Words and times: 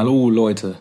Hallo 0.00 0.30
Leute. 0.30 0.76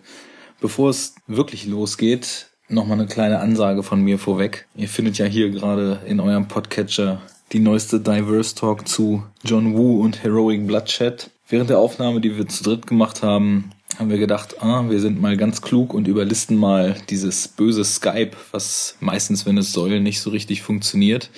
Bevor 0.62 0.92
es 0.92 1.14
wirklich 1.28 1.66
losgeht, 1.66 2.52
nochmal 2.70 2.98
eine 2.98 3.06
kleine 3.06 3.42
Ansage 3.42 3.84
von 3.84 4.00
mir 4.00 4.18
vorweg. 4.18 4.66
Ihr 4.78 4.88
findet 4.88 5.18
ja 5.18 5.26
hier 5.26 5.50
gerade 5.50 6.00
in 6.08 6.22
eurem 6.22 6.48
Podcatcher 6.48 7.22
die 7.52 7.60
neueste 7.60 8.00
Diverse 8.00 8.56
Talk 8.56 8.88
zu 8.88 9.22
John 9.44 9.76
Woo 9.76 10.02
und 10.02 10.24
Heroic 10.24 10.66
Bloodshed. 10.66 11.32
Während 11.50 11.70
der 11.70 11.80
Aufnahme, 11.80 12.22
die 12.22 12.38
wir 12.38 12.48
zu 12.48 12.64
dritt 12.64 12.88
gemacht 12.88 13.22
haben, 13.22 13.72
haben 13.98 14.10
wir 14.10 14.20
gedacht, 14.20 14.64
ah, 14.64 14.86
wir 14.88 15.02
sind 15.02 15.20
mal 15.20 15.36
ganz 15.36 15.62
klug 15.62 15.94
und 15.94 16.08
überlisten 16.08 16.56
mal 16.56 16.96
dieses 17.10 17.50
böse 17.50 17.84
Skype, 17.84 18.38
was 18.52 18.96
meistens, 19.02 19.46
wenn 19.46 19.58
es 19.58 19.74
soll, 19.74 20.00
nicht 20.00 20.22
so 20.22 20.30
richtig 20.30 20.62
funktioniert 20.62 21.30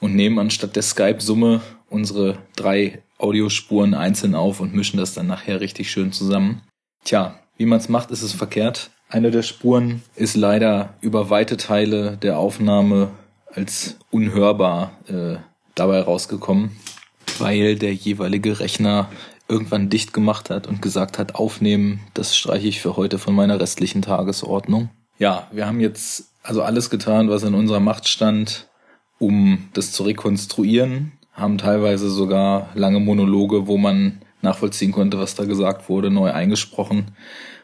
und 0.00 0.16
nehmen 0.16 0.40
anstatt 0.40 0.74
der 0.74 0.82
Skype-Summe 0.82 1.60
unsere 1.88 2.38
drei 2.56 3.02
Audiospuren 3.18 3.94
einzeln 3.94 4.34
auf 4.34 4.58
und 4.58 4.74
mischen 4.74 4.96
das 4.96 5.14
dann 5.14 5.28
nachher 5.28 5.60
richtig 5.60 5.92
schön 5.92 6.10
zusammen. 6.10 6.62
Tja, 7.04 7.38
wie 7.56 7.66
man 7.66 7.78
es 7.78 7.88
macht, 7.88 8.10
ist 8.10 8.22
es 8.22 8.32
verkehrt. 8.32 8.90
Eine 9.08 9.30
der 9.30 9.42
Spuren 9.42 10.02
ist 10.14 10.36
leider 10.36 10.94
über 11.00 11.30
weite 11.30 11.56
Teile 11.56 12.16
der 12.16 12.38
Aufnahme 12.38 13.10
als 13.52 13.96
unhörbar 14.10 14.92
äh, 15.08 15.36
dabei 15.74 16.00
rausgekommen, 16.00 16.76
weil 17.38 17.76
der 17.76 17.92
jeweilige 17.92 18.60
Rechner 18.60 19.08
irgendwann 19.48 19.88
dicht 19.88 20.12
gemacht 20.12 20.48
hat 20.48 20.68
und 20.68 20.80
gesagt 20.80 21.18
hat, 21.18 21.34
aufnehmen, 21.34 22.00
das 22.14 22.36
streiche 22.36 22.68
ich 22.68 22.80
für 22.80 22.96
heute 22.96 23.18
von 23.18 23.34
meiner 23.34 23.58
restlichen 23.58 24.02
Tagesordnung. 24.02 24.90
Ja, 25.18 25.48
wir 25.50 25.66
haben 25.66 25.80
jetzt 25.80 26.30
also 26.42 26.62
alles 26.62 26.88
getan, 26.88 27.28
was 27.28 27.42
in 27.42 27.54
unserer 27.54 27.80
Macht 27.80 28.08
stand, 28.08 28.68
um 29.18 29.68
das 29.74 29.92
zu 29.92 30.04
rekonstruieren, 30.04 31.12
haben 31.32 31.58
teilweise 31.58 32.10
sogar 32.10 32.68
lange 32.74 33.00
Monologe, 33.00 33.66
wo 33.66 33.76
man 33.76 34.22
nachvollziehen 34.42 34.92
konnte, 34.92 35.18
was 35.18 35.34
da 35.34 35.44
gesagt 35.44 35.88
wurde, 35.88 36.10
neu 36.10 36.32
eingesprochen 36.32 37.06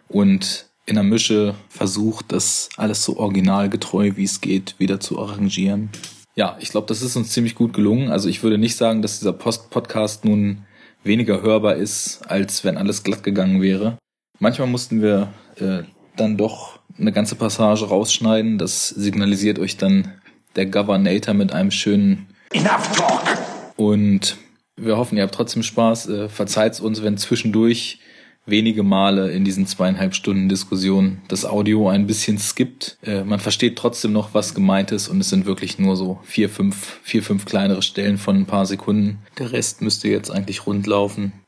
und 0.09 0.67
in 0.87 0.95
der 0.95 1.05
Mische 1.05 1.55
versucht, 1.69 2.33
das 2.33 2.69
alles 2.77 3.05
so 3.05 3.17
originalgetreu 3.19 4.13
wie 4.15 4.25
es 4.25 4.41
geht 4.41 4.77
wieder 4.79 5.01
zu 5.01 5.19
arrangieren. 5.19 5.91
Ja, 6.37 6.57
ich 6.61 6.69
glaube, 6.69 6.87
das 6.87 7.03
ist 7.03 7.17
uns 7.17 7.31
ziemlich 7.31 7.55
gut 7.55 7.73
gelungen. 7.73 8.11
Also 8.11 8.29
ich 8.29 8.43
würde 8.43 8.59
nicht 8.59 8.77
sagen, 8.77 9.03
dass 9.03 9.19
dieser 9.19 9.33
Post 9.33 9.71
Podcast 9.71 10.25
nun 10.25 10.65
weniger 11.03 11.43
hörbar 11.43 11.77
ist, 11.77 12.21
als 12.29 12.63
wenn 12.63 12.77
alles 12.77 13.03
glatt 13.03 13.23
gegangen 13.23 13.63
wäre. 13.63 13.99
Manchmal 14.39 14.69
mussten 14.69 15.03
wir 15.03 15.33
äh, 15.57 15.83
dann 16.17 16.37
doch 16.37 16.79
eine 16.99 17.13
ganze 17.13 17.35
Passage 17.37 17.87
rausschneiden. 17.87 18.59
Das 18.59 18.89
signalisiert 18.89 19.59
euch 19.59 19.77
dann 19.77 20.13
der 20.57 20.67
Governator 20.67 21.35
mit 21.35 21.53
einem 21.53 21.71
schönen 21.71 22.27
Enough 22.53 22.97
Talk. 22.97 23.39
Und 23.77 24.37
wir 24.77 24.97
hoffen, 24.97 25.17
ihr 25.17 25.25
habt 25.25 25.35
trotzdem 25.35 25.63
Spaß. 25.63 26.09
Äh, 26.09 26.29
Verzeiht 26.29 26.79
uns, 26.81 27.03
wenn 27.03 27.17
zwischendurch 27.17 27.99
wenige 28.47 28.85
Male 28.85 29.33
in 29.33 29.45
diesen 29.45 29.67
zweieinhalb 29.67 30.15
Stunden 30.15 30.49
Diskussion 30.49 31.21
das 31.29 31.45
Audio 31.45 31.89
ein 31.89 32.07
bisschen 32.07 32.39
skippt. 32.39 32.97
Äh, 33.03 33.25
man 33.25 33.41
versteht 33.41 33.77
trotzdem 33.77 34.13
noch, 34.13 34.35
was 34.35 34.55
gemeint 34.55 34.93
ist 34.93 35.09
und 35.09 35.21
es 35.21 35.29
sind 35.29 35.47
wirklich 35.47 35.79
nur 35.79 35.97
so 35.97 36.21
vier, 36.23 36.49
fünf, 36.49 37.01
vier, 37.03 37.23
fünf 37.23 37.45
kleinere 37.45 37.83
Stellen 37.83 38.19
von 38.19 38.37
ein 38.37 38.47
paar 38.47 38.67
Sekunden. 38.67 39.19
Der 39.39 39.53
Rest 39.53 39.83
müsste 39.83 40.09
jetzt 40.09 40.31
eigentlich 40.31 40.67
rund 40.67 40.87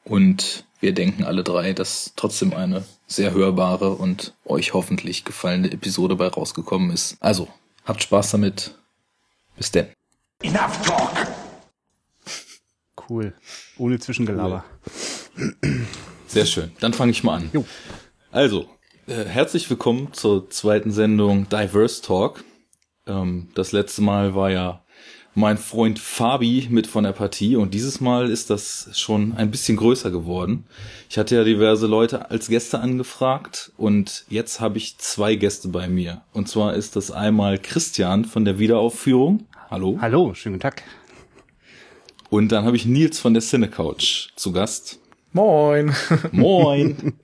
und 0.04 0.64
wir 0.80 0.92
denken 0.92 1.24
alle 1.24 1.44
drei, 1.44 1.72
dass 1.72 2.12
trotzdem 2.16 2.52
eine 2.52 2.84
sehr 3.06 3.32
hörbare 3.32 3.90
und 3.90 4.34
euch 4.44 4.74
hoffentlich 4.74 5.24
gefallene 5.24 5.72
Episode 5.72 6.16
bei 6.16 6.28
rausgekommen 6.28 6.90
ist. 6.90 7.16
Also, 7.20 7.48
habt 7.84 8.02
Spaß 8.02 8.32
damit. 8.32 8.74
Bis 9.56 9.72
denn. 9.72 9.86
Enough 10.42 10.82
talk! 10.84 11.37
Cool. 13.08 13.32
Ohne 13.78 13.98
Zwischengelaber. 13.98 14.64
Cool. 15.38 15.54
Sehr 16.26 16.44
schön. 16.44 16.72
Dann 16.80 16.92
fange 16.92 17.12
ich 17.12 17.24
mal 17.24 17.36
an. 17.36 17.50
Jo. 17.54 17.64
Also, 18.30 18.68
äh, 19.06 19.24
herzlich 19.24 19.70
willkommen 19.70 20.12
zur 20.12 20.50
zweiten 20.50 20.90
Sendung 20.90 21.48
Diverse 21.48 22.02
Talk. 22.02 22.44
Ähm, 23.06 23.48
das 23.54 23.72
letzte 23.72 24.02
Mal 24.02 24.34
war 24.34 24.50
ja 24.50 24.84
mein 25.34 25.56
Freund 25.56 25.98
Fabi 25.98 26.66
mit 26.68 26.86
von 26.86 27.04
der 27.04 27.12
Partie 27.12 27.56
und 27.56 27.72
dieses 27.72 28.00
Mal 28.00 28.28
ist 28.28 28.50
das 28.50 28.90
schon 28.98 29.34
ein 29.36 29.50
bisschen 29.50 29.76
größer 29.78 30.10
geworden. 30.10 30.66
Ich 31.08 31.16
hatte 31.16 31.36
ja 31.36 31.44
diverse 31.44 31.86
Leute 31.86 32.30
als 32.30 32.48
Gäste 32.48 32.80
angefragt 32.80 33.72
und 33.78 34.26
jetzt 34.28 34.60
habe 34.60 34.76
ich 34.76 34.98
zwei 34.98 35.36
Gäste 35.36 35.68
bei 35.68 35.88
mir. 35.88 36.22
Und 36.32 36.48
zwar 36.48 36.74
ist 36.74 36.96
das 36.96 37.10
einmal 37.10 37.58
Christian 37.58 38.26
von 38.26 38.44
der 38.44 38.58
Wiederaufführung. 38.58 39.46
Hallo. 39.70 39.96
Hallo, 40.00 40.34
schönen 40.34 40.60
Tag. 40.60 40.82
Und 42.30 42.52
dann 42.52 42.64
habe 42.64 42.76
ich 42.76 42.84
Nils 42.84 43.18
von 43.18 43.32
der 43.32 43.42
Cinecouch 43.42 44.28
zu 44.36 44.52
Gast. 44.52 45.00
Moin. 45.32 45.94
Moin. 46.32 47.14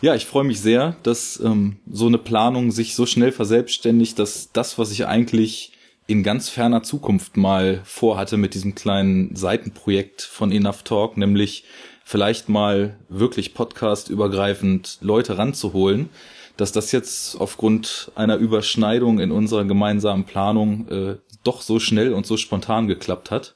Ja, 0.00 0.14
ich 0.14 0.26
freue 0.26 0.44
mich 0.44 0.60
sehr, 0.60 0.96
dass 1.02 1.38
ähm, 1.40 1.76
so 1.90 2.06
eine 2.06 2.18
Planung 2.18 2.70
sich 2.72 2.94
so 2.94 3.06
schnell 3.06 3.32
verselbstständigt, 3.32 4.18
dass 4.18 4.50
das, 4.52 4.78
was 4.78 4.90
ich 4.90 5.06
eigentlich 5.06 5.72
in 6.06 6.22
ganz 6.22 6.48
ferner 6.48 6.82
Zukunft 6.82 7.36
mal 7.36 7.80
vorhatte 7.84 8.36
mit 8.36 8.54
diesem 8.54 8.74
kleinen 8.74 9.36
Seitenprojekt 9.36 10.22
von 10.22 10.50
Enough 10.50 10.82
Talk, 10.82 11.16
nämlich 11.16 11.64
vielleicht 12.04 12.48
mal 12.48 12.98
wirklich 13.08 13.54
podcastübergreifend 13.54 14.98
Leute 15.02 15.38
ranzuholen, 15.38 16.08
dass 16.56 16.72
das 16.72 16.92
jetzt 16.92 17.40
aufgrund 17.40 18.10
einer 18.14 18.36
Überschneidung 18.36 19.20
in 19.20 19.30
unserer 19.30 19.64
gemeinsamen 19.64 20.24
Planung 20.24 20.88
äh, 20.88 21.16
doch 21.44 21.62
so 21.62 21.78
schnell 21.78 22.12
und 22.12 22.26
so 22.26 22.36
spontan 22.36 22.88
geklappt 22.88 23.30
hat. 23.30 23.54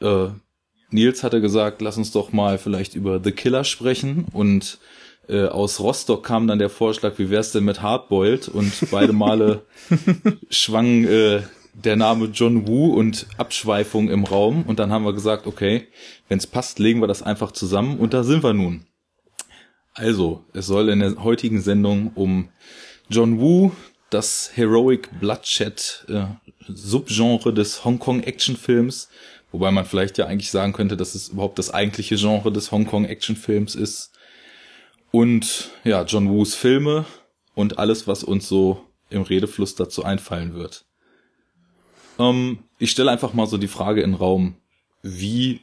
Äh, 0.00 0.28
Nils 0.90 1.22
hatte 1.22 1.40
gesagt, 1.40 1.82
lass 1.82 1.98
uns 1.98 2.12
doch 2.12 2.32
mal 2.32 2.58
vielleicht 2.58 2.94
über 2.94 3.20
The 3.22 3.32
Killer 3.32 3.64
sprechen. 3.64 4.26
Und 4.32 4.78
äh, 5.28 5.46
aus 5.46 5.80
Rostock 5.80 6.24
kam 6.24 6.46
dann 6.46 6.58
der 6.58 6.70
Vorschlag, 6.70 7.18
wie 7.18 7.30
wär's 7.30 7.52
denn 7.52 7.64
mit 7.64 7.82
Hardboiled? 7.82 8.48
Und 8.48 8.72
beide 8.90 9.12
Male 9.12 9.62
schwang 10.50 11.04
äh, 11.04 11.42
der 11.74 11.96
Name 11.96 12.26
John 12.26 12.66
Woo 12.66 12.94
und 12.94 13.26
Abschweifung 13.36 14.08
im 14.08 14.24
Raum. 14.24 14.64
Und 14.66 14.78
dann 14.78 14.90
haben 14.90 15.04
wir 15.04 15.12
gesagt, 15.12 15.46
okay, 15.46 15.88
wenn's 16.28 16.46
passt, 16.46 16.78
legen 16.78 17.00
wir 17.00 17.06
das 17.06 17.22
einfach 17.22 17.52
zusammen. 17.52 17.98
Und 17.98 18.14
da 18.14 18.24
sind 18.24 18.42
wir 18.42 18.54
nun. 18.54 18.86
Also, 19.94 20.44
es 20.54 20.66
soll 20.66 20.88
in 20.88 21.00
der 21.00 21.22
heutigen 21.22 21.60
Sendung 21.60 22.12
um 22.14 22.48
John 23.10 23.40
Woo, 23.40 23.72
das 24.10 24.52
Heroic 24.54 25.08
Bloodshed 25.20 26.06
äh, 26.08 26.26
Subgenre 26.66 27.52
des 27.52 27.84
Hongkong 27.84 28.22
Actionfilms 28.22 29.08
Wobei 29.50 29.70
man 29.70 29.86
vielleicht 29.86 30.18
ja 30.18 30.26
eigentlich 30.26 30.50
sagen 30.50 30.72
könnte, 30.72 30.96
dass 30.96 31.14
es 31.14 31.28
überhaupt 31.28 31.58
das 31.58 31.72
eigentliche 31.72 32.16
Genre 32.16 32.52
des 32.52 32.70
Hongkong-Actionfilms 32.70 33.74
ist. 33.74 34.12
Und 35.10 35.70
ja, 35.84 36.02
John 36.02 36.28
Woos 36.28 36.54
Filme 36.54 37.06
und 37.54 37.78
alles, 37.78 38.06
was 38.06 38.24
uns 38.24 38.46
so 38.46 38.84
im 39.10 39.22
Redefluss 39.22 39.74
dazu 39.74 40.04
einfallen 40.04 40.54
wird. 40.54 40.84
Ähm, 42.18 42.58
ich 42.78 42.90
stelle 42.90 43.10
einfach 43.10 43.32
mal 43.32 43.46
so 43.46 43.56
die 43.56 43.68
Frage 43.68 44.02
in 44.02 44.12
den 44.12 44.18
Raum, 44.18 44.56
wie 45.02 45.60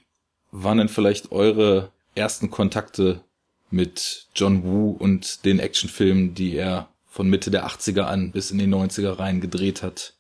waren 0.52 0.80
denn 0.80 0.90
vielleicht 0.90 1.32
eure 1.32 1.92
ersten 2.16 2.50
Kontakte 2.50 3.22
mit 3.70 4.28
John 4.36 4.64
Woo 4.64 4.92
und 4.92 5.46
den 5.46 5.60
Actionfilmen, 5.60 6.34
die 6.34 6.56
er 6.56 6.90
von 7.08 7.30
Mitte 7.30 7.52
der 7.52 7.68
80er 7.68 8.04
an 8.04 8.32
bis 8.32 8.52
in 8.52 8.58
die 8.58 8.68
90er 8.68 9.20
rein 9.20 9.42
gedreht 9.42 9.84
hat? 9.84 10.14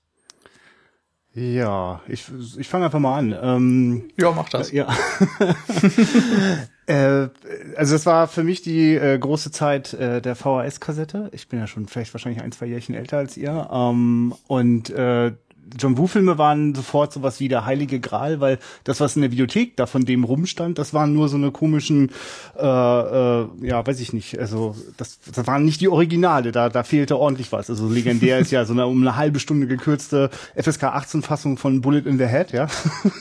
Ja, 1.36 2.02
ich, 2.08 2.24
ich 2.58 2.68
fange 2.68 2.86
einfach 2.86 3.00
mal 3.00 3.18
an. 3.18 3.38
Ähm, 3.42 4.04
ja, 4.18 4.32
mach 4.32 4.48
das. 4.48 4.72
Ja. 4.72 4.88
äh, 6.88 7.28
also 7.76 7.94
das 7.94 8.06
war 8.06 8.30
für 8.30 8.46
mich 8.46 8.62
die 8.62 8.96
äh, 8.96 9.18
große 9.20 9.52
Zeit 9.52 9.94
äh, 9.94 10.22
der 10.22 10.38
VHS-Kassette. 10.38 11.30
Ich 11.34 11.50
bin 11.50 11.60
ja 11.60 11.68
schon 11.68 11.88
vielleicht 11.88 12.14
wahrscheinlich 12.14 12.42
ein, 12.42 12.54
zwei 12.54 12.68
Jährchen 12.68 12.96
älter 12.96 13.18
als 13.18 13.36
ihr. 13.36 13.70
Ähm, 13.70 14.34
und 14.48 14.90
äh, 14.92 15.34
John 15.78 15.98
Woo-Filme 15.98 16.38
waren 16.38 16.76
sofort 16.76 17.14
sowas 17.14 17.40
wie 17.40 17.48
der 17.48 17.66
heilige 17.66 18.00
Gral, 18.00 18.40
weil 18.40 18.60
das, 18.84 19.00
was 19.00 19.16
in 19.16 19.22
der 19.22 19.32
Videothek 19.32 19.76
da 19.76 19.86
von 19.86 20.06
dem 20.06 20.24
rumstand, 20.24 20.78
das 20.78 20.94
waren 20.94 21.14
nur 21.14 21.28
so 21.28 21.38
eine 21.38 21.52
komischen, 21.52 22.12
äh, 22.58 22.62
äh, 22.66 23.48
ja, 23.62 23.86
weiß 23.86 24.00
ich 24.00 24.14
nicht, 24.14 24.40
also 24.40 24.76
das, 24.98 25.20
das 25.34 25.48
waren 25.48 25.66
nicht 25.66 25.82
die 25.82 25.88
Originale, 25.88 26.52
da, 26.52 26.70
da 26.70 26.84
fehlte 26.84 27.18
ordentlich 27.18 27.52
was. 27.52 27.70
Also 27.70 27.88
legendär 27.88 28.40
ist 28.40 28.52
ja 28.52 28.66
so 28.66 28.74
eine 28.74 28.86
um 28.86 29.02
eine 29.02 29.16
halbe 29.16 29.40
Stunde 29.40 29.68
gekürzte 29.68 30.30
FSK 30.56 30.84
18 30.84 31.22
Fassung 31.22 31.58
von 31.58 31.82
Bullet 31.82 32.04
in 32.06 32.18
the 32.18 32.28
Head, 32.28 32.52
ja. 32.52 32.68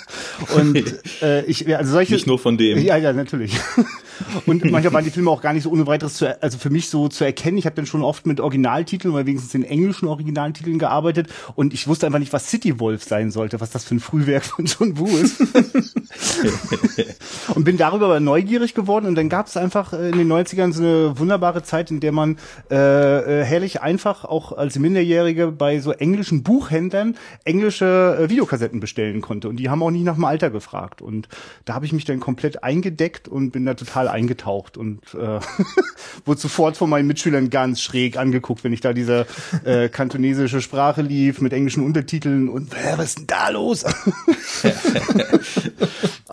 Und 0.57 0.77
äh, 1.23 1.45
ich, 1.47 1.75
also 1.77 1.93
solche. 1.93 2.15
Nicht 2.15 2.27
nur 2.27 2.39
von 2.39 2.59
dem. 2.59 2.79
Ja, 2.79 2.97
ja, 2.97 3.13
natürlich. 3.13 3.59
Und 4.47 4.65
manchmal 4.71 4.93
waren 4.93 5.05
die 5.05 5.11
Filme 5.11 5.31
auch 5.31 5.43
gar 5.43 5.53
nicht 5.53 5.65
so 5.65 5.71
ohne 5.71 5.87
weiteres 5.87 6.15
zu, 6.15 6.43
also 6.43 6.59
für 6.59 6.71
mich 6.71 6.89
so 6.89 7.09
zu 7.09 7.25
erkennen. 7.25 7.59
Ich 7.59 7.67
habe 7.67 7.77
dann 7.77 7.87
schon 7.87 8.03
oft 8.03 8.27
mit 8.27 8.41
Originaltiteln 8.41 9.13
oder 9.13 9.27
wenigstens 9.27 9.53
den 9.53 9.65
englischen 9.65 10.07
Originaltiteln 10.07 10.79
gearbeitet 10.79 11.29
und 11.57 11.75
ich 11.75 11.89
wusste 11.89 12.07
einfach 12.07 12.19
nicht, 12.19 12.33
was 12.35 12.51
City 12.51 12.79
Wolf 12.81 13.05
sein 13.05 13.31
sollte, 13.31 13.61
was 13.61 13.71
das 13.71 13.85
für 13.85 13.95
ein 13.95 14.01
Frühwerk 14.01 14.45
von 14.45 14.67
John 14.67 14.99
Woo 14.99 15.07
ist. 15.07 15.41
und 17.55 17.65
bin 17.65 17.79
darüber 17.79 18.07
aber 18.07 18.21
neugierig 18.21 18.75
geworden 18.75 19.07
und 19.07 19.15
dann 19.15 19.29
gab 19.29 19.47
es 19.47 19.57
einfach 19.57 19.93
äh, 19.93 20.11
in 20.11 20.19
den 20.19 20.31
90ern 20.31 20.73
so 20.73 20.83
eine 20.83 21.19
wunderbare 21.19 21.63
Zeit, 21.63 21.91
in 21.91 22.01
der 22.01 22.13
man 22.13 22.37
äh, 22.71 22.75
äh, 22.75 23.45
herrlich 23.45 23.81
einfach 23.81 24.25
auch 24.25 24.53
als 24.53 24.79
Minderjährige 24.79 25.53
bei 25.53 25.79
so 25.79 25.93
englischen 25.93 26.43
Buchhändlern 26.43 27.17
englische 27.45 28.19
äh, 28.21 28.29
Videokassetten 28.29 28.81
bestellen 28.81 29.21
konnte. 29.21 29.49
Und 29.49 29.57
die 29.57 29.71
haben 29.71 29.83
auch 29.83 29.93
nicht 29.93 30.05
nach 30.05 30.17
dem 30.17 30.25
Alter 30.25 30.51
gefragt. 30.51 31.01
Und 31.01 31.29
da 31.65 31.75
habe 31.75 31.87
ich 31.87 31.93
mich 31.93 32.05
dann 32.05 32.19
komplett 32.19 32.65
eingedeckt 32.65 33.29
und 33.29 33.53
bin 33.53 33.65
da 33.65 33.75
total 33.75 34.09
eingetaucht 34.09 34.77
und 34.77 35.03
äh, 35.15 35.39
wurde 36.25 36.41
sofort 36.41 36.77
von 36.77 36.91
meinen 36.91 37.07
Mitschülern 37.07 37.49
ganz 37.49 37.81
schräg 37.81 38.17
angeguckt, 38.17 38.65
wenn 38.65 38.73
ich 38.73 38.81
da 38.81 38.93
diese 38.93 39.27
äh, 39.65 39.89
kantonesische 39.89 40.61
Sprache 40.61 41.03
lief 41.03 41.41
mit 41.41 41.53
englischen 41.53 41.85
Untertiteln 41.85 42.24
und 42.27 42.71
was 42.97 43.05
ist 43.11 43.19
denn 43.19 43.27
da 43.27 43.49
los? 43.51 43.85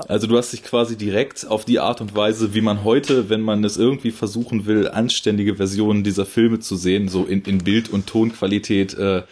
also 0.08 0.28
du 0.28 0.38
hast 0.38 0.54
dich 0.54 0.64
quasi 0.64 0.98
direkt 0.98 1.48
auf 1.48 1.66
die 1.66 1.80
Art 1.80 2.02
und 2.02 2.16
Weise, 2.16 2.54
wie 2.54 2.62
man 2.62 2.84
heute, 2.84 3.30
wenn 3.30 3.42
man 3.42 3.64
es 3.64 3.78
irgendwie 3.78 4.12
versuchen 4.12 4.66
will, 4.66 4.88
anständige 4.88 5.56
Versionen 5.56 6.04
dieser 6.04 6.26
Filme 6.26 6.60
zu 6.60 6.76
sehen, 6.76 7.10
so 7.10 7.26
in, 7.26 7.42
in 7.44 7.60
Bild- 7.60 7.90
und 7.90 8.08
Tonqualität, 8.08 8.94
äh, 8.96 9.24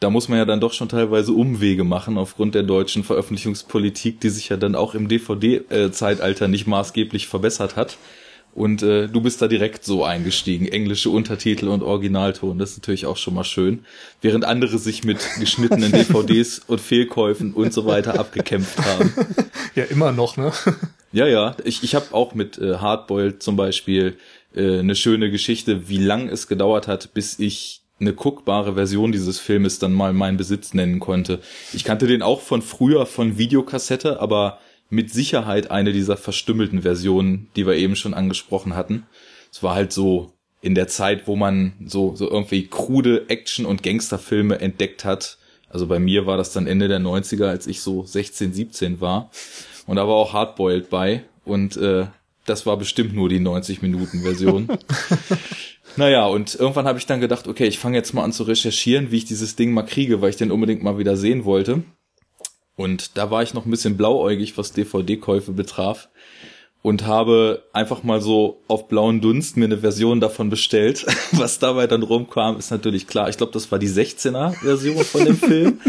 da 0.00 0.10
muss 0.10 0.28
man 0.28 0.38
ja 0.38 0.44
dann 0.44 0.60
doch 0.60 0.72
schon 0.72 0.88
teilweise 0.88 1.32
Umwege 1.32 1.84
machen 1.84 2.18
aufgrund 2.18 2.54
der 2.54 2.62
deutschen 2.62 3.04
Veröffentlichungspolitik, 3.04 4.20
die 4.20 4.28
sich 4.28 4.50
ja 4.50 4.56
dann 4.56 4.74
auch 4.74 4.94
im 4.94 5.08
DVD-Zeitalter 5.08 6.46
nicht 6.48 6.66
maßgeblich 6.66 7.26
verbessert 7.26 7.76
hat. 7.76 7.96
Und 8.54 8.84
äh, 8.84 9.08
du 9.08 9.20
bist 9.20 9.42
da 9.42 9.48
direkt 9.48 9.84
so 9.84 10.04
eingestiegen, 10.04 10.66
englische 10.66 11.10
Untertitel 11.10 11.66
und 11.66 11.82
Originalton, 11.82 12.56
das 12.58 12.70
ist 12.70 12.78
natürlich 12.78 13.04
auch 13.06 13.16
schon 13.16 13.34
mal 13.34 13.42
schön. 13.42 13.84
Während 14.22 14.44
andere 14.44 14.78
sich 14.78 15.02
mit 15.02 15.18
geschnittenen 15.40 15.90
DVDs 15.92 16.60
und 16.68 16.80
Fehlkäufen 16.80 17.52
und 17.52 17.72
so 17.72 17.84
weiter 17.84 18.18
abgekämpft 18.18 18.78
haben. 18.78 19.12
Ja, 19.74 19.82
immer 19.84 20.12
noch, 20.12 20.36
ne? 20.36 20.52
Ja, 21.12 21.26
ja. 21.26 21.56
Ich, 21.64 21.82
ich 21.82 21.96
habe 21.96 22.06
auch 22.12 22.34
mit 22.34 22.58
äh, 22.58 22.76
Hardboiled 22.76 23.42
zum 23.42 23.56
Beispiel 23.56 24.16
äh, 24.54 24.78
eine 24.78 24.94
schöne 24.94 25.32
Geschichte, 25.32 25.88
wie 25.88 25.98
lang 25.98 26.28
es 26.28 26.46
gedauert 26.46 26.86
hat, 26.86 27.12
bis 27.12 27.40
ich 27.40 27.82
eine 27.98 28.12
guckbare 28.12 28.74
Version 28.74 29.10
dieses 29.10 29.38
Filmes 29.40 29.80
dann 29.80 29.92
mal 29.92 30.12
meinen 30.12 30.36
Besitz 30.36 30.74
nennen 30.74 31.00
konnte. 31.00 31.40
Ich 31.72 31.82
kannte 31.82 32.06
den 32.06 32.22
auch 32.22 32.40
von 32.40 32.62
früher 32.62 33.06
von 33.06 33.36
Videokassette, 33.36 34.20
aber 34.20 34.58
mit 34.90 35.12
Sicherheit 35.12 35.70
eine 35.70 35.92
dieser 35.92 36.16
verstümmelten 36.16 36.82
Versionen, 36.82 37.48
die 37.56 37.66
wir 37.66 37.74
eben 37.74 37.96
schon 37.96 38.14
angesprochen 38.14 38.76
hatten. 38.76 39.06
Es 39.50 39.62
war 39.62 39.74
halt 39.74 39.92
so 39.92 40.32
in 40.60 40.74
der 40.74 40.88
Zeit, 40.88 41.26
wo 41.26 41.36
man 41.36 41.74
so, 41.84 42.16
so 42.16 42.30
irgendwie 42.30 42.66
krude 42.66 43.28
Action- 43.28 43.66
und 43.66 43.82
Gangsterfilme 43.82 44.60
entdeckt 44.60 45.04
hat. 45.04 45.38
Also 45.68 45.86
bei 45.86 45.98
mir 45.98 46.26
war 46.26 46.36
das 46.36 46.52
dann 46.52 46.66
Ende 46.66 46.88
der 46.88 47.00
90er, 47.00 47.46
als 47.46 47.66
ich 47.66 47.80
so 47.80 48.04
16, 48.04 48.52
17 48.52 49.00
war. 49.00 49.30
Und 49.86 49.96
da 49.96 50.08
war 50.08 50.14
auch 50.14 50.32
Hardboiled 50.32 50.88
bei. 50.88 51.24
Und 51.44 51.76
äh, 51.76 52.06
das 52.46 52.66
war 52.66 52.76
bestimmt 52.76 53.14
nur 53.14 53.28
die 53.28 53.40
90-Minuten-Version. 53.40 54.68
naja, 55.96 56.26
und 56.26 56.54
irgendwann 56.54 56.86
habe 56.86 56.98
ich 56.98 57.06
dann 57.06 57.20
gedacht, 57.20 57.48
okay, 57.48 57.66
ich 57.66 57.78
fange 57.78 57.96
jetzt 57.96 58.14
mal 58.14 58.24
an 58.24 58.32
zu 58.32 58.44
recherchieren, 58.44 59.10
wie 59.10 59.18
ich 59.18 59.24
dieses 59.24 59.56
Ding 59.56 59.72
mal 59.72 59.82
kriege, 59.82 60.20
weil 60.20 60.30
ich 60.30 60.36
den 60.36 60.50
unbedingt 60.50 60.82
mal 60.82 60.98
wieder 60.98 61.16
sehen 61.16 61.44
wollte. 61.44 61.82
Und 62.76 63.16
da 63.16 63.30
war 63.30 63.42
ich 63.42 63.54
noch 63.54 63.66
ein 63.66 63.70
bisschen 63.70 63.96
blauäugig, 63.96 64.56
was 64.58 64.72
DVD-Käufe 64.72 65.52
betraf. 65.52 66.08
Und 66.82 67.06
habe 67.06 67.64
einfach 67.72 68.02
mal 68.02 68.20
so 68.20 68.60
auf 68.68 68.88
blauen 68.88 69.22
Dunst 69.22 69.56
mir 69.56 69.64
eine 69.64 69.78
Version 69.78 70.20
davon 70.20 70.50
bestellt. 70.50 71.06
Was 71.32 71.58
dabei 71.58 71.86
dann 71.86 72.02
rumkam, 72.02 72.58
ist 72.58 72.70
natürlich 72.70 73.06
klar. 73.06 73.30
Ich 73.30 73.38
glaube, 73.38 73.52
das 73.52 73.72
war 73.72 73.78
die 73.78 73.88
16er-Version 73.88 75.02
von 75.02 75.24
dem 75.24 75.36
Film. 75.38 75.80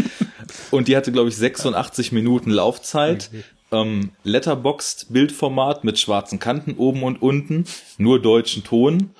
Und 0.70 0.88
die 0.88 0.96
hatte, 0.96 1.12
glaube 1.12 1.28
ich, 1.28 1.36
86 1.36 2.12
Minuten 2.12 2.50
Laufzeit. 2.50 3.30
Ähm, 3.72 4.12
Letterboxd 4.24 5.12
Bildformat 5.12 5.84
mit 5.84 5.98
schwarzen 5.98 6.38
Kanten 6.38 6.74
oben 6.78 7.02
und 7.02 7.20
unten, 7.20 7.66
nur 7.98 8.22
deutschen 8.22 8.64
Ton. 8.64 9.10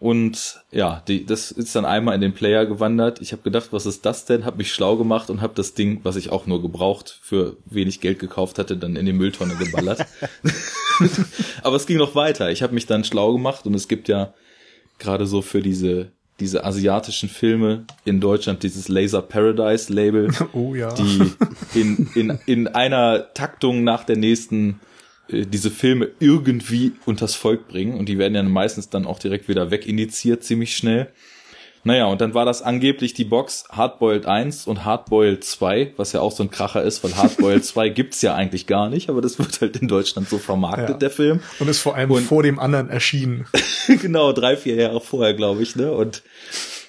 Und 0.00 0.60
ja, 0.70 1.02
die, 1.08 1.26
das 1.26 1.50
ist 1.50 1.74
dann 1.74 1.84
einmal 1.84 2.14
in 2.14 2.20
den 2.20 2.32
Player 2.32 2.66
gewandert. 2.66 3.20
Ich 3.20 3.32
habe 3.32 3.42
gedacht, 3.42 3.68
was 3.72 3.84
ist 3.84 4.06
das 4.06 4.24
denn? 4.24 4.44
Habe 4.44 4.58
mich 4.58 4.72
schlau 4.72 4.96
gemacht 4.96 5.28
und 5.28 5.40
habe 5.40 5.54
das 5.56 5.74
Ding, 5.74 6.00
was 6.04 6.14
ich 6.14 6.30
auch 6.30 6.46
nur 6.46 6.62
gebraucht 6.62 7.18
für 7.20 7.56
wenig 7.64 8.00
Geld 8.00 8.20
gekauft 8.20 8.58
hatte, 8.58 8.76
dann 8.76 8.94
in 8.94 9.06
die 9.06 9.12
Mülltonne 9.12 9.56
geballert. 9.56 10.06
Aber 11.62 11.76
es 11.76 11.86
ging 11.86 11.96
noch 11.96 12.14
weiter. 12.14 12.50
Ich 12.50 12.62
habe 12.62 12.74
mich 12.74 12.86
dann 12.86 13.02
schlau 13.02 13.32
gemacht 13.32 13.66
und 13.66 13.74
es 13.74 13.88
gibt 13.88 14.08
ja 14.08 14.34
gerade 14.98 15.26
so 15.26 15.42
für 15.42 15.62
diese 15.62 16.12
diese 16.40 16.64
asiatischen 16.64 17.28
Filme 17.28 17.84
in 18.04 18.20
Deutschland 18.20 18.62
dieses 18.62 18.88
Laser 18.88 19.22
Paradise 19.22 19.92
Label, 19.92 20.30
oh, 20.52 20.74
ja. 20.74 20.94
die 20.94 21.32
in, 21.74 22.08
in, 22.14 22.38
in 22.46 22.68
einer 22.68 23.34
Taktung 23.34 23.82
nach 23.82 24.04
der 24.04 24.16
nächsten 24.16 24.78
diese 25.30 25.70
Filme 25.70 26.10
irgendwie 26.20 26.92
unters 27.04 27.34
Volk 27.34 27.68
bringen 27.68 27.98
und 27.98 28.08
die 28.08 28.18
werden 28.18 28.34
ja 28.34 28.42
meistens 28.42 28.88
dann 28.88 29.06
auch 29.06 29.18
direkt 29.18 29.48
wieder 29.48 29.70
wegindiziert, 29.70 30.42
ziemlich 30.42 30.76
schnell. 30.76 31.08
Naja, 31.84 32.06
und 32.06 32.20
dann 32.20 32.34
war 32.34 32.44
das 32.44 32.60
angeblich 32.60 33.14
die 33.14 33.24
Box 33.24 33.64
Hardboiled 33.70 34.26
1 34.26 34.66
und 34.66 34.84
Hardboiled 34.84 35.44
2, 35.44 35.94
was 35.96 36.12
ja 36.12 36.20
auch 36.20 36.32
so 36.32 36.42
ein 36.42 36.50
Kracher 36.50 36.82
ist, 36.82 37.04
weil 37.04 37.16
Hardboiled 37.16 37.64
2 37.64 37.88
gibt's 37.90 38.20
ja 38.20 38.34
eigentlich 38.34 38.66
gar 38.66 38.90
nicht, 38.90 39.08
aber 39.08 39.20
das 39.20 39.38
wird 39.38 39.60
halt 39.60 39.76
in 39.76 39.88
Deutschland 39.88 40.28
so 40.28 40.38
vermarktet, 40.38 40.88
ja. 40.88 40.96
der 40.96 41.10
Film. 41.10 41.40
Und 41.58 41.68
ist 41.68 41.78
vor 41.78 41.94
allem 41.94 42.10
und, 42.10 42.24
vor 42.24 42.42
dem 42.42 42.58
anderen 42.58 42.90
erschienen. 42.90 43.46
genau, 44.02 44.32
drei, 44.32 44.56
vier 44.56 44.74
Jahre 44.74 45.00
vorher, 45.00 45.34
glaube 45.34 45.62
ich, 45.62 45.76
ne? 45.76 45.92
Und 45.92 46.22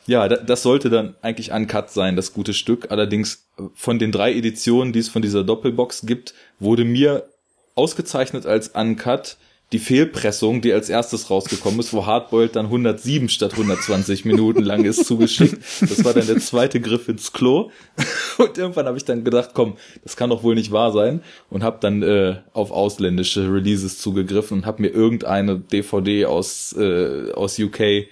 ja, 0.06 0.28
das 0.28 0.64
sollte 0.64 0.90
dann 0.90 1.16
eigentlich 1.22 1.52
uncut 1.52 1.92
sein, 1.92 2.16
das 2.16 2.34
gute 2.34 2.54
Stück. 2.54 2.90
Allerdings 2.90 3.48
von 3.76 4.00
den 4.00 4.12
drei 4.12 4.34
Editionen, 4.34 4.92
die 4.92 5.00
es 5.00 5.08
von 5.08 5.22
dieser 5.22 5.44
Doppelbox 5.44 6.02
gibt, 6.08 6.34
wurde 6.60 6.84
mir 6.84 7.30
ausgezeichnet 7.80 8.46
als 8.46 8.68
Uncut 8.70 9.38
die 9.72 9.80
Fehlpressung, 9.80 10.62
die 10.62 10.74
als 10.74 10.90
erstes 10.90 11.30
rausgekommen 11.30 11.80
ist, 11.80 11.94
wo 11.94 12.06
Hardboiled 12.06 12.56
dann 12.56 12.66
107 12.66 13.30
statt 13.30 13.54
120 13.54 14.26
Minuten 14.26 14.64
lang 14.64 14.84
ist 14.84 15.06
zugeschickt. 15.06 15.60
Das 15.80 16.04
war 16.04 16.14
dann 16.14 16.26
der 16.28 16.40
zweite 16.40 16.82
Griff 16.82 17.08
ins 17.08 17.32
Klo. 17.32 17.70
Und 18.38 18.58
irgendwann 18.58 18.88
habe 18.88 18.98
ich 18.98 19.06
dann 19.06 19.24
gedacht, 19.24 19.52
komm, 19.54 19.78
das 20.04 20.18
kann 20.18 20.32
doch 20.32 20.44
wohl 20.44 20.56
nicht 20.56 20.72
wahr 20.72 20.92
sein. 20.92 21.22
Und 21.50 21.64
habe 21.64 21.78
dann 21.80 22.02
äh, 22.02 22.38
auf 22.52 22.72
ausländische 22.72 23.42
Releases 23.54 24.00
zugegriffen 24.00 24.58
und 24.58 24.66
habe 24.66 24.82
mir 24.82 24.90
irgendeine 24.90 25.60
DVD 25.60 26.26
aus, 26.26 26.76
äh, 26.78 27.32
aus 27.34 27.60
UK 27.60 28.08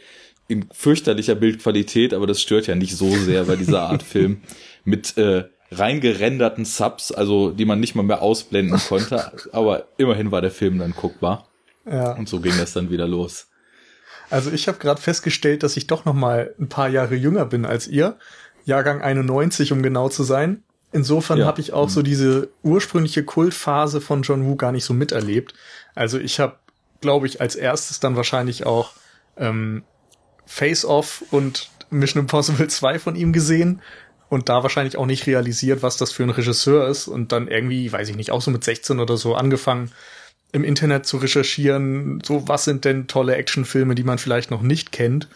in 0.47 0.65
fürchterlicher 0.71 1.35
Bildqualität, 1.35 2.13
aber 2.13 2.27
das 2.27 2.41
stört 2.41 2.67
ja 2.67 2.75
nicht 2.75 2.95
so 2.95 3.09
sehr 3.09 3.45
bei 3.45 3.57
dieser 3.57 3.81
Art 3.81 4.03
Film, 4.03 4.41
mit 4.85 5.17
äh, 5.17 5.43
reingerenderten 5.71 6.65
Subs, 6.65 7.11
also 7.11 7.51
die 7.51 7.65
man 7.65 7.79
nicht 7.79 7.95
mal 7.95 8.03
mehr 8.03 8.21
ausblenden 8.21 8.79
konnte, 8.87 9.31
aber 9.51 9.87
immerhin 9.97 10.31
war 10.31 10.41
der 10.41 10.51
Film 10.51 10.79
dann 10.79 10.91
guckbar. 10.91 11.47
Ja. 11.85 12.13
Und 12.13 12.27
so 12.27 12.39
ging 12.39 12.57
das 12.57 12.73
dann 12.73 12.89
wieder 12.89 13.07
los. 13.07 13.47
Also 14.29 14.51
ich 14.51 14.67
habe 14.67 14.77
gerade 14.77 15.01
festgestellt, 15.01 15.63
dass 15.63 15.77
ich 15.77 15.87
doch 15.87 16.05
noch 16.05 16.13
mal 16.13 16.53
ein 16.59 16.67
paar 16.67 16.89
Jahre 16.89 17.15
jünger 17.15 17.45
bin 17.45 17.65
als 17.65 17.87
ihr, 17.87 18.17
Jahrgang 18.65 19.01
91 19.01 19.71
um 19.71 19.81
genau 19.81 20.09
zu 20.09 20.23
sein. 20.23 20.63
Insofern 20.91 21.39
ja. 21.39 21.45
habe 21.45 21.61
ich 21.61 21.73
auch 21.73 21.89
so 21.89 22.01
diese 22.01 22.49
ursprüngliche 22.63 23.23
Kultphase 23.23 24.01
von 24.01 24.21
John 24.21 24.45
Woo 24.45 24.55
gar 24.55 24.71
nicht 24.71 24.85
so 24.85 24.93
miterlebt. 24.93 25.53
Also 25.95 26.17
ich 26.17 26.39
habe, 26.39 26.57
glaube 27.01 27.27
ich, 27.27 27.39
als 27.41 27.55
erstes 27.55 27.99
dann 27.99 28.15
wahrscheinlich 28.15 28.65
auch 28.65 28.91
ähm, 29.37 29.83
Face 30.45 30.85
Off 30.85 31.23
und 31.31 31.69
Mission 31.89 32.21
Impossible 32.21 32.67
2 32.67 32.99
von 32.99 33.15
ihm 33.15 33.33
gesehen 33.33 33.81
und 34.29 34.49
da 34.49 34.63
wahrscheinlich 34.63 34.97
auch 34.97 35.05
nicht 35.05 35.27
realisiert, 35.27 35.83
was 35.83 35.97
das 35.97 36.11
für 36.11 36.23
ein 36.23 36.29
Regisseur 36.29 36.87
ist 36.87 37.07
und 37.07 37.31
dann 37.31 37.47
irgendwie, 37.47 37.91
weiß 37.91 38.09
ich 38.09 38.15
nicht, 38.15 38.31
auch 38.31 38.41
so 38.41 38.51
mit 38.51 38.63
16 38.63 38.99
oder 38.99 39.17
so 39.17 39.35
angefangen 39.35 39.91
im 40.51 40.63
Internet 40.63 41.05
zu 41.05 41.17
recherchieren, 41.17 42.21
so 42.23 42.47
was 42.47 42.65
sind 42.65 42.85
denn 42.85 43.07
tolle 43.07 43.35
Actionfilme, 43.35 43.95
die 43.95 44.03
man 44.03 44.17
vielleicht 44.17 44.51
noch 44.51 44.61
nicht 44.61 44.91
kennt 44.91 45.27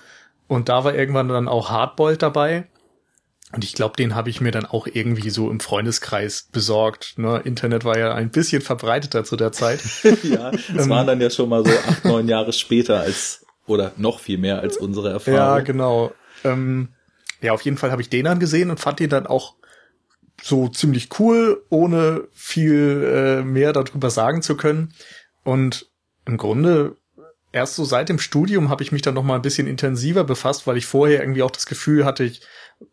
und 0.48 0.70
da 0.70 0.84
war 0.84 0.96
irgendwann 0.96 1.28
dann 1.28 1.48
auch 1.48 1.70
Hardboiled 1.70 2.22
dabei 2.22 2.66
und 3.54 3.64
ich 3.66 3.74
glaube, 3.74 3.96
den 3.98 4.16
habe 4.16 4.30
ich 4.30 4.40
mir 4.40 4.52
dann 4.52 4.66
auch 4.66 4.88
irgendwie 4.88 5.30
so 5.30 5.50
im 5.52 5.60
Freundeskreis 5.60 6.48
besorgt. 6.52 7.18
Ne? 7.18 7.42
Internet 7.44 7.84
war 7.84 7.98
ja 7.98 8.14
ein 8.14 8.30
bisschen 8.30 8.62
verbreiteter 8.62 9.26
zu 9.26 9.36
der 9.36 9.52
Zeit. 9.52 9.82
ja, 10.24 10.52
das 10.74 10.88
waren 10.88 11.08
dann 11.08 11.20
ja 11.20 11.30
schon 11.30 11.50
mal 11.50 11.66
so 11.66 11.72
acht, 11.72 12.06
neun 12.06 12.30
Jahre 12.30 12.54
später 12.54 13.02
als 13.02 13.46
oder 13.68 13.92
noch 13.98 14.20
viel 14.20 14.38
mehr 14.38 14.60
als 14.60 14.78
unsere 14.78 15.10
Erfahrung. 15.10 15.38
Ja, 15.38 15.60
genau. 15.60 16.12
Ähm, 16.44 16.90
ja, 17.42 17.54
auf 17.54 17.62
jeden 17.62 17.78
Fall 17.78 17.92
habe 17.92 18.02
ich 18.02 18.10
den 18.10 18.28
angesehen 18.28 18.70
und 18.70 18.80
fand 18.80 19.00
ihn 19.00 19.10
dann 19.10 19.28
auch 19.28 19.56
so 20.42 20.68
ziemlich 20.68 21.20
cool, 21.20 21.64
ohne 21.70 22.28
viel 22.32 23.04
äh, 23.42 23.44
mehr 23.44 23.74
darüber 23.74 24.10
sagen 24.10 24.42
zu 24.42 24.58
können. 24.58 24.94
Und 25.44 25.90
im 26.26 26.38
Grunde 26.38 26.98
erst 27.52 27.76
so 27.76 27.84
seit 27.84 28.10
dem 28.10 28.20
Studium 28.20 28.70
habe 28.70 28.84
ich 28.84 28.92
mich 28.92 29.02
dann 29.02 29.14
noch 29.14 29.24
mal 29.24 29.36
ein 29.36 29.42
bisschen 29.42 29.68
intensiver 29.68 30.24
befasst, 30.24 30.68
weil 30.68 30.78
ich 30.78 30.86
vorher 30.86 31.22
irgendwie 31.22 31.44
auch 31.44 31.52
das 31.52 31.66
Gefühl 31.66 32.06
hatte, 32.06 32.24
ich 32.24 32.42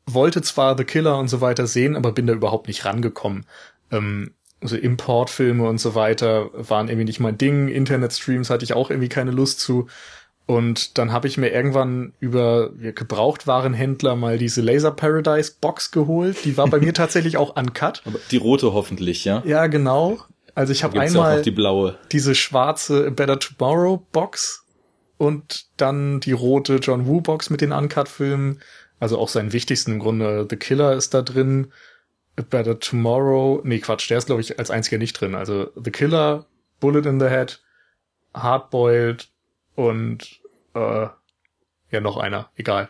wollte 0.07 0.43
zwar 0.43 0.77
The 0.77 0.85
Killer 0.85 1.19
und 1.19 1.29
so 1.29 1.41
weiter 1.41 1.67
sehen, 1.67 1.97
aber 1.97 2.13
bin 2.13 2.27
da 2.27 2.35
überhaupt 2.35 2.69
nicht 2.69 2.85
rangekommen. 2.85 3.47
Ähm, 3.91 4.35
also 4.61 4.77
Importfilme 4.77 5.69
und 5.69 5.79
so 5.79 5.95
weiter 5.95 6.51
waren 6.53 6.89
irgendwie 6.89 7.05
nicht 7.05 7.21
mein 7.21 7.39
Ding. 7.39 7.69
Internetstreams 7.69 8.51
hatte 8.51 8.65
ich 8.65 8.73
auch 8.73 8.91
irgendwie 8.91 9.09
keine 9.09 9.31
Lust 9.31 9.61
zu. 9.61 9.87
Und 10.49 10.97
dann 10.97 11.13
habe 11.13 11.29
ich 11.29 11.37
mir 11.37 11.51
irgendwann 11.51 12.15
über 12.21 12.71
Gebrauchtwarenhändler 12.71 14.17
mal 14.17 14.39
diese 14.39 14.63
Laser 14.63 14.93
Paradise 14.93 15.53
Box 15.61 15.91
geholt. 15.91 16.43
Die 16.47 16.57
war 16.57 16.67
bei 16.69 16.79
mir 16.79 16.95
tatsächlich 16.95 17.37
auch 17.37 17.55
uncut. 17.55 18.01
Aber 18.07 18.19
die 18.31 18.39
rote 18.39 18.73
hoffentlich, 18.73 19.27
ja? 19.27 19.43
Ja, 19.45 19.67
genau. 19.67 20.21
Also 20.55 20.73
ich 20.73 20.85
habe 20.85 20.99
einmal 20.99 21.43
die 21.43 21.51
blaue. 21.51 21.99
diese 22.13 22.35
schwarze 22.35 23.11
Better 23.11 23.39
Tomorrow 23.39 24.03
Box 24.11 24.65
und 25.19 25.67
dann 25.77 26.21
die 26.21 26.33
rote 26.33 26.77
John 26.77 27.07
Woo 27.07 27.21
Box 27.21 27.51
mit 27.51 27.61
den 27.61 27.73
Uncut-Filmen. 27.73 28.63
Also 28.99 29.19
auch 29.19 29.29
seinen 29.29 29.53
wichtigsten 29.53 29.93
im 29.93 29.99
Grunde. 29.99 30.47
The 30.49 30.57
Killer 30.57 30.95
ist 30.95 31.13
da 31.13 31.21
drin. 31.21 31.73
A 32.37 32.43
Better 32.43 32.79
Tomorrow. 32.81 33.61
Nee, 33.65 33.81
Quatsch, 33.81 34.09
der 34.09 34.17
ist, 34.17 34.27
glaube 34.27 34.41
ich, 34.41 34.59
als 34.59 34.71
einziger 34.71 34.97
nicht 34.97 35.13
drin. 35.13 35.35
Also 35.35 35.69
The 35.77 35.91
Killer, 35.91 36.47
Bullet 36.81 37.07
in 37.07 37.21
the 37.21 37.27
Head, 37.27 37.61
Hardboiled 38.33 39.29
und 39.79 40.41
äh, 40.75 41.07
ja, 41.91 42.01
noch 42.01 42.17
einer. 42.17 42.51
Egal. 42.57 42.89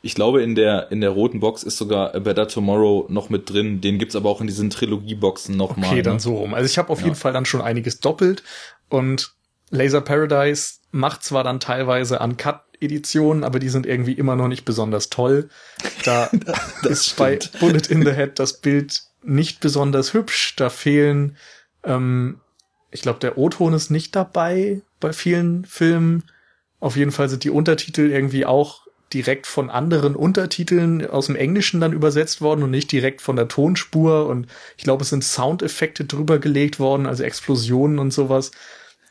Ich 0.00 0.14
glaube, 0.14 0.42
in 0.42 0.54
der, 0.54 0.90
in 0.90 1.02
der 1.02 1.10
roten 1.10 1.38
Box 1.38 1.62
ist 1.62 1.76
sogar 1.76 2.14
A 2.14 2.18
Better 2.18 2.48
Tomorrow 2.48 3.06
noch 3.10 3.28
mit 3.28 3.50
drin. 3.50 3.82
Den 3.82 3.98
gibt's 3.98 4.16
aber 4.16 4.30
auch 4.30 4.40
in 4.40 4.46
diesen 4.46 4.70
Trilogie-Boxen 4.70 5.54
nochmal. 5.54 5.90
Okay, 5.90 5.96
ne? 5.96 6.02
dann 6.02 6.18
so 6.18 6.36
rum. 6.36 6.54
Also 6.54 6.64
ich 6.64 6.78
habe 6.78 6.88
auf 6.88 7.00
ja. 7.00 7.04
jeden 7.04 7.16
Fall 7.16 7.34
dann 7.34 7.44
schon 7.44 7.60
einiges 7.60 8.00
doppelt 8.00 8.42
und 8.88 9.34
Laser 9.68 10.00
Paradise 10.00 10.78
macht 10.92 11.22
zwar 11.22 11.44
dann 11.44 11.60
teilweise 11.60 12.20
Uncut-Editionen, 12.20 13.44
aber 13.44 13.58
die 13.58 13.68
sind 13.68 13.84
irgendwie 13.84 14.14
immer 14.14 14.34
noch 14.34 14.48
nicht 14.48 14.64
besonders 14.64 15.10
toll. 15.10 15.50
Da 16.04 16.30
ist 16.88 17.04
stimmt. 17.04 17.18
bei 17.52 17.58
Bullet 17.58 17.82
in 17.90 18.02
the 18.02 18.12
Head 18.12 18.38
das 18.38 18.62
Bild 18.62 19.02
nicht 19.22 19.60
besonders 19.60 20.14
hübsch. 20.14 20.56
Da 20.56 20.70
fehlen, 20.70 21.36
ähm, 21.84 22.40
ich 22.90 23.02
glaube, 23.02 23.20
der 23.20 23.38
O-Ton 23.38 23.72
ist 23.72 23.90
nicht 23.90 24.16
dabei 24.16 24.80
bei 24.98 25.12
vielen 25.12 25.64
Filmen. 25.64 26.24
Auf 26.80 26.96
jeden 26.96 27.12
Fall 27.12 27.28
sind 27.28 27.44
die 27.44 27.50
Untertitel 27.50 28.10
irgendwie 28.10 28.46
auch 28.46 28.86
direkt 29.12 29.46
von 29.46 29.70
anderen 29.70 30.14
Untertiteln 30.14 31.06
aus 31.06 31.26
dem 31.26 31.36
Englischen 31.36 31.80
dann 31.80 31.92
übersetzt 31.92 32.40
worden 32.40 32.62
und 32.62 32.70
nicht 32.70 32.92
direkt 32.92 33.20
von 33.20 33.36
der 33.36 33.48
Tonspur. 33.48 34.26
Und 34.26 34.46
ich 34.76 34.84
glaube, 34.84 35.02
es 35.02 35.10
sind 35.10 35.24
Soundeffekte 35.24 36.04
drüber 36.04 36.38
gelegt 36.38 36.78
worden, 36.78 37.06
also 37.06 37.22
Explosionen 37.22 37.98
und 37.98 38.12
sowas. 38.12 38.52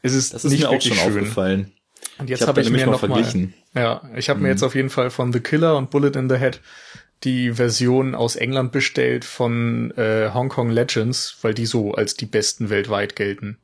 Es 0.02 0.14
ist, 0.14 0.34
das 0.34 0.46
ist 0.46 0.52
nicht 0.52 0.64
mir 0.64 0.70
auch 0.70 0.82
schon 0.82 0.98
schön. 0.98 1.08
aufgefallen. 1.08 1.72
Und 2.18 2.30
jetzt 2.30 2.42
habe 2.42 2.52
hab 2.52 2.58
ich 2.58 2.70
mir 2.70 2.86
noch 2.86 3.08
mal, 3.08 3.24
ja, 3.76 4.02
ich 4.16 4.30
habe 4.30 4.40
mhm. 4.40 4.44
mir 4.44 4.50
jetzt 4.50 4.64
auf 4.64 4.76
jeden 4.76 4.90
Fall 4.90 5.10
von 5.10 5.34
The 5.34 5.40
Killer 5.40 5.78
und 5.78 5.90
Bullet 5.90 6.12
in 6.16 6.30
the 6.30 6.38
Head 6.38 6.62
die 7.24 7.54
Version 7.54 8.16
aus 8.16 8.36
England 8.38 8.72
bestellt 8.72 9.26
von 9.26 9.92
äh, 9.98 10.32
Hong 10.34 10.50
Kong 10.50 10.70
Legends, 10.70 11.38
weil 11.42 11.54
die 11.54 11.66
so 11.66 11.94
als 11.94 12.16
die 12.16 12.26
besten 12.26 12.70
weltweit 12.70 13.16
gelten. 13.16 13.58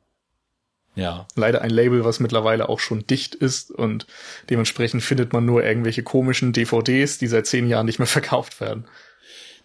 Ja. 0.96 1.28
Leider 1.36 1.60
ein 1.60 1.70
Label, 1.70 2.04
was 2.04 2.20
mittlerweile 2.20 2.68
auch 2.68 2.80
schon 2.80 3.06
dicht 3.06 3.34
ist 3.34 3.70
und 3.70 4.06
dementsprechend 4.48 5.02
findet 5.02 5.32
man 5.32 5.44
nur 5.44 5.62
irgendwelche 5.62 6.02
komischen 6.02 6.52
DVDs, 6.52 7.18
die 7.18 7.26
seit 7.26 7.46
zehn 7.46 7.68
Jahren 7.68 7.86
nicht 7.86 7.98
mehr 7.98 8.06
verkauft 8.06 8.60
werden. 8.60 8.86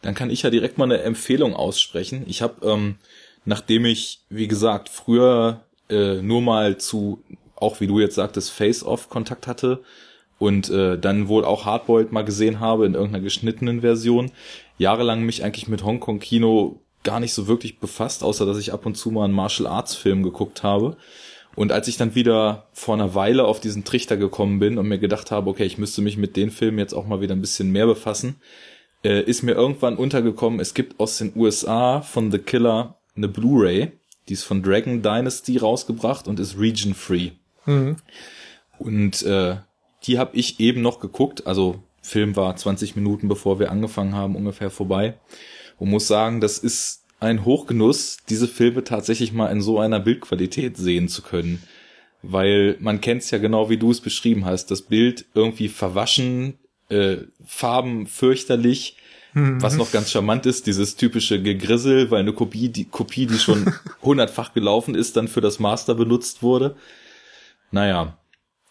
Dann 0.02 0.14
kann 0.14 0.30
ich 0.30 0.44
ja 0.44 0.50
direkt 0.50 0.78
mal 0.78 0.86
eine 0.86 1.02
Empfehlung 1.02 1.56
aussprechen. 1.56 2.24
Ich 2.28 2.42
habe, 2.42 2.66
ähm, 2.68 2.96
nachdem 3.46 3.86
ich, 3.86 4.22
wie 4.30 4.48
gesagt, 4.48 4.90
früher 4.90 5.64
äh, 5.90 6.22
nur 6.22 6.42
mal 6.42 6.78
zu, 6.78 7.24
auch 7.56 7.80
wie 7.80 7.88
du 7.88 8.00
jetzt 8.00 8.16
sagtest, 8.16 8.52
Face-Off 8.52 9.10
Kontakt 9.10 9.48
hatte 9.48 9.84
und 10.38 10.70
äh, 10.70 10.98
dann 10.98 11.28
wohl 11.28 11.46
auch 11.46 11.66
Hardboiled 11.66 12.12
mal 12.12 12.26
gesehen 12.26 12.60
habe 12.60 12.86
in 12.86 12.96
irgendeiner 12.96 13.24
geschnittenen 13.24 13.82
Version, 13.82 14.32
jahrelang 14.78 15.22
mich 15.22 15.44
eigentlich 15.44 15.68
mit 15.68 15.84
Hongkong-Kino 15.84 16.82
gar 17.04 17.20
nicht 17.20 17.34
so 17.34 17.48
wirklich 17.48 17.80
befasst, 17.80 18.24
außer 18.24 18.46
dass 18.46 18.58
ich 18.58 18.74
ab 18.74 18.86
und 18.86 18.96
zu 18.96 19.12
mal 19.12 19.26
einen 19.26 19.34
Martial 19.34 19.68
Arts 19.68 19.96
Film 19.96 20.24
geguckt 20.24 20.64
habe. 20.64 20.98
Und 21.56 21.72
als 21.72 21.88
ich 21.88 21.98
dann 21.98 22.16
wieder 22.16 22.68
vor 22.72 22.96
einer 22.96 23.14
Weile 23.14 23.46
auf 23.46 23.60
diesen 23.60 23.84
Trichter 23.84 24.18
gekommen 24.18 24.60
bin 24.60 24.78
und 24.78 24.88
mir 24.88 25.00
gedacht 25.00 25.32
habe, 25.32 25.50
okay, 25.50 25.66
ich 25.66 25.78
müsste 25.78 26.02
mich 26.02 26.18
mit 26.18 26.38
den 26.38 26.50
Filmen 26.50 26.80
jetzt 26.80 26.94
auch 26.94 27.06
mal 27.06 27.22
wieder 27.22 27.36
ein 27.36 27.42
bisschen 27.42 27.72
mehr 27.72 27.88
befassen, 27.88 28.38
äh, 29.04 29.22
ist 29.24 29.42
mir 29.42 29.54
irgendwann 29.54 29.98
untergekommen, 29.98 30.60
es 30.60 30.74
gibt 30.74 31.00
aus 31.00 31.18
den 31.18 31.34
USA 31.36 32.02
von 32.02 32.32
The 32.32 32.38
Killer 32.38 32.98
eine 33.16 33.28
Blu-ray, 33.28 33.92
die 34.30 34.34
ist 34.34 34.44
von 34.44 34.64
Dragon 34.64 35.02
Dynasty 35.02 35.58
rausgebracht 35.58 36.28
und 36.28 36.40
ist 36.40 36.58
region 36.58 36.94
free. 36.94 37.32
Mhm. 37.66 37.98
Und 38.80 39.24
äh, 39.24 39.58
die 40.06 40.20
habe 40.20 40.38
ich 40.38 40.60
eben 40.60 40.82
noch 40.82 41.00
geguckt, 41.00 41.48
also 41.48 41.84
Film 42.02 42.36
war 42.36 42.56
20 42.56 42.96
Minuten 42.96 43.28
bevor 43.28 43.60
wir 43.60 43.72
angefangen 43.72 44.16
haben 44.16 44.36
ungefähr 44.36 44.72
vorbei 44.72 45.16
und 45.82 45.90
muss 45.90 46.08
sagen, 46.08 46.42
das 46.42 46.60
ist 46.60 47.06
ein 47.20 47.44
Hochgenuss, 47.44 48.18
diese 48.30 48.48
Filme 48.48 48.84
tatsächlich 48.84 49.34
mal 49.34 49.48
in 49.48 49.62
so 49.62 49.80
einer 49.80 50.00
Bildqualität 50.00 50.78
sehen 50.78 51.08
zu 51.08 51.24
können. 51.24 51.64
Weil 52.22 52.78
man 52.80 53.02
kennt 53.02 53.24
es 53.24 53.32
ja 53.32 53.40
genau, 53.40 53.72
wie 53.72 53.78
du 53.78 53.90
es 53.90 54.00
beschrieben 54.00 54.46
hast. 54.46 54.70
Das 54.70 54.84
Bild 54.84 55.26
irgendwie 55.34 55.70
verwaschen, 55.70 56.60
äh, 56.90 57.18
Farben 57.44 58.06
fürchterlich. 58.06 58.98
Mhm. 59.34 59.60
Was 59.60 59.76
noch 59.76 59.92
ganz 59.92 60.12
charmant 60.12 60.46
ist, 60.46 60.68
dieses 60.68 60.98
typische 60.98 61.42
Gegrissel, 61.42 62.12
weil 62.12 62.20
eine 62.20 62.34
Kopie, 62.34 62.70
die 62.70 62.86
Kopie, 62.86 63.26
die 63.26 63.40
schon 63.40 63.74
hundertfach 64.04 64.54
gelaufen 64.54 64.94
ist, 64.94 65.18
dann 65.18 65.28
für 65.28 65.42
das 65.42 65.58
Master 65.58 65.96
benutzt 65.96 66.44
wurde. 66.44 66.76
Naja, 67.72 68.20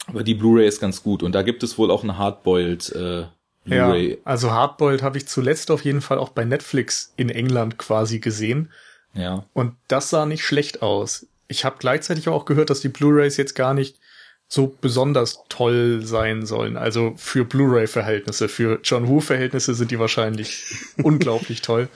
aber 0.07 0.23
die 0.23 0.35
Blu-ray 0.35 0.69
ist 0.69 0.81
ganz 0.81 1.03
gut. 1.03 1.25
Und 1.25 1.35
da 1.35 1.43
gibt 1.43 1.65
es 1.65 1.77
wohl 1.77 1.91
auch 1.91 2.05
eine 2.05 2.19
Hardboiled 2.19 2.95
äh, 2.95 3.25
Blu-ray. 3.71 4.11
Ja, 4.11 4.17
also 4.25 4.51
Hardboiled 4.51 5.03
habe 5.03 5.19
ich 5.19 5.27
zuletzt 5.27 5.71
auf 5.71 5.85
jeden 5.85 6.01
Fall 6.01 6.19
auch 6.19 6.31
bei 6.31 6.45
Netflix 6.45 7.13
in 7.17 7.31
England 7.31 7.79
quasi 7.79 8.19
gesehen. 8.19 8.71
Ja. 9.15 9.45
Und 9.53 9.75
das 9.89 10.11
sah 10.11 10.27
nicht 10.27 10.45
schlecht 10.45 10.83
aus. 10.83 11.27
Ich 11.49 11.65
habe 11.65 11.77
gleichzeitig 11.79 12.29
auch 12.29 12.45
gehört, 12.45 12.71
dass 12.71 12.81
die 12.81 12.89
Blu-rays 12.89 13.37
jetzt 13.37 13.55
gar 13.55 13.75
nicht 13.75 13.99
so 14.47 14.77
besonders 14.81 15.39
toll 15.49 16.01
sein 16.03 16.45
sollen. 16.45 16.77
Also 16.77 17.15
für 17.17 17.45
Blu-ray-Verhältnisse, 17.45 18.49
für 18.49 18.81
John 18.83 19.09
Woo-Verhältnisse 19.09 19.75
sind 19.75 19.91
die 19.91 19.99
wahrscheinlich 19.99 20.65
unglaublich 21.03 21.63
toll. 21.63 21.89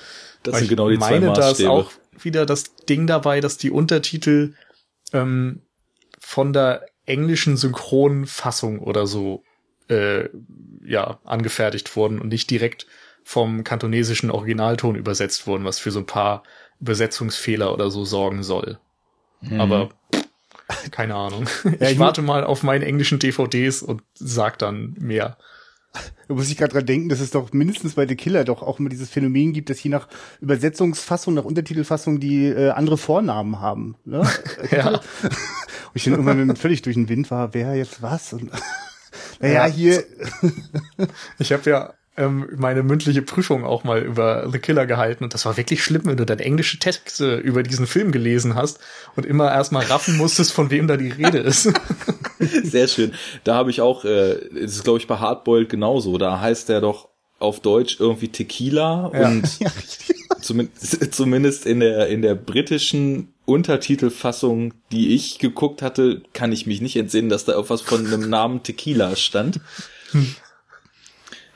Das 0.44 0.58
sind 0.58 0.68
genau 0.68 0.88
die 0.88 0.98
zwei 0.98 1.18
meine, 1.20 1.32
da 1.32 1.50
ist 1.50 1.64
auch 1.64 1.90
wieder 2.20 2.46
das 2.46 2.76
Ding 2.88 3.06
dabei, 3.06 3.40
dass 3.40 3.56
die 3.56 3.70
Untertitel 3.70 4.54
ähm, 5.12 5.62
von 6.20 6.52
der 6.52 6.86
englischen 7.06 7.56
Synchronfassung 7.56 8.78
oder 8.78 9.06
so 9.06 9.42
äh, 9.88 10.28
ja, 10.84 11.18
angefertigt 11.24 11.94
wurden 11.96 12.20
und 12.20 12.28
nicht 12.28 12.50
direkt 12.50 12.86
vom 13.22 13.64
kantonesischen 13.64 14.30
Originalton 14.30 14.96
übersetzt 14.96 15.46
wurden, 15.46 15.64
was 15.64 15.78
für 15.78 15.90
so 15.90 16.00
ein 16.00 16.06
paar 16.06 16.42
Übersetzungsfehler 16.80 17.72
oder 17.72 17.90
so 17.90 18.04
sorgen 18.04 18.42
soll. 18.42 18.78
Mhm. 19.40 19.60
Aber 19.60 19.88
keine 20.90 21.14
Ahnung. 21.14 21.46
Ja, 21.80 21.90
ich 21.90 21.98
warte 21.98 22.22
mal 22.22 22.44
auf 22.44 22.62
meine 22.62 22.84
englischen 22.84 23.18
DVDs 23.18 23.82
und 23.82 24.02
sag 24.14 24.58
dann 24.58 24.94
mehr. 24.98 25.36
Da 26.26 26.32
muss 26.32 26.48
ich 26.48 26.56
gerade 26.56 26.72
dran 26.72 26.86
denken, 26.86 27.10
dass 27.10 27.20
es 27.20 27.32
doch 27.32 27.52
mindestens 27.52 27.94
bei 27.94 28.08
The 28.08 28.16
Killer 28.16 28.44
doch 28.44 28.62
auch 28.62 28.78
immer 28.78 28.88
dieses 28.88 29.10
Phänomen 29.10 29.52
gibt, 29.52 29.68
dass 29.68 29.82
je 29.82 29.90
nach 29.90 30.08
Übersetzungsfassung, 30.40 31.34
nach 31.34 31.44
Untertitelfassung 31.44 32.18
die 32.18 32.46
äh, 32.46 32.70
andere 32.70 32.96
Vornamen 32.96 33.60
haben. 33.60 33.96
Ne? 34.06 34.26
ja. 34.70 34.88
und 34.88 35.02
ich 35.92 36.04
dann 36.04 36.14
irgendwann 36.14 36.56
völlig 36.56 36.80
durch 36.80 36.96
den 36.96 37.10
Wind 37.10 37.30
war, 37.30 37.52
wer 37.52 37.74
jetzt 37.74 38.00
was? 38.00 38.32
Und 38.32 38.50
naja, 39.44 39.66
ja, 39.66 39.72
hier. 39.72 40.04
ich 41.38 41.52
habe 41.52 41.70
ja 41.70 41.94
ähm, 42.16 42.48
meine 42.56 42.82
mündliche 42.82 43.22
Prüfung 43.22 43.64
auch 43.64 43.84
mal 43.84 44.00
über 44.00 44.48
The 44.50 44.58
Killer 44.58 44.86
gehalten 44.86 45.24
und 45.24 45.34
das 45.34 45.44
war 45.46 45.56
wirklich 45.56 45.82
schlimm, 45.82 46.02
wenn 46.04 46.16
du 46.16 46.24
dann 46.24 46.38
englische 46.38 46.78
Texte 46.78 47.36
über 47.36 47.62
diesen 47.62 47.86
Film 47.86 48.12
gelesen 48.12 48.54
hast 48.54 48.78
und 49.16 49.26
immer 49.26 49.50
erstmal 49.52 49.84
raffen 49.84 50.16
musstest, 50.16 50.52
von 50.52 50.70
wem 50.70 50.86
da 50.86 50.96
die 50.96 51.10
Rede 51.10 51.38
ist. 51.38 51.62
Sehr 52.38 52.88
schön. 52.88 53.12
Da 53.42 53.56
habe 53.56 53.70
ich 53.70 53.80
auch, 53.80 54.04
äh, 54.04 54.36
das 54.52 54.76
ist 54.76 54.84
glaube 54.84 54.98
ich 54.98 55.06
bei 55.06 55.18
Hardboiled 55.18 55.68
genauso, 55.68 56.18
da 56.18 56.40
heißt 56.40 56.68
der 56.68 56.80
doch 56.80 57.08
auf 57.44 57.60
Deutsch 57.60 58.00
irgendwie 58.00 58.28
Tequila 58.28 59.10
ja. 59.14 59.28
und 59.28 59.58
ja, 59.60 59.70
zumindest, 60.40 61.14
zumindest 61.14 61.66
in 61.66 61.80
der 61.80 62.08
in 62.08 62.22
der 62.22 62.34
britischen 62.34 63.28
Untertitelfassung, 63.46 64.74
die 64.90 65.14
ich 65.14 65.38
geguckt 65.38 65.82
hatte, 65.82 66.22
kann 66.32 66.52
ich 66.52 66.66
mich 66.66 66.80
nicht 66.80 66.96
entsinnen, 66.96 67.28
dass 67.28 67.44
da 67.44 67.52
irgendwas 67.52 67.82
von 67.82 68.06
einem 68.06 68.28
Namen 68.28 68.62
Tequila 68.62 69.16
stand. 69.16 69.60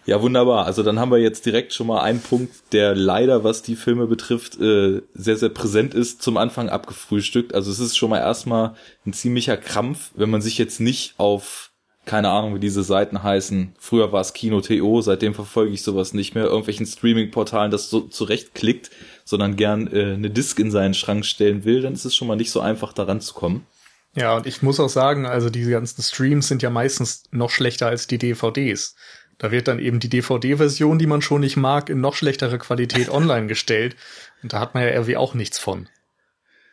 Ja, 0.08 0.22
wunderbar. 0.22 0.64
Also 0.64 0.82
dann 0.82 0.98
haben 0.98 1.10
wir 1.10 1.18
jetzt 1.18 1.44
direkt 1.44 1.74
schon 1.74 1.86
mal 1.86 2.00
einen 2.00 2.22
Punkt, 2.22 2.72
der 2.72 2.94
leider, 2.94 3.44
was 3.44 3.60
die 3.60 3.76
Filme 3.76 4.06
betrifft, 4.06 4.58
äh, 4.58 5.02
sehr, 5.12 5.36
sehr 5.36 5.50
präsent 5.50 5.92
ist, 5.92 6.22
zum 6.22 6.38
Anfang 6.38 6.70
abgefrühstückt. 6.70 7.54
Also 7.54 7.70
es 7.70 7.78
ist 7.78 7.98
schon 7.98 8.08
mal 8.08 8.20
erstmal 8.20 8.74
ein 9.04 9.12
ziemlicher 9.12 9.58
Krampf, 9.58 10.12
wenn 10.14 10.30
man 10.30 10.40
sich 10.40 10.56
jetzt 10.56 10.80
nicht 10.80 11.12
auf, 11.18 11.72
keine 12.08 12.30
Ahnung, 12.30 12.54
wie 12.54 12.58
diese 12.58 12.82
Seiten 12.82 13.22
heißen. 13.22 13.74
Früher 13.78 14.10
war 14.12 14.22
es 14.22 14.32
Kino.to, 14.32 15.00
seitdem 15.02 15.34
verfolge 15.34 15.72
ich 15.72 15.82
sowas 15.82 16.14
nicht 16.14 16.34
mehr, 16.34 16.44
irgendwelchen 16.44 16.86
Streaming-Portalen 16.86 17.70
das 17.70 17.90
so 17.90 18.00
zurechtklickt, 18.00 18.90
sondern 19.24 19.56
gern 19.56 19.92
äh, 19.92 20.14
eine 20.14 20.30
Disk 20.30 20.58
in 20.58 20.70
seinen 20.70 20.94
Schrank 20.94 21.26
stellen 21.26 21.64
will, 21.64 21.82
dann 21.82 21.92
ist 21.92 22.06
es 22.06 22.16
schon 22.16 22.26
mal 22.26 22.36
nicht 22.36 22.50
so 22.50 22.60
einfach 22.60 22.94
daran 22.94 23.20
zu 23.20 23.34
kommen. 23.34 23.66
Ja, 24.14 24.36
und 24.36 24.46
ich 24.46 24.62
muss 24.62 24.80
auch 24.80 24.88
sagen, 24.88 25.26
also 25.26 25.50
diese 25.50 25.70
ganzen 25.70 26.02
Streams 26.02 26.48
sind 26.48 26.62
ja 26.62 26.70
meistens 26.70 27.24
noch 27.30 27.50
schlechter 27.50 27.86
als 27.86 28.06
die 28.06 28.18
DVDs. 28.18 28.96
Da 29.36 29.52
wird 29.52 29.68
dann 29.68 29.78
eben 29.78 30.00
die 30.00 30.08
DVD-Version, 30.08 30.98
die 30.98 31.06
man 31.06 31.22
schon 31.22 31.42
nicht 31.42 31.56
mag, 31.56 31.90
in 31.90 32.00
noch 32.00 32.14
schlechterer 32.14 32.58
Qualität 32.58 33.08
online 33.10 33.48
gestellt. 33.48 33.96
Und 34.42 34.54
da 34.54 34.60
hat 34.60 34.74
man 34.74 34.82
ja 34.82 34.90
irgendwie 34.90 35.18
auch 35.18 35.34
nichts 35.34 35.58
von. 35.58 35.88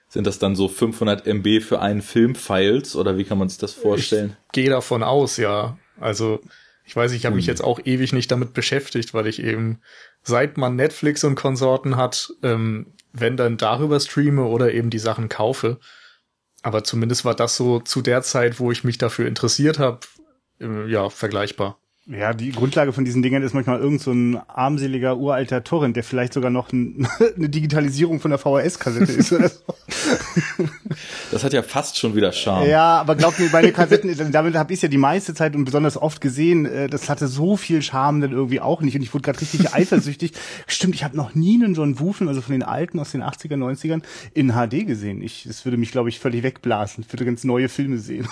Sind 0.08 0.28
das 0.28 0.40
dann 0.40 0.56
so 0.56 0.68
500 0.68 1.26
MB 1.26 1.62
für 1.62 1.82
einen 1.82 2.02
Film-Files 2.02 2.96
oder 2.96 3.18
wie 3.18 3.26
kann 3.26 3.38
man 3.38 3.50
sich 3.50 3.58
das 3.58 3.74
vorstellen? 3.74 4.38
Ich 4.48 4.52
gehe 4.54 4.70
davon 4.70 5.04
aus, 5.04 5.38
ja. 5.38 5.78
Also 6.00 6.42
ich 6.86 6.96
weiß, 6.96 7.12
ich 7.14 7.26
habe 7.26 7.36
mich 7.36 7.46
hm. 7.46 7.52
jetzt 7.52 7.64
auch 7.64 7.80
ewig 7.84 8.14
nicht 8.14 8.32
damit 8.32 8.54
beschäftigt, 8.54 9.14
weil 9.14 9.28
ich 9.28 9.42
eben 9.42 9.82
seit 10.24 10.58
man 10.58 10.76
Netflix 10.76 11.24
und 11.24 11.36
Konsorten 11.36 11.96
hat, 11.96 12.32
ähm, 12.44 12.94
wenn 13.14 13.38
dann 13.38 13.58
darüber 13.58 14.00
streame 14.00 14.46
oder 14.46 14.74
eben 14.74 14.90
die 14.90 15.00
Sachen 15.00 15.30
kaufe. 15.30 15.80
Aber 16.62 16.84
zumindest 16.84 17.26
war 17.26 17.36
das 17.36 17.56
so 17.56 17.80
zu 17.80 18.02
der 18.02 18.22
Zeit, 18.22 18.60
wo 18.60 18.72
ich 18.72 18.84
mich 18.84 18.98
dafür 18.98 19.28
interessiert 19.28 19.80
habe, 19.80 20.00
äh, 20.60 20.90
ja, 20.90 21.10
vergleichbar. 21.10 21.80
Ja, 22.08 22.34
die 22.36 22.52
Grundlage 22.52 22.94
von 22.94 23.04
diesen 23.04 23.24
Dingern 23.24 23.42
ist 23.42 23.56
manchmal 23.56 23.80
irgend 23.80 24.00
so 24.00 24.12
ein 24.12 24.38
armseliger 24.48 25.18
uralter 25.18 25.64
Torrent, 25.64 25.96
der 25.96 26.04
vielleicht 26.04 26.34
sogar 26.34 26.52
noch 26.52 26.72
ein, 26.72 27.08
eine 27.36 27.50
Digitalisierung 27.50 28.20
von 28.20 28.30
der 28.30 28.38
VHS-Kassette 28.38 29.12
ist 29.12 29.34
oder 29.34 29.50
so. 29.50 29.62
Das 31.32 31.44
hat 31.44 31.52
ja 31.52 31.64
fast 31.64 31.98
schon 31.98 32.16
wieder 32.16 32.32
Charme. 32.32 32.70
Ja, 32.70 33.00
aber 33.02 33.16
glaub 33.16 33.38
mir, 33.38 33.50
meine 33.50 33.74
Kassetten, 33.74 34.32
damit 34.32 34.56
habe 34.56 34.74
ich 34.74 34.82
ja 34.82 34.88
die 34.88 34.98
meiste 34.98 35.34
Zeit 35.34 35.56
und 35.56 35.66
besonders 35.66 35.98
oft 35.98 36.22
gesehen, 36.22 36.66
äh, 36.66 36.88
das 36.88 37.10
hatte 37.10 37.28
so 37.28 37.58
viel 37.58 37.82
Charme 37.82 38.22
dann 38.22 38.32
irgendwie 38.32 38.62
auch 38.62 38.82
nicht 38.82 38.96
und 38.96 39.02
ich 39.02 39.14
wurde 39.14 39.24
gerade 39.24 39.42
richtig 39.42 39.74
eifersüchtig. 39.74 40.32
Stimmt, 40.68 40.96
ich 40.96 41.04
habe 41.04 41.18
noch 41.18 41.36
nie 41.36 41.62
einen 41.62 41.74
John 41.74 42.00
Woo-Film, 42.00 42.30
also 42.30 42.42
von 42.42 42.54
den 42.54 42.64
alten 42.64 43.00
aus 43.00 43.12
den 43.12 43.24
80er, 43.24 43.56
90ern, 43.56 44.04
in 44.34 44.52
HD 44.52 44.88
gesehen. 44.88 45.22
Ich, 45.22 45.44
das 45.46 45.66
würde 45.66 45.78
mich, 45.78 45.92
glaube 45.92 46.10
ich, 46.10 46.20
völlig 46.20 46.44
wegblasen. 46.44 47.04
Ich 47.06 47.12
würde 47.12 47.26
ganz 47.26 47.44
neue 47.44 47.68
Filme 47.68 47.98
sehen. 47.98 48.28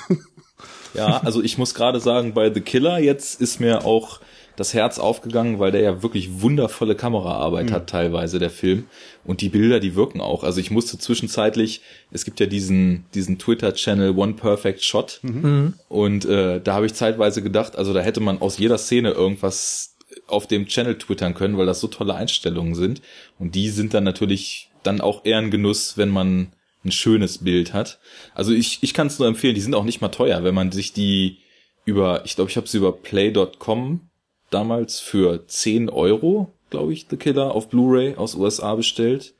Ja, 0.93 1.21
also 1.23 1.41
ich 1.41 1.57
muss 1.57 1.73
gerade 1.73 2.00
sagen, 2.00 2.33
bei 2.33 2.53
The 2.53 2.62
Killer 2.62 3.00
jetzt 3.00 3.41
ist 3.41 3.59
mir 3.59 3.85
auch 3.85 4.19
das 4.55 4.73
Herz 4.73 5.00
aufgegangen, 5.00 5.59
weil 5.59 5.71
der 5.71 5.81
ja 5.81 6.03
wirklich 6.03 6.41
wundervolle 6.41 6.95
Kameraarbeit 6.95 7.69
mhm. 7.69 7.73
hat 7.73 7.89
teilweise, 7.89 8.39
der 8.39 8.51
Film. 8.51 8.85
Und 9.25 9.41
die 9.41 9.50
Bilder, 9.50 9.79
die 9.79 9.95
wirken 9.95 10.21
auch. 10.21 10.43
Also 10.43 10.59
ich 10.59 10.69
musste 10.69 10.97
zwischenzeitlich, 10.97 11.81
es 12.12 12.23
gibt 12.23 12.39
ja 12.39 12.45
diesen, 12.45 13.05
diesen 13.15 13.39
Twitter-Channel 13.39 14.12
One 14.15 14.33
Perfect 14.33 14.83
Shot. 14.83 15.19
Mhm. 15.23 15.73
Und 15.89 16.25
äh, 16.25 16.62
da 16.62 16.75
habe 16.75 16.85
ich 16.85 16.93
zeitweise 16.93 17.41
gedacht, 17.41 17.75
also 17.75 17.93
da 17.93 18.01
hätte 18.01 18.19
man 18.19 18.41
aus 18.41 18.57
jeder 18.57 18.77
Szene 18.77 19.12
irgendwas 19.12 19.95
auf 20.27 20.45
dem 20.47 20.67
Channel 20.67 20.97
twittern 20.97 21.33
können, 21.33 21.57
weil 21.57 21.65
das 21.65 21.79
so 21.79 21.88
tolle 21.88 22.13
Einstellungen 22.13 22.75
sind. 22.75 23.01
Und 23.39 23.55
die 23.55 23.69
sind 23.69 23.93
dann 23.93 24.03
natürlich 24.03 24.69
dann 24.83 25.01
auch 25.01 25.25
eher 25.25 25.39
ein 25.39 25.51
Genuss, 25.51 25.97
wenn 25.97 26.09
man 26.09 26.53
ein 26.83 26.91
schönes 26.91 27.39
Bild 27.39 27.73
hat. 27.73 27.99
Also 28.33 28.51
ich, 28.51 28.83
ich 28.83 28.93
kann 28.93 29.07
es 29.07 29.19
nur 29.19 29.27
empfehlen, 29.27 29.55
die 29.55 29.61
sind 29.61 29.75
auch 29.75 29.85
nicht 29.85 30.01
mal 30.01 30.09
teuer, 30.09 30.43
wenn 30.43 30.55
man 30.55 30.71
sich 30.71 30.93
die 30.93 31.39
über, 31.85 32.25
ich 32.25 32.35
glaube, 32.35 32.49
ich 32.49 32.57
habe 32.57 32.67
sie 32.67 32.77
über 32.77 32.91
play.com 32.91 34.09
damals 34.49 34.99
für 34.99 35.47
10 35.47 35.89
Euro, 35.89 36.53
glaube 36.69 36.93
ich, 36.93 37.07
The 37.09 37.17
Killer 37.17 37.51
auf 37.51 37.69
Blu-ray 37.69 38.15
aus 38.15 38.35
USA 38.35 38.75
bestellt. 38.75 39.35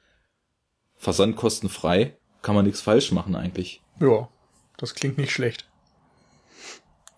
Versandkostenfrei. 0.98 2.18
Kann 2.42 2.56
man 2.56 2.66
nichts 2.66 2.82
falsch 2.82 3.12
machen 3.12 3.36
eigentlich. 3.36 3.82
Ja, 4.00 4.28
das 4.78 4.96
klingt 4.96 5.18
nicht 5.18 5.32
schlecht. 5.32 5.66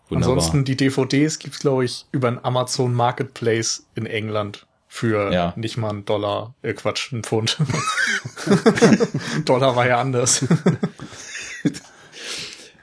Wunderbar. 0.10 0.36
Ansonsten 0.36 0.66
die 0.66 0.78
DVDs 0.78 1.40
gibt's 1.40 1.60
glaube 1.60 1.86
ich 1.86 2.06
über 2.12 2.28
ein 2.28 2.44
Amazon 2.44 2.94
Marketplace 2.94 3.88
in 3.96 4.06
England 4.06 4.68
für 4.96 5.34
ja. 5.34 5.54
nicht 5.58 5.76
mal 5.76 5.90
einen 5.90 6.06
Dollar, 6.06 6.56
äh 6.62 6.74
Quatsch, 6.74 7.12
einen 7.12 7.22
Pfund. 7.22 7.58
Dollar 9.46 9.76
war 9.76 9.86
ja 9.86 10.00
anders. 10.00 10.40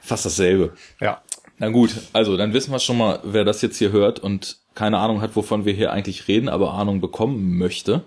Fast 0.01 0.23
dasselbe. 0.23 0.73
Ja. 1.01 1.23
Na 1.57 1.69
gut, 1.69 1.89
also 2.13 2.37
dann 2.37 2.53
wissen 2.53 2.71
wir 2.71 2.77
schon 2.77 2.99
mal, 2.99 3.19
wer 3.23 3.43
das 3.43 3.63
jetzt 3.63 3.77
hier 3.77 3.91
hört 3.91 4.19
und 4.19 4.59
keine 4.75 4.99
Ahnung 4.99 5.21
hat, 5.21 5.35
wovon 5.35 5.65
wir 5.65 5.73
hier 5.73 5.91
eigentlich 5.91 6.27
reden, 6.27 6.49
aber 6.49 6.75
Ahnung 6.75 7.01
bekommen 7.01 7.57
möchte. 7.57 8.03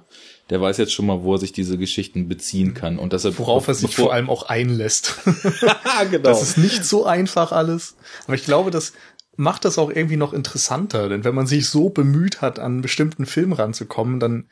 Der 0.51 0.61
weiß 0.61 0.77
jetzt 0.77 0.93
schon 0.93 1.07
mal, 1.07 1.25
wo 1.25 1.35
er 1.35 1.39
sich 1.39 1.51
diese 1.51 1.77
Geschichten 1.77 2.29
beziehen 2.29 2.75
kann 2.75 3.01
und 3.01 3.13
dass 3.13 3.25
er 3.25 3.37
worauf 3.37 3.67
er 3.67 3.75
sich 3.75 3.97
vor 3.97 4.13
allem 4.13 4.31
auch 4.31 4.45
einlässt. 4.45 5.17
genau. 6.11 6.23
Das 6.23 6.43
ist 6.43 6.59
nicht 6.59 6.85
so 6.85 7.05
einfach 7.05 7.51
alles, 7.51 7.97
aber 8.27 8.35
ich 8.35 8.45
glaube, 8.45 8.71
dass 8.71 8.93
macht 9.37 9.65
das 9.65 9.79
auch 9.79 9.91
irgendwie 9.91 10.17
noch 10.17 10.33
interessanter, 10.33 11.09
denn 11.09 11.25
wenn 11.25 11.35
man 11.35 11.47
sich 11.47 11.69
so 11.69 11.89
bemüht 11.91 12.41
hat, 12.41 12.59
an 12.59 12.73
einen 12.73 12.83
bestimmten 12.83 13.27
Film 13.27 13.53
ranzukommen, 13.53 14.21
dann 14.21 14.47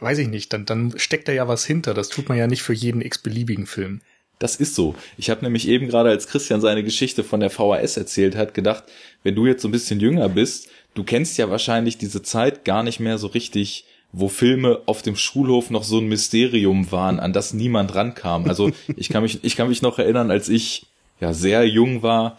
weiß 0.00 0.18
ich 0.18 0.28
nicht, 0.28 0.52
dann, 0.52 0.64
dann 0.64 0.94
steckt 0.96 1.28
da 1.28 1.32
ja 1.32 1.46
was 1.48 1.64
hinter. 1.64 1.94
Das 1.94 2.08
tut 2.08 2.28
man 2.28 2.38
ja 2.38 2.46
nicht 2.46 2.62
für 2.62 2.72
jeden 2.72 3.02
x-beliebigen 3.02 3.66
Film. 3.66 4.00
Das 4.38 4.56
ist 4.56 4.74
so. 4.74 4.94
Ich 5.18 5.28
habe 5.28 5.44
nämlich 5.44 5.68
eben 5.68 5.88
gerade, 5.88 6.08
als 6.08 6.26
Christian 6.26 6.62
seine 6.62 6.82
Geschichte 6.82 7.22
von 7.24 7.40
der 7.40 7.50
VHS 7.50 7.98
erzählt 7.98 8.36
hat, 8.36 8.54
gedacht, 8.54 8.84
wenn 9.22 9.34
du 9.34 9.46
jetzt 9.46 9.60
so 9.60 9.68
ein 9.68 9.72
bisschen 9.72 10.00
jünger 10.00 10.30
bist, 10.30 10.68
du 10.94 11.04
kennst 11.04 11.36
ja 11.36 11.50
wahrscheinlich 11.50 11.98
diese 11.98 12.22
Zeit 12.22 12.64
gar 12.64 12.82
nicht 12.82 13.00
mehr 13.00 13.18
so 13.18 13.26
richtig, 13.26 13.84
wo 14.12 14.28
Filme 14.28 14.80
auf 14.86 15.02
dem 15.02 15.14
Schulhof 15.14 15.68
noch 15.68 15.84
so 15.84 15.98
ein 15.98 16.08
Mysterium 16.08 16.90
waren, 16.90 17.20
an 17.20 17.34
das 17.34 17.52
niemand 17.52 17.94
rankam. 17.94 18.46
Also 18.46 18.70
ich 18.96 19.10
kann 19.10 19.22
mich, 19.22 19.44
ich 19.44 19.56
kann 19.56 19.68
mich 19.68 19.82
noch 19.82 19.98
erinnern, 19.98 20.30
als 20.30 20.48
ich 20.48 20.86
ja 21.20 21.34
sehr 21.34 21.66
jung 21.68 22.02
war, 22.02 22.38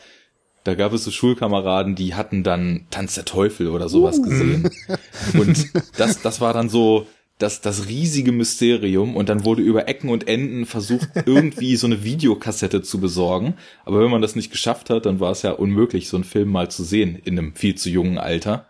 da 0.63 0.75
gab 0.75 0.93
es 0.93 1.03
so 1.03 1.11
Schulkameraden, 1.11 1.95
die 1.95 2.13
hatten 2.15 2.43
dann 2.43 2.85
Tanz 2.91 3.15
der 3.15 3.25
Teufel 3.25 3.69
oder 3.69 3.89
sowas 3.89 4.19
uh. 4.19 4.21
gesehen. 4.21 4.69
Und 5.33 5.71
das, 5.97 6.21
das 6.21 6.41
war 6.41 6.53
dann 6.53 6.69
so 6.69 7.07
das, 7.41 7.61
das 7.61 7.87
riesige 7.87 8.31
Mysterium 8.31 9.15
und 9.15 9.27
dann 9.29 9.45
wurde 9.45 9.63
über 9.63 9.87
Ecken 9.87 10.09
und 10.09 10.27
Enden 10.27 10.67
versucht, 10.67 11.09
irgendwie 11.25 11.75
so 11.75 11.87
eine 11.87 12.03
Videokassette 12.03 12.83
zu 12.83 12.99
besorgen. 12.99 13.55
Aber 13.83 14.03
wenn 14.03 14.11
man 14.11 14.21
das 14.21 14.35
nicht 14.35 14.51
geschafft 14.51 14.89
hat, 14.89 15.07
dann 15.07 15.19
war 15.19 15.31
es 15.31 15.41
ja 15.41 15.51
unmöglich, 15.51 16.07
so 16.07 16.17
einen 16.17 16.23
Film 16.23 16.49
mal 16.49 16.69
zu 16.69 16.83
sehen 16.83 17.19
in 17.23 17.37
einem 17.37 17.55
viel 17.55 17.75
zu 17.75 17.89
jungen 17.89 18.19
Alter. 18.19 18.67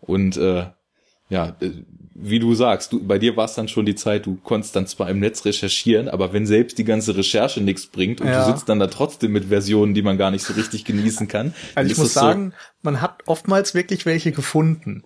Und 0.00 0.36
äh, 0.36 0.66
ja, 1.30 1.56
äh, 1.60 1.70
wie 2.22 2.38
du 2.38 2.54
sagst, 2.54 2.92
du, 2.92 3.02
bei 3.02 3.18
dir 3.18 3.36
war 3.36 3.46
es 3.46 3.54
dann 3.54 3.68
schon 3.68 3.86
die 3.86 3.94
Zeit, 3.94 4.26
du 4.26 4.36
konntest 4.42 4.76
dann 4.76 4.86
zwar 4.86 5.08
im 5.08 5.20
Netz 5.20 5.44
recherchieren, 5.44 6.08
aber 6.08 6.32
wenn 6.32 6.46
selbst 6.46 6.78
die 6.78 6.84
ganze 6.84 7.16
Recherche 7.16 7.60
nichts 7.60 7.86
bringt 7.86 8.20
und 8.20 8.28
ja. 8.28 8.44
du 8.44 8.52
sitzt 8.52 8.68
dann 8.68 8.78
da 8.78 8.88
trotzdem 8.88 9.32
mit 9.32 9.46
Versionen, 9.46 9.94
die 9.94 10.02
man 10.02 10.18
gar 10.18 10.30
nicht 10.30 10.44
so 10.44 10.52
richtig 10.52 10.84
genießen 10.84 11.28
kann. 11.28 11.54
Also 11.74 11.90
ich 11.90 11.98
muss 11.98 12.12
sagen, 12.12 12.50
so 12.50 12.56
man 12.82 13.00
hat 13.00 13.22
oftmals 13.26 13.74
wirklich 13.74 14.06
welche 14.06 14.32
gefunden. 14.32 15.02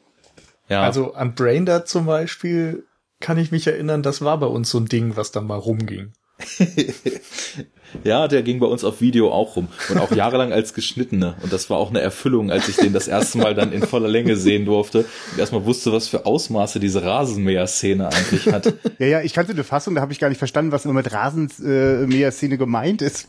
Ja. 0.69 0.83
Also 0.83 1.15
an 1.15 1.35
Braindead 1.35 1.87
zum 1.87 2.07
Beispiel 2.07 2.85
kann 3.21 3.39
ich 3.39 3.53
mich 3.53 3.67
erinnern, 3.67 4.03
das 4.03 4.23
war 4.23 4.39
bei 4.39 4.47
uns 4.47 4.71
so 4.71 4.79
ein 4.79 4.87
Ding, 4.87 5.17
was 5.17 5.31
dann 5.31 5.47
mal 5.47 5.59
rumging. 5.59 6.13
ja, 8.05 8.27
der 8.29 8.43
ging 8.43 8.59
bei 8.59 8.67
uns 8.67 8.83
auf 8.85 9.01
Video 9.01 9.33
auch 9.33 9.57
rum 9.57 9.69
und 9.89 9.99
auch 9.99 10.11
jahrelang 10.11 10.53
als 10.53 10.75
geschnittene. 10.75 11.37
Und 11.43 11.53
das 11.53 11.71
war 11.71 11.79
auch 11.79 11.91
eine 11.91 12.01
Erfüllung, 12.01 12.51
als 12.51 12.69
ich 12.69 12.77
den 12.77 12.93
das 12.93 13.09
erste 13.09 13.39
Mal 13.39 13.55
dann 13.55 13.73
in 13.73 13.83
voller 13.83 14.09
Länge 14.09 14.37
sehen 14.37 14.65
durfte 14.65 15.05
und 15.33 15.39
erstmal 15.39 15.65
wusste, 15.65 15.93
was 15.93 16.09
für 16.09 16.27
Ausmaße 16.27 16.81
diese 16.81 17.05
Rasenmäher-Szene 17.05 18.09
eigentlich 18.09 18.47
hat. 18.49 18.75
Ja, 18.99 19.07
ja, 19.07 19.21
ich 19.23 19.33
kannte 19.33 19.53
eine 19.53 19.65
Fassung, 19.65 19.95
da 19.95 20.01
habe 20.01 20.13
ich 20.13 20.19
gar 20.19 20.29
nicht 20.29 20.39
verstanden, 20.39 20.73
was 20.73 20.85
immer 20.85 20.95
mit 20.95 21.13
Rasenmäher-Szene 21.13 22.59
gemeint 22.59 23.03
ist. 23.03 23.29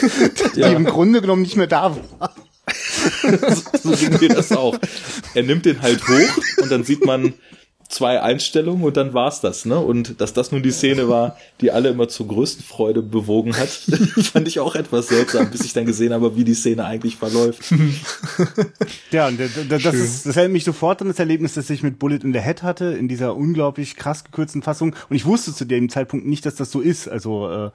die 0.56 0.60
ja. 0.60 0.68
im 0.68 0.84
Grunde 0.84 1.20
genommen 1.20 1.42
nicht 1.42 1.56
mehr 1.56 1.66
da 1.66 1.94
war. 1.94 2.34
so 3.82 3.90
ging 3.92 4.18
mir 4.18 4.34
das 4.34 4.50
auch. 4.52 4.76
Er 5.34 5.42
nimmt 5.44 5.66
den 5.66 5.82
halt 5.82 6.02
hoch 6.08 6.62
und 6.62 6.70
dann 6.70 6.84
sieht 6.84 7.04
man 7.04 7.34
zwei 7.88 8.20
Einstellungen 8.20 8.84
und 8.84 8.96
dann 8.96 9.14
war's 9.14 9.40
das, 9.40 9.64
ne? 9.64 9.78
Und 9.78 10.20
dass 10.20 10.32
das 10.32 10.50
nun 10.50 10.62
die 10.62 10.72
Szene 10.72 11.08
war, 11.08 11.36
die 11.60 11.70
alle 11.70 11.90
immer 11.90 12.08
zur 12.08 12.26
größten 12.26 12.64
Freude 12.64 13.02
bewogen 13.02 13.56
hat, 13.56 13.68
fand 14.32 14.48
ich 14.48 14.60
auch 14.60 14.74
etwas 14.74 15.08
seltsam, 15.08 15.50
bis 15.50 15.64
ich 15.64 15.72
dann 15.72 15.86
gesehen 15.86 16.12
habe, 16.12 16.36
wie 16.36 16.44
die 16.44 16.54
Szene 16.54 16.84
eigentlich 16.84 17.16
verläuft. 17.16 17.62
ja, 19.10 19.28
und 19.28 19.38
das, 19.68 19.84
ist, 19.94 20.26
das 20.26 20.36
erinnert 20.36 20.52
mich 20.52 20.64
sofort 20.64 21.00
an 21.00 21.08
das 21.08 21.18
Erlebnis, 21.18 21.54
das 21.54 21.70
ich 21.70 21.82
mit 21.82 21.98
Bullet 21.98 22.18
in 22.22 22.32
the 22.32 22.40
Head 22.40 22.62
hatte, 22.62 22.86
in 22.86 23.08
dieser 23.08 23.36
unglaublich 23.36 23.96
krass 23.96 24.24
gekürzten 24.24 24.62
Fassung. 24.62 24.94
Und 25.08 25.16
ich 25.16 25.24
wusste 25.24 25.54
zu 25.54 25.64
dem 25.64 25.88
Zeitpunkt 25.88 26.26
nicht, 26.26 26.44
dass 26.44 26.56
das 26.56 26.70
so 26.70 26.80
ist. 26.80 27.08
Also 27.08 27.48
äh, 27.48 27.70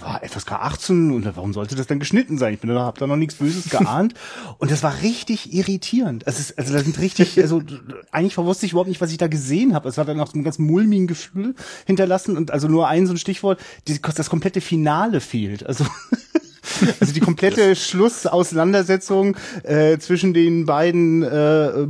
war 0.00 0.20
FSK 0.22 0.52
18 0.52 1.10
und 1.10 1.24
warum 1.24 1.52
sollte 1.54 1.74
das 1.74 1.86
dann 1.86 1.98
geschnitten 1.98 2.36
sein? 2.38 2.54
Ich 2.54 2.60
bin 2.60 2.70
da, 2.70 2.84
hab 2.84 2.98
da 2.98 3.06
noch 3.06 3.16
nichts 3.16 3.36
Böses 3.36 3.70
geahnt. 3.70 4.14
und 4.58 4.70
das 4.70 4.82
war 4.82 5.02
richtig 5.02 5.54
irritierend. 5.54 6.26
Also, 6.26 6.52
also 6.56 6.74
da 6.74 6.80
sind 6.80 6.98
richtig, 6.98 7.40
also 7.40 7.62
eigentlich 8.10 8.36
wusste 8.36 8.66
ich 8.66 8.72
überhaupt 8.72 8.88
nicht, 8.88 9.00
was 9.00 9.10
ich 9.10 9.18
da 9.18 9.26
gesehen 9.26 9.37
gesehen 9.38 9.74
habe. 9.74 9.88
Es 9.88 9.98
hat 9.98 10.08
dann 10.08 10.20
auch 10.20 10.28
so 10.28 10.38
ein 10.38 10.44
ganz 10.44 10.58
mulmigen 10.58 11.06
Gefühl 11.06 11.54
hinterlassen 11.86 12.36
und 12.36 12.50
also 12.50 12.68
nur 12.68 12.88
ein 12.88 13.06
so 13.06 13.14
ein 13.14 13.18
Stichwort, 13.18 13.60
die, 13.86 14.00
das 14.00 14.30
komplette 14.30 14.60
Finale 14.60 15.20
fehlt. 15.20 15.64
Also 15.66 15.86
Also 17.00 17.12
die 17.12 17.20
komplette 17.20 17.74
Schlussauseinandersetzung 17.74 19.36
äh, 19.62 19.98
zwischen 19.98 20.34
den 20.34 20.66
beiden, 20.66 21.22
äh, 21.22 21.86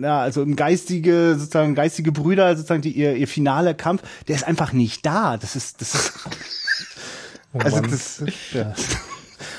ja, 0.00 0.20
also 0.20 0.44
geistige, 0.46 1.36
sozusagen 1.38 1.74
geistige 1.74 2.10
Brüder, 2.10 2.56
sozusagen 2.56 2.82
die, 2.82 2.92
ihr, 2.92 3.16
ihr 3.16 3.28
finaler 3.28 3.74
Kampf, 3.74 4.02
der 4.26 4.36
ist 4.36 4.44
einfach 4.44 4.72
nicht 4.72 5.04
da. 5.04 5.36
Das 5.36 5.56
ist, 5.56 5.80
das 5.80 5.94
ist. 5.94 6.12
Oh 7.52 7.58
also 7.58 7.80
das, 7.80 8.24
ja. 8.52 8.74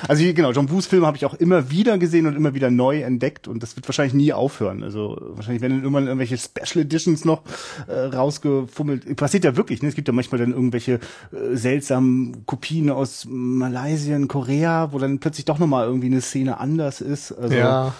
Also 0.07 0.23
genau, 0.33 0.51
John 0.51 0.69
Woos 0.69 0.85
Filme 0.87 1.07
habe 1.07 1.17
ich 1.17 1.25
auch 1.25 1.33
immer 1.33 1.69
wieder 1.71 1.97
gesehen 1.97 2.27
und 2.27 2.35
immer 2.35 2.53
wieder 2.53 2.69
neu 2.69 3.01
entdeckt 3.01 3.47
und 3.47 3.63
das 3.63 3.75
wird 3.75 3.87
wahrscheinlich 3.87 4.13
nie 4.13 4.33
aufhören. 4.33 4.83
Also 4.83 5.17
wahrscheinlich 5.19 5.61
werden 5.61 5.79
irgendwann 5.79 6.07
irgendwelche 6.07 6.37
Special 6.37 6.83
Editions 6.83 7.25
noch 7.25 7.43
äh, 7.87 7.93
rausgefummelt. 7.93 9.15
Passiert 9.15 9.43
ja 9.43 9.55
wirklich, 9.55 9.81
ne? 9.81 9.89
Es 9.89 9.95
gibt 9.95 10.07
ja 10.07 10.13
manchmal 10.13 10.39
dann 10.39 10.51
irgendwelche 10.51 10.93
äh, 10.93 11.55
seltsamen 11.55 12.45
Kopien 12.45 12.89
aus 12.89 13.25
Malaysia, 13.29 14.19
Korea, 14.27 14.91
wo 14.91 14.99
dann 14.99 15.19
plötzlich 15.19 15.45
doch 15.45 15.59
nochmal 15.59 15.87
irgendwie 15.87 16.07
eine 16.07 16.21
Szene 16.21 16.59
anders 16.59 17.01
ist. 17.01 17.31
Also, 17.31 17.55
ja. 17.55 17.93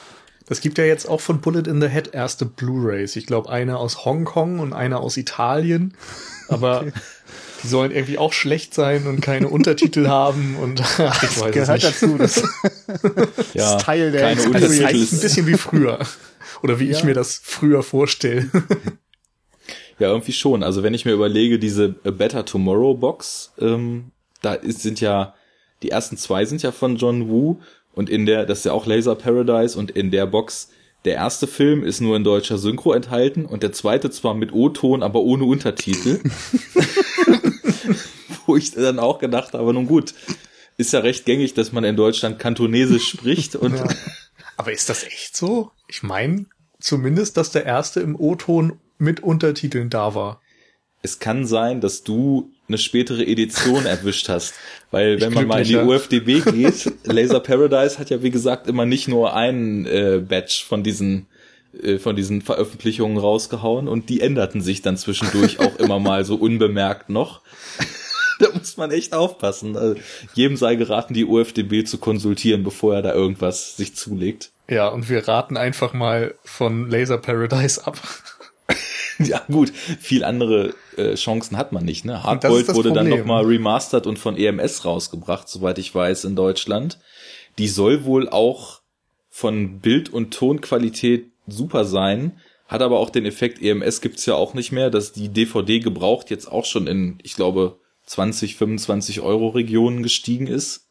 Es 0.47 0.61
gibt 0.61 0.77
ja 0.77 0.83
jetzt 0.83 1.09
auch 1.09 1.21
von 1.21 1.41
Bullet 1.41 1.63
in 1.67 1.81
the 1.81 1.87
Head 1.87 2.13
erste 2.13 2.45
Blu-rays. 2.45 3.15
Ich 3.15 3.25
glaube, 3.25 3.49
eine 3.49 3.77
aus 3.77 4.05
Hongkong 4.05 4.59
und 4.59 4.73
eine 4.73 4.99
aus 4.99 5.17
Italien. 5.17 5.95
Aber 6.49 6.81
okay. 6.81 6.93
Die 7.65 7.69
sollen 7.69 7.91
irgendwie 7.91 8.17
auch 8.17 8.31
schlecht 8.33 8.73
sein 8.73 9.07
und 9.07 9.19
keine 9.21 9.49
Untertitel 9.49 10.07
haben 10.09 10.55
und 10.61 10.81
ach, 10.99 11.23
ich 11.23 11.39
weiß 11.41 11.51
Gehört 11.51 11.83
es 11.83 12.01
nicht. 12.01 12.03
dazu. 12.03 12.17
Das, 12.17 12.35
Ja, 13.53 13.73
das 13.73 13.75
ist 13.75 13.81
Teil 13.85 14.11
der 14.11 14.21
keine 14.21 14.35
Also 14.41 14.51
das 14.53 14.61
Untertitel 14.63 14.85
heißt 14.85 14.95
ein 14.95 15.01
ist- 15.01 15.21
bisschen 15.21 15.47
wie 15.47 15.53
früher. 15.55 15.99
Oder 16.63 16.79
wie 16.79 16.89
ich 16.89 16.99
Ja. 16.99 17.05
mir 17.05 17.13
das 17.13 17.39
früher 17.43 17.83
vorstelle. 17.83 18.49
Ja, 19.99 20.09
irgendwie 20.09 20.33
schon. 20.33 20.63
Also 20.63 20.83
wenn 20.83 20.93
ich 20.93 21.05
mir 21.05 21.11
überlege, 21.13 21.59
diese 21.59 21.95
A 22.05 22.11
Better 22.11 22.45
Tomorrow 22.45 22.95
Box, 22.95 23.51
ähm, 23.59 24.11
da 24.41 24.53
ist, 24.53 24.81
sind 24.81 24.99
ja, 25.01 25.33
die 25.83 25.89
ersten 25.91 26.17
zwei 26.17 26.45
sind 26.45 26.63
ja 26.63 26.71
von 26.71 26.97
John 26.97 27.29
Woo 27.29 27.59
und 27.93 28.09
in 28.09 28.25
der, 28.25 28.45
das 28.45 28.59
ist 28.59 28.65
ja 28.65 28.71
auch 28.73 28.85
Laser 28.85 29.15
Paradise 29.15 29.77
und 29.77 29.91
in 29.91 30.11
der 30.11 30.25
Box, 30.25 30.69
der 31.05 31.15
erste 31.15 31.45
Film 31.47 31.83
ist 31.83 32.01
nur 32.01 32.15
in 32.17 32.23
deutscher 32.23 32.57
Synchro 32.57 32.91
enthalten 32.93 33.45
und 33.45 33.61
der 33.63 33.71
zweite 33.73 34.09
zwar 34.09 34.33
mit 34.33 34.51
O-Ton, 34.53 35.03
aber 35.03 35.19
ohne 35.21 35.43
Untertitel. 35.45 36.19
Wo 38.45 38.55
ich 38.55 38.71
dann 38.71 38.99
auch 38.99 39.19
gedacht 39.19 39.53
habe, 39.53 39.73
nun 39.73 39.87
gut, 39.87 40.13
ist 40.77 40.93
ja 40.93 40.99
recht 40.99 41.25
gängig, 41.25 41.53
dass 41.53 41.71
man 41.71 41.83
in 41.83 41.95
Deutschland 41.95 42.39
Kantonesisch 42.39 43.07
spricht 43.09 43.55
und 43.55 43.75
Ja. 43.75 43.87
Aber 44.57 44.71
ist 44.71 44.89
das 44.89 45.03
echt 45.03 45.35
so? 45.35 45.71
Ich 45.87 46.03
meine 46.03 46.45
zumindest, 46.79 47.37
dass 47.37 47.51
der 47.51 47.65
erste 47.65 47.99
im 48.01 48.15
O-Ton 48.19 48.79
mit 48.97 49.21
Untertiteln 49.21 49.89
da 49.89 50.15
war. 50.15 50.41
es 51.01 51.19
kann 51.19 51.45
sein, 51.45 51.81
dass 51.81 52.03
du 52.03 52.51
eine 52.67 52.77
spätere 52.77 53.23
Edition 53.25 53.85
erwischt 53.95 54.29
hast. 54.29 54.53
Weil 54.91 55.19
wenn 55.21 55.29
Ich 55.29 55.35
man 55.35 55.47
mal 55.47 55.61
in 55.61 55.67
die. 55.67 55.75
UFDB 55.77 56.39
geht, 56.51 56.91
Laser 57.03 57.39
Paradise 57.39 57.99
hat 57.99 58.09
ja 58.09 58.23
wie 58.23 58.31
gesagt 58.31 58.67
immer 58.67 58.85
nicht 58.85 59.07
nur 59.07 59.33
einen 59.35 59.85
äh, 59.85 60.21
Batch 60.27 60.63
von 60.65 60.83
diesen 60.83 61.27
äh, 61.83 61.99
von 61.99 62.15
diesen 62.15 62.41
Veröffentlichungen 62.41 63.17
rausgehauen 63.17 63.87
und 63.87 64.09
die 64.09 64.21
änderten 64.21 64.61
sich 64.61 64.81
dann 64.81 64.97
zwischendurch 64.97 65.59
auch 65.59 65.75
immer 65.77 65.99
mal 65.99 66.23
so 66.25 66.35
unbemerkt 66.35 67.09
noch. 67.09 67.41
da 68.39 68.47
muss 68.53 68.77
man 68.77 68.91
echt 68.91 69.13
aufpassen. 69.13 69.75
Also, 69.77 69.99
jedem 70.33 70.57
sei 70.57 70.75
geraten, 70.75 71.13
die 71.13 71.25
UFDB 71.25 71.85
zu 71.85 71.97
konsultieren, 71.97 72.63
bevor 72.63 72.95
er 72.95 73.01
da 73.01 73.13
irgendwas 73.13 73.77
sich 73.77 73.95
zulegt. 73.95 74.51
Ja, 74.69 74.87
und 74.87 75.09
wir 75.09 75.27
raten 75.27 75.57
einfach 75.57 75.93
mal 75.93 76.35
von 76.43 76.89
Laser 76.89 77.17
Paradise 77.17 77.85
ab. 77.85 77.99
Ja 79.17 79.41
gut, 79.47 79.69
viel 79.69 80.25
andere 80.25 80.73
äh, 80.97 81.15
Chancen 81.15 81.57
hat 81.57 81.71
man 81.71 81.85
nicht. 81.85 82.03
Ne? 82.03 82.23
Hardboiled 82.23 82.67
das 82.67 82.75
wurde 82.75 82.89
dann 82.89 83.07
Problem. 83.07 83.19
nochmal 83.19 83.45
remastert 83.45 84.07
und 84.07 84.19
von 84.19 84.35
EMS 84.35 84.83
rausgebracht, 84.83 85.47
soweit 85.47 85.77
ich 85.77 85.95
weiß, 85.95 86.25
in 86.25 86.35
Deutschland. 86.35 86.99
Die 87.57 87.69
soll 87.69 88.03
wohl 88.03 88.27
auch 88.27 88.81
von 89.29 89.79
Bild- 89.79 90.09
und 90.09 90.33
Tonqualität 90.33 91.31
super 91.47 91.85
sein, 91.85 92.39
hat 92.67 92.81
aber 92.81 92.99
auch 92.99 93.09
den 93.09 93.25
Effekt, 93.25 93.61
EMS 93.61 94.01
gibt's 94.01 94.25
ja 94.25 94.35
auch 94.35 94.53
nicht 94.53 94.71
mehr, 94.71 94.89
dass 94.89 95.13
die 95.13 95.29
DVD 95.29 95.79
gebraucht 95.79 96.29
jetzt 96.29 96.51
auch 96.51 96.65
schon 96.65 96.87
in, 96.87 97.19
ich 97.23 97.35
glaube, 97.35 97.79
20, 98.05 98.55
25 98.55 99.21
Euro 99.21 99.49
Regionen 99.49 100.03
gestiegen 100.03 100.47
ist. 100.47 100.87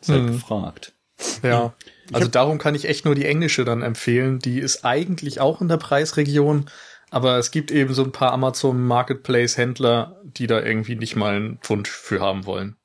Ist 0.00 0.10
halt 0.10 0.24
Mhm. 0.24 0.32
gefragt. 0.32 0.94
Ja. 1.42 1.74
Also 2.12 2.28
darum 2.28 2.58
kann 2.58 2.74
ich 2.74 2.86
echt 2.88 3.04
nur 3.04 3.14
die 3.14 3.24
englische 3.26 3.64
dann 3.64 3.82
empfehlen. 3.82 4.38
Die 4.38 4.58
ist 4.60 4.84
eigentlich 4.84 5.40
auch 5.40 5.60
in 5.60 5.68
der 5.68 5.76
Preisregion, 5.78 6.70
aber 7.10 7.38
es 7.38 7.50
gibt 7.50 7.70
eben 7.70 7.92
so 7.94 8.04
ein 8.04 8.12
paar 8.12 8.32
Amazon 8.32 8.80
Marketplace 8.86 9.56
Händler, 9.56 10.20
die 10.24 10.46
da 10.46 10.60
irgendwie 10.62 10.94
nicht 10.96 11.16
mal 11.16 11.34
einen 11.34 11.58
Pfund 11.58 11.88
für 11.88 12.20
haben 12.20 12.46
wollen. 12.46 12.76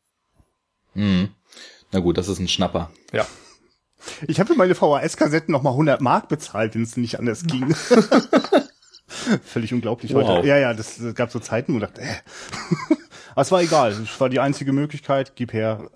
Mhm. 0.95 1.29
Na 1.91 1.99
gut, 1.99 2.17
das 2.17 2.27
ist 2.27 2.39
ein 2.39 2.47
Schnapper. 2.47 2.89
Ja. 3.11 3.27
ich 4.27 4.39
habe 4.39 4.51
für 4.51 4.57
meine 4.57 4.75
VHS-Kassetten 4.75 5.51
noch 5.51 5.61
mal 5.61 5.69
100 5.71 6.01
Mark 6.01 6.27
bezahlt, 6.27 6.73
wenn 6.75 6.81
es 6.83 6.97
nicht 6.97 7.19
anders 7.19 7.43
ging. 7.47 7.75
Völlig 9.43 9.73
unglaublich 9.73 10.13
Wow. 10.13 10.27
heute. 10.27 10.47
Ja, 10.47 10.57
ja, 10.57 10.73
das, 10.73 10.97
das 10.97 11.15
gab 11.15 11.31
so 11.31 11.39
Zeiten, 11.39 11.73
wo 11.73 11.77
ich 11.77 11.83
dachte, 11.83 12.01
äh. 12.01 12.07
Aber 13.33 13.41
es 13.41 13.51
war 13.51 13.61
egal. 13.61 13.91
Es 13.91 14.19
war 14.19 14.29
die 14.29 14.39
einzige 14.39 14.73
Möglichkeit. 14.73 15.35
Gib 15.35 15.53
her. 15.53 15.89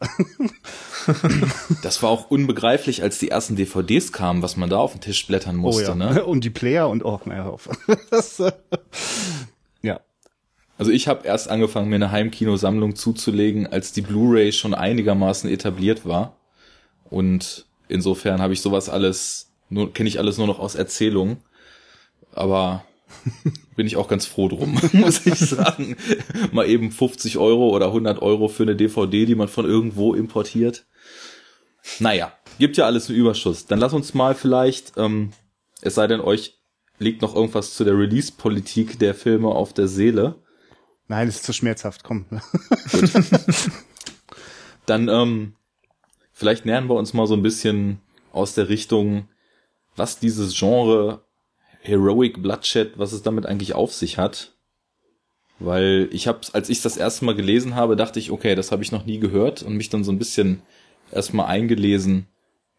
Das 1.84 2.01
war 2.01 2.10
auch 2.10 2.32
unbegreiflich, 2.32 3.03
als 3.03 3.19
die 3.19 3.30
ersten 3.30 3.56
DVDs 3.56 4.12
kamen, 4.12 4.41
was 4.41 4.58
man 4.58 4.69
da 4.69 4.77
auf 4.77 4.93
den 4.93 5.01
Tisch 5.01 5.27
blättern 5.27 5.56
musste. 5.56 5.93
oh 5.93 5.95
ja. 5.97 6.13
ne? 6.13 6.25
Und 6.25 6.43
die 6.43 6.49
Player 6.49 6.89
und 6.89 7.06
auch, 7.06 7.25
naja, 7.25 7.45
auf. 7.45 7.69
das, 8.10 8.39
äh, 8.39 8.51
ja. 9.84 9.99
Also 10.77 10.91
ich 10.91 11.08
habe 11.08 11.27
erst 11.27 11.49
angefangen, 11.49 11.89
mir 11.89 11.95
eine 11.95 12.12
Heimkinosammlung 12.12 12.95
zuzulegen, 12.95 13.67
als 13.67 13.91
die 13.91 14.01
Blu-ray 14.01 14.51
schon 14.51 14.73
einigermaßen 14.73 15.49
etabliert 15.49 16.06
war. 16.06 16.36
Und 17.10 17.65
insofern 17.88 18.41
habe 18.41 18.53
ich 18.53 18.62
sowas 18.62 18.89
alles, 18.89 19.51
nur 19.69 19.93
kenne 19.93 20.10
ich 20.10 20.19
alles 20.19 20.38
nur 20.38 20.47
noch 20.47 20.60
aus 20.60 20.75
Erzählungen. 20.75 21.38
Aber 22.34 22.84
bin 23.76 23.88
ich 23.88 23.98
auch 23.98 24.08
ganz 24.08 24.26
froh 24.26 24.48
drum, 24.48 24.80
muss 24.93 25.26
ich 25.26 25.39
sagen. 25.39 25.96
Mal 26.52 26.70
eben 26.70 26.91
50 26.91 27.38
Euro 27.38 27.70
oder 27.70 27.88
100 27.88 28.22
Euro 28.22 28.48
für 28.48 28.63
eine 28.63 28.76
DVD, 28.76 29.26
die 29.26 29.36
man 29.36 29.48
von 29.48 29.65
irgendwo 29.65 30.13
importiert. 30.13 30.86
Naja, 32.00 32.34
gibt 32.60 32.78
ja 32.78 32.86
alles 32.86 33.10
einen 33.10 33.17
Überschuss. 33.17 33.65
Dann 33.65 33.80
lass 33.80 33.93
uns 33.93 34.13
mal 34.13 34.36
vielleicht, 34.36 34.93
ähm, 34.98 35.32
es 35.82 35.96
sei 35.96 36.08
denn, 36.08 36.20
euch 36.20 36.58
liegt 37.00 37.22
noch 37.22 37.36
irgendwas 37.36 37.76
zu 37.76 37.84
der 37.84 37.98
Release-Politik 37.98 39.00
der 39.00 39.13
Filme 39.13 39.50
auf 39.50 39.74
der 39.74 39.88
Seele. 39.88 40.36
Nein, 41.08 41.28
es 41.28 41.38
ist 41.38 41.46
zu 41.46 41.54
schmerzhaft. 41.54 42.04
Komm. 42.04 42.26
Dann 44.86 45.08
ähm, 45.08 45.56
vielleicht 46.34 46.65
nähern 46.65 46.89
wir 46.89 46.96
uns 46.96 47.13
mal 47.13 47.28
so 47.28 47.36
ein 47.36 47.43
bisschen 47.43 48.00
aus 48.32 48.56
der 48.56 48.70
Richtung, 48.70 49.30
was 49.96 50.20
dieses 50.20 50.58
Genre 50.58 51.27
Heroic 51.88 52.41
Bloodshed, 52.41 52.97
was 52.97 53.13
es 53.13 53.23
damit 53.23 53.45
eigentlich 53.45 53.73
auf 53.73 53.93
sich 53.93 54.17
hat. 54.17 54.54
Weil 55.60 56.08
ich 56.12 56.28
habe, 56.28 56.41
als 56.54 56.69
ich 56.69 56.82
das 56.82 56.97
erste 56.97 57.26
Mal 57.26 57.34
gelesen 57.34 57.76
habe, 57.76 57.95
dachte 57.95 58.19
ich, 58.19 58.30
okay, 58.30 58.54
das 58.54 58.71
habe 58.71 58.84
ich 58.84 58.91
noch 58.91 59.06
nie 59.06 59.19
gehört 59.19 59.63
und 59.63 59.76
mich 59.76 59.89
dann 59.89 60.04
so 60.04 60.12
ein 60.12 60.19
bisschen 60.19 60.62
erstmal 61.12 61.47
eingelesen, 61.47 62.28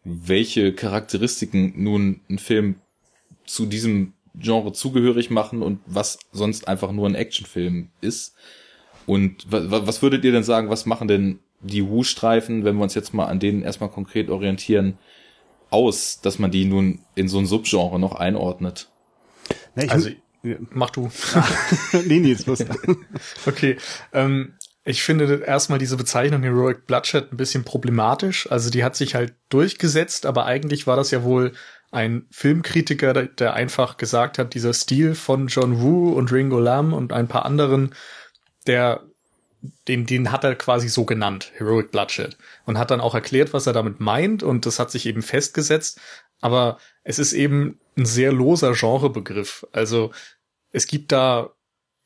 welche 0.05 0.73
Charakteristiken 0.73 1.73
nun 1.75 2.21
ein 2.29 2.39
Film 2.39 2.75
zu 3.45 3.65
diesem 3.65 4.13
Genre 4.35 4.71
zugehörig 4.71 5.29
machen 5.29 5.61
und 5.61 5.81
was 5.87 6.19
sonst 6.31 6.67
einfach 6.69 6.91
nur 6.93 7.07
ein 7.07 7.15
Actionfilm 7.15 7.89
ist. 7.99 8.35
Und 9.05 9.51
wa- 9.51 9.69
wa- 9.69 9.87
was 9.87 10.01
würdet 10.01 10.23
ihr 10.23 10.31
denn 10.31 10.43
sagen, 10.43 10.69
was 10.69 10.85
machen 10.85 11.07
denn 11.09 11.39
die 11.61 11.85
Wu-Streifen, 11.85 12.63
wenn 12.63 12.77
wir 12.77 12.83
uns 12.83 12.93
jetzt 12.93 13.13
mal 13.13 13.25
an 13.25 13.39
denen 13.39 13.63
erstmal 13.63 13.89
konkret 13.89 14.29
orientieren, 14.29 14.97
aus, 15.69 16.21
dass 16.21 16.39
man 16.39 16.51
die 16.51 16.63
nun 16.63 16.99
in 17.15 17.27
so 17.27 17.39
ein 17.39 17.45
Subgenre 17.45 17.99
noch 17.99 18.15
einordnet? 18.15 18.89
Na, 19.75 19.83
ich, 19.83 19.91
Also, 19.91 20.09
ja. 20.43 20.55
mach 20.71 20.89
du. 20.89 21.09
nee, 22.05 22.19
nee, 22.19 22.29
jetzt 22.29 22.47
los. 22.47 22.63
Okay, 23.45 23.77
ähm, 24.13 24.53
ich 24.83 25.03
finde 25.03 25.43
erstmal 25.45 25.79
diese 25.79 25.97
Bezeichnung 25.97 26.41
Heroic 26.41 26.87
Bloodshed 26.87 27.31
ein 27.31 27.37
bisschen 27.37 27.63
problematisch. 27.63 28.49
Also 28.49 28.69
die 28.69 28.83
hat 28.83 28.95
sich 28.95 29.13
halt 29.13 29.33
durchgesetzt, 29.49 30.25
aber 30.25 30.45
eigentlich 30.45 30.87
war 30.87 30.95
das 30.95 31.11
ja 31.11 31.23
wohl 31.23 31.53
ein 31.91 32.25
Filmkritiker, 32.31 33.13
der, 33.13 33.25
der 33.25 33.53
einfach 33.53 33.97
gesagt 33.97 34.37
hat, 34.37 34.53
dieser 34.53 34.73
Stil 34.73 35.15
von 35.15 35.47
John 35.47 35.81
Woo 35.81 36.13
und 36.13 36.31
Ringo 36.31 36.59
Lam 36.59 36.93
und 36.93 37.13
ein 37.13 37.27
paar 37.27 37.45
anderen, 37.45 37.93
der 38.67 39.01
den, 39.87 40.05
den 40.05 40.31
hat 40.31 40.43
er 40.43 40.55
quasi 40.55 40.87
so 40.87 41.05
genannt, 41.05 41.51
Heroic 41.55 41.91
Bloodshed. 41.91 42.37
Und 42.65 42.77
hat 42.77 42.91
dann 42.91 43.01
auch 43.01 43.13
erklärt, 43.13 43.53
was 43.53 43.67
er 43.67 43.73
damit 43.73 43.99
meint 43.99 44.43
und 44.43 44.65
das 44.65 44.79
hat 44.79 44.91
sich 44.91 45.05
eben 45.05 45.21
festgesetzt. 45.21 45.99
Aber 46.41 46.77
es 47.03 47.19
ist 47.19 47.33
eben 47.33 47.79
ein 47.99 48.05
sehr 48.05 48.31
loser 48.31 48.73
Genrebegriff. 48.73 49.67
Also 49.71 50.11
es 50.71 50.87
gibt 50.87 51.11
da 51.11 51.51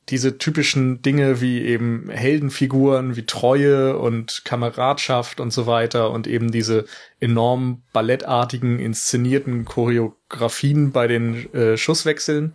diese 0.10 0.38
typischen 0.38 1.01
Dinge 1.01 1.39
wie 1.39 1.62
eben 1.62 2.10
Heldenfiguren, 2.10 3.15
wie 3.15 3.25
Treue 3.25 3.97
und 3.97 4.43
Kameradschaft 4.43 5.39
und 5.39 5.53
so 5.53 5.65
weiter 5.65 6.12
und 6.12 6.27
eben 6.27 6.51
diese 6.51 6.86
enorm 7.21 7.84
ballettartigen, 7.93 8.79
inszenierten 8.79 9.63
Choreografien 9.63 10.91
bei 10.91 11.08
den 11.08 11.53
äh, 11.53 11.77
Schusswechseln. 11.77 12.53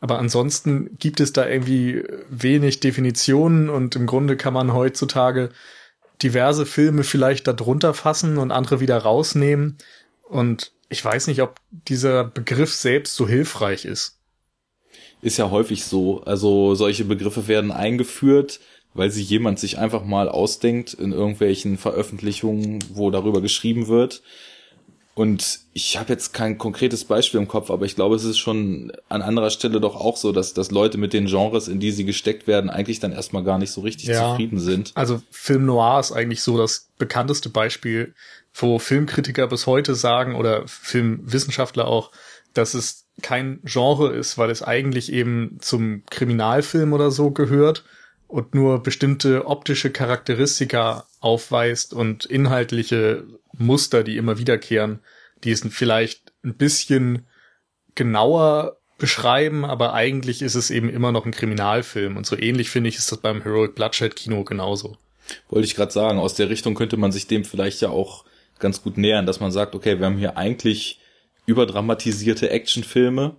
Aber 0.00 0.18
ansonsten 0.18 0.96
gibt 0.98 1.20
es 1.20 1.32
da 1.32 1.46
irgendwie 1.46 2.04
wenig 2.28 2.80
Definitionen 2.80 3.70
und 3.70 3.96
im 3.96 4.06
Grunde 4.06 4.36
kann 4.36 4.54
man 4.54 4.74
heutzutage 4.74 5.50
diverse 6.22 6.66
Filme 6.66 7.02
vielleicht 7.02 7.46
darunter 7.46 7.94
fassen 7.94 8.36
und 8.36 8.50
andere 8.50 8.80
wieder 8.80 8.98
rausnehmen. 8.98 9.78
Und 10.22 10.72
ich 10.90 11.02
weiß 11.04 11.28
nicht, 11.28 11.40
ob 11.40 11.58
dieser 11.70 12.24
Begriff 12.24 12.74
selbst 12.74 13.14
so 13.16 13.26
hilfreich 13.26 13.84
ist. 13.86 14.18
Ist 15.22 15.38
ja 15.38 15.50
häufig 15.50 15.84
so. 15.84 16.22
Also 16.24 16.74
solche 16.74 17.04
Begriffe 17.04 17.46
werden 17.48 17.70
eingeführt, 17.70 18.60
weil 18.92 19.10
sie 19.10 19.22
jemand 19.22 19.58
sich 19.58 19.78
einfach 19.78 20.04
mal 20.04 20.28
ausdenkt 20.28 20.94
in 20.94 21.12
irgendwelchen 21.12 21.78
Veröffentlichungen, 21.78 22.80
wo 22.92 23.10
darüber 23.10 23.40
geschrieben 23.40 23.86
wird. 23.88 24.22
Und 25.14 25.60
ich 25.74 25.98
habe 25.98 26.12
jetzt 26.12 26.32
kein 26.32 26.56
konkretes 26.56 27.04
Beispiel 27.04 27.40
im 27.40 27.48
Kopf, 27.48 27.70
aber 27.70 27.84
ich 27.84 27.94
glaube, 27.94 28.14
es 28.16 28.24
ist 28.24 28.38
schon 28.38 28.90
an 29.08 29.22
anderer 29.22 29.50
Stelle 29.50 29.80
doch 29.80 29.94
auch 29.94 30.16
so, 30.16 30.32
dass, 30.32 30.54
dass 30.54 30.70
Leute 30.70 30.98
mit 30.98 31.12
den 31.12 31.26
Genres, 31.26 31.68
in 31.68 31.78
die 31.78 31.90
sie 31.90 32.04
gesteckt 32.04 32.46
werden, 32.46 32.70
eigentlich 32.70 33.00
dann 33.00 33.12
erstmal 33.12 33.44
gar 33.44 33.58
nicht 33.58 33.70
so 33.70 33.82
richtig 33.82 34.08
Ja. 34.08 34.30
zufrieden 34.30 34.58
sind. 34.60 34.92
Also 34.94 35.20
Film 35.30 35.66
Noir 35.66 36.00
ist 36.00 36.12
eigentlich 36.12 36.42
so 36.42 36.56
das 36.56 36.88
bekannteste 36.96 37.50
Beispiel, 37.50 38.14
wo 38.54 38.78
Filmkritiker 38.78 39.46
bis 39.46 39.66
heute 39.66 39.94
sagen 39.94 40.34
oder 40.34 40.66
Filmwissenschaftler 40.66 41.86
auch, 41.86 42.10
dass 42.54 42.74
es 42.74 43.06
kein 43.22 43.60
Genre 43.64 44.12
ist, 44.12 44.38
weil 44.38 44.50
es 44.50 44.62
eigentlich 44.62 45.12
eben 45.12 45.58
zum 45.60 46.04
Kriminalfilm 46.06 46.92
oder 46.92 47.10
so 47.10 47.30
gehört 47.30 47.84
und 48.26 48.54
nur 48.54 48.82
bestimmte 48.82 49.46
optische 49.46 49.90
Charakteristika 49.90 51.06
aufweist 51.20 51.92
und 51.92 52.24
inhaltliche 52.24 53.24
Muster, 53.52 54.04
die 54.04 54.16
immer 54.16 54.38
wiederkehren, 54.38 55.00
die 55.44 55.50
es 55.50 55.66
vielleicht 55.70 56.32
ein 56.44 56.54
bisschen 56.54 57.26
genauer 57.94 58.78
beschreiben, 58.98 59.64
aber 59.64 59.94
eigentlich 59.94 60.42
ist 60.42 60.54
es 60.54 60.70
eben 60.70 60.88
immer 60.88 61.10
noch 61.10 61.24
ein 61.24 61.32
Kriminalfilm 61.32 62.16
und 62.16 62.26
so 62.26 62.36
ähnlich 62.36 62.70
finde 62.70 62.88
ich 62.88 62.96
ist 62.96 63.10
das 63.10 63.18
beim 63.18 63.42
Heroic 63.42 63.74
Bloodshed 63.74 64.14
Kino 64.14 64.44
genauso. 64.44 64.96
Wollte 65.48 65.66
ich 65.66 65.74
gerade 65.74 65.92
sagen, 65.92 66.18
aus 66.18 66.34
der 66.34 66.50
Richtung 66.50 66.74
könnte 66.74 66.96
man 66.96 67.12
sich 67.12 67.26
dem 67.26 67.44
vielleicht 67.44 67.80
ja 67.80 67.88
auch 67.88 68.24
ganz 68.60 68.82
gut 68.82 68.96
nähern, 68.96 69.26
dass 69.26 69.40
man 69.40 69.50
sagt, 69.50 69.74
okay, 69.74 69.98
wir 69.98 70.06
haben 70.06 70.18
hier 70.18 70.36
eigentlich 70.36 71.00
überdramatisierte 71.46 72.50
Actionfilme 72.50 73.36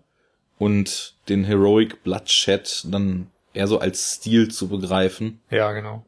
und 0.57 1.15
den 1.29 1.43
Heroic 1.43 2.03
Bloodshed 2.03 2.85
dann 2.89 3.27
eher 3.53 3.67
so 3.67 3.79
als 3.79 4.15
Stil 4.15 4.49
zu 4.49 4.67
begreifen. 4.67 5.39
Ja, 5.49 5.71
genau. 5.71 6.05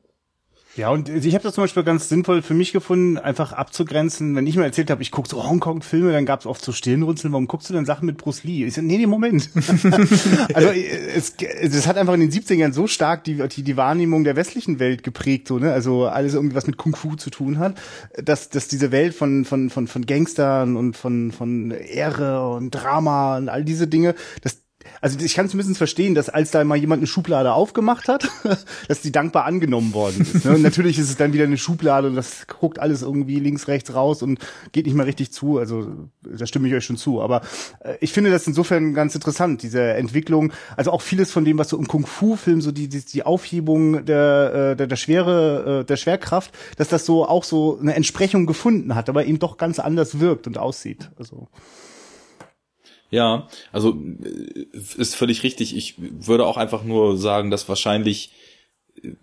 Ja, 0.75 0.89
und 0.89 1.07
ich 1.07 1.35
habe 1.35 1.43
das 1.43 1.53
zum 1.53 1.65
Beispiel 1.65 1.83
ganz 1.83 2.09
sinnvoll 2.09 2.41
für 2.41 2.55
mich 2.55 2.71
gefunden, 2.71 3.19
einfach 3.19 3.53
abzugrenzen. 3.53 4.35
Wenn 4.35 4.47
ich 4.47 4.55
mir 4.55 4.63
erzählt 4.63 4.89
habe, 4.89 5.03
ich 5.03 5.11
gucke 5.11 5.29
so 5.29 5.47
Hongkong-Filme, 5.47 6.11
dann 6.11 6.25
gab 6.25 6.39
es 6.39 6.47
oft 6.47 6.65
so 6.65 6.71
Stirnrunzeln, 6.71 7.31
warum 7.31 7.47
guckst 7.47 7.69
du 7.69 7.73
denn 7.75 7.85
Sachen 7.85 8.07
mit 8.07 8.17
Bruce 8.17 8.43
Lee? 8.43 8.65
Ich 8.65 8.73
so, 8.73 8.81
nee, 8.81 8.97
nee, 8.97 9.05
Moment. 9.05 9.51
also 10.55 10.69
es, 10.69 11.35
es 11.37 11.87
hat 11.87 11.97
einfach 11.97 12.15
in 12.15 12.21
den 12.21 12.31
70ern 12.31 12.73
so 12.73 12.87
stark 12.87 13.23
die, 13.23 13.47
die, 13.49 13.61
die 13.61 13.77
Wahrnehmung 13.77 14.23
der 14.23 14.35
westlichen 14.35 14.79
Welt 14.79 15.03
geprägt, 15.03 15.47
so, 15.47 15.59
ne? 15.59 15.71
Also 15.71 16.07
alles 16.07 16.33
irgendwie 16.33 16.55
was 16.55 16.65
mit 16.65 16.77
Kung 16.77 16.95
Fu 16.95 17.15
zu 17.17 17.29
tun 17.29 17.59
hat, 17.59 17.75
dass, 18.15 18.49
dass 18.49 18.67
diese 18.67 18.91
Welt 18.91 19.13
von, 19.13 19.45
von, 19.45 19.69
von, 19.69 19.85
von 19.87 20.07
Gangstern 20.07 20.75
und 20.75 20.97
von, 20.97 21.31
von 21.31 21.69
Ehre 21.69 22.49
und 22.49 22.71
Drama 22.71 23.37
und 23.37 23.47
all 23.47 23.63
diese 23.63 23.87
Dinge, 23.87 24.15
das, 24.41 24.62
also 25.01 25.19
ich 25.19 25.33
kann 25.33 25.49
zumindest 25.49 25.77
verstehen, 25.77 26.15
dass 26.15 26.29
als 26.29 26.51
da 26.51 26.63
mal 26.63 26.75
jemand 26.77 26.99
eine 26.99 27.07
Schublade 27.07 27.53
aufgemacht 27.53 28.07
hat, 28.07 28.29
dass 28.87 29.01
die 29.01 29.11
dankbar 29.11 29.45
angenommen 29.45 29.93
worden 29.93 30.21
ist. 30.21 30.45
Ne? 30.45 30.55
Und 30.55 30.61
natürlich 30.61 30.97
ist 30.99 31.09
es 31.09 31.17
dann 31.17 31.33
wieder 31.33 31.43
eine 31.43 31.57
Schublade 31.57 32.07
und 32.07 32.15
das 32.15 32.47
guckt 32.47 32.79
alles 32.79 33.01
irgendwie 33.01 33.39
links, 33.39 33.67
rechts 33.67 33.93
raus 33.93 34.23
und 34.23 34.39
geht 34.71 34.85
nicht 34.85 34.95
mehr 34.95 35.05
richtig 35.05 35.31
zu. 35.31 35.57
Also 35.57 36.07
da 36.21 36.45
stimme 36.45 36.67
ich 36.67 36.73
euch 36.73 36.85
schon 36.85 36.97
zu. 36.97 37.21
Aber 37.21 37.41
äh, 37.81 37.95
ich 37.99 38.13
finde 38.13 38.31
das 38.31 38.47
insofern 38.47 38.93
ganz 38.93 39.15
interessant, 39.15 39.63
diese 39.63 39.81
Entwicklung. 39.81 40.53
Also 40.77 40.91
auch 40.91 41.01
vieles 41.01 41.31
von 41.31 41.45
dem, 41.45 41.57
was 41.57 41.69
so 41.69 41.77
im 41.77 41.87
Kung-Fu-Film, 41.87 42.61
so 42.61 42.71
die, 42.71 42.87
die, 42.87 43.01
die 43.01 43.23
Aufhebung 43.23 44.05
der, 44.05 44.71
äh, 44.71 44.75
der, 44.75 44.87
der 44.87 44.95
Schwere, 44.95 45.81
äh, 45.81 45.85
der 45.85 45.97
Schwerkraft, 45.97 46.51
dass 46.77 46.87
das 46.87 47.05
so 47.05 47.27
auch 47.27 47.43
so 47.43 47.77
eine 47.81 47.95
Entsprechung 47.95 48.45
gefunden 48.45 48.95
hat, 48.95 49.09
aber 49.09 49.25
eben 49.25 49.39
doch 49.39 49.57
ganz 49.57 49.79
anders 49.79 50.19
wirkt 50.19 50.47
und 50.47 50.57
aussieht. 50.57 51.09
Also 51.17 51.47
ja, 53.13 53.47
also 53.71 53.95
äh, 54.23 54.65
ist 54.73 55.15
völlig 55.15 55.43
richtig. 55.43 55.77
Ich 55.77 55.93
würde 55.99 56.47
auch 56.47 56.57
einfach 56.57 56.83
nur 56.83 57.15
sagen, 57.15 57.51
dass 57.51 57.69
wahrscheinlich 57.69 58.31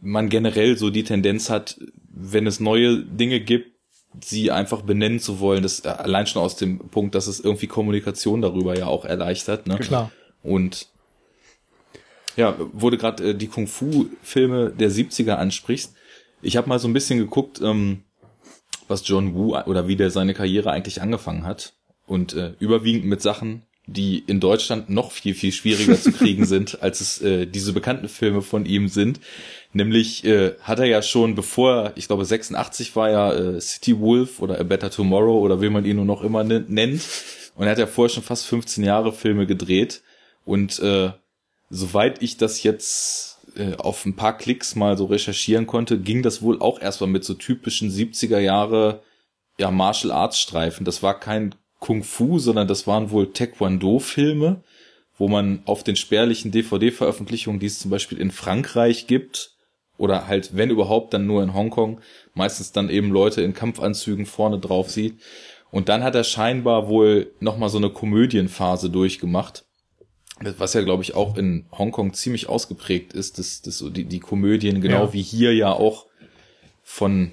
man 0.01 0.29
generell 0.29 0.79
so 0.79 0.91
die 0.91 1.03
Tendenz 1.03 1.51
hat, 1.51 1.77
wenn 2.09 2.47
es 2.47 2.61
neue 2.61 2.99
Dinge 2.99 3.41
gibt, 3.41 3.73
sie 4.25 4.53
einfach 4.53 4.83
benennen 4.83 5.19
zu 5.19 5.41
wollen. 5.41 5.65
Das 5.65 5.81
äh, 5.81 5.89
allein 5.89 6.29
schon 6.29 6.41
aus 6.41 6.55
dem 6.55 6.79
Punkt, 6.79 7.17
dass 7.17 7.27
es 7.27 7.41
irgendwie 7.41 7.67
Kommunikation 7.67 8.41
darüber 8.43 8.79
ja 8.79 8.87
auch 8.87 9.05
erleichtert. 9.05 9.67
Ne? 9.67 9.77
Klar. 9.79 10.13
Und 10.45 10.87
ja, 12.37 12.55
wurde 12.73 12.97
gerade 12.97 13.31
äh, 13.31 13.35
die 13.35 13.49
Kung-Fu-Filme 13.49 14.71
der 14.71 14.93
70er 14.93 15.33
ansprichst. 15.33 15.95
Ich 16.43 16.57
habe 16.57 16.69
mal 16.69 16.79
so 16.79 16.87
ein 16.87 16.93
bisschen 16.93 17.19
geguckt, 17.19 17.61
ähm, 17.61 18.05
was 18.87 19.03
John 19.05 19.35
Woo 19.35 19.57
oder 19.57 19.89
wie 19.89 19.97
der 19.97 20.13
seine 20.13 20.33
Karriere 20.33 20.71
eigentlich 20.71 21.03
angefangen 21.03 21.45
hat. 21.45 21.73
Und 22.07 22.35
äh, 22.35 22.55
überwiegend 22.61 23.05
mit 23.05 23.21
Sachen, 23.21 23.65
die 23.87 24.19
in 24.27 24.41
Deutschland 24.41 24.89
noch 24.89 25.11
viel, 25.11 25.35
viel 25.35 25.53
schwieriger 25.53 26.01
zu 26.01 26.13
kriegen 26.13 26.45
sind, 26.45 26.83
als 26.83 27.01
es 27.01 27.21
äh, 27.23 27.47
diese 27.47 27.73
bekannten 27.73 28.09
Filme 28.09 28.43
von 28.43 28.67
ihm 28.67 28.89
sind. 28.89 29.21
Nämlich 29.73 30.25
äh, 30.25 30.55
hat 30.63 30.79
er 30.79 30.87
ja 30.87 31.03
schon, 31.03 31.35
bevor, 31.35 31.93
ich 31.97 32.07
glaube 32.07 32.25
86 32.25 32.95
war 32.97 33.11
ja 33.11 33.33
äh, 33.33 33.61
City 33.61 33.99
Wolf 33.99 34.41
oder 34.41 34.59
A 34.61 34.63
Better 34.63 34.91
Tomorrow 34.91 35.41
oder 35.41 35.61
wie 35.61 35.71
man 35.71 35.85
ihn 35.85 35.97
nur 35.97 36.05
noch 36.05 36.23
immer 36.23 36.45
nennt. 36.45 37.03
Und 37.57 37.65
er 37.67 37.71
hat 37.71 37.79
ja 37.79 37.87
vorher 37.87 38.13
schon 38.13 38.23
fast 38.23 38.47
15 38.47 38.85
Jahre 38.85 39.13
Filme 39.13 39.47
gedreht. 39.47 40.03
Und 40.45 40.79
äh, 40.81 41.11
soweit 41.69 42.23
ich 42.23 42.37
das 42.37 42.63
jetzt 42.63 43.39
äh, 43.57 43.75
auf 43.77 44.05
ein 44.07 44.17
paar 44.17 44.37
Klicks 44.37 44.75
mal 44.75 44.97
so 44.97 45.07
recherchieren 45.07 45.67
konnte, 45.67 45.99
ging 45.99 46.23
das 46.23 46.43
wohl 46.43 46.61
auch 46.61 46.81
erstmal 46.81 47.11
mit 47.11 47.25
so 47.25 47.35
typischen 47.35 47.91
70er 47.91 48.39
Jahre 48.39 49.03
ja, 49.59 49.71
Martial 49.71 50.13
Arts 50.13 50.41
Streifen. 50.41 50.85
Das 50.85 51.03
war 51.03 51.19
kein 51.19 51.55
Kung 51.81 52.05
Fu, 52.05 52.39
sondern 52.39 52.69
das 52.69 52.87
waren 52.87 53.11
wohl 53.11 53.33
Taekwondo-Filme, 53.33 54.63
wo 55.19 55.29
man 55.29 55.63
auf 55.65 55.83
den 55.83 55.97
spärlichen 55.97 56.53
DVD-Veröffentlichungen, 56.53 57.59
die 57.59 57.67
es 57.67 57.81
zum 57.81 57.91
Beispiel 57.91 58.19
in 58.19 58.31
Frankreich 58.31 59.07
gibt, 59.07 59.57
oder 59.97 60.27
halt, 60.27 60.57
wenn 60.57 60.71
überhaupt, 60.71 61.13
dann 61.13 61.27
nur 61.27 61.43
in 61.43 61.53
Hongkong, 61.53 62.01
meistens 62.33 62.73
dann 62.73 62.89
eben 62.89 63.11
Leute 63.11 63.43
in 63.43 63.53
Kampfanzügen 63.53 64.25
vorne 64.25 64.59
drauf 64.59 64.91
sieht. 64.91 65.21
Und 65.71 65.89
dann 65.89 66.03
hat 66.03 66.15
er 66.15 66.25
scheinbar 66.25 66.89
wohl 66.89 67.33
nochmal 67.39 67.69
so 67.69 67.77
eine 67.79 67.91
Komödienphase 67.91 68.89
durchgemacht. 68.89 69.67
Was 70.41 70.73
ja, 70.73 70.81
glaube 70.81 71.03
ich, 71.03 71.15
auch 71.15 71.37
in 71.37 71.67
Hongkong 71.71 72.15
ziemlich 72.15 72.49
ausgeprägt 72.49 73.13
ist, 73.13 73.39
das, 73.39 73.61
das, 73.61 73.85
die, 73.91 74.05
die 74.05 74.21
Komödien, 74.21 74.81
genau 74.81 75.05
ja. 75.05 75.13
wie 75.13 75.23
hier 75.23 75.55
ja 75.55 75.71
auch 75.71 76.07
von 76.83 77.33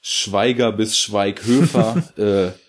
Schweiger 0.00 0.72
bis 0.72 0.98
Schweighöfer 0.98 2.02
äh, 2.16 2.65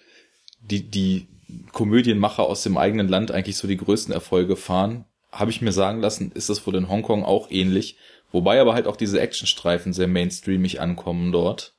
die, 0.70 0.90
die 0.90 1.28
Komödienmacher 1.72 2.44
aus 2.44 2.64
dem 2.64 2.78
eigenen 2.78 3.08
Land 3.08 3.32
eigentlich 3.32 3.58
so 3.58 3.68
die 3.68 3.78
größten 3.78 4.14
Erfolge 4.14 4.56
fahren, 4.56 5.06
habe 5.32 5.52
ich 5.52 5.62
mir 5.62 5.72
sagen 5.72 6.02
lassen, 6.02 6.32
ist 6.34 6.50
das 6.50 6.66
wohl 6.66 6.76
in 6.76 6.90
Hongkong 6.90 7.24
auch 7.24 7.50
ähnlich. 7.52 7.98
Wobei 8.32 8.60
aber 8.60 8.74
halt 8.74 8.88
auch 8.88 8.98
diese 8.98 9.22
Actionstreifen 9.22 9.94
sehr 9.94 10.08
mainstreamig 10.08 10.82
ankommen 10.82 11.32
dort. 11.32 11.76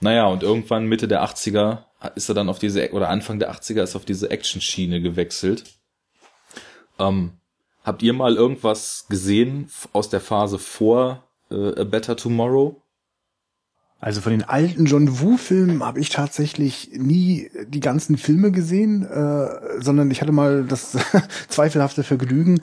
Naja, 0.00 0.26
und 0.26 0.42
irgendwann 0.42 0.86
Mitte 0.86 1.08
der 1.08 1.24
80er 1.24 1.84
ist 2.14 2.28
er 2.28 2.34
dann 2.34 2.48
auf 2.48 2.58
diese, 2.58 2.92
oder 2.92 3.08
Anfang 3.08 3.38
der 3.38 3.52
80er 3.52 3.82
ist 3.82 3.96
auf 3.96 4.04
diese 4.04 4.30
Action-Schiene 4.30 5.00
gewechselt. 5.00 5.64
Ähm, 6.98 7.32
habt 7.82 8.02
ihr 8.02 8.12
mal 8.12 8.36
irgendwas 8.36 9.06
gesehen 9.08 9.70
aus 9.92 10.08
der 10.08 10.20
Phase 10.20 10.58
vor 10.58 11.24
äh, 11.50 11.80
A 11.80 11.84
Better 11.84 12.16
Tomorrow? 12.16 12.80
Also 14.00 14.20
von 14.20 14.30
den 14.30 14.44
alten 14.44 14.86
John 14.86 15.20
Woo-Filmen 15.20 15.82
habe 15.82 15.98
ich 15.98 16.10
tatsächlich 16.10 16.90
nie 16.94 17.50
die 17.66 17.80
ganzen 17.80 18.16
Filme 18.16 18.52
gesehen, 18.52 19.04
äh, 19.04 19.80
sondern 19.80 20.10
ich 20.12 20.20
hatte 20.20 20.30
mal 20.30 20.64
das 20.64 20.96
zweifelhafte 21.48 22.04
Vergnügen, 22.04 22.60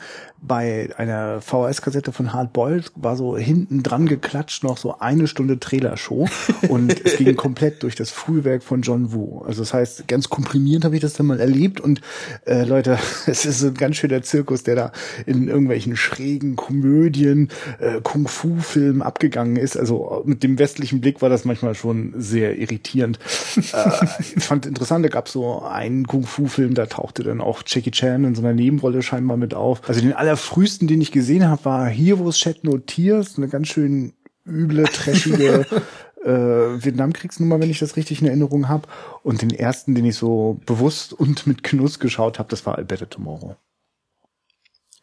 bei 0.47 0.89
einer 0.97 1.41
VHS-Kassette 1.41 2.11
von 2.11 2.33
Hard 2.33 2.53
Boiled 2.53 2.91
war 2.95 3.15
so 3.15 3.37
hinten 3.37 3.83
dran 3.83 4.05
geklatscht 4.05 4.63
noch 4.63 4.77
so 4.77 4.99
eine 4.99 5.27
Stunde 5.27 5.59
Trailer-Show 5.59 6.27
und 6.69 7.05
es 7.05 7.17
ging 7.17 7.35
komplett 7.35 7.83
durch 7.83 7.95
das 7.95 8.11
Frühwerk 8.11 8.63
von 8.63 8.81
John 8.81 9.11
Woo. 9.13 9.41
Also 9.45 9.61
das 9.61 9.73
heißt, 9.73 10.07
ganz 10.07 10.29
komprimierend 10.29 10.85
habe 10.85 10.95
ich 10.95 11.01
das 11.01 11.13
dann 11.13 11.25
mal 11.25 11.39
erlebt 11.39 11.79
und 11.79 12.01
äh, 12.45 12.63
Leute, 12.63 12.99
es 13.25 13.45
ist 13.45 13.59
so 13.59 13.67
ein 13.67 13.73
ganz 13.73 13.97
schöner 13.97 14.21
Zirkus, 14.21 14.63
der 14.63 14.75
da 14.75 14.91
in 15.25 15.47
irgendwelchen 15.47 15.95
schrägen 15.95 16.55
Komödien, 16.55 17.49
äh, 17.79 18.01
Kung-Fu-Filmen 18.01 19.01
abgegangen 19.01 19.55
ist. 19.55 19.77
Also 19.77 20.21
mit 20.25 20.43
dem 20.43 20.59
westlichen 20.59 21.01
Blick 21.01 21.21
war 21.25 21.29
das 21.31 21.43
manchmal 21.43 21.73
schon 21.73 22.13
sehr 22.15 22.55
irritierend. 22.59 23.17
äh, 23.57 24.05
ich 24.19 24.43
fand 24.43 24.67
interessant, 24.67 25.03
da 25.03 25.09
gab 25.09 25.25
es 25.25 25.33
so 25.33 25.63
einen 25.63 26.05
Kung-Fu-Film, 26.05 26.75
da 26.75 26.85
tauchte 26.85 27.23
dann 27.23 27.41
auch 27.41 27.63
Jackie 27.65 27.89
Chan 27.89 28.23
in 28.25 28.35
so 28.35 28.43
einer 28.43 28.53
Nebenrolle 28.53 29.01
scheinbar 29.01 29.37
mit 29.37 29.55
auf. 29.55 29.81
Also 29.89 30.01
den 30.01 30.13
aller 30.13 30.37
frühesten, 30.37 30.87
den 30.87 31.01
ich 31.01 31.11
gesehen 31.11 31.47
habe, 31.47 31.65
war 31.65 31.87
Heroes 31.87 32.37
Shed 32.37 32.63
No 32.63 32.77
Tears, 32.77 33.39
eine 33.39 33.47
ganz 33.47 33.69
schön 33.69 34.13
üble, 34.45 34.83
trashige 34.83 35.65
äh, 36.23 36.29
Vietnamkriegsnummer, 36.29 37.59
wenn 37.59 37.71
ich 37.71 37.79
das 37.79 37.95
richtig 37.95 38.21
in 38.21 38.27
Erinnerung 38.27 38.69
habe. 38.69 38.87
Und 39.23 39.41
den 39.41 39.49
ersten, 39.49 39.95
den 39.95 40.05
ich 40.05 40.17
so 40.17 40.59
bewusst 40.67 41.11
und 41.11 41.47
mit 41.47 41.63
Genuss 41.63 41.97
geschaut 41.97 42.37
habe, 42.37 42.49
das 42.49 42.67
war 42.67 42.77
Better 42.83 43.09
Tomorrow. 43.09 43.55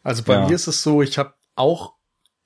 Also 0.03 0.23
bei 0.23 0.35
ja. 0.35 0.47
mir 0.47 0.55
ist 0.55 0.67
es 0.67 0.83
so, 0.83 1.01
ich 1.01 1.17
habe 1.17 1.33
auch 1.55 1.95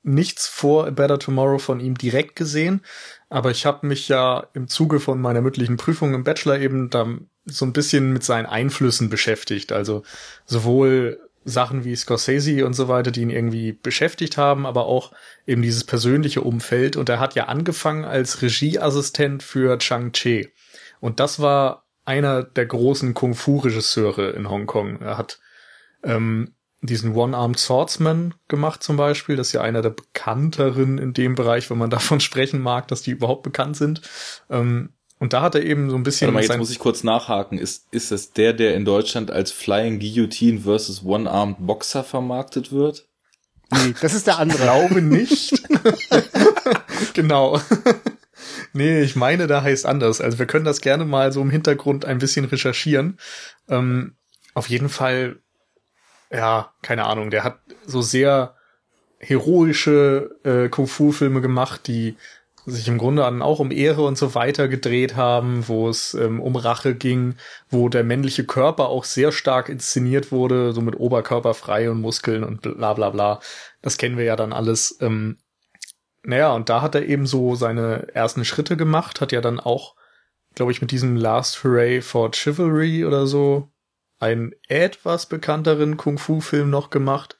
nichts 0.07 0.47
vor 0.47 0.87
A 0.87 0.89
Better 0.89 1.19
Tomorrow 1.19 1.59
von 1.59 1.79
ihm 1.79 1.95
direkt 1.95 2.35
gesehen, 2.35 2.81
aber 3.29 3.51
ich 3.51 3.65
habe 3.65 3.85
mich 3.87 4.07
ja 4.07 4.47
im 4.53 4.67
Zuge 4.67 4.99
von 4.99 5.19
meiner 5.19 5.41
mündlichen 5.41 5.77
Prüfung 5.77 6.13
im 6.13 6.23
Bachelor 6.23 6.59
eben 6.59 6.89
da 6.89 7.07
so 7.45 7.65
ein 7.65 7.73
bisschen 7.73 8.13
mit 8.13 8.23
seinen 8.23 8.45
Einflüssen 8.45 9.09
beschäftigt. 9.09 9.71
Also 9.71 10.03
sowohl 10.45 11.19
Sachen 11.43 11.85
wie 11.85 11.95
Scorsese 11.95 12.65
und 12.65 12.73
so 12.73 12.87
weiter, 12.87 13.11
die 13.11 13.21
ihn 13.21 13.29
irgendwie 13.29 13.71
beschäftigt 13.71 14.37
haben, 14.37 14.65
aber 14.65 14.85
auch 14.85 15.13
eben 15.45 15.61
dieses 15.61 15.85
persönliche 15.85 16.41
Umfeld. 16.41 16.97
Und 16.97 17.09
er 17.09 17.19
hat 17.19 17.35
ja 17.35 17.45
angefangen 17.45 18.05
als 18.05 18.41
Regieassistent 18.41 19.43
für 19.43 19.77
Chang 19.77 20.11
Che. 20.11 20.51
Und 20.99 21.19
das 21.19 21.39
war 21.39 21.85
einer 22.05 22.43
der 22.43 22.65
großen 22.65 23.13
Kung-Fu-Regisseure 23.13 24.31
in 24.31 24.49
Hongkong. 24.49 25.01
Er 25.01 25.17
hat 25.17 25.39
ähm, 26.03 26.53
diesen 26.87 27.13
One-Armed 27.13 27.59
Swordsman 27.59 28.33
gemacht 28.47 28.81
zum 28.81 28.97
Beispiel. 28.97 29.35
Das 29.35 29.47
ist 29.47 29.53
ja 29.53 29.61
einer 29.61 29.81
der 29.81 29.91
bekannteren 29.91 30.97
in 30.97 31.13
dem 31.13 31.35
Bereich, 31.35 31.69
wenn 31.69 31.77
man 31.77 31.89
davon 31.91 32.19
sprechen 32.19 32.61
mag, 32.61 32.87
dass 32.87 33.03
die 33.03 33.11
überhaupt 33.11 33.43
bekannt 33.43 33.77
sind. 33.77 34.01
Ähm, 34.49 34.89
und 35.19 35.33
da 35.33 35.41
hat 35.41 35.55
er 35.55 35.63
eben 35.63 35.89
so 35.89 35.95
ein 35.95 36.03
bisschen. 36.03 36.27
Warte 36.33 36.47
mal, 36.47 36.53
jetzt 36.53 36.59
muss 36.59 36.69
ich 36.69 36.79
kurz 36.79 37.03
nachhaken. 37.03 37.57
Ist, 37.57 37.87
ist 37.91 38.11
es 38.11 38.33
der, 38.33 38.53
der 38.53 38.75
in 38.75 38.85
Deutschland 38.85 39.31
als 39.31 39.51
Flying 39.51 39.99
Guillotine 39.99 40.61
versus 40.61 41.03
One-Armed 41.03 41.57
Boxer 41.59 42.03
vermarktet 42.03 42.71
wird? 42.71 43.07
Nee, 43.71 43.95
das 44.01 44.13
ist 44.13 44.27
der 44.27 44.37
andere. 44.39 44.63
Glaube 44.63 45.01
nicht. 45.01 45.63
genau. 47.13 47.59
nee, 48.73 49.01
ich 49.01 49.15
meine, 49.15 49.47
da 49.47 49.63
heißt 49.63 49.85
anders. 49.85 50.21
Also 50.21 50.37
wir 50.37 50.45
können 50.45 50.65
das 50.65 50.81
gerne 50.81 51.05
mal 51.05 51.31
so 51.31 51.41
im 51.41 51.49
Hintergrund 51.49 52.05
ein 52.05 52.19
bisschen 52.19 52.45
recherchieren. 52.45 53.17
Ähm, 53.67 54.15
auf 54.53 54.69
jeden 54.69 54.89
Fall, 54.89 55.39
ja, 56.31 56.73
keine 56.81 57.05
Ahnung, 57.05 57.29
der 57.29 57.43
hat 57.43 57.59
so 57.85 58.01
sehr 58.01 58.55
heroische 59.19 60.35
äh, 60.43 60.69
Kung-Fu-Filme 60.69 61.41
gemacht, 61.41 61.87
die 61.87 62.17
sich 62.65 62.89
im 62.89 62.97
Grunde 62.97 63.25
an 63.25 63.41
auch 63.41 63.59
um 63.59 63.71
Ehre 63.71 64.03
und 64.03 64.17
so 64.17 64.35
weiter 64.35 64.67
gedreht 64.67 65.15
haben, 65.15 65.67
wo 65.69 65.87
es 65.87 66.13
ähm, 66.13 66.41
um 66.41 66.57
Rache 66.57 66.95
ging, 66.95 67.35
wo 67.69 67.87
der 67.87 68.03
männliche 68.03 68.43
Körper 68.43 68.89
auch 68.89 69.05
sehr 69.05 69.31
stark 69.31 69.69
inszeniert 69.69 70.33
wurde, 70.33 70.73
so 70.73 70.81
mit 70.81 70.99
Oberkörper 70.99 71.53
frei 71.53 71.89
und 71.89 72.01
Muskeln 72.01 72.43
und 72.43 72.61
bla 72.61 72.93
bla 72.93 73.09
bla. 73.09 73.39
Das 73.81 73.97
kennen 73.97 74.17
wir 74.17 74.25
ja 74.25 74.35
dann 74.35 74.51
alles. 74.51 74.97
Ähm, 74.99 75.37
naja, 76.23 76.51
und 76.53 76.67
da 76.67 76.81
hat 76.81 76.93
er 76.93 77.05
eben 77.05 77.25
so 77.25 77.55
seine 77.55 78.13
ersten 78.13 78.43
Schritte 78.43 78.75
gemacht, 78.75 79.21
hat 79.21 79.31
ja 79.31 79.39
dann 79.39 79.61
auch, 79.61 79.95
glaube 80.53 80.73
ich, 80.73 80.81
mit 80.81 80.91
diesem 80.91 81.15
Last 81.15 81.63
Hooray 81.63 82.01
for 82.01 82.31
Chivalry 82.33 83.05
oder 83.05 83.27
so 83.27 83.71
einen 84.19 84.53
etwas 84.67 85.27
bekannteren 85.27 85.97
Kung-Fu-Film 85.97 86.69
noch 86.69 86.89
gemacht. 86.89 87.37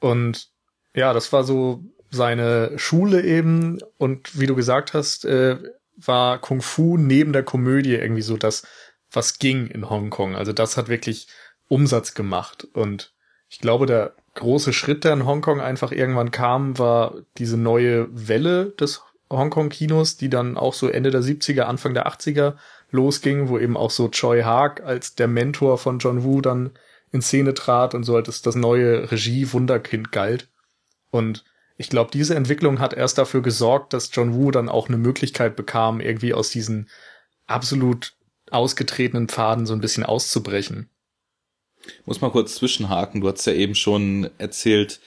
Und 0.00 0.48
ja, 0.94 1.12
das 1.12 1.32
war 1.32 1.44
so 1.44 1.84
seine 2.10 2.78
Schule 2.78 3.22
eben 3.22 3.78
und 3.96 4.38
wie 4.38 4.46
du 4.46 4.54
gesagt 4.54 4.92
hast, 4.92 5.24
äh, 5.24 5.56
war 5.96 6.38
Kung 6.38 6.60
Fu 6.60 6.96
neben 6.98 7.32
der 7.32 7.42
Komödie 7.42 7.94
irgendwie 7.94 8.22
so 8.22 8.36
das, 8.36 8.66
was 9.10 9.38
ging 9.38 9.66
in 9.66 9.88
Hongkong. 9.88 10.36
Also 10.36 10.52
das 10.52 10.76
hat 10.76 10.88
wirklich 10.88 11.28
Umsatz 11.68 12.14
gemacht 12.14 12.64
und 12.74 13.14
ich 13.48 13.58
glaube, 13.58 13.86
der 13.86 14.14
große 14.34 14.72
Schritt, 14.72 15.04
der 15.04 15.12
in 15.12 15.26
Hongkong 15.26 15.60
einfach 15.60 15.92
irgendwann 15.92 16.30
kam, 16.30 16.78
war 16.78 17.16
diese 17.36 17.58
neue 17.58 18.08
Welle 18.10 18.70
des 18.70 19.02
Hongkong-Kinos, 19.30 20.16
die 20.16 20.30
dann 20.30 20.56
auch 20.56 20.74
so 20.74 20.88
Ende 20.88 21.10
der 21.10 21.22
70er, 21.22 21.62
Anfang 21.62 21.94
der 21.94 22.06
80er 22.08 22.54
losging, 22.92 23.48
wo 23.48 23.58
eben 23.58 23.76
auch 23.76 23.90
so 23.90 24.08
Choi 24.08 24.42
Haag 24.42 24.82
als 24.82 25.14
der 25.14 25.28
Mentor 25.28 25.78
von 25.78 25.98
John 25.98 26.24
Woo 26.24 26.40
dann 26.40 26.70
in 27.10 27.22
Szene 27.22 27.54
trat 27.54 27.94
und 27.94 28.04
so 28.04 28.16
als 28.16 28.42
das 28.42 28.54
neue 28.54 29.10
Regie-Wunderkind 29.10 30.12
galt. 30.12 30.48
Und 31.10 31.44
ich 31.76 31.88
glaube, 31.88 32.10
diese 32.12 32.34
Entwicklung 32.34 32.78
hat 32.78 32.94
erst 32.94 33.18
dafür 33.18 33.42
gesorgt, 33.42 33.92
dass 33.92 34.10
John 34.12 34.34
Woo 34.34 34.50
dann 34.50 34.68
auch 34.68 34.88
eine 34.88 34.98
Möglichkeit 34.98 35.56
bekam, 35.56 36.00
irgendwie 36.00 36.32
aus 36.32 36.50
diesen 36.50 36.88
absolut 37.46 38.14
ausgetretenen 38.50 39.28
Pfaden 39.28 39.66
so 39.66 39.74
ein 39.74 39.80
bisschen 39.80 40.04
auszubrechen. 40.04 40.88
Muss 42.04 42.20
mal 42.20 42.30
kurz 42.30 42.54
zwischenhaken. 42.54 43.20
Du 43.20 43.28
hast 43.28 43.46
ja 43.46 43.52
eben 43.52 43.74
schon 43.74 44.30
erzählt, 44.38 45.00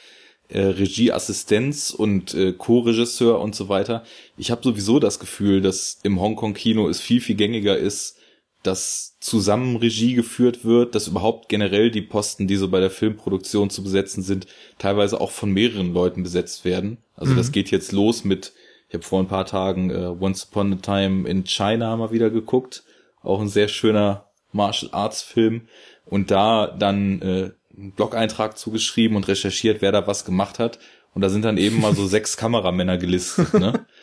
äh, 0.50 0.62
Regieassistenz 0.62 1.92
und 1.92 2.34
äh, 2.34 2.54
Co-Regisseur 2.54 3.40
und 3.40 3.56
so 3.56 3.70
weiter. 3.70 4.04
Ich 4.38 4.52
habe 4.52 4.62
sowieso 4.64 5.00
das 5.00 5.20
Gefühl, 5.20 5.62
dass 5.62 6.00
im 6.04 6.20
Hongkong-Kino 6.20 6.88
es 6.88 7.00
viel, 7.00 7.22
viel 7.22 7.36
gängiger 7.36 7.78
ist, 7.78 8.18
dass 8.66 9.18
zusammen 9.20 9.76
Regie 9.76 10.14
geführt 10.14 10.66
wird, 10.66 10.96
dass 10.96 11.08
überhaupt 11.08 11.50
generell 11.50 11.92
die 11.92 12.02
Posten, 12.02 12.48
die 12.48 12.56
so 12.56 12.70
bei 12.70 12.80
der 12.80 12.90
Filmproduktion 12.90 13.70
zu 13.70 13.84
besetzen 13.84 14.24
sind, 14.24 14.48
teilweise 14.80 15.22
auch 15.22 15.32
von 15.32 15.52
mehreren 15.52 15.94
Leuten 15.94 16.24
besetzt 16.24 16.66
werden. 16.66 16.98
Also 17.16 17.34
mhm. 17.34 17.38
das 17.38 17.52
geht 17.52 17.72
jetzt 17.72 17.92
los 17.92 18.24
mit, 18.24 18.54
ich 18.88 18.96
habe 18.96 19.04
vor 19.04 19.20
ein 19.20 19.28
paar 19.28 19.46
Tagen 19.46 19.90
äh, 19.90 20.16
Once 20.20 20.46
Upon 20.46 20.74
a 20.74 20.78
Time 20.78 21.30
in 21.30 21.44
China 21.46 21.96
mal 21.96 22.12
wieder 22.12 22.30
geguckt, 22.30 22.84
auch 23.22 23.40
ein 23.40 23.50
sehr 23.50 23.68
schöner 23.68 24.26
Martial 24.52 24.92
Arts 24.94 25.22
Film 25.22 25.68
und 26.06 26.32
da 26.32 26.68
dann 26.68 27.22
äh, 27.22 27.52
einen 27.78 27.92
Blog-Eintrag 27.92 28.58
zugeschrieben 28.58 29.18
und 29.18 29.28
recherchiert, 29.28 29.82
wer 29.82 29.92
da 29.92 30.08
was 30.08 30.26
gemacht 30.26 30.60
hat. 30.60 30.80
Und 31.14 31.22
da 31.22 31.30
sind 31.30 31.46
dann 31.46 31.58
eben 31.58 31.82
mal 31.82 31.96
so 31.96 32.06
sechs 32.08 32.38
Kameramänner 32.38 32.98
gelistet, 32.98 33.54
ne? 33.54 33.86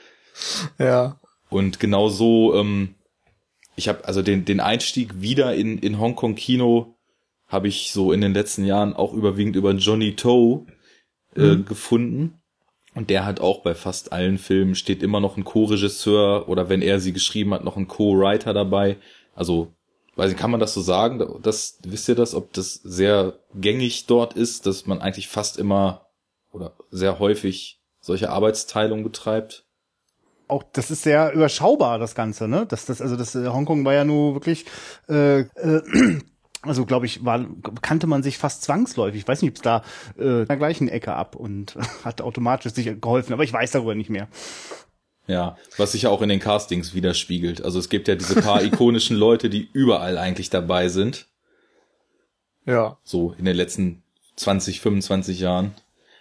Ja. 0.79 1.21
Und 1.51 1.79
genau 1.79 2.09
so 2.09 2.55
ähm, 2.55 2.95
ich 3.77 3.89
habe 3.89 4.05
also 4.05 4.23
den, 4.23 4.45
den 4.45 4.61
Einstieg 4.61 5.21
wieder 5.21 5.55
in, 5.55 5.79
in 5.79 5.99
Hongkong 5.99 6.35
Kino 6.35 6.97
habe 7.49 7.69
ich 7.69 7.93
so 7.93 8.13
in 8.13 8.21
den 8.21 8.35
letzten 8.35 8.65
Jahren 8.65 8.95
auch 8.95 9.13
überwiegend 9.13 9.57
über 9.57 9.73
Johnny 9.73 10.15
Toe 10.17 10.67
äh, 11.37 11.57
mhm. 11.57 11.65
gefunden. 11.65 12.39
Und 12.95 13.09
der 13.09 13.25
hat 13.25 13.41
auch 13.41 13.63
bei 13.63 13.75
fast 13.75 14.13
allen 14.13 14.39
Filmen 14.39 14.75
steht 14.75 15.03
immer 15.03 15.21
noch 15.21 15.37
ein 15.37 15.45
Co-Regisseur 15.45 16.49
oder 16.49 16.69
wenn 16.69 16.83
er 16.83 17.01
sie 17.01 17.13
geschrieben 17.13 17.55
hat, 17.55 17.65
noch 17.65 17.77
ein 17.77 17.89
Co-Writer 17.89 18.53
dabei. 18.53 18.99
Also, 19.35 19.73
weiß 20.17 20.31
nicht, 20.31 20.39
kann 20.39 20.51
man 20.51 20.61
das 20.61 20.75
so 20.75 20.81
sagen? 20.81 21.41
Das, 21.43 21.79
wisst 21.85 22.09
ihr 22.09 22.15
das, 22.15 22.35
ob 22.35 22.53
das 22.53 22.75
sehr 22.75 23.39
gängig 23.55 24.07
dort 24.07 24.35
ist, 24.35 24.67
dass 24.67 24.87
man 24.87 25.01
eigentlich 25.01 25.29
fast 25.29 25.59
immer 25.59 26.07
oder 26.53 26.75
sehr 26.91 27.19
häufig 27.19 27.81
solche 28.01 28.31
Arbeitsteilung 28.31 29.03
betreibt? 29.03 29.65
auch 30.49 30.65
das 30.75 30.91
ist 30.91 31.05
sehr 31.05 31.33
überschaubar 31.33 31.99
das 31.99 32.15
Ganze, 32.15 32.47
ne? 32.47 32.67
Das 32.69 32.85
das 32.85 33.01
also 33.01 33.17
das 33.17 33.35
äh, 33.35 33.49
Hongkong 33.49 33.87
war 33.87 33.95
ja 33.95 34.05
nur 34.05 34.35
wirklich 34.35 34.67
äh, 35.09 35.41
äh, 35.41 36.19
also 36.63 36.87
glaube 36.87 37.07
ich, 37.07 37.25
war, 37.25 37.45
kannte 37.83 38.07
man 38.07 38.23
sich 38.23 38.39
fast 38.39 38.63
zwangsläufig. 38.63 39.23
Ich 39.23 39.29
weiß 39.29 39.43
nicht, 39.43 39.51
ob 39.51 39.57
es 39.57 39.63
da 39.63 39.83
äh, 40.17 40.43
in 40.43 40.47
der 40.47 40.57
gleichen 40.57 40.89
Ecke 40.89 41.13
ab 41.15 41.35
und 41.35 41.77
hat 42.05 42.21
automatisch 42.21 42.73
sich 42.73 43.01
geholfen, 43.01 43.33
aber 43.33 43.45
ich 43.45 43.53
weiß 43.53 43.73
darüber 43.73 43.95
nicht 43.95 44.11
mehr. 44.11 44.29
Ja, 45.29 45.57
was 45.77 45.93
sich 45.93 46.03
ja 46.03 46.11
auch 46.11 46.23
in 46.23 46.29
den 46.29 46.41
Castings 46.41 46.95
widerspiegelt. 46.95 47.63
Also 47.65 47.79
es 47.79 47.89
gibt 47.89 48.09
ja 48.09 48.17
diese 48.17 48.41
paar 48.43 48.63
ikonischen 48.65 49.17
Leute, 49.17 49.49
die 49.51 49.69
überall 49.73 50.19
eigentlich 50.19 50.51
dabei 50.51 50.89
sind. 50.89 51.27
Ja. 52.67 52.99
So 53.05 53.35
in 53.39 53.45
den 53.45 53.57
letzten 53.57 54.03
20, 54.37 54.81
25 54.81 55.41
Jahren. 55.41 55.75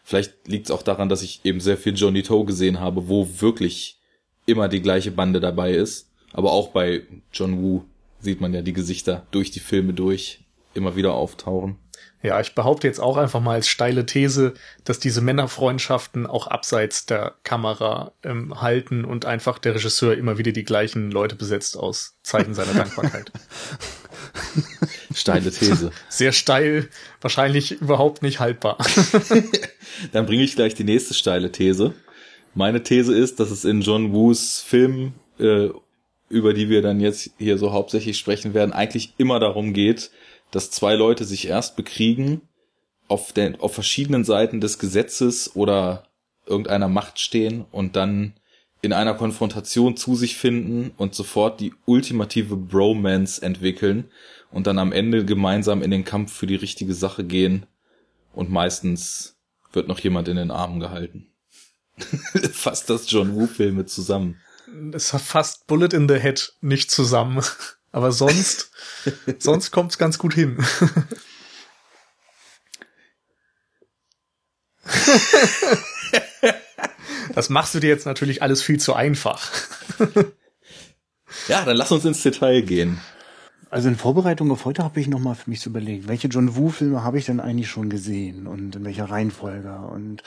Vielleicht 0.03 0.47
liegt 0.47 0.65
es 0.65 0.71
auch 0.71 0.83
daran, 0.83 1.09
dass 1.09 1.21
ich 1.21 1.41
eben 1.43 1.59
sehr 1.59 1.77
viel 1.77 1.95
Johnny 1.95 2.23
Toe 2.23 2.45
gesehen 2.45 2.79
habe, 2.79 3.07
wo 3.07 3.27
wirklich 3.39 3.99
immer 4.45 4.67
die 4.67 4.81
gleiche 4.81 5.11
Bande 5.11 5.39
dabei 5.39 5.71
ist. 5.73 6.09
Aber 6.33 6.51
auch 6.51 6.69
bei 6.69 7.03
John 7.33 7.61
Woo 7.61 7.83
sieht 8.19 8.41
man 8.41 8.53
ja 8.53 8.61
die 8.61 8.73
Gesichter 8.73 9.25
durch 9.31 9.51
die 9.51 9.59
Filme 9.59 9.93
durch 9.93 10.39
immer 10.73 10.95
wieder 10.95 11.13
auftauchen. 11.13 11.77
Ja, 12.23 12.39
ich 12.39 12.53
behaupte 12.53 12.85
jetzt 12.85 12.99
auch 12.99 13.17
einfach 13.17 13.39
mal 13.39 13.55
als 13.55 13.67
steile 13.67 14.05
These, 14.05 14.53
dass 14.83 14.99
diese 14.99 15.21
Männerfreundschaften 15.21 16.27
auch 16.27 16.45
abseits 16.45 17.07
der 17.07 17.33
Kamera 17.43 18.11
ähm, 18.23 18.61
halten 18.61 19.05
und 19.05 19.25
einfach 19.25 19.57
der 19.57 19.73
Regisseur 19.73 20.15
immer 20.15 20.37
wieder 20.37 20.51
die 20.51 20.63
gleichen 20.63 21.09
Leute 21.09 21.35
besetzt 21.35 21.75
aus 21.77 22.17
Zeichen 22.21 22.53
seiner 22.53 22.73
Dankbarkeit. 22.73 23.31
Steile 25.15 25.51
These. 25.51 25.91
Sehr 26.09 26.31
steil, 26.31 26.89
wahrscheinlich 27.21 27.81
überhaupt 27.81 28.21
nicht 28.21 28.39
haltbar. 28.39 28.77
Dann 30.11 30.25
bringe 30.27 30.43
ich 30.43 30.55
gleich 30.55 30.75
die 30.75 30.83
nächste 30.83 31.15
steile 31.15 31.51
These. 31.51 31.93
Meine 32.53 32.83
These 32.83 33.15
ist, 33.15 33.39
dass 33.39 33.49
es 33.49 33.65
in 33.65 33.81
John 33.81 34.13
Woos 34.13 34.61
Film, 34.61 35.13
äh, 35.39 35.69
über 36.29 36.53
die 36.53 36.69
wir 36.69 36.81
dann 36.81 36.99
jetzt 36.99 37.31
hier 37.37 37.57
so 37.57 37.71
hauptsächlich 37.71 38.17
sprechen 38.17 38.53
werden, 38.53 38.71
eigentlich 38.71 39.13
immer 39.17 39.39
darum 39.39 39.73
geht, 39.73 40.11
dass 40.51 40.71
zwei 40.71 40.95
Leute 40.95 41.25
sich 41.25 41.47
erst 41.47 41.75
bekriegen, 41.75 42.41
auf, 43.07 43.33
den, 43.33 43.59
auf 43.59 43.73
verschiedenen 43.73 44.23
Seiten 44.23 44.61
des 44.61 44.79
Gesetzes 44.79 45.55
oder 45.55 46.03
irgendeiner 46.45 46.87
Macht 46.87 47.19
stehen 47.19 47.65
und 47.71 47.95
dann 47.95 48.33
in 48.81 48.93
einer 48.93 49.13
Konfrontation 49.13 49.95
zu 49.95 50.15
sich 50.15 50.37
finden 50.37 50.91
und 50.97 51.13
sofort 51.13 51.59
die 51.59 51.73
ultimative 51.85 52.55
Bromance 52.55 53.41
entwickeln 53.41 54.05
und 54.51 54.65
dann 54.65 54.79
am 54.79 54.91
Ende 54.91 55.23
gemeinsam 55.23 55.81
in 55.81 55.91
den 55.91 56.03
Kampf 56.03 56.33
für 56.33 56.47
die 56.47 56.55
richtige 56.55 56.93
Sache 56.93 57.23
gehen 57.23 57.65
und 58.33 58.49
meistens 58.49 59.37
wird 59.71 59.87
noch 59.87 59.99
jemand 59.99 60.27
in 60.27 60.37
den 60.37 60.51
Armen 60.51 60.79
gehalten. 60.79 61.27
fasst 62.51 62.89
das 62.89 63.09
John 63.11 63.35
Woo-Filme 63.35 63.85
zusammen. 63.85 64.39
Es 64.93 65.11
fasst 65.11 65.67
Bullet 65.67 65.89
in 65.93 66.07
the 66.07 66.19
Head 66.19 66.53
nicht 66.61 66.89
zusammen. 66.89 67.43
Aber 67.91 68.11
sonst, 68.11 68.71
sonst 69.39 69.71
kommt's 69.71 69.97
ganz 69.97 70.17
gut 70.17 70.33
hin. 70.33 70.57
das 77.33 77.49
machst 77.49 77.75
du 77.75 77.79
dir 77.79 77.89
jetzt 77.89 78.05
natürlich 78.05 78.41
alles 78.41 78.61
viel 78.61 78.79
zu 78.79 78.93
einfach. 78.93 79.51
ja, 81.47 81.65
dann 81.65 81.77
lass 81.77 81.91
uns 81.91 82.05
ins 82.05 82.23
Detail 82.23 82.61
gehen. 82.61 83.01
Also 83.69 83.87
in 83.87 83.95
Vorbereitung 83.95 84.51
auf 84.51 84.65
heute 84.65 84.83
habe 84.83 84.99
ich 84.99 85.07
nochmal 85.07 85.35
für 85.35 85.49
mich 85.49 85.61
zu 85.61 85.69
überlegen, 85.69 86.09
welche 86.09 86.27
John 86.27 86.57
Woo-Filme 86.57 87.03
habe 87.03 87.17
ich 87.17 87.25
denn 87.25 87.39
eigentlich 87.39 87.69
schon 87.69 87.89
gesehen 87.89 88.45
und 88.45 88.75
in 88.75 88.83
welcher 88.83 89.05
Reihenfolge 89.05 89.73
und 89.73 90.23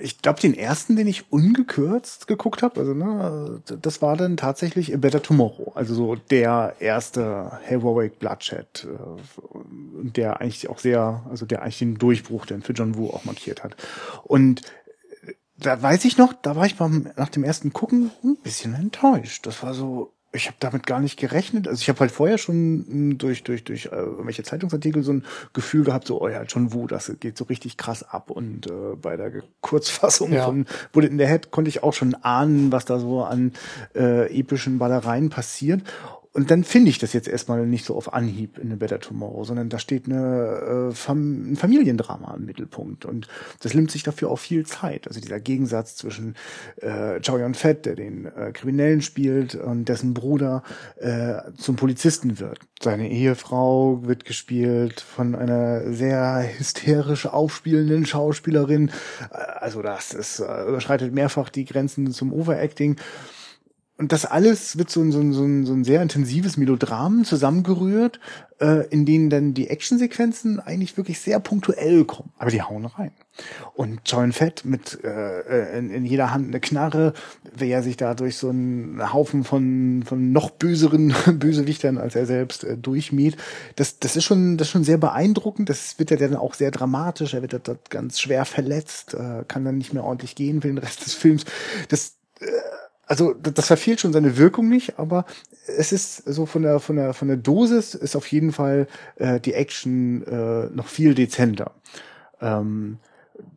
ich 0.00 0.22
glaube, 0.22 0.40
den 0.40 0.54
ersten, 0.54 0.96
den 0.96 1.06
ich 1.06 1.30
ungekürzt 1.32 2.26
geguckt 2.26 2.62
habe, 2.62 2.80
also 2.80 2.94
ne, 2.94 3.62
das 3.64 4.02
war 4.02 4.16
dann 4.16 4.36
tatsächlich 4.36 4.94
A 4.94 4.96
Better 4.96 5.22
Tomorrow, 5.22 5.72
also 5.74 5.94
so 5.94 6.14
der 6.16 6.76
erste 6.78 7.58
Heroic 7.62 8.18
Bloodshed, 8.18 8.86
äh, 8.86 10.08
der 10.10 10.40
eigentlich 10.40 10.68
auch 10.68 10.78
sehr, 10.78 11.24
also 11.30 11.46
der 11.46 11.62
eigentlich 11.62 11.78
den 11.78 11.98
Durchbruch 11.98 12.46
denn 12.46 12.62
für 12.62 12.72
John 12.72 12.96
Woo 12.96 13.10
auch 13.10 13.24
markiert 13.24 13.62
hat. 13.62 13.76
Und 14.24 14.62
da 15.56 15.80
weiß 15.80 16.04
ich 16.04 16.18
noch, 16.18 16.32
da 16.32 16.56
war 16.56 16.66
ich 16.66 16.76
beim, 16.76 17.10
nach 17.16 17.28
dem 17.28 17.44
ersten 17.44 17.72
Gucken 17.72 18.10
ein 18.24 18.36
bisschen 18.42 18.74
enttäuscht. 18.74 19.46
Das 19.46 19.62
war 19.62 19.74
so, 19.74 20.12
ich 20.32 20.46
habe 20.46 20.56
damit 20.60 20.86
gar 20.86 21.00
nicht 21.00 21.18
gerechnet. 21.18 21.68
Also 21.68 21.80
ich 21.80 21.88
habe 21.88 22.00
halt 22.00 22.10
vorher 22.10 22.38
schon 22.38 22.84
hm, 22.88 23.18
durch 23.18 23.42
durch 23.42 23.64
durch 23.64 23.86
äh, 23.86 23.96
irgendwelche 23.96 24.42
Zeitungsartikel 24.42 25.02
so 25.02 25.12
ein 25.12 25.24
Gefühl 25.52 25.84
gehabt, 25.84 26.06
so 26.06 26.20
oh 26.20 26.28
ja, 26.28 26.42
John 26.44 26.72
Woo, 26.72 26.86
das 26.86 27.12
geht 27.20 27.36
so 27.36 27.44
richtig 27.44 27.76
krass 27.76 28.02
ab. 28.02 28.30
Und 28.30 28.66
äh, 28.66 28.96
bei 29.00 29.16
der 29.16 29.32
Kurzfassung 29.60 30.32
ja. 30.32 30.46
von 30.46 30.66
Bullet 30.92 31.08
in 31.08 31.18
the 31.18 31.26
Head 31.26 31.50
konnte 31.50 31.68
ich 31.68 31.82
auch 31.82 31.92
schon 31.92 32.14
ahnen, 32.14 32.72
was 32.72 32.84
da 32.84 32.98
so 32.98 33.22
an 33.22 33.52
äh, 33.94 34.26
epischen 34.36 34.78
Ballereien 34.78 35.28
passiert 35.28 35.82
und 36.34 36.50
dann 36.50 36.64
finde 36.64 36.88
ich 36.88 36.98
das 36.98 37.12
jetzt 37.12 37.28
erstmal 37.28 37.66
nicht 37.66 37.84
so 37.84 37.94
auf 37.94 38.14
Anhieb 38.14 38.56
in 38.56 38.72
A 38.72 38.76
Better 38.76 39.00
Tomorrow, 39.00 39.44
sondern 39.44 39.68
da 39.68 39.78
steht 39.78 40.06
eine, 40.06 40.90
äh, 40.90 40.94
Fam 40.94 41.52
ein 41.52 41.56
Familiendrama 41.56 42.34
im 42.34 42.46
Mittelpunkt 42.46 43.04
und 43.04 43.28
das 43.60 43.74
nimmt 43.74 43.90
sich 43.90 44.02
dafür 44.02 44.30
auch 44.30 44.38
viel 44.38 44.64
Zeit. 44.64 45.06
Also 45.06 45.20
dieser 45.20 45.40
Gegensatz 45.40 45.94
zwischen 45.96 46.34
äh, 46.76 47.20
Chow 47.20 47.38
Yun 47.38 47.52
Fett, 47.52 47.84
der 47.84 47.96
den 47.96 48.24
äh, 48.24 48.52
Kriminellen 48.52 49.02
spielt 49.02 49.54
und 49.54 49.90
dessen 49.90 50.14
Bruder 50.14 50.62
äh, 50.96 51.52
zum 51.58 51.76
Polizisten 51.76 52.40
wird. 52.40 52.60
Seine 52.80 53.10
Ehefrau 53.10 54.00
wird 54.06 54.24
gespielt 54.24 55.02
von 55.02 55.34
einer 55.34 55.92
sehr 55.92 56.48
hysterisch 56.58 57.26
aufspielenden 57.26 58.06
Schauspielerin. 58.06 58.88
Äh, 59.30 59.36
also 59.36 59.82
das 59.82 60.14
ist, 60.14 60.40
äh, 60.40 60.64
überschreitet 60.66 61.12
mehrfach 61.12 61.50
die 61.50 61.66
Grenzen 61.66 62.10
zum 62.10 62.32
Overacting 62.32 62.96
und 63.98 64.10
das 64.10 64.24
alles 64.24 64.78
wird 64.78 64.90
so 64.90 65.00
ein, 65.00 65.12
so 65.12 65.20
ein, 65.20 65.32
so 65.32 65.44
ein, 65.44 65.66
so 65.66 65.72
ein 65.72 65.84
sehr 65.84 66.02
intensives 66.02 66.56
Melodram 66.56 67.24
zusammengerührt, 67.24 68.20
äh, 68.58 68.86
in 68.88 69.04
denen 69.04 69.28
dann 69.28 69.54
die 69.54 69.68
Actionsequenzen 69.68 70.58
eigentlich 70.60 70.96
wirklich 70.96 71.20
sehr 71.20 71.38
punktuell 71.40 72.04
kommen. 72.04 72.32
Aber 72.38 72.50
die 72.50 72.62
hauen 72.62 72.86
rein. 72.86 73.12
Und 73.74 74.00
John 74.06 74.32
Fett 74.32 74.64
mit 74.64 74.98
äh, 75.04 75.78
in, 75.78 75.90
in 75.90 76.04
jeder 76.04 76.32
Hand 76.32 76.48
eine 76.48 76.58
Knarre, 76.58 77.12
wer 77.54 77.82
sich 77.82 77.96
da 77.96 78.14
durch 78.14 78.38
so 78.38 78.48
einen 78.48 79.12
Haufen 79.12 79.44
von, 79.44 80.02
von 80.04 80.32
noch 80.32 80.50
böseren 80.50 81.14
Bösewichtern 81.38 81.98
als 81.98 82.16
er 82.16 82.26
selbst 82.26 82.64
äh, 82.64 82.78
durchmäht, 82.78 83.36
das, 83.76 83.98
das 83.98 84.16
ist 84.16 84.24
schon, 84.24 84.56
das 84.56 84.68
ist 84.68 84.72
schon 84.72 84.84
sehr 84.84 84.98
beeindruckend. 84.98 85.68
Das 85.68 85.98
wird 85.98 86.10
ja 86.10 86.16
dann 86.16 86.34
auch 86.34 86.54
sehr 86.54 86.70
dramatisch. 86.70 87.34
Er 87.34 87.42
wird 87.42 87.68
dort 87.68 87.90
ganz 87.90 88.20
schwer 88.20 88.46
verletzt, 88.46 89.14
äh, 89.14 89.44
kann 89.46 89.64
dann 89.64 89.78
nicht 89.78 89.92
mehr 89.92 90.02
ordentlich 90.02 90.34
gehen 90.34 90.62
für 90.62 90.68
den 90.68 90.78
Rest 90.78 91.04
des 91.04 91.14
Films. 91.14 91.44
Das 91.88 92.16
äh, 92.40 92.46
also 93.12 93.34
das 93.34 93.66
verfehlt 93.66 94.00
schon 94.00 94.14
seine 94.14 94.38
Wirkung 94.38 94.70
nicht, 94.70 94.98
aber 94.98 95.26
es 95.66 95.92
ist 95.92 96.24
so 96.24 96.46
von 96.46 96.62
der 96.62 96.80
von 96.80 96.96
der 96.96 97.12
von 97.12 97.28
der 97.28 97.36
Dosis 97.36 97.94
ist 97.94 98.16
auf 98.16 98.26
jeden 98.28 98.52
Fall 98.52 98.86
äh, 99.16 99.38
die 99.38 99.52
Action 99.52 100.26
äh, 100.26 100.70
noch 100.74 100.86
viel 100.86 101.14
dezenter. 101.14 101.72
Ähm, 102.40 102.96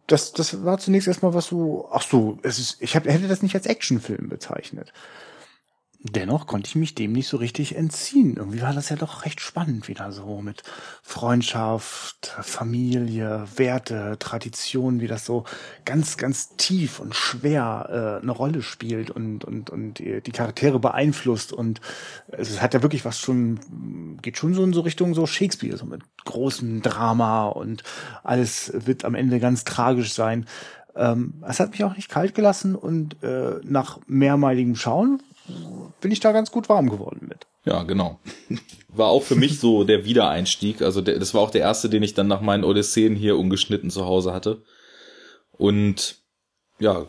das 0.07 0.33
das 0.33 0.65
war 0.65 0.77
zunächst 0.77 1.07
erstmal 1.07 1.33
was 1.33 1.45
so 1.45 1.87
ach 1.89 2.01
so 2.01 2.37
es 2.43 2.59
ist 2.59 2.81
ich 2.81 2.97
hab, 2.97 3.05
hätte 3.05 3.29
das 3.29 3.43
nicht 3.43 3.55
als 3.55 3.65
Actionfilm 3.65 4.27
bezeichnet 4.27 4.91
dennoch 6.11 6.45
konnte 6.45 6.67
ich 6.67 6.75
mich 6.75 6.93
dem 6.93 7.13
nicht 7.13 7.27
so 7.27 7.37
richtig 7.37 7.75
entziehen. 7.75 8.35
Irgendwie 8.37 8.61
war 8.61 8.73
das 8.73 8.89
ja 8.89 8.95
doch 8.95 9.25
recht 9.25 9.41
spannend 9.41 9.87
wieder 9.87 10.11
so 10.11 10.41
mit 10.41 10.61
Freundschaft, 11.01 12.35
Familie, 12.41 13.45
Werte, 13.55 14.17
Tradition, 14.19 15.01
wie 15.01 15.07
das 15.07 15.25
so 15.25 15.45
ganz, 15.83 16.17
ganz 16.17 16.55
tief 16.57 16.99
und 16.99 17.15
schwer 17.15 18.19
äh, 18.19 18.23
eine 18.23 18.31
Rolle 18.31 18.61
spielt 18.61 19.09
und, 19.09 19.45
und, 19.45 19.69
und 19.69 19.99
die, 19.99 20.21
Charaktere 20.31 20.79
beeinflusst. 20.79 21.53
Und 21.53 21.81
es 22.27 22.61
hat 22.61 22.73
ja 22.73 22.83
wirklich 22.83 23.03
was 23.05 23.19
schon, 23.19 24.19
geht 24.21 24.37
schon 24.37 24.53
so 24.53 24.63
in 24.63 24.73
so 24.73 24.81
Richtung 24.81 25.15
so 25.15 25.25
Shakespeare, 25.25 25.77
so 25.77 25.85
mit 25.85 26.03
großem 26.25 26.81
Drama 26.81 27.47
und 27.47 27.83
alles 28.23 28.71
wird 28.73 29.05
am 29.05 29.15
Ende 29.15 29.39
ganz 29.39 29.63
tragisch 29.63 30.13
sein. 30.13 30.45
Ähm, 30.95 31.43
es 31.47 31.59
hat 31.59 31.71
mich 31.71 31.83
auch 31.83 31.95
nicht 31.95 32.09
kalt 32.09 32.35
gelassen 32.35 32.75
und 32.75 33.21
äh, 33.23 33.59
nach 33.63 33.99
mehrmaligem 34.07 34.75
Schauen 34.75 35.21
bin 36.01 36.11
ich 36.11 36.19
da 36.19 36.31
ganz 36.31 36.51
gut 36.51 36.69
warm 36.69 36.89
geworden 36.89 37.27
mit. 37.27 37.47
Ja, 37.65 37.83
genau. 37.83 38.19
War 38.89 39.07
auch 39.07 39.23
für 39.23 39.35
mich 39.35 39.59
so 39.59 39.83
der 39.83 40.05
Wiedereinstieg. 40.05 40.81
Also 40.81 41.01
der, 41.01 41.19
das 41.19 41.33
war 41.33 41.41
auch 41.41 41.51
der 41.51 41.61
erste, 41.61 41.89
den 41.89 42.03
ich 42.03 42.13
dann 42.13 42.27
nach 42.27 42.39
meinen 42.39 42.63
Odysseen 42.63 43.15
hier 43.15 43.37
ungeschnitten 43.37 43.89
zu 43.89 44.05
Hause 44.05 44.31
hatte. 44.31 44.63
Und 45.51 46.19
ja, 46.79 47.05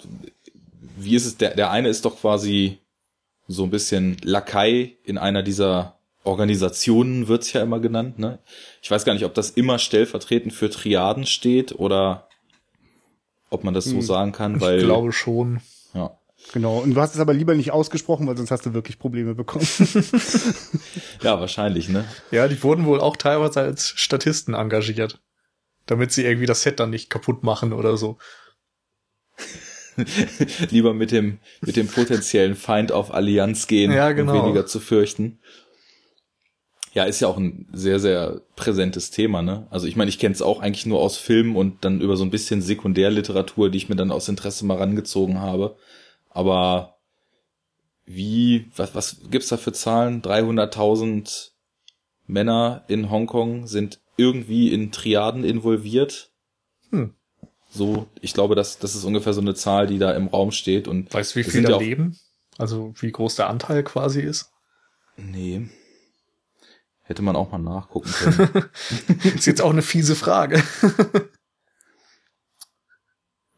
wie 0.96 1.14
ist 1.14 1.26
es? 1.26 1.36
Der, 1.36 1.54
der 1.54 1.70
eine 1.70 1.88
ist 1.88 2.04
doch 2.04 2.18
quasi 2.20 2.78
so 3.46 3.62
ein 3.62 3.70
bisschen 3.70 4.16
Lakai 4.22 4.96
in 5.04 5.18
einer 5.18 5.42
dieser 5.44 5.98
Organisationen, 6.24 7.28
wird's 7.28 7.52
ja 7.52 7.62
immer 7.62 7.78
genannt. 7.78 8.18
Ne? 8.18 8.40
Ich 8.82 8.90
weiß 8.90 9.04
gar 9.04 9.12
nicht, 9.12 9.24
ob 9.24 9.34
das 9.34 9.50
immer 9.50 9.78
stellvertretend 9.78 10.52
für 10.52 10.70
Triaden 10.70 11.24
steht 11.24 11.78
oder 11.78 12.28
ob 13.48 13.62
man 13.62 13.74
das 13.74 13.84
so 13.84 13.96
hm, 13.96 14.02
sagen 14.02 14.32
kann, 14.32 14.60
weil. 14.60 14.78
Ich 14.78 14.84
glaube 14.84 15.12
schon. 15.12 15.60
Ja. 15.94 16.18
Genau, 16.52 16.78
und 16.78 16.94
du 16.94 17.00
hast 17.00 17.14
es 17.14 17.20
aber 17.20 17.32
lieber 17.32 17.54
nicht 17.54 17.70
ausgesprochen, 17.72 18.26
weil 18.26 18.36
sonst 18.36 18.50
hast 18.50 18.66
du 18.66 18.74
wirklich 18.74 18.98
Probleme 18.98 19.34
bekommen. 19.34 19.66
ja, 21.22 21.40
wahrscheinlich, 21.40 21.88
ne? 21.88 22.04
Ja, 22.30 22.46
die 22.46 22.62
wurden 22.62 22.84
wohl 22.86 23.00
auch 23.00 23.16
teilweise 23.16 23.60
als 23.60 23.88
Statisten 23.96 24.54
engagiert. 24.54 25.20
Damit 25.86 26.12
sie 26.12 26.24
irgendwie 26.24 26.46
das 26.46 26.62
Set 26.62 26.80
dann 26.80 26.90
nicht 26.90 27.10
kaputt 27.10 27.42
machen 27.42 27.72
oder 27.72 27.96
so. 27.96 28.18
lieber 30.70 30.94
mit 30.94 31.10
dem, 31.10 31.38
mit 31.62 31.76
dem 31.76 31.88
potenziellen 31.88 32.54
Feind 32.54 32.92
auf 32.92 33.12
Allianz 33.12 33.66
gehen, 33.66 33.92
ja, 33.92 34.12
genau. 34.12 34.32
um 34.34 34.42
weniger 34.44 34.66
zu 34.66 34.80
fürchten. 34.80 35.38
Ja, 36.92 37.04
ist 37.04 37.20
ja 37.20 37.28
auch 37.28 37.36
ein 37.36 37.68
sehr, 37.72 38.00
sehr 38.00 38.40
präsentes 38.56 39.10
Thema, 39.10 39.42
ne? 39.42 39.66
Also 39.70 39.86
ich 39.86 39.96
meine, 39.96 40.08
ich 40.08 40.18
kenne 40.18 40.34
es 40.34 40.40
auch 40.42 40.60
eigentlich 40.60 40.86
nur 40.86 41.00
aus 41.00 41.18
Filmen 41.18 41.54
und 41.56 41.84
dann 41.84 42.00
über 42.00 42.16
so 42.16 42.24
ein 42.24 42.30
bisschen 42.30 42.62
Sekundärliteratur, 42.62 43.70
die 43.70 43.78
ich 43.78 43.88
mir 43.88 43.96
dann 43.96 44.10
aus 44.10 44.28
Interesse 44.28 44.64
mal 44.64 44.78
rangezogen 44.78 45.40
habe. 45.40 45.76
Aber 46.36 46.98
wie, 48.04 48.70
was, 48.76 48.94
was 48.94 49.16
gibt's 49.30 49.48
da 49.48 49.56
für 49.56 49.72
Zahlen? 49.72 50.20
300.000 50.20 51.52
Männer 52.26 52.84
in 52.88 53.10
Hongkong 53.10 53.66
sind 53.66 54.02
irgendwie 54.18 54.70
in 54.70 54.92
Triaden 54.92 55.44
involviert. 55.44 56.30
Hm. 56.90 57.14
So, 57.70 58.06
ich 58.20 58.34
glaube, 58.34 58.54
das, 58.54 58.78
das 58.78 58.94
ist 58.94 59.04
ungefähr 59.04 59.32
so 59.32 59.40
eine 59.40 59.54
Zahl, 59.54 59.86
die 59.86 59.96
da 59.98 60.12
im 60.12 60.26
Raum 60.26 60.50
steht. 60.50 60.88
Und 60.88 61.12
weißt 61.14 61.34
du, 61.34 61.38
wie 61.38 61.44
viele 61.44 61.68
da 61.68 61.78
leben? 61.78 62.18
Also 62.58 62.92
wie 63.00 63.12
groß 63.12 63.36
der 63.36 63.48
Anteil 63.48 63.82
quasi 63.82 64.20
ist? 64.20 64.52
Nee. 65.16 65.70
Hätte 67.00 67.22
man 67.22 67.34
auch 67.34 67.50
mal 67.50 67.56
nachgucken 67.56 68.10
können. 68.12 68.64
ist 69.34 69.46
jetzt 69.46 69.62
auch 69.62 69.70
eine 69.70 69.80
fiese 69.80 70.14
Frage. 70.14 70.62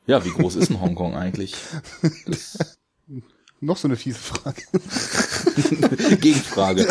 Ja, 0.08 0.24
wie 0.24 0.30
groß 0.30 0.56
ist 0.56 0.70
denn 0.70 0.80
Hongkong 0.80 1.14
eigentlich? 1.14 1.54
Noch 3.60 3.76
so 3.76 3.88
eine 3.88 3.96
fiese 3.96 4.18
Frage. 4.18 4.62
Gegenfrage. 6.16 6.88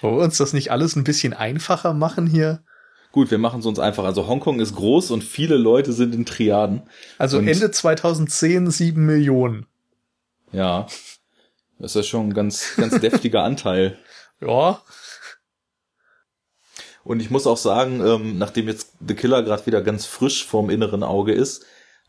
Wollen 0.00 0.16
wir 0.18 0.24
uns 0.24 0.38
das 0.38 0.52
nicht 0.52 0.70
alles 0.70 0.94
ein 0.94 1.02
bisschen 1.02 1.32
einfacher 1.32 1.94
machen 1.94 2.28
hier? 2.28 2.62
Gut, 3.10 3.32
wir 3.32 3.38
machen 3.38 3.58
es 3.58 3.66
uns 3.66 3.80
einfach. 3.80 4.04
Also 4.04 4.28
Hongkong 4.28 4.60
ist 4.60 4.76
groß 4.76 5.10
und 5.10 5.24
viele 5.24 5.56
Leute 5.56 5.92
sind 5.92 6.14
in 6.14 6.26
Triaden. 6.26 6.82
Also 7.18 7.38
und 7.38 7.48
Ende 7.48 7.72
2010 7.72 8.70
sieben 8.70 9.04
Millionen. 9.04 9.66
Ja. 10.52 10.86
Das 11.80 11.96
ist 11.96 12.06
schon 12.06 12.28
ein 12.28 12.34
ganz, 12.34 12.76
ganz 12.76 13.00
deftiger 13.00 13.42
Anteil. 13.42 13.98
Ja. 14.40 14.80
Und 17.04 17.20
ich 17.20 17.30
muss 17.30 17.46
auch 17.46 17.56
sagen, 17.56 18.00
ähm, 18.04 18.38
nachdem 18.38 18.68
jetzt 18.68 18.92
The 19.06 19.14
Killer 19.14 19.42
gerade 19.42 19.66
wieder 19.66 19.82
ganz 19.82 20.06
frisch 20.06 20.46
vorm 20.46 20.70
inneren 20.70 21.02
Auge 21.02 21.32
ist, 21.32 21.64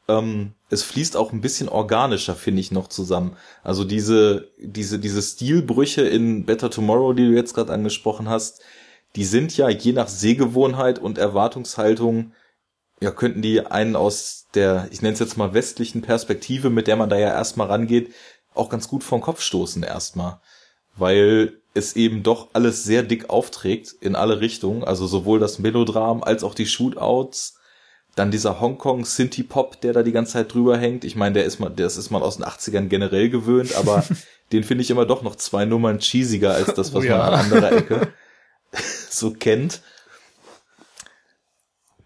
ähm, 0.07 0.53
es 0.69 0.83
fließt 0.83 1.15
auch 1.15 1.31
ein 1.31 1.41
bisschen 1.41 1.69
organischer, 1.69 2.35
finde 2.35 2.59
ich, 2.61 2.71
noch 2.71 2.87
zusammen. 2.87 3.37
Also 3.63 3.83
diese, 3.83 4.51
diese, 4.59 4.99
diese 4.99 5.21
Stilbrüche 5.21 6.01
in 6.01 6.45
Better 6.45 6.69
Tomorrow, 6.69 7.13
die 7.13 7.27
du 7.27 7.33
jetzt 7.33 7.53
gerade 7.53 7.73
angesprochen 7.73 8.29
hast, 8.29 8.61
die 9.15 9.25
sind 9.25 9.55
ja 9.55 9.69
je 9.69 9.93
nach 9.93 10.07
Sehgewohnheit 10.07 10.99
und 10.99 11.17
Erwartungshaltung, 11.17 12.33
ja, 12.99 13.11
könnten 13.11 13.41
die 13.41 13.65
einen 13.65 13.95
aus 13.95 14.47
der, 14.53 14.87
ich 14.91 15.01
nenne 15.01 15.13
es 15.13 15.19
jetzt 15.19 15.37
mal 15.37 15.53
westlichen 15.53 16.01
Perspektive, 16.01 16.69
mit 16.69 16.87
der 16.87 16.95
man 16.95 17.09
da 17.09 17.17
ja 17.17 17.29
erstmal 17.29 17.67
rangeht, 17.67 18.13
auch 18.53 18.69
ganz 18.69 18.87
gut 18.87 19.03
vor 19.03 19.17
den 19.17 19.23
Kopf 19.23 19.41
stoßen 19.41 19.83
erstmal. 19.83 20.39
Weil 20.95 21.61
es 21.73 21.95
eben 21.95 22.23
doch 22.23 22.49
alles 22.53 22.83
sehr 22.83 23.03
dick 23.03 23.29
aufträgt 23.29 23.95
in 23.99 24.15
alle 24.15 24.39
Richtungen, 24.39 24.83
also 24.83 25.07
sowohl 25.07 25.39
das 25.39 25.59
Melodram 25.59 26.23
als 26.23 26.43
auch 26.43 26.53
die 26.53 26.67
Shootouts, 26.67 27.59
dann 28.15 28.29
dieser 28.29 28.59
Hongkong 28.61 29.05
Sinti 29.05 29.41
Pop, 29.41 29.81
der 29.81 29.93
da 29.93 30.03
die 30.03 30.11
ganze 30.11 30.33
Zeit 30.33 30.53
drüber 30.53 30.77
hängt. 30.77 31.03
Ich 31.03 31.15
meine, 31.15 31.33
der 31.33 31.45
ist 31.45 31.59
mal, 31.59 31.69
das 31.69 31.97
ist 31.97 32.11
man 32.11 32.21
aus 32.21 32.37
den 32.37 32.45
80ern 32.45 32.87
generell 32.87 33.29
gewöhnt, 33.29 33.75
aber 33.75 34.03
den 34.51 34.63
finde 34.63 34.83
ich 34.83 34.91
immer 34.91 35.05
doch 35.05 35.23
noch 35.23 35.35
zwei 35.35 35.65
Nummern 35.65 35.99
cheesiger 35.99 36.53
als 36.53 36.73
das, 36.75 36.93
was 36.93 37.03
oh 37.03 37.07
ja. 37.07 37.17
man 37.17 37.33
an 37.33 37.39
anderer 37.39 37.71
Ecke 37.71 38.13
so 39.09 39.31
kennt. 39.31 39.81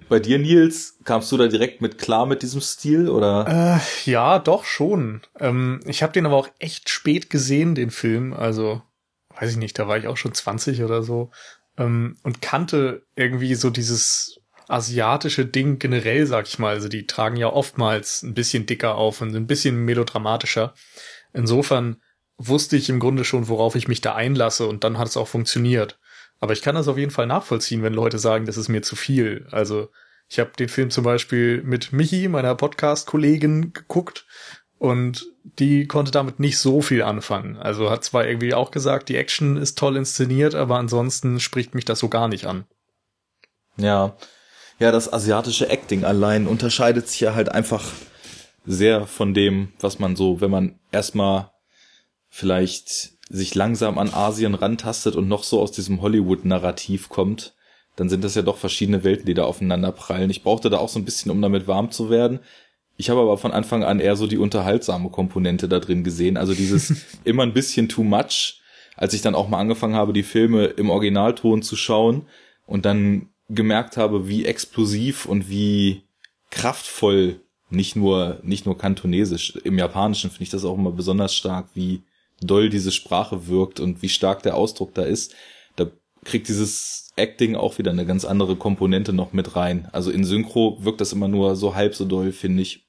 Bei 0.09 0.22
dir, 0.22 0.39
Nils, 0.39 0.99
kamst 1.03 1.30
du 1.34 1.38
da 1.38 1.47
direkt 1.47 1.82
mit 1.82 1.97
klar 1.97 2.26
mit 2.26 2.41
diesem 2.41 2.61
Stil 2.61 3.09
oder? 3.09 3.45
Äh, 3.76 4.09
ja, 4.09 4.39
doch 4.39 4.63
schon. 4.63 5.22
Ähm, 5.38 5.82
ich 5.86 6.01
habe 6.01 6.13
den 6.13 6.26
aber 6.26 6.38
auch 6.38 6.47
echt 6.59 6.89
spät 6.89 7.30
gesehen, 7.30 7.76
den 7.76 7.91
Film. 7.91 8.32
Also 8.32 8.82
weiß 9.39 9.51
ich 9.51 9.57
nicht, 9.57 9.77
da 9.77 9.88
war 9.88 9.97
ich 9.97 10.07
auch 10.07 10.17
schon 10.17 10.33
20 10.33 10.83
oder 10.83 11.03
so 11.03 11.31
ähm, 11.77 12.17
und 12.23 12.41
kannte 12.41 13.05
irgendwie 13.15 13.55
so 13.55 13.69
dieses 13.69 14.39
asiatische 14.67 15.45
Ding 15.45 15.79
generell, 15.79 16.25
sag 16.25 16.47
ich 16.47 16.59
mal. 16.59 16.75
Also 16.75 16.89
die 16.89 17.07
tragen 17.07 17.38
ja 17.38 17.47
oftmals 17.47 18.23
ein 18.23 18.33
bisschen 18.33 18.65
dicker 18.65 18.95
auf 18.95 19.21
und 19.21 19.35
ein 19.35 19.47
bisschen 19.47 19.77
melodramatischer. 19.85 20.73
Insofern 21.33 22.01
wusste 22.38 22.77
ich 22.77 22.89
im 22.89 22.99
Grunde 22.99 23.23
schon, 23.23 23.47
worauf 23.47 23.75
ich 23.75 23.88
mich 23.88 24.01
da 24.01 24.15
einlasse 24.15 24.67
und 24.67 24.83
dann 24.83 24.97
hat 24.97 25.07
es 25.07 25.17
auch 25.17 25.27
funktioniert. 25.27 25.99
Aber 26.39 26.53
ich 26.53 26.61
kann 26.61 26.75
das 26.75 26.88
auf 26.88 26.97
jeden 26.97 27.11
Fall 27.11 27.27
nachvollziehen, 27.27 27.81
wenn 27.81 27.93
Leute 27.93 28.19
sagen, 28.19 28.45
das 28.45 28.57
ist 28.57 28.67
mir 28.67 28.81
zu 28.81 28.95
viel. 28.95 29.47
Also 29.51 29.89
ich 30.27 30.39
habe 30.39 30.51
den 30.59 30.69
Film 30.69 30.89
zum 30.91 31.03
Beispiel 31.03 31.63
mit 31.63 31.93
Michi, 31.93 32.27
meiner 32.27 32.53
Podcast-Kollegin, 32.53 33.73
geguckt 33.73 34.25
und 34.80 35.25
die 35.43 35.88
konnte 35.88 36.11
damit 36.11 36.39
nicht 36.39 36.59
so 36.59 36.82
viel 36.82 37.01
anfangen. 37.01 37.57
Also 37.57 37.89
hat 37.89 38.03
zwar 38.03 38.28
irgendwie 38.28 38.53
auch 38.53 38.71
gesagt, 38.71 39.09
die 39.09 39.15
Action 39.15 39.57
ist 39.57 39.78
toll 39.78 39.97
inszeniert, 39.97 40.55
aber 40.55 40.78
ansonsten 40.78 41.39
spricht 41.39 41.73
mich 41.73 41.86
das 41.86 41.99
so 41.99 42.09
gar 42.09 42.28
nicht 42.28 42.45
an. 42.45 42.65
Ja, 43.78 44.15
ja, 44.80 44.91
das 44.91 45.11
asiatische 45.11 45.69
Acting 45.69 46.03
allein 46.03 46.47
unterscheidet 46.47 47.07
sich 47.07 47.19
ja 47.21 47.34
halt 47.34 47.49
einfach 47.49 47.84
sehr 48.65 49.07
von 49.07 49.34
dem, 49.34 49.71
was 49.80 49.97
man 49.97 50.15
so, 50.15 50.41
wenn 50.41 50.51
man 50.51 50.80
erstmal 50.91 51.51
vielleicht 52.30 53.13
sich 53.30 53.55
langsam 53.55 53.97
an 53.97 54.13
Asien 54.13 54.53
rantastet 54.53 55.15
und 55.15 55.28
noch 55.28 55.43
so 55.43 55.61
aus 55.61 55.71
diesem 55.71 56.01
Hollywood-Narrativ 56.01 57.09
kommt, 57.09 57.55
dann 57.95 58.09
sind 58.09 58.23
das 58.23 58.36
ja 58.36 58.43
doch 58.43 58.57
verschiedene 58.57 59.03
Welten, 59.03 59.25
die 59.25 59.34
da 59.34 59.43
aufeinander 59.43 59.91
prallen. 59.91 60.30
Ich 60.30 60.43
brauchte 60.43 60.69
da 60.69 60.78
auch 60.78 60.89
so 60.89 60.99
ein 60.99 61.05
bisschen, 61.05 61.32
um 61.32 61.41
damit 61.41 61.67
warm 61.67 61.89
zu 61.91 62.09
werden. 62.09 62.39
Ich 62.97 63.09
habe 63.09 63.21
aber 63.21 63.37
von 63.37 63.51
Anfang 63.51 63.83
an 63.83 63.99
eher 63.99 64.15
so 64.15 64.25
die 64.25 64.39
unterhaltsame 64.39 65.09
Komponente 65.09 65.69
da 65.69 65.79
drin 65.79 66.03
gesehen. 66.03 66.35
Also 66.35 66.53
dieses 66.53 67.05
immer 67.23 67.43
ein 67.43 67.53
bisschen 67.53 67.87
too 67.87 68.03
much, 68.03 68.61
als 68.95 69.13
ich 69.13 69.21
dann 69.21 69.35
auch 69.35 69.47
mal 69.47 69.59
angefangen 69.59 69.95
habe, 69.95 70.13
die 70.13 70.23
Filme 70.23 70.65
im 70.65 70.89
Originalton 70.89 71.61
zu 71.61 71.75
schauen 71.75 72.25
und 72.65 72.85
dann 72.85 73.29
gemerkt 73.49 73.97
habe, 73.97 74.27
wie 74.27 74.45
explosiv 74.45 75.25
und 75.25 75.49
wie 75.49 76.03
kraftvoll 76.49 77.39
nicht 77.69 77.95
nur, 77.95 78.39
nicht 78.43 78.65
nur 78.65 78.77
kantonesisch. 78.77 79.55
Im 79.63 79.77
Japanischen 79.77 80.31
finde 80.31 80.43
ich 80.43 80.49
das 80.49 80.65
auch 80.65 80.75
immer 80.75 80.91
besonders 80.91 81.35
stark, 81.35 81.69
wie 81.75 82.03
doll 82.41 82.69
diese 82.69 82.91
Sprache 82.91 83.47
wirkt 83.47 83.79
und 83.79 84.01
wie 84.01 84.09
stark 84.09 84.41
der 84.43 84.55
Ausdruck 84.55 84.93
da 84.93 85.03
ist. 85.03 85.35
Da 85.75 85.87
kriegt 86.23 86.47
dieses 86.47 87.11
Acting 87.15 87.55
auch 87.55 87.77
wieder 87.77 87.91
eine 87.91 88.05
ganz 88.05 88.25
andere 88.25 88.55
Komponente 88.55 89.13
noch 89.13 89.33
mit 89.33 89.55
rein. 89.55 89.87
Also 89.91 90.11
in 90.11 90.23
Synchro 90.23 90.77
wirkt 90.81 91.01
das 91.01 91.13
immer 91.13 91.27
nur 91.27 91.55
so 91.55 91.75
halb 91.75 91.95
so 91.95 92.05
doll, 92.05 92.31
finde 92.31 92.61
ich. 92.61 92.86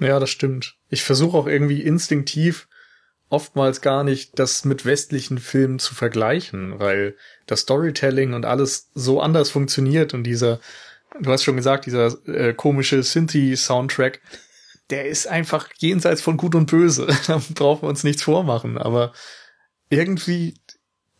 Ja, 0.00 0.18
das 0.18 0.30
stimmt. 0.30 0.76
Ich 0.88 1.02
versuche 1.02 1.36
auch 1.36 1.46
irgendwie 1.46 1.82
instinktiv 1.82 2.68
oftmals 3.28 3.80
gar 3.80 4.02
nicht 4.02 4.38
das 4.38 4.64
mit 4.64 4.84
westlichen 4.84 5.38
Filmen 5.38 5.78
zu 5.78 5.94
vergleichen, 5.94 6.80
weil 6.80 7.16
das 7.46 7.60
Storytelling 7.60 8.34
und 8.34 8.44
alles 8.44 8.90
so 8.94 9.20
anders 9.20 9.50
funktioniert 9.50 10.14
und 10.14 10.24
dieser, 10.24 10.58
du 11.20 11.30
hast 11.30 11.44
schon 11.44 11.56
gesagt, 11.56 11.86
dieser 11.86 12.16
äh, 12.26 12.52
komische 12.54 13.02
Synthi-Soundtrack, 13.02 14.20
der 14.90 15.06
ist 15.06 15.28
einfach 15.28 15.68
jenseits 15.78 16.20
von 16.20 16.36
Gut 16.36 16.56
und 16.56 16.66
Böse. 16.66 17.06
da 17.28 17.40
brauchen 17.54 17.82
wir 17.82 17.88
uns 17.88 18.02
nichts 18.02 18.22
vormachen, 18.22 18.76
aber 18.76 19.12
irgendwie 19.90 20.54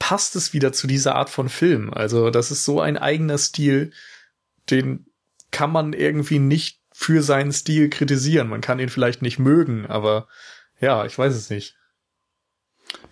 passt 0.00 0.34
es 0.34 0.52
wieder 0.52 0.72
zu 0.72 0.88
dieser 0.88 1.14
Art 1.14 1.30
von 1.30 1.48
Film. 1.48 1.94
Also 1.94 2.30
das 2.30 2.50
ist 2.50 2.64
so 2.64 2.80
ein 2.80 2.96
eigener 2.96 3.38
Stil, 3.38 3.92
den 4.70 5.06
kann 5.52 5.70
man 5.70 5.92
irgendwie 5.92 6.40
nicht 6.40 6.79
für 7.00 7.22
seinen 7.22 7.50
Stil 7.50 7.88
kritisieren. 7.88 8.50
Man 8.50 8.60
kann 8.60 8.78
ihn 8.78 8.90
vielleicht 8.90 9.22
nicht 9.22 9.38
mögen, 9.38 9.86
aber 9.86 10.28
ja, 10.80 11.06
ich 11.06 11.16
weiß 11.16 11.34
es 11.34 11.48
nicht. 11.48 11.74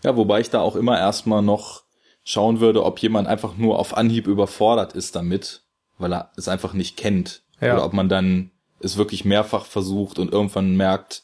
Ja, 0.04 0.14
wobei 0.14 0.40
ich 0.40 0.50
da 0.50 0.60
auch 0.60 0.76
immer 0.76 0.98
erstmal 0.98 1.40
noch 1.40 1.84
schauen 2.22 2.60
würde, 2.60 2.84
ob 2.84 2.98
jemand 2.98 3.28
einfach 3.28 3.56
nur 3.56 3.78
auf 3.78 3.96
Anhieb 3.96 4.26
überfordert 4.26 4.92
ist 4.92 5.16
damit, 5.16 5.62
weil 5.96 6.12
er 6.12 6.32
es 6.36 6.48
einfach 6.48 6.74
nicht 6.74 6.98
kennt. 6.98 7.44
Ja. 7.62 7.72
Oder 7.72 7.86
ob 7.86 7.94
man 7.94 8.10
dann 8.10 8.50
es 8.78 8.98
wirklich 8.98 9.24
mehrfach 9.24 9.64
versucht 9.64 10.18
und 10.18 10.34
irgendwann 10.34 10.76
merkt, 10.76 11.22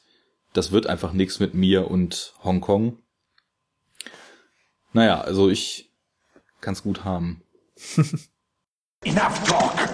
das 0.55 0.73
wird 0.73 0.87
einfach 0.87 1.13
nichts 1.13 1.41
mit 1.41 1.53
mir 1.53 1.91
und 1.91 2.33
Hongkong. 2.43 2.97
Naja, 4.95 5.21
also 5.21 5.51
ich 5.51 5.91
kann's 6.63 6.83
gut 6.83 7.05
haben. 7.05 7.43
Enough 9.05 9.45
talk! 9.47 9.94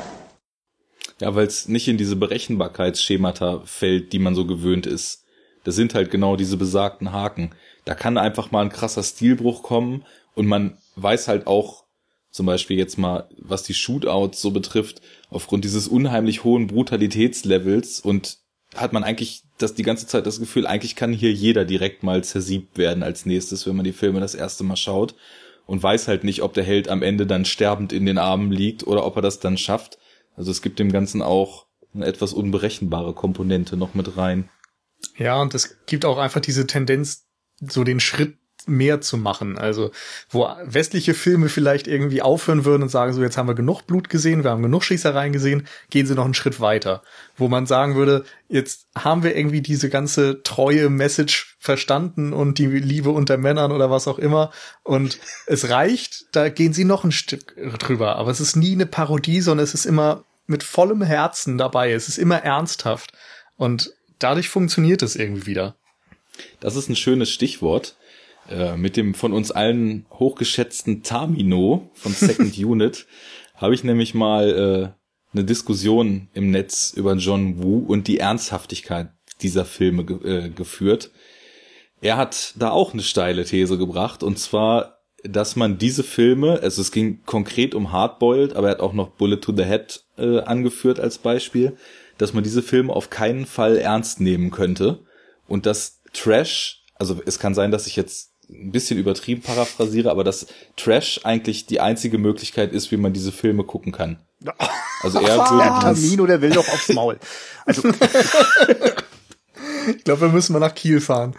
Ja, 1.21 1.35
weil 1.35 1.47
es 1.47 1.69
nicht 1.69 1.87
in 1.87 1.99
diese 1.99 2.17
Berechenbarkeitsschemata 2.17 3.63
fällt, 3.65 4.13
die 4.13 4.19
man 4.19 4.35
so 4.35 4.47
gewöhnt 4.47 4.87
ist. 4.87 5.25
Das 5.65 5.77
sind 5.77 5.95
halt 5.95 6.11
genau 6.11 6.37
diese 6.37 6.57
besagten 6.57 7.13
Haken. 7.13 7.51
Da 7.85 7.95
kann 7.95 8.17
einfach 8.17 8.51
mal 8.51 8.63
ein 8.63 8.71
krasser 8.71 9.03
Stilbruch 9.03 9.63
kommen 9.63 10.05
und 10.35 10.47
man 10.47 10.79
weiß 10.97 11.29
halt 11.29 11.47
auch, 11.47 11.85
zum 12.31 12.47
Beispiel 12.47 12.79
jetzt 12.79 12.97
mal, 12.97 13.29
was 13.39 13.65
die 13.65 13.75
Shootouts 13.75 14.41
so 14.41 14.53
betrifft, 14.53 15.03
aufgrund 15.31 15.65
dieses 15.65 15.89
unheimlich 15.89 16.45
hohen 16.45 16.69
Brutalitätslevels 16.69 18.01
und 18.01 18.39
hat 18.75 18.93
man 18.93 19.03
eigentlich 19.03 19.43
das 19.59 19.75
die 19.75 19.83
ganze 19.83 20.07
Zeit 20.07 20.27
das 20.27 20.39
Gefühl, 20.39 20.67
eigentlich 20.67 20.95
kann 20.95 21.13
hier 21.13 21.33
jeder 21.33 21.65
direkt 21.65 22.03
mal 22.03 22.23
zersiebt 22.23 22.79
werden 22.79 23.03
als 23.03 23.27
nächstes, 23.27 23.67
wenn 23.67 23.77
man 23.77 23.85
die 23.85 23.93
Filme 23.93 24.21
das 24.21 24.37
erste 24.37 24.63
Mal 24.65 24.77
schaut 24.77 25.17
und 25.67 25.83
weiß 25.83 26.09
halt 26.09 26.25
nicht, 26.25 26.43
ob 26.43 26.55
der 26.55 26.65
Held 26.65 26.89
am 26.89 27.03
Ende 27.03 27.27
dann 27.27 27.45
sterbend 27.45 27.93
in 27.93 28.07
den 28.07 28.17
Armen 28.17 28.53
liegt 28.53 28.87
oder 28.87 29.05
ob 29.05 29.17
er 29.17 29.23
das 29.23 29.41
dann 29.41 29.59
schafft. 29.59 29.99
Also 30.37 30.51
es 30.51 30.63
gibt 30.63 30.79
dem 30.79 30.93
Ganzen 30.93 31.23
auch 31.23 31.67
eine 31.95 32.07
etwas 32.07 32.33
unberechenbare 32.33 33.15
Komponente 33.15 33.77
noch 33.77 33.95
mit 33.95 34.17
rein. 34.17 34.49
Ja, 35.17 35.41
und 35.41 35.55
es 35.55 35.79
gibt 35.87 36.05
auch 36.05 36.19
einfach 36.19 36.41
diese 36.41 36.67
Tendenz, 36.67 37.27
so 37.61 37.85
den 37.85 38.01
Schritt 38.01 38.37
mehr 38.67 39.01
zu 39.01 39.17
machen. 39.17 39.59
Also, 39.59 39.91
wo 40.29 40.49
westliche 40.65 41.15
Filme 41.15 41.49
vielleicht 41.49 41.87
irgendwie 41.87 42.23
aufhören 42.23 42.65
würden 42.65 42.83
und 42.83 42.89
sagen, 42.91 43.13
so 43.13 43.23
jetzt 43.23 43.37
haben 43.37 43.49
wir 43.49 43.55
genug 43.55 43.87
Blut 43.87 44.09
gesehen, 44.09 44.45
wir 44.45 44.51
haben 44.51 44.63
genug 44.63 44.85
Schießereien 44.85 45.33
gesehen, 45.33 45.67
gehen 45.91 46.07
sie 46.07 46.15
noch 46.15 46.25
einen 46.25 46.35
Schritt 46.35 46.61
weiter. 46.61 47.03
Wo 47.37 47.49
man 47.49 47.67
sagen 47.67 47.95
würde, 47.95 48.25
jetzt 48.49 48.87
haben 48.95 49.23
wir 49.23 49.37
irgendwie 49.37 49.63
diese 49.63 49.89
ganze 49.89 50.43
treue 50.43 50.91
Message 50.91 51.50
verstanden 51.63 52.33
und 52.33 52.59
die 52.59 52.67
Liebe 52.67 53.11
unter 53.11 53.37
Männern 53.37 53.71
oder 53.71 53.91
was 53.91 54.09
auch 54.09 54.19
immer 54.19 54.51
und 54.83 55.19
es 55.47 55.69
reicht, 55.69 56.25
da 56.33 56.49
gehen 56.49 56.73
sie 56.73 56.85
noch 56.85 57.05
ein 57.05 57.13
Stück 57.13 57.55
drüber. 57.79 58.17
Aber 58.17 58.31
es 58.31 58.41
ist 58.41 58.57
nie 58.57 58.73
eine 58.73 58.87
Parodie, 58.87 59.43
sondern 59.43 59.65
es 59.65 59.75
ist 59.75 59.85
immer 59.85 60.25
mit 60.47 60.63
vollem 60.63 61.03
Herzen 61.03 61.59
dabei. 61.59 61.93
Es 61.93 62.09
ist 62.09 62.17
immer 62.17 62.43
ernsthaft. 62.43 63.13
Und 63.57 63.93
dadurch 64.19 64.49
funktioniert 64.49 65.03
es 65.03 65.17
irgendwie 65.17 65.47
wieder. 65.47 65.77
Das 66.61 66.77
ist 66.77 66.89
ein 66.89 66.97
schönes 66.97 67.31
Stichwort 67.31 67.95
äh, 68.49 68.77
mit 68.77 68.97
dem 68.97 69.13
von 69.13 69.35
uns 69.35 69.51
allen 69.51 70.07
hochgeschätzten 70.11 71.03
Tamino 71.03 71.91
von 71.93 72.13
Second 72.13 72.57
Unit 72.65 73.07
habe 73.55 73.75
ich 73.75 73.85
nämlich 73.85 74.15
mal 74.15 74.49
äh, 74.49 75.37
eine 75.37 75.45
Diskussion 75.45 76.29
im 76.33 76.51
Netz 76.51 76.95
über 76.97 77.15
John 77.15 77.63
Woo 77.63 77.85
und 77.87 78.09
die 78.09 78.19
Ernsthaftigkeit 78.19 79.11
dieser 79.43 79.67
Filme 79.67 80.05
ge 80.05 80.47
äh, 80.47 80.49
geführt. 80.49 81.11
Er 82.01 82.17
hat 82.17 82.55
da 82.57 82.71
auch 82.71 82.93
eine 82.93 83.03
steile 83.03 83.45
These 83.45 83.77
gebracht 83.79 84.23
und 84.23 84.39
zwar, 84.39 85.01
dass 85.23 85.57
man 85.57 85.79
diese 85.79 86.03
Filme, 86.03 86.61
also 86.63 86.81
es 86.81 86.93
ging 86.93 87.23
konkret 87.27 87.75
um 87.75 87.93
Hardboiled, 87.93 88.57
aber 88.57 88.69
er 88.69 88.75
hat 88.75 88.81
auch 88.81 88.95
noch 88.95 89.11
Bullet 89.11 89.39
to 89.39 89.55
the 89.55 89.65
Head 89.65 90.03
äh, 90.17 90.41
angeführt 90.41 90.99
als 90.99 91.19
Beispiel, 91.19 91.77
dass 92.17 92.33
man 92.33 92.43
diese 92.43 92.63
Filme 92.63 92.95
auf 92.95 93.11
keinen 93.11 93.47
Fall 93.47 93.77
ernst 93.77 94.21
nehmen 94.21 94.51
könnte 94.51 95.01
und 95.47 95.67
dass 95.67 96.01
Trash, 96.13 96.85
also 96.95 97.21
es 97.27 97.39
kann 97.39 97.55
sein, 97.55 97.71
dass 97.71 97.87
ich 97.87 97.97
jetzt 97.97 98.31
ein 98.49 98.73
bisschen 98.73 98.99
übertrieben 98.99 99.43
paraphrasiere, 99.43 100.11
aber 100.11 100.25
dass 100.25 100.47
Trash 100.77 101.21
eigentlich 101.25 101.67
die 101.67 101.81
einzige 101.81 102.19
Möglichkeit 102.19 102.73
ist, 102.73 102.91
wie 102.91 102.97
man 102.97 103.13
diese 103.13 103.33
Filme 103.33 103.65
gucken 103.65 103.93
kann. 103.93 104.19
Also 105.03 105.19
er 105.19 105.39
würde 105.39 105.81
Tamino, 105.81 106.27
der 106.27 106.43
will 106.43 106.51
doch 106.51 106.69
aufs 106.69 106.91
Maul. 106.91 107.19
Also 107.65 107.89
ich 109.89 110.05
glaube, 110.05 110.23
wir 110.23 110.29
müssen 110.29 110.53
mal 110.53 110.59
nach 110.59 110.75
Kiel 110.75 111.01
fahren 111.01 111.35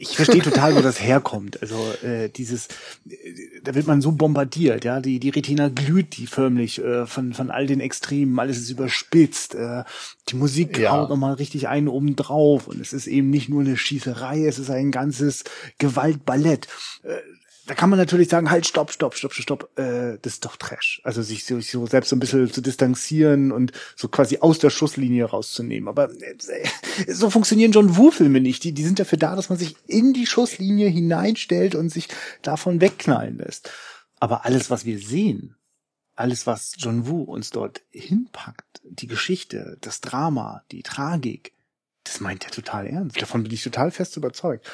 ich 0.00 0.16
verstehe 0.16 0.40
total, 0.40 0.74
wo 0.74 0.80
das 0.80 1.00
herkommt. 1.00 1.60
Also 1.60 1.76
äh, 2.02 2.30
dieses, 2.30 2.68
äh, 3.08 3.60
da 3.62 3.74
wird 3.74 3.86
man 3.86 4.00
so 4.00 4.12
bombardiert, 4.12 4.84
ja, 4.84 5.00
die 5.00 5.20
die 5.20 5.28
Retina 5.28 5.68
glüht 5.68 6.16
die 6.16 6.26
förmlich 6.26 6.82
äh, 6.82 7.06
von 7.06 7.34
von 7.34 7.50
all 7.50 7.66
den 7.66 7.80
Extremen, 7.80 8.38
alles 8.38 8.58
ist 8.58 8.70
überspitzt, 8.70 9.54
äh, 9.54 9.84
die 10.30 10.36
Musik 10.36 10.78
ja. 10.78 10.92
haut 10.92 11.10
nochmal 11.10 11.34
richtig 11.34 11.68
einen 11.68 11.88
oben 11.88 12.16
drauf 12.16 12.66
und 12.66 12.80
es 12.80 12.94
ist 12.94 13.06
eben 13.06 13.28
nicht 13.28 13.50
nur 13.50 13.60
eine 13.60 13.76
Schießerei, 13.76 14.46
es 14.46 14.58
ist 14.58 14.70
ein 14.70 14.90
ganzes 14.90 15.44
Gewaltballett. 15.78 16.66
Äh, 17.02 17.18
da 17.70 17.76
kann 17.76 17.88
man 17.88 18.00
natürlich 18.00 18.28
sagen, 18.28 18.50
halt, 18.50 18.66
stopp, 18.66 18.90
stopp, 18.90 19.14
stopp, 19.14 19.32
stopp, 19.32 19.78
äh, 19.78 20.18
das 20.22 20.32
ist 20.32 20.44
doch 20.44 20.56
Trash. 20.56 21.00
Also 21.04 21.22
sich 21.22 21.44
so, 21.44 21.60
so 21.60 21.86
selbst 21.86 22.08
so 22.08 22.16
ein 22.16 22.18
bisschen 22.18 22.52
zu 22.52 22.62
distanzieren 22.62 23.52
und 23.52 23.70
so 23.94 24.08
quasi 24.08 24.38
aus 24.38 24.58
der 24.58 24.70
Schusslinie 24.70 25.26
rauszunehmen. 25.26 25.88
Aber 25.88 26.10
äh, 26.10 26.34
so 27.06 27.30
funktionieren 27.30 27.70
John 27.70 27.96
Woo-Filme 27.96 28.40
nicht. 28.40 28.64
Die, 28.64 28.72
die 28.72 28.82
sind 28.82 28.98
dafür 28.98 29.18
da, 29.18 29.36
dass 29.36 29.50
man 29.50 29.58
sich 29.58 29.76
in 29.86 30.12
die 30.12 30.26
Schusslinie 30.26 30.88
hineinstellt 30.88 31.76
und 31.76 31.90
sich 31.90 32.08
davon 32.42 32.80
wegknallen 32.80 33.38
lässt. 33.38 33.70
Aber 34.18 34.44
alles, 34.44 34.68
was 34.70 34.84
wir 34.84 34.98
sehen, 34.98 35.54
alles, 36.16 36.48
was 36.48 36.72
John 36.76 37.06
Woo 37.06 37.22
uns 37.22 37.50
dort 37.50 37.82
hinpackt, 37.90 38.80
die 38.82 39.06
Geschichte, 39.06 39.78
das 39.80 40.00
Drama, 40.00 40.64
die 40.72 40.82
Tragik, 40.82 41.52
das 42.02 42.18
meint 42.18 42.44
er 42.44 42.50
total 42.50 42.88
ernst. 42.88 43.22
Davon 43.22 43.44
bin 43.44 43.52
ich 43.52 43.62
total 43.62 43.92
fest 43.92 44.16
überzeugt. 44.16 44.68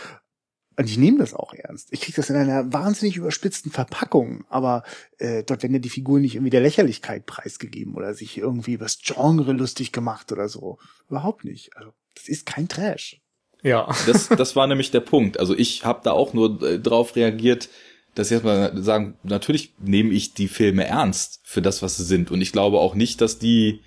Und 0.79 0.91
ich 0.91 0.99
nehme 0.99 1.19
das 1.19 1.33
auch 1.33 1.55
ernst. 1.55 1.89
Ich 1.91 2.03
kriege 2.03 2.17
das 2.17 2.29
in 2.29 2.37
einer 2.37 2.73
wahnsinnig 2.73 3.17
überspitzten 3.17 3.73
Verpackung, 3.73 4.45
aber 4.51 4.83
äh, 5.19 5.43
dort 5.43 5.63
werden 5.63 5.73
ja 5.73 5.79
die 5.79 5.89
Figuren 5.89 6.21
nicht 6.21 6.35
irgendwie 6.35 6.51
der 6.51 6.61
Lächerlichkeit 6.61 7.25
preisgegeben 7.25 7.95
oder 7.95 8.13
sich 8.13 8.37
irgendwie 8.37 8.75
übers 8.75 8.99
Genre 9.03 9.53
lustig 9.53 9.93
gemacht 9.93 10.33
oder 10.33 10.49
so. 10.49 10.79
Überhaupt 11.09 11.45
nicht. 11.45 11.75
Also, 11.77 11.93
das 12.15 12.29
ist 12.29 12.45
kein 12.45 12.69
Trash. 12.69 13.23
Ja. 13.63 13.89
Das, 14.07 14.29
das 14.37 14.55
war 14.55 14.67
nämlich 14.67 14.91
der 14.91 15.01
Punkt. 15.01 15.41
Also 15.41 15.57
ich 15.57 15.85
habe 15.85 16.01
da 16.05 16.13
auch 16.13 16.35
nur 16.35 16.63
äh, 16.63 16.79
drauf 16.79 17.17
reagiert, 17.17 17.71
dass 18.15 18.29
ich 18.29 18.33
erstmal 18.33 18.77
sagen, 18.83 19.15
natürlich 19.23 19.75
nehme 19.79 20.13
ich 20.13 20.35
die 20.35 20.49
Filme 20.49 20.87
ernst 20.87 21.41
für 21.45 21.63
das, 21.63 21.83
was 21.83 21.97
sie 21.97 22.05
sind. 22.05 22.31
Und 22.31 22.41
ich 22.41 22.53
glaube 22.53 22.81
auch 22.81 22.95
nicht, 22.95 23.21
dass 23.21 23.39
die 23.39 23.81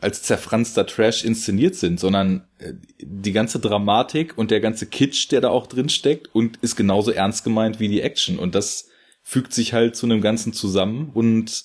als 0.00 0.22
zerfranster 0.22 0.86
Trash 0.86 1.24
inszeniert 1.24 1.74
sind, 1.74 2.00
sondern 2.00 2.46
äh, 2.58 2.74
die 3.00 3.32
ganze 3.32 3.58
Dramatik 3.58 4.36
und 4.36 4.50
der 4.50 4.60
ganze 4.60 4.86
Kitsch, 4.86 5.30
der 5.30 5.40
da 5.40 5.48
auch 5.50 5.66
drin 5.66 5.88
steckt 5.88 6.34
und 6.34 6.58
ist 6.62 6.76
genauso 6.76 7.10
ernst 7.10 7.44
gemeint 7.44 7.80
wie 7.80 7.88
die 7.88 8.00
Action. 8.00 8.38
Und 8.38 8.54
das 8.54 8.88
fügt 9.22 9.52
sich 9.52 9.72
halt 9.72 9.96
zu 9.96 10.06
einem 10.06 10.20
Ganzen 10.20 10.52
zusammen 10.52 11.10
und 11.14 11.64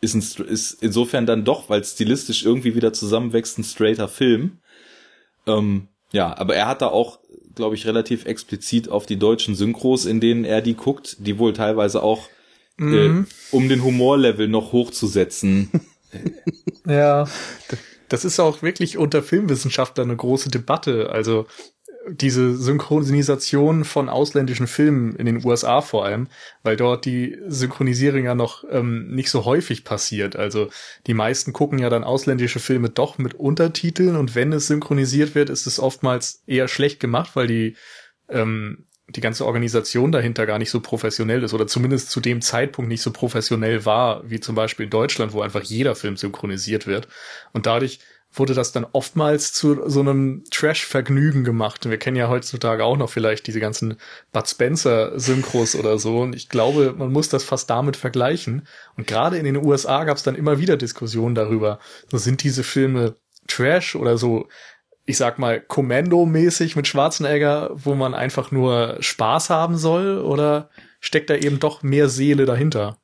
ist, 0.00 0.14
ein, 0.14 0.46
ist 0.46 0.82
insofern 0.82 1.26
dann 1.26 1.44
doch, 1.44 1.68
weil 1.68 1.84
stilistisch 1.84 2.44
irgendwie 2.44 2.74
wieder 2.74 2.92
zusammenwächst, 2.92 3.58
ein 3.58 3.64
straighter 3.64 4.08
Film. 4.08 4.58
Ähm, 5.46 5.88
ja, 6.12 6.36
aber 6.36 6.54
er 6.54 6.66
hat 6.66 6.82
da 6.82 6.88
auch, 6.88 7.18
glaube 7.54 7.74
ich, 7.74 7.86
relativ 7.86 8.24
explizit 8.24 8.88
auf 8.88 9.06
die 9.06 9.18
deutschen 9.18 9.54
Synchros, 9.54 10.06
in 10.06 10.20
denen 10.20 10.44
er 10.44 10.62
die 10.62 10.74
guckt, 10.74 11.16
die 11.20 11.38
wohl 11.38 11.52
teilweise 11.52 12.02
auch, 12.02 12.28
mhm. 12.76 13.26
äh, 13.26 13.54
um 13.54 13.68
den 13.68 13.82
Humorlevel 13.82 14.48
noch 14.48 14.72
hochzusetzen, 14.72 15.70
ja, 16.86 17.26
das 18.08 18.24
ist 18.24 18.40
auch 18.40 18.62
wirklich 18.62 18.98
unter 18.98 19.22
Filmwissenschaftlern 19.22 20.08
eine 20.08 20.16
große 20.16 20.50
Debatte. 20.50 21.10
Also 21.10 21.46
diese 22.08 22.56
Synchronisation 22.56 23.84
von 23.84 24.08
ausländischen 24.08 24.66
Filmen 24.66 25.16
in 25.16 25.26
den 25.26 25.44
USA 25.44 25.80
vor 25.80 26.04
allem, 26.04 26.28
weil 26.62 26.76
dort 26.76 27.04
die 27.04 27.38
Synchronisierung 27.46 28.24
ja 28.24 28.34
noch 28.34 28.64
ähm, 28.70 29.08
nicht 29.14 29.30
so 29.30 29.44
häufig 29.44 29.84
passiert. 29.84 30.36
Also 30.36 30.68
die 31.06 31.14
meisten 31.14 31.52
gucken 31.52 31.78
ja 31.78 31.88
dann 31.88 32.04
ausländische 32.04 32.60
Filme 32.60 32.90
doch 32.90 33.18
mit 33.18 33.34
Untertiteln 33.34 34.16
und 34.16 34.34
wenn 34.34 34.52
es 34.52 34.66
synchronisiert 34.66 35.34
wird, 35.34 35.50
ist 35.50 35.66
es 35.66 35.80
oftmals 35.80 36.42
eher 36.46 36.68
schlecht 36.68 37.00
gemacht, 37.00 37.30
weil 37.34 37.46
die 37.46 37.76
ähm, 38.28 38.84
die 39.08 39.20
ganze 39.20 39.44
Organisation 39.44 40.12
dahinter 40.12 40.46
gar 40.46 40.58
nicht 40.58 40.70
so 40.70 40.80
professionell 40.80 41.42
ist 41.42 41.52
oder 41.52 41.66
zumindest 41.66 42.10
zu 42.10 42.20
dem 42.20 42.40
Zeitpunkt 42.40 42.88
nicht 42.88 43.02
so 43.02 43.12
professionell 43.12 43.84
war, 43.84 44.28
wie 44.28 44.40
zum 44.40 44.54
Beispiel 44.54 44.84
in 44.84 44.90
Deutschland, 44.90 45.32
wo 45.32 45.42
einfach 45.42 45.62
jeder 45.62 45.94
Film 45.94 46.16
synchronisiert 46.16 46.86
wird. 46.86 47.08
Und 47.52 47.66
dadurch 47.66 48.00
wurde 48.36 48.54
das 48.54 48.72
dann 48.72 48.86
oftmals 48.92 49.52
zu 49.52 49.88
so 49.88 50.00
einem 50.00 50.42
Trash-Vergnügen 50.50 51.44
gemacht. 51.44 51.84
Und 51.84 51.90
wir 51.90 51.98
kennen 51.98 52.16
ja 52.16 52.28
heutzutage 52.28 52.84
auch 52.84 52.96
noch 52.96 53.10
vielleicht 53.10 53.46
diese 53.46 53.60
ganzen 53.60 53.96
Bud 54.32 54.48
Spencer-Synchros 54.48 55.76
oder 55.76 55.98
so. 55.98 56.20
Und 56.20 56.34
ich 56.34 56.48
glaube, 56.48 56.94
man 56.96 57.12
muss 57.12 57.28
das 57.28 57.44
fast 57.44 57.70
damit 57.70 57.96
vergleichen. 57.96 58.66
Und 58.96 59.06
gerade 59.06 59.38
in 59.38 59.44
den 59.44 59.56
USA 59.56 60.04
gab 60.04 60.16
es 60.16 60.24
dann 60.24 60.34
immer 60.34 60.58
wieder 60.58 60.76
Diskussionen 60.76 61.34
darüber. 61.34 61.78
So 62.10 62.18
sind 62.18 62.42
diese 62.42 62.64
Filme 62.64 63.16
Trash 63.46 63.94
oder 63.94 64.16
so 64.18 64.48
ich 65.06 65.16
sag 65.16 65.38
mal, 65.38 65.60
Kommando-mäßig 65.60 66.76
mit 66.76 66.86
Schwarzenegger, 66.86 67.70
wo 67.74 67.94
man 67.94 68.14
einfach 68.14 68.50
nur 68.50 68.96
Spaß 69.00 69.50
haben 69.50 69.76
soll, 69.76 70.18
oder 70.18 70.70
steckt 71.00 71.30
da 71.30 71.36
eben 71.36 71.60
doch 71.60 71.82
mehr 71.82 72.08
Seele 72.08 72.46
dahinter? 72.46 72.98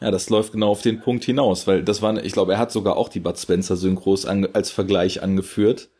Ja, 0.00 0.10
das 0.10 0.30
läuft 0.30 0.52
genau 0.52 0.70
auf 0.70 0.82
den 0.82 1.00
Punkt 1.00 1.24
hinaus, 1.24 1.66
weil 1.66 1.82
das 1.82 2.00
war, 2.00 2.22
ich 2.24 2.32
glaube, 2.32 2.54
er 2.54 2.58
hat 2.58 2.72
sogar 2.72 2.96
auch 2.96 3.08
die 3.08 3.20
Bud 3.20 3.38
Spencer 3.38 3.76
Synchros 3.76 4.24
als 4.26 4.70
Vergleich 4.70 5.22
angeführt. 5.22 5.90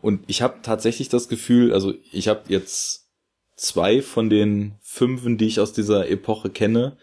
Und 0.00 0.24
ich 0.26 0.42
habe 0.42 0.56
tatsächlich 0.62 1.08
das 1.08 1.28
Gefühl, 1.28 1.72
also 1.72 1.94
ich 2.10 2.28
habe 2.28 2.42
jetzt 2.48 3.08
zwei 3.56 4.02
von 4.02 4.30
den 4.30 4.74
fünfen, 4.80 5.38
die 5.38 5.46
ich 5.46 5.60
aus 5.60 5.72
dieser 5.72 6.08
Epoche 6.08 6.50
kenne, 6.50 6.96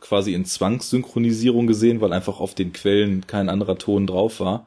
quasi 0.00 0.32
in 0.34 0.44
Zwangssynchronisierung 0.44 1.66
gesehen, 1.66 2.00
weil 2.00 2.12
einfach 2.12 2.40
auf 2.40 2.54
den 2.54 2.72
Quellen 2.72 3.26
kein 3.26 3.48
anderer 3.48 3.76
Ton 3.76 4.06
drauf 4.06 4.40
war. 4.40 4.66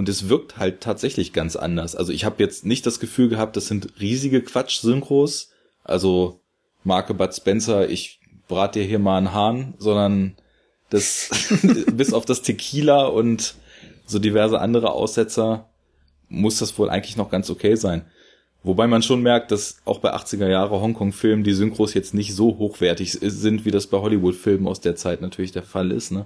Und 0.00 0.08
es 0.08 0.30
wirkt 0.30 0.56
halt 0.56 0.80
tatsächlich 0.80 1.34
ganz 1.34 1.56
anders. 1.56 1.94
Also 1.94 2.10
ich 2.10 2.24
habe 2.24 2.42
jetzt 2.42 2.64
nicht 2.64 2.86
das 2.86 3.00
Gefühl 3.00 3.28
gehabt, 3.28 3.54
das 3.54 3.66
sind 3.66 4.00
riesige 4.00 4.40
Quatsch-Synchros. 4.40 5.50
Also 5.84 6.40
Marke 6.84 7.12
Bud 7.12 7.34
Spencer, 7.34 7.86
ich 7.86 8.18
brat 8.48 8.76
dir 8.76 8.82
hier 8.82 8.98
mal 8.98 9.18
einen 9.18 9.34
Hahn, 9.34 9.74
sondern 9.76 10.36
das 10.88 11.28
bis 11.92 12.14
auf 12.14 12.24
das 12.24 12.40
Tequila 12.40 13.08
und 13.08 13.56
so 14.06 14.18
diverse 14.18 14.58
andere 14.58 14.92
Aussetzer 14.92 15.68
muss 16.30 16.60
das 16.60 16.78
wohl 16.78 16.88
eigentlich 16.88 17.18
noch 17.18 17.30
ganz 17.30 17.50
okay 17.50 17.74
sein. 17.74 18.06
Wobei 18.62 18.86
man 18.86 19.02
schon 19.02 19.20
merkt, 19.20 19.50
dass 19.50 19.82
auch 19.84 19.98
bei 19.98 20.14
80er 20.14 20.48
Jahre 20.48 20.80
Hongkong-Filmen 20.80 21.44
die 21.44 21.52
Synchros 21.52 21.92
jetzt 21.92 22.14
nicht 22.14 22.34
so 22.34 22.56
hochwertig 22.56 23.18
sind, 23.20 23.66
wie 23.66 23.70
das 23.70 23.86
bei 23.86 23.98
Hollywood-Filmen 23.98 24.66
aus 24.66 24.80
der 24.80 24.96
Zeit 24.96 25.20
natürlich 25.20 25.52
der 25.52 25.62
Fall 25.62 25.92
ist. 25.92 26.10
Ne? 26.10 26.24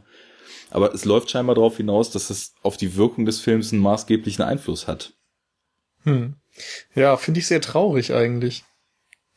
Aber 0.74 0.92
es 0.92 1.04
läuft 1.04 1.30
scheinbar 1.30 1.54
darauf 1.54 1.76
hinaus, 1.76 2.10
dass 2.10 2.30
es 2.30 2.52
auf 2.62 2.76
die 2.76 2.96
Wirkung 2.96 3.26
des 3.26 3.38
Films 3.38 3.72
einen 3.72 3.80
maßgeblichen 3.80 4.44
Einfluss 4.44 4.88
hat. 4.88 5.14
Hm. 6.02 6.34
Ja, 6.96 7.16
finde 7.16 7.38
ich 7.38 7.46
sehr 7.46 7.60
traurig 7.60 8.12
eigentlich. 8.12 8.64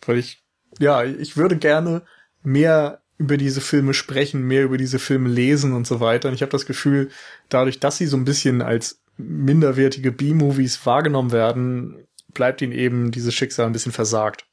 Weil 0.04 0.18
ich, 0.18 0.42
ja, 0.80 1.04
ich 1.04 1.38
würde 1.38 1.56
gerne 1.58 2.02
mehr 2.42 3.04
über 3.20 3.38
diese 3.38 3.62
Filme 3.62 3.94
sprechen, 3.94 4.48
mehr 4.48 4.64
über 4.64 4.80
diese 4.80 4.98
Filme 4.98 5.30
lesen 5.30 5.74
und 5.74 5.86
so 5.86 6.00
weiter. 6.00 6.30
Und 6.30 6.34
ich 6.34 6.42
habe 6.42 6.52
das 6.52 6.66
Gefühl, 6.66 7.12
dadurch, 7.50 7.80
dass 7.80 8.00
sie 8.00 8.08
so 8.08 8.18
ein 8.18 8.26
bisschen 8.26 8.64
als 8.64 9.00
minderwertige 9.18 10.12
B-Movies 10.12 10.84
wahrgenommen 10.88 11.32
werden, 11.32 12.08
bleibt 12.34 12.64
ihnen 12.64 12.74
eben 12.74 13.12
dieses 13.12 13.36
Schicksal 13.36 13.68
ein 13.68 13.74
bisschen 13.74 13.92
versagt. 13.92 14.48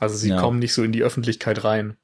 Also 0.00 0.16
sie 0.16 0.30
ja. 0.30 0.40
kommen 0.40 0.58
nicht 0.58 0.72
so 0.72 0.82
in 0.82 0.90
die 0.90 1.04
Öffentlichkeit 1.04 1.62
rein. 1.62 1.96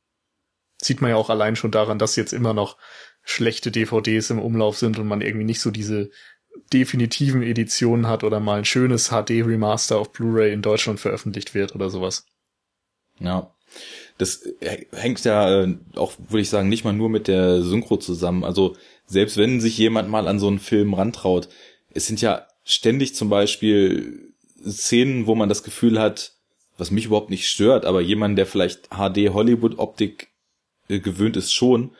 Sieht 0.81 1.01
man 1.01 1.11
ja 1.11 1.17
auch 1.17 1.29
allein 1.29 1.57
schon 1.57 1.73
daran, 1.73 1.99
dass 1.99 2.15
jetzt 2.15 2.33
immer 2.33 2.55
noch 2.55 2.77
schlechte 3.23 3.71
DVDs 3.71 4.31
im 4.31 4.39
Umlauf 4.39 4.77
sind 4.79 4.99
und 4.99 5.07
man 5.07 5.21
irgendwie 5.21 5.45
nicht 5.45 5.61
so 5.61 5.71
diese 5.71 6.11
definitiven 6.73 7.43
Editionen 7.43 8.07
hat 8.07 8.25
oder 8.25 8.41
mal 8.41 8.59
ein 8.59 8.65
schönes 8.65 9.09
HD-Remaster 9.11 9.99
auf 9.99 10.13
Blu-ray 10.13 10.53
in 10.53 10.63
Deutschland 10.63 11.01
veröffentlicht 11.01 11.55
wird 11.55 11.75
oder 11.75 11.91
sowas. 11.91 12.27
Ja. 13.19 13.55
Das 14.19 14.47
hängt 14.93 15.25
ja 15.25 15.63
äh, 15.63 15.77
auch, 15.95 16.13
würde 16.29 16.43
ich 16.43 16.51
sagen, 16.51 16.69
nicht 16.69 16.85
mal 16.85 16.93
nur 16.93 17.09
mit 17.09 17.29
der 17.29 17.63
Synchro 17.63 17.97
zusammen. 17.97 18.45
Also 18.45 18.77
selbst 19.07 19.37
wenn 19.39 19.61
sich 19.61 19.79
jemand 19.79 20.11
mal 20.11 20.29
an 20.29 20.39
so 20.39 20.49
einen 20.49 20.59
Film 20.59 20.95
rantraut, 20.95 21.49
es 21.95 22.07
sind 22.07 22.21
ja 22.21 22.47
ständig 22.65 23.15
zum 23.15 23.31
Beispiel 23.31 24.35
Szenen, 24.65 25.27
wo 25.27 25.35
man 25.35 25.49
das 25.49 25.63
Gefühl 25.63 25.99
hat, 25.99 26.35
was 26.77 26.91
mich 26.91 27.07
überhaupt 27.07 27.31
nicht 27.31 27.49
stört, 27.49 27.85
aber 27.85 28.01
jemand, 28.01 28.39
der 28.39 28.47
vielleicht 28.47 28.89
HD 28.91 29.31
Hollywood 29.33 29.79
Optik 29.79 30.29
äh, 30.89 31.01
gewöhnt 31.01 31.37
ist 31.37 31.53
schon, 31.53 31.93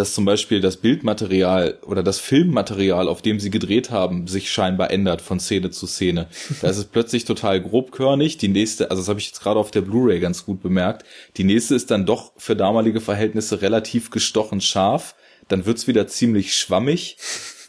dass 0.00 0.14
zum 0.14 0.24
Beispiel 0.24 0.60
das 0.60 0.78
Bildmaterial 0.78 1.78
oder 1.84 2.02
das 2.02 2.18
Filmmaterial, 2.18 3.06
auf 3.06 3.20
dem 3.20 3.38
sie 3.38 3.50
gedreht 3.50 3.90
haben, 3.90 4.26
sich 4.26 4.50
scheinbar 4.50 4.90
ändert 4.90 5.20
von 5.20 5.38
Szene 5.38 5.70
zu 5.70 5.86
Szene. 5.86 6.26
Da 6.62 6.70
ist 6.70 6.78
es 6.78 6.86
plötzlich 6.86 7.26
total 7.26 7.60
grobkörnig. 7.60 8.38
Die 8.38 8.48
nächste, 8.48 8.90
also 8.90 9.02
das 9.02 9.08
habe 9.08 9.20
ich 9.20 9.26
jetzt 9.26 9.42
gerade 9.42 9.60
auf 9.60 9.70
der 9.70 9.82
Blu-ray 9.82 10.18
ganz 10.18 10.46
gut 10.46 10.62
bemerkt. 10.62 11.04
Die 11.36 11.44
nächste 11.44 11.74
ist 11.74 11.90
dann 11.90 12.06
doch 12.06 12.32
für 12.38 12.56
damalige 12.56 13.02
Verhältnisse 13.02 13.60
relativ 13.60 14.10
gestochen 14.10 14.62
scharf. 14.62 15.14
Dann 15.48 15.66
wird's 15.66 15.86
wieder 15.86 16.06
ziemlich 16.06 16.54
schwammig. 16.54 17.18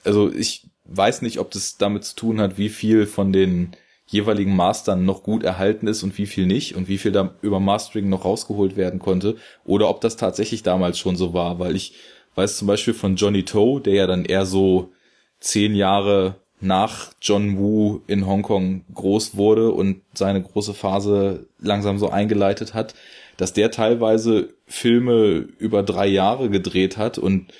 Also 0.05 0.31
ich 0.31 0.67
weiß 0.85 1.23
nicht, 1.23 1.37
ob 1.37 1.51
das 1.51 1.77
damit 1.77 2.05
zu 2.05 2.15
tun 2.15 2.39
hat, 2.39 2.57
wie 2.57 2.69
viel 2.69 3.07
von 3.07 3.33
den 3.33 3.75
jeweiligen 4.07 4.55
Mastern 4.55 5.05
noch 5.05 5.23
gut 5.23 5.43
erhalten 5.43 5.87
ist 5.87 6.03
und 6.03 6.17
wie 6.17 6.25
viel 6.25 6.45
nicht 6.45 6.75
und 6.75 6.87
wie 6.87 6.97
viel 6.97 7.11
da 7.11 7.35
über 7.41 7.59
Mastering 7.59 8.09
noch 8.09 8.25
rausgeholt 8.25 8.75
werden 8.75 8.99
konnte 8.99 9.37
oder 9.65 9.89
ob 9.89 10.01
das 10.01 10.17
tatsächlich 10.17 10.63
damals 10.63 10.99
schon 10.99 11.15
so 11.15 11.33
war, 11.33 11.59
weil 11.59 11.75
ich 11.75 11.95
weiß 12.35 12.57
zum 12.57 12.67
Beispiel 12.67 12.93
von 12.93 13.15
Johnny 13.15 13.43
Toe, 13.43 13.81
der 13.81 13.93
ja 13.93 14.07
dann 14.07 14.25
eher 14.25 14.45
so 14.45 14.91
zehn 15.39 15.75
Jahre 15.75 16.35
nach 16.61 17.11
John 17.21 17.57
Woo 17.57 18.01
in 18.07 18.27
Hongkong 18.27 18.85
groß 18.93 19.35
wurde 19.35 19.71
und 19.71 20.01
seine 20.13 20.41
große 20.41 20.73
Phase 20.73 21.47
langsam 21.59 21.97
so 21.97 22.09
eingeleitet 22.09 22.73
hat, 22.73 22.93
dass 23.37 23.53
der 23.53 23.71
teilweise 23.71 24.53
Filme 24.67 25.47
über 25.57 25.81
drei 25.81 26.07
Jahre 26.07 26.49
gedreht 26.49 26.97
hat 26.97 27.17
und 27.17 27.51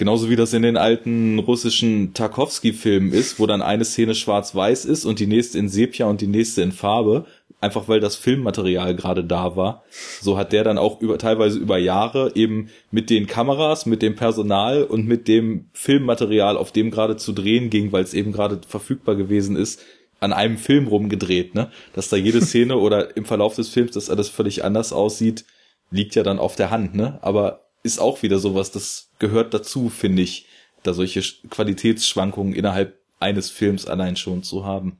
Genauso 0.00 0.30
wie 0.30 0.36
das 0.36 0.54
in 0.54 0.62
den 0.62 0.78
alten 0.78 1.38
russischen 1.40 2.14
Tarkovsky-Filmen 2.14 3.12
ist, 3.12 3.38
wo 3.38 3.46
dann 3.46 3.60
eine 3.60 3.84
Szene 3.84 4.14
schwarz-weiß 4.14 4.86
ist 4.86 5.04
und 5.04 5.18
die 5.20 5.26
nächste 5.26 5.58
in 5.58 5.68
Sepia 5.68 6.06
und 6.06 6.22
die 6.22 6.26
nächste 6.26 6.62
in 6.62 6.72
Farbe, 6.72 7.26
einfach 7.60 7.88
weil 7.88 8.00
das 8.00 8.16
Filmmaterial 8.16 8.94
gerade 8.94 9.24
da 9.24 9.56
war. 9.56 9.84
So 10.20 10.38
hat 10.38 10.52
der 10.52 10.64
dann 10.64 10.78
auch 10.78 11.00
über, 11.00 11.18
teilweise 11.18 11.58
über 11.58 11.78
Jahre 11.78 12.32
eben 12.34 12.70
mit 12.90 13.10
den 13.10 13.26
Kameras, 13.26 13.86
mit 13.86 14.02
dem 14.02 14.16
Personal 14.16 14.84
und 14.84 15.06
mit 15.06 15.28
dem 15.28 15.68
Filmmaterial, 15.72 16.56
auf 16.56 16.72
dem 16.72 16.90
gerade 16.90 17.16
zu 17.16 17.32
drehen 17.32 17.70
ging, 17.70 17.92
weil 17.92 18.02
es 18.02 18.14
eben 18.14 18.32
gerade 18.32 18.60
verfügbar 18.66 19.14
gewesen 19.14 19.56
ist, 19.56 19.80
an 20.20 20.32
einem 20.32 20.58
Film 20.58 20.86
rumgedreht, 20.86 21.54
ne? 21.54 21.70
Dass 21.94 22.08
da 22.08 22.16
jede 22.16 22.40
Szene 22.44 22.76
oder 22.76 23.16
im 23.16 23.24
Verlauf 23.24 23.54
des 23.56 23.68
Films 23.68 23.92
das 23.92 24.10
alles 24.10 24.28
völlig 24.28 24.64
anders 24.64 24.92
aussieht, 24.92 25.44
liegt 25.90 26.14
ja 26.14 26.22
dann 26.22 26.38
auf 26.38 26.56
der 26.56 26.70
Hand, 26.70 26.94
ne? 26.94 27.18
Aber 27.22 27.66
ist 27.82 27.98
auch 27.98 28.22
wieder 28.22 28.38
sowas, 28.38 28.70
das 28.70 29.10
gehört 29.18 29.54
dazu, 29.54 29.88
finde 29.88 30.22
ich, 30.22 30.46
da 30.82 30.92
solche 30.92 31.22
Qualitätsschwankungen 31.48 32.54
innerhalb 32.54 32.98
eines 33.18 33.50
Films 33.50 33.86
allein 33.86 34.16
schon 34.16 34.42
zu 34.42 34.64
haben. 34.64 34.99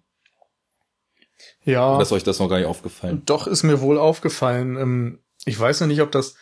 Ja. 1.64 1.94
Oder 1.94 2.02
ist 2.02 2.12
euch 2.12 2.24
das 2.24 2.38
noch 2.38 2.48
gar 2.48 2.58
nicht 2.58 2.66
aufgefallen? 2.66 3.22
Doch, 3.26 3.46
ist 3.46 3.62
mir 3.62 3.80
wohl 3.80 3.98
aufgefallen. 3.98 4.76
Ähm, 4.76 5.18
ich 5.44 5.58
weiß 5.58 5.80
noch 5.80 5.88
nicht, 5.88 6.00
ob 6.00 6.10
das 6.10 6.34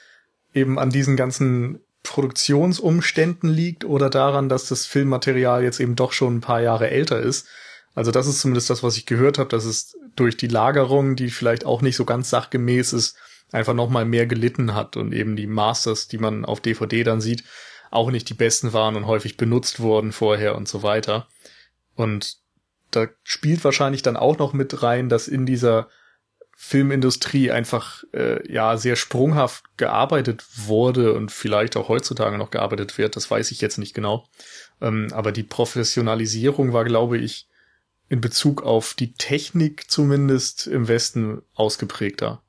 eben 0.54 0.78
an 0.78 0.90
diesen 0.90 1.16
ganzen 1.16 1.80
Produktionsumständen 2.02 3.50
liegt 3.50 3.84
oder 3.84 4.08
daran, 4.10 4.48
dass 4.48 4.66
das 4.66 4.86
Filmmaterial 4.86 5.62
jetzt 5.62 5.80
eben 5.80 5.96
doch 5.96 6.12
schon 6.12 6.36
ein 6.36 6.40
paar 6.40 6.60
Jahre 6.60 6.90
älter 6.90 7.20
ist. 7.20 7.46
Also 7.94 8.10
das 8.12 8.26
ist 8.26 8.40
zumindest 8.40 8.70
das, 8.70 8.82
was 8.82 8.96
ich 8.96 9.06
gehört 9.06 9.38
habe, 9.38 9.48
dass 9.48 9.64
es 9.64 9.98
durch 10.14 10.36
die 10.36 10.46
Lagerung, 10.46 11.16
die 11.16 11.30
vielleicht 11.30 11.66
auch 11.66 11.82
nicht 11.82 11.96
so 11.96 12.04
ganz 12.04 12.30
sachgemäß 12.30 12.92
ist, 12.92 13.16
einfach 13.50 13.74
nochmal 13.74 14.04
mehr 14.04 14.26
gelitten 14.26 14.74
hat 14.74 14.96
und 14.96 15.12
eben 15.12 15.36
die 15.36 15.46
Masters, 15.46 16.08
die 16.08 16.18
man 16.18 16.44
auf 16.44 16.60
DVD 16.60 17.02
dann 17.02 17.20
sieht, 17.20 17.44
auch 17.90 18.10
nicht 18.10 18.28
die 18.28 18.34
besten 18.34 18.72
waren 18.72 18.96
und 18.96 19.06
häufig 19.06 19.36
benutzt 19.36 19.80
wurden 19.80 20.12
vorher 20.12 20.56
und 20.56 20.68
so 20.68 20.82
weiter. 20.82 21.26
Und 21.94 22.37
da 22.90 23.08
spielt 23.22 23.64
wahrscheinlich 23.64 24.02
dann 24.02 24.16
auch 24.16 24.38
noch 24.38 24.52
mit 24.52 24.82
rein, 24.82 25.08
dass 25.08 25.28
in 25.28 25.46
dieser 25.46 25.88
Filmindustrie 26.60 27.52
einfach 27.52 28.02
äh, 28.12 28.52
ja 28.52 28.76
sehr 28.76 28.96
sprunghaft 28.96 29.64
gearbeitet 29.76 30.44
wurde 30.66 31.14
und 31.14 31.30
vielleicht 31.30 31.76
auch 31.76 31.88
heutzutage 31.88 32.36
noch 32.36 32.50
gearbeitet 32.50 32.98
wird, 32.98 33.14
das 33.14 33.30
weiß 33.30 33.52
ich 33.52 33.60
jetzt 33.60 33.78
nicht 33.78 33.94
genau. 33.94 34.26
Ähm, 34.80 35.08
aber 35.12 35.30
die 35.30 35.44
Professionalisierung 35.44 36.72
war, 36.72 36.84
glaube 36.84 37.16
ich, 37.18 37.46
in 38.08 38.20
Bezug 38.20 38.62
auf 38.62 38.94
die 38.94 39.12
Technik 39.12 39.88
zumindest 39.88 40.66
im 40.66 40.88
Westen 40.88 41.42
ausgeprägter. 41.54 42.42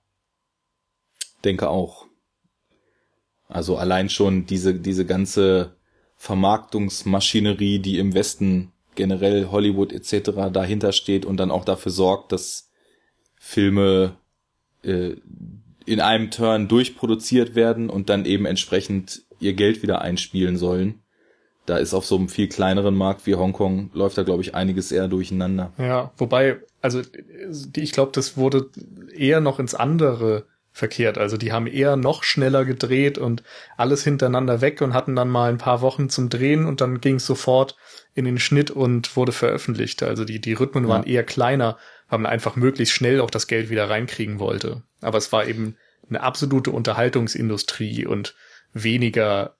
Denke 1.43 1.69
auch. 1.69 2.07
Also 3.47 3.77
allein 3.77 4.09
schon 4.09 4.45
diese, 4.45 4.73
diese 4.73 5.05
ganze 5.05 5.75
Vermarktungsmaschinerie, 6.15 7.79
die 7.79 7.99
im 7.99 8.13
Westen 8.13 8.71
generell 8.99 9.47
Hollywood 9.49 9.93
etc. 9.93 10.51
dahinter 10.51 10.91
steht 10.91 11.25
und 11.25 11.37
dann 11.37 11.51
auch 11.51 11.63
dafür 11.63 11.91
sorgt, 11.93 12.33
dass 12.33 12.69
Filme 13.37 14.17
äh, 14.83 15.15
in 15.85 16.01
einem 16.01 16.31
Turn 16.31 16.67
durchproduziert 16.67 17.55
werden 17.55 17.89
und 17.89 18.09
dann 18.09 18.25
eben 18.25 18.45
entsprechend 18.45 19.23
ihr 19.39 19.53
Geld 19.53 19.81
wieder 19.83 20.01
einspielen 20.01 20.57
sollen. 20.57 21.01
Da 21.65 21.77
ist 21.77 21.93
auf 21.93 22.05
so 22.05 22.17
einem 22.17 22.27
viel 22.27 22.49
kleineren 22.49 22.93
Markt 22.93 23.25
wie 23.25 23.35
Hongkong 23.35 23.89
läuft 23.93 24.17
da 24.17 24.23
glaube 24.23 24.41
ich 24.41 24.53
einiges 24.53 24.91
eher 24.91 25.07
durcheinander. 25.07 25.71
Ja, 25.77 26.11
wobei 26.17 26.59
also 26.81 27.01
ich 27.77 27.91
glaube, 27.93 28.11
das 28.13 28.35
wurde 28.35 28.69
eher 29.15 29.39
noch 29.39 29.59
ins 29.59 29.75
andere 29.75 30.45
verkehrt. 30.79 31.17
Also 31.17 31.37
die 31.37 31.51
haben 31.51 31.67
eher 31.67 31.95
noch 31.95 32.23
schneller 32.23 32.65
gedreht 32.65 33.17
und 33.17 33.43
alles 33.77 34.03
hintereinander 34.03 34.61
weg 34.61 34.81
und 34.81 34.93
hatten 34.93 35.15
dann 35.15 35.29
mal 35.29 35.49
ein 35.49 35.59
paar 35.59 35.81
Wochen 35.81 36.09
zum 36.09 36.29
Drehen 36.29 36.65
und 36.65 36.81
dann 36.81 37.01
ging 37.01 37.15
es 37.15 37.25
sofort 37.25 37.75
in 38.15 38.25
den 38.25 38.39
Schnitt 38.39 38.71
und 38.71 39.15
wurde 39.15 39.31
veröffentlicht. 39.31 40.01
Also 40.01 40.25
die, 40.25 40.41
die 40.41 40.53
Rhythmen 40.53 40.85
ja. 40.85 40.89
waren 40.89 41.03
eher 41.03 41.23
kleiner, 41.23 41.77
weil 42.09 42.19
man 42.19 42.31
einfach 42.31 42.55
möglichst 42.55 42.95
schnell 42.95 43.21
auch 43.21 43.29
das 43.29 43.47
Geld 43.47 43.69
wieder 43.69 43.89
reinkriegen 43.89 44.39
wollte. 44.39 44.81
Aber 45.01 45.17
es 45.19 45.31
war 45.31 45.45
eben 45.45 45.75
eine 46.09 46.21
absolute 46.21 46.71
Unterhaltungsindustrie 46.71 48.07
und 48.07 48.35
weniger 48.73 49.55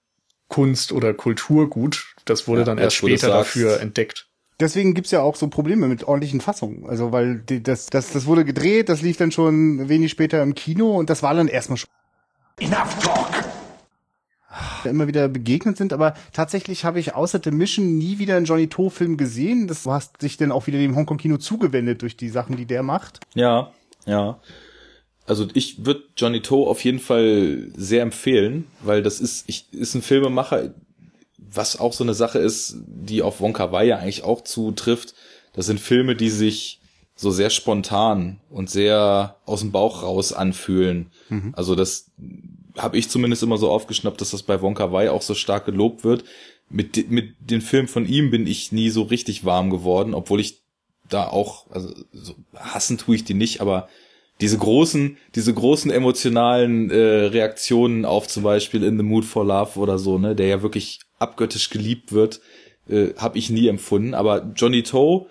Kunst 0.47 0.91
oder 0.91 1.13
Kulturgut. 1.13 2.15
Das 2.25 2.47
wurde 2.47 2.61
ja, 2.61 2.65
dann 2.65 2.77
erst 2.79 2.95
später 2.95 3.27
dafür 3.27 3.79
entdeckt. 3.79 4.28
Deswegen 4.59 4.93
gibt's 4.93 5.11
ja 5.11 5.21
auch 5.21 5.35
so 5.35 5.47
Probleme 5.47 5.87
mit 5.87 6.03
ordentlichen 6.03 6.41
Fassungen. 6.41 6.89
Also 6.89 7.11
weil 7.11 7.39
die, 7.39 7.63
das, 7.63 7.87
das, 7.87 8.11
das 8.11 8.25
wurde 8.25 8.43
gedreht, 8.43 8.89
das 8.89 9.01
lief 9.01 9.17
dann 9.17 9.31
schon 9.31 9.87
wenig 9.87 10.11
später 10.11 10.43
im 10.43 10.53
Kino 10.53 10.97
und 10.97 11.09
das 11.09 11.23
war 11.23 11.33
dann 11.33 11.47
erstmal 11.47 11.77
schon. 11.77 11.89
Enough 12.59 12.99
talk! 13.01 13.29
immer 14.85 15.07
wieder 15.07 15.27
begegnet 15.27 15.77
sind, 15.77 15.93
aber 15.93 16.15
tatsächlich 16.33 16.85
habe 16.85 16.99
ich 16.99 17.13
außer 17.15 17.39
The 17.43 17.51
Mission 17.51 17.97
nie 17.97 18.19
wieder 18.19 18.35
einen 18.35 18.45
Johnny 18.45 18.67
To 18.67 18.89
Film 18.89 19.17
gesehen. 19.17 19.67
Das 19.67 19.83
du 19.83 19.91
hast 19.91 20.21
sich 20.21 20.37
dann 20.37 20.51
auch 20.51 20.67
wieder 20.67 20.79
dem 20.79 20.95
Hongkong 20.95 21.17
Kino 21.17 21.37
zugewendet 21.37 22.01
durch 22.01 22.17
die 22.17 22.29
Sachen, 22.29 22.55
die 22.55 22.65
der 22.65 22.83
macht. 22.83 23.19
Ja, 23.35 23.71
ja. 24.05 24.39
Also 25.25 25.47
ich 25.53 25.85
würde 25.85 26.03
Johnny 26.17 26.41
To 26.41 26.67
auf 26.67 26.83
jeden 26.83 26.99
Fall 26.99 27.71
sehr 27.75 28.01
empfehlen, 28.01 28.67
weil 28.81 29.03
das 29.03 29.19
ist 29.19 29.47
ich 29.47 29.71
ist 29.71 29.93
ein 29.93 30.01
Filmemacher, 30.01 30.73
was 31.51 31.79
auch 31.79 31.93
so 31.93 32.03
eine 32.03 32.13
Sache 32.13 32.39
ist, 32.39 32.77
die 32.85 33.21
auf 33.21 33.41
Wonka 33.41 33.71
Wai 33.71 33.85
ja 33.85 33.97
eigentlich 33.97 34.23
auch 34.23 34.41
zutrifft. 34.41 35.13
Das 35.53 35.65
sind 35.65 35.79
Filme, 35.79 36.15
die 36.15 36.29
sich 36.29 36.79
so 37.15 37.31
sehr 37.31 37.49
spontan 37.49 38.39
und 38.49 38.69
sehr 38.69 39.37
aus 39.45 39.59
dem 39.59 39.71
Bauch 39.71 40.03
raus 40.03 40.31
anfühlen. 40.31 41.11
Mhm. 41.29 41.53
Also 41.55 41.75
das 41.75 42.11
habe 42.77 42.97
ich 42.97 43.09
zumindest 43.09 43.43
immer 43.43 43.57
so 43.57 43.69
aufgeschnappt, 43.69 44.21
dass 44.21 44.31
das 44.31 44.43
bei 44.43 44.61
Wonka 44.61 44.91
Wai 44.91 45.11
auch 45.11 45.21
so 45.21 45.33
stark 45.33 45.65
gelobt 45.65 46.03
wird. 46.03 46.23
Mit, 46.69 47.09
mit 47.09 47.33
den 47.39 47.61
Filmen 47.61 47.87
von 47.87 48.07
ihm 48.07 48.31
bin 48.31 48.47
ich 48.47 48.71
nie 48.71 48.89
so 48.89 49.03
richtig 49.03 49.43
warm 49.43 49.69
geworden, 49.69 50.13
obwohl 50.13 50.39
ich 50.39 50.61
da 51.09 51.27
auch, 51.27 51.69
also 51.71 51.93
so 52.13 52.35
hassen 52.55 52.97
tue 52.97 53.15
ich 53.15 53.23
die 53.23 53.33
nicht, 53.33 53.59
aber 53.59 53.89
diese 54.39 54.57
großen, 54.57 55.17
diese 55.35 55.53
großen 55.53 55.91
emotionalen 55.91 56.89
äh, 56.89 56.95
Reaktionen 56.95 58.05
auf 58.05 58.27
zum 58.27 58.43
Beispiel 58.43 58.83
In 58.83 58.97
the 58.97 59.03
Mood 59.03 59.25
for 59.25 59.45
Love 59.45 59.77
oder 59.79 59.97
so, 59.97 60.17
ne, 60.17 60.35
der 60.35 60.47
ja 60.47 60.61
wirklich 60.61 60.99
abgöttisch 61.19 61.69
geliebt 61.69 62.11
wird, 62.11 62.41
äh, 62.89 63.13
habe 63.17 63.37
ich 63.37 63.49
nie 63.49 63.67
empfunden. 63.67 64.13
Aber 64.13 64.51
Johnny 64.55 64.83
Toe 64.83 65.27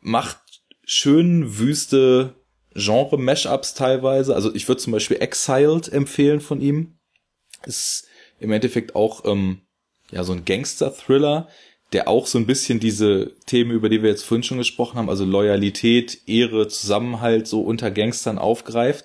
macht 0.00 0.38
schön 0.84 1.58
wüste 1.58 2.34
Genre-Mashups 2.74 3.74
teilweise. 3.74 4.34
Also 4.34 4.54
ich 4.54 4.68
würde 4.68 4.82
zum 4.82 4.92
Beispiel 4.92 5.18
Exiled 5.20 5.92
empfehlen 5.92 6.40
von 6.40 6.60
ihm. 6.60 6.98
Ist 7.64 8.06
im 8.40 8.52
Endeffekt 8.52 8.94
auch 8.94 9.24
ähm, 9.24 9.62
ja 10.10 10.24
so 10.24 10.32
ein 10.32 10.44
Gangster-Thriller, 10.44 11.48
der 11.92 12.08
auch 12.08 12.26
so 12.26 12.38
ein 12.38 12.46
bisschen 12.46 12.80
diese 12.80 13.32
Themen, 13.46 13.70
über 13.70 13.88
die 13.88 14.02
wir 14.02 14.10
jetzt 14.10 14.24
vorhin 14.24 14.42
schon 14.42 14.58
gesprochen 14.58 14.98
haben, 14.98 15.08
also 15.08 15.24
Loyalität, 15.24 16.22
Ehre, 16.26 16.68
Zusammenhalt 16.68 17.46
so 17.46 17.62
unter 17.62 17.90
Gangstern 17.90 18.38
aufgreift, 18.38 19.04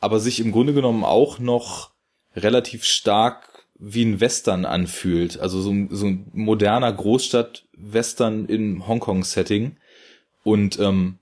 aber 0.00 0.18
sich 0.18 0.40
im 0.40 0.52
Grunde 0.52 0.74
genommen 0.74 1.04
auch 1.04 1.38
noch 1.38 1.92
relativ 2.34 2.84
stark 2.84 3.55
wie 3.78 4.04
ein 4.04 4.20
Western 4.20 4.64
anfühlt. 4.64 5.38
Also 5.38 5.60
so, 5.60 5.74
so 5.90 6.06
ein 6.06 6.26
moderner 6.32 6.92
Großstadt-Western 6.92 8.46
im 8.46 8.86
Hongkong-Setting. 8.86 9.76
Und 10.44 10.78
ähm, 10.78 11.18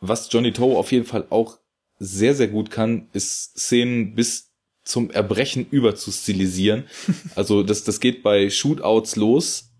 was 0.00 0.28
Johnny 0.30 0.52
Toe 0.52 0.76
auf 0.76 0.92
jeden 0.92 1.06
Fall 1.06 1.26
auch 1.30 1.58
sehr, 1.98 2.34
sehr 2.34 2.48
gut 2.48 2.70
kann, 2.70 3.08
ist 3.12 3.58
Szenen 3.58 4.14
bis 4.14 4.50
zum 4.84 5.10
Erbrechen 5.10 5.66
über 5.70 5.94
zu 5.94 6.10
stilisieren. 6.10 6.84
Also 7.34 7.62
das, 7.62 7.84
das 7.84 8.00
geht 8.00 8.22
bei 8.22 8.50
Shootouts 8.50 9.16
los. 9.16 9.70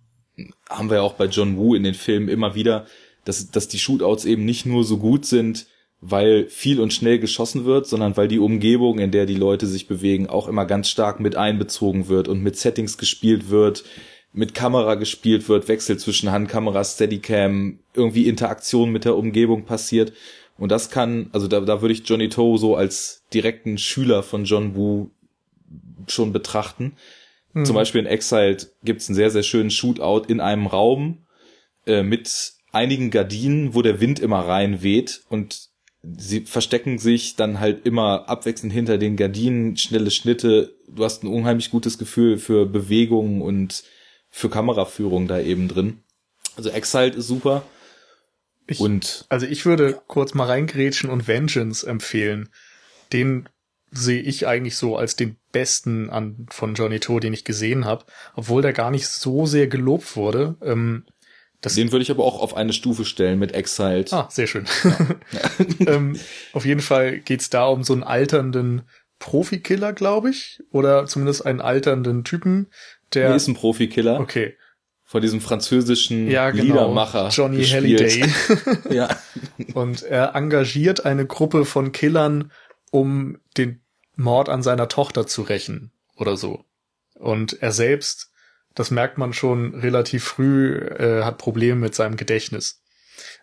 Haben 0.69 0.91
wir 0.91 0.99
ja 0.99 1.03
auch 1.03 1.15
bei 1.15 1.27
John 1.27 1.57
Woo 1.57 1.75
in 1.75 1.83
den 1.83 1.95
Filmen 1.95 2.29
immer 2.29 2.55
wieder, 2.55 2.87
dass, 3.25 3.51
dass 3.51 3.69
die 3.69 3.79
Shootouts 3.79 4.25
eben 4.25 4.45
nicht 4.45 4.65
nur 4.65 4.85
so 4.85 4.99
gut 4.99 5.27
sind, 5.27 5.67
weil 6.05 6.49
viel 6.49 6.81
und 6.81 6.93
schnell 6.93 7.21
geschossen 7.21 7.65
wird, 7.65 7.87
sondern 7.87 8.17
weil 8.17 8.27
die 8.27 8.41
Umgebung, 8.41 8.99
in 8.99 9.13
der 9.13 9.25
die 9.25 9.37
Leute 9.37 9.69
sich 9.69 9.87
bewegen, 9.87 10.29
auch 10.29 10.49
immer 10.49 10.67
ganz 10.67 10.89
stark 10.89 11.21
mit 11.21 11.37
einbezogen 11.37 12.09
wird 12.09 12.27
und 12.27 12.43
mit 12.43 12.57
Settings 12.57 12.99
gespielt 12.99 13.51
wird, 13.51 13.85
mit 14.33 14.53
Kamera 14.53 14.97
gespielt 14.97 15.49
wird, 15.49 15.69
Wechsel 15.69 15.99
zwischen 15.99 16.33
Handkamera, 16.33 16.83
Steadicam, 16.83 17.79
irgendwie 17.95 18.27
Interaktion 18.27 18.91
mit 18.91 19.05
der 19.05 19.17
Umgebung 19.17 19.65
passiert. 19.65 20.13
Und 20.59 20.73
das 20.73 20.91
kann, 20.91 21.31
also 21.33 21.47
da, 21.47 21.61
da 21.61 21.81
würde 21.83 21.95
ich 21.95 22.03
Johnny 22.05 22.29
Toe 22.29 22.59
so 22.59 22.75
als 22.75 23.23
direkten 23.33 23.79
Schüler 23.79 24.25
von 24.25 24.45
John 24.45 24.75
Woo 24.75 25.11
schon 26.09 26.33
betrachten. 26.33 26.97
Mhm. 27.53 27.65
Zum 27.65 27.77
Beispiel 27.77 28.01
in 28.01 28.07
Exiled 28.09 28.73
gibt's 28.83 29.09
einen 29.09 29.15
sehr, 29.15 29.31
sehr 29.31 29.45
schönen 29.45 29.71
Shootout 29.71 30.25
in 30.27 30.41
einem 30.41 30.67
Raum 30.67 31.19
äh, 31.87 32.03
mit 32.03 32.55
einigen 32.73 33.13
Gardinen, 33.13 33.75
wo 33.75 33.83
der 33.83 34.01
Wind 34.01 34.19
immer 34.19 34.41
rein 34.41 34.83
weht 34.83 35.23
und 35.29 35.72
sie 36.03 36.41
verstecken 36.41 36.99
sich 36.99 37.37
dann 37.37 37.61
halt 37.61 37.87
immer 37.87 38.29
abwechselnd 38.29 38.73
hinter 38.73 38.99
den 38.99 39.17
Gardinen, 39.17 39.77
schnelle 39.77 40.11
Schnitte. 40.11 40.75
Du 40.89 41.05
hast 41.05 41.23
ein 41.23 41.29
unheimlich 41.29 41.71
gutes 41.71 41.99
Gefühl 41.99 42.39
für 42.39 42.67
Bewegungen 42.67 43.41
und 43.41 43.85
für 44.31 44.51
Kameraführung 44.51 45.29
da 45.29 45.39
eben 45.39 45.69
drin. 45.69 46.03
Also 46.57 46.71
Exiled 46.71 47.15
ist 47.15 47.29
super. 47.29 47.63
Ich, 48.67 48.81
und 48.81 49.27
also 49.29 49.47
ich 49.47 49.65
würde 49.65 50.01
kurz 50.07 50.35
mal 50.35 50.47
reingrätschen 50.47 51.11
und 51.11 51.29
Vengeance 51.29 51.87
empfehlen. 51.87 52.49
Den 53.13 53.49
sehe 53.91 54.23
ich 54.23 54.47
eigentlich 54.47 54.77
so 54.77 54.97
als 54.97 55.17
den 55.17 55.37
besten 55.53 56.09
an 56.11 56.47
von 56.51 56.75
Johnny 56.75 56.99
To, 56.99 57.21
den 57.21 57.35
ich 57.35 57.45
gesehen 57.45 57.85
habe, 57.85 58.07
obwohl 58.35 58.63
der 58.63 58.73
gar 58.73 58.91
nicht 58.91 59.07
so 59.07 59.47
sehr 59.47 59.67
gelobt 59.67 60.17
wurde. 60.17 60.57
Ähm, 60.63 61.05
das 61.63 61.77
den 61.77 61.93
würde 61.93 62.03
ich 62.03 62.11
aber 62.11 62.25
auch 62.25 62.41
auf 62.41 62.57
eine 62.57 62.73
Stufe 62.73 63.05
stellen 63.05 63.39
mit 63.39 63.53
Exiled. 63.55 64.13
Ah, 64.13 64.29
sehr 64.31 64.47
schön. 64.47 64.67
Ja. 65.79 65.95
ähm, 65.95 66.19
auf 66.53 66.67
jeden 66.67 66.81
Fall 66.81 67.19
geht's 67.19 67.49
da 67.49 67.67
um 67.67 67.85
so 67.85 67.93
einen 67.95 68.03
alternden 68.03 68.83
Profikiller, 69.19 69.93
glaube 69.93 70.31
ich, 70.31 70.61
oder 70.73 71.07
zumindest 71.07 71.47
einen 71.47 71.61
alternden 71.61 72.25
Typen, 72.25 72.67
der 73.15 73.31
nee, 73.31 73.37
ist 73.37 73.47
ein 73.47 73.55
Profikiller. 73.55 74.19
Okay. 74.19 74.57
Von 75.05 75.23
diesem 75.23 75.41
französischen 75.41 76.29
ja, 76.29 76.51
genau. 76.51 76.65
Liedermacher. 76.65 77.29
Johnny 77.29 77.59
gespielt. 77.59 78.01
Halliday. 78.01 78.91
ja. 78.91 79.17
Und 79.75 80.03
er 80.03 80.35
engagiert 80.35 81.05
eine 81.05 81.27
Gruppe 81.27 81.65
von 81.65 81.93
Killern, 81.93 82.51
um 82.91 83.39
den 83.57 83.83
Mord 84.17 84.49
an 84.49 84.65
seiner 84.65 84.89
Tochter 84.89 85.27
zu 85.27 85.43
rächen 85.43 85.93
oder 86.17 86.37
so. 86.37 86.65
Und 87.15 87.63
er 87.63 87.71
selbst, 87.71 88.32
das 88.75 88.91
merkt 88.91 89.19
man 89.19 89.33
schon 89.33 89.75
relativ 89.75 90.25
früh, 90.25 90.77
äh, 90.77 91.23
hat 91.23 91.39
Probleme 91.39 91.81
mit 91.81 91.95
seinem 91.95 92.17
Gedächtnis. 92.17 92.83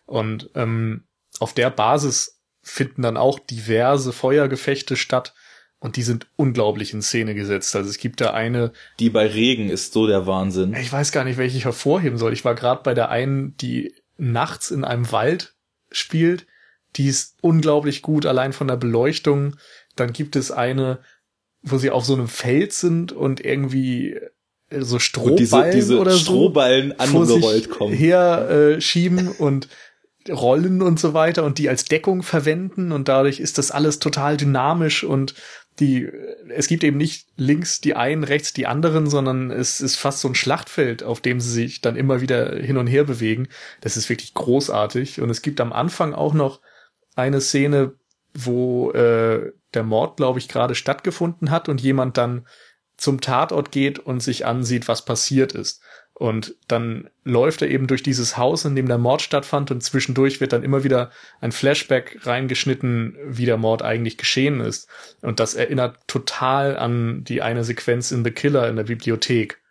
Und 0.06 0.50
ähm, 0.56 1.04
auf 1.40 1.54
der 1.54 1.70
Basis 1.70 2.42
finden 2.62 3.02
dann 3.02 3.18
auch 3.18 3.40
diverse 3.40 4.12
Feuergefechte 4.12 4.96
statt, 4.96 5.34
und 5.80 5.96
die 5.96 6.04
sind 6.04 6.28
unglaublich 6.36 6.94
in 6.94 7.02
Szene 7.02 7.34
gesetzt. 7.34 7.76
Also 7.76 7.90
es 7.90 7.98
gibt 7.98 8.20
da 8.20 8.34
eine. 8.34 8.74
Die 9.00 9.10
bei 9.10 9.28
Regen 9.28 9.70
ist 9.70 9.94
so 9.94 10.08
der 10.08 10.28
Wahnsinn. 10.28 10.74
Ich 10.74 10.92
weiß 10.92 11.12
gar 11.14 11.24
nicht, 11.24 11.38
welche 11.38 11.58
ich 11.58 11.66
hervorheben 11.66 12.18
soll. 12.18 12.34
Ich 12.34 12.44
war 12.44 12.54
gerade 12.54 12.84
bei 12.84 12.94
der 12.94 13.10
einen, 13.10 13.56
die 13.58 13.96
nachts 14.18 14.72
in 14.72 14.84
einem 14.84 15.12
Wald 15.12 15.56
spielt. 15.92 16.46
die 16.96 17.08
ist 17.08 17.38
unglaublich 17.42 18.02
gut, 18.02 18.26
allein 18.26 18.52
von 18.52 18.68
der 18.68 18.76
Beleuchtung. 18.76 19.56
Dann 19.96 20.12
gibt 20.12 20.36
es 20.36 20.52
eine, 20.52 21.00
wo 21.62 21.78
sie 21.78 21.92
auf 21.92 22.04
so 22.04 22.14
einem 22.14 22.28
Feld 22.28 22.74
sind 22.74 23.12
und 23.12 23.46
irgendwie 23.46 24.20
so 24.72 25.00
Strohballen 25.00 25.38
diese, 25.38 25.70
diese 25.72 26.00
oder 26.00 26.12
Strohballen 26.12 26.94
so 26.98 27.20
angerollt 27.22 27.70
kommen. 27.70 27.94
Her 27.94 28.50
äh, 28.50 28.82
schieben 28.82 29.30
und 29.30 29.68
Rollen 30.30 30.82
und 30.82 31.00
so 31.00 31.14
weiter 31.14 31.44
und 31.44 31.58
die 31.58 31.70
als 31.70 31.86
Deckung 31.86 32.24
verwenden 32.24 32.92
und 32.92 33.08
dadurch 33.08 33.40
ist 33.40 33.58
das 33.58 33.72
alles 33.72 34.00
total 34.00 34.38
dynamisch 34.38 35.04
und 35.04 35.34
die, 35.80 36.10
es 36.50 36.68
gibt 36.68 36.84
eben 36.84 36.98
nicht 36.98 37.28
links 37.38 37.80
die 37.80 37.96
einen, 37.96 38.26
rechts 38.26 38.52
die 38.52 38.68
anderen, 38.68 39.10
sondern 39.10 39.50
es 39.50 39.80
ist 39.80 39.96
fast 39.96 40.20
so 40.20 40.28
ein 40.28 40.36
Schlachtfeld, 40.36 41.04
auf 41.04 41.22
dem 41.22 41.40
sie 41.40 41.52
sich 41.52 41.80
dann 41.80 41.96
immer 41.96 42.20
wieder 42.20 42.58
hin 42.58 42.78
und 42.78 42.88
her 42.88 43.06
bewegen. 43.06 43.48
Das 43.80 43.96
ist 43.96 44.10
wirklich 44.10 44.34
großartig 44.34 45.22
und 45.22 45.30
es 45.30 45.42
gibt 45.42 45.62
am 45.62 45.72
Anfang 45.72 46.14
auch 46.14 46.34
noch 46.34 46.60
eine 47.16 47.40
Szene, 47.40 47.94
wo 48.34 48.92
äh, 48.92 49.54
der 49.74 49.84
Mord, 49.84 50.18
glaube 50.18 50.40
ich, 50.40 50.50
gerade 50.50 50.76
stattgefunden 50.76 51.50
hat 51.50 51.70
und 51.70 51.82
jemand 51.82 52.18
dann 52.18 52.46
zum 53.00 53.22
Tatort 53.22 53.72
geht 53.72 54.00
und 54.00 54.22
sich 54.22 54.46
ansieht, 54.46 54.88
was 54.88 55.06
passiert 55.06 55.54
ist. 55.54 55.82
Und 56.14 56.56
dann 56.68 57.10
läuft 57.24 57.62
er 57.62 57.70
eben 57.70 57.88
durch 57.88 58.04
dieses 58.04 58.36
Haus, 58.36 58.66
in 58.66 58.76
dem 58.76 58.90
der 58.90 58.98
Mord 58.98 59.22
stattfand 59.22 59.72
und 59.72 59.82
zwischendurch 59.82 60.42
wird 60.42 60.52
dann 60.52 60.64
immer 60.64 60.84
wieder 60.84 61.12
ein 61.40 61.54
Flashback 61.54 62.20
reingeschnitten, 62.24 63.16
wie 63.24 63.46
der 63.46 63.56
Mord 63.56 63.84
eigentlich 63.84 64.18
geschehen 64.18 64.60
ist. 64.60 64.90
Und 65.22 65.40
das 65.40 65.54
erinnert 65.54 65.98
total 66.08 66.78
an 66.78 67.24
die 67.24 67.42
eine 67.42 67.64
Sequenz 67.64 68.12
in 68.12 68.26
The 68.26 68.32
Killer 68.32 68.68
in 68.68 68.76
der 68.76 68.84
Bibliothek. 68.84 69.62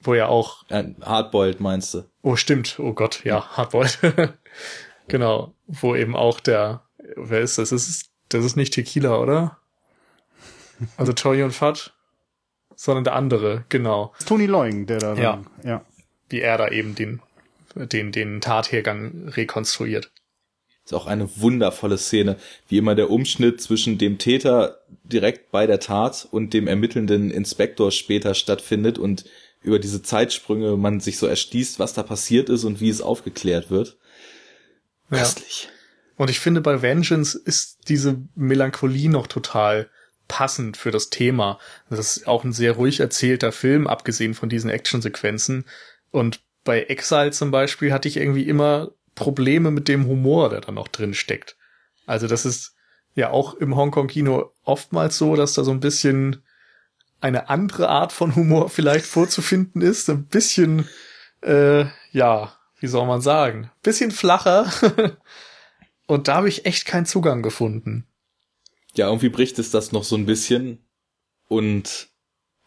Wo 0.00 0.14
ja 0.14 0.26
auch. 0.26 0.64
Hardboiled 0.70 1.60
meinst 1.60 1.94
du? 1.94 2.04
Oh, 2.22 2.34
stimmt. 2.34 2.80
Oh 2.80 2.92
Gott, 2.92 3.22
ja, 3.24 3.56
Hardboiled. 3.56 3.98
genau. 5.08 5.54
Wo 5.68 5.94
eben 5.94 6.16
auch 6.16 6.40
der, 6.40 6.82
wer 7.14 7.42
ist 7.42 7.58
das? 7.58 7.70
Das 7.70 7.88
ist, 7.88 8.10
das 8.28 8.44
ist 8.44 8.56
nicht 8.56 8.74
Tequila, 8.74 9.16
oder? 9.18 9.58
Also 10.96 11.12
Tori 11.12 11.44
und 11.44 11.52
Fudge? 11.52 11.90
Sondern 12.80 13.02
der 13.02 13.16
andere, 13.16 13.64
genau. 13.68 14.14
Tony 14.24 14.46
Loing, 14.46 14.86
der 14.86 15.00
da, 15.00 15.14
ja. 15.14 15.42
ja. 15.64 15.84
Wie 16.28 16.40
er 16.40 16.58
da 16.58 16.68
eben 16.68 16.94
den, 16.94 17.20
den, 17.74 18.12
den 18.12 18.40
Tathergang 18.40 19.30
rekonstruiert. 19.30 20.12
Ist 20.84 20.94
auch 20.94 21.06
eine 21.06 21.28
wundervolle 21.40 21.98
Szene, 21.98 22.36
wie 22.68 22.78
immer 22.78 22.94
der 22.94 23.10
Umschnitt 23.10 23.60
zwischen 23.60 23.98
dem 23.98 24.18
Täter 24.18 24.78
direkt 25.02 25.50
bei 25.50 25.66
der 25.66 25.80
Tat 25.80 26.28
und 26.30 26.54
dem 26.54 26.68
ermittelnden 26.68 27.32
Inspektor 27.32 27.90
später 27.90 28.34
stattfindet 28.34 28.96
und 28.96 29.24
über 29.60 29.80
diese 29.80 30.00
Zeitsprünge 30.00 30.76
man 30.76 31.00
sich 31.00 31.18
so 31.18 31.26
erschließt, 31.26 31.80
was 31.80 31.94
da 31.94 32.04
passiert 32.04 32.48
ist 32.48 32.62
und 32.62 32.80
wie 32.80 32.90
es 32.90 33.00
aufgeklärt 33.00 33.72
wird. 33.72 33.96
Köstlich. 35.10 35.64
Ja. 35.64 35.70
Und 36.16 36.30
ich 36.30 36.38
finde, 36.38 36.60
bei 36.60 36.80
Vengeance 36.80 37.36
ist 37.36 37.88
diese 37.88 38.22
Melancholie 38.36 39.10
noch 39.10 39.26
total 39.26 39.90
passend 40.28 40.76
für 40.76 40.90
das 40.90 41.10
Thema. 41.10 41.58
Das 41.90 41.98
ist 41.98 42.28
auch 42.28 42.44
ein 42.44 42.52
sehr 42.52 42.72
ruhig 42.72 43.00
erzählter 43.00 43.50
Film, 43.50 43.86
abgesehen 43.86 44.34
von 44.34 44.48
diesen 44.48 44.70
Actionsequenzen. 44.70 45.64
Und 46.10 46.40
bei 46.64 46.82
Exile 46.84 47.32
zum 47.32 47.50
Beispiel 47.50 47.92
hatte 47.92 48.08
ich 48.08 48.18
irgendwie 48.18 48.46
immer 48.46 48.92
Probleme 49.14 49.70
mit 49.70 49.88
dem 49.88 50.06
Humor, 50.06 50.50
der 50.50 50.60
da 50.60 50.70
noch 50.70 50.88
drin 50.88 51.14
steckt. 51.14 51.56
Also 52.06 52.28
das 52.28 52.46
ist 52.46 52.74
ja 53.14 53.30
auch 53.30 53.54
im 53.54 53.74
Hongkong-Kino 53.74 54.52
oftmals 54.62 55.18
so, 55.18 55.34
dass 55.34 55.54
da 55.54 55.64
so 55.64 55.72
ein 55.72 55.80
bisschen 55.80 56.44
eine 57.20 57.48
andere 57.48 57.88
Art 57.88 58.12
von 58.12 58.36
Humor 58.36 58.68
vielleicht 58.68 59.06
vorzufinden 59.06 59.82
ist. 59.82 60.08
Ein 60.08 60.26
bisschen, 60.26 60.88
äh, 61.42 61.86
ja, 62.12 62.52
wie 62.78 62.86
soll 62.86 63.06
man 63.06 63.20
sagen, 63.20 63.70
bisschen 63.82 64.12
flacher. 64.12 64.70
Und 66.06 66.28
da 66.28 66.36
habe 66.36 66.48
ich 66.48 66.64
echt 66.64 66.86
keinen 66.86 67.06
Zugang 67.06 67.42
gefunden 67.42 68.06
ja, 68.98 69.06
irgendwie 69.06 69.30
bricht 69.30 69.58
es 69.58 69.70
das 69.70 69.92
noch 69.92 70.04
so 70.04 70.16
ein 70.16 70.26
bisschen. 70.26 70.78
Und 71.48 72.08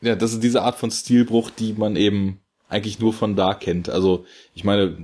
ja, 0.01 0.15
das 0.15 0.33
ist 0.33 0.43
diese 0.43 0.63
Art 0.63 0.79
von 0.79 0.89
Stilbruch, 0.89 1.51
die 1.51 1.73
man 1.73 1.95
eben 1.95 2.39
eigentlich 2.67 2.99
nur 2.99 3.13
von 3.13 3.35
da 3.35 3.53
kennt. 3.53 3.89
Also, 3.89 4.25
ich 4.55 4.63
meine, 4.63 4.97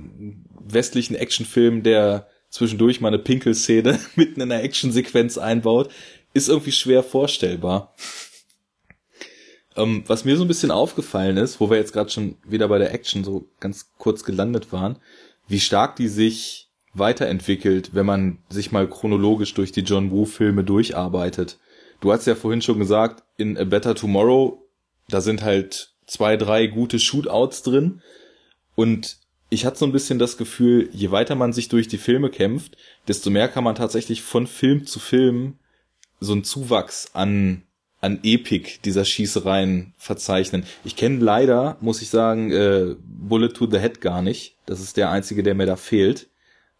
westlichen 0.58 1.14
Actionfilm, 1.14 1.82
der 1.82 2.28
zwischendurch 2.50 3.00
mal 3.00 3.08
eine 3.08 3.18
Pinkelszene 3.18 4.00
mitten 4.16 4.40
in 4.40 4.50
einer 4.50 4.62
Actionsequenz 4.62 5.38
einbaut, 5.38 5.90
ist 6.34 6.48
irgendwie 6.48 6.72
schwer 6.72 7.02
vorstellbar. 7.02 7.94
Ähm, 9.76 10.02
was 10.06 10.24
mir 10.24 10.36
so 10.36 10.44
ein 10.44 10.48
bisschen 10.48 10.70
aufgefallen 10.70 11.36
ist, 11.36 11.60
wo 11.60 11.70
wir 11.70 11.76
jetzt 11.76 11.92
gerade 11.92 12.10
schon 12.10 12.36
wieder 12.44 12.68
bei 12.68 12.78
der 12.78 12.92
Action 12.92 13.22
so 13.22 13.48
ganz 13.60 13.92
kurz 13.98 14.24
gelandet 14.24 14.72
waren, 14.72 14.98
wie 15.46 15.60
stark 15.60 15.96
die 15.96 16.08
sich 16.08 16.67
weiterentwickelt, 16.98 17.94
wenn 17.94 18.06
man 18.06 18.38
sich 18.48 18.72
mal 18.72 18.88
chronologisch 18.88 19.54
durch 19.54 19.72
die 19.72 19.82
John 19.82 20.10
Woo 20.10 20.24
Filme 20.24 20.64
durcharbeitet. 20.64 21.58
Du 22.00 22.12
hast 22.12 22.26
ja 22.26 22.34
vorhin 22.34 22.62
schon 22.62 22.78
gesagt, 22.78 23.24
in 23.36 23.56
A 23.58 23.64
Better 23.64 23.94
Tomorrow, 23.94 24.62
da 25.08 25.20
sind 25.20 25.42
halt 25.42 25.92
zwei, 26.06 26.36
drei 26.36 26.66
gute 26.66 26.98
Shootouts 26.98 27.62
drin 27.62 28.02
und 28.74 29.18
ich 29.50 29.64
hatte 29.64 29.78
so 29.78 29.86
ein 29.86 29.92
bisschen 29.92 30.18
das 30.18 30.36
Gefühl, 30.36 30.90
je 30.92 31.10
weiter 31.10 31.34
man 31.34 31.52
sich 31.52 31.68
durch 31.68 31.88
die 31.88 31.98
Filme 31.98 32.30
kämpft, 32.30 32.76
desto 33.08 33.30
mehr 33.30 33.48
kann 33.48 33.64
man 33.64 33.74
tatsächlich 33.74 34.22
von 34.22 34.46
Film 34.46 34.86
zu 34.86 34.98
Film 34.98 35.58
so 36.20 36.32
einen 36.32 36.44
Zuwachs 36.44 37.10
an 37.14 37.62
an 38.00 38.20
Epik 38.22 38.80
dieser 38.82 39.04
Schießereien 39.04 39.92
verzeichnen. 39.96 40.64
Ich 40.84 40.96
kenne 40.96 41.18
leider, 41.18 41.76
muss 41.80 42.00
ich 42.02 42.10
sagen, 42.10 42.52
äh, 42.52 42.94
Bullet 43.04 43.48
to 43.48 43.68
the 43.68 43.78
Head 43.78 44.00
gar 44.00 44.22
nicht. 44.22 44.56
Das 44.66 44.80
ist 44.80 44.96
der 44.96 45.10
einzige, 45.10 45.42
der 45.42 45.54
mir 45.54 45.66
da 45.66 45.76
fehlt. 45.76 46.28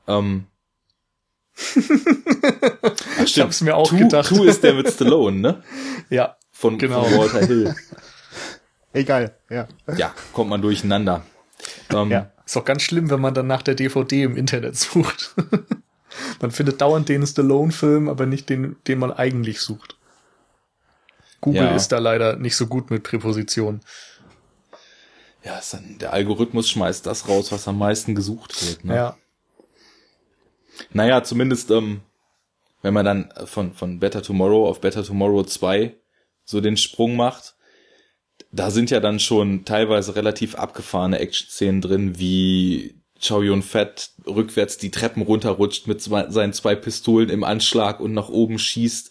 Ähm, 0.09 0.47
Ach, 1.59 3.23
ich 3.25 3.41
hab's 3.41 3.61
mir 3.61 3.77
auch 3.77 3.89
Two, 3.89 3.99
gedacht. 3.99 4.29
Two 4.29 4.45
ist 4.45 4.63
der 4.63 4.75
mit 4.75 4.91
Stallone, 4.91 5.39
ne? 5.39 5.63
Ja. 6.11 6.37
Von, 6.51 6.79
genau. 6.79 7.05
von 7.05 7.19
Walter 7.19 7.47
Hill. 7.47 7.75
Egal, 8.93 9.37
ja. 9.51 9.69
Ja, 9.97 10.15
kommt 10.33 10.51
man 10.51 10.63
durcheinander. 10.63 11.23
Ähm, 11.93 12.11
ja. 12.11 12.33
Ist 12.45 12.57
auch 12.57 12.65
ganz 12.65 12.83
schlimm, 12.83 13.11
wenn 13.11 13.21
man 13.21 13.35
dann 13.35 13.47
nach 13.47 13.63
der 13.63 13.75
DVD 13.75 14.23
im 14.23 14.37
Internet 14.37 14.77
sucht. 14.77 15.35
man 16.41 16.51
findet 16.51 16.81
dauernd 16.81 17.09
den 17.09 17.27
Stallone-Film, 17.27 18.09
aber 18.09 18.27
nicht 18.27 18.49
den, 18.49 18.77
den 18.87 18.99
man 18.99 19.13
eigentlich 19.13 19.61
sucht. 19.61 19.97
Google 21.41 21.63
ja. 21.65 21.77
ist 21.77 21.89
da 21.89 21.99
leider 21.99 22.37
nicht 22.37 22.57
so 22.57 22.67
gut 22.67 22.91
mit 22.91 23.03
Präpositionen. 23.03 23.83
Ja, 25.45 25.61
dann, 25.71 25.99
der 25.99 26.13
Algorithmus 26.13 26.69
schmeißt 26.69 27.07
das 27.07 27.29
raus, 27.29 27.53
was 27.53 27.69
am 27.69 27.79
meisten 27.79 28.15
gesucht 28.15 28.67
wird. 28.67 28.85
Ne? 28.85 28.95
Ja. 28.95 29.17
Naja, 30.93 31.23
zumindest, 31.23 31.71
ähm, 31.71 32.01
wenn 32.83 32.95
man 32.95 33.05
dann 33.05 33.33
von, 33.47 33.73
von 33.73 33.99
Better 33.99 34.23
Tomorrow 34.23 34.69
auf 34.69 34.81
Better 34.81 35.05
Tomorrow 35.05 35.45
2 35.45 35.95
so 36.45 36.61
den 36.61 36.77
Sprung 36.77 37.17
macht, 37.17 37.55
da 38.51 38.71
sind 38.71 38.91
ja 38.91 39.01
dann 39.01 39.21
schon 39.21 39.65
teilweise 39.65 40.17
relativ 40.17 40.55
abgefahrene 40.55 41.19
Action-Szenen 41.19 41.81
drin, 41.81 42.19
wie 42.19 42.95
Chow 43.21 43.43
Yun 43.43 43.63
Fat 43.63 44.11
rückwärts 44.27 44.79
die 44.79 44.91
Treppen 44.91 45.23
runterrutscht 45.23 45.87
mit 45.87 46.01
zwei, 46.01 46.31
seinen 46.31 46.53
zwei 46.53 46.75
Pistolen 46.75 47.31
im 47.31 47.45
Anschlag 47.45 48.01
und 48.01 48.15
nach 48.15 48.29
oben 48.29 48.59
schießt 48.59 49.11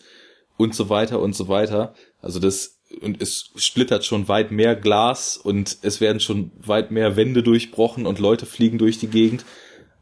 und 0.56 0.74
so 0.74 0.90
weiter 0.90 1.20
und 1.20 1.36
so 1.36 1.48
weiter. 1.50 1.94
Also 2.22 2.40
das, 2.40 2.80
und 3.02 3.22
es 3.22 3.52
splittert 3.58 4.06
schon 4.06 4.28
weit 4.28 4.52
mehr 4.52 4.76
Glas 4.76 5.38
und 5.38 5.78
es 5.82 6.00
werden 6.00 6.20
schon 6.20 6.52
weit 6.58 6.90
mehr 6.90 7.16
Wände 7.16 7.44
durchbrochen 7.44 8.06
und 8.06 8.20
Leute 8.20 8.46
fliegen 8.46 8.78
durch 8.78 8.98
die 8.98 9.08
Gegend. 9.08 9.46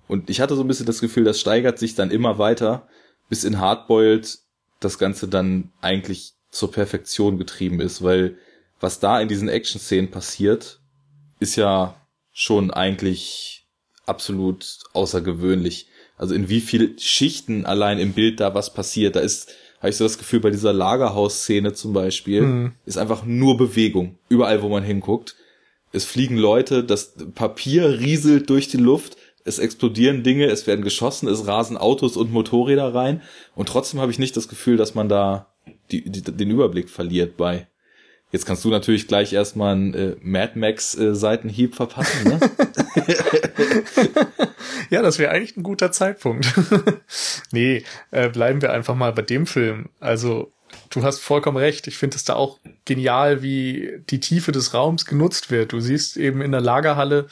Und 0.08 0.30
ich 0.30 0.42
hatte 0.42 0.56
so 0.56 0.62
ein 0.62 0.68
bisschen 0.68 0.86
das 0.86 1.02
Gefühl, 1.02 1.24
das 1.24 1.40
steigert 1.40 1.80
sich 1.80 1.96
dann 1.96 2.12
immer 2.12 2.38
weiter, 2.38 2.88
bis 3.30 3.44
in 3.44 3.60
Hardboiled 3.60 4.38
das 4.80 5.00
Ganze 5.00 5.28
dann 5.28 5.72
eigentlich 5.82 6.34
zur 6.52 6.72
Perfektion 6.72 7.38
getrieben 7.38 7.82
ist, 7.82 8.04
weil 8.04 8.38
was 8.80 9.00
da 9.00 9.20
in 9.20 9.28
diesen 9.28 9.50
Action-Szenen 9.50 10.12
passiert, 10.12 10.80
ist 11.40 11.56
ja 11.56 11.96
schon 12.32 12.72
eigentlich 12.72 13.66
absolut 14.06 14.80
außergewöhnlich. 14.94 15.88
Also 16.18 16.36
in 16.36 16.50
wie 16.50 16.62
viel 16.62 16.98
Schichten 17.00 17.66
allein 17.66 18.00
im 18.00 18.14
Bild 18.14 18.40
da 18.40 18.54
was 18.54 18.74
passiert. 18.74 19.16
Da 19.16 19.22
ist, 19.22 19.54
habe 19.80 19.90
ich 19.90 19.98
so 19.98 20.06
das 20.06 20.18
Gefühl, 20.18 20.40
bei 20.40 20.50
dieser 20.50 20.74
Lagerhaus-Szene 20.74 21.74
zum 21.74 21.94
Beispiel, 21.94 22.42
mhm. 22.42 22.72
ist 22.86 22.98
einfach 22.98 23.26
nur 23.26 23.58
Bewegung. 23.58 24.18
Überall, 24.30 24.62
wo 24.62 24.70
man 24.70 24.84
hinguckt. 24.84 25.36
Es 25.92 26.06
fliegen 26.06 26.38
Leute, 26.38 26.84
das 26.84 27.16
Papier 27.36 28.00
rieselt 28.00 28.50
durch 28.50 28.68
die 28.68 28.78
Luft, 28.78 29.18
es 29.46 29.60
explodieren 29.60 30.24
Dinge, 30.24 30.48
es 30.48 30.68
werden 30.68 30.84
geschossen, 30.84 31.30
es 31.30 31.48
rasen 31.48 31.78
Autos 31.78 32.18
und 32.18 32.34
Motorräder 32.34 32.94
rein 32.94 33.22
und 33.56 33.70
trotzdem 33.70 34.02
habe 34.02 34.12
ich 34.12 34.20
nicht 34.20 34.36
das 34.36 34.48
Gefühl, 34.48 34.76
dass 34.76 34.96
man 34.96 35.08
da 35.08 35.54
die, 35.92 36.10
die, 36.10 36.22
den 36.22 36.52
Überblick 36.52 36.90
verliert 36.90 37.38
bei. 37.38 37.68
Jetzt 38.32 38.46
kannst 38.46 38.66
du 38.66 38.70
natürlich 38.70 39.08
gleich 39.08 39.34
erstmal 39.34 39.74
einen 39.74 39.94
äh, 39.94 40.16
Mad 40.20 40.60
Max 40.60 40.98
äh, 40.98 41.16
Seitenhieb 41.16 41.76
verpassen, 41.76 42.28
ne? 42.28 42.40
ja, 44.90 45.02
das 45.02 45.20
wäre 45.20 45.32
eigentlich 45.32 45.56
ein 45.56 45.64
guter 45.64 45.92
Zeitpunkt. 45.92 46.54
nee, 47.52 47.84
äh, 48.12 48.30
bleiben 48.30 48.62
wir 48.62 48.74
einfach 48.74 48.96
mal 48.96 49.14
bei 49.14 49.22
dem 49.22 49.46
Film. 49.46 49.90
Also, 50.00 50.52
du 50.90 51.04
hast 51.04 51.20
vollkommen 51.20 51.58
recht. 51.58 51.88
Ich 51.88 51.98
finde 51.98 52.18
es 52.18 52.26
da 52.26 52.34
auch 52.34 52.60
genial, 52.84 53.42
wie 53.44 54.02
die 54.10 54.20
Tiefe 54.20 54.52
des 54.52 54.74
Raums 54.74 55.06
genutzt 55.06 55.52
wird. 55.52 55.72
Du 55.72 55.80
siehst 55.80 56.18
eben 56.18 56.42
in 56.42 56.52
der 56.52 56.62
Lagerhalle 56.62 57.28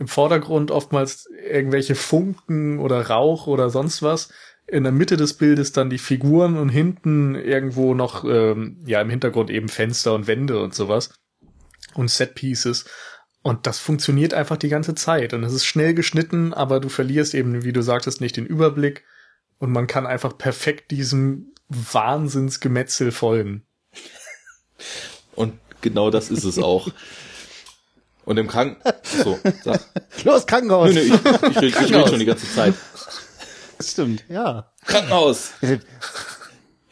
im 0.00 0.08
Vordergrund 0.08 0.70
oftmals 0.70 1.28
irgendwelche 1.46 1.94
Funken 1.94 2.80
oder 2.80 3.06
Rauch 3.06 3.46
oder 3.46 3.70
sonst 3.70 4.02
was. 4.02 4.32
in 4.66 4.84
der 4.84 4.92
Mitte 4.92 5.16
des 5.16 5.34
Bildes 5.34 5.72
dann 5.72 5.90
die 5.90 5.98
Figuren 5.98 6.56
und 6.56 6.68
hinten 6.68 7.34
irgendwo 7.34 7.92
noch, 7.92 8.24
ähm, 8.24 8.78
ja, 8.86 9.00
im 9.00 9.10
Hintergrund 9.10 9.50
eben 9.50 9.68
Fenster 9.68 10.14
und 10.14 10.28
Wände 10.28 10.62
und 10.62 10.74
sowas. 10.74 11.12
Und 11.94 12.08
Set 12.08 12.36
Pieces. 12.36 12.84
Und 13.42 13.66
das 13.66 13.80
funktioniert 13.80 14.32
einfach 14.32 14.56
die 14.56 14.68
ganze 14.68 14.94
Zeit. 14.94 15.34
Und 15.34 15.42
es 15.42 15.52
ist 15.52 15.64
schnell 15.66 15.92
geschnitten, 15.92 16.54
aber 16.54 16.78
du 16.78 16.88
verlierst 16.88 17.34
eben, 17.34 17.64
wie 17.64 17.72
du 17.72 17.82
sagtest, 17.82 18.20
nicht 18.20 18.36
den 18.36 18.46
Überblick. 18.46 19.04
Und 19.58 19.72
man 19.72 19.88
kann 19.88 20.06
einfach 20.06 20.38
perfekt 20.38 20.92
diesem 20.92 21.52
Wahnsinnsgemetzel 21.68 23.10
folgen. 23.10 23.64
Und 25.34 25.54
genau 25.80 26.10
das 26.10 26.30
ist 26.30 26.44
es 26.44 26.58
auch. 26.58 26.88
Und 28.30 28.36
im 28.36 28.46
Kranken... 28.46 28.76
So, 29.02 29.40
sag. 29.64 29.80
Los, 30.24 30.46
Krankenhaus! 30.46 30.94
Nee, 30.94 31.02
nee, 31.02 31.16
ich, 31.16 31.56
ich, 31.56 31.62
ich, 31.62 31.80
ich 31.80 31.92
rede 31.92 32.08
schon 32.08 32.20
die 32.20 32.24
ganze 32.24 32.48
Zeit. 32.48 32.74
Das 33.76 33.90
stimmt, 33.90 34.24
ja. 34.28 34.70
Krankenhaus! 34.86 35.50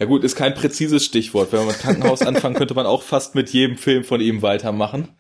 Ja 0.01 0.07
gut, 0.07 0.25
ist 0.25 0.35
kein 0.35 0.55
präzises 0.55 1.05
Stichwort. 1.05 1.53
Wenn 1.53 1.61
man 1.61 1.69
mit 1.69 1.79
Krankenhaus 1.79 2.23
anfangen, 2.23 2.57
könnte 2.57 2.75
man 2.75 2.87
auch 2.87 3.05
fast 3.05 3.37
mit 3.37 3.51
jedem 3.51 3.77
Film 3.77 4.03
von 4.03 4.21
ihm 4.21 4.43
weitermachen. 4.43 5.17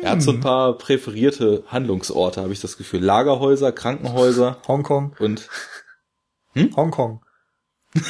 Er 0.00 0.12
hat 0.12 0.22
so 0.22 0.30
ein 0.30 0.38
paar 0.38 0.78
präferierte 0.78 1.64
Handlungsorte, 1.66 2.40
habe 2.40 2.52
ich 2.52 2.60
das 2.60 2.76
Gefühl. 2.76 3.02
Lagerhäuser, 3.02 3.72
Krankenhäuser. 3.72 4.62
Hongkong. 4.68 5.16
Und 5.18 5.48
hm? 6.52 6.76
Hongkong. 6.76 7.24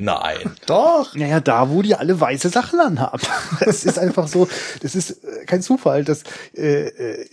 Nein. 0.00 0.50
Doch. 0.66 1.14
Naja, 1.14 1.40
da, 1.40 1.70
wo 1.70 1.82
die 1.82 1.94
alle 1.94 2.18
weiße 2.18 2.48
Sachen 2.48 2.80
anhaben. 2.80 3.20
Das 3.60 3.84
ist 3.84 3.98
einfach 3.98 4.26
so, 4.26 4.48
das 4.80 4.94
ist 4.94 5.10
äh, 5.10 5.44
kein 5.44 5.62
Zufall, 5.62 6.04
dass, 6.04 6.24
äh, 6.56 6.88
äh, 6.88 7.26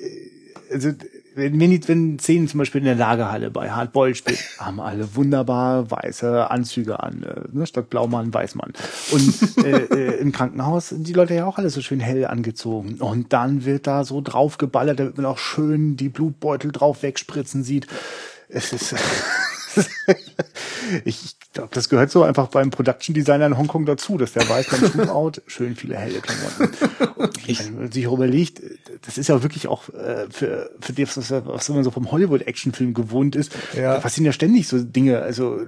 also, 0.72 0.91
wenn, 1.36 1.59
wenn, 1.59 1.88
wenn 1.88 2.20
Szenen 2.20 2.47
zum 2.47 2.57
Beispiel 2.57 2.80
in 2.80 2.86
der 2.86 2.95
Lagerhalle 2.95 3.51
bei 3.51 3.70
Hardboiled 3.70 4.18
spielen, 4.18 4.39
haben 4.57 4.80
alle 4.82 5.15
wunderbar 5.15 5.89
weiße 5.89 6.51
Anzüge 6.51 7.01
an, 7.01 7.24
äh, 7.24 7.41
ne, 7.51 7.65
statt 7.65 7.89
Blaumann, 7.89 8.34
Weißmann. 8.34 8.74
Und 9.11 9.63
äh, 9.65 9.86
äh, 9.86 10.20
im 10.20 10.32
Krankenhaus 10.32 10.89
sind 10.89 11.07
die 11.07 11.13
Leute 11.13 11.36
ja 11.36 11.45
auch 11.45 11.57
alle 11.57 11.70
so 11.70 11.82
schön 11.82 12.01
hell 12.01 12.26
angezogen. 12.26 12.95
Und 12.95 13.32
dann 13.32 13.63
wird 13.63 13.88
da 13.88 14.03
so 14.03 14.20
draufgeballert, 14.20 14.99
damit 14.99 15.15
man 15.15 15.26
auch 15.26 15.38
schön 15.38 15.95
die 15.95 16.09
Blutbeutel 16.09 16.72
drauf 16.72 17.03
wegspritzen 17.03 17.63
sieht. 17.63 17.88
Es 18.49 18.74
ist 18.74 18.95
ich 21.05 21.36
glaube, 21.53 21.69
das 21.73 21.89
gehört 21.89 22.11
so 22.11 22.23
einfach 22.23 22.47
beim 22.47 22.69
Production 22.69 23.13
Designer 23.13 23.47
in 23.47 23.57
Hongkong 23.57 23.86
dazu, 23.86 24.17
dass 24.17 24.34
der 24.34 24.47
weiß 24.47 24.67
beim 24.69 24.91
Shootout 24.91 25.41
schön 25.47 25.75
viele 25.75 25.97
helle 25.97 26.19
Klamotten. 26.19 26.75
Und 27.15 27.47
wenn 27.47 27.75
man 27.75 27.91
sich 27.91 28.05
überlegt, 28.05 28.61
das 29.05 29.17
ist 29.17 29.28
ja 29.28 29.41
wirklich 29.43 29.67
auch 29.67 29.89
äh, 29.89 30.28
für, 30.30 30.71
für 30.80 30.93
das, 30.93 31.32
was, 31.32 31.69
man 31.69 31.84
so 31.84 31.91
vom 31.91 32.11
Hollywood-Actionfilm 32.11 32.93
gewohnt 32.93 33.36
ist, 33.36 33.51
ja. 33.75 33.95
da 33.95 33.99
passieren 33.99 34.25
ja 34.25 34.32
ständig 34.32 34.67
so 34.67 34.84
Dinge. 34.84 35.21
Also 35.21 35.61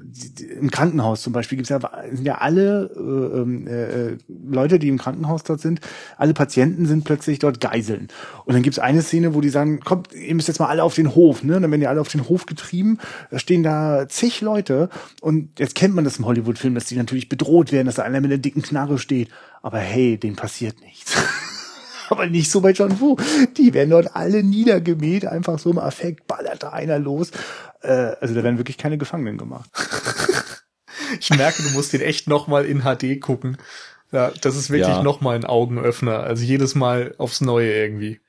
im 0.60 0.72
Krankenhaus 0.72 1.22
zum 1.22 1.34
Beispiel 1.34 1.57
gibt's 1.57 1.70
ja, 1.70 1.80
sind 2.12 2.26
ja 2.26 2.38
alle 2.39 2.91
äh, 2.95 3.39
ähm, 3.39 3.68
äh, 3.68 4.18
Leute, 4.49 4.80
die 4.80 4.88
im 4.88 4.97
Krankenhaus 4.97 5.43
dort 5.43 5.62
sind, 5.62 5.82
alle 6.18 6.34
Patienten 6.34 6.86
sind 6.86 7.03
plötzlich 7.03 7.39
dort 7.39 7.60
Geiseln. 7.60 8.10
Und 8.45 8.53
dann 8.53 8.64
gibt's 8.64 8.80
eine 8.80 9.01
Szene, 9.01 9.34
wo 9.34 9.41
die 9.41 9.49
sagen, 9.49 9.80
kommt, 9.80 10.14
ihr 10.14 10.36
müsst 10.36 10.47
jetzt 10.47 10.60
mal 10.60 10.68
alle 10.68 10.84
auf 10.84 10.95
den 10.95 11.16
Hof, 11.16 11.43
ne? 11.43 11.55
Und 11.55 11.64
dann 11.64 11.72
werden 11.72 11.82
die 11.82 11.88
alle 11.88 12.01
auf 12.01 12.10
den 12.10 12.28
Hof 12.28 12.45
getrieben, 12.45 12.99
da 13.32 13.39
stehen 13.39 13.64
da 13.64 13.99
zig 14.08 14.41
Leute 14.41 14.89
und 15.22 15.60
jetzt 15.60 15.76
kennt 15.76 15.95
man 15.95 16.04
das 16.04 16.18
im 16.18 16.26
Hollywood-Film, 16.26 16.76
dass 16.76 16.86
die 16.86 16.95
natürlich 16.95 17.30
bedroht 17.30 17.72
werden, 17.72 17.88
dass 17.88 17.95
da 17.95 18.04
einer 18.04 18.22
mit 18.22 18.32
einer 18.32 18.41
dicken 18.41 18.62
Knarre 18.62 18.97
steht. 18.97 19.30
Aber 19.62 19.80
hey, 19.80 20.18
denen 20.18 20.36
passiert 20.36 20.80
nichts. 20.82 21.16
Aber 22.10 22.26
nicht 22.26 22.50
so 22.50 22.62
bei 22.62 22.72
John 22.72 23.00
Woo. 23.00 23.18
Die 23.58 23.74
werden 23.74 23.91
dort 23.91 24.16
alle 24.16 24.43
niedergemäht, 24.43 25.26
einfach 25.26 25.60
so 25.60 25.70
im 25.70 25.78
Affekt, 25.78 26.26
ballert 26.26 26.64
da 26.64 26.70
einer 26.70 26.97
los. 26.97 27.32
Äh, 27.82 28.16
also 28.20 28.34
da 28.34 28.43
werden 28.43 28.58
wirklich 28.58 28.78
keine 28.78 28.97
Gefangenen 28.97 29.38
gemacht. 29.38 29.70
ich 31.20 31.30
merke, 31.30 31.62
du 31.62 31.70
musst 31.72 31.93
den 31.93 32.02
echt 32.02 32.28
nochmal 32.28 32.66
in 32.66 32.82
HD 32.82 33.22
gucken. 33.22 33.58
Ja, 34.12 34.32
das 34.41 34.56
ist 34.56 34.72
wirklich 34.72 34.95
ja. 34.95 35.04
nochmal 35.04 35.36
ein 35.36 35.45
Augenöffner. 35.45 36.22
Also 36.22 36.43
jedes 36.43 36.74
Mal 36.74 37.14
aufs 37.20 37.41
Neue 37.41 37.72
irgendwie. 37.72 38.20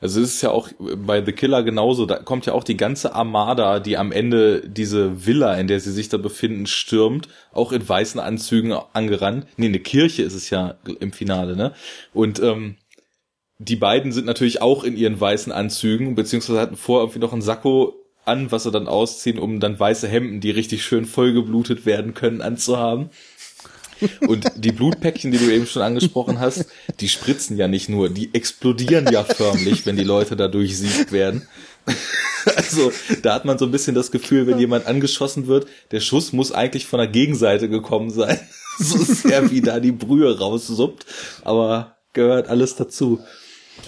Also 0.00 0.20
es 0.20 0.34
ist 0.34 0.42
ja 0.42 0.50
auch 0.50 0.68
bei 0.78 1.24
The 1.24 1.32
Killer 1.32 1.64
genauso, 1.64 2.06
da 2.06 2.18
kommt 2.20 2.46
ja 2.46 2.52
auch 2.52 2.62
die 2.62 2.76
ganze 2.76 3.14
Armada, 3.14 3.80
die 3.80 3.96
am 3.96 4.12
Ende 4.12 4.62
diese 4.68 5.26
Villa, 5.26 5.54
in 5.56 5.66
der 5.66 5.80
sie 5.80 5.90
sich 5.90 6.08
da 6.08 6.18
befinden, 6.18 6.66
stürmt, 6.66 7.28
auch 7.52 7.72
in 7.72 7.88
weißen 7.88 8.20
Anzügen 8.20 8.72
angerannt. 8.92 9.46
Nee, 9.56 9.66
eine 9.66 9.80
Kirche 9.80 10.22
ist 10.22 10.34
es 10.34 10.50
ja 10.50 10.76
im 11.00 11.12
Finale, 11.12 11.56
ne? 11.56 11.72
Und 12.14 12.40
ähm, 12.40 12.76
die 13.58 13.76
beiden 13.76 14.12
sind 14.12 14.26
natürlich 14.26 14.62
auch 14.62 14.84
in 14.84 14.96
ihren 14.96 15.20
weißen 15.20 15.52
Anzügen, 15.52 16.14
beziehungsweise 16.14 16.60
hatten 16.60 16.76
vor 16.76 17.00
irgendwie 17.00 17.18
noch 17.18 17.32
ein 17.32 17.42
Sakko 17.42 17.94
an, 18.24 18.52
was 18.52 18.62
sie 18.62 18.70
dann 18.70 18.86
ausziehen, 18.86 19.38
um 19.38 19.58
dann 19.58 19.80
weiße 19.80 20.06
Hemden, 20.06 20.40
die 20.40 20.50
richtig 20.50 20.84
schön 20.84 21.06
vollgeblutet 21.06 21.86
werden 21.86 22.14
können, 22.14 22.40
anzuhaben. 22.40 23.10
Und 24.26 24.50
die 24.56 24.72
Blutpäckchen, 24.72 25.32
die 25.32 25.38
du 25.38 25.52
eben 25.52 25.66
schon 25.66 25.82
angesprochen 25.82 26.38
hast, 26.40 26.66
die 27.00 27.08
spritzen 27.08 27.56
ja 27.56 27.68
nicht 27.68 27.88
nur, 27.88 28.08
die 28.08 28.34
explodieren 28.34 29.06
ja 29.12 29.24
förmlich, 29.24 29.86
wenn 29.86 29.96
die 29.96 30.04
Leute 30.04 30.36
da 30.36 30.48
durchsiegt 30.48 31.12
werden. 31.12 31.46
Also 32.56 32.92
da 33.22 33.34
hat 33.34 33.44
man 33.44 33.58
so 33.58 33.66
ein 33.66 33.72
bisschen 33.72 33.94
das 33.94 34.10
Gefühl, 34.10 34.46
wenn 34.46 34.58
jemand 34.58 34.86
angeschossen 34.86 35.48
wird, 35.48 35.66
der 35.90 36.00
Schuss 36.00 36.32
muss 36.32 36.52
eigentlich 36.52 36.86
von 36.86 36.98
der 36.98 37.08
Gegenseite 37.08 37.68
gekommen 37.68 38.10
sein. 38.10 38.38
So 38.78 38.98
sehr 38.98 39.50
wie 39.50 39.60
da 39.60 39.80
die 39.80 39.90
Brühe 39.90 40.38
raussuppt, 40.38 41.04
aber 41.42 41.96
gehört 42.12 42.46
alles 42.48 42.76
dazu. 42.76 43.18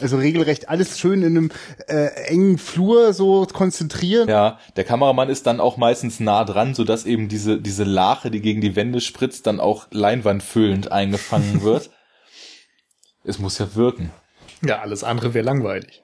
Also 0.00 0.16
regelrecht 0.16 0.68
alles 0.68 0.98
schön 0.98 1.22
in 1.22 1.36
einem 1.36 1.50
äh, 1.88 2.06
engen 2.26 2.58
Flur 2.58 3.12
so 3.12 3.46
konzentrieren. 3.46 4.28
Ja, 4.28 4.58
der 4.76 4.84
Kameramann 4.84 5.28
ist 5.28 5.46
dann 5.46 5.60
auch 5.60 5.76
meistens 5.76 6.20
nah 6.20 6.44
dran, 6.44 6.74
so 6.74 6.84
dass 6.84 7.06
eben 7.06 7.28
diese 7.28 7.60
diese 7.60 7.84
Lache, 7.84 8.30
die 8.30 8.40
gegen 8.40 8.60
die 8.60 8.76
Wände 8.76 9.00
spritzt, 9.00 9.46
dann 9.46 9.60
auch 9.60 9.86
leinwandfüllend 9.90 10.90
eingefangen 10.90 11.62
wird. 11.62 11.90
es 13.24 13.38
muss 13.38 13.58
ja 13.58 13.74
wirken. 13.74 14.10
Ja, 14.62 14.80
alles 14.80 15.04
andere 15.04 15.34
wäre 15.34 15.44
langweilig. 15.44 16.02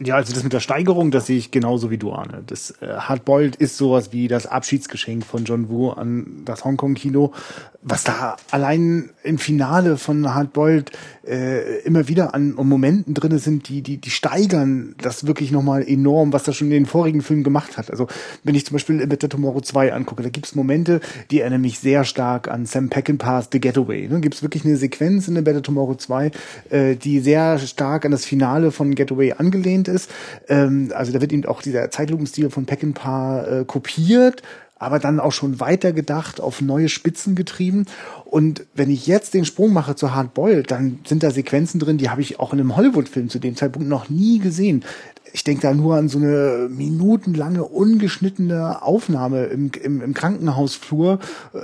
Ja, 0.00 0.16
also 0.16 0.32
das 0.34 0.42
mit 0.42 0.52
der 0.52 0.58
Steigerung, 0.58 1.12
das 1.12 1.26
sehe 1.26 1.38
ich 1.38 1.52
genauso 1.52 1.88
wie 1.88 1.98
du, 1.98 2.12
Arne. 2.12 2.42
Das 2.44 2.72
äh, 2.80 2.88
Hardboiled 2.88 3.54
ist 3.54 3.76
sowas 3.76 4.12
wie 4.12 4.26
das 4.26 4.44
Abschiedsgeschenk 4.44 5.24
von 5.24 5.44
John 5.44 5.68
Woo 5.68 5.90
an 5.90 6.42
das 6.44 6.64
Hongkong-Kino. 6.64 7.32
Was 7.80 8.02
da 8.02 8.36
allein 8.50 9.10
im 9.22 9.38
Finale 9.38 9.96
von 9.96 10.34
Hardboiled 10.34 10.90
äh, 11.24 11.82
immer 11.82 12.08
wieder 12.08 12.34
an 12.34 12.54
Momenten 12.54 13.14
drinne 13.14 13.38
sind, 13.38 13.68
die, 13.68 13.82
die, 13.82 13.98
die 13.98 14.10
steigern 14.10 14.96
das 15.00 15.28
wirklich 15.28 15.52
nochmal 15.52 15.86
enorm, 15.86 16.32
was 16.32 16.42
das 16.42 16.56
schon 16.56 16.68
in 16.68 16.72
den 16.72 16.86
vorigen 16.86 17.22
Filmen 17.22 17.44
gemacht 17.44 17.76
hat. 17.76 17.90
Also 17.92 18.08
wenn 18.42 18.56
ich 18.56 18.66
zum 18.66 18.74
Beispiel 18.74 19.06
Better 19.06 19.28
Tomorrow 19.28 19.60
2 19.60 19.92
angucke, 19.92 20.24
da 20.24 20.28
gibt's 20.28 20.56
Momente, 20.56 21.02
die 21.30 21.40
erinnern 21.40 21.60
mich 21.60 21.78
sehr 21.78 22.02
stark 22.02 22.48
an 22.48 22.66
Sam 22.66 22.88
Peckinpah's 22.88 23.48
The 23.52 23.60
Getaway. 23.60 24.08
Da 24.08 24.18
gibt's 24.18 24.42
wirklich 24.42 24.64
eine 24.64 24.76
Sequenz 24.76 25.28
in 25.28 25.34
Better 25.44 25.62
Tomorrow 25.62 25.94
2, 25.94 26.30
äh, 26.70 26.96
die 26.96 27.20
sehr 27.20 27.58
stark 27.58 28.04
an 28.04 28.10
das 28.10 28.24
Finale 28.24 28.72
von 28.72 28.96
Getaway 28.96 29.34
angelehnt 29.34 29.83
angelehnt 29.84 29.88
ist. 29.88 30.10
Ähm, 30.48 30.92
also 30.94 31.12
da 31.12 31.20
wird 31.20 31.32
eben 31.32 31.44
auch 31.46 31.62
dieser 31.62 31.90
Zeitlukenstil 31.90 32.50
von 32.50 32.66
Peckinpah 32.66 33.44
äh, 33.44 33.64
kopiert, 33.64 34.42
aber 34.78 34.98
dann 34.98 35.20
auch 35.20 35.32
schon 35.32 35.60
weitergedacht, 35.60 36.40
auf 36.40 36.60
neue 36.60 36.88
Spitzen 36.88 37.34
getrieben. 37.34 37.86
Und 38.24 38.66
wenn 38.74 38.90
ich 38.90 39.06
jetzt 39.06 39.34
den 39.34 39.44
Sprung 39.44 39.72
mache 39.72 39.94
zu 39.94 40.14
Hard 40.14 40.34
Boiled, 40.34 40.70
dann 40.70 40.98
sind 41.06 41.22
da 41.22 41.30
Sequenzen 41.30 41.80
drin, 41.80 41.98
die 41.98 42.10
habe 42.10 42.20
ich 42.20 42.40
auch 42.40 42.52
in 42.52 42.60
einem 42.60 42.76
Hollywood-Film 42.76 43.28
zu 43.28 43.38
dem 43.38 43.56
Zeitpunkt 43.56 43.88
noch 43.88 44.10
nie 44.10 44.40
gesehen. 44.40 44.84
Ich 45.32 45.42
denke 45.42 45.62
da 45.62 45.74
nur 45.74 45.96
an 45.96 46.08
so 46.08 46.18
eine 46.18 46.68
minutenlange, 46.70 47.64
ungeschnittene 47.64 48.82
Aufnahme 48.82 49.46
im, 49.46 49.70
im, 49.82 50.00
im 50.00 50.14
Krankenhausflur, 50.14 51.18
äh, 51.54 51.58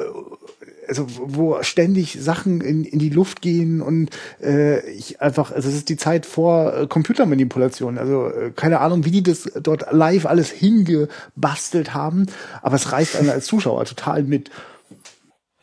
also 0.91 1.07
wo 1.09 1.62
ständig 1.62 2.18
Sachen 2.20 2.61
in, 2.61 2.84
in 2.84 2.99
die 2.99 3.09
Luft 3.09 3.41
gehen 3.41 3.80
und 3.80 4.11
äh, 4.43 4.80
ich 4.91 5.22
einfach, 5.22 5.53
also 5.53 5.68
es 5.68 5.74
ist 5.74 5.88
die 5.88 5.97
Zeit 5.97 6.26
vor 6.26 6.74
äh, 6.74 6.86
Computermanipulation. 6.86 7.97
Also 7.97 8.26
äh, 8.26 8.51
keine 8.51 8.80
Ahnung, 8.80 9.05
wie 9.05 9.11
die 9.11 9.22
das 9.22 9.51
dort 9.62 9.86
live 9.93 10.26
alles 10.26 10.51
hingebastelt 10.51 11.95
haben, 11.95 12.26
aber 12.61 12.76
es 12.76 12.93
reißt 12.93 13.16
einen 13.16 13.30
als 13.30 13.47
Zuschauer 13.47 13.84
total 13.86 14.24
mit. 14.24 14.51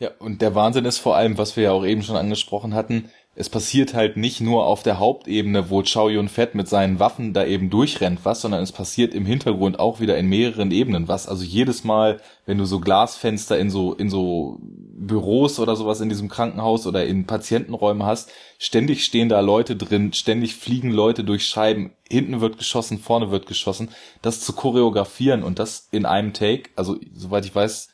Ja, 0.00 0.10
und 0.18 0.42
der 0.42 0.54
Wahnsinn 0.54 0.84
ist 0.84 0.98
vor 0.98 1.16
allem, 1.16 1.38
was 1.38 1.56
wir 1.56 1.64
ja 1.64 1.72
auch 1.72 1.84
eben 1.84 2.02
schon 2.02 2.16
angesprochen 2.16 2.74
hatten, 2.74 3.10
es 3.40 3.48
passiert 3.48 3.94
halt 3.94 4.16
nicht 4.16 4.40
nur 4.40 4.66
auf 4.66 4.82
der 4.82 4.98
Hauptebene, 4.98 5.70
wo 5.70 5.84
Chow 5.84 6.10
Yun 6.10 6.28
Fett 6.28 6.56
mit 6.56 6.68
seinen 6.68 6.98
Waffen 6.98 7.34
da 7.34 7.44
eben 7.44 7.70
durchrennt 7.70 8.24
was, 8.24 8.40
sondern 8.40 8.64
es 8.64 8.72
passiert 8.72 9.14
im 9.14 9.24
Hintergrund 9.26 9.78
auch 9.78 10.00
wieder 10.00 10.18
in 10.18 10.26
mehreren 10.26 10.72
Ebenen 10.72 11.06
was. 11.06 11.28
Also 11.28 11.44
jedes 11.44 11.84
Mal, 11.84 12.20
wenn 12.46 12.58
du 12.58 12.64
so 12.64 12.80
Glasfenster 12.80 13.56
in 13.56 13.70
so, 13.70 13.94
in 13.94 14.10
so 14.10 14.58
Büros 14.60 15.60
oder 15.60 15.76
sowas 15.76 16.00
in 16.00 16.08
diesem 16.08 16.28
Krankenhaus 16.28 16.84
oder 16.84 17.06
in 17.06 17.26
Patientenräumen 17.26 18.04
hast, 18.04 18.28
ständig 18.58 19.04
stehen 19.04 19.28
da 19.28 19.38
Leute 19.38 19.76
drin, 19.76 20.12
ständig 20.12 20.56
fliegen 20.56 20.90
Leute 20.90 21.22
durch 21.22 21.46
Scheiben, 21.46 21.92
hinten 22.10 22.40
wird 22.40 22.58
geschossen, 22.58 22.98
vorne 22.98 23.30
wird 23.30 23.46
geschossen. 23.46 23.90
Das 24.20 24.40
zu 24.40 24.52
choreografieren 24.52 25.44
und 25.44 25.60
das 25.60 25.86
in 25.92 26.06
einem 26.06 26.32
Take, 26.32 26.70
also 26.74 26.96
soweit 27.14 27.44
ich 27.44 27.54
weiß, 27.54 27.88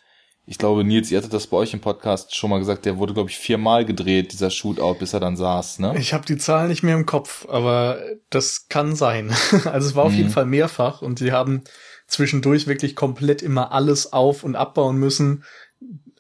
ich 0.47 0.59
glaube, 0.59 0.85
Nils, 0.85 1.11
ihr 1.11 1.19
hattet 1.19 1.33
das 1.33 1.47
bei 1.47 1.57
euch 1.57 1.73
im 1.73 1.81
Podcast 1.81 2.37
schon 2.37 2.51
mal 2.51 2.59
gesagt, 2.59 2.85
der 2.85 2.99
wurde, 2.99 3.15
glaube 3.15 3.31
ich, 3.31 3.39
viermal 3.39 3.85
gedreht, 3.85 4.33
dieser 4.33 4.51
Shootout, 4.51 4.97
bis 4.99 5.15
er 5.15 5.21
dann 5.21 5.37
saß, 5.37 5.79
ne? 5.79 5.95
Ich 5.99 6.13
habe 6.13 6.27
die 6.27 6.37
Zahl 6.37 6.69
nicht 6.69 6.83
mehr 6.83 6.97
im 6.97 7.07
Kopf, 7.07 7.47
aber 7.49 7.99
das 8.31 8.69
kann 8.69 8.95
sein. 8.95 9.33
Also 9.65 9.89
es 9.89 9.95
war 9.95 10.05
auf 10.05 10.13
mhm. 10.13 10.19
jeden 10.19 10.31
Fall 10.31 10.47
mehrfach 10.47 11.01
und 11.01 11.19
sie 11.19 11.33
haben 11.33 11.63
zwischendurch 12.07 12.67
wirklich 12.67 12.95
komplett 12.95 13.41
immer 13.41 13.73
alles 13.73 14.13
auf 14.13 14.45
und 14.45 14.57
abbauen 14.57 14.99
müssen, 14.99 15.45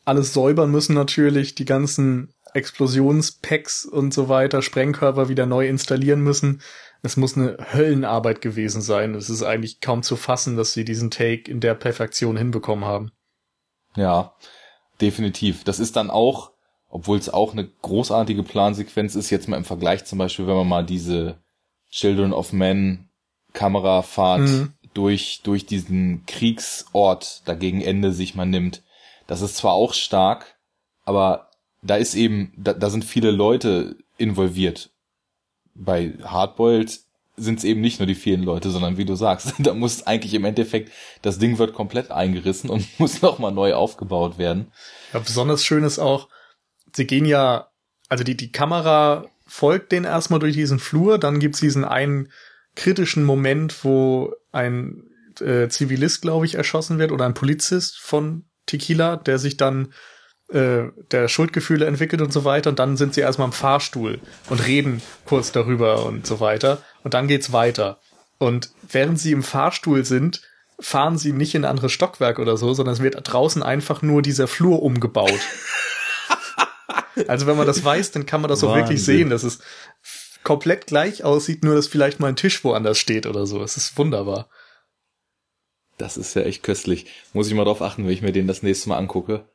alles 0.04 0.32
säubern 0.32 0.70
müssen 0.70 0.94
natürlich, 0.94 1.54
die 1.54 1.64
ganzen 1.64 2.32
Explosionspacks 2.54 3.84
und 3.84 4.14
so 4.14 4.28
weiter, 4.28 4.62
Sprengkörper 4.62 5.28
wieder 5.28 5.46
neu 5.46 5.68
installieren 5.68 6.20
müssen. 6.20 6.62
Es 7.02 7.16
muss 7.16 7.36
eine 7.36 7.58
Höllenarbeit 7.72 8.40
gewesen 8.40 8.80
sein. 8.80 9.14
Es 9.14 9.28
ist 9.28 9.42
eigentlich 9.42 9.80
kaum 9.80 10.02
zu 10.02 10.16
fassen, 10.16 10.56
dass 10.56 10.72
sie 10.72 10.84
diesen 10.84 11.10
Take 11.10 11.50
in 11.50 11.60
der 11.60 11.74
Perfektion 11.74 12.36
hinbekommen 12.36 12.84
haben. 12.84 13.10
Ja, 13.96 14.34
definitiv. 15.00 15.64
Das 15.64 15.78
ist 15.78 15.96
dann 15.96 16.10
auch, 16.10 16.50
obwohl 16.88 17.18
es 17.18 17.28
auch 17.28 17.52
eine 17.52 17.68
großartige 17.82 18.42
Plansequenz 18.42 19.14
ist, 19.14 19.30
jetzt 19.30 19.48
mal 19.48 19.56
im 19.56 19.64
Vergleich 19.64 20.04
zum 20.04 20.18
Beispiel, 20.18 20.46
wenn 20.46 20.56
man 20.56 20.68
mal 20.68 20.84
diese 20.84 21.38
Children 21.90 22.32
of 22.32 22.52
Men 22.52 23.08
Kamerafahrt 23.52 24.40
mhm. 24.40 24.72
durch, 24.94 25.40
durch 25.44 25.66
diesen 25.66 26.26
Kriegsort 26.26 27.42
dagegen 27.46 27.80
Ende 27.80 28.12
sich 28.12 28.34
mal 28.34 28.46
nimmt. 28.46 28.82
Das 29.26 29.40
ist 29.40 29.56
zwar 29.56 29.72
auch 29.72 29.94
stark, 29.94 30.56
aber 31.04 31.50
da 31.82 31.96
ist 31.96 32.14
eben, 32.14 32.52
da, 32.56 32.72
da 32.72 32.90
sind 32.90 33.04
viele 33.04 33.30
Leute 33.30 33.96
involviert. 34.18 34.90
Bei 35.74 36.14
Hardboiled 36.22 37.00
sind 37.36 37.58
es 37.58 37.64
eben 37.64 37.80
nicht 37.80 37.98
nur 37.98 38.06
die 38.06 38.14
vielen 38.14 38.42
Leute, 38.42 38.70
sondern 38.70 38.96
wie 38.96 39.04
du 39.04 39.14
sagst, 39.14 39.54
da 39.58 39.74
muss 39.74 40.06
eigentlich 40.06 40.34
im 40.34 40.44
Endeffekt, 40.44 40.92
das 41.22 41.38
Ding 41.38 41.58
wird 41.58 41.74
komplett 41.74 42.10
eingerissen 42.10 42.70
und 42.70 42.86
muss 42.98 43.22
nochmal 43.22 43.52
neu 43.52 43.74
aufgebaut 43.74 44.38
werden. 44.38 44.72
Ja, 45.12 45.20
besonders 45.20 45.64
schön 45.64 45.84
ist 45.84 45.98
auch, 45.98 46.28
sie 46.94 47.06
gehen 47.06 47.26
ja, 47.26 47.68
also 48.08 48.24
die, 48.24 48.36
die 48.36 48.52
Kamera 48.52 49.26
folgt 49.46 49.92
denen 49.92 50.06
erstmal 50.06 50.40
durch 50.40 50.54
diesen 50.54 50.78
Flur, 50.78 51.18
dann 51.18 51.40
gibt's 51.40 51.60
diesen 51.60 51.84
einen 51.84 52.28
kritischen 52.76 53.24
Moment, 53.24 53.84
wo 53.84 54.32
ein 54.52 55.04
äh, 55.40 55.68
Zivilist, 55.68 56.22
glaube 56.22 56.46
ich, 56.46 56.54
erschossen 56.54 56.98
wird 56.98 57.12
oder 57.12 57.24
ein 57.24 57.34
Polizist 57.34 57.98
von 57.98 58.44
Tequila, 58.66 59.16
der 59.16 59.38
sich 59.38 59.56
dann 59.56 59.92
äh, 60.48 60.84
der 61.10 61.28
Schuldgefühle 61.28 61.86
entwickelt 61.86 62.22
und 62.22 62.32
so 62.32 62.44
weiter. 62.44 62.70
Und 62.70 62.78
dann 62.78 62.96
sind 62.96 63.14
sie 63.14 63.20
erstmal 63.20 63.48
im 63.48 63.52
Fahrstuhl 63.52 64.20
und 64.50 64.66
reden 64.66 65.02
kurz 65.24 65.52
darüber 65.52 66.04
und 66.04 66.26
so 66.26 66.40
weiter. 66.40 66.82
Und 67.04 67.14
dann 67.14 67.28
geht's 67.28 67.52
weiter. 67.52 68.00
Und 68.38 68.70
während 68.82 69.20
sie 69.20 69.30
im 69.30 69.44
Fahrstuhl 69.44 70.04
sind, 70.04 70.42
fahren 70.80 71.18
sie 71.18 71.32
nicht 71.32 71.54
in 71.54 71.64
ein 71.64 71.70
anderes 71.70 71.92
Stockwerk 71.92 72.40
oder 72.40 72.56
so, 72.56 72.74
sondern 72.74 72.94
es 72.94 73.02
wird 73.02 73.16
draußen 73.22 73.62
einfach 73.62 74.02
nur 74.02 74.22
dieser 74.22 74.48
Flur 74.48 74.82
umgebaut. 74.82 75.40
also 77.28 77.46
wenn 77.46 77.56
man 77.56 77.66
das 77.66 77.84
weiß, 77.84 78.10
dann 78.10 78.26
kann 78.26 78.40
man 78.40 78.48
das 78.48 78.64
auch 78.64 78.74
wirklich 78.74 79.04
sehen, 79.04 79.30
dass 79.30 79.44
es 79.44 79.60
komplett 80.42 80.86
gleich 80.86 81.22
aussieht, 81.22 81.62
nur 81.62 81.74
dass 81.74 81.86
vielleicht 81.86 82.18
mal 82.20 82.28
ein 82.28 82.36
Tisch 82.36 82.64
woanders 82.64 82.98
steht 82.98 83.26
oder 83.26 83.46
so. 83.46 83.62
Es 83.62 83.76
ist 83.76 83.96
wunderbar. 83.96 84.48
Das 85.96 86.16
ist 86.16 86.34
ja 86.34 86.42
echt 86.42 86.62
köstlich. 86.62 87.06
Muss 87.32 87.46
ich 87.46 87.54
mal 87.54 87.64
drauf 87.64 87.82
achten, 87.82 88.04
wenn 88.04 88.12
ich 88.12 88.22
mir 88.22 88.32
den 88.32 88.48
das 88.48 88.62
nächste 88.62 88.88
Mal 88.88 88.98
angucke. 88.98 89.48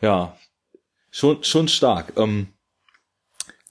Ja, 0.00 0.36
schon, 1.10 1.42
schon 1.42 1.68
stark. 1.68 2.12
Ähm, 2.16 2.51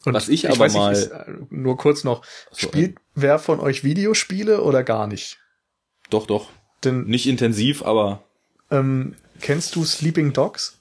und 0.06 0.14
was 0.14 0.30
ich, 0.30 0.46
ich 0.46 0.50
aber 0.50 0.70
mal. 0.70 0.94
Nicht, 0.94 1.12
äh, 1.12 1.26
nur 1.50 1.78
kurz 1.78 2.04
noch. 2.04 2.24
So, 2.52 2.68
spielt 2.68 2.98
äh, 2.98 3.02
wer 3.16 3.40
von 3.40 3.60
euch 3.60 3.84
Videospiele 3.84 4.62
oder 4.62 4.84
gar 4.84 5.08
nicht? 5.08 5.40
Doch, 6.10 6.28
doch. 6.28 6.50
Denn, 6.84 7.06
nicht 7.06 7.28
intensiv, 7.28 7.84
aber. 7.84 8.24
Ähm, 8.70 9.16
kennst 9.40 9.76
du 9.76 9.86
Sleeping 9.86 10.34
Dogs? 10.34 10.80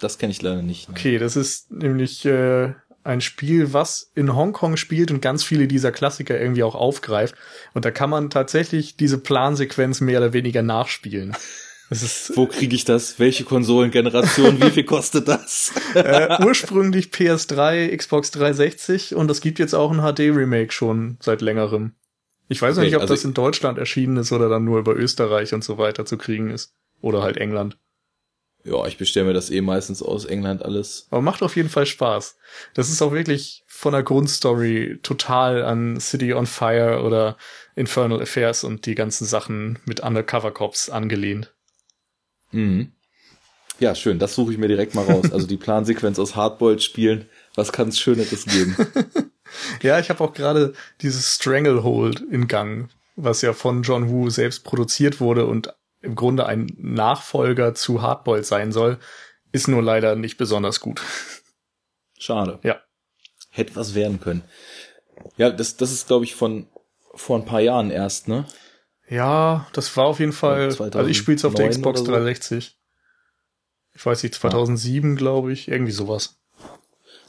Das 0.00 0.18
kenne 0.18 0.30
ich 0.30 0.42
leider 0.42 0.62
nicht. 0.62 0.88
Ne? 0.88 0.94
Okay, 0.96 1.18
das 1.18 1.36
ist 1.36 1.70
nämlich 1.70 2.24
äh, 2.24 2.72
ein 3.04 3.20
Spiel, 3.20 3.72
was 3.72 4.10
in 4.14 4.34
Hongkong 4.34 4.76
spielt 4.76 5.10
und 5.10 5.20
ganz 5.20 5.42
viele 5.44 5.66
dieser 5.66 5.92
Klassiker 5.92 6.40
irgendwie 6.40 6.62
auch 6.62 6.74
aufgreift. 6.74 7.34
Und 7.74 7.84
da 7.84 7.90
kann 7.90 8.10
man 8.10 8.30
tatsächlich 8.30 8.96
diese 8.96 9.18
Plansequenz 9.18 10.00
mehr 10.00 10.20
oder 10.20 10.32
weniger 10.32 10.62
nachspielen. 10.62 11.36
Wo 11.90 12.46
kriege 12.46 12.74
ich 12.74 12.84
das? 12.84 13.18
Welche 13.18 13.44
Konsolengeneration? 13.44 14.60
Wie 14.60 14.70
viel 14.70 14.84
kostet 14.84 15.26
das? 15.26 15.72
äh, 15.94 16.44
ursprünglich 16.44 17.06
PS3, 17.06 17.96
Xbox 17.96 18.30
360 18.32 19.14
und 19.14 19.30
es 19.30 19.40
gibt 19.40 19.58
jetzt 19.58 19.74
auch 19.74 19.90
ein 19.90 20.00
HD-Remake 20.00 20.72
schon 20.72 21.16
seit 21.20 21.40
längerem. 21.40 21.94
Ich 22.48 22.60
weiß 22.60 22.76
okay, 22.76 22.86
nicht, 22.86 22.96
ob 22.96 23.02
also 23.02 23.14
das 23.14 23.24
in 23.24 23.34
Deutschland 23.34 23.78
erschienen 23.78 24.18
ist 24.18 24.32
oder 24.32 24.48
dann 24.48 24.64
nur 24.64 24.78
über 24.78 24.94
Österreich 24.96 25.54
und 25.54 25.64
so 25.64 25.78
weiter 25.78 26.04
zu 26.04 26.18
kriegen 26.18 26.50
ist. 26.50 26.74
Oder 27.00 27.22
halt 27.22 27.36
England. 27.36 27.78
Ja, 28.64 28.86
ich 28.86 28.98
bestelle 28.98 29.26
mir 29.26 29.32
das 29.32 29.50
eh 29.50 29.60
meistens 29.60 30.02
aus 30.02 30.24
England 30.24 30.62
alles. 30.62 31.06
Aber 31.10 31.22
macht 31.22 31.42
auf 31.42 31.56
jeden 31.56 31.68
Fall 31.68 31.86
Spaß. 31.86 32.36
Das 32.74 32.90
ist 32.90 33.00
auch 33.00 33.12
wirklich 33.12 33.64
von 33.66 33.92
der 33.92 34.02
Grundstory 34.02 34.98
total 35.02 35.62
an 35.62 36.00
City 36.00 36.34
on 36.34 36.46
Fire 36.46 37.02
oder 37.02 37.36
Infernal 37.76 38.20
Affairs 38.20 38.64
und 38.64 38.84
die 38.84 38.94
ganzen 38.94 39.26
Sachen 39.26 39.78
mit 39.84 40.00
Undercover 40.00 40.50
Cops 40.50 40.90
angelehnt. 40.90 41.54
Mhm. 42.52 42.92
Ja, 43.80 43.94
schön. 43.94 44.18
Das 44.18 44.34
suche 44.34 44.52
ich 44.52 44.58
mir 44.58 44.68
direkt 44.68 44.94
mal 44.94 45.04
raus. 45.04 45.32
Also 45.32 45.46
die 45.46 45.56
Plansequenz 45.58 46.18
aus 46.18 46.34
Hardboiled 46.34 46.82
spielen. 46.82 47.28
Was 47.54 47.72
kann 47.72 47.88
es 47.88 48.00
Schöneres 48.00 48.44
geben? 48.44 48.76
ja, 49.82 49.98
ich 49.98 50.10
habe 50.10 50.22
auch 50.24 50.32
gerade 50.32 50.74
dieses 51.00 51.34
Stranglehold 51.34 52.20
in 52.20 52.48
Gang, 52.48 52.90
was 53.16 53.42
ja 53.42 53.52
von 53.52 53.82
John 53.82 54.10
Woo 54.10 54.30
selbst 54.30 54.64
produziert 54.64 55.20
wurde 55.20 55.46
und 55.46 55.72
im 56.00 56.14
Grunde 56.14 56.46
ein 56.46 56.72
Nachfolger 56.78 57.74
zu 57.74 58.02
Hardboiled 58.02 58.46
sein 58.46 58.72
soll, 58.72 58.98
ist 59.52 59.68
nur 59.68 59.82
leider 59.82 60.16
nicht 60.16 60.36
besonders 60.36 60.80
gut. 60.80 61.02
Schade. 62.18 62.58
Ja. 62.62 62.80
Hätte 63.50 63.76
was 63.76 63.94
werden 63.94 64.20
können. 64.20 64.42
Ja, 65.36 65.50
das, 65.50 65.76
das 65.76 65.92
ist, 65.92 66.06
glaube 66.06 66.24
ich, 66.24 66.34
von 66.34 66.66
vor 67.14 67.38
ein 67.38 67.44
paar 67.44 67.60
Jahren 67.60 67.90
erst, 67.90 68.28
ne? 68.28 68.46
Ja, 69.10 69.66
das 69.72 69.96
war 69.96 70.06
auf 70.06 70.20
jeden 70.20 70.32
Fall. 70.32 70.66
Also 70.66 71.06
ich 71.06 71.16
spiele 71.16 71.36
es 71.36 71.44
auf 71.44 71.54
der 71.54 71.68
Xbox 71.68 72.04
360. 72.04 72.78
Ich 73.94 74.06
weiß 74.06 74.22
nicht, 74.22 74.34
2007, 74.34 75.10
ja. 75.10 75.16
glaube 75.16 75.52
ich, 75.52 75.68
irgendwie 75.68 75.92
sowas. 75.92 76.40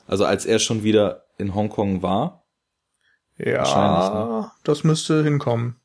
Also 0.08 0.26
als 0.26 0.46
er 0.46 0.60
schon 0.60 0.84
wieder 0.84 1.26
in 1.38 1.56
Hongkong 1.56 2.02
war? 2.02 2.46
Ja, 3.38 4.42
ne? 4.42 4.52
das 4.64 4.84
müsste 4.84 5.24
hinkommen. 5.24 5.80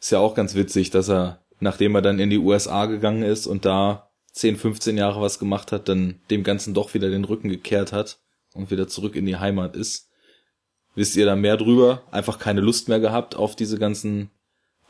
Ist 0.00 0.12
ja 0.12 0.20
auch 0.20 0.34
ganz 0.34 0.54
witzig, 0.54 0.90
dass 0.90 1.10
er, 1.10 1.44
nachdem 1.58 1.94
er 1.94 2.02
dann 2.02 2.20
in 2.20 2.30
die 2.30 2.38
USA 2.38 2.86
gegangen 2.86 3.22
ist 3.22 3.46
und 3.46 3.64
da 3.64 4.10
10, 4.32 4.56
15 4.56 4.96
Jahre 4.96 5.20
was 5.20 5.38
gemacht 5.38 5.72
hat, 5.72 5.88
dann 5.88 6.20
dem 6.30 6.44
Ganzen 6.44 6.72
doch 6.72 6.94
wieder 6.94 7.10
den 7.10 7.24
Rücken 7.24 7.48
gekehrt 7.48 7.92
hat 7.92 8.20
und 8.54 8.70
wieder 8.70 8.88
zurück 8.88 9.16
in 9.16 9.26
die 9.26 9.36
Heimat 9.36 9.74
ist. 9.74 10.09
Wisst 11.00 11.16
ihr 11.16 11.24
da 11.24 11.34
mehr 11.34 11.56
drüber? 11.56 12.02
Einfach 12.10 12.38
keine 12.38 12.60
Lust 12.60 12.90
mehr 12.90 13.00
gehabt 13.00 13.34
auf 13.34 13.56
diese 13.56 13.78
ganzen 13.78 14.28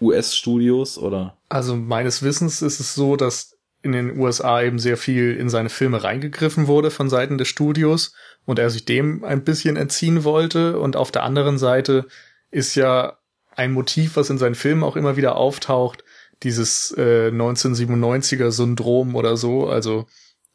US-Studios 0.01 0.99
oder? 0.99 1.37
Also 1.49 1.77
meines 1.77 2.25
Wissens 2.25 2.63
ist 2.63 2.81
es 2.81 2.97
so, 2.97 3.15
dass 3.15 3.57
in 3.83 3.93
den 3.93 4.19
USA 4.19 4.61
eben 4.61 4.81
sehr 4.81 4.97
viel 4.97 5.37
in 5.37 5.49
seine 5.49 5.69
Filme 5.69 6.03
reingegriffen 6.03 6.67
wurde 6.67 6.91
von 6.91 7.09
Seiten 7.09 7.39
des 7.39 7.47
Studios 7.47 8.13
und 8.45 8.59
er 8.59 8.71
sich 8.71 8.85
dem 8.85 9.23
ein 9.23 9.45
bisschen 9.45 9.77
entziehen 9.77 10.25
wollte. 10.25 10.81
Und 10.81 10.97
auf 10.97 11.13
der 11.13 11.23
anderen 11.23 11.59
Seite 11.59 12.09
ist 12.51 12.75
ja 12.75 13.17
ein 13.55 13.71
Motiv, 13.71 14.17
was 14.17 14.31
in 14.31 14.39
seinen 14.39 14.57
Filmen 14.57 14.83
auch 14.83 14.97
immer 14.97 15.17
wieder 15.17 15.37
auftaucht, 15.37 16.03
dieses 16.43 16.93
äh, 16.99 17.31
1997er 17.33 18.51
Syndrom 18.51 19.15
oder 19.15 19.37
so. 19.37 19.69
Also 19.69 20.07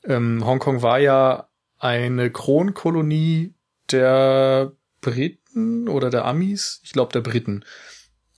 ähm, 0.04 0.46
Hongkong 0.46 0.82
war 0.82 1.00
ja 1.00 1.48
eine 1.80 2.30
Kronkolonie 2.30 3.54
der 3.90 4.74
Briten 5.00 5.45
oder 5.56 6.10
der 6.10 6.26
Amis, 6.26 6.82
ich 6.84 6.92
glaube 6.92 7.14
der 7.14 7.22
Briten. 7.22 7.64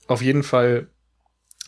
Auf 0.06 0.22
jeden 0.22 0.42
Fall 0.42 0.88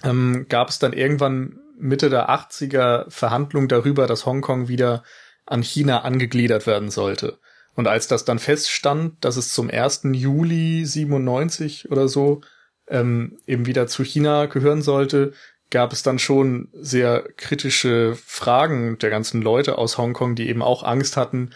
ähm, 0.03 0.47
gab 0.49 0.69
es 0.69 0.79
dann 0.79 0.93
irgendwann 0.93 1.59
Mitte 1.79 2.11
der 2.11 2.31
80er 2.31 3.11
Verhandlungen 3.11 3.69
darüber, 3.69 4.07
dass 4.07 4.27
Hongkong 4.27 4.69
wieder 4.69 5.03
an 5.47 5.63
China 5.63 6.03
angegliedert 6.03 6.67
werden 6.67 6.91
sollte. 6.91 7.39
Und 7.75 7.89
als 7.89 8.09
das 8.09 8.25
dann 8.25 8.39
feststand, 8.39 9.25
dass 9.25 9.37
es 9.37 9.53
zum 9.53 9.71
1. 9.71 10.03
Juli 10.13 10.85
97 10.85 11.91
oder 11.91 12.09
so 12.09 12.43
ähm, 12.89 13.39
eben 13.47 13.67
wieder 13.67 13.87
zu 13.87 14.05
China 14.05 14.47
gehören 14.47 14.83
sollte, 14.83 15.33
gab 15.71 15.93
es 15.93 16.03
dann 16.03 16.19
schon 16.19 16.69
sehr 16.73 17.25
kritische 17.37 18.17
Fragen 18.17 18.99
der 18.99 19.11
ganzen 19.11 19.41
Leute 19.41 19.79
aus 19.79 19.99
Hongkong, 19.99 20.35
die 20.35 20.49
eben 20.49 20.63
auch 20.63 20.83
Angst 20.83 21.17
hatten, 21.17 21.51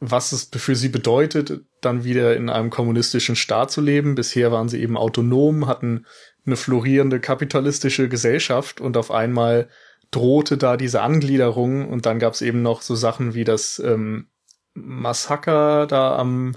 was 0.00 0.32
es 0.32 0.50
für 0.54 0.74
sie 0.74 0.88
bedeutet, 0.88 1.60
dann 1.82 2.04
wieder 2.04 2.34
in 2.34 2.48
einem 2.48 2.70
kommunistischen 2.70 3.36
Staat 3.36 3.70
zu 3.70 3.82
leben. 3.82 4.14
Bisher 4.14 4.50
waren 4.50 4.68
sie 4.68 4.80
eben 4.80 4.96
autonom, 4.96 5.66
hatten 5.66 6.06
eine 6.46 6.56
florierende 6.56 7.20
kapitalistische 7.20 8.08
Gesellschaft 8.08 8.80
und 8.80 8.96
auf 8.96 9.10
einmal 9.10 9.68
drohte 10.10 10.56
da 10.56 10.76
diese 10.76 11.02
Angliederung 11.02 11.88
und 11.88 12.06
dann 12.06 12.18
gab 12.18 12.32
es 12.32 12.42
eben 12.42 12.62
noch 12.62 12.82
so 12.82 12.94
Sachen 12.94 13.34
wie 13.34 13.44
das 13.44 13.78
ähm, 13.78 14.28
Massaker 14.74 15.86
da 15.86 16.16
am, 16.16 16.56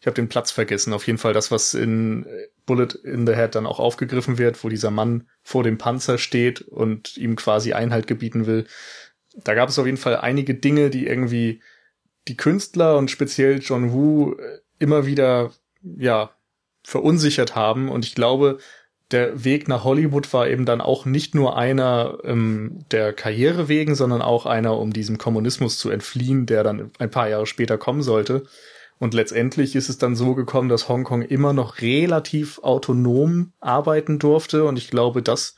ich 0.00 0.06
habe 0.06 0.14
den 0.14 0.28
Platz 0.28 0.50
vergessen, 0.52 0.92
auf 0.92 1.06
jeden 1.06 1.18
Fall 1.18 1.32
das, 1.32 1.50
was 1.50 1.74
in 1.74 2.24
Bullet 2.64 2.88
in 3.04 3.26
the 3.26 3.34
Head 3.34 3.54
dann 3.54 3.66
auch 3.66 3.80
aufgegriffen 3.80 4.38
wird, 4.38 4.62
wo 4.62 4.68
dieser 4.68 4.90
Mann 4.90 5.28
vor 5.42 5.62
dem 5.62 5.76
Panzer 5.76 6.18
steht 6.18 6.62
und 6.62 7.16
ihm 7.16 7.36
quasi 7.36 7.72
Einhalt 7.72 8.06
gebieten 8.06 8.46
will. 8.46 8.66
Da 9.34 9.54
gab 9.54 9.68
es 9.68 9.78
auf 9.78 9.86
jeden 9.86 9.98
Fall 9.98 10.16
einige 10.16 10.54
Dinge, 10.54 10.88
die 10.88 11.06
irgendwie 11.06 11.60
die 12.28 12.36
Künstler 12.36 12.96
und 12.96 13.10
speziell 13.10 13.58
John 13.60 13.92
Woo 13.92 14.32
äh, 14.32 14.58
immer 14.78 15.06
wieder, 15.06 15.52
ja, 15.82 16.30
verunsichert 16.82 17.56
haben. 17.56 17.88
Und 17.88 18.04
ich 18.04 18.14
glaube, 18.14 18.58
der 19.10 19.44
Weg 19.44 19.68
nach 19.68 19.84
Hollywood 19.84 20.32
war 20.32 20.48
eben 20.48 20.64
dann 20.66 20.80
auch 20.80 21.04
nicht 21.04 21.34
nur 21.34 21.56
einer 21.56 22.18
ähm, 22.24 22.84
der 22.90 23.12
Karriere 23.12 23.68
wegen, 23.68 23.94
sondern 23.94 24.22
auch 24.22 24.46
einer, 24.46 24.78
um 24.78 24.92
diesem 24.92 25.18
Kommunismus 25.18 25.78
zu 25.78 25.90
entfliehen, 25.90 26.46
der 26.46 26.64
dann 26.64 26.90
ein 26.98 27.10
paar 27.10 27.28
Jahre 27.28 27.46
später 27.46 27.78
kommen 27.78 28.02
sollte. 28.02 28.44
Und 28.98 29.14
letztendlich 29.14 29.76
ist 29.76 29.88
es 29.88 29.98
dann 29.98 30.16
so 30.16 30.34
gekommen, 30.34 30.68
dass 30.68 30.88
Hongkong 30.88 31.22
immer 31.22 31.52
noch 31.52 31.80
relativ 31.80 32.58
autonom 32.60 33.52
arbeiten 33.60 34.18
durfte. 34.18 34.64
Und 34.64 34.78
ich 34.78 34.90
glaube, 34.90 35.22
das 35.22 35.54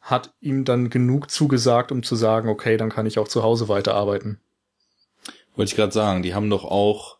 hat 0.00 0.32
ihm 0.40 0.64
dann 0.64 0.88
genug 0.88 1.30
zugesagt, 1.30 1.90
um 1.90 2.02
zu 2.02 2.14
sagen, 2.14 2.48
okay, 2.48 2.76
dann 2.76 2.90
kann 2.90 3.06
ich 3.06 3.18
auch 3.18 3.28
zu 3.28 3.42
Hause 3.42 3.68
weiterarbeiten. 3.68 4.40
Wollte 5.56 5.70
ich 5.70 5.76
gerade 5.76 5.92
sagen, 5.92 6.22
die 6.22 6.34
haben 6.34 6.50
doch 6.50 6.64
auch 6.64 7.18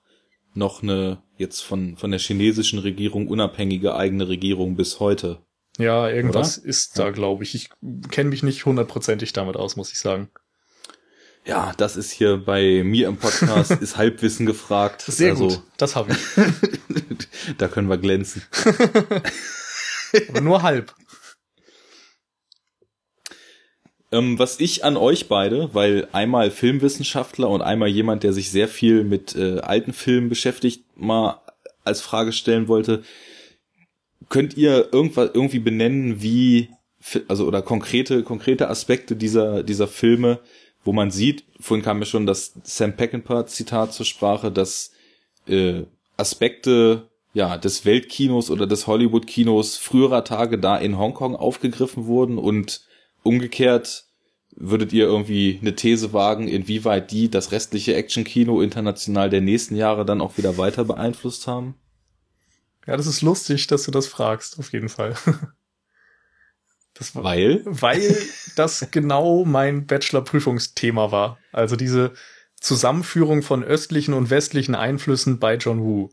noch 0.55 0.83
eine 0.83 1.23
jetzt 1.37 1.63
von, 1.63 1.97
von 1.97 2.11
der 2.11 2.21
chinesischen 2.21 2.79
Regierung 2.79 3.29
unabhängige 3.29 3.95
eigene 3.95 4.29
Regierung 4.29 4.77
bis 4.77 5.01
heute. 5.01 5.41
Ja, 5.79 6.09
irgendwas 6.09 6.59
Oder? 6.59 6.69
ist 6.69 6.99
da, 6.99 7.11
glaube 7.11 7.45
ich. 7.45 7.55
Ich 7.55 7.71
kenne 8.11 8.31
mich 8.31 8.43
nicht 8.43 8.65
hundertprozentig 8.65 9.33
damit 9.33 9.57
aus, 9.57 9.77
muss 9.77 9.93
ich 9.93 9.99
sagen. 9.99 10.31
Ja, 11.45 11.73
das 11.77 11.97
ist 11.97 12.11
hier 12.11 12.39
bei 12.39 12.83
mir 12.83 13.09
im 13.09 13.19
Podcast, 13.19 13.71
ist 13.81 13.97
Halbwissen 13.97 14.47
gefragt. 14.47 15.03
Sehr 15.03 15.33
also, 15.33 15.49
gut, 15.49 15.63
das 15.77 15.95
habe 15.95 16.13
ich. 16.13 16.19
da 17.59 17.69
können 17.69 17.89
wir 17.89 17.99
glänzen. 17.99 18.43
Aber 20.29 20.41
nur 20.41 20.63
halb. 20.63 20.95
Ähm, 24.13 24.39
was 24.39 24.61
ich 24.61 24.85
an 24.85 24.97
euch 24.97 25.29
beide, 25.29 25.71
weil 25.73 26.09
einmal 26.13 26.51
Filmwissenschaftler 26.51 27.49
und 27.49 27.63
einmal 27.63 27.89
jemand, 27.89 28.23
der 28.23 28.33
sich 28.33 28.51
sehr 28.51 28.69
viel 28.69 29.03
mit 29.03 29.35
äh, 29.35 29.59
alten 29.59 29.93
Filmen 29.93 30.29
beschäftigt, 30.29 30.85
mal 30.97 31.41
als 31.85 32.01
Frage 32.01 32.33
stellen 32.33 32.69
wollte, 32.69 33.03
könnt 34.29 34.57
ihr 34.57 34.93
irgendwas 34.93 35.31
irgendwie 35.35 35.59
benennen, 35.59 36.23
wie 36.23 36.71
also 37.29 37.47
oder 37.47 37.63
konkrete 37.63 38.25
konkrete 38.25 38.69
Aspekte 38.69 39.15
dieser 39.15 39.63
dieser 39.63 39.87
Filme, 39.87 40.41
wo 40.85 40.93
man 40.93 41.11
sieht, 41.11 41.45
vorhin 41.61 41.85
kam 41.85 42.01
ja 42.01 42.07
schon 42.07 42.27
das 42.27 42.55
Sam 42.65 42.97
Peckinpah 42.97 43.47
Zitat 43.47 43.93
zur 43.93 44.07
Sprache, 44.07 44.51
dass 44.51 44.93
äh, 45.47 45.83
Aspekte 46.17 47.09
ja 47.35 47.59
des 47.59 47.85
Weltkinos 47.85 48.51
oder 48.51 48.67
des 48.67 48.87
Hollywood 48.87 49.27
Kinos 49.27 49.77
früherer 49.77 50.25
Tage 50.25 50.59
da 50.59 50.77
in 50.77 50.99
Hongkong 50.99 51.37
aufgegriffen 51.37 52.07
wurden 52.07 52.39
und 52.39 52.86
umgekehrt 53.27 54.05
würdet 54.57 54.93
ihr 54.93 55.05
irgendwie 55.05 55.59
eine 55.61 55.75
These 55.75 56.13
wagen, 56.13 56.49
inwieweit 56.49 57.11
die 57.11 57.31
das 57.31 57.53
restliche 57.53 57.95
Action-Kino 57.95 58.63
international 58.63 59.29
der 59.29 59.43
nächsten 59.43 59.77
Jahre 59.77 60.07
dann 60.07 60.23
auch 60.23 60.39
wieder 60.39 60.57
weiter 60.57 60.85
beeinflusst 60.85 61.47
haben? 61.47 61.75
Ja, 62.87 62.97
das 62.97 63.07
ist 63.07 63.21
lustig, 63.21 63.67
dass 63.67 63.85
du 63.85 63.91
das 63.91 64.07
fragst, 64.07 64.59
auf 64.59 64.73
jeden 64.73 64.89
Fall. 64.89 65.15
Das 66.99 67.15
war, 67.15 67.25
weil? 67.25 67.61
Weil 67.67 68.17
das 68.57 68.89
genau 68.91 69.45
mein 69.45 69.87
Bachelor-Prüfungsthema 69.87 71.13
war. 71.13 71.37
Also 71.53 71.77
diese 71.77 72.15
Zusammenführung 72.59 73.43
von 73.43 73.63
östlichen 73.63 74.15
und 74.15 74.31
westlichen 74.31 74.75
Einflüssen 74.75 75.39
bei 75.39 75.57
John 75.57 75.83
Woo. 75.83 76.09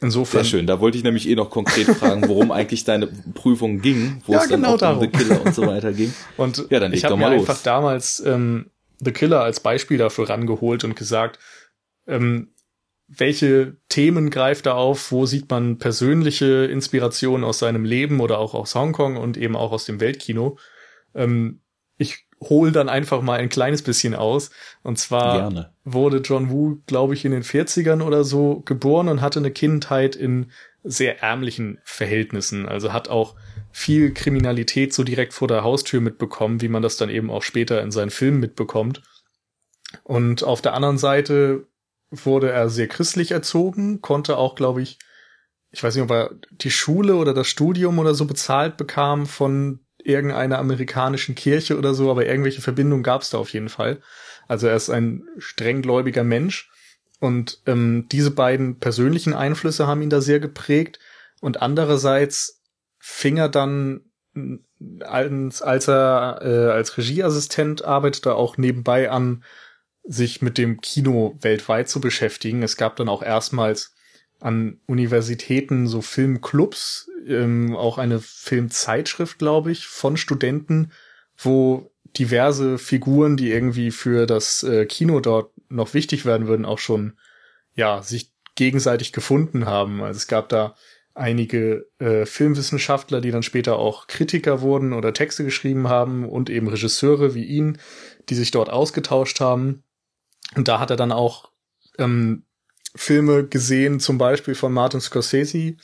Insofern. 0.00 0.42
Sehr 0.42 0.50
schön. 0.50 0.66
Da 0.66 0.80
wollte 0.80 0.98
ich 0.98 1.04
nämlich 1.04 1.28
eh 1.28 1.34
noch 1.34 1.50
konkret 1.50 1.86
fragen, 1.86 2.28
worum 2.28 2.50
eigentlich 2.52 2.84
deine 2.84 3.06
Prüfung 3.06 3.80
ging, 3.80 4.22
wo 4.26 4.32
ja, 4.32 4.42
es 4.42 4.48
dann 4.48 4.60
genau 4.60 4.74
auch 4.74 4.78
darum. 4.78 4.98
um 4.98 5.04
The 5.04 5.18
Killer 5.18 5.44
und 5.44 5.54
so 5.54 5.66
weiter 5.66 5.92
ging. 5.92 6.12
Und 6.36 6.66
ja, 6.70 6.80
dann 6.80 6.92
ich 6.92 7.04
habe 7.04 7.16
mir 7.16 7.30
los. 7.30 7.40
einfach 7.40 7.62
damals 7.62 8.22
ähm, 8.26 8.70
The 8.98 9.12
Killer 9.12 9.40
als 9.40 9.60
Beispiel 9.60 9.98
dafür 9.98 10.28
rangeholt 10.28 10.84
und 10.84 10.96
gesagt, 10.96 11.38
ähm, 12.06 12.54
welche 13.06 13.76
Themen 13.88 14.30
greift 14.30 14.66
er 14.66 14.76
auf, 14.76 15.12
wo 15.12 15.26
sieht 15.26 15.50
man 15.50 15.78
persönliche 15.78 16.64
Inspirationen 16.64 17.44
aus 17.44 17.58
seinem 17.58 17.84
Leben 17.84 18.20
oder 18.20 18.38
auch 18.38 18.54
aus 18.54 18.74
Hongkong 18.74 19.16
und 19.16 19.36
eben 19.36 19.56
auch 19.56 19.72
aus 19.72 19.84
dem 19.84 20.00
Weltkino. 20.00 20.58
Ähm, 21.14 21.60
ich 21.96 22.23
hole 22.42 22.72
dann 22.72 22.88
einfach 22.88 23.22
mal 23.22 23.38
ein 23.38 23.48
kleines 23.48 23.82
bisschen 23.82 24.14
aus. 24.14 24.50
Und 24.82 24.98
zwar 24.98 25.50
Gerne. 25.50 25.72
wurde 25.84 26.18
John 26.18 26.50
Woo, 26.50 26.78
glaube 26.86 27.14
ich, 27.14 27.24
in 27.24 27.32
den 27.32 27.42
40ern 27.42 28.02
oder 28.02 28.24
so 28.24 28.60
geboren 28.64 29.08
und 29.08 29.20
hatte 29.20 29.38
eine 29.38 29.50
Kindheit 29.50 30.16
in 30.16 30.50
sehr 30.82 31.22
ärmlichen 31.22 31.78
Verhältnissen. 31.84 32.68
Also 32.68 32.92
hat 32.92 33.08
auch 33.08 33.34
viel 33.72 34.12
Kriminalität 34.12 34.92
so 34.92 35.02
direkt 35.02 35.32
vor 35.32 35.48
der 35.48 35.64
Haustür 35.64 36.00
mitbekommen, 36.00 36.60
wie 36.60 36.68
man 36.68 36.82
das 36.82 36.96
dann 36.96 37.10
eben 37.10 37.30
auch 37.30 37.42
später 37.42 37.82
in 37.82 37.90
seinen 37.90 38.10
Filmen 38.10 38.40
mitbekommt. 38.40 39.02
Und 40.02 40.44
auf 40.44 40.60
der 40.60 40.74
anderen 40.74 40.98
Seite 40.98 41.66
wurde 42.10 42.50
er 42.50 42.68
sehr 42.68 42.88
christlich 42.88 43.30
erzogen, 43.30 44.00
konnte 44.00 44.36
auch, 44.36 44.54
glaube 44.54 44.82
ich, 44.82 44.98
ich 45.70 45.82
weiß 45.82 45.96
nicht, 45.96 46.04
ob 46.04 46.10
er 46.10 46.30
die 46.52 46.70
Schule 46.70 47.16
oder 47.16 47.34
das 47.34 47.48
Studium 47.48 47.98
oder 47.98 48.14
so 48.14 48.26
bezahlt 48.26 48.76
bekam 48.76 49.26
von 49.26 49.83
irgendeiner 50.04 50.58
amerikanischen 50.58 51.34
Kirche 51.34 51.78
oder 51.78 51.94
so, 51.94 52.10
aber 52.10 52.26
irgendwelche 52.26 52.62
Verbindungen 52.62 53.02
gab 53.02 53.22
es 53.22 53.30
da 53.30 53.38
auf 53.38 53.50
jeden 53.50 53.68
Fall. 53.68 54.00
Also 54.46 54.66
er 54.66 54.76
ist 54.76 54.90
ein 54.90 55.26
strenggläubiger 55.38 56.24
Mensch 56.24 56.70
und 57.20 57.60
ähm, 57.66 58.06
diese 58.12 58.30
beiden 58.30 58.78
persönlichen 58.78 59.34
Einflüsse 59.34 59.86
haben 59.86 60.02
ihn 60.02 60.10
da 60.10 60.20
sehr 60.20 60.40
geprägt 60.40 60.98
und 61.40 61.62
andererseits 61.62 62.62
fing 62.98 63.38
er 63.38 63.48
dann 63.48 64.02
als, 65.00 65.62
als 65.62 65.88
er 65.88 66.40
äh, 66.42 66.72
als 66.72 66.96
Regieassistent 66.98 67.84
arbeitete 67.84 68.34
auch 68.34 68.56
nebenbei 68.56 69.10
an 69.10 69.44
sich 70.02 70.42
mit 70.42 70.58
dem 70.58 70.80
Kino 70.80 71.38
weltweit 71.40 71.88
zu 71.88 72.00
beschäftigen. 72.00 72.62
Es 72.62 72.76
gab 72.76 72.96
dann 72.96 73.08
auch 73.08 73.22
erstmals 73.22 73.94
an 74.40 74.80
Universitäten 74.86 75.86
so 75.86 76.02
Filmclubs, 76.02 77.10
ähm, 77.26 77.74
auch 77.76 77.98
eine 77.98 78.20
Filmzeitschrift, 78.20 79.38
glaube 79.38 79.72
ich, 79.72 79.86
von 79.86 80.16
Studenten, 80.16 80.92
wo 81.36 81.90
diverse 82.18 82.78
Figuren, 82.78 83.36
die 83.36 83.50
irgendwie 83.50 83.90
für 83.90 84.26
das 84.26 84.62
äh, 84.62 84.86
Kino 84.86 85.20
dort 85.20 85.50
noch 85.68 85.94
wichtig 85.94 86.24
werden 86.24 86.46
würden, 86.46 86.66
auch 86.66 86.78
schon 86.78 87.18
ja 87.74 88.02
sich 88.02 88.32
gegenseitig 88.54 89.12
gefunden 89.12 89.66
haben. 89.66 90.02
Also 90.02 90.18
es 90.18 90.26
gab 90.26 90.48
da 90.48 90.74
einige 91.14 91.88
äh, 91.98 92.26
Filmwissenschaftler, 92.26 93.20
die 93.20 93.30
dann 93.30 93.42
später 93.42 93.78
auch 93.78 94.06
Kritiker 94.06 94.60
wurden 94.60 94.92
oder 94.92 95.12
Texte 95.12 95.44
geschrieben 95.44 95.88
haben 95.88 96.28
und 96.28 96.50
eben 96.50 96.68
Regisseure 96.68 97.34
wie 97.34 97.44
ihn, 97.44 97.78
die 98.28 98.34
sich 98.34 98.50
dort 98.50 98.68
ausgetauscht 98.68 99.40
haben. 99.40 99.84
Und 100.56 100.68
da 100.68 100.80
hat 100.80 100.90
er 100.90 100.96
dann 100.96 101.12
auch 101.12 101.50
ähm, 101.98 102.44
Filme 102.94 103.46
gesehen, 103.46 104.00
zum 104.00 104.18
Beispiel 104.18 104.54
von 104.54 104.72
Martin 104.72 105.00
Scorsese, 105.00 105.76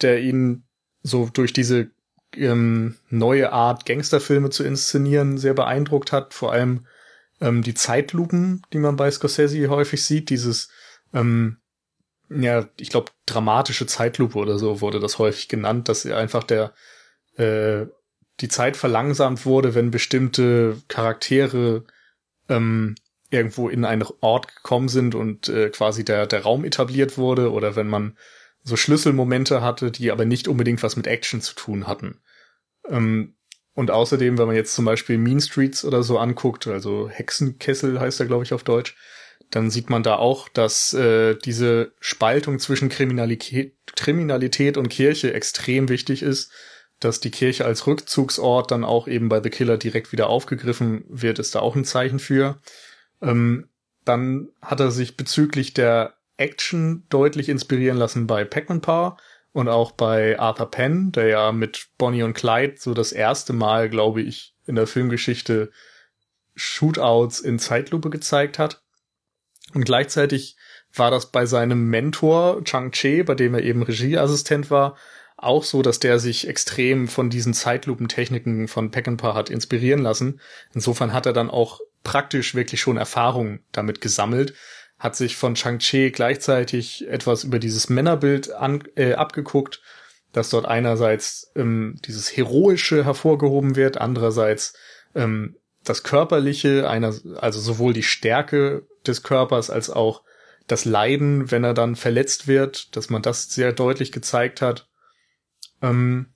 der 0.00 0.20
ihn 0.20 0.64
so 1.02 1.28
durch 1.32 1.52
diese 1.52 1.90
ähm, 2.34 2.96
neue 3.08 3.52
Art 3.52 3.86
Gangsterfilme 3.86 4.50
zu 4.50 4.64
inszenieren 4.64 5.38
sehr 5.38 5.54
beeindruckt 5.54 6.12
hat. 6.12 6.34
Vor 6.34 6.52
allem 6.52 6.86
ähm, 7.40 7.62
die 7.62 7.74
Zeitlupen, 7.74 8.62
die 8.72 8.78
man 8.78 8.96
bei 8.96 9.10
Scorsese 9.10 9.68
häufig 9.68 10.04
sieht, 10.04 10.30
dieses 10.30 10.68
ähm, 11.14 11.58
ja, 12.28 12.68
ich 12.78 12.90
glaube, 12.90 13.12
dramatische 13.24 13.86
Zeitlupe 13.86 14.38
oder 14.38 14.58
so 14.58 14.80
wurde 14.80 15.00
das 15.00 15.18
häufig 15.18 15.48
genannt, 15.48 15.88
dass 15.88 16.06
einfach 16.06 16.44
der 16.44 16.72
äh, 17.36 17.86
die 18.40 18.48
Zeit 18.48 18.76
verlangsamt 18.76 19.46
wurde, 19.46 19.74
wenn 19.74 19.90
bestimmte 19.90 20.82
Charaktere 20.88 21.84
ähm, 22.48 22.96
irgendwo 23.30 23.68
in 23.68 23.84
einen 23.84 24.04
Ort 24.20 24.54
gekommen 24.54 24.88
sind 24.88 25.14
und 25.14 25.48
äh, 25.48 25.70
quasi 25.70 26.04
der, 26.04 26.26
der 26.26 26.42
Raum 26.42 26.64
etabliert 26.64 27.18
wurde 27.18 27.50
oder 27.52 27.76
wenn 27.76 27.88
man 27.88 28.16
so 28.62 28.76
Schlüsselmomente 28.76 29.62
hatte, 29.62 29.90
die 29.90 30.10
aber 30.10 30.24
nicht 30.24 30.48
unbedingt 30.48 30.82
was 30.82 30.96
mit 30.96 31.06
Action 31.06 31.40
zu 31.40 31.54
tun 31.54 31.86
hatten. 31.86 32.20
Ähm, 32.88 33.36
und 33.74 33.90
außerdem, 33.90 34.38
wenn 34.38 34.46
man 34.46 34.56
jetzt 34.56 34.74
zum 34.74 34.84
Beispiel 34.84 35.18
Mean 35.18 35.40
Streets 35.40 35.84
oder 35.84 36.02
so 36.02 36.18
anguckt, 36.18 36.66
also 36.66 37.08
Hexenkessel 37.08 38.00
heißt 38.00 38.20
er, 38.20 38.26
glaube 38.26 38.42
ich, 38.42 38.54
auf 38.54 38.64
Deutsch, 38.64 38.96
dann 39.50 39.70
sieht 39.70 39.90
man 39.90 40.02
da 40.02 40.16
auch, 40.16 40.48
dass 40.48 40.92
äh, 40.94 41.36
diese 41.36 41.92
Spaltung 42.00 42.58
zwischen 42.58 42.88
Kriminalität, 42.88 43.76
Kriminalität 43.94 44.76
und 44.76 44.88
Kirche 44.88 45.32
extrem 45.34 45.88
wichtig 45.88 46.22
ist. 46.22 46.52
Dass 46.98 47.20
die 47.20 47.30
Kirche 47.30 47.66
als 47.66 47.86
Rückzugsort 47.86 48.70
dann 48.70 48.82
auch 48.82 49.06
eben 49.06 49.28
bei 49.28 49.42
The 49.42 49.50
Killer 49.50 49.76
direkt 49.76 50.12
wieder 50.12 50.30
aufgegriffen 50.30 51.04
wird, 51.08 51.38
ist 51.38 51.54
da 51.54 51.60
auch 51.60 51.76
ein 51.76 51.84
Zeichen 51.84 52.18
für. 52.18 52.58
Ähm, 53.22 53.68
dann 54.04 54.48
hat 54.62 54.80
er 54.80 54.90
sich 54.90 55.16
bezüglich 55.16 55.74
der 55.74 56.14
Action 56.36 57.04
deutlich 57.08 57.48
inspirieren 57.48 57.98
lassen 57.98 58.26
bei 58.26 58.44
Pac-Man 58.44 58.80
Power 58.80 59.16
und 59.52 59.68
auch 59.68 59.92
bei 59.92 60.38
Arthur 60.38 60.70
Penn, 60.70 61.12
der 61.12 61.28
ja 61.28 61.52
mit 61.52 61.88
Bonnie 61.98 62.22
und 62.22 62.34
Clyde 62.34 62.74
so 62.78 62.94
das 62.94 63.12
erste 63.12 63.52
Mal, 63.52 63.88
glaube 63.88 64.22
ich, 64.22 64.54
in 64.66 64.74
der 64.74 64.86
Filmgeschichte 64.86 65.70
Shootouts 66.54 67.40
in 67.40 67.58
Zeitlupe 67.58 68.10
gezeigt 68.10 68.58
hat. 68.58 68.82
Und 69.74 69.84
gleichzeitig 69.84 70.56
war 70.94 71.10
das 71.10 71.30
bei 71.30 71.46
seinem 71.46 71.88
Mentor 71.88 72.64
Chang 72.64 72.92
Che, 72.92 73.22
bei 73.24 73.34
dem 73.34 73.54
er 73.54 73.62
eben 73.62 73.82
Regieassistent 73.82 74.70
war, 74.70 74.96
auch 75.36 75.64
so, 75.64 75.82
dass 75.82 76.00
der 76.00 76.18
sich 76.18 76.48
extrem 76.48 77.08
von 77.08 77.28
diesen 77.28 77.52
Zeitlupentechniken 77.52 78.68
von 78.68 78.90
Peckinpah 78.90 79.34
hat 79.34 79.50
inspirieren 79.50 80.02
lassen. 80.02 80.40
Insofern 80.72 81.12
hat 81.12 81.26
er 81.26 81.34
dann 81.34 81.50
auch 81.50 81.80
praktisch 82.06 82.54
wirklich 82.54 82.80
schon 82.80 82.96
Erfahrung 82.96 83.60
damit 83.72 84.00
gesammelt, 84.00 84.54
hat 84.98 85.16
sich 85.16 85.36
von 85.36 85.54
Chang-Chi 85.54 86.10
gleichzeitig 86.10 87.06
etwas 87.08 87.44
über 87.44 87.58
dieses 87.58 87.90
Männerbild 87.90 88.52
an, 88.52 88.84
äh, 88.94 89.14
abgeguckt 89.14 89.82
dass 90.36 90.50
dort 90.50 90.66
einerseits 90.66 91.50
ähm, 91.56 91.98
dieses 92.04 92.36
Heroische 92.36 93.06
hervorgehoben 93.06 93.74
wird, 93.74 93.98
andererseits 93.98 94.74
ähm, 95.14 95.56
das 95.82 96.02
Körperliche, 96.02 96.90
einer, 96.90 97.14
also 97.36 97.58
sowohl 97.58 97.94
die 97.94 98.02
Stärke 98.02 98.86
des 99.06 99.22
Körpers 99.22 99.70
als 99.70 99.88
auch 99.88 100.22
das 100.66 100.84
Leiden, 100.84 101.50
wenn 101.50 101.64
er 101.64 101.72
dann 101.72 101.96
verletzt 101.96 102.48
wird, 102.48 102.94
dass 102.96 103.08
man 103.08 103.22
das 103.22 103.50
sehr 103.50 103.72
deutlich 103.72 104.12
gezeigt 104.12 104.60
hat. 104.60 104.90
Ähm, 105.80 106.34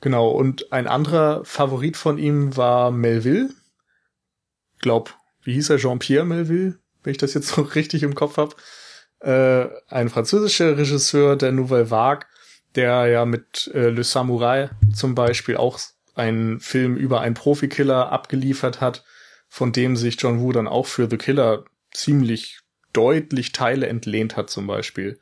genau, 0.00 0.30
und 0.30 0.72
ein 0.72 0.86
anderer 0.86 1.44
Favorit 1.44 1.98
von 1.98 2.16
ihm 2.16 2.56
war 2.56 2.90
Melville. 2.90 3.50
Glaub, 4.84 5.16
wie 5.42 5.54
hieß 5.54 5.70
er? 5.70 5.78
Jean-Pierre 5.78 6.26
Melville, 6.26 6.78
wenn 7.02 7.12
ich 7.12 7.16
das 7.16 7.32
jetzt 7.32 7.48
so 7.54 7.62
richtig 7.62 8.02
im 8.02 8.14
Kopf 8.14 8.36
habe. 8.36 8.54
Äh, 9.20 9.70
ein 9.88 10.10
französischer 10.10 10.76
Regisseur 10.76 11.36
der 11.36 11.52
Nouvelle 11.52 11.90
Vague, 11.90 12.26
der 12.74 13.06
ja 13.06 13.24
mit 13.24 13.70
äh, 13.72 13.88
Le 13.88 14.02
Samouraï 14.02 14.68
zum 14.94 15.14
Beispiel 15.14 15.56
auch 15.56 15.80
einen 16.14 16.60
Film 16.60 16.98
über 16.98 17.22
einen 17.22 17.34
Profikiller 17.34 18.12
abgeliefert 18.12 18.82
hat, 18.82 19.06
von 19.48 19.72
dem 19.72 19.96
sich 19.96 20.20
John 20.20 20.42
Woo 20.42 20.52
dann 20.52 20.68
auch 20.68 20.84
für 20.84 21.08
The 21.08 21.16
Killer 21.16 21.64
ziemlich 21.90 22.60
deutlich 22.92 23.52
Teile 23.52 23.86
entlehnt 23.86 24.36
hat 24.36 24.50
zum 24.50 24.66
Beispiel. 24.66 25.18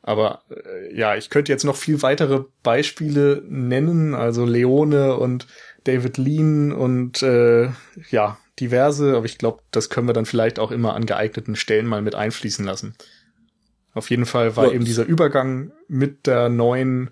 Aber 0.00 0.44
äh, 0.48 0.96
ja, 0.96 1.16
ich 1.16 1.28
könnte 1.28 1.50
jetzt 1.50 1.64
noch 1.64 1.76
viel 1.76 2.02
weitere 2.02 2.44
Beispiele 2.62 3.42
nennen, 3.48 4.14
also 4.14 4.44
Leone 4.44 5.16
und 5.16 5.48
David 5.82 6.18
Lean 6.18 6.70
und 6.70 7.20
äh, 7.24 7.68
ja, 8.10 8.38
diverse, 8.62 9.16
aber 9.16 9.26
ich 9.26 9.38
glaube, 9.38 9.62
das 9.70 9.90
können 9.90 10.06
wir 10.06 10.14
dann 10.14 10.26
vielleicht 10.26 10.58
auch 10.58 10.70
immer 10.70 10.94
an 10.94 11.06
geeigneten 11.06 11.56
Stellen 11.56 11.86
mal 11.86 12.02
mit 12.02 12.14
einfließen 12.14 12.64
lassen. 12.64 12.94
Auf 13.92 14.08
jeden 14.10 14.24
Fall 14.24 14.56
war 14.56 14.68
ja. 14.68 14.72
eben 14.72 14.84
dieser 14.84 15.04
Übergang 15.04 15.72
mit 15.88 16.26
der 16.26 16.48
neuen 16.48 17.10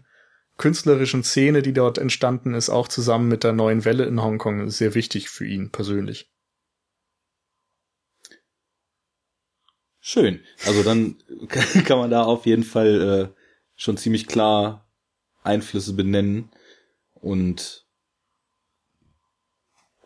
künstlerischen 0.56 1.24
Szene, 1.24 1.62
die 1.62 1.72
dort 1.72 1.98
entstanden 1.98 2.54
ist, 2.54 2.70
auch 2.70 2.88
zusammen 2.88 3.28
mit 3.28 3.44
der 3.44 3.52
neuen 3.52 3.84
Welle 3.84 4.04
in 4.04 4.22
Hongkong 4.22 4.70
sehr 4.70 4.94
wichtig 4.94 5.28
für 5.28 5.46
ihn 5.46 5.70
persönlich. 5.70 6.30
Schön. 10.00 10.40
Also 10.66 10.82
dann 10.82 11.16
kann 11.84 11.98
man 11.98 12.10
da 12.10 12.22
auf 12.22 12.46
jeden 12.46 12.64
Fall 12.64 13.32
äh, 13.34 13.40
schon 13.74 13.96
ziemlich 13.96 14.26
klar 14.26 14.86
Einflüsse 15.42 15.94
benennen 15.94 16.50
und 17.14 17.86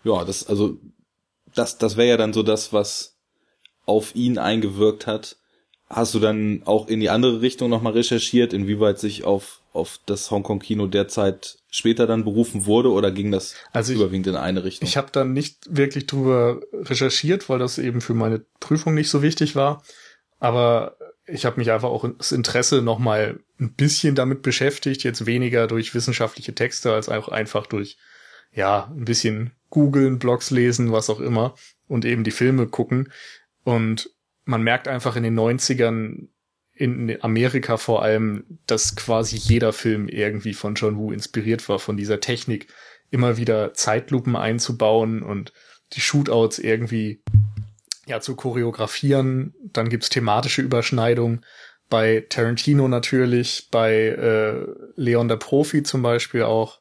ja, 0.04 0.24
das 0.24 0.46
also 0.46 0.78
das 1.54 1.78
das 1.78 1.96
wäre 1.96 2.08
ja 2.08 2.16
dann 2.16 2.32
so 2.32 2.42
das, 2.42 2.72
was 2.72 3.16
auf 3.86 4.14
ihn 4.14 4.38
eingewirkt 4.38 5.06
hat. 5.06 5.36
Hast 5.88 6.14
du 6.14 6.18
dann 6.18 6.62
auch 6.64 6.88
in 6.88 7.00
die 7.00 7.10
andere 7.10 7.40
Richtung 7.40 7.70
nochmal 7.70 7.92
recherchiert, 7.92 8.52
inwieweit 8.52 8.98
sich 8.98 9.24
auf 9.24 9.60
auf 9.74 9.98
das 10.06 10.30
Hongkong-Kino 10.30 10.86
derzeit 10.86 11.58
später 11.68 12.06
dann 12.06 12.24
berufen 12.24 12.64
wurde 12.64 12.92
oder 12.92 13.10
ging 13.10 13.32
das 13.32 13.56
also 13.72 13.92
ich, 13.92 13.98
überwiegend 13.98 14.28
in 14.28 14.36
eine 14.36 14.62
Richtung? 14.62 14.86
Ich 14.86 14.96
habe 14.96 15.08
dann 15.10 15.32
nicht 15.32 15.66
wirklich 15.68 16.06
drüber 16.06 16.60
recherchiert, 16.72 17.48
weil 17.48 17.58
das 17.58 17.78
eben 17.78 18.00
für 18.00 18.14
meine 18.14 18.44
Prüfung 18.60 18.94
nicht 18.94 19.10
so 19.10 19.20
wichtig 19.20 19.56
war. 19.56 19.82
Aber 20.38 20.96
ich 21.26 21.44
habe 21.44 21.58
mich 21.58 21.72
einfach 21.72 21.88
auch 21.88 22.08
das 22.18 22.30
Interesse 22.30 22.82
nochmal 22.82 23.40
ein 23.58 23.74
bisschen 23.74 24.14
damit 24.14 24.42
beschäftigt, 24.42 25.02
jetzt 25.02 25.26
weniger 25.26 25.66
durch 25.66 25.92
wissenschaftliche 25.92 26.54
Texte 26.54 26.92
als 26.92 27.08
auch 27.08 27.28
einfach 27.28 27.66
durch, 27.66 27.96
ja, 28.52 28.92
ein 28.96 29.04
bisschen 29.04 29.52
googeln, 29.74 30.18
Blogs 30.20 30.50
lesen, 30.50 30.92
was 30.92 31.10
auch 31.10 31.20
immer 31.20 31.56
und 31.88 32.04
eben 32.04 32.24
die 32.24 32.30
Filme 32.30 32.68
gucken. 32.68 33.12
Und 33.64 34.08
man 34.44 34.62
merkt 34.62 34.88
einfach 34.88 35.16
in 35.16 35.24
den 35.24 35.38
90ern, 35.38 36.28
in 36.72 37.22
Amerika 37.22 37.76
vor 37.76 38.02
allem, 38.02 38.58
dass 38.66 38.96
quasi 38.96 39.36
jeder 39.36 39.72
Film 39.72 40.08
irgendwie 40.08 40.54
von 40.54 40.76
John 40.76 40.96
Woo 40.96 41.12
inspiriert 41.12 41.68
war, 41.68 41.78
von 41.78 41.96
dieser 41.96 42.20
Technik, 42.20 42.68
immer 43.10 43.36
wieder 43.36 43.74
Zeitlupen 43.74 44.36
einzubauen 44.36 45.22
und 45.22 45.52
die 45.92 46.00
Shootouts 46.00 46.58
irgendwie 46.58 47.22
ja 48.06 48.20
zu 48.20 48.36
choreografieren. 48.36 49.54
Dann 49.60 49.88
gibt's 49.88 50.08
thematische 50.08 50.62
Überschneidungen 50.62 51.44
bei 51.90 52.24
Tarantino 52.28 52.88
natürlich, 52.88 53.68
bei 53.70 53.94
äh, 53.94 54.66
Leon 54.96 55.28
der 55.28 55.36
Profi 55.36 55.82
zum 55.82 56.02
Beispiel 56.02 56.42
auch. 56.44 56.80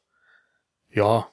Ja, 0.90 1.28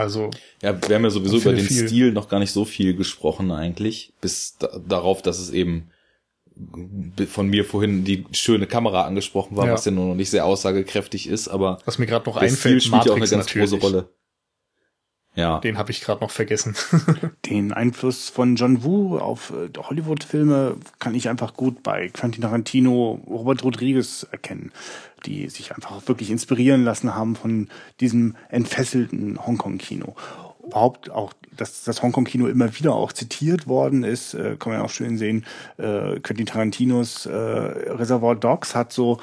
also. 0.00 0.30
Ja, 0.62 0.76
wir 0.88 0.96
haben 0.96 1.04
ja 1.04 1.10
sowieso 1.10 1.38
über 1.38 1.52
den 1.52 1.64
viel. 1.64 1.86
Stil 1.86 2.12
noch 2.12 2.28
gar 2.28 2.40
nicht 2.40 2.52
so 2.52 2.64
viel 2.64 2.94
gesprochen 2.94 3.50
eigentlich, 3.52 4.12
bis 4.20 4.56
da, 4.58 4.68
darauf, 4.86 5.22
dass 5.22 5.38
es 5.38 5.50
eben 5.50 5.90
von 7.28 7.48
mir 7.48 7.64
vorhin 7.64 8.04
die 8.04 8.26
schöne 8.32 8.66
Kamera 8.66 9.04
angesprochen 9.04 9.56
war, 9.56 9.66
ja. 9.66 9.72
was 9.72 9.84
ja 9.84 9.92
nur 9.92 10.06
noch 10.06 10.14
nicht 10.14 10.30
sehr 10.30 10.44
aussagekräftig 10.44 11.26
ist, 11.26 11.48
aber 11.48 11.78
was 11.84 11.98
mir 11.98 12.06
gerade 12.06 12.28
noch 12.28 12.36
einfällt, 12.36 12.82
spielt 12.82 13.04
ja 13.04 13.12
auch 13.12 13.16
eine 13.16 13.26
ganz 13.26 13.46
natürlich. 13.46 13.70
große 13.70 13.82
Rolle. 13.82 14.10
Ja. 15.36 15.60
Den 15.60 15.78
habe 15.78 15.92
ich 15.92 16.00
gerade 16.00 16.20
noch 16.20 16.30
vergessen. 16.30 16.74
Den 17.46 17.72
Einfluss 17.72 18.28
von 18.28 18.56
John 18.56 18.82
Woo 18.82 19.16
auf 19.16 19.52
äh, 19.52 19.70
Hollywood-Filme 19.78 20.76
kann 20.98 21.14
ich 21.14 21.28
einfach 21.28 21.54
gut 21.54 21.84
bei 21.84 22.08
Quentin 22.08 22.42
Tarantino, 22.42 23.20
Robert 23.28 23.62
Rodriguez 23.62 24.26
erkennen, 24.30 24.72
die 25.26 25.48
sich 25.48 25.74
einfach 25.74 26.06
wirklich 26.08 26.30
inspirieren 26.30 26.84
lassen 26.84 27.14
haben 27.14 27.36
von 27.36 27.68
diesem 28.00 28.36
entfesselten 28.48 29.44
Hongkong-Kino. 29.44 30.14
Überhaupt 30.64 31.10
auch, 31.10 31.32
dass 31.56 31.84
das 31.84 32.02
Hongkong-Kino 32.02 32.46
immer 32.46 32.78
wieder 32.78 32.94
auch 32.94 33.12
zitiert 33.12 33.66
worden 33.66 34.04
ist, 34.04 34.34
äh, 34.34 34.56
kann 34.58 34.72
man 34.72 34.82
auch 34.82 34.90
schön 34.90 35.18
sehen. 35.18 35.44
Äh, 35.78 36.20
Quentin 36.20 36.46
Tarantinos 36.46 37.26
äh, 37.26 37.32
Reservoir 37.32 38.36
Dogs 38.36 38.74
hat 38.74 38.92
so 38.92 39.20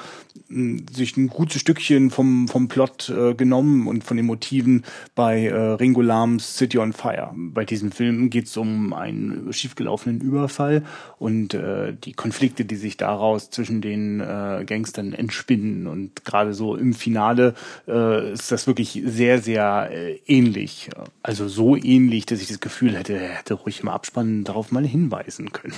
mh, 0.48 0.82
sich 0.92 1.16
ein 1.16 1.28
gutes 1.28 1.60
Stückchen 1.60 2.10
vom, 2.10 2.48
vom 2.48 2.68
Plot 2.68 3.08
äh, 3.10 3.34
genommen 3.34 3.86
und 3.86 4.04
von 4.04 4.16
den 4.16 4.26
Motiven 4.26 4.84
bei 5.14 5.46
äh, 5.46 5.54
Ringo 5.54 6.02
Lams 6.02 6.56
City 6.56 6.78
on 6.78 6.92
Fire. 6.92 7.32
Bei 7.34 7.64
diesem 7.64 7.92
Film 7.92 8.30
geht 8.30 8.46
es 8.46 8.56
um 8.56 8.92
einen 8.92 9.52
schiefgelaufenen 9.52 10.20
Überfall 10.20 10.84
und 11.18 11.54
äh, 11.54 11.94
die 11.94 12.12
Konflikte, 12.12 12.64
die 12.64 12.76
sich 12.76 12.96
daraus 12.96 13.50
zwischen 13.50 13.80
den 13.80 14.20
äh, 14.20 14.64
Gangstern 14.66 15.12
entspinnen. 15.12 15.86
Und 15.86 16.24
gerade 16.24 16.54
so 16.54 16.76
im 16.76 16.94
Finale 16.94 17.54
äh, 17.86 18.32
ist 18.32 18.52
das 18.52 18.66
wirklich 18.66 19.02
sehr, 19.04 19.40
sehr 19.40 19.90
äh, 19.90 20.20
ähnlich. 20.26 20.90
Also 21.22 21.48
so 21.48 21.76
ähnlich, 21.76 22.17
dass 22.26 22.40
ich 22.40 22.48
das 22.48 22.60
Gefühl 22.60 22.96
hätte, 22.96 23.14
er 23.14 23.28
hätte 23.28 23.54
ruhig 23.54 23.80
im 23.80 23.88
Abspann 23.88 24.44
darauf 24.44 24.70
mal 24.70 24.86
hinweisen 24.86 25.52
können. 25.52 25.74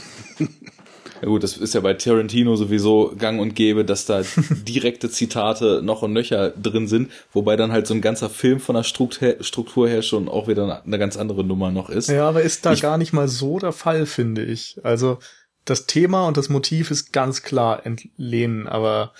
Ja 1.22 1.28
gut, 1.28 1.42
das 1.42 1.56
ist 1.56 1.74
ja 1.74 1.80
bei 1.80 1.94
Tarantino 1.94 2.56
sowieso 2.56 3.14
gang 3.18 3.40
und 3.40 3.54
gäbe, 3.54 3.84
dass 3.84 4.06
da 4.06 4.22
direkte 4.50 5.10
Zitate 5.10 5.82
noch 5.82 6.02
und 6.02 6.12
nöcher 6.12 6.50
drin 6.50 6.88
sind, 6.88 7.10
wobei 7.32 7.56
dann 7.56 7.72
halt 7.72 7.86
so 7.86 7.94
ein 7.94 8.00
ganzer 8.00 8.30
Film 8.30 8.58
von 8.58 8.74
der 8.74 8.84
Struktur 8.84 9.88
her 9.88 10.02
schon 10.02 10.28
auch 10.28 10.48
wieder 10.48 10.82
eine 10.84 10.98
ganz 10.98 11.16
andere 11.16 11.44
Nummer 11.44 11.70
noch 11.70 11.90
ist. 11.90 12.08
Ja, 12.08 12.28
aber 12.28 12.42
ist 12.42 12.64
da 12.64 12.72
ich 12.72 12.82
gar 12.82 12.96
nicht 12.96 13.12
mal 13.12 13.28
so 13.28 13.58
der 13.58 13.72
Fall, 13.72 14.06
finde 14.06 14.44
ich. 14.44 14.80
Also 14.82 15.18
das 15.66 15.86
Thema 15.86 16.26
und 16.26 16.36
das 16.36 16.48
Motiv 16.48 16.90
ist 16.90 17.12
ganz 17.12 17.42
klar 17.42 17.84
entlehnen, 17.84 18.66
aber 18.66 19.12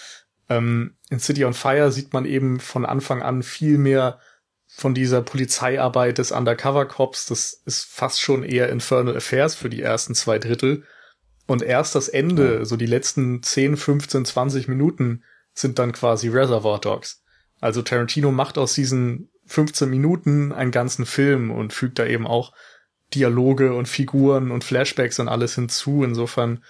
ähm, 0.49 0.95
in 1.11 1.21
City 1.21 1.45
on 1.45 1.55
Fire 1.55 1.93
sieht 1.93 2.13
man 2.13 2.25
eben 2.25 2.61
von 2.61 2.87
Anfang 2.87 3.23
an 3.23 3.43
viel 3.43 3.77
mehr 3.77 4.19
von 4.81 4.95
dieser 4.95 5.21
Polizeiarbeit 5.21 6.17
des 6.17 6.33
Undercover 6.33 6.87
Cops, 6.87 7.27
das 7.27 7.53
ist 7.67 7.85
fast 7.85 8.19
schon 8.19 8.43
eher 8.43 8.71
Infernal 8.71 9.15
Affairs 9.15 9.55
für 9.55 9.69
die 9.69 9.83
ersten 9.83 10.15
zwei 10.15 10.39
Drittel. 10.39 10.85
Und 11.47 11.61
erst 11.61 11.95
das 11.95 12.09
Ende, 12.09 12.61
ja. 12.61 12.65
so 12.65 12.79
die 12.79 12.87
letzten 12.87 13.43
10, 13.43 13.77
15, 13.77 14.25
20 14.25 14.69
Minuten 14.69 15.23
sind 15.53 15.79
dann 15.79 15.93
quasi 15.93 16.29
Reservoir 16.29 16.81
Dogs. 16.81 17.23
Also 17.61 17.83
Tarantino 17.83 18.33
macht 18.33 18.57
aus 18.57 18.73
diesen 18.73 19.29
15 19.49 19.91
Minuten 19.91 20.51
einen 20.51 20.71
ganzen 20.71 21.05
Film 21.05 21.51
und 21.51 21.75
fügt 21.75 21.99
da 21.99 22.07
eben 22.07 22.27
auch 22.27 22.55
Dialoge 23.13 23.75
und 23.75 23.87
Figuren 23.87 24.51
und 24.51 24.65
Flashbacks 24.65 25.19
und 25.19 25.29
alles 25.29 25.57
hinzu. 25.57 26.05
Insofern 26.05 26.65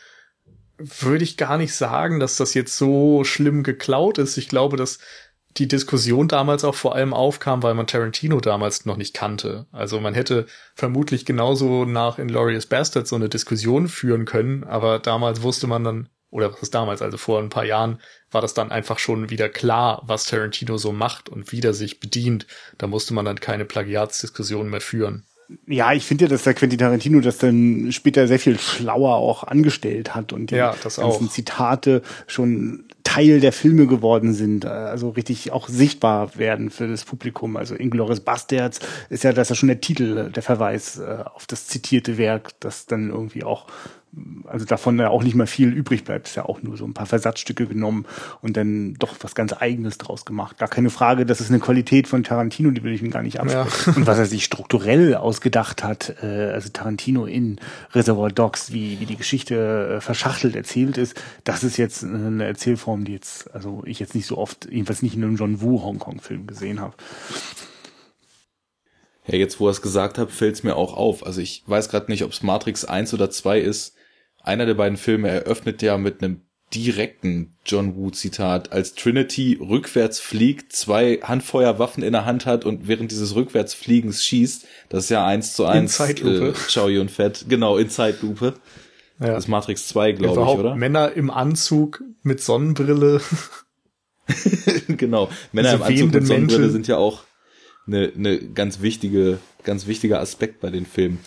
würde 0.78 1.22
ich 1.22 1.36
gar 1.36 1.58
nicht 1.58 1.76
sagen, 1.76 2.18
dass 2.18 2.34
das 2.34 2.54
jetzt 2.54 2.76
so 2.76 3.22
schlimm 3.22 3.62
geklaut 3.62 4.18
ist. 4.18 4.36
Ich 4.36 4.48
glaube, 4.48 4.76
dass 4.76 4.98
die 5.56 5.68
Diskussion 5.68 6.28
damals 6.28 6.64
auch 6.64 6.74
vor 6.74 6.94
allem 6.94 7.12
aufkam, 7.12 7.62
weil 7.62 7.74
man 7.74 7.86
Tarantino 7.86 8.40
damals 8.40 8.86
noch 8.86 8.96
nicht 8.96 9.14
kannte. 9.14 9.66
Also 9.72 10.00
man 10.00 10.14
hätte 10.14 10.46
vermutlich 10.74 11.24
genauso 11.24 11.84
nach 11.84 12.18
Inglorious 12.18 12.66
Bastards 12.66 13.10
so 13.10 13.16
eine 13.16 13.28
Diskussion 13.28 13.88
führen 13.88 14.24
können, 14.24 14.64
aber 14.64 14.98
damals 14.98 15.42
wusste 15.42 15.66
man 15.66 15.84
dann, 15.84 16.08
oder 16.30 16.52
was 16.52 16.62
ist 16.62 16.74
damals, 16.74 17.02
also 17.02 17.18
vor 17.18 17.40
ein 17.40 17.48
paar 17.48 17.64
Jahren, 17.64 18.00
war 18.30 18.40
das 18.40 18.54
dann 18.54 18.70
einfach 18.70 19.00
schon 19.00 19.30
wieder 19.30 19.48
klar, 19.48 20.02
was 20.04 20.24
Tarantino 20.24 20.78
so 20.78 20.92
macht 20.92 21.28
und 21.28 21.50
wie 21.50 21.60
der 21.60 21.74
sich 21.74 21.98
bedient. 21.98 22.46
Da 22.78 22.86
musste 22.86 23.12
man 23.14 23.24
dann 23.24 23.40
keine 23.40 23.64
Plagiatsdiskussion 23.64 24.70
mehr 24.70 24.80
führen. 24.80 25.26
Ja, 25.66 25.92
ich 25.92 26.04
finde 26.04 26.24
ja, 26.24 26.28
dass 26.28 26.44
der 26.44 26.54
Quentin 26.54 26.78
Tarantino 26.78 27.20
das 27.20 27.38
dann 27.38 27.90
später 27.92 28.28
sehr 28.28 28.38
viel 28.38 28.58
schlauer 28.58 29.16
auch 29.16 29.44
angestellt 29.44 30.14
hat 30.14 30.32
und 30.32 30.50
die 30.50 30.56
ja, 30.56 30.74
ganzen 30.80 31.02
auch. 31.02 31.28
Zitate 31.28 32.02
schon 32.26 32.84
Teil 33.02 33.40
der 33.40 33.52
Filme 33.52 33.86
geworden 33.86 34.34
sind, 34.34 34.64
also 34.64 35.08
richtig 35.10 35.50
auch 35.50 35.68
sichtbar 35.68 36.36
werden 36.36 36.70
für 36.70 36.86
das 36.86 37.04
Publikum. 37.04 37.56
Also 37.56 37.74
Inglourious 37.74 38.20
Bastards 38.20 38.78
ist 39.08 39.24
ja, 39.24 39.32
das 39.32 39.46
ist 39.46 39.50
ja 39.50 39.56
schon 39.56 39.68
der 39.68 39.80
Titel, 39.80 40.30
der 40.30 40.42
Verweis 40.42 40.98
äh, 40.98 41.24
auf 41.34 41.46
das 41.46 41.66
zitierte 41.66 42.18
Werk, 42.18 42.50
das 42.60 42.86
dann 42.86 43.10
irgendwie 43.10 43.42
auch 43.42 43.66
also 44.44 44.64
davon 44.64 44.98
ja 44.98 45.08
auch 45.08 45.22
nicht 45.22 45.34
mehr 45.34 45.46
viel 45.46 45.72
übrig 45.72 46.04
bleibt. 46.04 46.28
Ist 46.28 46.34
ja 46.34 46.44
auch 46.44 46.62
nur 46.62 46.76
so 46.76 46.84
ein 46.84 46.94
paar 46.94 47.06
Versatzstücke 47.06 47.66
genommen 47.66 48.06
und 48.42 48.56
dann 48.56 48.94
doch 48.94 49.14
was 49.20 49.34
ganz 49.34 49.52
Eigenes 49.52 49.98
draus 49.98 50.24
gemacht. 50.24 50.58
Gar 50.58 50.68
keine 50.68 50.90
Frage, 50.90 51.24
das 51.26 51.40
ist 51.40 51.50
eine 51.50 51.60
Qualität 51.60 52.08
von 52.08 52.24
Tarantino, 52.24 52.70
die 52.70 52.82
will 52.82 52.92
ich 52.92 53.02
mir 53.02 53.10
gar 53.10 53.22
nicht 53.22 53.38
absprechen. 53.38 53.92
Ja. 53.92 53.96
Und 53.96 54.06
was 54.06 54.18
er 54.18 54.26
sich 54.26 54.44
strukturell 54.44 55.14
ausgedacht 55.14 55.84
hat, 55.84 56.16
äh, 56.22 56.50
also 56.52 56.68
Tarantino 56.70 57.26
in 57.26 57.60
Reservoir 57.92 58.30
Dogs, 58.30 58.72
wie, 58.72 58.98
wie 59.00 59.06
die 59.06 59.16
Geschichte 59.16 59.96
äh, 59.96 60.00
verschachtelt 60.00 60.56
erzählt 60.56 60.98
ist, 60.98 61.20
das 61.44 61.62
ist 61.62 61.76
jetzt 61.76 62.02
eine 62.02 62.44
Erzählform, 62.44 63.04
die 63.04 63.12
jetzt, 63.12 63.52
also 63.54 63.82
ich 63.86 64.00
jetzt 64.00 64.14
nicht 64.14 64.26
so 64.26 64.38
oft, 64.38 64.68
jedenfalls 64.70 65.02
nicht 65.02 65.14
in 65.14 65.22
einem 65.22 65.36
John 65.36 65.60
Woo 65.60 65.82
Hongkong-Film 65.82 66.46
gesehen 66.46 66.80
habe. 66.80 66.94
Ja, 69.26 69.36
jetzt 69.36 69.60
wo 69.60 69.68
ihr 69.68 69.70
es 69.70 69.82
gesagt 69.82 70.18
habt, 70.18 70.32
fällt 70.32 70.56
es 70.56 70.62
mir 70.64 70.74
auch 70.74 70.94
auf. 70.94 71.24
Also 71.24 71.40
ich 71.40 71.62
weiß 71.66 71.88
gerade 71.88 72.10
nicht, 72.10 72.24
ob 72.24 72.32
es 72.32 72.42
Matrix 72.42 72.84
1 72.84 73.14
oder 73.14 73.30
2 73.30 73.60
ist. 73.60 73.94
Einer 74.42 74.66
der 74.66 74.74
beiden 74.74 74.96
Filme 74.96 75.28
eröffnet 75.28 75.82
ja 75.82 75.98
mit 75.98 76.22
einem 76.22 76.42
direkten 76.74 77.56
John 77.66 77.96
Woo 77.96 78.10
Zitat, 78.10 78.72
als 78.72 78.94
Trinity 78.94 79.58
rückwärts 79.60 80.20
fliegt, 80.20 80.72
zwei 80.72 81.18
Handfeuerwaffen 81.22 82.02
in 82.02 82.12
der 82.12 82.24
Hand 82.24 82.46
hat 82.46 82.64
und 82.64 82.86
während 82.86 83.10
dieses 83.10 83.34
Rückwärtsfliegens 83.34 84.24
schießt, 84.24 84.66
das 84.88 85.04
ist 85.04 85.10
ja 85.10 85.26
eins 85.26 85.54
zu 85.54 85.66
eins 85.66 85.98
in 85.98 86.06
Zeitlupe. 86.06 86.48
Äh, 86.50 86.72
Chow 86.72 86.88
Yun 86.88 87.08
Fett, 87.08 87.46
genau, 87.48 87.76
in 87.76 87.90
Zeitlupe. 87.90 88.54
Ja. 89.18 89.28
Das 89.28 89.44
ist 89.44 89.48
Matrix 89.48 89.88
2, 89.88 90.12
glaube 90.12 90.40
ich, 90.40 90.58
oder? 90.58 90.76
Männer 90.76 91.12
im 91.12 91.30
Anzug 91.30 92.02
mit 92.22 92.40
Sonnenbrille. 92.40 93.20
genau, 94.88 95.28
Männer 95.52 95.74
im 95.74 95.82
Anzug 95.82 96.14
mit 96.14 96.26
Sonnenbrille 96.26 96.60
Menschen. 96.60 96.72
sind 96.72 96.88
ja 96.88 96.96
auch 96.96 97.24
eine, 97.86 98.12
eine 98.16 98.38
ganz 98.38 98.80
wichtige, 98.80 99.38
ganz 99.64 99.86
wichtiger 99.86 100.20
Aspekt 100.20 100.60
bei 100.60 100.70
den 100.70 100.86
Filmen. 100.86 101.18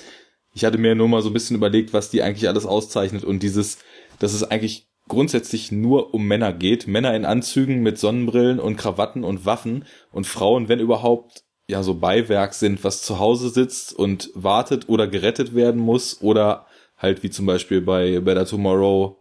Ich 0.53 0.65
hatte 0.65 0.77
mir 0.77 0.95
nur 0.95 1.07
mal 1.07 1.21
so 1.21 1.29
ein 1.29 1.33
bisschen 1.33 1.55
überlegt, 1.55 1.93
was 1.93 2.09
die 2.09 2.21
eigentlich 2.21 2.47
alles 2.47 2.65
auszeichnet 2.65 3.23
und 3.23 3.41
dieses, 3.41 3.79
dass 4.19 4.33
es 4.33 4.43
eigentlich 4.43 4.87
grundsätzlich 5.07 5.71
nur 5.71 6.13
um 6.13 6.27
Männer 6.27 6.53
geht. 6.53 6.87
Männer 6.87 7.15
in 7.15 7.25
Anzügen 7.25 7.81
mit 7.81 7.97
Sonnenbrillen 7.97 8.59
und 8.59 8.77
Krawatten 8.77 9.23
und 9.23 9.45
Waffen 9.45 9.85
und 10.11 10.27
Frauen, 10.27 10.69
wenn 10.69 10.79
überhaupt, 10.79 11.43
ja, 11.67 11.81
so 11.83 11.95
Beiwerk 11.95 12.53
sind, 12.53 12.83
was 12.83 13.01
zu 13.01 13.19
Hause 13.19 13.49
sitzt 13.49 13.93
und 13.93 14.29
wartet 14.33 14.89
oder 14.89 15.07
gerettet 15.07 15.55
werden 15.55 15.81
muss 15.81 16.21
oder 16.21 16.65
halt 16.97 17.23
wie 17.23 17.29
zum 17.29 17.45
Beispiel 17.45 17.81
bei 17.81 18.19
Better 18.19 18.45
Tomorrow, 18.45 19.17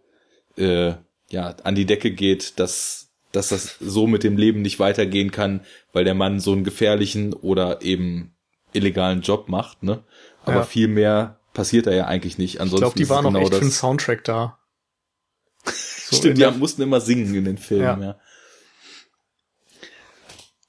äh, 0.56 0.94
ja, 1.30 1.56
an 1.64 1.74
die 1.74 1.86
Decke 1.86 2.10
geht, 2.10 2.58
dass, 2.58 3.10
dass 3.32 3.48
das 3.48 3.76
so 3.80 4.06
mit 4.06 4.22
dem 4.22 4.36
Leben 4.36 4.62
nicht 4.62 4.78
weitergehen 4.78 5.30
kann, 5.30 5.60
weil 5.92 6.04
der 6.04 6.14
Mann 6.14 6.40
so 6.40 6.52
einen 6.52 6.64
gefährlichen 6.64 7.32
oder 7.32 7.82
eben 7.82 8.34
illegalen 8.72 9.22
Job 9.22 9.48
macht, 9.48 9.82
ne? 9.82 10.02
Aber 10.44 10.56
ja. 10.56 10.62
viel 10.64 10.88
mehr 10.88 11.38
passiert 11.54 11.86
da 11.86 11.92
ja 11.92 12.06
eigentlich 12.06 12.38
nicht. 12.38 12.60
Ansonsten 12.60 12.86
ich 12.86 12.94
glaube, 12.94 12.98
die 12.98 13.08
waren 13.08 13.24
genau 13.24 13.38
noch 13.38 13.46
echt 13.46 13.54
für 13.54 13.60
den 13.60 13.70
Soundtrack 13.70 14.24
da. 14.24 14.58
So 16.12 16.18
Stimmt, 16.18 16.36
die 16.36 16.50
mussten 16.58 16.82
immer 16.82 17.00
singen 17.00 17.34
in 17.34 17.46
den 17.46 17.56
Filmen, 17.56 18.02
ja. 18.02 18.08
ja. 18.08 18.20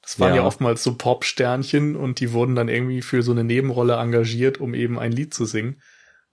Das 0.02 0.20
waren 0.20 0.36
ja. 0.36 0.42
ja 0.42 0.48
oftmals 0.48 0.84
so 0.84 0.96
Pop-Sternchen 0.96 1.98
und 1.98 2.22
die 2.22 2.32
wurden 2.32 2.56
dann 2.56 2.70
irgendwie 2.70 3.02
für 3.02 3.24
so 3.24 3.32
eine 3.32 3.44
Nebenrolle 3.44 3.96
engagiert, 3.96 4.60
um 4.60 4.74
eben 4.74 5.00
ein 5.00 5.12
Lied 5.12 5.34
zu 5.34 5.44
singen. 5.44 5.82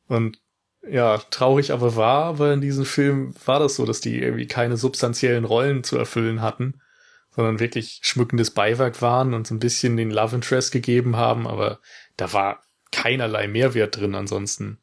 Und 0.07 0.39
ja, 0.89 1.19
traurig 1.19 1.73
aber 1.73 1.97
wahr, 1.97 2.25
aber 2.25 2.53
in 2.53 2.61
diesem 2.61 2.85
Film 2.85 3.35
war 3.47 3.59
das 3.59 3.77
so, 3.77 3.85
dass 3.85 4.01
die 4.01 4.21
irgendwie 4.21 4.47
keine 4.47 4.77
substanziellen 4.77 5.45
Rollen 5.45 5.83
zu 5.83 5.97
erfüllen 5.99 6.41
hatten, 6.41 6.81
sondern 7.35 7.59
wirklich 7.59 8.01
schmückendes 8.03 8.51
Beiwerk 8.51 9.03
waren 9.03 9.35
und 9.35 9.47
so 9.47 9.55
ein 9.55 9.61
bisschen 9.61 9.97
den 9.97 10.11
Love 10.11 10.37
Interest 10.37 10.73
gegeben 10.73 11.17
haben, 11.17 11.47
aber 11.47 11.81
da 12.17 12.33
war 12.33 12.63
keinerlei 12.93 13.49
Mehrwert 13.49 13.97
drin 13.97 14.15
ansonsten. 14.15 14.79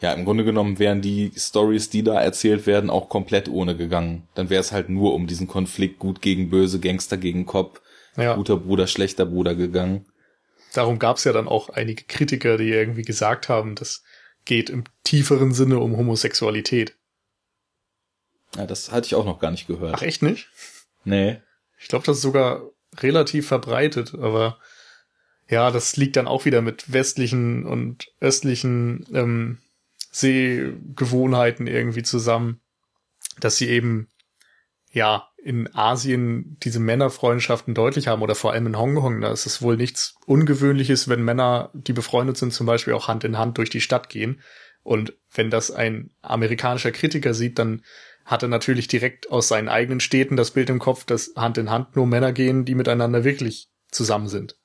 Ja, 0.00 0.12
im 0.12 0.24
Grunde 0.24 0.44
genommen 0.44 0.78
wären 0.78 1.00
die 1.00 1.32
Stories, 1.36 1.88
die 1.88 2.02
da 2.02 2.20
erzählt 2.20 2.66
werden, 2.66 2.90
auch 2.90 3.08
komplett 3.08 3.48
ohne 3.48 3.76
gegangen. 3.76 4.28
Dann 4.34 4.50
wäre 4.50 4.60
es 4.60 4.72
halt 4.72 4.88
nur 4.88 5.14
um 5.14 5.26
diesen 5.26 5.46
Konflikt 5.46 5.98
gut 5.98 6.20
gegen 6.20 6.50
böse, 6.50 6.80
Gangster 6.80 7.16
gegen 7.16 7.46
Cop, 7.46 7.80
ja. 8.16 8.34
guter 8.34 8.56
Bruder, 8.56 8.86
schlechter 8.86 9.24
Bruder 9.24 9.54
gegangen. 9.54 10.06
Darum 10.74 10.98
gab 10.98 11.18
es 11.18 11.24
ja 11.24 11.32
dann 11.32 11.48
auch 11.48 11.70
einige 11.70 12.04
Kritiker, 12.04 12.58
die 12.58 12.70
irgendwie 12.70 13.02
gesagt 13.02 13.48
haben, 13.48 13.76
das 13.76 14.02
geht 14.44 14.68
im 14.68 14.84
tieferen 15.04 15.54
Sinne 15.54 15.78
um 15.78 15.96
Homosexualität. 15.96 16.96
Ja, 18.56 18.66
das 18.66 18.92
hatte 18.92 19.06
ich 19.06 19.14
auch 19.14 19.24
noch 19.24 19.38
gar 19.38 19.52
nicht 19.52 19.66
gehört. 19.66 19.94
Ach, 19.96 20.02
echt 20.02 20.22
nicht? 20.22 20.48
Nee. 21.04 21.40
Ich 21.78 21.88
glaube, 21.88 22.04
das 22.04 22.16
ist 22.16 22.22
sogar 22.22 22.62
relativ 22.98 23.48
verbreitet, 23.48 24.14
aber 24.14 24.58
ja, 25.48 25.70
das 25.70 25.96
liegt 25.96 26.16
dann 26.16 26.26
auch 26.26 26.44
wieder 26.44 26.62
mit 26.62 26.92
westlichen 26.92 27.66
und 27.66 28.10
östlichen 28.20 29.06
ähm, 29.12 29.58
Sehgewohnheiten 30.10 31.66
irgendwie 31.66 32.02
zusammen, 32.02 32.60
dass 33.40 33.56
sie 33.56 33.68
eben 33.68 34.08
ja 34.92 35.28
in 35.42 35.74
Asien 35.74 36.56
diese 36.62 36.80
Männerfreundschaften 36.80 37.74
deutlich 37.74 38.08
haben 38.08 38.22
oder 38.22 38.34
vor 38.34 38.52
allem 38.52 38.66
in 38.66 38.78
Hongkong. 38.78 39.20
Da 39.20 39.32
ist 39.32 39.44
es 39.44 39.60
wohl 39.60 39.76
nichts 39.76 40.14
Ungewöhnliches, 40.24 41.08
wenn 41.08 41.22
Männer, 41.22 41.70
die 41.74 41.92
befreundet 41.92 42.38
sind, 42.38 42.54
zum 42.54 42.66
Beispiel 42.66 42.94
auch 42.94 43.08
Hand 43.08 43.24
in 43.24 43.36
Hand 43.36 43.58
durch 43.58 43.68
die 43.68 43.82
Stadt 43.82 44.08
gehen. 44.08 44.40
Und 44.82 45.14
wenn 45.34 45.50
das 45.50 45.70
ein 45.70 46.10
amerikanischer 46.22 46.92
Kritiker 46.92 47.34
sieht, 47.34 47.58
dann 47.58 47.82
hat 48.24 48.42
er 48.42 48.48
natürlich 48.48 48.88
direkt 48.88 49.30
aus 49.30 49.48
seinen 49.48 49.68
eigenen 49.68 50.00
Städten 50.00 50.36
das 50.36 50.52
Bild 50.52 50.70
im 50.70 50.78
Kopf, 50.78 51.04
dass 51.04 51.32
Hand 51.36 51.58
in 51.58 51.70
Hand 51.70 51.96
nur 51.96 52.06
Männer 52.06 52.32
gehen, 52.32 52.64
die 52.64 52.74
miteinander 52.74 53.24
wirklich 53.24 53.68
zusammen 53.90 54.28
sind 54.28 54.56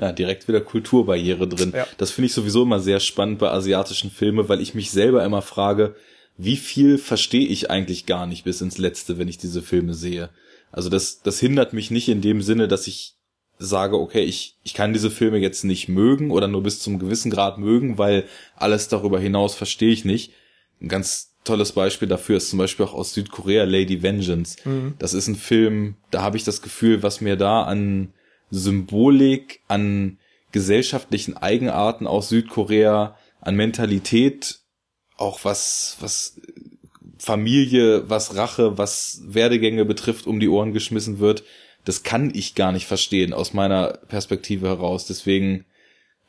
ja, 0.00 0.12
direkt 0.12 0.48
wieder 0.48 0.62
Kulturbarriere 0.62 1.46
drin. 1.46 1.72
Ja. 1.76 1.86
Das 1.98 2.10
finde 2.10 2.26
ich 2.26 2.32
sowieso 2.32 2.62
immer 2.62 2.80
sehr 2.80 3.00
spannend 3.00 3.38
bei 3.38 3.50
asiatischen 3.50 4.10
Filmen, 4.10 4.48
weil 4.48 4.62
ich 4.62 4.74
mich 4.74 4.90
selber 4.90 5.22
immer 5.24 5.42
frage, 5.42 5.94
wie 6.38 6.56
viel 6.56 6.96
verstehe 6.96 7.46
ich 7.46 7.70
eigentlich 7.70 8.06
gar 8.06 8.26
nicht 8.26 8.44
bis 8.44 8.62
ins 8.62 8.78
Letzte, 8.78 9.18
wenn 9.18 9.28
ich 9.28 9.36
diese 9.36 9.60
Filme 9.60 9.92
sehe. 9.92 10.30
Also 10.72 10.88
das, 10.88 11.20
das 11.20 11.38
hindert 11.38 11.74
mich 11.74 11.90
nicht 11.90 12.08
in 12.08 12.22
dem 12.22 12.40
Sinne, 12.40 12.66
dass 12.66 12.86
ich 12.86 13.16
sage, 13.58 13.98
okay, 13.98 14.22
ich, 14.22 14.56
ich 14.62 14.72
kann 14.72 14.94
diese 14.94 15.10
Filme 15.10 15.36
jetzt 15.36 15.64
nicht 15.64 15.88
mögen 15.88 16.30
oder 16.30 16.48
nur 16.48 16.62
bis 16.62 16.80
zum 16.80 16.98
gewissen 16.98 17.30
Grad 17.30 17.58
mögen, 17.58 17.98
weil 17.98 18.24
alles 18.56 18.88
darüber 18.88 19.20
hinaus 19.20 19.54
verstehe 19.54 19.92
ich 19.92 20.06
nicht. 20.06 20.32
Ein 20.80 20.88
ganz 20.88 21.34
tolles 21.44 21.72
Beispiel 21.72 22.08
dafür 22.08 22.38
ist 22.38 22.48
zum 22.48 22.58
Beispiel 22.58 22.86
auch 22.86 22.94
aus 22.94 23.12
Südkorea 23.12 23.64
Lady 23.64 24.02
Vengeance. 24.02 24.56
Mhm. 24.64 24.94
Das 24.98 25.12
ist 25.12 25.28
ein 25.28 25.36
Film, 25.36 25.96
da 26.10 26.22
habe 26.22 26.38
ich 26.38 26.44
das 26.44 26.62
Gefühl, 26.62 27.02
was 27.02 27.20
mir 27.20 27.36
da 27.36 27.64
an 27.64 28.14
Symbolik, 28.50 29.60
an 29.68 30.18
gesellschaftlichen 30.52 31.36
Eigenarten 31.36 32.06
aus 32.06 32.28
Südkorea, 32.28 33.16
an 33.40 33.56
Mentalität, 33.56 34.60
auch 35.16 35.44
was, 35.44 35.96
was 36.00 36.40
Familie, 37.18 38.08
was 38.08 38.36
Rache, 38.36 38.78
was 38.78 39.22
Werdegänge 39.26 39.84
betrifft, 39.84 40.26
um 40.26 40.40
die 40.40 40.48
Ohren 40.48 40.72
geschmissen 40.72 41.18
wird. 41.18 41.44
Das 41.84 42.02
kann 42.02 42.32
ich 42.34 42.54
gar 42.54 42.72
nicht 42.72 42.86
verstehen 42.86 43.32
aus 43.32 43.52
meiner 43.52 43.98
Perspektive 44.08 44.68
heraus. 44.68 45.06
Deswegen 45.06 45.64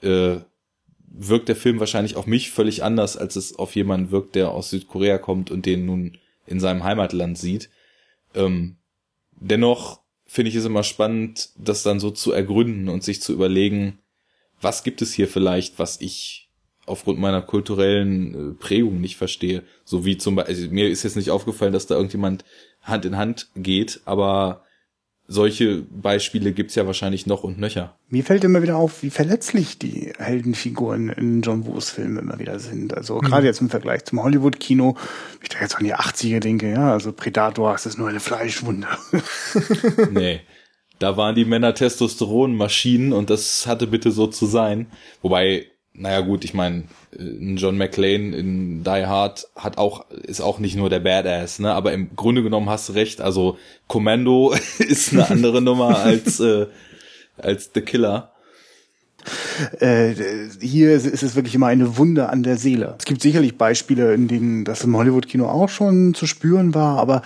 äh, 0.02 0.38
wirkt 1.14 1.50
der 1.50 1.56
Film 1.56 1.80
wahrscheinlich 1.80 2.16
auf 2.16 2.28
mich 2.28 2.52
völlig 2.52 2.84
anders, 2.84 3.18
als 3.18 3.36
es 3.36 3.58
auf 3.58 3.76
jemanden 3.76 4.12
wirkt, 4.12 4.36
der 4.36 4.52
aus 4.52 4.70
Südkorea 4.70 5.18
kommt 5.18 5.52
und 5.52 5.66
den 5.66 5.86
nun 5.86 6.18
in 6.46 6.60
seinem 6.60 6.84
Heimatland 6.84 7.38
sieht. 7.38 7.70
Ähm, 8.34 8.78
dennoch 9.32 10.02
finde 10.32 10.48
ich 10.48 10.56
es 10.56 10.64
immer 10.64 10.84
spannend, 10.84 11.50
das 11.58 11.84
dann 11.84 12.00
so 12.00 12.10
zu 12.10 12.32
ergründen 12.32 12.88
und 12.88 13.04
sich 13.04 13.22
zu 13.22 13.34
überlegen, 13.34 14.00
was 14.62 14.84
gibt 14.84 15.02
es 15.02 15.12
hier 15.12 15.28
vielleicht, 15.28 15.78
was 15.78 16.00
ich 16.00 16.48
aufgrund 16.86 17.20
meiner 17.20 17.42
kulturellen 17.42 18.52
äh, 18.52 18.54
Prägung 18.54 19.02
nicht 19.02 19.18
verstehe. 19.18 19.64
So 19.84 20.06
wie 20.06 20.18
zum 20.18 20.36
Beispiel, 20.36 20.56
also 20.56 20.72
mir 20.72 20.88
ist 20.88 21.04
jetzt 21.04 21.18
nicht 21.18 21.32
aufgefallen, 21.32 21.74
dass 21.74 21.86
da 21.86 21.96
irgendjemand 21.96 22.46
Hand 22.82 23.04
in 23.04 23.18
Hand 23.18 23.50
geht, 23.58 24.00
aber 24.06 24.64
solche 25.32 25.84
Beispiele 25.84 26.52
gibt's 26.52 26.76
ja 26.76 26.86
wahrscheinlich 26.86 27.26
noch 27.26 27.44
und 27.44 27.58
nöcher. 27.58 27.96
Mir 28.10 28.24
fällt 28.24 28.44
immer 28.44 28.62
wieder 28.62 28.76
auf, 28.76 29.02
wie 29.02 29.10
verletzlich 29.10 29.80
die 29.80 30.12
Heldenfiguren 30.18 31.10
in 31.10 31.42
John 31.42 31.66
Woos 31.66 31.90
Filmen 31.90 32.18
immer 32.18 32.38
wieder 32.40 32.60
sind. 32.60 32.94
Also 32.94 33.16
mhm. 33.16 33.22
gerade 33.22 33.48
jetzt 33.48 33.62
im 33.62 33.70
Vergleich 33.70 34.04
zum 34.04 34.22
Hollywood-Kino, 34.22 34.98
ich 35.42 35.50
da 35.50 35.60
jetzt 35.62 35.78
an 35.78 35.86
die 35.86 35.96
80er 35.96 36.40
denke, 36.40 36.70
ja, 36.70 36.92
also 36.92 37.14
Predator, 37.14 37.72
das 37.72 37.86
ist 37.86 37.98
nur 37.98 38.10
eine 38.10 38.20
Fleischwunde. 38.20 38.88
nee. 40.12 40.42
Da 41.00 41.18
waren 41.18 41.34
die 41.34 41.46
Männer 41.46 41.74
Testosteronmaschinen 41.74 43.14
und 43.14 43.30
das 43.30 43.66
hatte 43.66 43.88
bitte 43.88 44.12
so 44.12 44.28
zu 44.28 44.46
sein. 44.46 44.88
Wobei 45.24 45.66
naja 45.94 46.22
gut, 46.22 46.46
ich 46.46 46.54
meine, 46.54 46.86
John 47.18 47.78
McClane 47.78 48.36
in 48.36 48.84
Die 48.84 49.06
Hard 49.06 49.48
hat 49.56 49.78
auch, 49.78 50.10
ist 50.12 50.42
auch 50.42 50.60
nicht 50.60 50.76
nur 50.76 50.90
der 50.90 51.00
Badass, 51.00 51.60
ne? 51.60 51.74
Aber 51.74 51.92
im 51.92 52.16
Grunde 52.16 52.44
genommen 52.44 52.70
hast 52.70 52.90
du 52.90 52.94
recht. 52.94 53.22
Also 53.22 53.58
Commando 53.88 54.54
ist 54.80 55.12
eine 55.12 55.30
andere 55.30 55.62
Nummer 55.62 56.00
als, 56.00 56.40
äh, 56.40 56.68
als 57.38 57.72
The 57.74 57.82
Killer. 57.82 58.31
Äh, 59.80 60.14
hier 60.60 60.94
ist 60.94 61.24
es 61.24 61.36
wirklich 61.36 61.56
immer 61.56 61.68
eine 61.68 61.98
Wunde 61.98 62.30
an 62.30 62.44
der 62.44 62.58
Seele. 62.58 62.96
Es 63.00 63.06
gibt 63.06 63.22
sicherlich 63.22 63.58
Beispiele, 63.58 64.14
in 64.14 64.28
denen 64.28 64.66
das 64.66 64.84
im 64.84 64.96
Hollywood-Kino 64.96 65.48
auch 65.48 65.70
schon 65.70 66.14
zu 66.14 66.28
spüren 66.28 66.74
war, 66.74 67.00
aber 67.00 67.22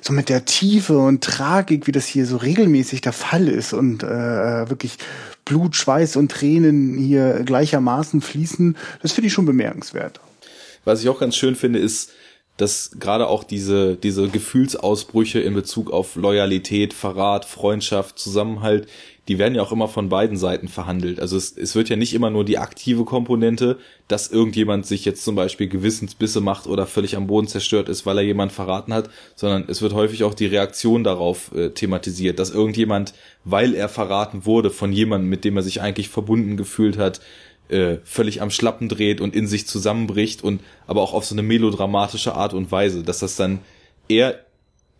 so 0.00 0.12
mit 0.12 0.28
der 0.28 0.44
Tiefe 0.44 0.98
und 0.98 1.22
Tragik, 1.22 1.86
wie 1.86 1.92
das 1.92 2.06
hier 2.06 2.26
so 2.26 2.36
regelmäßig 2.36 3.00
der 3.00 3.12
Fall 3.12 3.48
ist 3.48 3.72
und 3.72 4.02
äh, 4.02 4.68
wirklich 4.68 4.98
Blut, 5.44 5.76
Schweiß 5.76 6.16
und 6.16 6.30
Tränen 6.30 6.98
hier 6.98 7.42
gleichermaßen 7.44 8.20
fließen, 8.20 8.76
das 9.02 9.12
finde 9.12 9.28
ich 9.28 9.32
schon 9.32 9.46
bemerkenswert. 9.46 10.20
Was 10.84 11.02
ich 11.02 11.08
auch 11.08 11.20
ganz 11.20 11.36
schön 11.36 11.56
finde, 11.56 11.78
ist, 11.78 12.10
dass 12.56 12.92
gerade 12.98 13.26
auch 13.26 13.44
diese, 13.44 13.96
diese 13.96 14.28
Gefühlsausbrüche 14.28 15.40
in 15.40 15.54
Bezug 15.54 15.90
auf 15.90 16.16
Loyalität, 16.16 16.94
Verrat, 16.94 17.44
Freundschaft, 17.44 18.18
Zusammenhalt, 18.18 18.88
die 19.28 19.38
werden 19.38 19.54
ja 19.54 19.62
auch 19.62 19.72
immer 19.72 19.88
von 19.88 20.08
beiden 20.08 20.36
Seiten 20.36 20.68
verhandelt. 20.68 21.20
Also 21.20 21.36
es, 21.36 21.56
es 21.56 21.74
wird 21.74 21.88
ja 21.88 21.96
nicht 21.96 22.14
immer 22.14 22.30
nur 22.30 22.44
die 22.44 22.58
aktive 22.58 23.04
Komponente, 23.04 23.78
dass 24.06 24.28
irgendjemand 24.28 24.86
sich 24.86 25.04
jetzt 25.04 25.24
zum 25.24 25.34
Beispiel 25.34 25.68
Gewissensbisse 25.68 26.40
macht 26.40 26.66
oder 26.66 26.86
völlig 26.86 27.16
am 27.16 27.26
Boden 27.26 27.48
zerstört 27.48 27.88
ist, 27.88 28.06
weil 28.06 28.18
er 28.18 28.24
jemand 28.24 28.52
verraten 28.52 28.94
hat, 28.94 29.10
sondern 29.34 29.64
es 29.68 29.82
wird 29.82 29.94
häufig 29.94 30.22
auch 30.22 30.34
die 30.34 30.46
Reaktion 30.46 31.02
darauf 31.02 31.52
äh, 31.54 31.70
thematisiert, 31.70 32.38
dass 32.38 32.50
irgendjemand, 32.50 33.14
weil 33.44 33.74
er 33.74 33.88
verraten 33.88 34.46
wurde 34.46 34.70
von 34.70 34.92
jemandem, 34.92 35.28
mit 35.28 35.44
dem 35.44 35.56
er 35.56 35.62
sich 35.62 35.80
eigentlich 35.80 36.08
verbunden 36.08 36.56
gefühlt 36.56 36.96
hat, 36.96 37.20
äh, 37.68 37.96
völlig 38.04 38.42
am 38.42 38.50
Schlappen 38.50 38.88
dreht 38.88 39.20
und 39.20 39.34
in 39.34 39.48
sich 39.48 39.66
zusammenbricht 39.66 40.44
und 40.44 40.60
aber 40.86 41.02
auch 41.02 41.14
auf 41.14 41.24
so 41.24 41.34
eine 41.34 41.42
melodramatische 41.42 42.34
Art 42.34 42.54
und 42.54 42.70
Weise, 42.70 43.02
dass 43.02 43.18
das 43.18 43.34
dann 43.34 43.58
eher, 44.08 44.38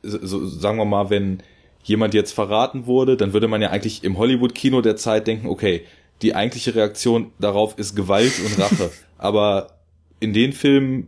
so, 0.03 0.44
sagen 0.47 0.78
wir 0.78 0.85
mal, 0.85 1.11
wenn 1.11 1.44
jemand 1.87 2.15
jetzt 2.15 2.33
verraten 2.33 2.87
wurde, 2.87 3.17
dann 3.17 3.33
würde 3.33 3.47
man 3.47 3.63
ja 3.63 3.71
eigentlich 3.71 4.03
im 4.03 4.19
Hollywood-Kino 4.19 4.81
der 4.81 4.97
Zeit 4.97 5.27
denken, 5.27 5.47
okay, 5.47 5.85
die 6.21 6.35
eigentliche 6.35 6.75
Reaktion 6.75 7.31
darauf 7.39 7.79
ist 7.79 7.95
Gewalt 7.95 8.33
und 8.45 8.59
Rache. 8.59 8.91
aber 9.19 9.79
in 10.19 10.33
den 10.33 10.53
Filmen 10.53 11.07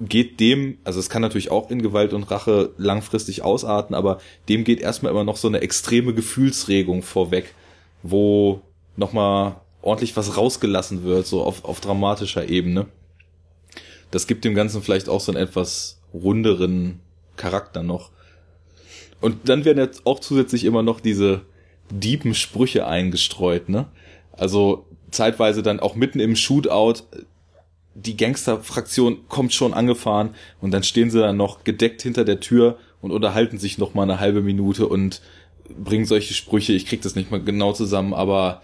geht 0.00 0.38
dem, 0.38 0.78
also 0.84 1.00
es 1.00 1.10
kann 1.10 1.22
natürlich 1.22 1.50
auch 1.50 1.70
in 1.70 1.82
Gewalt 1.82 2.12
und 2.12 2.30
Rache 2.30 2.70
langfristig 2.78 3.42
ausarten, 3.42 3.94
aber 3.94 4.20
dem 4.48 4.62
geht 4.62 4.80
erstmal 4.80 5.10
immer 5.10 5.24
noch 5.24 5.36
so 5.36 5.48
eine 5.48 5.60
extreme 5.60 6.14
Gefühlsregung 6.14 7.02
vorweg, 7.02 7.54
wo 8.02 8.62
nochmal 8.96 9.56
ordentlich 9.82 10.16
was 10.16 10.36
rausgelassen 10.36 11.02
wird, 11.02 11.26
so 11.26 11.42
auf, 11.42 11.64
auf 11.64 11.80
dramatischer 11.80 12.48
Ebene. 12.48 12.86
Das 14.12 14.28
gibt 14.28 14.44
dem 14.44 14.54
Ganzen 14.54 14.82
vielleicht 14.82 15.08
auch 15.08 15.20
so 15.20 15.32
einen 15.32 15.42
etwas 15.42 16.00
runderen 16.14 17.00
Charakter 17.36 17.82
noch. 17.82 18.10
Und 19.20 19.48
dann 19.48 19.64
werden 19.64 19.78
jetzt 19.78 20.06
auch 20.06 20.20
zusätzlich 20.20 20.64
immer 20.64 20.82
noch 20.82 21.00
diese 21.00 21.42
diepen 21.90 22.34
Sprüche 22.34 22.86
eingestreut, 22.86 23.68
ne? 23.68 23.86
Also 24.32 24.86
zeitweise 25.10 25.62
dann 25.62 25.80
auch 25.80 25.94
mitten 25.94 26.20
im 26.20 26.36
Shootout, 26.36 27.02
die 27.94 28.16
Gangsterfraktion 28.16 29.28
kommt 29.28 29.52
schon 29.52 29.74
angefahren 29.74 30.30
und 30.60 30.70
dann 30.70 30.82
stehen 30.82 31.10
sie 31.10 31.18
dann 31.18 31.36
noch 31.36 31.64
gedeckt 31.64 32.02
hinter 32.02 32.24
der 32.24 32.40
Tür 32.40 32.78
und 33.02 33.10
unterhalten 33.10 33.58
sich 33.58 33.78
noch 33.78 33.94
mal 33.94 34.04
eine 34.04 34.20
halbe 34.20 34.40
Minute 34.40 34.86
und 34.86 35.20
bringen 35.68 36.06
solche 36.06 36.34
Sprüche. 36.34 36.72
Ich 36.72 36.86
krieg 36.86 37.02
das 37.02 37.16
nicht 37.16 37.30
mal 37.30 37.42
genau 37.42 37.72
zusammen, 37.72 38.14
aber 38.14 38.62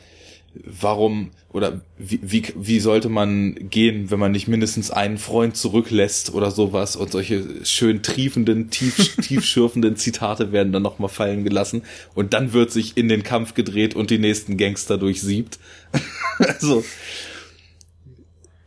warum 0.65 1.31
oder 1.51 1.81
wie, 1.99 2.21
wie, 2.23 2.45
wie 2.55 2.81
sollte 2.81 3.09
man 3.09 3.55
gehen, 3.71 4.11
wenn 4.11 4.19
man 4.19 4.33
nicht 4.33 4.49
mindestens 4.49 4.91
einen 4.91 5.19
Freund 5.19 5.57
zurücklässt 5.57 6.33
oder 6.35 6.51
sowas 6.51 6.97
und 6.97 7.11
solche 7.11 7.65
schön 7.65 8.03
triefenden, 8.03 8.71
tief, 8.71 9.17
tiefschürfenden 9.23 9.97
Zitate 9.97 10.53
werden 10.53 10.73
dann 10.73 10.83
nochmal 10.83 11.09
fallen 11.09 11.45
gelassen 11.45 11.83
und 12.15 12.35
dann 12.35 12.53
wird 12.53 12.71
sich 12.71 12.97
in 12.97 13.09
den 13.09 13.23
Kampf 13.23 13.55
gedreht 13.55 13.95
und 13.95 14.11
die 14.11 14.19
nächsten 14.19 14.57
Gangster 14.57 14.99
durchsiebt. 14.99 15.59
also 16.39 16.85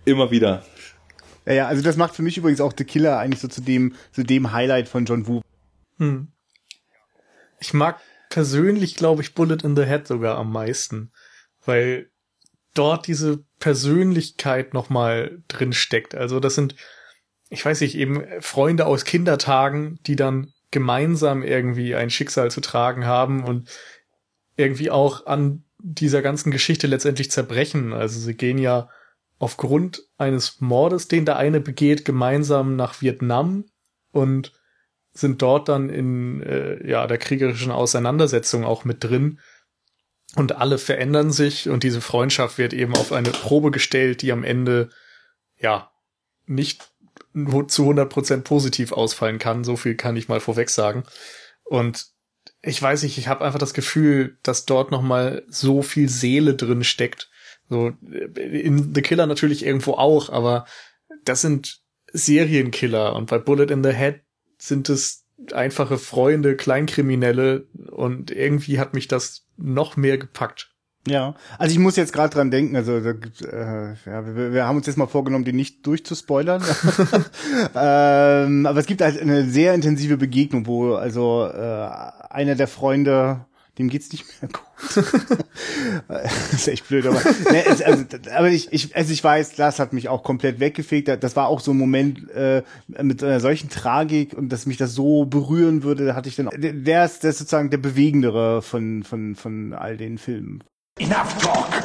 immer 0.05 0.31
wieder. 0.31 0.65
Ja, 1.45 1.53
ja, 1.53 1.67
also 1.67 1.81
das 1.81 1.97
macht 1.97 2.15
für 2.15 2.21
mich 2.21 2.37
übrigens 2.37 2.61
auch 2.61 2.73
The 2.77 2.83
Killer 2.83 3.17
eigentlich 3.17 3.41
so 3.41 3.47
zu 3.47 3.61
dem, 3.61 3.95
zu 4.11 4.23
dem 4.23 4.51
Highlight 4.51 4.87
von 4.87 5.05
John 5.05 5.27
Woo. 5.27 5.41
Hm. 5.97 6.27
Ich 7.59 7.73
mag 7.73 7.99
persönlich, 8.29 8.95
glaube 8.95 9.21
ich, 9.21 9.33
Bullet 9.33 9.57
in 9.63 9.75
the 9.75 9.83
Head 9.83 10.07
sogar 10.07 10.37
am 10.37 10.51
meisten 10.51 11.11
weil 11.65 12.09
dort 12.73 13.07
diese 13.07 13.43
Persönlichkeit 13.59 14.73
nochmal 14.73 15.41
drin 15.47 15.73
steckt. 15.73 16.15
Also 16.15 16.39
das 16.39 16.55
sind, 16.55 16.75
ich 17.49 17.65
weiß 17.65 17.81
nicht, 17.81 17.95
eben 17.95 18.23
Freunde 18.41 18.85
aus 18.85 19.05
Kindertagen, 19.05 19.99
die 20.05 20.15
dann 20.15 20.53
gemeinsam 20.71 21.43
irgendwie 21.43 21.95
ein 21.95 22.09
Schicksal 22.09 22.51
zu 22.51 22.61
tragen 22.61 23.05
haben 23.05 23.43
und 23.43 23.69
irgendwie 24.55 24.91
auch 24.91 25.25
an 25.25 25.63
dieser 25.79 26.21
ganzen 26.21 26.51
Geschichte 26.51 26.87
letztendlich 26.87 27.31
zerbrechen. 27.31 27.93
Also 27.93 28.19
sie 28.19 28.35
gehen 28.35 28.57
ja 28.57 28.89
aufgrund 29.39 30.03
eines 30.17 30.59
Mordes, 30.59 31.07
den 31.07 31.25
der 31.25 31.37
eine 31.37 31.61
begeht, 31.61 32.05
gemeinsam 32.05 32.75
nach 32.75 33.01
Vietnam 33.01 33.65
und 34.11 34.53
sind 35.11 35.41
dort 35.41 35.69
dann 35.69 35.89
in 35.89 36.41
äh, 36.43 36.87
ja 36.87 37.07
der 37.07 37.17
kriegerischen 37.17 37.71
Auseinandersetzung 37.71 38.63
auch 38.63 38.85
mit 38.85 39.03
drin 39.03 39.39
und 40.35 40.55
alle 40.55 40.77
verändern 40.77 41.31
sich 41.31 41.69
und 41.69 41.83
diese 41.83 42.01
Freundschaft 42.01 42.57
wird 42.57 42.73
eben 42.73 42.95
auf 42.95 43.11
eine 43.11 43.31
Probe 43.31 43.71
gestellt, 43.71 44.21
die 44.21 44.31
am 44.31 44.43
Ende, 44.43 44.89
ja, 45.57 45.91
nicht 46.45 46.89
zu 47.33 47.89
100% 47.89 48.41
positiv 48.41 48.91
ausfallen 48.91 49.39
kann. 49.39 49.63
So 49.63 49.75
viel 49.75 49.95
kann 49.95 50.15
ich 50.15 50.27
mal 50.27 50.39
vorweg 50.39 50.69
sagen. 50.69 51.03
Und 51.63 52.07
ich 52.61 52.81
weiß 52.81 53.03
nicht, 53.03 53.17
ich 53.17 53.27
habe 53.27 53.45
einfach 53.45 53.59
das 53.59 53.73
Gefühl, 53.73 54.37
dass 54.43 54.65
dort 54.65 54.91
nochmal 54.91 55.43
so 55.47 55.81
viel 55.81 56.09
Seele 56.09 56.55
drin 56.55 56.83
steckt. 56.83 57.29
So 57.69 57.93
in 58.35 58.93
The 58.95 59.01
Killer 59.01 59.27
natürlich 59.27 59.65
irgendwo 59.65 59.93
auch, 59.93 60.29
aber 60.29 60.65
das 61.23 61.41
sind 61.41 61.81
Serienkiller 62.11 63.15
und 63.15 63.29
bei 63.29 63.37
Bullet 63.37 63.71
in 63.71 63.83
the 63.83 63.93
Head 63.93 64.21
sind 64.57 64.89
es 64.89 65.25
einfache 65.53 65.97
Freunde, 65.97 66.55
Kleinkriminelle 66.55 67.67
und 67.91 68.31
irgendwie 68.31 68.79
hat 68.79 68.93
mich 68.93 69.07
das 69.07 69.45
noch 69.57 69.97
mehr 69.97 70.17
gepackt. 70.17 70.71
Ja, 71.07 71.35
also 71.57 71.71
ich 71.71 71.79
muss 71.79 71.95
jetzt 71.95 72.13
gerade 72.13 72.33
dran 72.33 72.51
denken, 72.51 72.75
also 72.75 72.99
da, 72.99 73.11
äh, 73.11 73.95
ja, 74.05 74.35
wir, 74.35 74.53
wir 74.53 74.65
haben 74.67 74.77
uns 74.77 74.85
jetzt 74.85 74.97
mal 74.97 75.07
vorgenommen, 75.07 75.45
die 75.45 75.53
nicht 75.53 75.85
durchzuspoilern. 75.87 76.61
ähm, 77.75 78.65
aber 78.65 78.79
es 78.79 78.85
gibt 78.85 79.01
halt 79.01 79.19
eine 79.19 79.45
sehr 79.45 79.73
intensive 79.73 80.17
Begegnung, 80.17 80.67
wo 80.67 80.95
also 80.95 81.45
äh, 81.45 81.89
einer 82.29 82.55
der 82.55 82.67
Freunde 82.67 83.45
dem 83.79 83.89
geht's 83.89 84.11
nicht 84.11 84.25
mehr 84.41 84.51
gut. 84.51 85.05
das 86.07 86.53
ist 86.53 86.67
echt 86.67 86.87
blöd, 86.87 87.05
aber, 87.07 87.21
ne, 87.49 87.65
es, 87.65 87.81
also, 87.81 88.03
aber 88.35 88.49
ich, 88.49 88.71
ich, 88.73 88.95
also 88.95 89.13
ich 89.13 89.23
weiß, 89.23 89.55
das 89.55 89.79
hat 89.79 89.93
mich 89.93 90.09
auch 90.09 90.21
komplett 90.21 90.59
weggefegt. 90.59 91.07
Das 91.07 91.35
war 91.35 91.47
auch 91.47 91.61
so 91.61 91.71
ein 91.71 91.77
Moment 91.77 92.29
äh, 92.31 92.63
mit 93.01 93.23
einer 93.23 93.39
solchen 93.39 93.69
Tragik 93.69 94.33
und 94.33 94.49
dass 94.49 94.65
mich 94.65 94.77
das 94.77 94.93
so 94.93 95.25
berühren 95.25 95.83
würde, 95.83 96.05
da 96.05 96.15
hatte 96.15 96.27
ich 96.27 96.35
dann. 96.35 96.49
Der 96.57 97.05
ist, 97.05 97.23
der 97.23 97.29
ist 97.29 97.39
sozusagen 97.39 97.69
der 97.69 97.77
bewegendere 97.77 98.61
von 98.61 99.03
von 99.03 99.35
von 99.35 99.73
all 99.73 99.95
den 99.95 100.17
Filmen. 100.17 100.63
Enough 100.99 101.37
talk. 101.41 101.83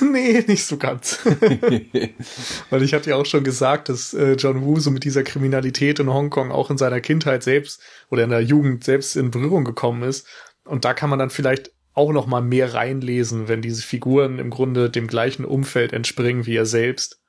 nee, 0.00 0.42
nicht 0.46 0.64
so 0.64 0.76
ganz. 0.76 1.18
Weil 2.70 2.82
ich 2.82 2.94
hatte 2.94 3.10
ja 3.10 3.16
auch 3.16 3.26
schon 3.26 3.44
gesagt, 3.44 3.88
dass 3.88 4.14
äh, 4.14 4.32
John 4.32 4.64
Woo 4.64 4.80
so 4.80 4.90
mit 4.90 5.04
dieser 5.04 5.22
Kriminalität 5.22 6.00
in 6.00 6.12
Hongkong 6.12 6.50
auch 6.50 6.70
in 6.70 6.78
seiner 6.78 7.00
Kindheit 7.00 7.42
selbst 7.42 7.80
oder 8.10 8.24
in 8.24 8.30
der 8.30 8.40
Jugend 8.40 8.84
selbst 8.84 9.16
in 9.16 9.30
Berührung 9.30 9.64
gekommen 9.64 10.02
ist 10.02 10.26
und 10.66 10.84
da 10.84 10.94
kann 10.94 11.10
man 11.10 11.18
dann 11.18 11.30
vielleicht 11.30 11.72
auch 11.94 12.12
noch 12.12 12.26
mal 12.26 12.42
mehr 12.42 12.74
reinlesen, 12.74 13.48
wenn 13.48 13.62
diese 13.62 13.82
Figuren 13.82 14.38
im 14.38 14.50
Grunde 14.50 14.90
dem 14.90 15.06
gleichen 15.06 15.44
Umfeld 15.44 15.92
entspringen 15.92 16.44
wie 16.44 16.56
er 16.56 16.66
selbst. 16.66 17.22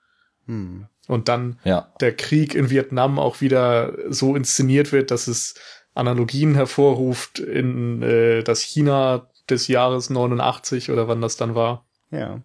Hm. 0.46 0.88
Und 1.08 1.30
dann 1.30 1.58
ja. 1.64 1.94
der 2.02 2.14
Krieg 2.14 2.54
in 2.54 2.70
Vietnam 2.70 3.18
auch 3.18 3.40
wieder 3.40 3.94
so 4.10 4.36
inszeniert 4.36 4.92
wird, 4.92 5.10
dass 5.10 5.28
es 5.28 5.56
Analogien 5.94 6.54
hervorruft 6.54 7.40
in 7.40 8.02
äh, 8.04 8.44
das 8.44 8.62
China 8.62 9.30
des 9.50 9.68
Jahres 9.70 10.10
89 10.10 10.92
oder 10.92 11.08
wann 11.08 11.22
das 11.22 11.38
dann 11.38 11.56
war. 11.56 11.86
Ja. 12.12 12.42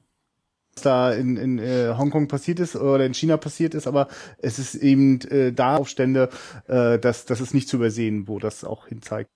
Was 0.74 0.82
da 0.85 1.12
in, 1.12 1.36
in 1.36 1.59
äh, 1.59 1.94
Hongkong 1.98 2.28
passiert 2.28 2.60
ist 2.60 2.77
oder 2.77 3.05
in 3.05 3.14
China 3.14 3.36
passiert 3.36 3.74
ist, 3.74 3.86
aber 3.86 4.09
es 4.39 4.60
ist 4.60 4.77
eben 4.77 5.20
äh, 5.23 5.52
da 5.52 5.77
Aufstände, 5.77 6.31
äh, 6.69 6.98
dass 6.98 7.27
das 7.27 7.40
ist 7.40 7.52
nicht 7.52 7.69
zu 7.69 7.77
übersehen, 7.77 8.28
wo 8.28 8.39
das 8.39 8.64
auch 8.64 8.86
hinzeigt. 8.86 9.28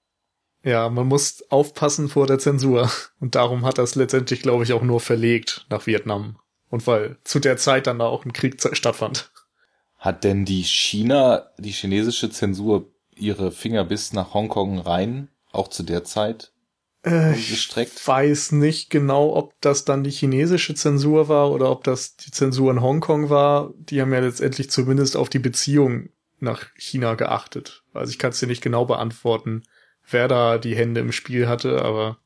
Ja, 0.66 0.88
man 0.90 1.06
muss 1.06 1.44
aufpassen 1.48 2.08
vor 2.08 2.26
der 2.26 2.40
Zensur. 2.40 2.90
Und 3.20 3.36
darum 3.36 3.64
hat 3.64 3.78
das 3.78 3.94
letztendlich, 3.94 4.42
glaube 4.42 4.64
ich, 4.64 4.72
auch 4.72 4.82
nur 4.82 4.98
verlegt 4.98 5.64
nach 5.70 5.86
Vietnam. 5.86 6.40
Und 6.68 6.84
weil 6.88 7.18
zu 7.22 7.38
der 7.38 7.56
Zeit 7.56 7.86
dann 7.86 8.00
da 8.00 8.06
auch 8.06 8.24
ein 8.24 8.32
Krieg 8.32 8.56
stattfand. 8.72 9.30
Hat 9.96 10.24
denn 10.24 10.44
die 10.44 10.64
China, 10.64 11.46
die 11.56 11.70
chinesische 11.70 12.30
Zensur 12.30 12.90
ihre 13.14 13.52
Finger 13.52 13.84
bis 13.84 14.12
nach 14.12 14.34
Hongkong 14.34 14.80
rein, 14.80 15.28
auch 15.52 15.68
zu 15.68 15.84
der 15.84 16.02
Zeit 16.02 16.50
äh, 17.04 17.34
gestreckt? 17.34 17.92
Ich 17.94 18.08
weiß 18.08 18.50
nicht 18.50 18.90
genau, 18.90 19.36
ob 19.36 19.54
das 19.60 19.84
dann 19.84 20.02
die 20.02 20.10
chinesische 20.10 20.74
Zensur 20.74 21.28
war 21.28 21.52
oder 21.52 21.70
ob 21.70 21.84
das 21.84 22.16
die 22.16 22.32
Zensur 22.32 22.72
in 22.72 22.82
Hongkong 22.82 23.30
war. 23.30 23.72
Die 23.78 24.00
haben 24.00 24.12
ja 24.12 24.18
letztendlich 24.18 24.68
zumindest 24.68 25.16
auf 25.16 25.28
die 25.28 25.38
Beziehung 25.38 26.08
nach 26.40 26.66
China 26.74 27.14
geachtet. 27.14 27.84
Also 27.94 28.10
ich 28.10 28.18
kann 28.18 28.30
es 28.30 28.40
dir 28.40 28.48
nicht 28.48 28.62
genau 28.62 28.84
beantworten, 28.84 29.62
wer 30.10 30.28
da 30.28 30.58
die 30.58 30.76
Hände 30.76 31.00
im 31.00 31.12
Spiel 31.12 31.48
hatte, 31.48 31.82
aber 31.82 32.18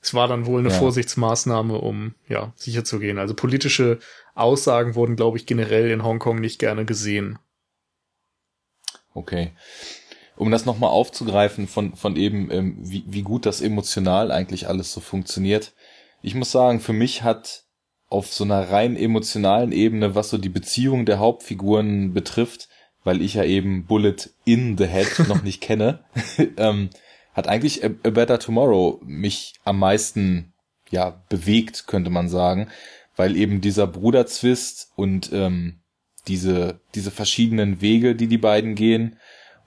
es 0.00 0.14
war 0.14 0.26
dann 0.26 0.46
wohl 0.46 0.60
eine 0.60 0.70
ja. 0.70 0.74
Vorsichtsmaßnahme, 0.74 1.78
um 1.78 2.14
ja 2.28 2.52
sicher 2.56 2.84
zu 2.84 2.98
gehen. 2.98 3.18
Also 3.18 3.34
politische 3.34 4.00
Aussagen 4.34 4.94
wurden, 4.94 5.16
glaube 5.16 5.36
ich, 5.36 5.46
generell 5.46 5.90
in 5.90 6.02
Hongkong 6.02 6.40
nicht 6.40 6.58
gerne 6.58 6.84
gesehen. 6.84 7.38
Okay. 9.14 9.52
um 10.36 10.50
das 10.50 10.64
nochmal 10.64 10.90
aufzugreifen 10.90 11.68
von, 11.68 11.94
von 11.94 12.16
eben, 12.16 12.50
ähm, 12.50 12.76
wie, 12.80 13.04
wie 13.06 13.22
gut 13.22 13.44
das 13.44 13.60
emotional 13.60 14.32
eigentlich 14.32 14.68
alles 14.68 14.92
so 14.92 15.00
funktioniert. 15.00 15.74
Ich 16.22 16.34
muss 16.34 16.50
sagen, 16.50 16.80
für 16.80 16.94
mich 16.94 17.22
hat 17.22 17.64
auf 18.08 18.32
so 18.32 18.44
einer 18.44 18.70
rein 18.70 18.96
emotionalen 18.96 19.70
Ebene, 19.70 20.14
was 20.14 20.30
so 20.30 20.38
die 20.38 20.48
Beziehung 20.48 21.04
der 21.06 21.18
Hauptfiguren 21.18 22.12
betrifft, 22.12 22.68
weil 23.04 23.20
ich 23.20 23.34
ja 23.34 23.44
eben 23.44 23.86
Bullet 23.86 24.30
in 24.44 24.78
the 24.78 24.86
Head 24.86 25.28
noch 25.28 25.42
nicht 25.42 25.60
kenne, 25.60 26.04
ähm, 26.56 26.90
hat 27.32 27.48
eigentlich 27.48 27.84
A, 27.84 27.88
A 28.04 28.10
Better 28.10 28.38
Tomorrow 28.38 29.00
mich 29.04 29.54
am 29.64 29.78
meisten 29.78 30.52
ja 30.90 31.22
bewegt, 31.28 31.86
könnte 31.86 32.10
man 32.10 32.28
sagen, 32.28 32.68
weil 33.16 33.36
eben 33.36 33.60
dieser 33.60 33.86
Bruderzwist 33.86 34.92
und 34.96 35.32
ähm, 35.32 35.80
diese 36.28 36.80
diese 36.94 37.10
verschiedenen 37.10 37.80
Wege, 37.80 38.14
die 38.14 38.26
die 38.26 38.38
beiden 38.38 38.74
gehen 38.74 39.16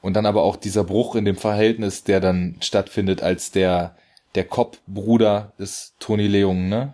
und 0.02 0.14
dann 0.14 0.26
aber 0.26 0.44
auch 0.44 0.56
dieser 0.56 0.84
Bruch 0.84 1.16
in 1.16 1.26
dem 1.26 1.36
Verhältnis, 1.36 2.04
der 2.04 2.20
dann 2.20 2.58
stattfindet, 2.62 3.22
als 3.24 3.52
der 3.52 3.96
der 4.36 4.44
Cop-Bruder 4.44 5.54
ist 5.58 5.96
Tony 6.00 6.28
Leung, 6.28 6.70
ne? 6.70 6.94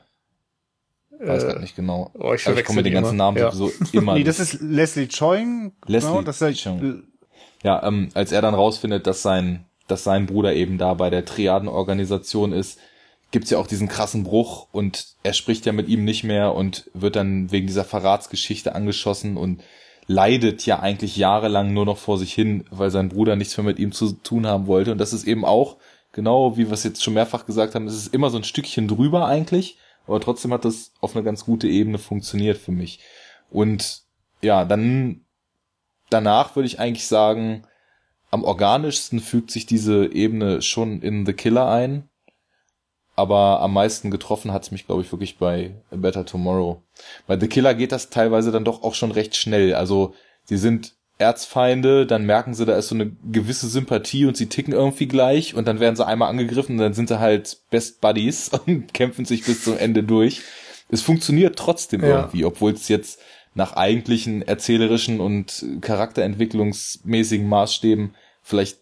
Weiß 1.20 1.44
äh, 1.44 1.60
nicht 1.60 1.76
genau. 1.76 2.12
Oh, 2.14 2.34
ich, 2.34 2.48
also 2.48 2.60
ich 2.60 2.66
komme 2.66 2.78
mit 2.78 2.86
den 2.86 2.94
ganzen 2.94 3.18
Namen 3.18 3.38
ja. 3.38 3.52
so 3.52 3.72
immer. 3.92 4.16
nee, 4.16 4.24
das 4.24 4.40
ist 4.40 4.62
Leslie 4.62 5.08
Choing. 5.08 5.74
Leslie 5.86 6.10
genau, 6.10 6.22
das 6.24 6.42
ist 6.42 6.64
Choing. 6.64 7.04
Ja, 7.64 7.84
ähm, 7.84 8.10
als 8.14 8.32
er 8.32 8.42
dann 8.42 8.56
rausfindet, 8.56 9.06
dass 9.06 9.22
sein, 9.22 9.66
dass 9.92 10.04
sein 10.04 10.26
Bruder 10.26 10.54
eben 10.54 10.78
da 10.78 10.94
bei 10.94 11.10
der 11.10 11.26
Triadenorganisation 11.26 12.54
ist, 12.54 12.80
gibt's 13.32 13.50
ja 13.50 13.58
auch 13.58 13.68
diesen 13.68 13.88
krassen 13.88 14.24
Bruch 14.24 14.68
und 14.72 15.16
er 15.24 15.34
spricht 15.34 15.66
ja 15.66 15.72
mit 15.72 15.88
ihm 15.88 16.04
nicht 16.04 16.24
mehr 16.24 16.56
und 16.56 16.90
wird 16.94 17.16
dann 17.16 17.52
wegen 17.52 17.68
dieser 17.68 17.86
Verratsgeschichte 17.86 18.76
angeschossen 18.76 19.38
und 19.38 19.62
leidet 20.08 20.66
ja 20.66 20.80
eigentlich 20.80 21.16
jahrelang 21.16 21.74
nur 21.74 21.86
noch 21.86 21.98
vor 21.98 22.18
sich 22.18 22.34
hin, 22.34 22.66
weil 22.72 22.90
sein 22.90 23.10
Bruder 23.10 23.36
nichts 23.36 23.56
mehr 23.58 23.66
mit 23.66 23.80
ihm 23.80 23.92
zu 23.92 24.12
tun 24.12 24.48
haben 24.48 24.68
wollte. 24.68 24.92
Und 24.92 24.98
das 24.98 25.14
ist 25.14 25.26
eben 25.26 25.46
auch, 25.46 25.78
genau 26.12 26.58
wie 26.58 26.68
wir 26.68 26.74
es 26.74 26.84
jetzt 26.84 27.04
schon 27.04 27.14
mehrfach 27.14 27.46
gesagt 27.46 27.76
haben, 27.76 27.88
es 27.88 27.96
ist 27.96 28.14
immer 28.14 28.30
so 28.30 28.38
ein 28.38 28.44
Stückchen 28.44 28.88
drüber 28.88 29.28
eigentlich 29.28 29.78
aber 30.08 30.20
trotzdem 30.20 30.54
hat 30.54 30.66
das 30.66 30.92
auf 31.00 31.16
eine 31.16 31.24
ganz 31.24 31.46
gute 31.46 31.68
Ebene 31.68 31.98
funktioniert 31.98 32.58
für 32.58 32.72
mich. 32.72 33.00
Und 33.50 34.02
ja, 34.42 34.66
dann 34.66 35.26
danach 36.10 36.56
würde 36.56 36.68
ich 36.68 36.80
eigentlich 36.80 37.08
sagen, 37.08 37.68
am 38.32 38.46
organischsten 38.46 39.20
fügt 39.20 39.52
sich 39.52 39.66
diese 39.66 40.12
Ebene 40.12 40.62
schon 40.62 41.02
in 41.02 41.26
The 41.26 41.34
Killer 41.34 41.70
ein. 41.70 42.10
Aber 43.16 43.60
am 43.60 43.74
meisten 43.74 44.10
getroffen 44.10 44.54
hat 44.54 44.64
es 44.64 44.72
mich, 44.72 44.86
glaube 44.86 45.02
ich, 45.02 45.12
wirklich 45.12 45.38
bei 45.38 45.76
A 45.92 45.98
Better 45.98 46.26
Tomorrow. 46.26 46.82
Bei 47.28 47.38
The 47.38 47.48
Killer 47.48 47.76
geht 47.76 47.92
das 47.92 48.10
teilweise 48.10 48.52
dann 48.52 48.64
doch 48.64 48.84
auch 48.84 48.96
schon 48.96 49.12
recht 49.12 49.36
schnell. 49.36 49.76
Also 49.76 50.16
sie 50.46 50.58
sind 50.58 50.96
Erzfeinde, 51.18 52.08
dann 52.08 52.26
merken 52.26 52.54
sie, 52.54 52.66
da 52.66 52.76
ist 52.78 52.88
so 52.88 52.96
eine 52.96 53.12
gewisse 53.32 53.68
Sympathie 53.68 54.26
und 54.26 54.38
sie 54.38 54.48
ticken 54.48 54.74
irgendwie 54.74 55.08
gleich 55.08 55.54
und 55.54 55.68
dann 55.68 55.80
werden 55.80 55.96
sie 55.96 56.06
einmal 56.06 56.30
angegriffen 56.30 56.78
und 56.78 56.82
dann 56.82 56.94
sind 56.94 57.10
sie 57.10 57.20
halt 57.20 57.60
Best 57.70 58.02
Buddies 58.02 58.50
und 58.66 58.94
kämpfen 58.94 59.26
sich 59.26 59.46
bis 59.46 59.64
zum 59.66 59.78
Ende 59.78 60.04
durch. 60.04 60.42
Es 60.90 61.02
funktioniert 61.02 61.60
trotzdem 61.60 62.02
ja. 62.02 62.22
irgendwie, 62.22 62.46
obwohl 62.46 62.72
es 62.72 62.88
jetzt 62.88 63.20
nach 63.54 63.74
eigentlichen 63.74 64.42
erzählerischen 64.42 65.20
und 65.20 65.66
charakterentwicklungsmäßigen 65.82 67.48
Maßstäben 67.48 68.16
vielleicht 68.42 68.80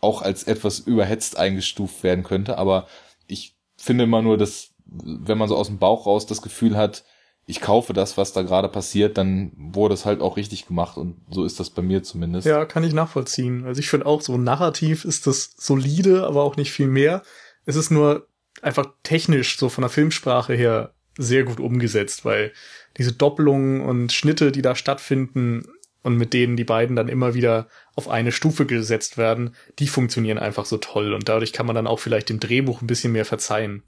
auch 0.00 0.22
als 0.22 0.44
etwas 0.44 0.80
überhetzt 0.80 1.38
eingestuft 1.38 2.02
werden 2.02 2.24
könnte. 2.24 2.58
Aber 2.58 2.86
ich 3.26 3.56
finde 3.76 4.04
immer 4.04 4.22
nur, 4.22 4.36
dass 4.36 4.74
wenn 4.86 5.38
man 5.38 5.48
so 5.48 5.56
aus 5.56 5.68
dem 5.68 5.78
Bauch 5.78 6.06
raus 6.06 6.26
das 6.26 6.42
Gefühl 6.42 6.76
hat, 6.76 7.04
ich 7.46 7.60
kaufe 7.60 7.92
das, 7.92 8.16
was 8.16 8.32
da 8.32 8.42
gerade 8.42 8.68
passiert, 8.68 9.18
dann 9.18 9.52
wurde 9.54 9.94
es 9.94 10.06
halt 10.06 10.22
auch 10.22 10.36
richtig 10.36 10.66
gemacht 10.66 10.96
und 10.96 11.16
so 11.30 11.44
ist 11.44 11.60
das 11.60 11.70
bei 11.70 11.82
mir 11.82 12.02
zumindest. 12.02 12.46
Ja, 12.46 12.64
kann 12.64 12.84
ich 12.84 12.94
nachvollziehen. 12.94 13.66
Also 13.66 13.80
ich 13.80 13.90
finde 13.90 14.06
auch 14.06 14.22
so 14.22 14.38
narrativ 14.38 15.04
ist 15.04 15.26
das 15.26 15.54
solide, 15.56 16.26
aber 16.26 16.42
auch 16.42 16.56
nicht 16.56 16.72
viel 16.72 16.86
mehr. 16.86 17.22
Es 17.66 17.76
ist 17.76 17.90
nur 17.90 18.28
einfach 18.62 18.86
technisch 19.02 19.58
so 19.58 19.68
von 19.68 19.82
der 19.82 19.90
Filmsprache 19.90 20.54
her 20.54 20.94
sehr 21.18 21.44
gut 21.44 21.60
umgesetzt, 21.60 22.24
weil 22.24 22.52
diese 22.96 23.12
Doppelungen 23.12 23.82
und 23.82 24.12
Schnitte, 24.12 24.50
die 24.50 24.62
da 24.62 24.74
stattfinden 24.74 25.66
und 26.04 26.16
mit 26.16 26.32
denen 26.32 26.56
die 26.56 26.64
beiden 26.64 26.94
dann 26.94 27.08
immer 27.08 27.34
wieder 27.34 27.66
auf 27.96 28.08
eine 28.08 28.30
Stufe 28.30 28.66
gesetzt 28.66 29.18
werden, 29.18 29.56
die 29.80 29.88
funktionieren 29.88 30.38
einfach 30.38 30.66
so 30.66 30.76
toll 30.76 31.12
und 31.14 31.28
dadurch 31.28 31.52
kann 31.52 31.66
man 31.66 31.74
dann 31.74 31.88
auch 31.88 31.98
vielleicht 31.98 32.28
dem 32.28 32.38
Drehbuch 32.38 32.80
ein 32.80 32.86
bisschen 32.86 33.12
mehr 33.12 33.24
verzeihen. 33.24 33.82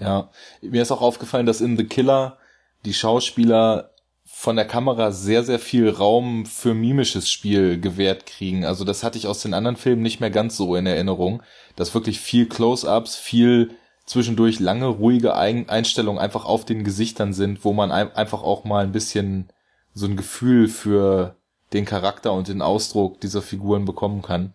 Ja, 0.00 0.30
mir 0.62 0.82
ist 0.82 0.90
auch 0.90 1.02
aufgefallen, 1.02 1.46
dass 1.46 1.60
in 1.60 1.76
The 1.76 1.84
Killer 1.84 2.38
die 2.84 2.94
Schauspieler 2.94 3.90
von 4.24 4.56
der 4.56 4.66
Kamera 4.66 5.10
sehr, 5.10 5.42
sehr 5.42 5.58
viel 5.58 5.90
Raum 5.90 6.46
für 6.46 6.72
mimisches 6.72 7.28
Spiel 7.30 7.80
gewährt 7.80 8.24
kriegen. 8.26 8.64
Also 8.64 8.84
das 8.84 9.02
hatte 9.02 9.18
ich 9.18 9.26
aus 9.26 9.42
den 9.42 9.52
anderen 9.52 9.76
Filmen 9.76 10.02
nicht 10.02 10.20
mehr 10.20 10.30
ganz 10.30 10.56
so 10.56 10.76
in 10.76 10.86
Erinnerung, 10.86 11.42
dass 11.76 11.94
wirklich 11.94 12.20
viel 12.20 12.48
Close-ups, 12.48 13.16
viel 13.16 13.70
zwischendurch 14.06 14.60
lange, 14.60 14.86
ruhige 14.86 15.34
Einstellungen 15.34 16.20
einfach 16.20 16.44
auf 16.44 16.64
den 16.64 16.84
Gesichtern 16.84 17.34
sind, 17.34 17.64
wo 17.64 17.72
man 17.72 17.90
einfach 17.90 18.42
auch 18.42 18.64
mal 18.64 18.84
ein 18.84 18.92
bisschen 18.92 19.48
so 19.94 20.06
ein 20.06 20.16
Gefühl 20.16 20.68
für 20.68 21.36
den 21.72 21.84
Charakter 21.84 22.32
und 22.32 22.48
den 22.48 22.62
Ausdruck 22.62 23.20
dieser 23.20 23.42
Figuren 23.42 23.84
bekommen 23.84 24.22
kann. 24.22 24.54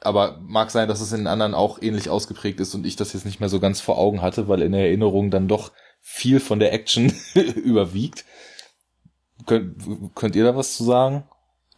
Aber 0.00 0.38
mag 0.40 0.70
sein, 0.70 0.88
dass 0.88 1.00
es 1.00 1.12
in 1.12 1.20
den 1.20 1.26
anderen 1.26 1.54
auch 1.54 1.82
ähnlich 1.82 2.08
ausgeprägt 2.08 2.60
ist 2.60 2.74
und 2.74 2.86
ich 2.86 2.94
das 2.96 3.14
jetzt 3.14 3.26
nicht 3.26 3.40
mehr 3.40 3.48
so 3.48 3.58
ganz 3.58 3.80
vor 3.80 3.98
Augen 3.98 4.22
hatte, 4.22 4.46
weil 4.46 4.62
in 4.62 4.72
der 4.72 4.82
Erinnerung 4.82 5.30
dann 5.30 5.48
doch 5.48 5.72
viel 6.00 6.38
von 6.38 6.60
der 6.60 6.72
Action 6.72 7.12
überwiegt. 7.34 8.24
Könnt, 9.46 10.14
könnt 10.14 10.36
ihr 10.36 10.44
da 10.44 10.54
was 10.56 10.76
zu 10.76 10.84
sagen? 10.84 11.24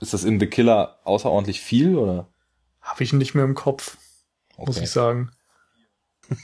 Ist 0.01 0.13
das 0.13 0.25
in 0.25 0.39
The 0.39 0.47
Killer 0.47 0.99
außerordentlich 1.05 1.61
viel 1.61 1.97
oder? 1.97 2.29
Habe 2.81 3.05
ich 3.05 3.13
nicht 3.13 3.35
mehr 3.35 3.45
im 3.45 3.55
Kopf, 3.55 3.99
okay. 4.57 4.65
muss 4.67 4.79
ich 4.79 4.91
sagen. 4.91 5.31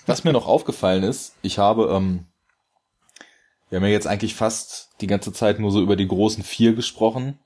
Was 0.06 0.24
mir 0.24 0.32
noch 0.32 0.46
aufgefallen 0.46 1.02
ist, 1.02 1.34
ich 1.42 1.58
habe, 1.58 1.90
ähm, 1.92 2.26
wir 3.68 3.76
haben 3.76 3.84
ja 3.84 3.90
jetzt 3.90 4.06
eigentlich 4.06 4.34
fast 4.34 4.90
die 5.00 5.06
ganze 5.06 5.32
Zeit 5.32 5.58
nur 5.58 5.70
so 5.70 5.80
über 5.80 5.96
die 5.96 6.08
großen 6.08 6.44
vier 6.44 6.74
gesprochen 6.74 7.38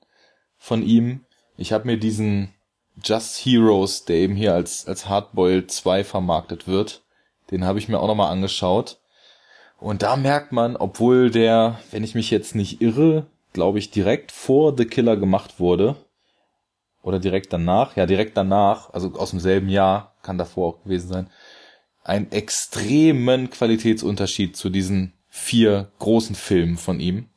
von 0.57 0.83
ihm. 0.83 1.25
Ich 1.57 1.73
habe 1.73 1.87
mir 1.87 1.97
diesen 1.97 2.53
Just 3.03 3.37
Heroes, 3.45 4.05
der 4.05 4.17
eben 4.17 4.35
hier 4.35 4.53
als, 4.53 4.87
als 4.87 5.07
Hardboiled 5.07 5.71
2 5.71 6.03
vermarktet 6.03 6.67
wird, 6.67 7.01
den 7.49 7.65
habe 7.65 7.79
ich 7.79 7.87
mir 7.87 7.99
auch 7.99 8.07
nochmal 8.07 8.31
angeschaut. 8.31 8.99
Und 9.79 10.03
da 10.03 10.15
merkt 10.15 10.51
man, 10.51 10.75
obwohl 10.75 11.31
der, 11.31 11.79
wenn 11.89 12.03
ich 12.03 12.13
mich 12.13 12.29
jetzt 12.29 12.53
nicht 12.53 12.81
irre, 12.81 13.25
glaube 13.53 13.79
ich, 13.79 13.89
direkt 13.89 14.31
vor 14.31 14.77
The 14.77 14.85
Killer 14.85 15.17
gemacht 15.17 15.59
wurde, 15.59 15.95
oder 17.03 17.19
direkt 17.19 17.51
danach, 17.51 17.95
ja, 17.95 18.05
direkt 18.05 18.37
danach, 18.37 18.93
also 18.93 19.13
aus 19.15 19.31
demselben 19.31 19.69
Jahr, 19.69 20.15
kann 20.21 20.37
davor 20.37 20.67
auch 20.67 20.83
gewesen 20.83 21.09
sein, 21.09 21.29
einen 22.03 22.31
extremen 22.31 23.49
Qualitätsunterschied 23.49 24.55
zu 24.55 24.69
diesen 24.69 25.13
vier 25.31 25.89
großen 25.97 26.35
Filmen 26.35 26.77
von 26.77 26.99
ihm. 26.99 27.29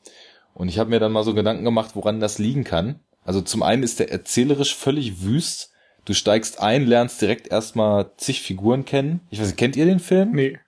Und 0.53 0.69
ich 0.69 0.79
habe 0.79 0.91
mir 0.91 0.99
dann 0.99 1.13
mal 1.13 1.23
so 1.25 1.33
Gedanken 1.33 1.65
gemacht, 1.65 1.93
woran 1.95 2.21
das 2.21 2.39
liegen 2.39 2.65
kann. 2.65 3.01
Also 3.25 3.41
zum 3.41 3.63
einen 3.63 3.85
ist 3.85 4.01
der 4.01 4.11
erzählerisch 4.11 4.75
völlig 4.75 5.23
wüst. 5.23 5.71
Du 6.05 6.13
steigst 6.13 6.61
ein, 6.61 6.87
lernst 6.87 7.23
direkt 7.23 7.49
erstmal 7.49 8.11
zig 8.17 8.43
Figuren 8.43 8.85
kennen. 8.85 9.21
Ich 9.31 9.41
weiß 9.41 9.47
nicht, 9.47 9.57
kennt 9.57 9.77
ihr 9.77 9.87
den 9.87 10.01
Film? 10.01 10.33
Nee. 10.33 10.59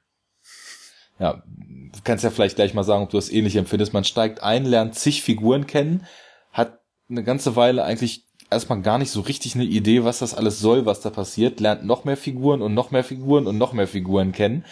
Ja, 1.19 1.43
du 1.47 1.99
kannst 2.05 2.25
ja 2.25 2.31
vielleicht 2.31 2.57
gleich 2.57 2.75
mal 2.75 2.85
sagen, 2.85 3.03
ob 3.03 3.11
du 3.11 3.19
das 3.19 3.31
ähnlich 3.31 3.57
empfindest. 3.57 3.93
Man 3.93 4.05
steigt 4.05 4.43
ein, 4.43 4.65
lernt 4.65 4.95
zig 4.95 5.23
Figuren 5.23 5.67
kennen, 5.67 6.07
hat 6.53 6.81
eine 7.11 7.25
ganze 7.25 7.57
Weile 7.57 7.85
eigentlich 7.85 8.25
erstmal 8.51 8.83
gar 8.83 8.99
nicht 8.99 9.11
so 9.11 9.21
richtig 9.21 9.57
eine 9.57 9.65
Idee, 9.65 10.05
was 10.05 10.21
das 10.21 10.35
alles 10.35 10.61
soll, 10.61 10.87
was 10.87 11.01
da 11.01 11.11
passiert, 11.11 11.59
lernt 11.59 11.85
noch 11.85 12.05
mehr 12.05 12.17
Figuren 12.17 12.63
und 12.63 12.73
noch 12.73 12.93
mehr 12.93 13.05
Figuren 13.05 13.47
und 13.47 13.59
noch 13.59 13.73
mehr 13.73 13.89
Figuren 13.89 14.31
kennen. 14.31 14.65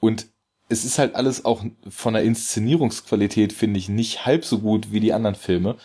Und 0.00 0.26
es 0.72 0.84
ist 0.84 0.98
halt 0.98 1.14
alles 1.14 1.44
auch 1.44 1.62
von 1.88 2.14
der 2.14 2.22
Inszenierungsqualität, 2.22 3.52
finde 3.52 3.78
ich, 3.78 3.88
nicht 3.88 4.26
halb 4.26 4.44
so 4.44 4.58
gut 4.58 4.90
wie 4.90 5.00
die 5.00 5.12
anderen 5.12 5.36
Filme. 5.36 5.76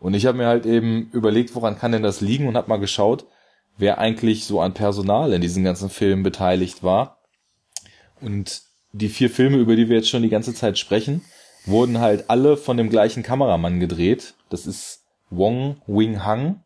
Und 0.00 0.14
ich 0.14 0.26
habe 0.26 0.36
mir 0.36 0.46
halt 0.46 0.66
eben 0.66 1.10
überlegt, 1.12 1.54
woran 1.54 1.78
kann 1.78 1.92
denn 1.92 2.02
das 2.02 2.20
liegen 2.20 2.48
und 2.48 2.56
habe 2.56 2.68
mal 2.68 2.78
geschaut, 2.78 3.26
wer 3.78 3.98
eigentlich 3.98 4.44
so 4.44 4.60
an 4.60 4.74
Personal 4.74 5.32
in 5.32 5.40
diesen 5.40 5.62
ganzen 5.62 5.88
Filmen 5.88 6.24
beteiligt 6.24 6.82
war. 6.82 7.22
Und 8.20 8.62
die 8.92 9.08
vier 9.08 9.30
Filme, 9.30 9.58
über 9.58 9.76
die 9.76 9.88
wir 9.88 9.96
jetzt 9.96 10.10
schon 10.10 10.22
die 10.22 10.28
ganze 10.28 10.54
Zeit 10.54 10.76
sprechen, 10.76 11.22
wurden 11.64 12.00
halt 12.00 12.28
alle 12.28 12.56
von 12.56 12.76
dem 12.76 12.90
gleichen 12.90 13.22
Kameramann 13.22 13.78
gedreht. 13.78 14.34
Das 14.50 14.66
ist 14.66 15.04
Wong 15.30 15.80
Wing 15.86 16.24
Hang, 16.24 16.64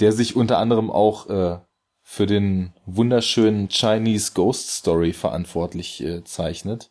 der 0.00 0.12
sich 0.12 0.34
unter 0.34 0.58
anderem 0.58 0.90
auch 0.90 1.30
äh, 1.30 1.58
für 2.12 2.26
den 2.26 2.74
wunderschönen 2.84 3.70
Chinese 3.70 4.32
Ghost 4.34 4.68
Story 4.68 5.14
verantwortlich 5.14 6.04
äh, 6.04 6.22
zeichnet. 6.24 6.90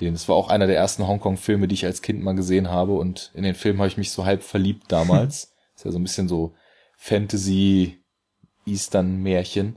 Den, 0.00 0.14
das 0.14 0.28
war 0.28 0.34
auch 0.34 0.48
einer 0.48 0.66
der 0.66 0.76
ersten 0.76 1.06
Hongkong-Filme, 1.06 1.68
die 1.68 1.76
ich 1.76 1.84
als 1.84 2.02
Kind 2.02 2.24
mal 2.24 2.34
gesehen 2.34 2.68
habe 2.68 2.94
und 2.94 3.30
in 3.34 3.44
den 3.44 3.54
Film 3.54 3.78
habe 3.78 3.86
ich 3.86 3.98
mich 3.98 4.10
so 4.10 4.24
halb 4.24 4.42
verliebt 4.42 4.90
damals. 4.90 5.54
ist 5.76 5.84
ja 5.84 5.92
so 5.92 5.98
ein 6.00 6.02
bisschen 6.02 6.26
so 6.26 6.54
Fantasy 6.96 8.02
Eastern 8.66 9.22
Märchen. 9.22 9.76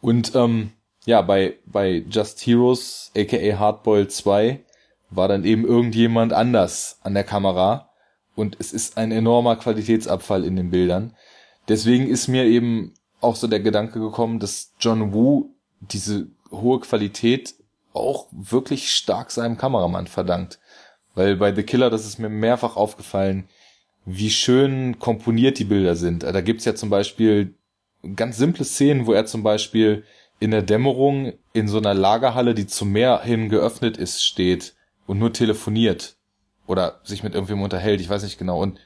Und 0.00 0.32
ähm, 0.36 0.74
ja, 1.04 1.20
bei, 1.20 1.58
bei 1.66 2.04
Just 2.08 2.46
Heroes, 2.46 3.10
aka 3.16 3.58
Hardboiled 3.58 4.12
2, 4.12 4.64
war 5.10 5.26
dann 5.26 5.44
eben 5.44 5.66
irgendjemand 5.66 6.32
anders 6.32 7.00
an 7.02 7.14
der 7.14 7.24
Kamera 7.24 7.90
und 8.36 8.58
es 8.60 8.72
ist 8.72 8.96
ein 8.96 9.10
enormer 9.10 9.56
Qualitätsabfall 9.56 10.44
in 10.44 10.54
den 10.54 10.70
Bildern. 10.70 11.16
deswegen 11.66 12.06
ist 12.06 12.28
mir 12.28 12.44
eben 12.44 12.94
auch 13.22 13.36
so 13.36 13.46
der 13.46 13.60
Gedanke 13.60 14.00
gekommen, 14.00 14.38
dass 14.38 14.72
John 14.80 15.12
Woo 15.12 15.50
diese 15.80 16.28
hohe 16.50 16.80
Qualität 16.80 17.54
auch 17.92 18.26
wirklich 18.30 18.90
stark 18.90 19.30
seinem 19.30 19.56
Kameramann 19.56 20.06
verdankt. 20.06 20.58
Weil 21.14 21.36
bei 21.36 21.54
The 21.54 21.62
Killer, 21.62 21.90
das 21.90 22.06
ist 22.06 22.18
mir 22.18 22.28
mehrfach 22.28 22.76
aufgefallen, 22.76 23.48
wie 24.04 24.30
schön 24.30 24.98
komponiert 24.98 25.58
die 25.58 25.64
Bilder 25.64 25.94
sind. 25.94 26.22
Da 26.22 26.40
gibt's 26.40 26.64
ja 26.64 26.74
zum 26.74 26.90
Beispiel 26.90 27.54
ganz 28.16 28.36
simple 28.36 28.64
Szenen, 28.64 29.06
wo 29.06 29.12
er 29.12 29.26
zum 29.26 29.42
Beispiel 29.42 30.04
in 30.40 30.50
der 30.50 30.62
Dämmerung 30.62 31.34
in 31.52 31.68
so 31.68 31.78
einer 31.78 31.94
Lagerhalle, 31.94 32.54
die 32.54 32.66
zum 32.66 32.90
Meer 32.90 33.20
hin 33.22 33.48
geöffnet 33.48 33.96
ist, 33.96 34.24
steht 34.24 34.74
und 35.06 35.18
nur 35.18 35.32
telefoniert 35.32 36.16
oder 36.66 37.00
sich 37.04 37.22
mit 37.22 37.34
irgendwem 37.34 37.62
unterhält, 37.62 38.00
ich 38.00 38.08
weiß 38.08 38.24
nicht 38.24 38.38
genau. 38.38 38.60
Und 38.60 38.80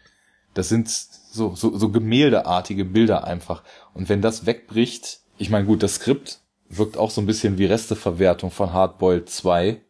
das 0.54 0.68
sind 0.68 0.88
so, 0.88 1.54
so, 1.54 1.76
so 1.76 1.90
gemäldeartige 1.90 2.84
Bilder 2.84 3.24
einfach. 3.24 3.62
Und 3.96 4.10
wenn 4.10 4.20
das 4.20 4.44
wegbricht, 4.44 5.20
ich 5.38 5.48
meine, 5.48 5.64
gut, 5.64 5.82
das 5.82 5.94
Skript 5.94 6.40
wirkt 6.68 6.98
auch 6.98 7.10
so 7.10 7.22
ein 7.22 7.26
bisschen 7.26 7.56
wie 7.56 7.64
Resteverwertung 7.64 8.50
von 8.50 8.72
Hardboiled 8.72 9.28
2. 9.28 9.80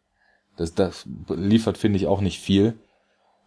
Das, 0.57 0.75
das 0.75 1.07
liefert, 1.29 1.77
finde 1.77 1.99
ich, 1.99 2.07
auch 2.07 2.21
nicht 2.21 2.41
viel. 2.41 2.79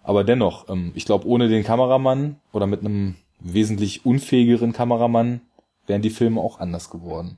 Aber 0.03 0.25
dennoch, 0.25 0.67
ähm, 0.67 0.91
ich 0.95 1.05
glaube, 1.05 1.27
ohne 1.27 1.47
den 1.47 1.63
Kameramann 1.63 2.41
oder 2.51 2.67
mit 2.67 2.81
einem 2.81 3.15
wesentlich 3.39 4.05
unfähigeren 4.05 4.73
Kameramann 4.73 5.41
wären 5.87 6.01
die 6.01 6.09
Filme 6.09 6.41
auch 6.41 6.59
anders 6.59 6.89
geworden. 6.89 7.37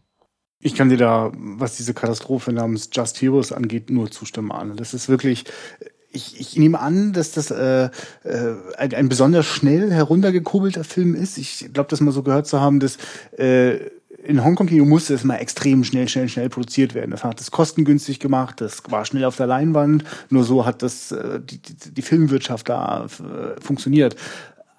Ich 0.59 0.73
kann 0.73 0.89
dir 0.89 0.97
da, 0.97 1.31
was 1.35 1.77
diese 1.77 1.93
Katastrophe 1.93 2.51
namens 2.51 2.89
Just 2.91 3.21
Heroes 3.21 3.51
angeht, 3.51 3.91
nur 3.91 4.09
zustimmen, 4.09 4.51
Arne. 4.51 4.75
Das 4.75 4.95
ist 4.95 5.09
wirklich, 5.09 5.45
ich, 6.11 6.39
ich 6.39 6.57
nehme 6.57 6.79
an, 6.79 7.13
dass 7.13 7.31
das 7.31 7.51
äh, 7.51 7.85
äh, 7.85 7.89
ein, 8.77 9.09
besonders 9.09 9.45
schnell 9.45 9.91
heruntergekurbelter 9.91 10.83
Film 10.83 11.15
ist. 11.15 11.37
Ich 11.37 11.69
glaube, 11.73 11.89
das 11.89 12.01
mal 12.01 12.11
so 12.11 12.23
gehört 12.23 12.47
zu 12.47 12.59
haben, 12.59 12.79
dass 12.79 12.97
äh, 13.37 13.77
in 14.23 14.43
Hongkong-Kino 14.43 14.85
musste 14.85 15.13
es 15.13 15.23
mal 15.23 15.37
extrem 15.37 15.83
schnell, 15.83 16.07
schnell, 16.07 16.29
schnell 16.29 16.49
produziert 16.49 16.93
werden. 16.93 17.11
Das 17.11 17.23
hat 17.23 17.41
es 17.41 17.49
kostengünstig 17.49 18.19
gemacht, 18.19 18.61
das 18.61 18.83
war 18.89 19.05
schnell 19.05 19.25
auf 19.25 19.35
der 19.35 19.47
Leinwand. 19.47 20.03
Nur 20.29 20.43
so 20.43 20.65
hat 20.65 20.83
das 20.83 21.11
äh, 21.11 21.39
die, 21.39 21.57
die, 21.59 21.93
die 21.93 22.01
Filmwirtschaft 22.01 22.69
da 22.69 23.05
äh, 23.05 23.59
funktioniert. 23.59 24.15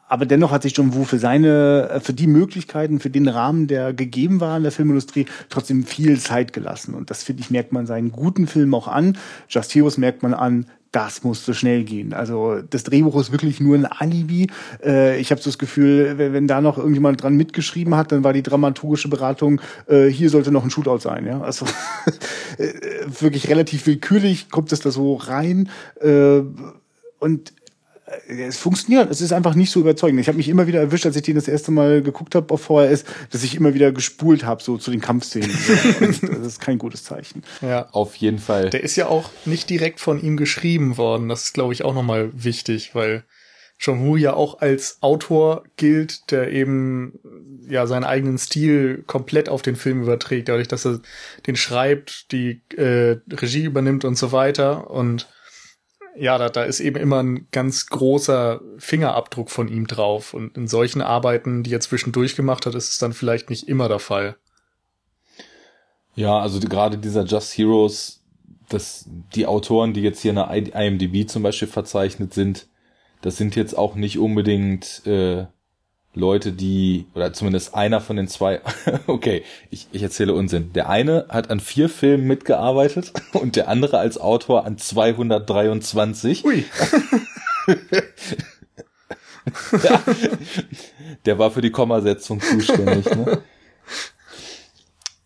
Aber 0.09 0.26
dennoch 0.26 0.50
hat 0.50 0.62
sich 0.62 0.76
John 0.76 0.94
Woo 0.94 1.04
für 1.04 1.18
seine, 1.18 1.88
äh, 1.88 2.00
für 2.00 2.12
die 2.12 2.26
Möglichkeiten, 2.26 3.00
für 3.00 3.09
den 3.09 3.28
Rahmen, 3.28 3.66
der 3.66 3.94
gegeben 3.94 4.40
war 4.40 4.59
in 4.59 4.62
der 4.62 4.70
Filmindustrie, 4.70 5.24
trotzdem 5.48 5.84
viel 5.84 6.20
Zeit 6.20 6.52
gelassen. 6.52 6.94
Und 6.94 7.09
das, 7.10 7.22
finde 7.22 7.40
ich, 7.40 7.50
merkt 7.50 7.72
man 7.72 7.86
seinen 7.86 8.12
guten 8.12 8.46
Film 8.46 8.74
auch 8.74 8.88
an. 8.88 9.16
Just 9.48 9.74
Heroes 9.74 9.96
merkt 9.96 10.22
man 10.22 10.34
an, 10.34 10.66
das 10.93 11.24
musste 11.24 11.55
schnell 11.55 11.85
gehen. 11.85 12.12
Also 12.12 12.60
das 12.69 12.85
Drehbuch 12.85 13.19
ist 13.19 13.32
wirklich 13.32 13.60
nur 13.60 13.77
ein 13.77 13.86
Alibi. 13.86 14.48
Äh, 14.85 15.19
ich 15.19 15.31
habe 15.31 15.40
so 15.40 15.48
das 15.48 15.59
Gefühl, 15.59 16.19
wenn, 16.19 16.35
wenn, 16.35 16.47
da 16.47 16.60
noch 16.60 16.77
irgendjemand 16.77 17.23
dran 17.23 17.35
mitgeschrieben 17.35 17.97
hat, 17.97 18.12
dann 18.12 18.23
war 18.24 18.35
die 18.35 18.43
dramaturgische 18.43 19.09
Beratung, 19.09 19.60
äh, 19.86 20.06
hier 20.06 20.28
sollte 20.28 20.52
noch 20.52 20.64
ein 20.64 20.70
Shootout 20.70 20.98
sein. 20.98 21.27
Ja, 21.27 21.40
also 21.40 21.66
äh, 22.59 22.73
wirklich 23.20 23.48
relativ 23.48 23.86
willkürlich 23.86 24.51
kommt 24.51 24.70
es 24.70 24.81
da 24.81 24.90
so 24.90 25.14
rein 25.14 25.70
äh, 26.01 26.43
und 27.19 27.52
es 28.28 28.59
funktioniert. 28.59 29.10
Es 29.10 29.20
ist 29.20 29.32
einfach 29.32 29.55
nicht 29.55 29.70
so 29.70 29.80
überzeugend. 29.80 30.20
Ich 30.20 30.28
habe 30.28 30.36
mich 30.36 30.48
immer 30.48 30.66
wieder 30.66 30.80
erwischt, 30.80 31.06
als 31.06 31.16
ich 31.16 31.22
den 31.22 31.34
das 31.34 31.48
erste 31.48 31.70
Mal 31.70 32.02
geguckt 32.02 32.34
habe 32.34 32.52
auf 32.52 32.62
VHS, 32.62 33.05
dass 33.30 33.43
ich 33.43 33.55
immer 33.55 33.74
wieder 33.74 33.93
gespult 33.93 34.44
habe, 34.44 34.62
so 34.62 34.76
zu 34.78 34.90
den 34.90 35.01
Kampfszenen. 35.01 35.51
das 36.20 36.22
ist 36.22 36.60
kein 36.60 36.78
gutes 36.78 37.05
Zeichen. 37.05 37.43
Ja, 37.60 37.89
auf 37.93 38.16
jeden 38.16 38.39
Fall. 38.39 38.70
Der 38.70 38.82
ist 38.82 38.97
ja 38.97 39.06
auch 39.06 39.30
nicht 39.44 39.70
direkt 39.70 40.01
von 40.01 40.22
ihm 40.22 40.36
geschrieben 40.36 40.97
worden. 40.97 41.28
Das 41.28 41.44
ist, 41.44 41.55
glaube 41.55 41.72
ich, 41.72 41.84
auch 41.84 41.94
nochmal 41.94 42.30
wichtig, 42.34 42.94
weil 42.94 43.24
John 43.78 44.06
Woo 44.06 44.16
ja 44.16 44.34
auch 44.34 44.60
als 44.60 44.98
Autor 45.02 45.64
gilt, 45.76 46.30
der 46.30 46.52
eben 46.52 47.18
ja 47.68 47.86
seinen 47.86 48.05
eigenen 48.05 48.39
Stil 48.39 49.02
komplett 49.06 49.48
auf 49.48 49.62
den 49.62 49.74
Film 49.74 50.02
überträgt, 50.02 50.48
dadurch, 50.48 50.68
dass 50.68 50.86
er 50.86 51.01
den 51.47 51.56
schreibt, 51.56 52.30
die 52.30 52.62
äh, 52.76 53.16
Regie 53.30 53.64
übernimmt 53.64 54.05
und 54.05 54.16
so 54.16 54.30
weiter 54.30 54.90
und 54.90 55.28
ja, 56.16 56.39
da, 56.39 56.48
da 56.48 56.64
ist 56.64 56.80
eben 56.80 56.97
immer 56.97 57.22
ein 57.22 57.48
ganz 57.51 57.86
großer 57.86 58.60
Fingerabdruck 58.78 59.51
von 59.51 59.68
ihm 59.68 59.86
drauf. 59.86 60.34
Und 60.34 60.56
in 60.56 60.68
solchen 60.68 61.01
Arbeiten, 61.01 61.62
die 61.62 61.74
er 61.74 61.80
zwischendurch 61.80 62.36
gemacht 62.36 62.66
hat, 62.66 62.74
ist 62.74 62.90
es 62.90 62.98
dann 62.98 63.12
vielleicht 63.12 63.51
nicht 63.51 63.68
immer 63.68 63.89
der 63.89 63.98
Fall. 63.98 64.36
Ja, 66.14 66.39
also 66.39 66.60
die, 66.60 66.68
gerade 66.68 66.98
dieser 66.98 67.24
Just 67.24 67.56
Heroes, 67.56 68.22
das, 68.68 69.09
die 69.34 69.47
Autoren, 69.47 69.94
die 69.94 70.02
jetzt 70.02 70.20
hier 70.20 70.30
in 70.30 70.36
der 70.36 70.51
IMDb 70.51 71.28
zum 71.28 71.43
Beispiel 71.43 71.68
verzeichnet 71.68 72.34
sind, 72.34 72.68
das 73.22 73.36
sind 73.36 73.56
jetzt 73.56 73.76
auch 73.78 73.94
nicht 73.94 74.18
unbedingt 74.18 75.06
äh, 75.06 75.47
Leute, 76.14 76.52
die, 76.52 77.06
oder 77.14 77.32
zumindest 77.32 77.74
einer 77.74 78.02
von 78.02 78.16
den 78.16 78.28
zwei, 78.28 78.60
okay, 79.06 79.44
ich, 79.70 79.86
ich 79.93 80.02
erzähle 80.02 80.34
Unsinn. 80.34 80.72
Der 80.74 80.90
eine 80.90 81.26
hat 81.28 81.51
an 81.51 81.59
vier 81.60 81.89
Filmen 81.89 82.26
mitgearbeitet 82.26 83.12
und 83.32 83.56
der 83.56 83.68
andere 83.68 83.98
als 83.98 84.18
Autor 84.18 84.66
an 84.66 84.76
223. 84.76 86.44
Ui. 86.44 86.64
ja, 89.82 90.02
der 91.24 91.39
war 91.39 91.51
für 91.51 91.62
die 91.62 91.70
Kommasetzung 91.70 92.40
zuständig. 92.40 93.06
Ne? 93.06 93.43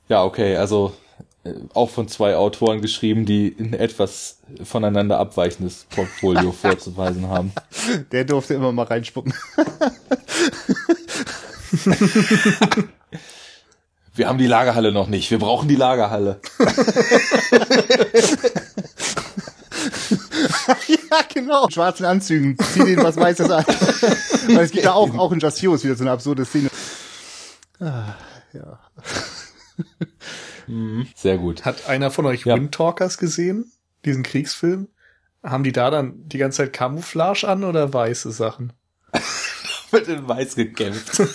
Ja, 0.09 0.23
okay, 0.23 0.57
also 0.57 0.95
auch 1.75 1.91
von 1.91 2.09
zwei 2.09 2.37
Autoren 2.37 2.81
geschrieben, 2.81 3.27
die 3.27 3.55
ein 3.59 3.75
etwas 3.75 4.39
voneinander 4.65 5.19
abweichendes 5.19 5.87
Portfolio 5.91 6.53
vorzuweisen 6.61 7.29
haben. 7.29 7.53
Der 8.13 8.25
durfte 8.25 8.55
immer 8.55 8.73
mal 8.73 8.85
reinspucken. 8.85 9.35
Wir 14.15 14.29
haben 14.29 14.39
die 14.39 14.47
Lagerhalle 14.47 14.93
noch 14.93 15.09
nicht. 15.09 15.31
Wir 15.31 15.39
brauchen 15.39 15.69
die 15.69 15.77
Lagerhalle. 15.77 16.41
ja, 20.89 21.21
genau. 21.33 21.69
Schwarzen 21.69 22.07
Anzügen. 22.07 22.57
Zieh 22.73 22.85
denen 22.85 23.05
was 23.05 23.19
Weißes 23.19 23.51
an. 23.51 23.63
Weil 23.67 24.65
es 24.65 24.71
gibt 24.71 24.87
da 24.87 24.95
auch, 24.95 25.15
auch 25.19 25.33
in 25.33 25.39
Just 25.39 25.61
Heroes 25.61 25.85
wieder 25.85 25.97
so 25.97 26.05
eine 26.05 26.13
absurde 26.13 26.47
Szene. 26.47 26.71
Ah, 27.79 28.15
ja. 28.55 28.79
Mhm. 30.67 31.07
Sehr 31.15 31.39
gut. 31.39 31.65
Hat 31.65 31.89
einer 31.89 32.11
von 32.11 32.27
euch 32.27 32.45
ja. 32.45 32.55
Windtalkers 32.55 33.19
gesehen? 33.19 33.71
Diesen 34.05 34.23
Kriegsfilm? 34.23 34.89
Haben 35.43 35.65
die 35.65 35.73
da 35.73 35.91
dann 35.91 36.29
die 36.29 36.39
ganze 36.39 36.59
Zeit 36.59 36.73
Camouflage 36.73 37.47
an 37.47 37.65
oder 37.65 37.93
weiße 37.93 38.33
Sachen? 38.33 38.73
Wird 39.91 40.09
in 40.09 40.29
weiß 40.29 40.57
gekämpft. 40.57 41.21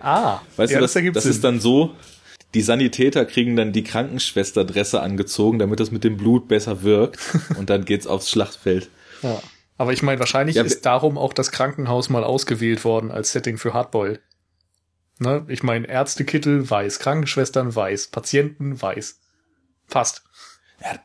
ah. 0.00 0.40
Weißt 0.56 0.72
ja, 0.72 0.78
du, 0.78 0.84
das, 0.84 0.92
das, 0.92 1.12
das 1.12 1.26
ist 1.26 1.44
dann 1.44 1.60
so, 1.60 1.94
die 2.54 2.62
Sanitäter 2.62 3.24
kriegen 3.24 3.56
dann 3.56 3.72
die 3.72 3.84
Krankenschwesterdresse 3.84 5.00
angezogen, 5.00 5.58
damit 5.58 5.80
das 5.80 5.90
mit 5.90 6.04
dem 6.04 6.16
Blut 6.16 6.48
besser 6.48 6.82
wirkt. 6.82 7.18
und 7.58 7.70
dann 7.70 7.84
geht's 7.84 8.06
aufs 8.06 8.30
Schlachtfeld. 8.30 8.90
Ja. 9.22 9.40
Aber 9.78 9.92
ich 9.92 10.02
meine, 10.02 10.18
wahrscheinlich 10.20 10.56
ja, 10.56 10.62
ist 10.62 10.86
darum 10.86 11.18
auch 11.18 11.34
das 11.34 11.50
Krankenhaus 11.50 12.08
mal 12.08 12.24
ausgewählt 12.24 12.84
worden 12.84 13.10
als 13.10 13.32
Setting 13.32 13.58
für 13.58 13.74
Hardboiled. 13.74 14.20
Ne? 15.18 15.44
Ich 15.48 15.62
meine, 15.62 15.88
Ärztekittel 15.88 16.68
weiß, 16.68 16.98
Krankenschwestern 16.98 17.74
weiß, 17.74 18.08
Patienten 18.08 18.80
weiß. 18.80 19.18
Passt. 19.88 20.24
Ja, 20.82 20.98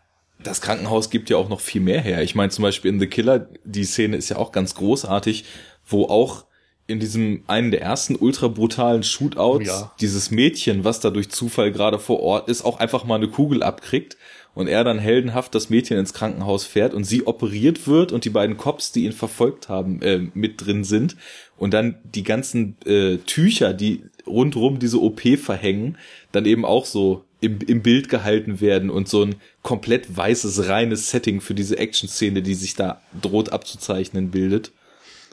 das 0.43 0.61
Krankenhaus 0.61 1.09
gibt 1.09 1.29
ja 1.29 1.37
auch 1.37 1.49
noch 1.49 1.61
viel 1.61 1.81
mehr 1.81 2.01
her. 2.01 2.21
Ich 2.21 2.35
meine 2.35 2.49
zum 2.49 2.63
Beispiel 2.63 2.91
in 2.91 2.99
The 2.99 3.07
Killer, 3.07 3.47
die 3.63 3.85
Szene 3.85 4.17
ist 4.17 4.29
ja 4.29 4.37
auch 4.37 4.51
ganz 4.51 4.75
großartig, 4.75 5.45
wo 5.85 6.05
auch 6.05 6.45
in 6.87 6.99
diesem 6.99 7.43
einen 7.47 7.71
der 7.71 7.81
ersten 7.81 8.15
ultra 8.15 8.49
brutalen 8.49 9.03
Shootouts 9.03 9.67
ja. 9.67 9.91
dieses 10.01 10.29
Mädchen, 10.29 10.83
was 10.83 10.99
da 10.99 11.09
durch 11.09 11.29
Zufall 11.29 11.71
gerade 11.71 11.99
vor 11.99 12.19
Ort 12.19 12.49
ist, 12.49 12.63
auch 12.63 12.79
einfach 12.79 13.05
mal 13.05 13.15
eine 13.15 13.29
Kugel 13.29 13.63
abkriegt 13.63 14.17
und 14.53 14.67
er 14.67 14.83
dann 14.83 14.99
heldenhaft 14.99 15.55
das 15.55 15.69
Mädchen 15.69 15.97
ins 15.97 16.13
Krankenhaus 16.13 16.65
fährt 16.65 16.93
und 16.93 17.03
sie 17.03 17.25
operiert 17.25 17.87
wird 17.87 18.11
und 18.11 18.25
die 18.25 18.29
beiden 18.29 18.57
Cops, 18.57 18.91
die 18.91 19.05
ihn 19.05 19.13
verfolgt 19.13 19.69
haben, 19.69 20.01
äh, 20.01 20.27
mit 20.33 20.65
drin 20.65 20.83
sind 20.83 21.15
und 21.57 21.73
dann 21.73 21.95
die 22.03 22.23
ganzen 22.23 22.75
äh, 22.85 23.17
Tücher, 23.17 23.73
die 23.73 24.03
rundrum 24.27 24.79
diese 24.79 25.01
OP 25.01 25.21
verhängen, 25.37 25.97
dann 26.31 26.45
eben 26.45 26.65
auch 26.65 26.85
so 26.85 27.23
im, 27.39 27.59
im 27.59 27.81
Bild 27.81 28.09
gehalten 28.09 28.61
werden 28.61 28.89
und 28.89 29.07
so 29.07 29.23
ein 29.23 29.35
komplett 29.63 30.15
weißes, 30.15 30.67
reines 30.67 31.09
Setting 31.09 31.41
für 31.41 31.55
diese 31.55 31.77
Action-Szene, 31.77 32.41
die 32.41 32.53
sich 32.53 32.75
da 32.75 33.01
droht 33.19 33.51
abzuzeichnen, 33.51 34.31
bildet. 34.31 34.71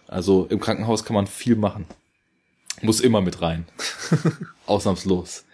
Also 0.07 0.47
im 0.49 0.59
Krankenhaus 0.59 1.05
kann 1.05 1.15
man 1.15 1.27
viel 1.27 1.55
machen. 1.55 1.85
Muss 2.81 3.01
immer 3.01 3.21
mit 3.21 3.43
rein. 3.43 3.67
Ausnahmslos. 4.67 5.45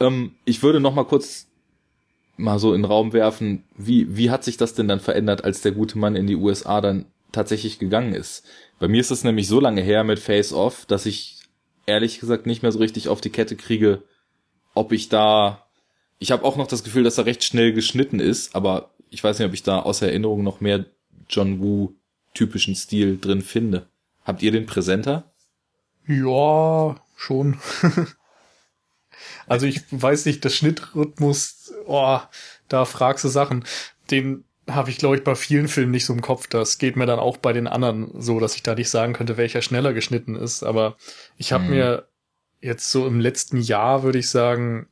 Ähm, 0.00 0.34
ich 0.44 0.62
würde 0.62 0.80
noch 0.80 0.94
mal 0.94 1.04
kurz 1.04 1.46
mal 2.36 2.58
so 2.58 2.74
in 2.74 2.82
den 2.82 2.90
Raum 2.90 3.12
werfen, 3.12 3.64
wie, 3.76 4.16
wie 4.16 4.30
hat 4.30 4.44
sich 4.44 4.56
das 4.56 4.74
denn 4.74 4.88
dann 4.88 5.00
verändert, 5.00 5.44
als 5.44 5.62
der 5.62 5.72
gute 5.72 5.98
Mann 5.98 6.16
in 6.16 6.26
die 6.26 6.36
USA 6.36 6.80
dann 6.80 7.06
tatsächlich 7.32 7.78
gegangen 7.78 8.14
ist? 8.14 8.44
Bei 8.78 8.88
mir 8.88 9.00
ist 9.00 9.10
es 9.10 9.24
nämlich 9.24 9.48
so 9.48 9.60
lange 9.60 9.82
her 9.82 10.04
mit 10.04 10.18
Face 10.18 10.52
Off, 10.52 10.86
dass 10.86 11.06
ich 11.06 11.38
ehrlich 11.86 12.20
gesagt 12.20 12.46
nicht 12.46 12.62
mehr 12.62 12.72
so 12.72 12.78
richtig 12.78 13.08
auf 13.08 13.20
die 13.20 13.30
Kette 13.30 13.56
kriege, 13.56 14.02
ob 14.74 14.92
ich 14.92 15.08
da. 15.08 15.66
Ich 16.18 16.32
habe 16.32 16.44
auch 16.44 16.56
noch 16.56 16.66
das 16.66 16.84
Gefühl, 16.84 17.04
dass 17.04 17.18
er 17.18 17.26
recht 17.26 17.44
schnell 17.44 17.72
geschnitten 17.72 18.20
ist, 18.20 18.54
aber 18.54 18.90
ich 19.10 19.22
weiß 19.22 19.38
nicht, 19.38 19.48
ob 19.48 19.54
ich 19.54 19.62
da 19.62 19.80
aus 19.80 20.02
Erinnerung 20.02 20.42
noch 20.42 20.60
mehr 20.60 20.86
John 21.28 21.60
Woo 21.60 21.94
typischen 22.34 22.74
Stil 22.74 23.18
drin 23.20 23.42
finde. 23.42 23.86
Habt 24.24 24.42
ihr 24.42 24.52
den 24.52 24.66
präsenter? 24.66 25.30
Ja, 26.06 26.96
schon. 27.16 27.58
also 29.46 29.66
ich 29.66 29.82
weiß 29.90 30.26
nicht, 30.26 30.44
der 30.44 30.50
Schnittrhythmus, 30.50 31.72
oh, 31.86 32.18
da 32.68 32.84
fragst 32.84 33.24
du 33.24 33.28
Sachen. 33.28 33.64
Den 34.10 34.44
habe 34.68 34.90
ich, 34.90 34.98
glaube 34.98 35.16
ich, 35.16 35.24
bei 35.24 35.34
vielen 35.34 35.68
Filmen 35.68 35.92
nicht 35.92 36.06
so 36.06 36.12
im 36.12 36.22
Kopf. 36.22 36.48
Das 36.48 36.78
geht 36.78 36.96
mir 36.96 37.06
dann 37.06 37.18
auch 37.18 37.36
bei 37.36 37.52
den 37.52 37.66
anderen 37.66 38.10
so, 38.20 38.40
dass 38.40 38.56
ich 38.56 38.62
da 38.62 38.74
nicht 38.74 38.90
sagen 38.90 39.12
könnte, 39.12 39.36
welcher 39.36 39.62
schneller 39.62 39.92
geschnitten 39.92 40.34
ist. 40.34 40.62
Aber 40.62 40.96
ich 41.36 41.52
habe 41.52 41.64
mhm. 41.64 41.70
mir 41.70 42.08
jetzt 42.60 42.90
so 42.90 43.06
im 43.06 43.20
letzten 43.20 43.58
Jahr, 43.58 44.02
würde 44.02 44.18
ich 44.18 44.28
sagen, 44.28 44.88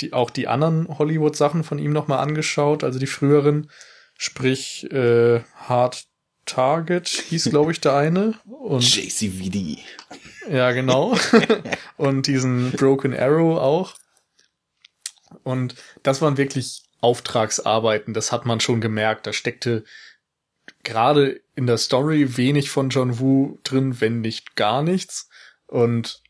die, 0.00 0.12
auch 0.12 0.30
die 0.30 0.48
anderen 0.48 0.98
Hollywood-Sachen 0.98 1.64
von 1.64 1.78
ihm 1.78 1.92
nochmal 1.92 2.18
angeschaut, 2.18 2.84
also 2.84 2.98
die 2.98 3.06
früheren. 3.06 3.70
Sprich, 4.16 4.90
äh, 4.92 5.40
Hard 5.56 6.06
Target 6.44 7.08
hieß, 7.08 7.50
glaube 7.50 7.72
ich, 7.72 7.80
der 7.80 7.94
eine. 7.94 8.34
Und 8.44 8.82
JCVD. 8.82 9.78
Ja, 10.48 10.72
genau. 10.72 11.16
und 11.96 12.26
diesen 12.26 12.72
Broken 12.72 13.14
Arrow 13.14 13.58
auch. 13.58 13.94
Und 15.42 15.74
das 16.02 16.22
waren 16.22 16.36
wirklich 16.36 16.84
Auftragsarbeiten, 17.00 18.14
das 18.14 18.32
hat 18.32 18.46
man 18.46 18.60
schon 18.60 18.80
gemerkt. 18.80 19.26
Da 19.26 19.32
steckte 19.32 19.84
gerade 20.82 21.40
in 21.54 21.66
der 21.66 21.78
Story 21.78 22.36
wenig 22.36 22.70
von 22.70 22.90
John 22.90 23.18
Woo 23.18 23.58
drin, 23.64 24.00
wenn 24.00 24.20
nicht 24.20 24.56
gar 24.56 24.82
nichts. 24.82 25.28
Und 25.66 26.22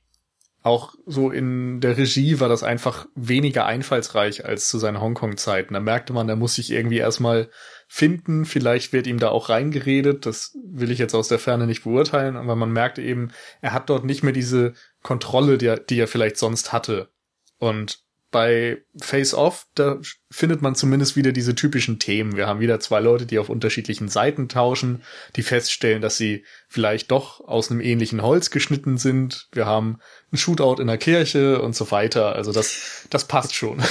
auch 0.62 0.94
so 1.06 1.30
in 1.30 1.80
der 1.80 1.96
Regie 1.96 2.40
war 2.40 2.48
das 2.48 2.62
einfach 2.64 3.06
weniger 3.14 3.66
einfallsreich 3.66 4.44
als 4.44 4.68
zu 4.68 4.78
seinen 4.78 5.00
Hongkong-Zeiten. 5.00 5.74
Da 5.74 5.80
merkte 5.80 6.12
man, 6.12 6.28
er 6.28 6.36
muss 6.36 6.56
sich 6.56 6.72
irgendwie 6.72 6.98
erstmal 6.98 7.50
finden. 7.86 8.44
Vielleicht 8.44 8.92
wird 8.92 9.06
ihm 9.06 9.18
da 9.18 9.28
auch 9.28 9.48
reingeredet. 9.48 10.26
Das 10.26 10.56
will 10.64 10.90
ich 10.90 10.98
jetzt 10.98 11.14
aus 11.14 11.28
der 11.28 11.38
Ferne 11.38 11.66
nicht 11.66 11.84
beurteilen, 11.84 12.36
aber 12.36 12.56
man 12.56 12.72
merkte 12.72 13.02
eben, 13.02 13.30
er 13.60 13.72
hat 13.72 13.90
dort 13.90 14.04
nicht 14.04 14.22
mehr 14.22 14.32
diese 14.32 14.74
Kontrolle, 15.02 15.58
die 15.58 15.66
er, 15.66 15.78
die 15.78 15.98
er 15.98 16.08
vielleicht 16.08 16.36
sonst 16.36 16.72
hatte. 16.72 17.10
Und 17.58 18.06
bei 18.30 18.84
Face 19.00 19.34
Off, 19.34 19.66
da 19.74 19.98
findet 20.30 20.60
man 20.60 20.74
zumindest 20.74 21.16
wieder 21.16 21.32
diese 21.32 21.54
typischen 21.54 21.98
Themen. 21.98 22.36
Wir 22.36 22.46
haben 22.46 22.60
wieder 22.60 22.80
zwei 22.80 23.00
Leute, 23.00 23.24
die 23.24 23.38
auf 23.38 23.48
unterschiedlichen 23.48 24.08
Seiten 24.08 24.48
tauschen, 24.48 25.02
die 25.36 25.42
feststellen, 25.42 26.02
dass 26.02 26.18
sie 26.18 26.44
vielleicht 26.68 27.10
doch 27.12 27.40
aus 27.40 27.70
einem 27.70 27.80
ähnlichen 27.80 28.22
Holz 28.22 28.50
geschnitten 28.50 28.98
sind. 28.98 29.48
Wir 29.52 29.64
haben 29.64 30.00
ein 30.32 30.36
Shootout 30.36 30.82
in 30.82 30.88
der 30.88 30.98
Kirche 30.98 31.62
und 31.62 31.74
so 31.76 31.90
weiter. 31.90 32.34
Also 32.34 32.52
das, 32.52 33.06
das 33.10 33.26
passt 33.26 33.54
schon. 33.54 33.82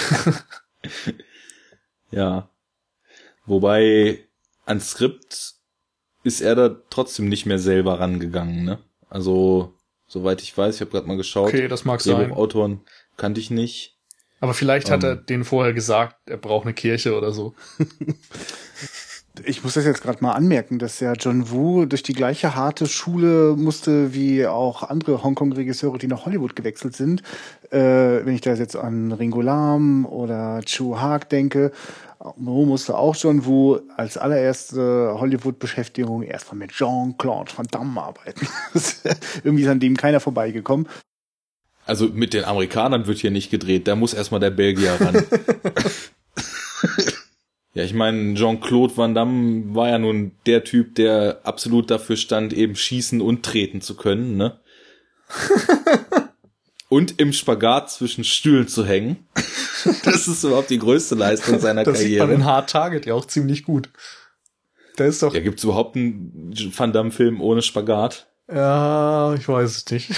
ja. 2.12 2.50
Wobei 3.46 4.20
an 4.66 4.80
Skript 4.80 5.56
ist 6.24 6.42
er 6.42 6.56
da 6.56 6.76
trotzdem 6.90 7.30
nicht 7.30 7.46
mehr 7.46 7.60
selber 7.60 8.00
rangegangen, 8.00 8.64
ne? 8.64 8.80
Also, 9.10 9.74
soweit 10.08 10.42
ich 10.42 10.58
weiß, 10.58 10.76
ich 10.76 10.82
habe 10.82 10.92
gerade 10.92 11.08
mal 11.08 11.18
geschaut. 11.18 11.50
Okay, 11.50 11.68
das 11.68 11.86
mag 11.86 12.02
sein. 12.02 12.32
Autoren 12.32 12.82
kannte 13.18 13.40
ich 13.40 13.52
nicht. 13.52 13.98
Aber 14.40 14.54
vielleicht 14.54 14.90
hat 14.90 15.04
um, 15.04 15.10
er 15.10 15.14
ähm. 15.14 15.26
denen 15.28 15.44
vorher 15.46 15.74
gesagt, 15.74 16.18
er 16.30 16.38
braucht 16.38 16.66
eine 16.66 16.74
Kirche 16.74 17.16
oder 17.18 17.32
so. 17.32 17.56
ich 19.46 19.64
muss 19.64 19.74
das 19.74 19.86
jetzt 19.86 20.02
gerade 20.02 20.24
mal 20.24 20.34
anmerken, 20.34 20.80
dass 20.80 21.00
ja 21.00 21.14
John 21.14 21.50
Woo 21.52 21.86
durch 21.86 22.04
die 22.04 22.14
gleiche 22.14 22.56
harte 22.56 22.86
Schule 22.88 23.56
musste 23.58 24.14
wie 24.14 24.46
auch 24.46 24.84
andere 24.84 25.24
Hongkong-Regisseure, 25.24 25.98
die 25.98 26.08
nach 26.08 26.26
Hollywood 26.26 26.56
gewechselt 26.56 26.96
sind. 26.96 27.22
Äh, 27.72 28.26
wenn 28.26 28.36
ich 28.36 28.42
da 28.42 28.54
jetzt 28.54 28.76
an 28.76 29.12
Ringo 29.12 29.42
Lam 29.42 30.06
oder 30.06 30.62
Chu 30.66 31.00
Haag 31.00 31.30
denke, 31.30 31.72
Mo 32.38 32.66
musste 32.66 32.98
auch 32.98 33.16
John 33.16 33.46
Woo 33.46 33.80
als 33.98 34.18
allererste 34.18 35.16
Hollywood-Beschäftigung 35.20 36.24
erstmal 36.24 36.58
mit 36.58 36.72
Jean-Claude 36.72 37.52
Van 37.56 37.68
Damme 37.70 38.02
arbeiten. 38.02 38.48
Irgendwie 39.44 39.64
ist 39.64 39.70
an 39.70 39.80
dem 39.80 39.98
keiner 39.98 40.20
vorbeigekommen. 40.20 40.88
Also 41.86 42.08
mit 42.08 42.34
den 42.34 42.46
Amerikanern 42.46 43.06
wird 43.06 43.20
hier 43.20 43.32
nicht 43.32 43.52
gedreht, 43.52 43.88
da 43.88 43.96
muss 43.96 44.14
erstmal 44.14 44.40
der 44.40 44.50
Belgier 44.50 44.98
ran. 45.00 45.24
ja, 47.76 47.84
ich 47.84 47.94
meine, 47.94 48.36
Jean-Claude 48.36 48.96
Van 48.96 49.14
Damme 49.14 49.76
war 49.76 49.90
ja 49.90 50.00
nun 50.00 50.32
der 50.46 50.64
Typ, 50.64 50.96
der 50.96 51.42
absolut 51.44 51.92
dafür 51.92 52.16
stand, 52.16 52.54
eben 52.54 52.78
schießen 52.78 53.20
und 53.20 53.44
treten 53.44 53.82
zu 53.82 53.98
können, 53.98 54.38
ne? 54.38 54.62
und 56.90 57.20
im 57.20 57.34
Spagat 57.34 57.92
zwischen 57.92 58.24
Stühlen 58.24 58.70
zu 58.70 58.86
hängen. 58.86 59.28
das 60.06 60.30
ist 60.30 60.46
überhaupt 60.46 60.70
die 60.70 60.80
größte 60.80 61.16
Leistung 61.16 61.60
seiner 61.60 61.84
das 61.84 61.96
Karriere. 61.96 62.20
Das 62.20 62.28
sieht 62.28 62.38
man 62.38 62.42
in 62.42 62.46
Hard 62.46 62.70
Target 62.70 63.06
ja 63.06 63.14
auch 63.14 63.26
ziemlich 63.26 63.66
gut. 63.66 63.90
Der 64.98 65.08
ist 65.08 65.22
doch. 65.22 65.34
Ja, 65.34 65.42
gibt's 65.42 65.66
überhaupt 65.66 65.98
einen 65.98 66.54
Van 66.74 66.94
Damme-Film 66.94 67.42
ohne 67.42 67.62
Spagat? 67.62 68.28
Ja, 68.50 69.34
ich 69.34 69.50
weiß 69.50 69.76
es 69.76 69.92
nicht. 69.92 70.12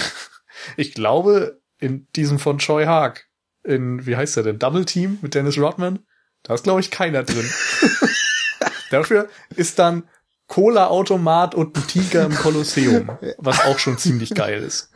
Ich 0.76 0.92
glaube, 0.92 1.60
in 1.78 2.06
diesem 2.14 2.38
von 2.38 2.58
Choi 2.58 2.84
Haag, 2.84 3.26
in, 3.64 4.06
wie 4.06 4.16
heißt 4.16 4.36
der 4.36 4.44
denn, 4.44 4.58
Double 4.58 4.84
Team 4.84 5.18
mit 5.22 5.34
Dennis 5.34 5.58
Rodman, 5.58 6.00
da 6.42 6.54
ist, 6.54 6.64
glaube 6.64 6.80
ich, 6.80 6.90
keiner 6.90 7.22
drin. 7.22 7.48
Dafür 8.90 9.28
ist 9.54 9.78
dann 9.78 10.04
Cola-Automat 10.46 11.54
und 11.54 11.76
ein 11.76 11.86
Tiger 11.86 12.24
im 12.24 12.34
Kolosseum, 12.34 13.10
was 13.36 13.60
auch 13.60 13.78
schon 13.78 13.98
ziemlich 13.98 14.34
geil 14.34 14.62
ist. 14.62 14.90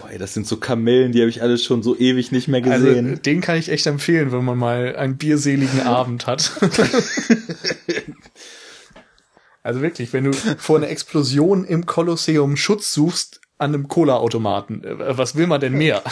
Boah, 0.00 0.16
das 0.18 0.34
sind 0.34 0.46
so 0.46 0.58
Kamellen, 0.58 1.12
die 1.12 1.20
habe 1.20 1.30
ich 1.30 1.42
alles 1.42 1.64
schon 1.64 1.82
so 1.82 1.96
ewig 1.96 2.30
nicht 2.30 2.46
mehr 2.46 2.62
also, 2.64 2.86
gesehen. 2.86 3.10
Also, 3.10 3.22
den 3.22 3.40
kann 3.40 3.56
ich 3.56 3.68
echt 3.68 3.86
empfehlen, 3.86 4.30
wenn 4.30 4.44
man 4.44 4.58
mal 4.58 4.94
einen 4.96 5.16
bierseligen 5.16 5.80
Abend 5.80 6.26
hat. 6.26 6.52
also 9.62 9.80
wirklich, 9.82 10.12
wenn 10.12 10.24
du 10.24 10.32
vor 10.32 10.76
einer 10.76 10.88
Explosion 10.88 11.64
im 11.64 11.86
Kolosseum 11.86 12.56
Schutz 12.56 12.92
suchst, 12.92 13.40
an 13.58 13.74
einem 13.74 13.88
Cola-Automaten. 13.88 14.84
Äh, 14.84 15.18
was 15.18 15.36
will 15.36 15.46
man 15.46 15.60
denn 15.60 15.72
mehr? 15.72 16.02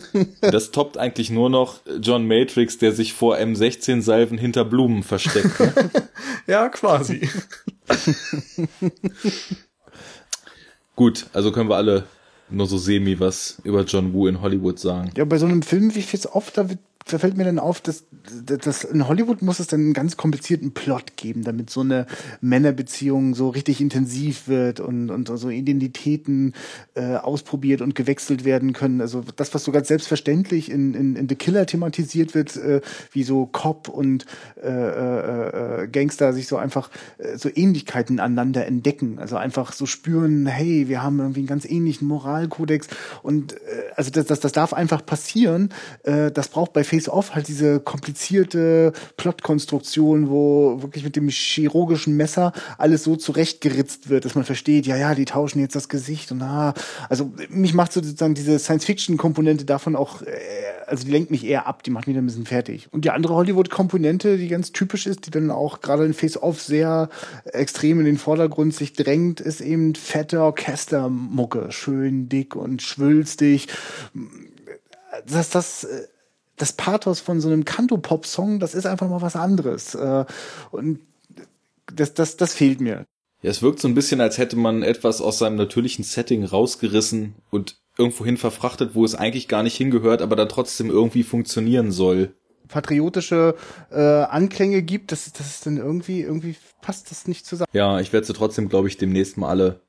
Das 0.40 0.70
toppt 0.70 0.98
eigentlich 0.98 1.30
nur 1.30 1.50
noch 1.50 1.80
John 2.00 2.26
Matrix, 2.26 2.78
der 2.78 2.92
sich 2.92 3.12
vor 3.12 3.36
M16-Salven 3.36 4.38
hinter 4.38 4.64
Blumen 4.64 5.02
versteckt. 5.02 5.58
Ne? 5.60 5.90
ja, 6.46 6.68
quasi. 6.68 7.28
Gut, 10.96 11.26
also 11.32 11.52
können 11.52 11.68
wir 11.68 11.76
alle 11.76 12.04
nur 12.50 12.66
so 12.66 12.76
semi 12.76 13.18
was 13.18 13.56
über 13.64 13.82
John 13.82 14.12
Woo 14.12 14.26
in 14.26 14.42
Hollywood 14.42 14.78
sagen. 14.78 15.10
Ja, 15.16 15.24
bei 15.24 15.38
so 15.38 15.46
einem 15.46 15.62
Film 15.62 15.94
wie 15.94 16.02
Fits 16.02 16.26
Off, 16.26 16.50
da 16.50 16.68
wird 16.68 16.80
da 16.91 16.91
fällt 17.06 17.36
mir 17.36 17.44
dann 17.44 17.58
auf, 17.58 17.80
dass, 17.80 18.04
dass 18.44 18.84
in 18.84 19.08
Hollywood 19.08 19.42
muss 19.42 19.60
es 19.60 19.66
dann 19.66 19.80
einen 19.80 19.92
ganz 19.92 20.16
komplizierten 20.16 20.72
Plot 20.72 21.16
geben, 21.16 21.44
damit 21.44 21.70
so 21.70 21.80
eine 21.80 22.06
Männerbeziehung 22.40 23.34
so 23.34 23.48
richtig 23.48 23.80
intensiv 23.80 24.48
wird 24.48 24.80
und, 24.80 25.10
und 25.10 25.28
so 25.28 25.48
Identitäten 25.50 26.54
äh, 26.94 27.16
ausprobiert 27.16 27.80
und 27.80 27.94
gewechselt 27.94 28.44
werden 28.44 28.72
können. 28.72 29.00
Also 29.00 29.24
das, 29.36 29.54
was 29.54 29.64
so 29.64 29.72
ganz 29.72 29.88
selbstverständlich 29.88 30.70
in, 30.70 30.94
in, 30.94 31.16
in 31.16 31.28
The 31.28 31.34
Killer 31.34 31.66
thematisiert 31.66 32.34
wird, 32.34 32.56
äh, 32.56 32.80
wie 33.12 33.22
so 33.22 33.46
Cop 33.46 33.88
und 33.88 34.26
äh, 34.62 34.68
äh, 34.68 35.82
äh, 35.82 35.88
Gangster 35.88 36.32
sich 36.32 36.46
so 36.46 36.56
einfach 36.56 36.90
äh, 37.18 37.36
so 37.36 37.48
Ähnlichkeiten 37.52 38.20
aneinander 38.20 38.66
entdecken. 38.66 39.18
Also 39.18 39.36
einfach 39.36 39.72
so 39.72 39.86
spüren, 39.86 40.46
hey, 40.46 40.88
wir 40.88 41.02
haben 41.02 41.18
irgendwie 41.18 41.40
einen 41.40 41.46
ganz 41.48 41.64
ähnlichen 41.64 42.06
Moralkodex 42.08 42.88
und 43.22 43.54
äh, 43.54 43.56
also 43.96 44.10
das, 44.10 44.26
das, 44.26 44.40
das 44.40 44.52
darf 44.52 44.72
einfach 44.72 45.04
passieren. 45.04 45.70
Äh, 46.02 46.30
das 46.30 46.48
braucht 46.48 46.72
bei 46.72 46.84
Face-Off 46.92 47.34
halt 47.34 47.48
diese 47.48 47.80
komplizierte 47.80 48.92
Plotkonstruktion, 49.16 50.28
wo 50.28 50.82
wirklich 50.82 51.04
mit 51.04 51.16
dem 51.16 51.30
chirurgischen 51.30 52.16
Messer 52.18 52.52
alles 52.76 53.04
so 53.04 53.16
zurechtgeritzt 53.16 54.10
wird, 54.10 54.26
dass 54.26 54.34
man 54.34 54.44
versteht, 54.44 54.86
ja, 54.86 54.96
ja, 54.96 55.14
die 55.14 55.24
tauschen 55.24 55.60
jetzt 55.60 55.74
das 55.74 55.88
Gesicht 55.88 56.32
und 56.32 56.42
ah, 56.42 56.74
also 57.08 57.32
mich 57.48 57.72
macht 57.72 57.94
sozusagen 57.94 58.34
diese 58.34 58.58
Science-Fiction-Komponente 58.58 59.64
davon 59.64 59.96
auch, 59.96 60.20
äh, 60.20 60.32
also 60.86 61.06
die 61.06 61.12
lenkt 61.12 61.30
mich 61.30 61.46
eher 61.46 61.66
ab, 61.66 61.82
die 61.82 61.90
macht 61.90 62.06
mich 62.06 62.14
dann 62.14 62.24
ein 62.24 62.26
bisschen 62.26 62.44
fertig. 62.44 62.88
Und 62.90 63.06
die 63.06 63.10
andere 63.10 63.34
Hollywood-Komponente, 63.36 64.36
die 64.36 64.48
ganz 64.48 64.72
typisch 64.72 65.06
ist, 65.06 65.26
die 65.26 65.30
dann 65.30 65.50
auch 65.50 65.80
gerade 65.80 66.04
in 66.04 66.12
Face-Off 66.12 66.60
sehr 66.60 67.08
extrem 67.44 68.00
in 68.00 68.04
den 68.04 68.18
Vordergrund 68.18 68.74
sich 68.74 68.92
drängt, 68.92 69.40
ist 69.40 69.62
eben 69.62 69.94
fette 69.94 70.42
Orchestermucke, 70.42 71.72
schön 71.72 72.28
dick 72.28 72.54
und 72.54 72.82
schwülstig. 72.82 73.68
Das, 75.26 75.50
das 75.50 75.84
äh, 75.84 76.06
das 76.56 76.72
Pathos 76.72 77.20
von 77.20 77.40
so 77.40 77.48
einem 77.48 77.64
Kanto-Pop-Song, 77.64 78.60
das 78.60 78.74
ist 78.74 78.86
einfach 78.86 79.08
mal 79.08 79.22
was 79.22 79.36
anderes. 79.36 79.94
Äh, 79.94 80.24
und 80.70 81.00
das, 81.86 82.14
das, 82.14 82.36
das 82.36 82.54
fehlt 82.54 82.80
mir. 82.80 83.04
Ja, 83.42 83.50
es 83.50 83.62
wirkt 83.62 83.80
so 83.80 83.88
ein 83.88 83.94
bisschen, 83.94 84.20
als 84.20 84.38
hätte 84.38 84.56
man 84.56 84.82
etwas 84.82 85.20
aus 85.20 85.38
seinem 85.38 85.56
natürlichen 85.56 86.04
Setting 86.04 86.44
rausgerissen 86.44 87.34
und 87.50 87.76
irgendwohin 87.98 88.36
verfrachtet, 88.36 88.94
wo 88.94 89.04
es 89.04 89.14
eigentlich 89.14 89.48
gar 89.48 89.62
nicht 89.62 89.76
hingehört, 89.76 90.22
aber 90.22 90.36
dann 90.36 90.48
trotzdem 90.48 90.90
irgendwie 90.90 91.24
funktionieren 91.24 91.90
soll. 91.90 92.34
Patriotische 92.68 93.56
äh, 93.90 94.00
Anklänge 94.00 94.82
gibt, 94.82 95.12
das, 95.12 95.30
das 95.32 95.46
ist 95.46 95.66
dann 95.66 95.76
irgendwie, 95.76 96.22
irgendwie 96.22 96.54
passt 96.80 97.10
das 97.10 97.26
nicht 97.26 97.44
zusammen. 97.44 97.68
Ja, 97.72 98.00
ich 98.00 98.12
werde 98.12 98.26
sie 98.26 98.32
trotzdem, 98.32 98.68
glaube 98.68 98.88
ich, 98.88 98.96
demnächst 98.96 99.36
mal 99.36 99.48
alle 99.48 99.80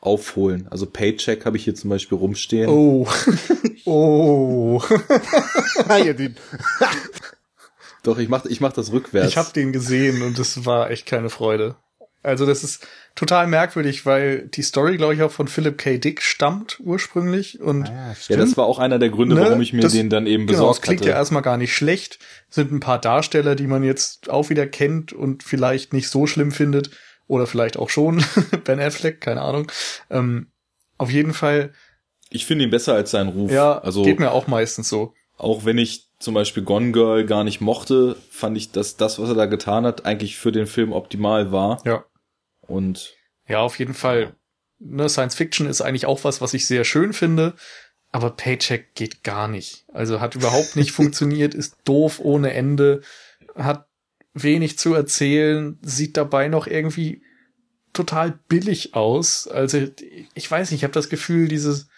aufholen. 0.00 0.66
Also 0.70 0.86
Paycheck 0.86 1.44
habe 1.44 1.56
ich 1.56 1.64
hier 1.64 1.74
zum 1.74 1.90
Beispiel 1.90 2.16
rumstehen. 2.16 2.68
Oh. 2.68 3.08
oh. 3.84 4.80
Doch, 8.02 8.18
ich 8.18 8.28
mach, 8.28 8.44
ich 8.46 8.60
mach 8.60 8.72
das 8.72 8.92
rückwärts. 8.92 9.28
Ich 9.28 9.36
habe 9.36 9.52
den 9.52 9.72
gesehen 9.72 10.22
und 10.22 10.38
es 10.38 10.64
war 10.64 10.90
echt 10.90 11.06
keine 11.06 11.28
Freude. 11.28 11.76
Also 12.22 12.44
das 12.44 12.64
ist 12.64 12.86
total 13.14 13.46
merkwürdig, 13.46 14.04
weil 14.04 14.46
die 14.48 14.62
Story, 14.62 14.98
glaube 14.98 15.14
ich, 15.14 15.22
auch 15.22 15.30
von 15.30 15.48
Philip 15.48 15.78
K. 15.78 15.96
Dick 15.96 16.20
stammt 16.20 16.78
ursprünglich. 16.80 17.60
Und 17.60 17.88
ah, 17.88 18.14
ja, 18.28 18.28
ja, 18.28 18.36
das 18.36 18.58
war 18.58 18.66
auch 18.66 18.78
einer 18.78 18.98
der 18.98 19.08
Gründe, 19.08 19.36
ne? 19.36 19.42
warum 19.42 19.62
ich 19.62 19.72
mir 19.72 19.80
das, 19.80 19.92
den 19.92 20.10
dann 20.10 20.26
eben 20.26 20.44
besorgt 20.44 20.60
genau, 20.60 20.72
das 20.72 20.82
klingt 20.82 21.00
hatte. 21.00 21.10
ja 21.10 21.16
erstmal 21.16 21.42
gar 21.42 21.56
nicht 21.56 21.74
schlecht. 21.74 22.18
Sind 22.50 22.72
ein 22.72 22.80
paar 22.80 23.00
Darsteller, 23.00 23.54
die 23.54 23.66
man 23.66 23.82
jetzt 23.82 24.28
auch 24.28 24.50
wieder 24.50 24.66
kennt 24.66 25.14
und 25.14 25.42
vielleicht 25.42 25.94
nicht 25.94 26.10
so 26.10 26.26
schlimm 26.26 26.52
findet. 26.52 26.90
Oder 27.30 27.46
vielleicht 27.46 27.76
auch 27.76 27.90
schon. 27.90 28.24
ben 28.64 28.80
Affleck, 28.80 29.20
keine 29.20 29.42
Ahnung. 29.42 29.70
Ähm, 30.10 30.50
auf 30.98 31.12
jeden 31.12 31.32
Fall. 31.32 31.72
Ich 32.28 32.44
finde 32.44 32.64
ihn 32.64 32.70
besser 32.70 32.94
als 32.94 33.12
sein 33.12 33.28
Ruf. 33.28 33.52
Ja, 33.52 33.78
also 33.78 34.02
geht 34.02 34.18
mir 34.18 34.32
auch 34.32 34.48
meistens 34.48 34.88
so. 34.88 35.14
Auch 35.38 35.64
wenn 35.64 35.78
ich 35.78 36.08
zum 36.18 36.34
Beispiel 36.34 36.64
Gone 36.64 36.90
Girl 36.90 37.24
gar 37.24 37.44
nicht 37.44 37.60
mochte, 37.60 38.16
fand 38.32 38.56
ich, 38.56 38.72
dass 38.72 38.96
das, 38.96 39.20
was 39.20 39.28
er 39.28 39.36
da 39.36 39.46
getan 39.46 39.86
hat, 39.86 40.06
eigentlich 40.06 40.38
für 40.38 40.50
den 40.50 40.66
Film 40.66 40.92
optimal 40.92 41.52
war. 41.52 41.80
Ja. 41.86 42.04
Und 42.62 43.14
ja, 43.46 43.60
auf 43.60 43.78
jeden 43.78 43.94
Fall. 43.94 44.34
Ne, 44.80 45.08
Science 45.08 45.36
Fiction 45.36 45.68
ist 45.68 45.82
eigentlich 45.82 46.06
auch 46.06 46.24
was, 46.24 46.40
was 46.40 46.52
ich 46.52 46.66
sehr 46.66 46.82
schön 46.82 47.12
finde. 47.12 47.54
Aber 48.10 48.30
Paycheck 48.30 48.96
geht 48.96 49.22
gar 49.22 49.46
nicht. 49.46 49.84
Also 49.92 50.20
hat 50.20 50.34
überhaupt 50.34 50.74
nicht 50.74 50.90
funktioniert, 50.90 51.54
ist 51.54 51.76
doof 51.84 52.18
ohne 52.18 52.52
Ende, 52.54 53.02
hat 53.54 53.86
wenig 54.42 54.78
zu 54.78 54.94
erzählen, 54.94 55.78
sieht 55.82 56.16
dabei 56.16 56.48
noch 56.48 56.66
irgendwie 56.66 57.22
total 57.92 58.38
billig 58.48 58.94
aus. 58.94 59.48
Also 59.48 59.86
ich 60.34 60.50
weiß 60.50 60.70
nicht, 60.70 60.80
ich 60.80 60.84
habe 60.84 60.94
das 60.94 61.08
Gefühl, 61.08 61.48
dieses 61.48 61.88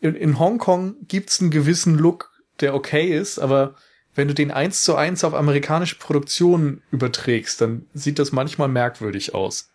in, 0.00 0.14
in 0.14 0.38
Hongkong 0.38 0.96
gibt's 1.08 1.40
einen 1.40 1.50
gewissen 1.50 1.96
Look, 1.96 2.30
der 2.60 2.74
okay 2.74 3.16
ist, 3.16 3.38
aber 3.38 3.74
wenn 4.14 4.28
du 4.28 4.34
den 4.34 4.50
eins 4.50 4.82
zu 4.82 4.96
eins 4.96 5.22
auf 5.24 5.34
amerikanische 5.34 5.96
Produktionen 5.96 6.82
überträgst, 6.90 7.60
dann 7.60 7.86
sieht 7.94 8.18
das 8.18 8.32
manchmal 8.32 8.68
merkwürdig 8.68 9.34
aus. 9.34 9.70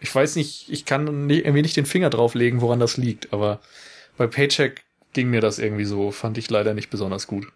Ich 0.00 0.14
weiß 0.14 0.36
nicht, 0.36 0.70
ich 0.70 0.84
kann 0.84 1.26
nicht, 1.26 1.44
irgendwie 1.44 1.62
nicht 1.62 1.76
den 1.76 1.86
Finger 1.86 2.08
drauflegen, 2.08 2.60
woran 2.60 2.80
das 2.80 2.96
liegt, 2.96 3.32
aber 3.32 3.60
bei 4.16 4.26
Paycheck 4.26 4.84
ging 5.12 5.28
mir 5.28 5.40
das 5.40 5.58
irgendwie 5.58 5.84
so, 5.84 6.10
fand 6.10 6.38
ich 6.38 6.48
leider 6.50 6.74
nicht 6.74 6.90
besonders 6.90 7.26
gut. 7.26 7.46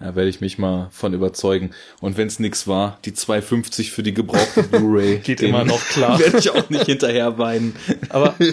Ja, 0.00 0.16
werde 0.16 0.28
ich 0.28 0.40
mich 0.40 0.58
mal 0.58 0.88
von 0.90 1.14
überzeugen. 1.14 1.70
Und 2.00 2.16
wenn 2.16 2.26
es 2.26 2.40
nix 2.40 2.66
war, 2.66 2.98
die 3.04 3.12
2,50 3.12 3.90
für 3.90 4.02
die 4.02 4.12
gebrauchte 4.12 4.64
Blu-ray. 4.64 5.18
Geht 5.24 5.40
immer 5.40 5.64
noch 5.64 5.82
klar. 5.84 6.18
Werde 6.24 6.38
ich 6.38 6.50
auch 6.50 6.68
nicht 6.68 6.86
hinterher 6.86 7.38
weinen. 7.38 7.76
Aber. 8.08 8.34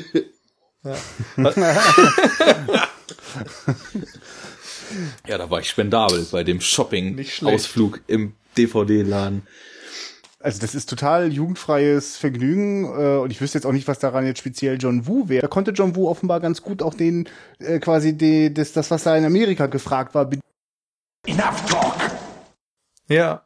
ja. 5.28 5.38
da 5.38 5.50
war 5.50 5.60
ich 5.60 5.70
spendabel 5.70 6.28
bei 6.32 6.44
dem 6.44 6.62
Shopping-Ausflug 6.62 8.02
im 8.08 8.34
DVD-Laden. 8.58 9.42
Also 10.40 10.60
das 10.60 10.74
ist 10.74 10.90
total 10.90 11.32
jugendfreies 11.32 12.18
Vergnügen 12.18 12.86
äh, 12.86 13.18
und 13.18 13.32
ich 13.32 13.42
wüsste 13.42 13.60
jetzt 13.60 13.66
auch 13.66 13.72
nicht, 13.72 13.88
was 13.88 14.00
daran 14.00 14.26
jetzt 14.26 14.40
speziell 14.40 14.78
John 14.80 15.08
Woo 15.08 15.30
wäre. 15.30 15.42
Da 15.42 15.48
konnte 15.48 15.72
John 15.72 15.96
Woo 15.96 16.08
offenbar 16.08 16.40
ganz 16.40 16.64
gut 16.64 16.82
auch 16.82 16.96
den 16.96 17.30
äh, 17.60 17.80
quasi 17.80 18.18
die, 18.18 18.52
das, 18.54 18.74
das, 18.74 18.90
was 18.90 19.04
da 19.04 19.16
in 19.16 19.26
Amerika 19.26 19.68
gefragt 19.68 20.16
war. 20.16 20.30
Enough 21.26 21.66
talk. 21.70 22.12
Ja, 23.08 23.46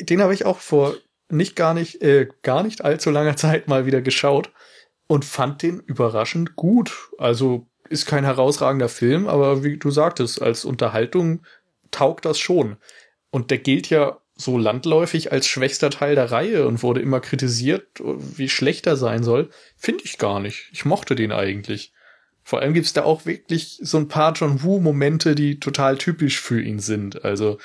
den 0.00 0.20
habe 0.20 0.34
ich 0.34 0.44
auch 0.44 0.58
vor 0.58 0.94
nicht 1.28 1.56
gar 1.56 1.74
nicht 1.74 2.02
äh, 2.02 2.28
gar 2.42 2.62
nicht 2.62 2.84
allzu 2.84 3.10
langer 3.10 3.36
Zeit 3.36 3.68
mal 3.68 3.86
wieder 3.86 4.00
geschaut 4.00 4.50
und 5.06 5.24
fand 5.24 5.62
den 5.62 5.80
überraschend 5.80 6.56
gut. 6.56 7.10
Also 7.18 7.66
ist 7.88 8.06
kein 8.06 8.24
herausragender 8.24 8.88
Film, 8.88 9.28
aber 9.28 9.64
wie 9.64 9.76
du 9.78 9.90
sagtest, 9.90 10.42
als 10.42 10.64
Unterhaltung 10.64 11.44
taugt 11.90 12.24
das 12.24 12.38
schon. 12.38 12.76
Und 13.30 13.50
der 13.50 13.58
gilt 13.58 13.90
ja 13.90 14.18
so 14.34 14.56
landläufig 14.56 15.32
als 15.32 15.46
schwächster 15.46 15.90
Teil 15.90 16.14
der 16.14 16.30
Reihe 16.30 16.66
und 16.66 16.82
wurde 16.82 17.00
immer 17.00 17.20
kritisiert, 17.20 17.86
wie 18.00 18.48
schlecht 18.48 18.86
er 18.86 18.96
sein 18.96 19.22
soll. 19.22 19.50
Finde 19.76 20.04
ich 20.04 20.18
gar 20.18 20.40
nicht. 20.40 20.68
Ich 20.72 20.84
mochte 20.84 21.14
den 21.14 21.32
eigentlich. 21.32 21.92
Vor 22.48 22.60
allem 22.62 22.72
gibt's 22.72 22.94
da 22.94 23.04
auch 23.04 23.26
wirklich 23.26 23.78
so 23.82 23.98
ein 23.98 24.08
paar 24.08 24.32
John 24.32 24.62
Woo-Momente, 24.62 25.34
die 25.34 25.60
total 25.60 25.98
typisch 25.98 26.40
für 26.40 26.62
ihn 26.62 26.78
sind. 26.78 27.22
Also 27.22 27.58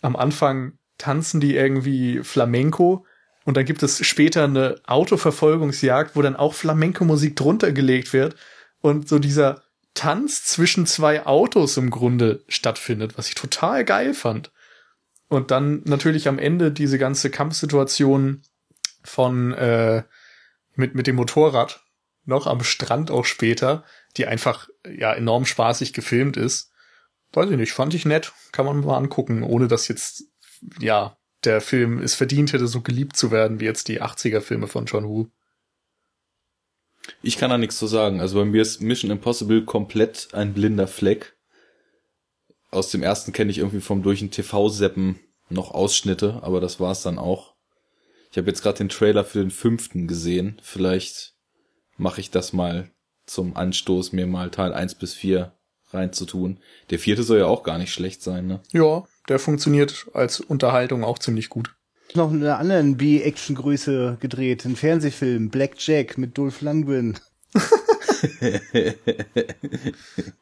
am 0.00 0.16
Anfang 0.16 0.78
tanzen 0.96 1.38
die 1.38 1.54
irgendwie 1.54 2.22
Flamenco 2.22 3.04
und 3.44 3.58
dann 3.58 3.66
gibt 3.66 3.82
es 3.82 4.06
später 4.06 4.44
eine 4.44 4.80
Autoverfolgungsjagd, 4.86 6.16
wo 6.16 6.22
dann 6.22 6.34
auch 6.34 6.54
Flamenco-Musik 6.54 7.36
drunter 7.36 7.72
gelegt 7.72 8.14
wird 8.14 8.36
und 8.80 9.06
so 9.06 9.18
dieser 9.18 9.64
Tanz 9.92 10.44
zwischen 10.44 10.86
zwei 10.86 11.26
Autos 11.26 11.76
im 11.76 11.90
Grunde 11.90 12.42
stattfindet, 12.48 13.18
was 13.18 13.28
ich 13.28 13.34
total 13.34 13.84
geil 13.84 14.14
fand. 14.14 14.50
Und 15.28 15.50
dann 15.50 15.82
natürlich 15.84 16.26
am 16.26 16.38
Ende 16.38 16.72
diese 16.72 16.96
ganze 16.96 17.28
Kampfsituation 17.28 18.40
von 19.04 19.52
äh, 19.52 20.04
mit 20.74 20.94
mit 20.94 21.06
dem 21.06 21.16
Motorrad 21.16 21.82
noch 22.26 22.46
am 22.46 22.62
Strand 22.62 23.10
auch 23.10 23.24
später, 23.24 23.84
die 24.16 24.26
einfach 24.26 24.68
ja 24.86 25.12
enorm 25.12 25.44
spaßig 25.44 25.92
gefilmt 25.92 26.36
ist. 26.36 26.72
Weiß 27.32 27.50
ich 27.50 27.56
nicht, 27.56 27.72
fand 27.72 27.94
ich 27.94 28.04
nett, 28.04 28.32
kann 28.52 28.66
man 28.66 28.80
mal 28.80 28.96
angucken, 28.96 29.42
ohne 29.42 29.68
dass 29.68 29.88
jetzt 29.88 30.24
ja 30.80 31.16
der 31.44 31.60
Film 31.60 32.00
es 32.00 32.14
verdient 32.14 32.52
hätte, 32.52 32.66
so 32.66 32.80
geliebt 32.80 33.16
zu 33.16 33.30
werden 33.30 33.60
wie 33.60 33.64
jetzt 33.64 33.88
die 33.88 34.02
80er 34.02 34.40
Filme 34.40 34.68
von 34.68 34.86
John 34.86 35.08
Woo. 35.08 35.28
Ich 37.22 37.36
kann 37.36 37.50
da 37.50 37.58
nichts 37.58 37.78
zu 37.78 37.86
sagen. 37.86 38.20
Also 38.20 38.38
bei 38.38 38.44
mir 38.44 38.62
ist 38.62 38.80
Mission 38.80 39.10
Impossible 39.10 39.64
komplett 39.64 40.28
ein 40.32 40.54
blinder 40.54 40.88
Fleck. 40.88 41.36
Aus 42.70 42.90
dem 42.90 43.02
ersten 43.02 43.32
kenne 43.32 43.50
ich 43.50 43.58
irgendwie 43.58 43.80
vom 43.80 44.02
durch 44.02 44.22
ein 44.22 44.30
TV-Seppen 44.30 45.20
noch 45.48 45.70
Ausschnitte, 45.70 46.40
aber 46.42 46.60
das 46.60 46.80
war's 46.80 47.02
dann 47.02 47.18
auch. 47.18 47.54
Ich 48.30 48.38
habe 48.38 48.48
jetzt 48.48 48.62
gerade 48.62 48.78
den 48.78 48.88
Trailer 48.88 49.24
für 49.24 49.38
den 49.38 49.50
fünften 49.50 50.08
gesehen. 50.08 50.60
Vielleicht 50.62 51.34
mache 51.96 52.20
ich 52.20 52.30
das 52.30 52.52
mal 52.52 52.90
zum 53.26 53.56
Anstoß, 53.56 54.12
mir 54.12 54.26
mal 54.26 54.50
Teil 54.50 54.72
1 54.72 54.96
bis 54.96 55.14
4 55.14 55.52
reinzutun. 55.90 56.58
Der 56.90 56.98
vierte 56.98 57.22
soll 57.22 57.38
ja 57.38 57.46
auch 57.46 57.62
gar 57.62 57.78
nicht 57.78 57.92
schlecht 57.92 58.22
sein, 58.22 58.46
ne? 58.46 58.60
Ja, 58.72 59.04
der 59.28 59.38
funktioniert 59.38 60.06
als 60.14 60.40
Unterhaltung 60.40 61.04
auch 61.04 61.18
ziemlich 61.18 61.48
gut 61.48 61.76
noch 62.16 62.32
in 62.32 62.42
einer 62.42 62.58
anderen 62.58 62.96
B-Action-Größe 62.96 64.18
gedreht, 64.20 64.64
ein 64.64 64.76
Fernsehfilm, 64.76 65.50
Black 65.50 65.74
Jack 65.78 66.18
mit 66.18 66.36
Dolph 66.36 66.62
Lundgren. 66.62 67.18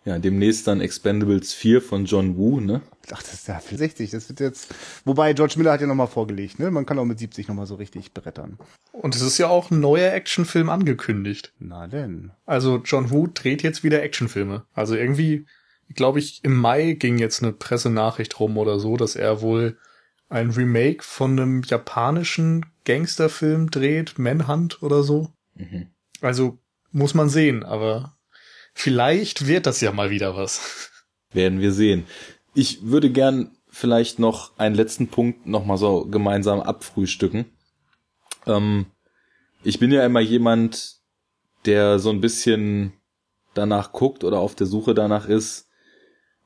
ja, 0.04 0.18
demnächst 0.18 0.66
dann 0.66 0.80
Expendables 0.80 1.52
4 1.52 1.82
von 1.82 2.04
John 2.04 2.36
Woo, 2.36 2.60
ne? 2.60 2.82
Ach, 3.12 3.22
das 3.22 3.34
ist 3.34 3.48
ja 3.48 3.60
60, 3.60 4.10
das 4.10 4.28
wird 4.28 4.40
jetzt, 4.40 4.74
wobei 5.04 5.32
George 5.32 5.54
Miller 5.56 5.72
hat 5.72 5.80
ja 5.80 5.86
nochmal 5.86 6.06
vorgelegt, 6.06 6.58
ne? 6.58 6.70
Man 6.70 6.86
kann 6.86 6.98
auch 6.98 7.04
mit 7.04 7.18
70 7.18 7.48
nochmal 7.48 7.66
so 7.66 7.74
richtig 7.74 8.12
brettern. 8.12 8.58
Und 8.92 9.14
es 9.14 9.22
ist 9.22 9.38
ja 9.38 9.48
auch 9.48 9.70
ein 9.70 9.80
neuer 9.80 10.12
Actionfilm 10.12 10.68
angekündigt. 10.68 11.52
Na 11.58 11.86
denn. 11.86 12.32
Also 12.46 12.80
John 12.84 13.10
Woo 13.10 13.26
dreht 13.26 13.62
jetzt 13.62 13.84
wieder 13.84 14.02
Actionfilme. 14.02 14.64
Also 14.72 14.94
irgendwie, 14.94 15.46
glaube 15.94 16.18
ich, 16.18 16.42
im 16.44 16.56
Mai 16.56 16.92
ging 16.92 17.18
jetzt 17.18 17.42
eine 17.42 17.52
Pressenachricht 17.52 18.38
rum 18.40 18.56
oder 18.56 18.78
so, 18.78 18.96
dass 18.96 19.16
er 19.16 19.42
wohl 19.42 19.78
ein 20.28 20.50
Remake 20.50 21.02
von 21.02 21.38
einem 21.38 21.62
japanischen 21.62 22.66
Gangsterfilm 22.84 23.70
dreht, 23.70 24.18
Manhunt 24.18 24.82
oder 24.82 25.02
so. 25.02 25.32
Mhm. 25.54 25.88
Also 26.20 26.58
muss 26.94 27.12
man 27.14 27.28
sehen, 27.28 27.64
aber 27.64 28.16
vielleicht 28.72 29.46
wird 29.46 29.66
das 29.66 29.80
ja 29.80 29.92
mal 29.92 30.10
wieder 30.10 30.36
was. 30.36 30.90
Werden 31.32 31.60
wir 31.60 31.72
sehen. 31.72 32.06
Ich 32.54 32.86
würde 32.86 33.10
gern 33.10 33.50
vielleicht 33.68 34.20
noch 34.20 34.56
einen 34.56 34.76
letzten 34.76 35.08
Punkt 35.08 35.46
noch 35.46 35.64
mal 35.64 35.76
so 35.76 36.06
gemeinsam 36.06 36.60
abfrühstücken. 36.60 37.46
Ähm, 38.46 38.86
ich 39.64 39.80
bin 39.80 39.90
ja 39.90 40.06
immer 40.06 40.20
jemand, 40.20 41.00
der 41.64 41.98
so 41.98 42.10
ein 42.10 42.20
bisschen 42.20 42.92
danach 43.54 43.92
guckt 43.92 44.22
oder 44.22 44.38
auf 44.38 44.54
der 44.54 44.66
Suche 44.66 44.94
danach 44.94 45.28
ist, 45.28 45.68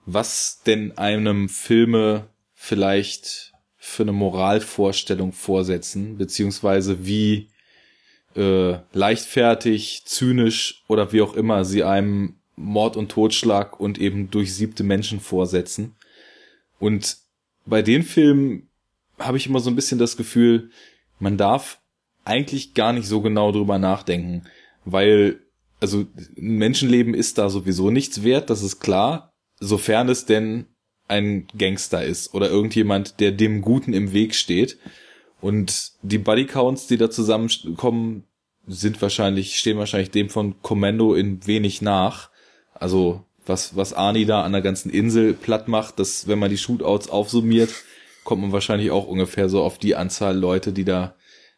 was 0.07 0.63
denn 0.67 0.97
einem 0.97 1.51
Filme 1.51 2.29
vielleicht 2.55 3.53
für 3.77 4.05
eine 4.05 4.13
Moralvorstellung 4.13 5.33
vorsetzen, 5.33 6.17
beziehungsweise 6.17 7.05
wie 7.07 7.51
äh, 8.35 8.79
leichtfertig, 8.93 10.03
zynisch 10.05 10.85
oder 10.89 11.13
wie 11.13 11.23
auch 11.23 11.35
immer 11.35 11.65
sie 11.65 11.85
einem 11.85 12.37
Mord 12.57 12.97
und 12.97 13.11
Totschlag 13.11 13.79
und 13.79 13.99
eben 13.99 14.31
durchsiebte 14.31 14.83
Menschen 14.83 15.21
vorsetzen. 15.21 15.97
Und 16.79 17.17
bei 17.67 17.83
den 17.83 18.03
Filmen 18.03 18.69
habe 19.19 19.37
ich 19.37 19.47
immer 19.47 19.61
so 19.61 19.71
ein 19.71 19.77
bisschen 19.77 19.99
das 19.99 20.17
Gefühl, 20.17 20.71
man 21.19 21.37
darf 21.37 21.81
eigentlich 22.25 22.75
gar 22.75 22.93
nicht 22.93 23.07
so 23.07 23.21
genau 23.21 23.53
drüber 23.53 23.79
nachdenken, 23.79 24.45
weil 24.85 25.41
also 25.81 26.07
ein 26.37 26.59
Menschenleben 26.59 27.15
ist 27.15 27.39
da 27.39 27.49
sowieso 27.51 27.91
nichts 27.91 28.25
wert, 28.25 28.51
das 28.51 28.63
ist 28.63 28.81
klar, 28.81 29.33
sofern 29.61 30.09
es 30.09 30.27
denn 30.27 30.67
ein 31.07 31.47
Gangster 31.57 32.05
ist 32.05 32.35
oder 32.35 32.51
irgendjemand, 32.51 33.21
der 33.21 33.33
dem 33.33 33.63
Guten 33.63 33.93
im 33.93 34.13
Weg 34.13 34.35
steht. 34.35 34.79
Und 35.41 35.93
die 36.03 36.19
Bodycounts, 36.19 36.87
die 36.87 36.97
da 36.97 37.11
zusammenkommen, 37.11 38.25
sind 38.67 39.01
wahrscheinlich, 39.01 39.59
stehen 39.59 39.79
wahrscheinlich 39.79 40.11
dem 40.11 40.29
von 40.29 40.61
Commando 40.63 41.15
in 41.15 41.47
wenig 41.47 41.81
nach. 41.81 42.31
Also, 42.75 43.25
was, 43.47 43.77
was 43.77 43.95
Arnie 43.95 44.27
da 44.27 44.43
an 44.43 44.53
der 44.53 44.61
ganzen 44.61 44.91
Insel 44.91 45.33
platt 45.33 45.69
macht, 45.69 45.99
dass, 45.99 46.29
wenn 46.29 46.39
man 46.39 46.51
die 46.51 46.59
Shootouts 46.59 47.09
aufsummiert, 47.09 47.71
kommt 48.25 48.43
man 48.43 48.53
wahrscheinlich 48.53 48.91
auch 48.91 49.07
ungefähr 49.07 49.49
so 49.49 49.63
auf 49.63 49.79
die 49.79 49.97
Anzahl 49.97 50.37
Leute, 50.37 50.73
die 50.73 50.85
da 50.85 51.15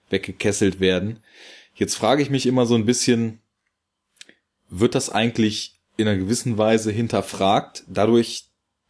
weggekesselt 0.08 0.78
werden. 0.78 1.20
Jetzt 1.74 1.96
frage 1.96 2.22
ich 2.22 2.30
mich 2.30 2.46
immer 2.46 2.66
so 2.66 2.74
ein 2.74 2.86
bisschen, 2.86 3.40
wird 4.68 4.94
das 4.94 5.10
eigentlich 5.10 5.80
in 5.96 6.06
einer 6.06 6.18
gewissen 6.18 6.58
Weise 6.58 6.92
hinterfragt, 6.92 7.84
dadurch, 7.88 8.44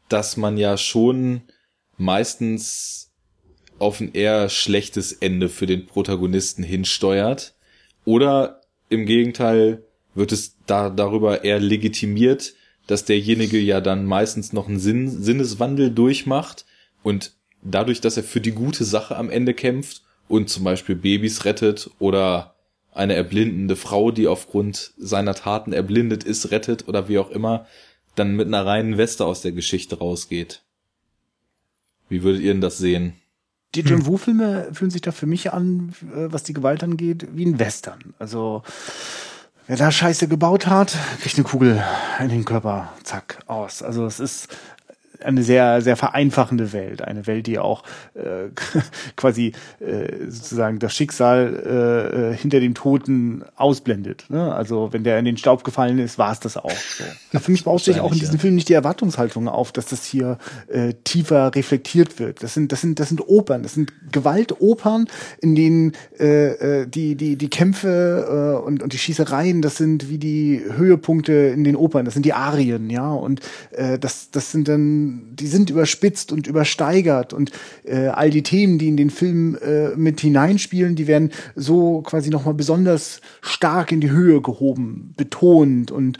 dass 0.08 0.36
man 0.36 0.58
ja 0.58 0.76
schon 0.76 1.42
meistens 1.96 3.09
auf 3.80 4.00
ein 4.00 4.12
eher 4.12 4.48
schlechtes 4.48 5.12
Ende 5.12 5.48
für 5.48 5.66
den 5.66 5.86
Protagonisten 5.86 6.62
hinsteuert? 6.62 7.54
Oder 8.04 8.60
im 8.88 9.06
Gegenteil 9.06 9.84
wird 10.14 10.32
es 10.32 10.56
da 10.66 10.90
darüber 10.90 11.44
eher 11.44 11.60
legitimiert, 11.60 12.54
dass 12.86 13.04
derjenige 13.04 13.58
ja 13.58 13.80
dann 13.80 14.04
meistens 14.04 14.52
noch 14.52 14.68
einen 14.68 14.80
Sinn, 14.80 15.08
Sinneswandel 15.08 15.90
durchmacht 15.90 16.64
und 17.02 17.32
dadurch, 17.62 18.00
dass 18.00 18.16
er 18.16 18.24
für 18.24 18.40
die 18.40 18.52
gute 18.52 18.84
Sache 18.84 19.16
am 19.16 19.30
Ende 19.30 19.54
kämpft 19.54 20.02
und 20.28 20.48
zum 20.48 20.64
Beispiel 20.64 20.96
Babys 20.96 21.44
rettet 21.44 21.90
oder 21.98 22.54
eine 22.92 23.14
erblindende 23.14 23.76
Frau, 23.76 24.10
die 24.10 24.26
aufgrund 24.26 24.92
seiner 24.98 25.34
Taten 25.34 25.72
erblindet 25.72 26.24
ist, 26.24 26.50
rettet 26.50 26.88
oder 26.88 27.08
wie 27.08 27.18
auch 27.18 27.30
immer, 27.30 27.66
dann 28.16 28.34
mit 28.34 28.48
einer 28.48 28.66
reinen 28.66 28.98
Weste 28.98 29.24
aus 29.24 29.42
der 29.42 29.52
Geschichte 29.52 29.98
rausgeht. 29.98 30.62
Wie 32.08 32.22
würdet 32.24 32.42
ihr 32.42 32.52
denn 32.52 32.60
das 32.60 32.78
sehen? 32.78 33.19
Die 33.74 33.82
John 33.82 34.06
Woo-Filme 34.06 34.68
fühlen 34.72 34.90
sich 34.90 35.02
da 35.02 35.12
für 35.12 35.26
mich 35.26 35.52
an, 35.52 35.92
äh, 36.12 36.32
was 36.32 36.42
die 36.42 36.52
Gewalt 36.52 36.82
angeht, 36.82 37.28
wie 37.32 37.46
ein 37.46 37.58
Western. 37.58 38.14
Also 38.18 38.62
wer 39.66 39.76
da 39.76 39.92
Scheiße 39.92 40.26
gebaut 40.26 40.66
hat, 40.66 40.96
kriegt 41.20 41.36
eine 41.36 41.44
Kugel 41.44 41.82
in 42.18 42.28
den 42.28 42.44
Körper, 42.44 42.92
zack, 43.04 43.38
aus. 43.46 43.82
Also 43.82 44.06
es 44.06 44.18
ist 44.18 44.48
eine 45.24 45.42
sehr, 45.42 45.82
sehr 45.82 45.96
vereinfachende 45.96 46.72
Welt. 46.72 47.02
Eine 47.02 47.26
Welt, 47.26 47.46
die 47.46 47.58
auch 47.58 47.82
äh, 48.14 48.50
quasi 49.16 49.52
äh, 49.80 50.28
sozusagen 50.28 50.78
das 50.78 50.94
Schicksal 50.94 51.62
äh, 51.66 52.30
äh, 52.30 52.36
hinter 52.36 52.60
dem 52.60 52.74
Toten 52.74 53.44
ausblendet. 53.56 54.24
Ne? 54.28 54.52
Also 54.54 54.92
wenn 54.92 55.04
der 55.04 55.18
in 55.18 55.24
den 55.24 55.36
Staub 55.36 55.64
gefallen 55.64 55.98
ist, 55.98 56.18
war 56.18 56.32
es 56.32 56.40
das 56.40 56.56
auch 56.56 56.70
so. 56.70 57.04
Aber 57.32 57.40
für 57.40 57.50
mich 57.50 57.64
baut 57.64 57.82
sich 57.82 58.00
auch 58.00 58.12
in 58.12 58.18
diesem 58.18 58.36
ja. 58.36 58.40
Film 58.40 58.54
nicht 58.54 58.68
die 58.68 58.74
Erwartungshaltung 58.74 59.48
auf, 59.48 59.72
dass 59.72 59.86
das 59.86 60.04
hier 60.04 60.38
äh, 60.68 60.94
tiefer 61.04 61.54
reflektiert 61.54 62.18
wird. 62.18 62.42
Das 62.42 62.54
sind, 62.54 62.72
das 62.72 62.80
sind, 62.80 63.00
das 63.00 63.08
sind 63.08 63.20
Opern, 63.26 63.62
das 63.62 63.74
sind 63.74 63.92
Gewaltopern, 64.12 65.06
in 65.40 65.54
denen 65.54 65.92
äh, 66.18 66.80
äh, 66.80 66.86
die, 66.86 67.16
die, 67.16 67.36
die 67.36 67.50
Kämpfe 67.50 68.58
äh, 68.60 68.66
und, 68.66 68.82
und 68.82 68.92
die 68.92 68.98
Schießereien, 68.98 69.62
das 69.62 69.76
sind 69.76 70.08
wie 70.08 70.18
die 70.18 70.62
Höhepunkte 70.76 71.32
in 71.32 71.64
den 71.64 71.76
Opern, 71.76 72.04
das 72.04 72.14
sind 72.14 72.26
die 72.26 72.32
Arien, 72.32 72.90
ja. 72.90 73.12
Und 73.12 73.40
äh, 73.72 73.98
das, 73.98 74.30
das 74.30 74.52
sind 74.52 74.68
dann 74.68 75.09
die 75.10 75.46
sind 75.46 75.70
überspitzt 75.70 76.32
und 76.32 76.46
übersteigert 76.46 77.32
und 77.32 77.50
äh, 77.84 78.08
all 78.08 78.30
die 78.30 78.42
Themen, 78.42 78.78
die 78.78 78.88
in 78.88 78.96
den 78.96 79.10
Film 79.10 79.56
äh, 79.56 79.96
mit 79.96 80.20
hineinspielen, 80.20 80.96
die 80.96 81.06
werden 81.06 81.30
so 81.54 82.02
quasi 82.02 82.30
nochmal 82.30 82.54
besonders 82.54 83.20
stark 83.40 83.92
in 83.92 84.00
die 84.00 84.10
Höhe 84.10 84.40
gehoben, 84.40 85.14
betont 85.16 85.90
und 85.90 86.18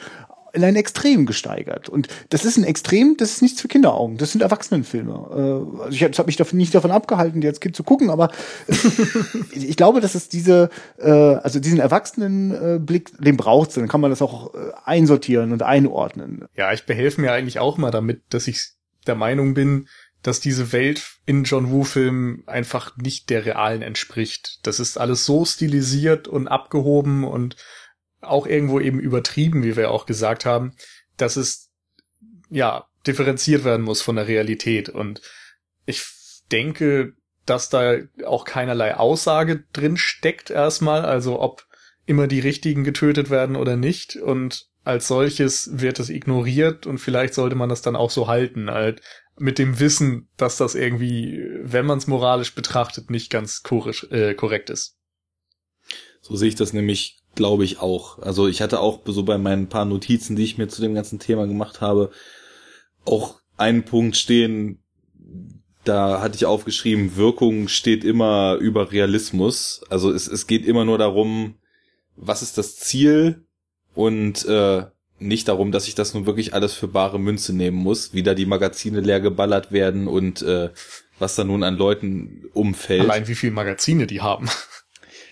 in 0.52 0.64
ein 0.64 0.76
Extrem 0.76 1.26
gesteigert. 1.26 1.88
Und 1.88 2.08
das 2.30 2.44
ist 2.44 2.56
ein 2.56 2.64
Extrem, 2.64 3.16
das 3.16 3.32
ist 3.32 3.42
nichts 3.42 3.60
für 3.60 3.68
Kinderaugen. 3.68 4.16
Das 4.16 4.32
sind 4.32 4.42
Erwachsenenfilme. 4.42 5.12
Äh, 5.12 5.82
also 5.82 5.90
ich 5.90 6.02
habe 6.02 6.26
mich 6.26 6.36
davon 6.36 6.58
nicht 6.58 6.74
davon 6.74 6.90
abgehalten, 6.90 7.40
die 7.40 7.46
als 7.46 7.60
Kind 7.60 7.76
zu 7.76 7.84
gucken, 7.84 8.10
aber 8.10 8.30
ich 9.52 9.76
glaube, 9.76 10.00
dass 10.00 10.14
es 10.14 10.28
diese, 10.28 10.70
äh, 10.98 11.10
also 11.10 11.60
diesen 11.60 11.78
Erwachsenenblick, 11.78 13.12
den 13.18 13.36
braucht 13.36 13.70
es. 13.70 13.74
Dann 13.76 13.88
kann 13.88 14.00
man 14.00 14.10
das 14.10 14.22
auch 14.22 14.54
äh, 14.54 14.58
einsortieren 14.84 15.52
und 15.52 15.62
einordnen. 15.62 16.44
Ja, 16.56 16.72
ich 16.72 16.86
behelfe 16.86 17.20
mir 17.20 17.32
eigentlich 17.32 17.58
auch 17.58 17.78
mal 17.78 17.90
damit, 17.90 18.22
dass 18.30 18.48
ich 18.48 18.72
der 19.10 19.16
Meinung 19.16 19.54
bin, 19.54 19.88
dass 20.22 20.38
diese 20.38 20.72
Welt 20.72 21.16
in 21.26 21.44
John 21.44 21.70
Woo-Filmen 21.70 22.44
einfach 22.46 22.96
nicht 22.96 23.28
der 23.28 23.44
realen 23.44 23.82
entspricht. 23.82 24.60
Das 24.62 24.78
ist 24.78 24.98
alles 24.98 25.26
so 25.26 25.44
stilisiert 25.44 26.28
und 26.28 26.46
abgehoben 26.46 27.24
und 27.24 27.56
auch 28.20 28.46
irgendwo 28.46 28.78
eben 28.78 29.00
übertrieben, 29.00 29.64
wie 29.64 29.76
wir 29.76 29.90
auch 29.90 30.06
gesagt 30.06 30.44
haben, 30.44 30.74
dass 31.16 31.36
es 31.36 31.70
ja 32.50 32.86
differenziert 33.06 33.64
werden 33.64 33.82
muss 33.82 34.02
von 34.02 34.16
der 34.16 34.28
Realität. 34.28 34.88
Und 34.88 35.22
ich 35.86 36.04
denke, 36.52 37.14
dass 37.46 37.68
da 37.68 37.96
auch 38.24 38.44
keinerlei 38.44 38.94
Aussage 38.94 39.64
drin 39.72 39.96
steckt 39.96 40.50
erstmal, 40.50 41.04
also 41.04 41.40
ob 41.40 41.66
immer 42.06 42.26
die 42.26 42.40
Richtigen 42.40 42.84
getötet 42.84 43.30
werden 43.30 43.56
oder 43.56 43.76
nicht. 43.76 44.16
Und 44.16 44.69
als 44.84 45.08
solches 45.08 45.70
wird 45.80 45.98
es 45.98 46.08
ignoriert 46.08 46.86
und 46.86 46.98
vielleicht 46.98 47.34
sollte 47.34 47.56
man 47.56 47.68
das 47.68 47.82
dann 47.82 47.96
auch 47.96 48.10
so 48.10 48.28
halten, 48.28 48.70
halt 48.70 49.02
mit 49.38 49.58
dem 49.58 49.80
Wissen, 49.80 50.28
dass 50.36 50.56
das 50.56 50.74
irgendwie, 50.74 51.42
wenn 51.62 51.86
man 51.86 51.98
es 51.98 52.06
moralisch 52.06 52.54
betrachtet, 52.54 53.10
nicht 53.10 53.30
ganz 53.30 53.62
chorisch, 53.62 54.06
äh, 54.10 54.34
korrekt 54.34 54.70
ist. 54.70 54.96
So 56.20 56.36
sehe 56.36 56.48
ich 56.48 56.54
das 56.54 56.72
nämlich, 56.72 57.18
glaube 57.34 57.64
ich, 57.64 57.78
auch. 57.80 58.18
Also 58.18 58.48
ich 58.48 58.60
hatte 58.60 58.80
auch 58.80 59.00
so 59.06 59.22
bei 59.22 59.38
meinen 59.38 59.68
paar 59.68 59.86
Notizen, 59.86 60.36
die 60.36 60.44
ich 60.44 60.58
mir 60.58 60.68
zu 60.68 60.82
dem 60.82 60.94
ganzen 60.94 61.18
Thema 61.18 61.46
gemacht 61.46 61.80
habe, 61.80 62.10
auch 63.04 63.40
einen 63.56 63.84
Punkt 63.84 64.16
stehen, 64.16 64.82
da 65.84 66.20
hatte 66.20 66.36
ich 66.36 66.44
aufgeschrieben, 66.44 67.16
Wirkung 67.16 67.68
steht 67.68 68.04
immer 68.04 68.56
über 68.60 68.92
Realismus. 68.92 69.82
Also 69.88 70.12
es, 70.12 70.28
es 70.28 70.46
geht 70.46 70.66
immer 70.66 70.84
nur 70.84 70.98
darum, 70.98 71.54
was 72.16 72.42
ist 72.42 72.58
das 72.58 72.76
Ziel 72.76 73.46
und 73.94 74.44
äh, 74.46 74.84
nicht 75.18 75.48
darum, 75.48 75.70
dass 75.70 75.86
ich 75.86 75.94
das 75.94 76.14
nun 76.14 76.26
wirklich 76.26 76.54
alles 76.54 76.72
für 76.72 76.88
bare 76.88 77.20
Münze 77.20 77.54
nehmen 77.54 77.76
muss, 77.76 78.14
wie 78.14 78.22
da 78.22 78.34
die 78.34 78.46
Magazine 78.46 79.00
leer 79.00 79.20
geballert 79.20 79.70
werden 79.70 80.08
und 80.08 80.42
äh, 80.42 80.70
was 81.18 81.34
da 81.34 81.44
nun 81.44 81.62
an 81.62 81.76
Leuten 81.76 82.46
umfällt. 82.54 83.02
Allein 83.02 83.28
wie 83.28 83.34
viele 83.34 83.52
Magazine 83.52 84.06
die 84.06 84.20
haben. 84.20 84.48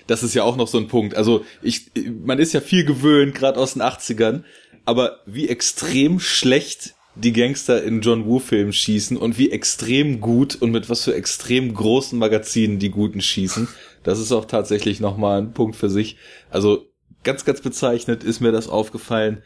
Das 0.07 0.23
ist 0.23 0.35
ja 0.35 0.43
auch 0.43 0.57
noch 0.57 0.69
so 0.69 0.79
ein 0.79 0.89
Punkt. 0.89 1.15
Also 1.15 1.45
ich, 1.61 1.91
man 2.25 2.39
ist 2.39 2.55
ja 2.55 2.63
viel 2.63 2.87
gewöhnt, 2.87 3.35
gerade 3.35 3.61
aus 3.61 3.75
den 3.75 3.83
80ern, 3.83 4.43
aber 4.87 5.21
wie 5.27 5.51
extrem 5.51 6.19
schlecht 6.19 6.95
die 7.15 7.35
Gangster 7.35 7.83
in 7.83 8.01
John 8.01 8.25
Woo-Filmen 8.25 8.73
schießen 8.73 9.19
und 9.19 9.37
wie 9.37 9.51
extrem 9.51 10.21
gut 10.21 10.57
und 10.57 10.71
mit 10.71 10.89
was 10.89 11.05
für 11.05 11.15
extrem 11.15 11.75
großen 11.75 12.19
Magazinen 12.19 12.79
die 12.79 12.89
Guten 12.89 13.21
schießen, 13.21 13.69
das 14.03 14.19
ist 14.19 14.33
auch 14.33 14.47
tatsächlich 14.47 14.99
nochmal 15.01 15.43
ein 15.43 15.53
Punkt 15.53 15.77
für 15.77 15.91
sich. 15.91 16.17
Also 16.49 16.88
ganz, 17.25 17.45
ganz 17.45 17.61
bezeichnet 17.61 18.25
ist 18.25 18.41
mir 18.41 18.53
das 18.53 18.69
aufgefallen, 18.69 19.43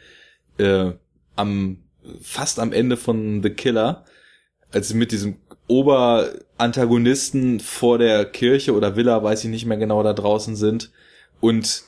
äh, 0.57 0.91
am, 1.35 1.83
fast 2.21 2.59
am 2.59 2.71
Ende 2.71 2.97
von 2.97 3.41
The 3.41 3.49
Killer, 3.49 4.05
als 4.71 4.89
sie 4.89 4.95
mit 4.95 5.11
diesem 5.11 5.37
Oberantagonisten 5.67 7.59
vor 7.59 7.97
der 7.97 8.25
Kirche 8.25 8.73
oder 8.73 8.95
Villa, 8.95 9.23
weiß 9.23 9.43
ich 9.43 9.49
nicht 9.49 9.65
mehr 9.65 9.77
genau, 9.77 10.03
da 10.03 10.13
draußen 10.13 10.55
sind. 10.55 10.91
Und 11.39 11.83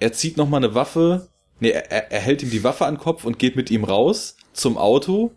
er 0.00 0.12
zieht 0.12 0.36
nochmal 0.36 0.64
eine 0.64 0.74
Waffe, 0.74 1.28
nee, 1.60 1.70
er, 1.70 2.10
er 2.10 2.20
hält 2.20 2.42
ihm 2.42 2.50
die 2.50 2.64
Waffe 2.64 2.86
an 2.86 2.94
den 2.94 3.00
Kopf 3.00 3.24
und 3.24 3.38
geht 3.38 3.56
mit 3.56 3.70
ihm 3.70 3.84
raus 3.84 4.36
zum 4.52 4.76
Auto 4.76 5.32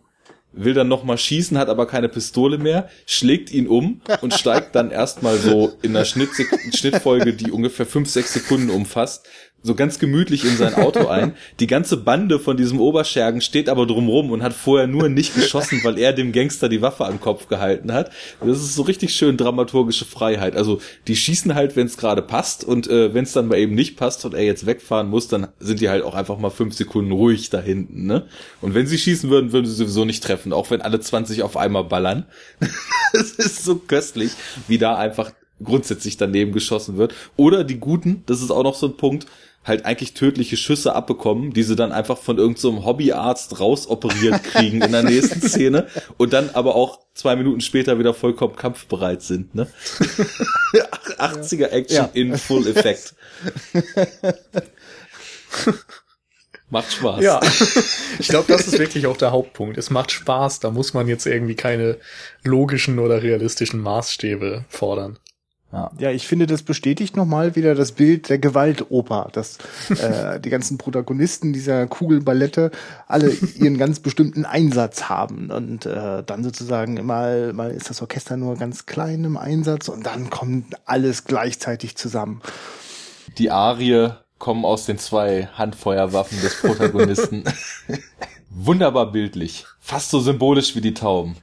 will 0.55 0.73
dann 0.73 0.88
nochmal 0.88 1.17
schießen, 1.17 1.57
hat 1.57 1.69
aber 1.69 1.85
keine 1.85 2.09
Pistole 2.09 2.57
mehr, 2.57 2.89
schlägt 3.05 3.51
ihn 3.51 3.67
um 3.67 4.01
und 4.22 4.34
steigt 4.39 4.76
dann 4.76 4.91
erstmal 4.91 5.38
so 5.38 5.73
in 5.81 5.95
einer 5.95 6.05
Schnitt 6.05 6.30
Schnittfolge, 6.73 7.34
die 7.34 7.51
ungefähr 7.51 7.85
fünf, 7.85 8.09
sechs 8.09 8.34
Sekunden 8.34 8.69
umfasst, 8.69 9.27
so 9.66 9.74
ganz 9.74 9.98
gemütlich 9.98 10.46
in 10.46 10.58
sein 10.58 10.76
Auto 10.76 11.08
ein. 11.10 11.34
Die 11.60 11.66
ganze 11.66 11.98
Bande 11.98 12.40
von 12.40 12.56
diesem 12.56 12.80
Oberschergen 12.80 13.42
steht 13.42 13.68
aber 13.68 13.88
drumrum 13.88 14.30
und 14.30 14.44
hat 14.44 14.54
vorher 14.54 14.86
nur 14.86 15.10
nicht 15.10 15.34
geschossen, 15.34 15.82
weil 15.84 15.98
er 15.98 16.14
dem 16.14 16.32
Gangster 16.32 16.70
die 16.70 16.84
Waffe 16.84 17.06
am 17.06 17.20
Kopf 17.20 17.48
gehalten 17.48 17.92
hat. 17.92 18.12
Das 18.40 18.60
ist 18.60 18.76
so 18.76 18.84
richtig 18.84 19.16
schön 19.16 19.38
dramaturgische 19.38 20.06
Freiheit. 20.06 20.56
Also 20.56 20.80
die 21.08 21.16
schießen 21.16 21.56
halt, 21.56 21.76
wenn 21.76 21.88
es 21.88 21.98
gerade 21.98 22.22
passt 22.22 22.64
und 22.64 22.88
äh, 22.88 23.14
wenn 23.14 23.24
es 23.24 23.34
dann 23.34 23.48
mal 23.48 23.58
eben 23.58 23.74
nicht 23.74 23.98
passt 23.98 24.24
und 24.24 24.36
er 24.36 24.44
jetzt 24.44 24.68
wegfahren 24.68 25.10
muss, 25.10 25.28
dann 25.28 25.48
sind 25.60 25.82
die 25.82 25.90
halt 25.90 26.04
auch 26.04 26.14
einfach 26.14 26.38
mal 26.38 26.52
fünf 26.52 26.76
Sekunden 26.76 27.12
ruhig 27.12 27.50
da 27.50 27.60
hinten. 27.60 28.06
Ne? 28.06 28.28
Und 28.62 28.76
wenn 28.76 28.86
sie 28.86 29.00
schießen 29.00 29.32
würden, 29.32 29.52
würden 29.52 29.66
sie 29.66 29.74
sowieso 29.74 30.06
nicht 30.06 30.24
treffen, 30.24 30.54
auch 30.54 30.70
wenn 30.70 30.82
alle 30.82 31.00
20 31.00 31.42
auf 31.42 31.58
einmal 31.58 31.86
ballern. 31.86 32.26
das 33.14 33.32
ist 33.32 33.66
so 33.66 33.78
köstlich, 33.78 34.32
wie 34.68 34.78
da 34.78 34.96
einfach 34.96 35.32
grundsätzlich 35.64 36.18
daneben 36.18 36.52
geschossen 36.52 36.98
wird. 36.98 37.14
Oder 37.36 37.64
die 37.64 37.80
Guten, 37.80 38.24
das 38.26 38.42
ist 38.42 38.52
auch 38.52 38.64
noch 38.64 38.76
so 38.76 38.88
ein 38.88 38.98
Punkt, 38.98 39.26
halt 39.66 39.86
eigentlich 39.86 40.14
tödliche 40.14 40.58
Schüsse 40.58 40.94
abbekommen, 40.94 41.52
die 41.52 41.64
sie 41.64 41.76
dann 41.76 41.92
einfach 41.92 42.18
von 42.18 42.38
irgendeinem 42.38 42.78
so 42.78 42.86
Hobbyarzt 42.86 43.60
rausoperiert 43.60 44.44
kriegen 44.44 44.82
in 44.82 44.92
der 44.92 45.04
nächsten 45.12 45.42
Szene 45.42 45.88
und 46.18 46.34
dann 46.34 46.52
aber 46.52 46.76
auch 46.76 47.00
zwei 47.14 47.36
Minuten 47.36 47.62
später 47.62 47.98
wieder 47.98 48.14
vollkommen 48.14 48.56
kampfbereit 48.56 49.24
sind, 49.24 49.56
ne? 49.56 49.68
80er 51.18 51.68
Action 51.68 51.98
ja. 51.98 52.10
in 52.14 52.38
Full 52.38 52.68
Effect. 52.68 53.16
Macht 56.70 56.92
Spaß. 56.94 57.24
Ja, 57.24 57.40
ich 58.20 58.28
glaube, 58.28 58.52
das 58.52 58.68
ist 58.68 58.80
wirklich 58.80 59.06
auch 59.06 59.18
der 59.18 59.32
Hauptpunkt. 59.32 59.78
Es 59.78 59.92
macht 59.92 60.12
Spaß, 60.12 60.60
da 60.60 60.72
muss 60.72 60.96
man 60.96 61.08
jetzt 61.08 61.28
irgendwie 61.28 61.56
keine 61.56 62.00
logischen 62.44 62.98
oder 62.98 63.22
realistischen 63.22 63.80
Maßstäbe 63.82 64.66
fordern. 64.68 65.20
Ja. 65.76 65.91
ja, 65.97 66.11
ich 66.11 66.26
finde, 66.26 66.47
das 66.47 66.64
bestätigt 66.64 67.18
nochmal 67.18 67.57
wieder 67.57 67.76
das 67.76 67.91
Bild 67.91 68.30
der 68.30 68.38
Gewaltoper, 68.38 69.27
dass 69.34 69.57
äh, 69.89 70.39
die 70.43 70.49
ganzen 70.49 70.77
Protagonisten 70.77 71.52
dieser 71.52 71.85
Kugelballette 71.85 72.72
alle 73.07 73.30
ihren 73.30 73.77
ganz 73.77 73.99
bestimmten 73.99 74.45
Einsatz 74.45 75.10
haben 75.10 75.52
und 75.52 75.85
äh, 75.85 76.23
dann 76.23 76.45
sozusagen 76.45 77.06
mal, 77.06 77.52
mal 77.52 77.72
ist 77.72 77.89
das 77.89 78.02
Orchester 78.02 78.38
nur 78.38 78.56
ganz 78.56 78.85
klein 78.85 79.26
im 79.26 79.35
Einsatz 79.35 79.89
und 79.89 80.06
dann 80.06 80.30
kommt 80.30 80.76
alles 80.85 81.26
gleichzeitig 81.26 81.97
zusammen. 81.97 82.41
Die 83.38 83.52
Arie 83.52 84.11
kommen 84.38 84.64
aus 84.64 84.85
den 84.85 84.97
zwei 84.97 85.49
Handfeuerwaffen 85.56 86.39
des 86.39 86.61
Protagonisten. 86.61 87.43
Wunderbar 88.49 89.11
bildlich. 89.11 89.65
Fast 89.81 90.10
so 90.10 90.22
symbolisch 90.22 90.73
wie 90.76 90.81
die 90.81 90.93
Tauben. 90.93 91.35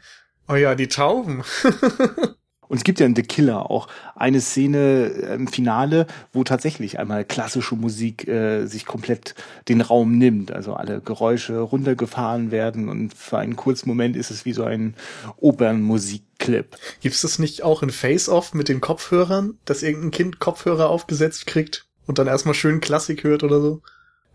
Oh 0.48 0.54
ja, 0.54 0.74
die 0.74 0.88
Tauben. 0.88 1.44
Und 2.72 2.78
es 2.78 2.84
gibt 2.84 3.00
ja 3.00 3.04
in 3.04 3.14
The 3.14 3.22
Killer 3.22 3.70
auch 3.70 3.86
eine 4.16 4.40
Szene 4.40 5.04
im 5.34 5.46
Finale, 5.46 6.06
wo 6.32 6.42
tatsächlich 6.42 6.98
einmal 6.98 7.22
klassische 7.22 7.76
Musik 7.76 8.26
äh, 8.26 8.64
sich 8.64 8.86
komplett 8.86 9.34
den 9.68 9.82
Raum 9.82 10.16
nimmt. 10.16 10.52
Also 10.52 10.72
alle 10.72 11.02
Geräusche 11.02 11.58
runtergefahren 11.58 12.50
werden 12.50 12.88
und 12.88 13.12
für 13.12 13.36
einen 13.36 13.56
kurzen 13.56 13.90
Moment 13.90 14.16
ist 14.16 14.30
es 14.30 14.46
wie 14.46 14.54
so 14.54 14.64
ein 14.64 14.94
Opernmusikclip. 15.36 16.78
Gibt 17.02 17.14
es 17.14 17.20
das 17.20 17.38
nicht 17.38 17.62
auch 17.62 17.82
in 17.82 17.90
Face-Off 17.90 18.54
mit 18.54 18.70
den 18.70 18.80
Kopfhörern, 18.80 19.58
dass 19.66 19.82
irgendein 19.82 20.10
Kind 20.10 20.38
Kopfhörer 20.38 20.88
aufgesetzt 20.88 21.46
kriegt 21.46 21.84
und 22.06 22.18
dann 22.18 22.26
erstmal 22.26 22.54
schön 22.54 22.80
Klassik 22.80 23.22
hört 23.22 23.42
oder 23.42 23.60
so? 23.60 23.82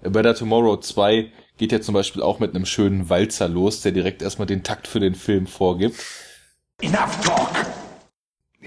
Better 0.04 0.36
Tomorrow 0.36 0.78
2 0.78 1.32
geht 1.58 1.72
ja 1.72 1.82
zum 1.82 1.96
Beispiel 1.96 2.22
auch 2.22 2.38
mit 2.38 2.54
einem 2.54 2.68
schönen 2.68 3.10
Walzer 3.10 3.50
los, 3.50 3.82
der 3.82 3.94
direkt 3.94 4.22
erstmal 4.22 4.46
den 4.46 4.62
Takt 4.62 4.88
für 4.88 5.00
den 5.00 5.16
Film 5.16 5.48
vorgibt. 5.48 5.96
Enough 6.84 7.20
talk! 7.26 7.77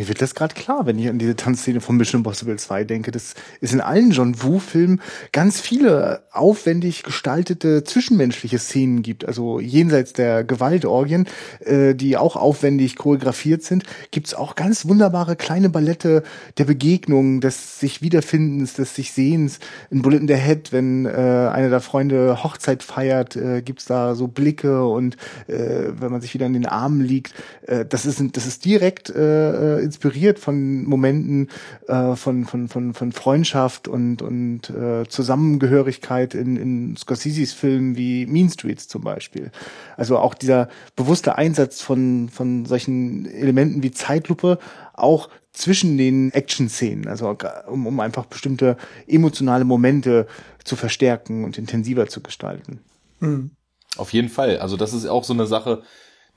Mir 0.00 0.08
wird 0.08 0.22
das 0.22 0.34
gerade 0.34 0.54
klar, 0.54 0.86
wenn 0.86 0.98
ich 0.98 1.10
an 1.10 1.18
diese 1.18 1.36
Tanzszene 1.36 1.82
von 1.82 1.98
Mission 1.98 2.20
Impossible 2.20 2.56
2 2.56 2.84
denke. 2.84 3.10
Das 3.10 3.34
ist 3.60 3.74
in 3.74 3.82
allen 3.82 4.12
John 4.12 4.42
Woo-Filmen 4.42 5.02
ganz 5.30 5.60
viele 5.60 6.22
aufwendig 6.32 7.02
gestaltete 7.02 7.84
zwischenmenschliche 7.84 8.58
Szenen 8.58 9.02
gibt. 9.02 9.26
Also 9.26 9.60
jenseits 9.60 10.14
der 10.14 10.42
Gewaltorgien, 10.42 11.26
äh, 11.60 11.94
die 11.94 12.16
auch 12.16 12.36
aufwendig 12.36 12.96
choreografiert 12.96 13.62
sind, 13.62 13.84
gibt's 14.10 14.32
auch 14.32 14.54
ganz 14.54 14.88
wunderbare 14.88 15.36
kleine 15.36 15.68
Ballette 15.68 16.22
der 16.56 16.64
Begegnungen, 16.64 17.42
des 17.42 17.78
sich 17.78 18.00
Wiederfindens, 18.00 18.72
des 18.72 18.94
sich 18.94 19.12
Sehens. 19.12 19.58
In 19.90 20.00
Bullet 20.00 20.16
in 20.16 20.28
the 20.28 20.34
Head, 20.34 20.72
wenn 20.72 21.04
äh, 21.04 21.10
einer 21.10 21.68
der 21.68 21.82
Freunde 21.82 22.42
Hochzeit 22.42 22.82
feiert, 22.82 23.36
äh, 23.36 23.60
gibt's 23.60 23.84
da 23.84 24.14
so 24.14 24.28
Blicke 24.28 24.86
und 24.86 25.18
äh, 25.46 25.90
wenn 25.92 26.10
man 26.10 26.22
sich 26.22 26.32
wieder 26.32 26.46
in 26.46 26.54
den 26.54 26.64
Armen 26.64 27.02
liegt. 27.02 27.34
Äh, 27.66 27.84
das, 27.84 28.06
ist, 28.06 28.22
das 28.32 28.46
ist 28.46 28.64
direkt 28.64 29.10
äh, 29.10 29.89
inspiriert 29.90 30.38
von 30.38 30.84
Momenten 30.84 31.48
äh, 31.88 32.14
von, 32.14 32.44
von, 32.44 32.68
von, 32.68 32.94
von 32.94 33.10
Freundschaft 33.10 33.88
und, 33.88 34.22
und 34.22 34.70
äh, 34.70 35.04
Zusammengehörigkeit 35.08 36.34
in, 36.34 36.56
in 36.56 36.96
Scorseses 36.96 37.52
Filmen 37.52 37.96
wie 37.96 38.26
Mean 38.26 38.48
Streets 38.48 38.86
zum 38.86 39.02
Beispiel. 39.02 39.50
Also 39.96 40.16
auch 40.18 40.34
dieser 40.34 40.68
bewusste 40.94 41.36
Einsatz 41.36 41.82
von, 41.82 42.28
von 42.28 42.66
solchen 42.66 43.26
Elementen 43.26 43.82
wie 43.82 43.90
Zeitlupe 43.90 44.58
auch 44.94 45.28
zwischen 45.52 45.98
den 45.98 46.32
Action-Szenen, 46.32 47.08
also 47.08 47.36
um, 47.66 47.88
um 47.88 47.98
einfach 47.98 48.26
bestimmte 48.26 48.76
emotionale 49.08 49.64
Momente 49.64 50.28
zu 50.62 50.76
verstärken 50.76 51.44
und 51.44 51.58
intensiver 51.58 52.06
zu 52.06 52.22
gestalten. 52.22 52.80
Mhm. 53.18 53.50
Auf 53.96 54.12
jeden 54.12 54.28
Fall. 54.28 54.58
Also 54.58 54.76
das 54.76 54.92
ist 54.92 55.06
auch 55.06 55.24
so 55.24 55.32
eine 55.32 55.48
Sache, 55.48 55.82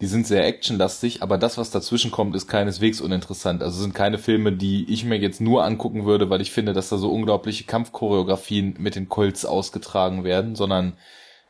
die 0.02 0.08
sind 0.08 0.28
sehr 0.28 0.46
actionlastig, 0.46 1.22
aber 1.22 1.38
das, 1.38 1.58
was 1.58 1.72
dazwischen 1.72 2.12
kommt, 2.12 2.36
ist 2.36 2.48
keineswegs 2.48 3.00
uninteressant. 3.00 3.62
Also 3.62 3.82
sind 3.82 3.94
keine 3.94 4.18
Filme, 4.18 4.52
die 4.52 4.92
ich 4.92 5.06
mir 5.06 5.18
jetzt 5.18 5.40
nur 5.40 5.64
angucken 5.64 6.06
würde, 6.06 6.30
weil 6.30 6.42
ich 6.42 6.52
finde, 6.52 6.74
dass 6.74 6.90
da 6.90 6.98
so 6.98 7.12
unglaubliche 7.12 7.64
Kampfchoreografien 7.66 8.76
mit 8.80 8.96
den 8.96 9.08
Colts 9.08 9.46
ausgetragen 9.46 10.24
werden, 10.24 10.56
sondern 10.56 10.94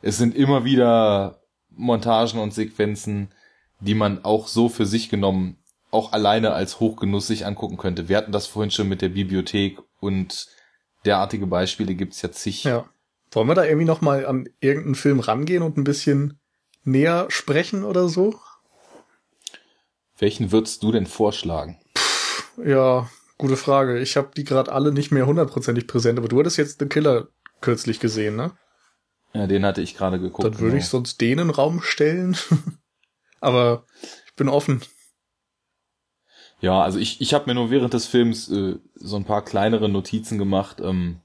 es 0.01 0.17
sind 0.17 0.35
immer 0.35 0.65
wieder 0.65 1.41
Montagen 1.69 2.39
und 2.39 2.53
Sequenzen, 2.53 3.29
die 3.79 3.95
man 3.95 4.23
auch 4.23 4.47
so 4.47 4.69
für 4.69 4.85
sich 4.85 5.09
genommen 5.09 5.57
auch 5.91 6.11
alleine 6.11 6.53
als 6.53 6.79
Hochgenuss 6.79 7.27
sich 7.27 7.45
angucken 7.45 7.77
könnte. 7.77 8.09
Wir 8.09 8.17
hatten 8.17 8.31
das 8.31 8.47
vorhin 8.47 8.71
schon 8.71 8.89
mit 8.89 9.01
der 9.01 9.09
Bibliothek 9.09 9.79
und 9.99 10.47
derartige 11.05 11.45
Beispiele 11.47 11.93
gibt's 11.93 12.21
ja 12.21 12.31
zig. 12.31 12.63
Ja. 12.63 12.85
Wollen 13.31 13.47
wir 13.47 13.55
da 13.55 13.63
irgendwie 13.63 13.85
noch 13.85 14.01
mal 14.01 14.25
an 14.25 14.49
irgendeinen 14.59 14.95
Film 14.95 15.19
rangehen 15.19 15.63
und 15.63 15.77
ein 15.77 15.83
bisschen 15.83 16.39
näher 16.83 17.27
sprechen 17.29 17.83
oder 17.83 18.09
so? 18.09 18.39
Welchen 20.17 20.51
würdest 20.51 20.83
du 20.83 20.91
denn 20.91 21.07
vorschlagen? 21.07 21.79
Puh, 21.93 22.63
ja, 22.63 23.09
gute 23.37 23.57
Frage. 23.57 23.99
Ich 23.99 24.15
habe 24.15 24.31
die 24.35 24.43
gerade 24.43 24.71
alle 24.71 24.91
nicht 24.91 25.11
mehr 25.11 25.25
hundertprozentig 25.25 25.87
präsent, 25.87 26.19
aber 26.19 26.27
du 26.27 26.39
hattest 26.39 26.57
jetzt 26.57 26.79
The 26.79 26.85
Killer 26.85 27.27
kürzlich 27.61 27.99
gesehen, 27.99 28.35
ne? 28.35 28.51
Ja, 29.33 29.47
den 29.47 29.65
hatte 29.65 29.81
ich 29.81 29.95
gerade 29.95 30.19
geguckt. 30.19 30.45
Dann 30.45 30.59
würde 30.59 30.71
genau. 30.71 30.83
ich 30.83 30.87
sonst 30.87 31.19
den 31.19 31.31
in 31.31 31.47
den 31.47 31.49
Raum 31.49 31.81
stellen. 31.81 32.37
aber 33.41 33.85
ich 34.27 34.35
bin 34.35 34.47
offen. 34.47 34.81
Ja, 36.61 36.81
also 36.81 36.99
ich, 36.99 37.19
ich 37.19 37.33
habe 37.33 37.47
mir 37.47 37.55
nur 37.55 37.71
während 37.71 37.93
des 37.93 38.05
Films 38.05 38.49
äh, 38.49 38.77
so 38.95 39.15
ein 39.17 39.25
paar 39.25 39.43
kleinere 39.43 39.89
Notizen 39.89 40.37
gemacht 40.37 40.79
ähm, 40.79 41.19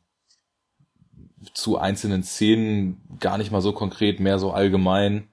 zu 1.55 1.79
einzelnen 1.79 2.25
Szenen, 2.25 3.01
gar 3.21 3.39
nicht 3.39 3.53
mal 3.53 3.61
so 3.61 3.73
konkret, 3.73 4.19
mehr 4.19 4.39
so 4.39 4.51
allgemein. 4.51 5.29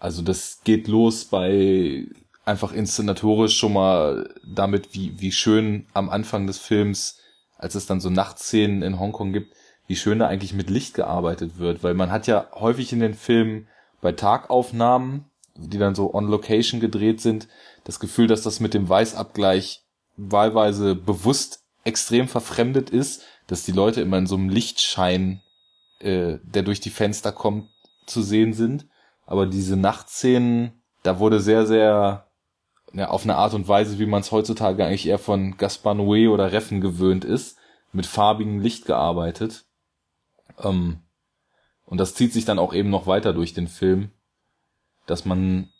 Also 0.00 0.22
das 0.22 0.62
geht 0.64 0.88
los 0.88 1.26
bei 1.26 2.06
einfach 2.46 2.72
inszenatorisch 2.72 3.56
schon 3.56 3.74
mal 3.74 4.34
damit, 4.44 4.94
wie, 4.94 5.20
wie 5.20 5.30
schön 5.30 5.86
am 5.92 6.08
Anfang 6.08 6.46
des 6.46 6.58
Films, 6.58 7.18
als 7.58 7.74
es 7.74 7.86
dann 7.86 8.00
so 8.00 8.08
Nachtszenen 8.08 8.82
in 8.82 8.98
Hongkong 8.98 9.32
gibt, 9.32 9.54
wie 9.86 9.96
schön 9.96 10.18
da 10.18 10.26
eigentlich 10.26 10.54
mit 10.54 10.70
Licht 10.70 10.94
gearbeitet 10.94 11.58
wird, 11.58 11.84
weil 11.84 11.92
man 11.94 12.10
hat 12.10 12.26
ja 12.26 12.48
häufig 12.54 12.92
in 12.92 13.00
den 13.00 13.12
Filmen 13.12 13.68
bei 14.00 14.12
Tagaufnahmen, 14.12 15.26
die 15.54 15.78
dann 15.78 15.94
so 15.94 16.14
on 16.14 16.28
location 16.28 16.80
gedreht 16.80 17.20
sind, 17.20 17.46
das 17.84 18.00
Gefühl, 18.00 18.26
dass 18.26 18.40
das 18.40 18.58
mit 18.58 18.72
dem 18.72 18.88
Weißabgleich 18.88 19.82
wahlweise 20.16 20.94
bewusst 20.94 21.62
extrem 21.84 22.26
verfremdet 22.26 22.88
ist, 22.88 23.22
dass 23.48 23.64
die 23.64 23.72
Leute 23.72 24.00
immer 24.00 24.16
in 24.16 24.26
so 24.26 24.36
einem 24.36 24.48
Lichtschein, 24.48 25.42
äh, 25.98 26.38
der 26.42 26.62
durch 26.62 26.80
die 26.80 26.90
Fenster 26.90 27.32
kommt, 27.32 27.68
zu 28.06 28.22
sehen 28.22 28.54
sind 28.54 28.86
aber 29.30 29.46
diese 29.46 29.76
Nachtszenen, 29.76 30.82
da 31.04 31.20
wurde 31.20 31.40
sehr, 31.40 31.64
sehr 31.64 32.26
ja, 32.92 33.08
auf 33.08 33.22
eine 33.22 33.36
Art 33.36 33.54
und 33.54 33.68
Weise, 33.68 34.00
wie 34.00 34.06
man 34.06 34.22
es 34.22 34.32
heutzutage 34.32 34.84
eigentlich 34.84 35.06
eher 35.06 35.20
von 35.20 35.56
Gaspar 35.56 35.94
Noé 35.94 36.28
oder 36.28 36.50
Reffen 36.50 36.80
gewöhnt 36.80 37.24
ist, 37.24 37.56
mit 37.92 38.06
farbigem 38.06 38.58
Licht 38.58 38.86
gearbeitet. 38.86 39.66
Ähm, 40.58 41.04
und 41.86 41.98
das 41.98 42.14
zieht 42.14 42.32
sich 42.32 42.44
dann 42.44 42.58
auch 42.58 42.74
eben 42.74 42.90
noch 42.90 43.06
weiter 43.06 43.32
durch 43.32 43.54
den 43.54 43.68
Film, 43.68 44.10
dass 45.06 45.24
man, 45.24 45.70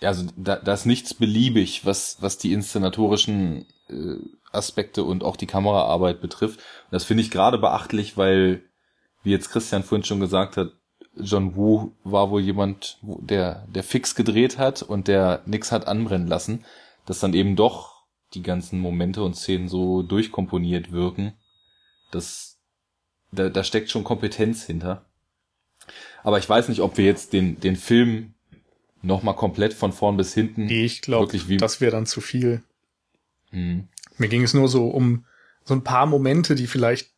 also 0.00 0.26
da, 0.36 0.54
da 0.54 0.72
ist 0.72 0.86
nichts 0.86 1.12
beliebig, 1.12 1.84
was, 1.84 2.18
was 2.20 2.38
die 2.38 2.52
inszenatorischen 2.52 3.66
äh, 3.88 4.18
Aspekte 4.52 5.02
und 5.02 5.24
auch 5.24 5.34
die 5.34 5.48
Kameraarbeit 5.48 6.20
betrifft. 6.20 6.60
Und 6.60 6.92
das 6.92 7.02
finde 7.02 7.24
ich 7.24 7.32
gerade 7.32 7.58
beachtlich, 7.58 8.16
weil, 8.16 8.62
wie 9.24 9.32
jetzt 9.32 9.50
Christian 9.50 9.82
vorhin 9.82 10.04
schon 10.04 10.20
gesagt 10.20 10.56
hat, 10.56 10.70
John 11.16 11.56
Woo 11.56 11.92
war 12.04 12.30
wohl 12.30 12.40
jemand, 12.40 12.98
der, 13.02 13.66
der 13.68 13.82
fix 13.82 14.14
gedreht 14.14 14.58
hat 14.58 14.82
und 14.82 15.08
der 15.08 15.42
nix 15.46 15.72
hat 15.72 15.86
anbrennen 15.86 16.28
lassen, 16.28 16.64
dass 17.06 17.20
dann 17.20 17.34
eben 17.34 17.56
doch 17.56 18.04
die 18.34 18.42
ganzen 18.42 18.78
Momente 18.78 19.22
und 19.22 19.34
Szenen 19.34 19.68
so 19.68 20.02
durchkomponiert 20.02 20.92
wirken. 20.92 21.32
Das, 22.10 22.58
da, 23.32 23.48
da 23.48 23.64
steckt 23.64 23.90
schon 23.90 24.04
Kompetenz 24.04 24.64
hinter. 24.64 25.04
Aber 26.22 26.38
ich 26.38 26.48
weiß 26.48 26.68
nicht, 26.68 26.80
ob 26.80 26.96
wir 26.96 27.04
jetzt 27.04 27.32
den, 27.32 27.58
den 27.60 27.76
Film 27.76 28.34
nochmal 29.02 29.34
komplett 29.34 29.74
von 29.74 29.92
vorn 29.92 30.16
bis 30.16 30.34
hinten. 30.34 30.68
Ich 30.68 31.02
glaube, 31.02 31.36
das 31.58 31.80
wäre 31.80 31.90
dann 31.90 32.06
zu 32.06 32.20
viel. 32.20 32.62
Hm. 33.50 33.88
Mir 34.18 34.28
ging 34.28 34.42
es 34.42 34.54
nur 34.54 34.68
so 34.68 34.88
um 34.88 35.24
so 35.64 35.74
ein 35.74 35.84
paar 35.84 36.06
Momente, 36.06 36.54
die 36.54 36.66
vielleicht 36.66 37.10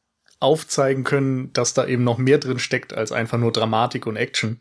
aufzeigen 0.42 1.04
können, 1.04 1.52
dass 1.52 1.74
da 1.74 1.86
eben 1.86 2.04
noch 2.04 2.18
mehr 2.18 2.38
drin 2.38 2.58
steckt 2.58 2.92
als 2.92 3.12
einfach 3.12 3.38
nur 3.38 3.52
Dramatik 3.52 4.06
und 4.06 4.16
Action. 4.16 4.60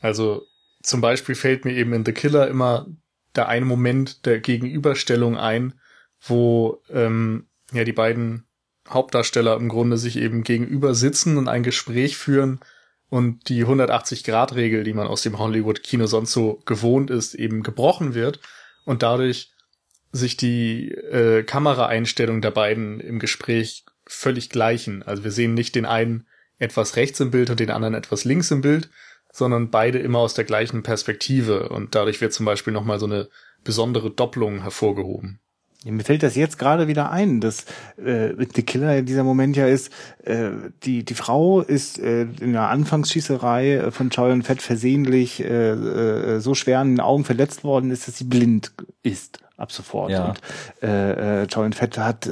Also 0.00 0.46
zum 0.82 1.00
Beispiel 1.00 1.34
fällt 1.34 1.64
mir 1.64 1.72
eben 1.72 1.92
in 1.92 2.04
The 2.04 2.12
Killer 2.12 2.48
immer 2.48 2.86
der 3.34 3.48
eine 3.48 3.64
Moment 3.64 4.26
der 4.26 4.40
Gegenüberstellung 4.40 5.36
ein, 5.36 5.74
wo 6.20 6.82
ähm, 6.90 7.46
ja 7.72 7.84
die 7.84 7.92
beiden 7.92 8.46
Hauptdarsteller 8.88 9.56
im 9.56 9.68
Grunde 9.68 9.98
sich 9.98 10.16
eben 10.16 10.44
gegenüber 10.44 10.94
sitzen 10.94 11.36
und 11.36 11.48
ein 11.48 11.62
Gespräch 11.62 12.16
führen 12.16 12.60
und 13.10 13.48
die 13.48 13.64
180-Grad-Regel, 13.64 14.84
die 14.84 14.92
man 14.92 15.06
aus 15.06 15.22
dem 15.22 15.38
Hollywood-Kino 15.38 16.06
sonst 16.06 16.32
so 16.32 16.60
gewohnt 16.64 17.10
ist, 17.10 17.34
eben 17.34 17.62
gebrochen 17.62 18.14
wird 18.14 18.40
und 18.84 19.02
dadurch 19.02 19.50
sich 20.12 20.36
die 20.36 20.90
äh, 20.90 21.42
Kameraeinstellung 21.42 22.40
der 22.40 22.50
beiden 22.50 23.00
im 23.00 23.18
Gespräch 23.18 23.84
völlig 24.08 24.50
gleichen. 24.50 25.02
Also 25.02 25.24
wir 25.24 25.30
sehen 25.30 25.54
nicht 25.54 25.74
den 25.74 25.86
einen 25.86 26.26
etwas 26.58 26.96
rechts 26.96 27.20
im 27.20 27.30
Bild 27.30 27.50
und 27.50 27.60
den 27.60 27.70
anderen 27.70 27.94
etwas 27.94 28.24
links 28.24 28.50
im 28.50 28.60
Bild, 28.60 28.90
sondern 29.32 29.70
beide 29.70 29.98
immer 29.98 30.18
aus 30.18 30.34
der 30.34 30.44
gleichen 30.44 30.82
Perspektive 30.82 31.68
und 31.68 31.94
dadurch 31.94 32.20
wird 32.20 32.32
zum 32.32 32.46
Beispiel 32.46 32.72
nochmal 32.72 32.98
so 32.98 33.06
eine 33.06 33.28
besondere 33.62 34.10
Doppelung 34.10 34.62
hervorgehoben. 34.62 35.38
Mir 35.84 36.02
fällt 36.02 36.24
das 36.24 36.34
jetzt 36.34 36.58
gerade 36.58 36.88
wieder 36.88 37.12
ein, 37.12 37.40
dass 37.40 37.64
äh, 38.04 38.34
The 38.52 38.62
Killer 38.62 38.98
in 38.98 39.06
dieser 39.06 39.22
Moment 39.22 39.56
ja 39.56 39.68
ist, 39.68 39.92
äh, 40.24 40.50
die, 40.82 41.04
die 41.04 41.14
Frau 41.14 41.60
ist 41.60 42.00
äh, 42.00 42.22
in 42.40 42.52
der 42.52 42.68
Anfangsschießerei 42.68 43.74
äh, 43.74 43.90
von 43.92 44.10
Chow 44.10 44.42
Fett 44.42 44.60
versehentlich 44.60 45.40
äh, 45.40 45.70
äh, 45.70 46.40
so 46.40 46.54
schwer 46.54 46.80
an 46.80 46.90
den 46.90 47.00
Augen 47.00 47.24
verletzt 47.24 47.62
worden 47.62 47.92
ist, 47.92 48.08
dass 48.08 48.18
sie 48.18 48.24
blind 48.24 48.72
ist 49.04 49.38
ab 49.58 49.70
sofort. 49.72 50.10
Ja. 50.10 50.28
Und 50.30 50.40
äh, 50.82 51.42
äh, 51.42 51.46
Joan 51.50 51.72
Fett 51.74 51.98
hat, 51.98 52.26
äh, 52.26 52.30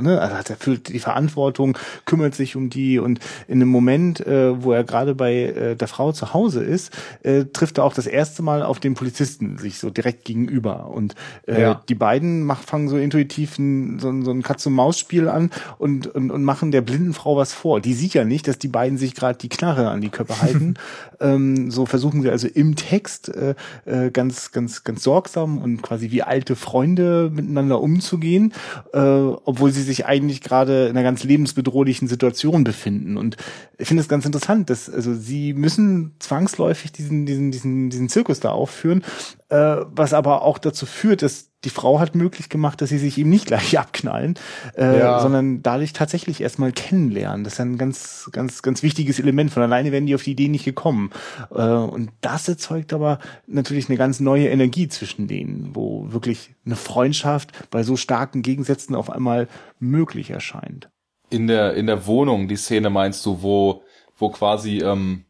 ne, 0.00 0.18
also 0.20 0.34
hat 0.36 0.50
erfüllt 0.50 0.88
die 0.88 0.98
Verantwortung, 0.98 1.78
kümmert 2.06 2.34
sich 2.34 2.56
um 2.56 2.70
die 2.70 2.98
und 2.98 3.20
in 3.46 3.60
einem 3.60 3.68
Moment, 3.68 4.26
äh, 4.26 4.62
wo 4.64 4.72
er 4.72 4.82
gerade 4.82 5.14
bei 5.14 5.34
äh, 5.34 5.76
der 5.76 5.86
Frau 5.86 6.12
zu 6.12 6.32
Hause 6.34 6.64
ist, 6.64 6.92
äh, 7.22 7.44
trifft 7.44 7.78
er 7.78 7.84
auch 7.84 7.92
das 7.94 8.06
erste 8.06 8.42
Mal 8.42 8.62
auf 8.62 8.80
den 8.80 8.94
Polizisten 8.94 9.58
sich 9.58 9.78
so 9.78 9.90
direkt 9.90 10.24
gegenüber 10.24 10.88
und 10.88 11.14
äh, 11.46 11.60
Ja. 11.60 11.82
die 11.88 11.94
beiden 11.94 12.42
mach, 12.42 12.62
fangen 12.62 12.88
so 12.88 12.96
intuitiv 12.96 13.58
ein, 13.58 13.98
so, 13.98 14.08
ein- 14.08 14.24
so 14.24 14.30
ein 14.30 14.42
Katz-und-Maus-Spiel 14.42 15.28
an 15.28 15.50
und, 15.78 16.06
und, 16.08 16.30
und 16.30 16.42
machen 16.42 16.70
der 16.72 16.80
blinden 16.80 17.12
Frau 17.12 17.36
was 17.36 17.52
vor. 17.52 17.80
Die 17.80 17.92
sieht 17.94 18.14
ja 18.14 18.24
nicht, 18.24 18.48
dass 18.48 18.58
die 18.58 18.68
beiden 18.68 18.96
sich 18.98 19.14
gerade 19.14 19.38
die 19.38 19.50
Knarre 19.50 19.90
an 19.90 20.00
die 20.00 20.08
Köpfe 20.08 20.40
halten. 20.40 20.74
ähm, 21.20 21.70
so 21.70 21.84
versuchen 21.84 22.22
sie 22.22 22.30
also 22.30 22.48
im 22.48 22.76
Text 22.76 23.28
äh, 23.28 23.54
äh, 23.84 24.10
ganz, 24.10 24.52
ganz, 24.52 24.82
ganz 24.84 25.02
sorgsam 25.02 25.58
und 25.58 25.82
quasi 25.82 26.10
wie 26.10 26.22
alte 26.46 26.54
Freunde 26.54 27.28
miteinander 27.34 27.80
umzugehen, 27.80 28.52
äh, 28.92 28.98
obwohl 29.00 29.72
sie 29.72 29.82
sich 29.82 30.06
eigentlich 30.06 30.42
gerade 30.42 30.84
in 30.84 30.90
einer 30.90 31.02
ganz 31.02 31.24
lebensbedrohlichen 31.24 32.06
Situation 32.06 32.62
befinden. 32.62 33.16
Und 33.16 33.36
ich 33.78 33.88
finde 33.88 34.00
es 34.00 34.08
ganz 34.08 34.24
interessant, 34.24 34.70
dass 34.70 34.88
also 34.88 35.12
sie 35.12 35.54
müssen 35.54 36.12
zwangsläufig 36.20 36.92
diesen, 36.92 37.26
diesen, 37.26 37.50
diesen, 37.50 37.90
diesen 37.90 38.08
Zirkus 38.08 38.38
da 38.38 38.50
aufführen, 38.50 39.02
äh, 39.48 39.76
was 39.86 40.12
aber 40.12 40.42
auch 40.42 40.58
dazu 40.58 40.86
führt, 40.86 41.22
dass 41.22 41.50
die 41.64 41.70
Frau 41.70 41.98
hat 41.98 42.14
möglich 42.14 42.48
gemacht, 42.48 42.80
dass 42.80 42.90
sie 42.90 42.98
sich 42.98 43.18
eben 43.18 43.30
nicht 43.30 43.46
gleich 43.46 43.78
abknallen, 43.78 44.34
äh, 44.76 44.98
Ja. 44.98 45.20
sondern 45.20 45.62
dadurch 45.62 45.92
tatsächlich 45.92 46.40
erstmal 46.40 46.72
kennenlernen. 46.72 47.44
Das 47.44 47.54
ist 47.54 47.60
ein 47.60 47.78
ganz, 47.78 48.28
ganz, 48.32 48.62
ganz 48.62 48.82
wichtiges 48.82 49.18
Element. 49.18 49.50
Von 49.52 49.62
alleine 49.62 49.92
wären 49.92 50.06
die 50.06 50.14
auf 50.14 50.22
die 50.22 50.32
Idee 50.32 50.48
nicht 50.48 50.64
gekommen. 50.64 51.10
Äh, 51.50 51.62
und 51.62 52.10
das 52.20 52.48
erzeugt 52.48 52.92
aber 52.92 53.18
natürlich 53.46 53.88
eine 53.88 53.98
ganz 53.98 54.20
neue 54.20 54.48
Energie 54.48 54.88
zwischen 54.88 55.26
denen, 55.28 55.74
wo 55.74 56.12
wirklich 56.12 56.54
eine 56.64 56.76
Freundschaft 56.76 57.52
bei 57.70 57.82
so 57.82 57.96
starken 57.96 58.42
Gegensätzen 58.42 58.94
auf 58.94 59.10
einmal 59.10 59.48
möglich 59.78 60.30
erscheint. 60.30 60.88
In 61.30 61.46
der, 61.48 61.74
in 61.74 61.86
der 61.86 62.06
Wohnung, 62.06 62.46
die 62.46 62.56
Szene 62.56 62.90
meinst 62.90 63.26
du, 63.26 63.42
wo, 63.42 63.82
wo 64.18 64.28
quasi, 64.30 64.78
ähm, 64.78 65.24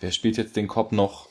wer 0.00 0.10
spielt 0.10 0.36
jetzt 0.36 0.56
den 0.56 0.68
Cop 0.68 0.92
noch? 0.92 1.28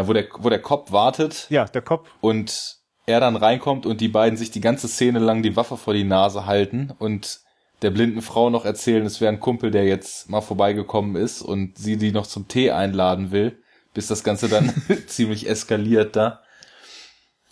Ja, 0.00 0.08
wo 0.08 0.12
der, 0.14 0.26
wo 0.38 0.48
der 0.48 0.62
Cop 0.62 0.92
wartet 0.92 1.46
Ja, 1.50 1.66
der 1.66 1.82
Kopf. 1.82 2.08
und 2.22 2.78
er 3.06 3.20
dann 3.20 3.36
reinkommt 3.36 3.86
und 3.86 4.00
die 4.00 4.08
beiden 4.08 4.36
sich 4.38 4.50
die 4.50 4.60
ganze 4.60 4.88
Szene 4.88 5.18
lang 5.18 5.42
die 5.42 5.56
Waffe 5.56 5.76
vor 5.76 5.94
die 5.94 6.04
Nase 6.04 6.46
halten 6.46 6.92
und 6.98 7.40
der 7.82 7.90
blinden 7.90 8.22
Frau 8.22 8.50
noch 8.50 8.64
erzählen, 8.64 9.04
es 9.04 9.20
wäre 9.20 9.32
ein 9.32 9.40
Kumpel, 9.40 9.70
der 9.70 9.84
jetzt 9.84 10.30
mal 10.30 10.40
vorbeigekommen 10.40 11.16
ist 11.16 11.42
und 11.42 11.76
sie 11.78 11.96
die 11.96 12.12
noch 12.12 12.26
zum 12.26 12.46
Tee 12.48 12.70
einladen 12.70 13.30
will, 13.30 13.58
bis 13.94 14.06
das 14.06 14.24
Ganze 14.24 14.48
dann 14.48 14.72
ziemlich 15.06 15.48
eskaliert 15.48 16.16
da. 16.16 16.40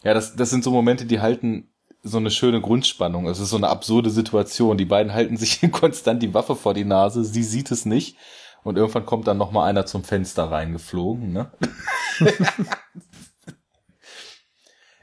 Ja, 0.05 0.15
das, 0.15 0.37
das 0.37 0.51
sind 0.51 0.65
so 0.65 0.70
Momente, 0.70 1.07
die 1.07 1.20
halten 1.20 1.69
so 2.03 2.19
eine 2.19 2.31
schöne 2.31 2.61
Grundspannung. 2.61 3.27
Es 3.27 3.41
ist 3.41 3.51
so 3.51 3.57
eine 3.57 3.69
absurde 3.69 4.11
Situation. 4.11 4.79
Die 4.79 4.85
beiden 4.85 5.12
halten 5.12 5.37
sich 5.37 5.61
konstant 5.73 6.23
die 6.23 6.33
Waffe 6.33 6.57
vor 6.57 6.73
die 6.73 6.85
Nase, 6.85 7.25
sie 7.25 7.43
sieht 7.43 7.70
es 7.70 7.85
nicht. 7.85 8.16
Und 8.64 8.76
irgendwann 8.76 9.06
kommt 9.06 9.26
dann 9.26 9.39
noch 9.39 9.52
mal 9.52 9.64
einer 9.64 9.86
zum 9.86 10.05
Fenster 10.05 10.51
reingeflogen. 10.51 11.32
Ne? 11.32 11.51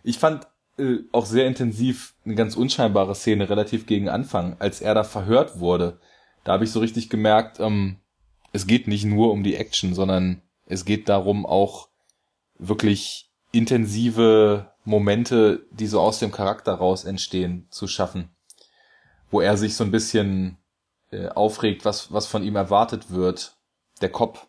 ich 0.04 0.20
fand 0.20 0.48
äh, 0.78 0.98
auch 1.12 1.26
sehr 1.26 1.48
intensiv 1.48 2.16
eine 2.26 2.36
ganz 2.36 2.56
unscheinbare 2.56 3.16
Szene 3.16 3.50
relativ 3.50 3.86
gegen 3.86 4.10
Anfang, 4.10 4.58
als 4.60 4.82
er 4.82 4.94
da 4.94 5.04
verhört 5.04 5.60
wurde. 5.60 6.00
Da 6.44 6.54
habe 6.54 6.64
ich 6.66 6.72
so 6.72 6.80
richtig 6.80 7.10
gemerkt, 7.10 7.60
ähm, 7.60 7.98
es 8.52 8.68
geht 8.68 8.88
nicht 8.88 9.06
nur 9.06 9.32
um 9.32 9.44
die 9.44 9.56
Action, 9.56 9.94
sondern 9.94 10.42
es 10.66 10.86
geht 10.86 11.10
darum, 11.10 11.46
auch 11.46 11.90
wirklich 12.58 13.32
intensive 13.52 14.72
Momente, 14.84 15.66
die 15.72 15.88
so 15.88 16.00
aus 16.00 16.20
dem 16.20 16.32
Charakter 16.32 16.74
raus 16.74 17.04
entstehen, 17.06 17.68
zu 17.70 17.88
schaffen. 17.88 18.30
Wo 19.32 19.42
er 19.42 19.58
sich 19.58 19.76
so 19.76 19.84
ein 19.84 19.92
bisschen 19.92 20.58
äh, 21.12 21.28
aufregt, 21.30 21.86
was, 21.86 22.12
was 22.12 22.28
von 22.28 22.44
ihm 22.44 22.56
erwartet 22.56 23.12
wird. 23.12 23.56
Der 24.02 24.10
Cop. 24.10 24.48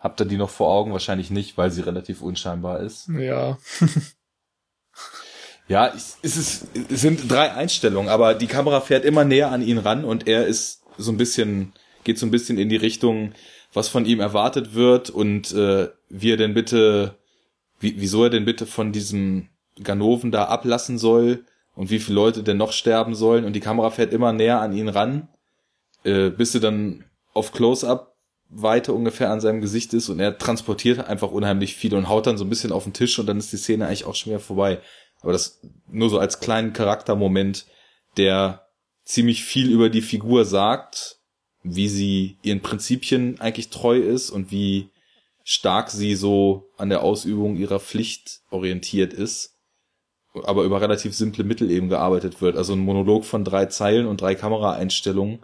Habt 0.00 0.20
ihr 0.20 0.26
die 0.26 0.36
noch 0.36 0.50
vor 0.50 0.68
Augen? 0.68 0.92
Wahrscheinlich 0.92 1.30
nicht, 1.30 1.58
weil 1.58 1.70
sie 1.70 1.82
relativ 1.82 2.22
unscheinbar 2.22 2.80
ist. 2.80 3.08
Ja. 3.08 3.58
Ja, 5.68 5.92
es, 5.94 6.16
ist, 6.22 6.66
es 6.90 7.00
sind 7.02 7.30
drei 7.30 7.52
Einstellungen, 7.52 8.08
aber 8.08 8.34
die 8.34 8.46
Kamera 8.46 8.80
fährt 8.80 9.04
immer 9.04 9.24
näher 9.24 9.52
an 9.52 9.60
ihn 9.60 9.76
ran 9.76 10.04
und 10.04 10.26
er 10.26 10.46
ist 10.46 10.82
so 10.96 11.12
ein 11.12 11.18
bisschen, 11.18 11.74
geht 12.04 12.18
so 12.18 12.24
ein 12.24 12.30
bisschen 12.30 12.56
in 12.56 12.70
die 12.70 12.76
Richtung, 12.76 13.32
was 13.74 13.88
von 13.88 14.06
ihm 14.06 14.20
erwartet 14.20 14.74
wird 14.74 15.10
und 15.10 15.52
äh, 15.52 15.88
wie 16.08 16.32
er 16.32 16.38
denn 16.38 16.54
bitte, 16.54 17.18
wie, 17.80 18.00
wieso 18.00 18.24
er 18.24 18.30
denn 18.30 18.46
bitte 18.46 18.64
von 18.64 18.92
diesem 18.92 19.50
Ganoven 19.82 20.32
da 20.32 20.46
ablassen 20.46 20.96
soll 20.96 21.44
und 21.74 21.90
wie 21.90 21.98
viele 21.98 22.14
Leute 22.14 22.42
denn 22.42 22.56
noch 22.56 22.72
sterben 22.72 23.14
sollen 23.14 23.44
und 23.44 23.52
die 23.52 23.60
Kamera 23.60 23.90
fährt 23.90 24.14
immer 24.14 24.32
näher 24.32 24.62
an 24.62 24.72
ihn 24.72 24.88
ran, 24.88 25.28
äh, 26.08 26.30
bis 26.30 26.52
sie 26.52 26.60
dann 26.60 27.04
auf 27.34 27.52
Close-up 27.52 28.14
Weite 28.50 28.94
ungefähr 28.94 29.30
an 29.30 29.40
seinem 29.40 29.60
Gesicht 29.60 29.92
ist 29.92 30.08
und 30.08 30.20
er 30.20 30.38
transportiert 30.38 31.06
einfach 31.06 31.30
unheimlich 31.30 31.76
viel 31.76 31.94
und 31.94 32.08
haut 32.08 32.26
dann 32.26 32.38
so 32.38 32.44
ein 32.44 32.48
bisschen 32.50 32.72
auf 32.72 32.84
den 32.84 32.94
Tisch 32.94 33.18
und 33.18 33.26
dann 33.26 33.38
ist 33.38 33.52
die 33.52 33.58
Szene 33.58 33.86
eigentlich 33.86 34.06
auch 34.06 34.14
schon 34.14 34.30
wieder 34.30 34.40
vorbei. 34.40 34.80
Aber 35.20 35.32
das 35.32 35.60
nur 35.90 36.08
so 36.08 36.18
als 36.18 36.40
kleinen 36.40 36.72
Charaktermoment, 36.72 37.66
der 38.16 38.66
ziemlich 39.04 39.44
viel 39.44 39.70
über 39.70 39.90
die 39.90 40.00
Figur 40.00 40.46
sagt, 40.46 41.18
wie 41.62 41.88
sie 41.88 42.38
ihren 42.42 42.60
Prinzipien 42.60 43.38
eigentlich 43.40 43.68
treu 43.68 43.98
ist 43.98 44.30
und 44.30 44.50
wie 44.50 44.88
stark 45.44 45.90
sie 45.90 46.14
so 46.14 46.70
an 46.78 46.88
der 46.88 47.02
Ausübung 47.02 47.56
ihrer 47.56 47.80
Pflicht 47.80 48.40
orientiert 48.50 49.12
ist, 49.12 49.56
aber 50.44 50.62
über 50.64 50.80
relativ 50.80 51.14
simple 51.14 51.44
Mittel 51.44 51.70
eben 51.70 51.88
gearbeitet 51.88 52.40
wird. 52.40 52.56
Also 52.56 52.74
ein 52.74 52.80
Monolog 52.80 53.24
von 53.24 53.44
drei 53.44 53.66
Zeilen 53.66 54.06
und 54.06 54.20
drei 54.20 54.34
Kameraeinstellungen, 54.34 55.40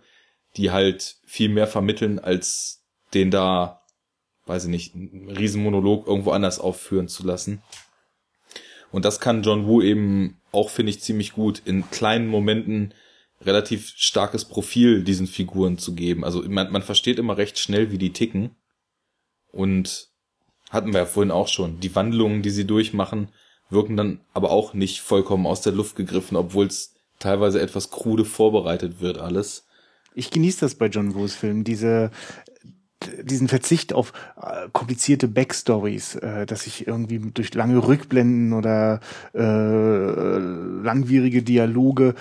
die 0.57 0.71
halt 0.71 1.17
viel 1.25 1.49
mehr 1.49 1.67
vermitteln, 1.67 2.19
als 2.19 2.83
den 3.13 3.31
da, 3.31 3.83
weiß 4.47 4.65
ich 4.65 4.71
nicht, 4.71 4.95
einen 4.95 5.31
Riesenmonolog 5.31 6.07
irgendwo 6.07 6.31
anders 6.31 6.59
aufführen 6.59 7.09
zu 7.09 7.27
lassen. 7.27 7.63
Und 8.91 9.05
das 9.05 9.21
kann 9.21 9.43
John 9.43 9.67
Woo 9.67 9.83
eben 9.83 10.41
auch, 10.53 10.71
finde 10.71 10.91
ich, 10.91 11.01
ziemlich 11.01 11.33
gut 11.33 11.63
in 11.65 11.91
kleinen 11.91 12.29
Momenten 12.29 12.95
relativ 13.41 13.93
starkes 13.97 14.45
Profil 14.45 15.03
diesen 15.03 15.27
Figuren 15.27 15.79
zu 15.79 15.95
geben. 15.95 16.25
Also 16.25 16.43
man, 16.49 16.71
man 16.71 16.83
versteht 16.83 17.19
immer 17.19 17.37
recht 17.37 17.59
schnell, 17.59 17.91
wie 17.91 17.99
die 17.99 18.13
ticken. 18.13 18.55
Und 19.53 20.09
hatten 20.71 20.93
wir 20.93 21.01
ja 21.01 21.07
vorhin 21.07 21.31
auch 21.31 21.49
schon. 21.49 21.81
Die 21.81 21.95
Wandlungen, 21.95 22.43
die 22.43 22.51
sie 22.51 22.67
durchmachen, 22.67 23.29
wirken 23.71 23.97
dann 23.97 24.21
aber 24.33 24.51
auch 24.51 24.75
nicht 24.75 25.01
vollkommen 25.01 25.47
aus 25.47 25.61
der 25.61 25.73
Luft 25.73 25.97
gegriffen, 25.97 26.37
obwohl 26.37 26.67
es 26.67 26.95
teilweise 27.19 27.61
etwas 27.61 27.91
krude 27.91 28.25
vorbereitet 28.25 29.01
wird 29.01 29.19
alles. 29.19 29.67
Ich 30.15 30.31
genieße 30.31 30.61
das 30.61 30.77
bei 30.77 30.87
John 30.87 31.15
Woos 31.15 31.35
Filmen, 31.35 31.65
diese 31.65 32.11
diesen 33.23 33.49
Verzicht 33.49 33.93
auf 33.93 34.13
äh, 34.41 34.69
komplizierte 34.73 35.29
Backstories, 35.29 36.17
äh, 36.17 36.47
dass 36.47 36.67
ich 36.67 36.87
irgendwie 36.87 37.19
durch 37.19 37.55
lange 37.55 37.87
Rückblenden 37.87 38.53
oder 38.53 39.01
äh, 39.35 39.39
langwierige 39.39 41.43
Dialoge 41.43 42.15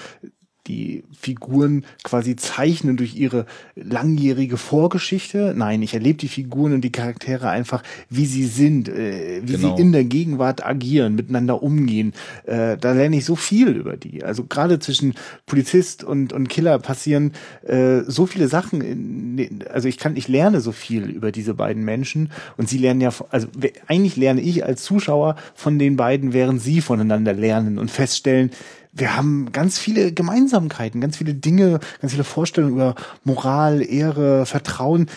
die 0.68 1.04
Figuren 1.12 1.86
quasi 2.04 2.36
zeichnen 2.36 2.98
durch 2.98 3.16
ihre 3.16 3.46
langjährige 3.76 4.58
Vorgeschichte. 4.58 5.54
Nein, 5.56 5.82
ich 5.82 5.94
erlebe 5.94 6.18
die 6.18 6.28
Figuren 6.28 6.74
und 6.74 6.82
die 6.82 6.92
Charaktere 6.92 7.50
einfach, 7.50 7.84
wie 8.10 8.26
sie 8.26 8.46
sind, 8.46 8.88
äh, 8.90 9.42
wie 9.44 9.54
Genau. 9.54 9.76
sie 9.76 9.82
in 9.82 9.92
der 9.92 10.06
Gegenwart 10.06 10.66
agieren, 10.66 11.16
miteinander 11.16 11.62
umgehen. 11.62 12.14
Äh, 12.46 12.78
da 12.78 12.94
lerne 12.94 13.18
ich 13.18 13.26
so 13.26 13.36
viel 13.36 13.70
über 13.70 13.98
die. 13.98 14.24
Also 14.24 14.46
gerade 14.46 14.80
zwischen 14.80 15.16
Polizist 15.46 16.04
und, 16.04 16.34
und 16.34 16.48
Killer 16.50 16.80
passieren 16.80 17.34
äh, 17.64 18.02
so 18.08 18.26
viele 18.26 18.48
Sachen. 18.48 18.82
In, 18.82 19.64
also 19.72 19.88
ich 19.88 19.98
kann, 19.98 20.16
ich 20.16 20.28
lerne 20.28 20.62
so 20.62 20.72
viel 20.72 21.10
über 21.10 21.32
diese 21.32 21.54
beiden 21.54 21.84
Menschen 21.84 22.32
und 22.58 22.70
sie 22.70 22.78
lernen 22.78 23.02
ja, 23.02 23.12
also 23.30 23.48
eigentlich 23.88 24.16
lerne 24.16 24.42
ich 24.42 24.66
als 24.66 24.84
Zuschauer 24.84 25.36
von 25.56 25.78
den 25.78 25.98
beiden, 25.98 26.34
während 26.34 26.62
sie 26.62 26.82
voneinander 26.82 27.34
lernen 27.34 27.78
und 27.78 27.92
feststellen, 27.92 28.52
wir 28.96 29.16
haben 29.16 29.52
ganz 29.52 29.80
viele 29.80 30.14
Gemeinsamkeiten, 30.14 31.02
ganz 31.02 31.18
viele 31.18 31.34
Dinge, 31.34 31.80
ganz 32.00 32.14
viele 32.14 32.24
Vorstellungen 32.24 32.76
über 32.76 32.96
Moral, 33.24 33.82
Ehre, 33.82 34.46
Vertrauen, 34.46 35.10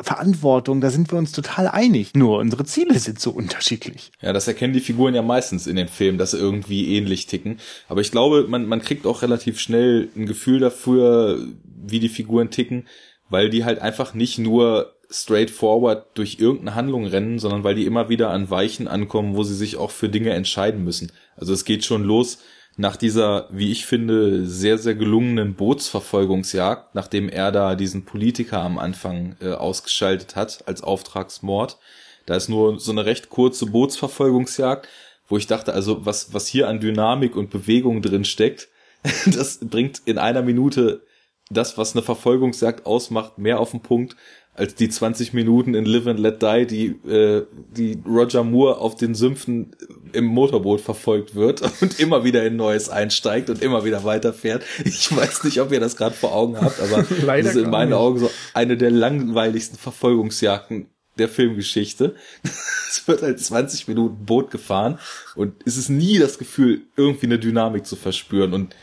Verantwortung, 0.00 0.80
da 0.80 0.90
sind 0.90 1.12
wir 1.12 1.18
uns 1.18 1.30
total 1.32 1.68
einig. 1.68 2.12
Nur 2.14 2.38
unsere 2.38 2.64
Ziele 2.64 2.98
sind 2.98 3.20
so 3.20 3.30
unterschiedlich. 3.30 4.10
Ja, 4.20 4.32
das 4.32 4.48
erkennen 4.48 4.72
die 4.72 4.80
Figuren 4.80 5.14
ja 5.14 5.22
meistens 5.22 5.66
in 5.68 5.76
den 5.76 5.88
Filmen, 5.88 6.18
dass 6.18 6.32
sie 6.32 6.38
irgendwie 6.38 6.96
ähnlich 6.96 7.26
ticken. 7.26 7.58
Aber 7.88 8.00
ich 8.00 8.10
glaube, 8.10 8.46
man, 8.48 8.66
man 8.66 8.82
kriegt 8.82 9.06
auch 9.06 9.22
relativ 9.22 9.60
schnell 9.60 10.08
ein 10.16 10.26
Gefühl 10.26 10.58
dafür, 10.58 11.46
wie 11.64 12.00
die 12.00 12.08
Figuren 12.08 12.50
ticken, 12.50 12.86
weil 13.28 13.48
die 13.50 13.64
halt 13.64 13.78
einfach 13.80 14.14
nicht 14.14 14.38
nur 14.38 14.96
straightforward 15.10 16.06
durch 16.14 16.38
irgendeine 16.38 16.74
Handlung 16.74 17.06
rennen, 17.06 17.38
sondern 17.38 17.64
weil 17.64 17.74
die 17.74 17.86
immer 17.86 18.08
wieder 18.08 18.30
an 18.30 18.50
Weichen 18.50 18.88
ankommen, 18.88 19.36
wo 19.36 19.42
sie 19.42 19.56
sich 19.56 19.76
auch 19.76 19.90
für 19.90 20.08
Dinge 20.08 20.30
entscheiden 20.30 20.84
müssen. 20.84 21.12
Also 21.36 21.52
es 21.52 21.64
geht 21.64 21.84
schon 21.84 22.04
los 22.04 22.38
nach 22.76 22.96
dieser, 22.96 23.48
wie 23.50 23.72
ich 23.72 23.84
finde, 23.84 24.46
sehr, 24.46 24.78
sehr 24.78 24.94
gelungenen 24.94 25.54
Bootsverfolgungsjagd, 25.54 26.94
nachdem 26.94 27.28
er 27.28 27.52
da 27.52 27.74
diesen 27.74 28.04
Politiker 28.04 28.62
am 28.62 28.78
Anfang 28.78 29.36
äh, 29.40 29.52
ausgeschaltet 29.52 30.36
hat 30.36 30.66
als 30.66 30.82
Auftragsmord. 30.82 31.78
Da 32.26 32.36
ist 32.36 32.48
nur 32.48 32.78
so 32.78 32.92
eine 32.92 33.04
recht 33.04 33.28
kurze 33.28 33.66
Bootsverfolgungsjagd, 33.66 34.88
wo 35.28 35.36
ich 35.36 35.46
dachte, 35.46 35.74
also 35.74 36.06
was, 36.06 36.32
was 36.32 36.46
hier 36.46 36.68
an 36.68 36.80
Dynamik 36.80 37.36
und 37.36 37.50
Bewegung 37.50 38.02
drin 38.02 38.24
steckt, 38.24 38.68
das 39.26 39.58
bringt 39.60 40.02
in 40.04 40.18
einer 40.18 40.42
Minute 40.42 41.02
das, 41.50 41.76
was 41.76 41.94
eine 41.94 42.02
Verfolgungsjagd 42.02 42.86
ausmacht, 42.86 43.36
mehr 43.36 43.58
auf 43.58 43.72
den 43.72 43.82
Punkt, 43.82 44.16
als 44.60 44.74
die 44.74 44.90
20 44.90 45.32
Minuten 45.32 45.74
in 45.74 45.86
Live 45.86 46.06
and 46.06 46.20
Let 46.20 46.42
Die, 46.42 46.66
die, 46.66 47.10
äh, 47.10 47.46
die 47.74 47.98
Roger 48.06 48.44
Moore 48.44 48.76
auf 48.76 48.94
den 48.94 49.14
Sümpfen 49.14 49.74
im 50.12 50.26
Motorboot 50.26 50.82
verfolgt 50.82 51.34
wird 51.34 51.62
und 51.80 51.98
immer 51.98 52.24
wieder 52.24 52.44
in 52.44 52.56
Neues 52.56 52.90
einsteigt 52.90 53.48
und 53.48 53.62
immer 53.62 53.86
wieder 53.86 54.04
weiterfährt. 54.04 54.62
Ich 54.84 55.16
weiß 55.16 55.44
nicht, 55.44 55.62
ob 55.62 55.72
ihr 55.72 55.80
das 55.80 55.96
gerade 55.96 56.14
vor 56.14 56.34
Augen 56.34 56.60
habt, 56.60 56.78
aber 56.78 57.02
das 57.26 57.46
ist 57.46 57.56
in 57.56 57.70
meinen 57.70 57.88
nicht. 57.88 57.98
Augen 57.98 58.18
so 58.18 58.30
eine 58.52 58.76
der 58.76 58.90
langweiligsten 58.90 59.78
Verfolgungsjagden 59.78 60.90
der 61.16 61.30
Filmgeschichte. 61.30 62.14
es 62.42 63.02
wird 63.08 63.22
halt 63.22 63.40
20 63.40 63.88
Minuten 63.88 64.26
Boot 64.26 64.50
gefahren 64.50 64.98
und 65.36 65.54
es 65.64 65.78
ist 65.78 65.88
nie 65.88 66.18
das 66.18 66.36
Gefühl, 66.36 66.82
irgendwie 66.98 67.26
eine 67.26 67.38
Dynamik 67.38 67.86
zu 67.86 67.96
verspüren 67.96 68.52
und 68.52 68.76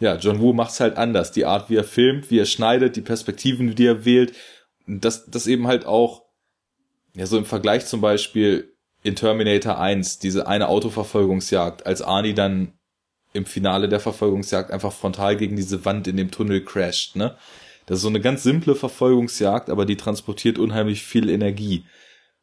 ja, 0.00 0.16
John 0.16 0.40
Woo 0.40 0.52
macht's 0.52 0.80
halt 0.80 0.96
anders. 0.96 1.30
Die 1.30 1.44
Art, 1.44 1.70
wie 1.70 1.76
er 1.76 1.84
filmt, 1.84 2.28
wie 2.28 2.40
er 2.40 2.46
schneidet, 2.46 2.96
die 2.96 3.02
Perspektiven, 3.02 3.72
die 3.76 3.86
er 3.86 4.04
wählt 4.04 4.32
das, 4.86 5.26
das 5.26 5.46
eben 5.46 5.66
halt 5.66 5.86
auch, 5.86 6.22
ja, 7.14 7.26
so 7.26 7.38
im 7.38 7.44
Vergleich 7.44 7.86
zum 7.86 8.00
Beispiel 8.00 8.74
in 9.02 9.16
Terminator 9.16 9.78
1, 9.78 10.18
diese 10.18 10.46
eine 10.46 10.68
Autoverfolgungsjagd, 10.68 11.86
als 11.86 12.02
Arnie 12.02 12.34
dann 12.34 12.74
im 13.32 13.46
Finale 13.46 13.88
der 13.88 14.00
Verfolgungsjagd 14.00 14.70
einfach 14.70 14.92
frontal 14.92 15.36
gegen 15.36 15.56
diese 15.56 15.84
Wand 15.84 16.06
in 16.06 16.16
dem 16.16 16.30
Tunnel 16.30 16.64
crasht, 16.64 17.16
ne? 17.16 17.36
Das 17.86 17.98
ist 17.98 18.02
so 18.02 18.08
eine 18.08 18.20
ganz 18.20 18.44
simple 18.44 18.76
Verfolgungsjagd, 18.76 19.68
aber 19.68 19.84
die 19.84 19.96
transportiert 19.96 20.56
unheimlich 20.56 21.02
viel 21.02 21.28
Energie. 21.28 21.84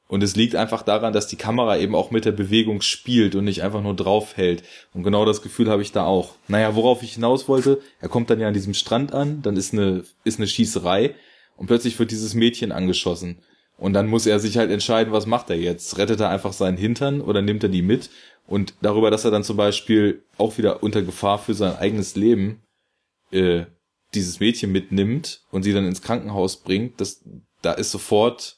Und 0.10 0.22
es 0.22 0.36
liegt 0.36 0.56
einfach 0.56 0.82
daran, 0.82 1.14
dass 1.14 1.28
die 1.28 1.38
Kamera 1.38 1.78
eben 1.78 1.96
auch 1.96 2.12
mit 2.12 2.26
der 2.26 2.32
Bewegung 2.34 2.82
spielt 2.82 3.36
und 3.36 3.46
nicht 3.46 3.64
einfach 3.64 3.82
nur 3.82 3.96
draufhält. 3.96 4.64
Und 4.94 5.04
genau 5.04 5.24
das 5.24 5.42
Gefühl 5.42 5.70
habe 5.70 5.82
ich 5.82 5.92
da 5.92 6.04
auch. 6.04 6.36
Naja, 6.48 6.76
worauf 6.76 7.04
ich 7.04 7.14
hinaus 7.14 7.48
wollte, 7.48 7.80
er 8.02 8.10
kommt 8.10 8.30
dann 8.30 8.40
ja 8.40 8.48
an 8.48 8.54
diesem 8.54 8.74
Strand 8.74 9.14
an, 9.14 9.42
dann 9.42 9.56
ist 9.56 9.72
eine, 9.72 10.04
ist 10.24 10.40
eine 10.40 10.48
Schießerei 10.48 11.16
und 11.60 11.68
plötzlich 11.68 12.00
wird 12.00 12.12
dieses 12.12 12.36
Mädchen 12.36 12.72
angeschossen. 12.72 13.40
Und 13.78 13.92
dann 13.92 14.08
muss 14.08 14.26
er 14.26 14.40
sich 14.40 14.58
halt 14.58 14.72
entscheiden, 14.72 15.12
was 15.12 15.26
macht 15.26 15.50
er 15.50 15.58
jetzt? 15.58 15.98
Rettet 15.98 16.22
er 16.22 16.30
einfach 16.30 16.54
seinen 16.54 16.78
Hintern 16.78 17.20
oder 17.20 17.42
nimmt 17.42 17.64
er 17.64 17.70
die 17.70 17.82
mit? 17.82 18.10
Und 18.48 18.74
darüber, 18.82 19.12
dass 19.12 19.26
er 19.26 19.32
dann 19.32 19.44
zum 19.44 19.58
Beispiel 19.58 20.24
auch 20.38 20.58
wieder 20.58 20.82
unter 20.84 21.02
Gefahr 21.02 21.38
für 21.38 21.54
sein 21.54 21.76
eigenes 21.76 22.16
Leben 22.16 22.62
äh, 23.32 23.66
dieses 24.14 24.40
Mädchen 24.40 24.72
mitnimmt 24.72 25.44
und 25.52 25.64
sie 25.64 25.74
dann 25.74 25.86
ins 25.86 26.02
Krankenhaus 26.02 26.58
bringt, 26.58 27.02
das, 27.02 27.26
da 27.62 27.74
ist 27.74 27.92
sofort, 27.92 28.58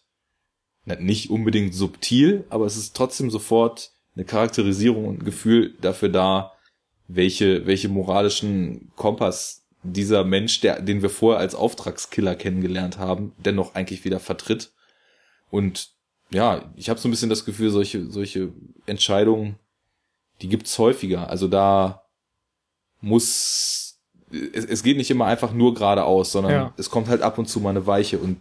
nicht 0.85 1.29
unbedingt 1.31 1.73
subtil, 1.73 2.45
aber 2.49 2.65
es 2.65 2.77
ist 2.77 2.95
trotzdem 2.95 3.31
sofort 3.31 3.91
eine 4.15 4.25
Charakterisierung 4.25 5.05
und 5.05 5.19
ein 5.19 5.25
Gefühl 5.25 5.75
dafür 5.81 6.09
da, 6.09 6.51
welche, 7.07 7.65
welche 7.65 7.89
moralischen 7.89 8.91
Kompass 8.95 9.60
dieser 9.83 10.23
Mensch, 10.23 10.59
der, 10.61 10.81
den 10.81 11.01
wir 11.01 11.09
vorher 11.09 11.39
als 11.39 11.55
Auftragskiller 11.55 12.35
kennengelernt 12.35 12.97
haben, 12.97 13.33
dennoch 13.37 13.75
eigentlich 13.75 14.05
wieder 14.05 14.19
vertritt. 14.19 14.71
Und 15.49 15.89
ja, 16.29 16.71
ich 16.75 16.89
habe 16.89 16.99
so 16.99 17.07
ein 17.07 17.11
bisschen 17.11 17.29
das 17.29 17.45
Gefühl, 17.45 17.71
solche, 17.71 18.09
solche 18.09 18.53
Entscheidungen, 18.85 19.57
die 20.41 20.49
gibt's 20.49 20.77
häufiger. 20.77 21.29
Also 21.29 21.47
da 21.47 22.03
muss, 23.01 23.99
es, 24.31 24.65
es 24.65 24.83
geht 24.83 24.97
nicht 24.97 25.11
immer 25.11 25.25
einfach 25.25 25.51
nur 25.51 25.73
geradeaus, 25.73 26.31
sondern 26.31 26.53
ja. 26.53 26.73
es 26.77 26.89
kommt 26.89 27.09
halt 27.09 27.21
ab 27.21 27.37
und 27.37 27.47
zu 27.47 27.59
mal 27.59 27.71
eine 27.71 27.87
Weiche. 27.87 28.19
Und 28.19 28.39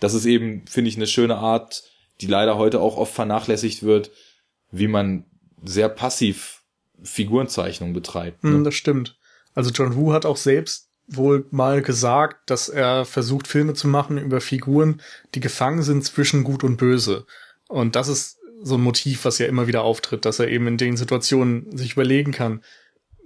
das 0.00 0.14
ist 0.14 0.26
eben, 0.26 0.66
finde 0.66 0.88
ich, 0.88 0.96
eine 0.96 1.06
schöne 1.06 1.36
Art, 1.36 1.82
die 2.20 2.26
leider 2.26 2.58
heute 2.58 2.80
auch 2.80 2.96
oft 2.96 3.14
vernachlässigt 3.14 3.82
wird, 3.82 4.10
wie 4.70 4.88
man 4.88 5.24
sehr 5.64 5.88
passiv 5.88 6.62
Figurenzeichnung 7.02 7.92
betreibt. 7.92 8.44
Ne? 8.44 8.50
Mm, 8.50 8.64
das 8.64 8.74
stimmt. 8.74 9.18
Also 9.54 9.70
John 9.70 9.96
Woo 9.96 10.12
hat 10.12 10.26
auch 10.26 10.36
selbst 10.36 10.88
wohl 11.06 11.46
mal 11.50 11.82
gesagt, 11.82 12.48
dass 12.50 12.68
er 12.68 13.04
versucht, 13.04 13.46
Filme 13.46 13.74
zu 13.74 13.88
machen 13.88 14.18
über 14.18 14.40
Figuren, 14.40 15.00
die 15.34 15.40
gefangen 15.40 15.82
sind 15.82 16.04
zwischen 16.04 16.44
Gut 16.44 16.64
und 16.64 16.76
Böse. 16.76 17.26
Und 17.68 17.96
das 17.96 18.08
ist 18.08 18.38
so 18.62 18.76
ein 18.76 18.82
Motiv, 18.82 19.24
was 19.24 19.38
ja 19.38 19.46
immer 19.46 19.66
wieder 19.66 19.82
auftritt, 19.82 20.24
dass 20.24 20.38
er 20.38 20.48
eben 20.48 20.66
in 20.66 20.76
den 20.76 20.96
Situationen 20.96 21.76
sich 21.76 21.92
überlegen 21.92 22.32
kann, 22.32 22.62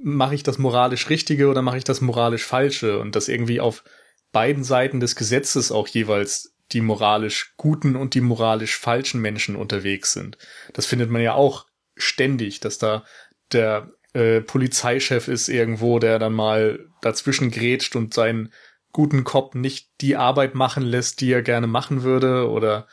mache 0.03 0.35
ich 0.35 0.43
das 0.43 0.59
moralisch 0.59 1.09
Richtige 1.11 1.49
oder 1.49 1.63
mache 1.63 1.79
ich 1.79 1.85
das 1.85 2.01
moralisch 2.01 2.45
Falsche? 2.45 2.99
Und 2.99 3.17
dass 3.17 3.29
irgendwie 3.29 3.61
auf 3.61 3.85
beiden 4.33 4.65
Seiten 4.65 5.01
des 5.01 5.17
Gesetzes 5.17 5.71
auch 5.71 5.89
jeweils 5.89 6.55
die 6.73 6.81
moralisch 6.81 7.55
guten 7.57 7.97
und 7.97 8.15
die 8.15 8.21
moralisch 8.21 8.77
falschen 8.77 9.21
Menschen 9.21 9.57
unterwegs 9.57 10.13
sind. 10.13 10.37
Das 10.73 10.87
findet 10.87 11.11
man 11.11 11.23
ja 11.23 11.35
auch 11.35 11.67
ständig, 11.97 12.61
dass 12.61 12.79
da 12.79 13.05
der 13.53 13.93
äh, 14.17 14.41
Polizeichef 14.41 15.29
ist 15.29 15.49
irgendwo, 15.49 15.99
der 15.99 16.19
dann 16.19 16.33
mal 16.33 16.89
dazwischen 17.03 17.51
grätscht 17.51 17.97
und 17.97 18.15
seinen 18.15 18.51
guten 18.93 19.25
Cop 19.25 19.55
nicht 19.55 19.91
die 20.01 20.17
Arbeit 20.17 20.55
machen 20.55 20.83
lässt, 20.83 21.21
die 21.21 21.31
er 21.31 21.43
gerne 21.43 21.67
machen 21.67 22.03
würde, 22.03 22.49
oder 22.49 22.87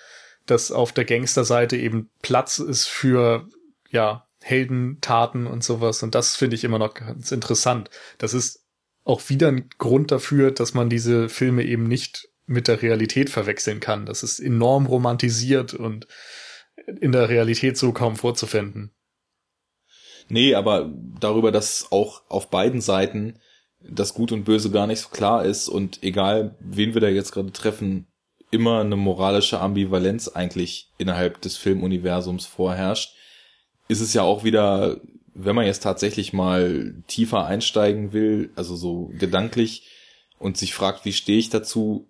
dass 0.45 0.71
auf 0.73 0.91
der 0.91 1.05
Gangsterseite 1.05 1.77
eben 1.77 2.09
Platz 2.21 2.59
ist 2.59 2.87
für, 2.87 3.47
ja, 3.89 4.27
Heldentaten 4.41 5.47
und 5.47 5.63
sowas. 5.63 6.03
Und 6.03 6.13
das 6.13 6.35
finde 6.35 6.57
ich 6.57 6.65
immer 6.65 6.79
noch 6.79 6.93
ganz 6.93 7.31
interessant. 7.31 7.89
Das 8.17 8.33
ist 8.33 8.65
auch 9.05 9.29
wieder 9.29 9.47
ein 9.47 9.69
Grund 9.77 10.11
dafür, 10.11 10.51
dass 10.51 10.73
man 10.73 10.89
diese 10.89 11.29
Filme 11.29 11.63
eben 11.63 11.87
nicht 11.87 12.27
mit 12.45 12.67
der 12.67 12.81
Realität 12.81 13.29
verwechseln 13.29 13.79
kann. 13.79 14.05
Das 14.05 14.23
ist 14.23 14.41
enorm 14.41 14.87
romantisiert 14.87 15.73
und 15.73 16.07
in 16.99 17.13
der 17.13 17.29
Realität 17.29 17.77
so 17.77 17.93
kaum 17.93 18.17
vorzufinden. 18.17 18.91
Nee, 20.29 20.55
aber 20.55 20.91
darüber, 21.19 21.51
dass 21.51 21.87
auch 21.91 22.21
auf 22.29 22.49
beiden 22.49 22.81
Seiten 22.81 23.39
das 23.81 24.13
Gut 24.13 24.31
und 24.31 24.45
Böse 24.45 24.71
gar 24.71 24.87
nicht 24.87 24.99
so 24.99 25.09
klar 25.09 25.45
ist 25.45 25.67
und 25.67 26.03
egal, 26.03 26.55
wen 26.59 26.93
wir 26.93 27.01
da 27.01 27.09
jetzt 27.09 27.31
gerade 27.31 27.51
treffen, 27.51 28.07
immer 28.51 28.81
eine 28.81 28.95
moralische 28.95 29.59
Ambivalenz 29.59 30.27
eigentlich 30.27 30.89
innerhalb 30.97 31.41
des 31.41 31.57
Filmuniversums 31.57 32.45
vorherrscht, 32.45 33.15
ist 33.87 33.99
es 33.99 34.13
ja 34.13 34.21
auch 34.21 34.43
wieder, 34.43 35.01
wenn 35.33 35.55
man 35.55 35.65
jetzt 35.65 35.83
tatsächlich 35.83 36.33
mal 36.33 36.95
tiefer 37.07 37.45
einsteigen 37.45 38.13
will, 38.13 38.51
also 38.55 38.75
so 38.75 39.11
gedanklich 39.17 39.89
und 40.39 40.57
sich 40.57 40.73
fragt, 40.73 41.03
wie 41.03 41.13
stehe 41.13 41.39
ich 41.39 41.49
dazu, 41.49 42.07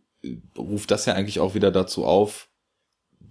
ruft 0.58 0.92
das 0.92 1.06
ja 1.06 1.14
eigentlich 1.14 1.40
auch 1.40 1.56
wieder 1.56 1.72
dazu 1.72 2.06
auf, 2.06 2.50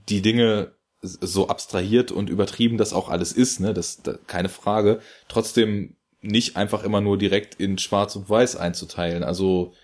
die 0.08 0.22
Dinge 0.22 0.72
so 1.02 1.48
abstrahiert 1.48 2.12
und 2.12 2.30
übertrieben 2.30 2.78
das 2.78 2.92
auch 2.92 3.08
alles 3.08 3.32
ist, 3.32 3.60
ne, 3.60 3.74
das, 3.74 4.02
das 4.02 4.18
keine 4.26 4.48
Frage, 4.48 5.00
trotzdem 5.28 5.96
nicht 6.20 6.56
einfach 6.56 6.84
immer 6.84 7.00
nur 7.00 7.18
direkt 7.18 7.56
in 7.56 7.76
Schwarz 7.78 8.14
und 8.14 8.30
Weiß 8.30 8.54
einzuteilen. 8.54 9.24
Also, 9.24 9.74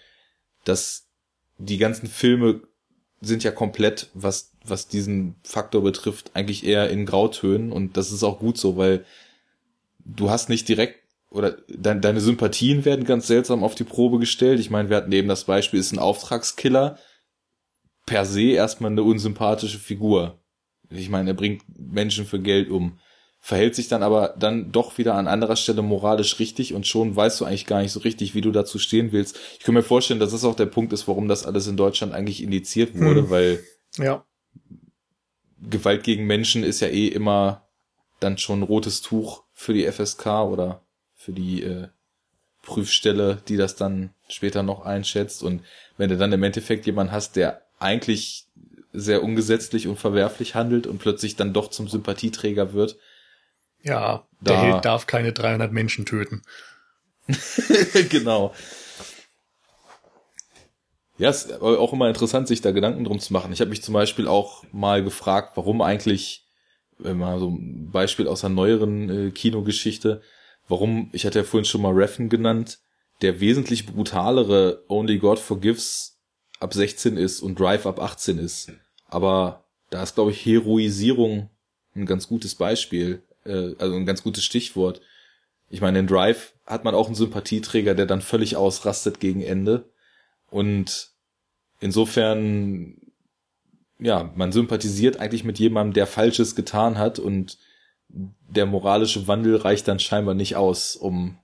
dass 0.65 1.09
die 1.59 1.79
ganzen 1.79 2.07
Filme 2.07 2.63
sind 3.21 3.43
ja 3.43 3.51
komplett, 3.51 4.11
was, 4.15 4.53
was 4.65 4.87
diesen 4.87 5.35
Faktor 5.43 5.83
betrifft, 5.83 6.31
eigentlich 6.35 6.65
eher 6.65 6.89
in 6.89 7.05
Grautönen 7.05 7.73
und 7.73 7.97
das 7.97 8.13
ist 8.13 8.23
auch 8.23 8.39
gut 8.39 8.57
so, 8.57 8.77
weil 8.77 9.05
du 10.05 10.31
hast 10.31 10.49
nicht 10.49 10.69
direkt 10.69 11.01
oder 11.31 11.57
de 11.69 12.01
deine 12.01 12.21
Sympathien 12.21 12.85
werden 12.85 13.05
ganz 13.05 13.27
seltsam 13.27 13.63
auf 13.63 13.75
die 13.75 13.85
Probe 13.85 14.19
gestellt. 14.19 14.61
Ich 14.61 14.71
meine, 14.71 14.89
wir 14.89 14.97
hatten 14.97 15.13
eben 15.13 15.29
das 15.29 15.45
Beispiel, 15.45 15.79
ist 15.79 15.93
ein 15.93 15.99
Auftragskiller 15.99 16.99
per 18.07 18.25
se 18.25 18.53
erstmal 18.53 18.91
eine 18.91 19.03
unsympathische 19.03 19.79
Figur. 19.79 20.39
Ich 20.91 21.11
meine, 21.11 21.31
er 21.31 21.35
bringt 21.35 21.63
Menschen 21.79 22.27
für 22.27 22.41
Geld 22.41 22.71
um, 22.71 22.99
verhält 23.41 23.75
sich 23.75 23.89
dann 23.89 24.03
aber 24.03 24.35
dann 24.39 24.73
doch 24.73 24.99
wieder 24.99 25.15
an 25.15 25.29
anderer 25.29 25.57
Stelle 25.57 25.83
moralisch 25.83 26.39
richtig 26.39 26.75
und 26.75 26.87
schon 26.87 27.15
weißt 27.15 27.41
du 27.41 27.45
eigentlich 27.45 27.67
gar 27.67 27.83
nicht 27.83 27.93
so 27.93 28.01
richtig, 28.01 28.35
wie 28.35 28.41
du 28.41 28.51
dazu 28.51 28.79
stehen 28.79 29.13
willst. 29.13 29.39
Ich 29.59 29.65
kann 29.65 29.75
mir 29.75 29.83
vorstellen, 29.83 30.21
dass 30.21 30.33
das 30.33 30.45
auch 30.45 30.57
der 30.57 30.67
Punkt 30.67 30.93
ist, 30.93 31.09
warum 31.09 31.29
das 31.29 31.47
alles 31.47 31.67
in 31.67 31.77
Deutschland 31.77 32.13
eigentlich 32.13 32.43
indiziert 32.43 32.99
wurde, 32.99 33.23
hm. 33.23 33.31
weil 33.31 33.65
ja. 33.97 34.25
Gewalt 35.61 36.05
gegen 36.05 36.27
Menschen 36.27 36.63
ist 36.63 36.81
ja 36.81 36.89
eh 36.89 37.09
immer 37.09 37.69
dann 38.21 38.39
schon 38.39 38.63
rotes 38.63 39.01
Tuch 39.01 39.45
für 39.53 39.73
die 39.73 39.91
FSK 39.91 40.27
oder 40.45 40.83
für 41.15 41.33
die 41.33 41.63
äh, 41.63 41.89
Prüfstelle, 42.63 43.43
die 43.49 43.57
das 43.57 43.77
dann 43.77 44.11
später 44.29 44.63
noch 44.63 44.85
einschätzt. 44.85 45.43
Und 45.43 45.63
wenn 45.97 46.11
du 46.11 46.17
dann 46.17 46.33
im 46.33 46.43
Endeffekt 46.43 46.87
jemanden 46.87 47.13
hast, 47.13 47.37
der 47.37 47.63
eigentlich 47.79 48.48
sehr 48.93 49.23
ungesetzlich 49.23 49.87
und 49.87 49.99
verwerflich 49.99 50.55
handelt 50.55 50.87
und 50.87 50.99
plötzlich 50.99 51.37
dann 51.37 51.53
doch 51.53 51.69
zum 51.69 51.89
Sympathieträger 51.89 52.73
wird. 52.73 52.97
Ja, 53.83 54.27
der 54.41 54.55
da, 54.55 54.63
Held 54.63 54.85
darf 54.85 55.07
keine 55.07 55.33
300 55.33 55.73
Menschen 55.73 56.07
töten. 56.07 56.43
genau. 58.09 58.55
Ja, 61.19 61.31
es 61.31 61.47
ist 61.47 61.61
auch 61.61 61.93
immer 61.93 62.09
interessant, 62.09 62.47
sich 62.47 62.61
da 62.61 62.71
Gedanken 62.71 63.05
drum 63.05 63.19
zu 63.19 63.33
machen. 63.33 63.53
Ich 63.53 63.61
habe 63.61 63.71
mich 63.71 63.83
zum 63.83 63.93
Beispiel 63.93 64.29
auch 64.29 64.65
mal 64.73 65.03
gefragt, 65.03 65.57
warum 65.57 65.83
eigentlich, 65.83 66.47
wenn 66.99 67.19
man 67.19 67.41
so 67.41 67.51
ein 67.51 67.91
Beispiel 67.91 68.29
aus 68.29 68.45
einer 68.45 68.55
neueren 68.55 69.29
äh, 69.29 69.31
Kinogeschichte, 69.33 70.23
warum, 70.69 71.11
ich 71.13 71.27
hatte 71.27 71.41
ja 71.41 71.45
vorhin 71.45 71.65
schon 71.65 71.83
mal 71.83 71.93
Reffen 71.93 72.29
genannt, 72.29 72.79
der 73.21 73.41
wesentlich 73.41 73.87
brutalere 73.87 74.85
Only 74.89 75.19
God 75.19 75.41
Forgives 75.41 76.18
ab 76.61 76.75
16 76.75 77.17
ist 77.17 77.41
und 77.41 77.59
Drive 77.59 77.87
ab 77.87 78.01
18 78.01 78.39
ist. 78.39 78.73
Aber 79.07 79.65
da 79.91 80.03
ist, 80.03 80.15
glaube 80.15 80.31
ich, 80.31 80.45
Heroisierung 80.45 81.51
ein 81.95 82.07
ganz 82.07 82.29
gutes 82.29 82.55
Beispiel, 82.55 83.23
äh, 83.45 83.75
also 83.79 83.95
ein 83.95 84.07
ganz 84.07 84.23
gutes 84.23 84.45
Stichwort. 84.45 85.01
Ich 85.71 85.81
meine, 85.81 85.99
in 85.99 86.07
Drive 86.07 86.55
hat 86.67 86.85
man 86.85 86.95
auch 86.95 87.07
einen 87.07 87.15
Sympathieträger, 87.15 87.95
der 87.95 88.07
dann 88.07 88.21
völlig 88.21 88.57
ausrastet 88.57 89.21
gegen 89.21 89.43
Ende. 89.43 89.89
Und 90.51 91.11
insofern, 91.81 92.97
ja, 93.99 94.33
man 94.35 94.53
sympathisiert 94.53 95.19
eigentlich 95.19 95.45
mit 95.45 95.59
jemandem, 95.59 95.95
der 95.95 96.07
Falsches 96.07 96.55
getan 96.55 96.99
hat 96.99 97.19
und 97.19 97.59
der 98.09 98.67
moralische 98.67 99.29
Wandel 99.29 99.57
reicht 99.57 99.87
dann 99.89 99.99
scheinbar 99.99 100.35
nicht 100.35 100.57
aus, 100.57 100.97
um 100.97 101.39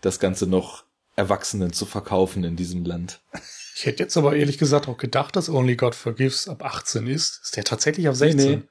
das 0.00 0.18
Ganze 0.18 0.46
noch 0.46 0.84
Erwachsenen 1.16 1.72
zu 1.74 1.84
verkaufen 1.84 2.44
in 2.44 2.56
diesem 2.56 2.84
Land. 2.84 3.20
Ich 3.80 3.86
hätte 3.86 4.02
jetzt 4.02 4.18
aber 4.18 4.36
ehrlich 4.36 4.58
gesagt 4.58 4.88
auch 4.88 4.98
gedacht, 4.98 5.36
dass 5.36 5.48
Only 5.48 5.74
God 5.74 5.94
Forgives 5.94 6.48
ab 6.48 6.62
18 6.62 7.06
ist. 7.06 7.40
Ist 7.42 7.56
der 7.56 7.64
tatsächlich 7.64 8.08
ab 8.08 8.14
16? 8.14 8.50
Nee, 8.50 8.56
nee. 8.56 8.62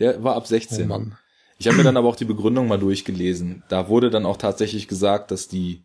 Der 0.00 0.24
war 0.24 0.34
ab 0.34 0.48
16. 0.48 0.82
Oh 0.82 0.88
Mann. 0.88 1.18
Ich 1.58 1.68
habe 1.68 1.76
mir 1.76 1.84
dann 1.84 1.96
aber 1.96 2.08
auch 2.08 2.16
die 2.16 2.24
Begründung 2.24 2.66
mal 2.66 2.80
durchgelesen. 2.80 3.62
Da 3.68 3.88
wurde 3.88 4.10
dann 4.10 4.26
auch 4.26 4.38
tatsächlich 4.38 4.88
gesagt, 4.88 5.30
dass 5.30 5.46
die 5.46 5.84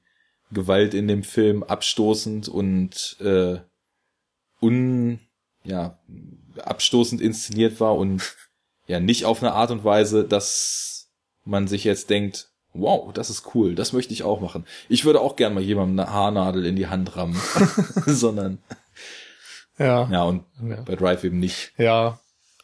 Gewalt 0.51 0.95
in 0.95 1.07
dem 1.07 1.21
Film 1.21 1.61
abstoßend 1.61 2.47
und 2.47 3.17
äh, 3.19 3.59
un 4.61 5.19
ja 5.63 5.99
abstoßend 6.57 7.21
inszeniert 7.21 7.79
war 7.79 7.95
und 7.95 8.35
ja 8.87 8.99
nicht 8.99 9.25
auf 9.25 9.43
eine 9.43 9.53
Art 9.53 9.69
und 9.69 9.83
Weise, 9.83 10.23
dass 10.23 11.11
man 11.43 11.67
sich 11.67 11.83
jetzt 11.83 12.09
denkt, 12.09 12.49
wow, 12.75 13.11
das 13.13 13.29
ist 13.29 13.55
cool, 13.55 13.75
das 13.75 13.93
möchte 13.93 14.13
ich 14.13 14.23
auch 14.23 14.41
machen. 14.41 14.65
Ich 14.89 15.05
würde 15.05 15.21
auch 15.21 15.35
gern 15.35 15.53
mal 15.53 15.63
jemandem 15.63 15.99
eine 15.99 16.11
Haarnadel 16.11 16.65
in 16.65 16.75
die 16.75 16.87
Hand 16.87 17.15
rammen, 17.15 17.39
sondern 18.05 18.59
ja, 19.77 20.07
ja 20.09 20.23
und 20.23 20.43
ja. 20.67 20.81
bei 20.81 20.95
Drive 20.95 21.23
eben 21.23 21.39
nicht. 21.39 21.73
Ja, 21.77 22.19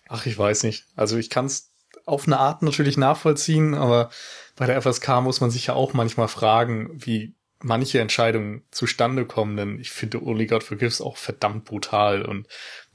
ach 0.07 0.25
ich 0.25 0.37
weiß 0.37 0.63
nicht. 0.63 0.85
Also 0.95 1.17
ich 1.17 1.29
kann 1.29 1.45
es 1.45 1.71
auf 2.05 2.27
eine 2.27 2.39
Art 2.39 2.61
natürlich 2.61 2.97
nachvollziehen, 2.97 3.73
aber 3.73 4.09
bei 4.55 4.65
der 4.65 4.81
FSK 4.81 5.21
muss 5.21 5.41
man 5.41 5.51
sich 5.51 5.67
ja 5.67 5.73
auch 5.73 5.93
manchmal 5.93 6.27
fragen, 6.27 6.89
wie 6.93 7.35
manche 7.63 7.99
Entscheidungen 7.99 8.63
zustande 8.71 9.25
kommen, 9.25 9.55
denn 9.55 9.79
ich 9.79 9.91
finde 9.91 10.23
Only 10.23 10.47
God 10.47 10.63
Forgives 10.63 10.99
auch 10.99 11.17
verdammt 11.17 11.65
brutal 11.65 12.25
und 12.25 12.47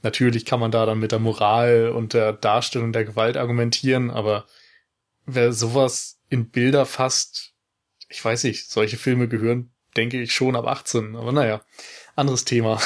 natürlich 0.03 0.45
kann 0.45 0.59
man 0.59 0.71
da 0.71 0.85
dann 0.85 0.99
mit 0.99 1.11
der 1.11 1.19
Moral 1.19 1.89
und 1.89 2.13
der 2.13 2.33
Darstellung 2.33 2.91
der 2.91 3.05
Gewalt 3.05 3.37
argumentieren, 3.37 4.11
aber 4.11 4.45
wer 5.25 5.53
sowas 5.53 6.16
in 6.29 6.49
Bilder 6.49 6.85
fasst, 6.85 7.53
ich 8.09 8.23
weiß 8.23 8.43
nicht, 8.43 8.69
solche 8.69 8.97
Filme 8.97 9.27
gehören, 9.27 9.71
denke 9.95 10.21
ich, 10.21 10.33
schon 10.33 10.55
ab 10.55 10.67
18, 10.67 11.15
aber 11.15 11.31
naja, 11.31 11.61
anderes 12.15 12.45
Thema. 12.45 12.81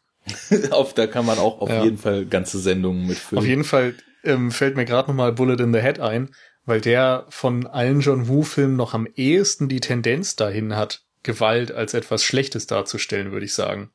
auf, 0.70 0.94
da 0.94 1.06
kann 1.06 1.26
man 1.26 1.38
auch 1.38 1.60
auf 1.60 1.70
ja. 1.70 1.84
jeden 1.84 1.98
Fall 1.98 2.26
ganze 2.26 2.58
Sendungen 2.58 3.06
mitfüllen. 3.06 3.42
Auf 3.42 3.48
jeden 3.48 3.64
Fall 3.64 3.94
ähm, 4.24 4.50
fällt 4.50 4.76
mir 4.76 4.84
gerade 4.84 5.08
nochmal 5.08 5.32
Bullet 5.32 5.62
in 5.62 5.72
the 5.72 5.80
Head 5.80 6.00
ein, 6.00 6.34
weil 6.64 6.80
der 6.80 7.26
von 7.30 7.66
allen 7.66 8.00
John 8.00 8.28
Woo-Filmen 8.28 8.76
noch 8.76 8.94
am 8.94 9.06
ehesten 9.14 9.68
die 9.68 9.80
Tendenz 9.80 10.36
dahin 10.36 10.76
hat, 10.76 11.02
Gewalt 11.22 11.72
als 11.72 11.94
etwas 11.94 12.22
Schlechtes 12.22 12.66
darzustellen, 12.66 13.32
würde 13.32 13.46
ich 13.46 13.54
sagen. 13.54 13.90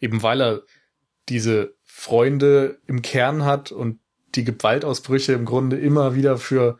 Eben 0.00 0.22
weil 0.22 0.40
er 0.40 0.62
diese 1.28 1.74
Freunde 1.84 2.78
im 2.86 3.02
Kern 3.02 3.44
hat 3.44 3.72
und 3.72 4.00
die 4.34 4.44
Gewaltausbrüche 4.44 5.32
im 5.32 5.44
Grunde 5.44 5.78
immer 5.78 6.14
wieder 6.14 6.36
für 6.38 6.78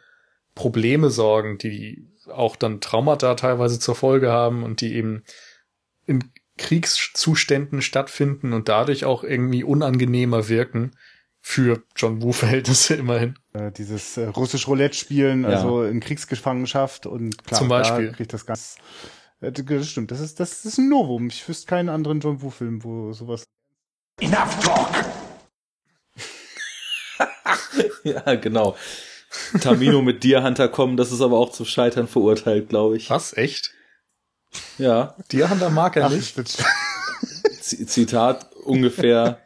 Probleme 0.57 1.11
sorgen, 1.11 1.59
die 1.59 2.09
auch 2.27 2.57
dann 2.57 2.81
Traumata 2.81 3.37
teilweise 3.37 3.79
zur 3.79 3.95
Folge 3.95 4.33
haben 4.33 4.65
und 4.65 4.81
die 4.81 4.95
eben 4.95 5.23
in 6.07 6.25
Kriegszuständen 6.59 7.83
stattfinden 7.83 8.53
und 8.53 8.69
dadurch 8.69 9.05
auch 9.05 9.23
irgendwie 9.23 9.63
unangenehmer 9.63 10.49
wirken 10.49 10.97
für 11.41 11.85
John 11.95 12.23
Woo-Verhältnisse 12.23 12.95
immerhin. 12.97 13.39
Äh, 13.53 13.71
dieses 13.71 14.17
äh, 14.17 14.25
russisch 14.25 14.67
Roulette 14.67 14.97
spielen, 14.97 15.43
ja. 15.43 15.51
also 15.51 15.85
in 15.85 16.01
Kriegsgefangenschaft 16.01 17.07
und 17.07 17.45
klar, 17.45 17.61
Zum 17.61 17.69
Beispiel. 17.69 18.09
Da 18.09 18.13
kriegt 18.15 18.33
das 18.33 18.47
ganz. 18.47 18.79
Äh, 19.41 19.53
das 19.53 19.89
stimmt, 19.89 20.11
das 20.11 20.21
ist, 20.21 20.41
das 20.41 20.65
ist 20.65 20.79
ein 20.79 20.89
Novum. 20.89 21.29
Ich 21.29 21.47
wüsste 21.47 21.67
keinen 21.67 21.91
anderen 21.91 22.21
John 22.21 22.43
Woo-Film, 22.43 22.83
wo 22.83 23.13
sowas. 23.13 23.45
Enough 24.21 24.65
talk! 24.65 25.05
ja, 28.05 28.35
genau. 28.37 28.75
Tamino 29.61 30.03
mit 30.03 30.25
Deer 30.25 30.43
Hunter 30.43 30.69
kommen, 30.69 30.97
das 30.97 31.13
ist 31.13 31.21
aber 31.21 31.39
auch 31.39 31.51
zum 31.51 31.67
Scheitern 31.67 32.09
verurteilt, 32.09 32.69
glaube 32.69 32.97
ich. 32.97 33.11
Was? 33.11 33.37
Echt? 33.37 33.71
Ja. 34.79 35.17
Deer 35.33 35.51
Hunter 35.51 35.71
mag 35.71 35.97
er 35.97 36.07
Ach, 36.07 36.11
nicht. 36.11 36.35
Zitat 37.61 38.53
ungefähr 38.65 39.41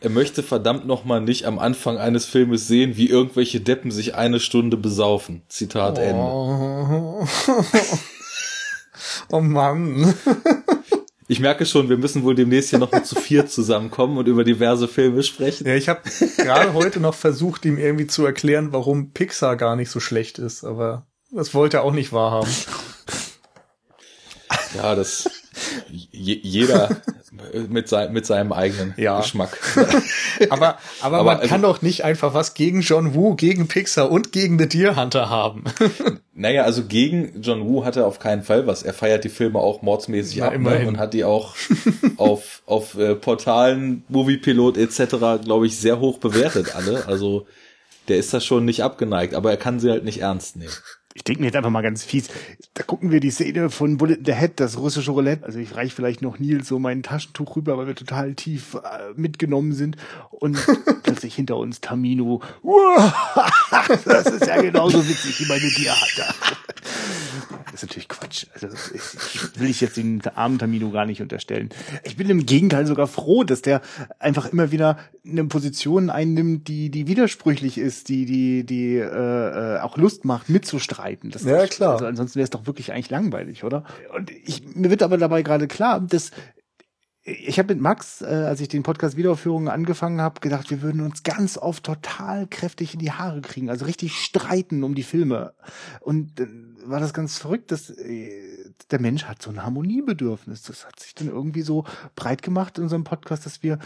er 0.00 0.10
möchte 0.10 0.42
verdammt 0.42 0.86
nochmal 0.86 1.20
nicht 1.20 1.46
am 1.46 1.58
Anfang 1.58 1.98
eines 1.98 2.24
Filmes 2.24 2.66
sehen, 2.66 2.96
wie 2.96 3.08
irgendwelche 3.08 3.60
Deppen 3.60 3.90
sich 3.90 4.14
eine 4.14 4.40
Stunde 4.40 4.76
besaufen. 4.76 5.42
Zitat 5.48 5.98
oh. 5.98 6.02
Ende. 6.02 7.28
oh 9.30 9.40
Mann. 9.40 10.14
Ich 11.26 11.40
merke 11.40 11.64
schon, 11.64 11.88
wir 11.88 11.96
müssen 11.96 12.22
wohl 12.22 12.34
demnächst 12.34 12.70
hier 12.70 12.78
noch 12.78 12.92
mal 12.92 13.04
zu 13.04 13.14
vier 13.14 13.46
zusammenkommen 13.46 14.18
und 14.18 14.28
über 14.28 14.44
diverse 14.44 14.88
Filme 14.88 15.22
sprechen. 15.22 15.66
Ja, 15.66 15.74
ich 15.74 15.88
habe 15.88 16.02
gerade 16.36 16.74
heute 16.74 17.00
noch 17.00 17.14
versucht, 17.14 17.64
ihm 17.64 17.78
irgendwie 17.78 18.06
zu 18.06 18.26
erklären, 18.26 18.72
warum 18.72 19.12
Pixar 19.12 19.56
gar 19.56 19.74
nicht 19.74 19.90
so 19.90 20.00
schlecht 20.00 20.38
ist, 20.38 20.64
aber 20.64 21.06
das 21.30 21.54
wollte 21.54 21.78
er 21.78 21.82
auch 21.84 21.92
nicht 21.92 22.12
wahrhaben. 22.12 22.50
Ja, 24.76 24.94
das 24.94 25.30
jeder 25.90 26.96
mit, 27.68 27.88
sein, 27.88 28.12
mit 28.12 28.26
seinem 28.26 28.52
eigenen 28.52 28.94
ja. 28.96 29.20
Geschmack. 29.20 29.58
aber, 30.50 30.78
aber, 31.00 31.18
aber 31.18 31.24
man 31.24 31.36
also, 31.38 31.48
kann 31.48 31.62
doch 31.62 31.82
nicht 31.82 32.04
einfach 32.04 32.34
was 32.34 32.54
gegen 32.54 32.80
John 32.80 33.14
Woo, 33.14 33.34
gegen 33.34 33.68
Pixar 33.68 34.10
und 34.10 34.32
gegen 34.32 34.58
The 34.58 34.68
Deer 34.68 34.96
Hunter 34.96 35.28
haben. 35.28 35.64
naja, 36.34 36.64
also 36.64 36.84
gegen 36.84 37.40
John 37.42 37.66
Woo 37.66 37.84
hat 37.84 37.96
er 37.96 38.06
auf 38.06 38.18
keinen 38.18 38.42
Fall 38.42 38.66
was. 38.66 38.82
Er 38.82 38.94
feiert 38.94 39.24
die 39.24 39.28
Filme 39.28 39.58
auch 39.58 39.82
mordsmäßig 39.82 40.38
Na, 40.38 40.48
ab 40.48 40.58
ne? 40.58 40.86
und 40.86 40.98
hat 40.98 41.14
die 41.14 41.24
auch 41.24 41.54
auf, 42.16 42.62
auf 42.66 42.96
äh, 42.96 43.14
Portalen, 43.14 44.04
Moviepilot 44.08 44.76
etc., 44.76 45.44
glaube 45.44 45.66
ich, 45.66 45.78
sehr 45.78 46.00
hoch 46.00 46.18
bewertet 46.18 46.74
alle. 46.74 47.06
Also 47.06 47.46
der 48.08 48.18
ist 48.18 48.34
da 48.34 48.40
schon 48.40 48.64
nicht 48.64 48.82
abgeneigt, 48.82 49.34
aber 49.34 49.50
er 49.50 49.56
kann 49.56 49.80
sie 49.80 49.90
halt 49.90 50.04
nicht 50.04 50.20
ernst 50.20 50.56
nehmen 50.56 50.72
ich 51.14 51.22
denke 51.22 51.40
mir 51.40 51.46
jetzt 51.46 51.56
einfach 51.56 51.70
mal 51.70 51.82
ganz 51.82 52.02
fies, 52.02 52.28
da 52.74 52.82
gucken 52.82 53.12
wir 53.12 53.20
die 53.20 53.30
Szene 53.30 53.70
von 53.70 53.96
Bullet 53.96 54.14
in 54.14 54.24
the 54.24 54.34
Head, 54.34 54.58
das 54.58 54.78
russische 54.78 55.12
Roulette. 55.12 55.44
Also 55.44 55.60
ich 55.60 55.76
reich 55.76 55.94
vielleicht 55.94 56.22
noch 56.22 56.40
Nils 56.40 56.66
so 56.66 56.80
mein 56.80 57.04
Taschentuch 57.04 57.54
rüber, 57.54 57.78
weil 57.78 57.86
wir 57.86 57.94
total 57.94 58.34
tief 58.34 58.74
äh, 58.74 59.12
mitgenommen 59.14 59.72
sind. 59.72 59.96
Und 60.30 60.58
plötzlich 61.04 61.36
hinter 61.36 61.56
uns 61.56 61.80
Tamino. 61.80 62.42
das 64.04 64.26
ist 64.26 64.46
ja 64.46 64.60
genauso 64.60 65.08
witzig 65.08 65.40
wie 65.40 65.46
meine 65.46 65.70
Diata. 65.70 66.34
Das 67.74 67.82
ist 67.82 67.88
natürlich 67.88 68.08
Quatsch. 68.08 68.46
Also 68.54 68.68
ich, 68.94 69.58
will 69.58 69.68
ich 69.68 69.80
jetzt 69.80 69.96
den 69.96 70.22
armen 70.36 70.60
Tamino 70.60 70.90
gar 70.90 71.06
nicht 71.06 71.20
unterstellen. 71.20 71.70
Ich 72.04 72.16
bin 72.16 72.30
im 72.30 72.46
Gegenteil 72.46 72.86
sogar 72.86 73.08
froh, 73.08 73.42
dass 73.42 73.62
der 73.62 73.80
einfach 74.20 74.52
immer 74.52 74.70
wieder 74.70 74.96
eine 75.26 75.44
Position 75.46 76.08
einnimmt, 76.08 76.68
die 76.68 76.88
die 76.88 77.08
widersprüchlich 77.08 77.76
ist, 77.76 78.10
die 78.10 78.26
die 78.26 78.64
die 78.64 78.94
äh, 78.98 79.00
äh 79.00 79.80
auch 79.80 79.96
Lust 79.96 80.24
macht 80.24 80.48
mitzustreiten. 80.48 81.30
Das 81.30 81.42
ja 81.42 81.66
klar. 81.66 81.94
Also 81.94 82.06
ansonsten 82.06 82.36
wäre 82.36 82.44
es 82.44 82.50
doch 82.50 82.68
wirklich 82.68 82.92
eigentlich 82.92 83.10
langweilig, 83.10 83.64
oder? 83.64 83.82
Und 84.14 84.30
ich, 84.30 84.62
mir 84.76 84.90
wird 84.90 85.02
aber 85.02 85.18
dabei 85.18 85.42
gerade 85.42 85.66
klar, 85.66 85.98
dass 85.98 86.30
ich 87.26 87.58
habe 87.58 87.74
mit 87.74 87.82
Max, 87.82 88.20
äh, 88.20 88.26
als 88.26 88.60
ich 88.60 88.68
den 88.68 88.82
Podcast 88.82 89.16
Wiederaufführungen 89.16 89.68
angefangen 89.68 90.20
habe, 90.20 90.40
gedacht, 90.40 90.70
wir 90.70 90.82
würden 90.82 91.00
uns 91.00 91.22
ganz 91.22 91.56
oft 91.56 91.82
total 91.82 92.46
kräftig 92.46 92.92
in 92.92 93.00
die 93.00 93.12
Haare 93.12 93.40
kriegen, 93.40 93.70
also 93.70 93.86
richtig 93.86 94.20
streiten 94.20 94.84
um 94.84 94.94
die 94.94 95.02
Filme. 95.02 95.54
Und 96.00 96.38
äh, 96.38 96.46
war 96.84 97.00
das 97.00 97.14
ganz 97.14 97.38
verrückt, 97.38 97.72
dass 97.72 97.88
äh, 97.88 98.30
der 98.90 99.00
Mensch 99.00 99.24
hat 99.24 99.40
so 99.40 99.50
ein 99.50 99.64
Harmoniebedürfnis. 99.64 100.64
Das 100.64 100.86
hat 100.86 101.00
sich 101.00 101.14
dann 101.14 101.28
irgendwie 101.28 101.62
so 101.62 101.84
breit 102.14 102.42
gemacht 102.42 102.76
in 102.76 102.84
unserem 102.84 103.04
Podcast, 103.04 103.46
dass 103.46 103.62
wir, 103.62 103.78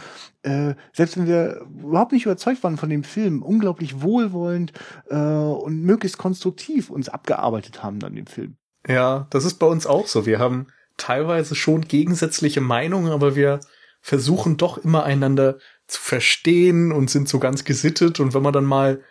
äh, 0.43 0.73
selbst 0.91 1.17
wenn 1.17 1.25
wir 1.25 1.61
überhaupt 1.61 2.11
nicht 2.11 2.25
überzeugt 2.25 2.61
waren 2.63 2.75
von 2.75 2.89
dem 2.89 3.05
Film, 3.05 3.41
unglaublich 3.41 4.01
wohlwollend 4.01 4.73
äh, 5.09 5.15
und 5.15 5.81
möglichst 5.83 6.17
konstruktiv 6.17 6.89
uns 6.89 7.07
abgearbeitet 7.07 7.83
haben 7.83 8.03
an 8.03 8.15
dem 8.15 8.27
Film. 8.27 8.57
Ja, 8.85 9.27
das 9.29 9.45
ist 9.45 9.59
bei 9.59 9.67
uns 9.67 9.87
auch 9.87 10.07
so. 10.07 10.25
Wir 10.25 10.39
haben 10.39 10.67
teilweise 10.99 11.55
schon 11.55 11.87
gegensätzliche 11.87 12.61
Meinungen, 12.61 13.11
aber 13.11 13.35
wir 13.35 13.59
versuchen 14.01 14.57
doch 14.57 14.77
immer 14.77 15.03
einander 15.03 15.57
zu 15.87 15.99
verstehen 15.99 16.91
und 16.91 17.09
sind 17.09 17.27
so 17.27 17.39
ganz 17.39 17.63
gesittet. 17.63 18.19
Und 18.19 18.33
wenn 18.33 18.43
man 18.43 18.53
dann 18.53 18.65
mal 18.65 19.01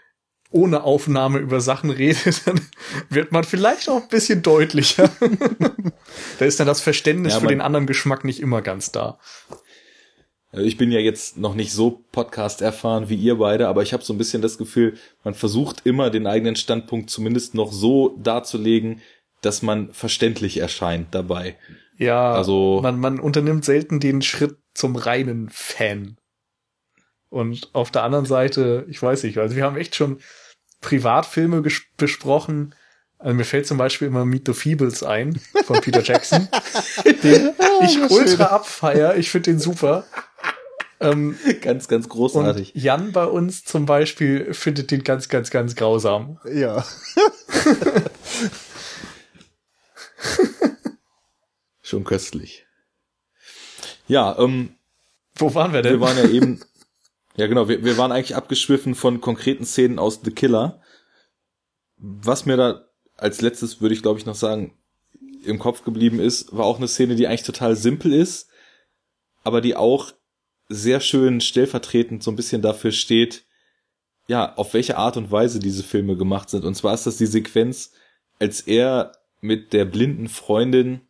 ohne 0.50 0.84
Aufnahme 0.84 1.38
über 1.38 1.60
Sachen 1.60 1.90
redet, 1.90 2.46
dann 2.46 2.60
wird 3.10 3.32
man 3.32 3.44
vielleicht 3.44 3.88
auch 3.88 4.02
ein 4.02 4.08
bisschen 4.08 4.42
deutlicher. 4.42 5.10
da 6.38 6.44
ist 6.44 6.60
dann 6.60 6.66
das 6.66 6.80
Verständnis 6.80 7.34
ja, 7.34 7.40
für 7.40 7.46
den 7.46 7.60
anderen 7.60 7.86
Geschmack 7.86 8.24
nicht 8.24 8.40
immer 8.40 8.62
ganz 8.62 8.92
da. 8.92 9.18
äh, 10.52 10.62
ich 10.62 10.76
bin 10.76 10.90
ja 10.90 11.00
jetzt 11.00 11.36
noch 11.36 11.54
nicht 11.54 11.72
so 11.72 12.04
Podcast 12.12 12.62
erfahren 12.62 13.08
wie 13.08 13.16
ihr 13.16 13.36
beide, 13.36 13.68
aber 13.68 13.82
ich 13.82 13.92
habe 13.92 14.04
so 14.04 14.14
ein 14.14 14.18
bisschen 14.18 14.40
das 14.40 14.56
Gefühl, 14.56 14.96
man 15.24 15.34
versucht 15.34 15.84
immer 15.84 16.10
den 16.10 16.26
eigenen 16.26 16.56
Standpunkt 16.56 17.10
zumindest 17.10 17.54
noch 17.54 17.72
so 17.72 18.16
darzulegen, 18.18 19.02
dass 19.42 19.62
man 19.62 19.92
verständlich 19.92 20.58
erscheint 20.58 21.14
dabei. 21.14 21.56
Ja, 21.96 22.32
also 22.32 22.80
man, 22.82 22.98
man 23.00 23.18
unternimmt 23.18 23.64
selten 23.64 24.00
den 24.00 24.22
Schritt 24.22 24.56
zum 24.74 24.96
reinen 24.96 25.48
Fan. 25.50 26.16
Und 27.28 27.70
auf 27.74 27.90
der 27.90 28.04
anderen 28.04 28.24
Seite, 28.24 28.86
ich 28.88 29.02
weiß 29.02 29.24
nicht, 29.24 29.38
also 29.38 29.56
wir 29.56 29.64
haben 29.64 29.76
echt 29.76 29.94
schon 29.94 30.20
Privatfilme 30.80 31.62
besprochen. 31.96 32.74
Also 33.18 33.34
mir 33.34 33.44
fällt 33.44 33.66
zum 33.66 33.78
Beispiel 33.78 34.08
immer 34.08 34.24
Meet 34.24 34.46
the 34.46 34.52
Feebles 34.54 35.02
ein 35.02 35.40
von 35.64 35.80
Peter 35.82 36.02
Jackson, 36.02 36.48
den 37.04 37.50
ich 37.82 37.98
ultra 38.10 38.44
abfeier. 38.44 39.16
Ich 39.16 39.30
finde 39.30 39.50
den 39.50 39.58
super. 39.58 40.04
Ähm, 41.00 41.36
ganz, 41.60 41.88
ganz 41.88 42.08
großartig. 42.08 42.74
Und 42.74 42.82
Jan 42.82 43.12
bei 43.12 43.24
uns 43.24 43.64
zum 43.64 43.86
Beispiel 43.86 44.52
findet 44.54 44.90
den 44.90 45.04
ganz, 45.04 45.28
ganz, 45.28 45.50
ganz 45.50 45.74
grausam. 45.76 46.38
Ja. 46.50 46.84
Schon 51.82 52.04
köstlich. 52.04 52.66
Ja, 54.06 54.38
ähm. 54.38 54.74
Wo 55.36 55.54
waren 55.54 55.72
wir 55.72 55.82
denn? 55.82 55.92
Wir 55.92 56.00
waren 56.00 56.18
ja 56.18 56.28
eben. 56.28 56.60
Ja, 57.36 57.46
genau, 57.46 57.68
wir, 57.68 57.84
wir 57.84 57.96
waren 57.96 58.10
eigentlich 58.10 58.34
abgeschwiffen 58.34 58.94
von 58.94 59.20
konkreten 59.20 59.64
Szenen 59.64 59.98
aus 59.98 60.20
The 60.24 60.32
Killer. 60.32 60.82
Was 61.96 62.46
mir 62.46 62.56
da 62.56 62.88
als 63.16 63.40
letztes, 63.40 63.80
würde 63.80 63.94
ich 63.94 64.02
glaube 64.02 64.18
ich 64.18 64.26
noch 64.26 64.34
sagen, 64.34 64.76
im 65.44 65.58
Kopf 65.58 65.84
geblieben 65.84 66.20
ist, 66.20 66.56
war 66.56 66.64
auch 66.64 66.78
eine 66.78 66.88
Szene, 66.88 67.14
die 67.14 67.26
eigentlich 67.26 67.44
total 67.44 67.76
simpel 67.76 68.12
ist, 68.12 68.48
aber 69.44 69.60
die 69.60 69.76
auch 69.76 70.12
sehr 70.68 71.00
schön 71.00 71.40
stellvertretend 71.40 72.22
so 72.22 72.30
ein 72.30 72.36
bisschen 72.36 72.60
dafür 72.60 72.92
steht, 72.92 73.44
ja, 74.26 74.54
auf 74.56 74.74
welche 74.74 74.98
Art 74.98 75.16
und 75.16 75.30
Weise 75.30 75.58
diese 75.58 75.82
Filme 75.82 76.16
gemacht 76.16 76.50
sind. 76.50 76.64
Und 76.64 76.74
zwar 76.74 76.92
ist 76.92 77.06
das 77.06 77.16
die 77.16 77.26
Sequenz, 77.26 77.92
als 78.38 78.60
er 78.60 79.12
mit 79.40 79.72
der 79.72 79.84
blinden 79.84 80.28
Freundin 80.28 81.00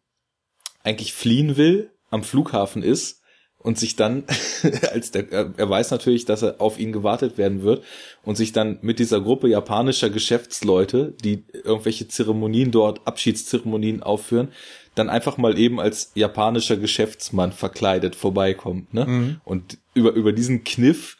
eigentlich 0.82 1.12
fliehen 1.12 1.56
will, 1.56 1.90
am 2.10 2.22
Flughafen 2.22 2.82
ist 2.82 3.22
und 3.58 3.78
sich 3.78 3.96
dann, 3.96 4.24
als 4.92 5.10
der, 5.10 5.30
er 5.32 5.68
weiß 5.68 5.90
natürlich, 5.90 6.24
dass 6.24 6.42
er 6.42 6.60
auf 6.60 6.78
ihn 6.78 6.92
gewartet 6.92 7.38
werden 7.38 7.62
wird 7.62 7.84
und 8.22 8.36
sich 8.36 8.52
dann 8.52 8.78
mit 8.82 8.98
dieser 8.98 9.20
Gruppe 9.20 9.48
japanischer 9.48 10.10
Geschäftsleute, 10.10 11.14
die 11.22 11.44
irgendwelche 11.52 12.08
Zeremonien 12.08 12.70
dort, 12.70 13.06
Abschiedszeremonien 13.06 14.02
aufführen, 14.02 14.48
dann 14.94 15.10
einfach 15.10 15.36
mal 15.36 15.58
eben 15.58 15.80
als 15.80 16.12
japanischer 16.14 16.76
Geschäftsmann 16.76 17.52
verkleidet 17.52 18.16
vorbeikommt, 18.16 18.94
ne? 18.94 19.06
Mhm. 19.06 19.40
Und 19.44 19.78
über, 19.94 20.12
über 20.12 20.32
diesen 20.32 20.64
Kniff 20.64 21.16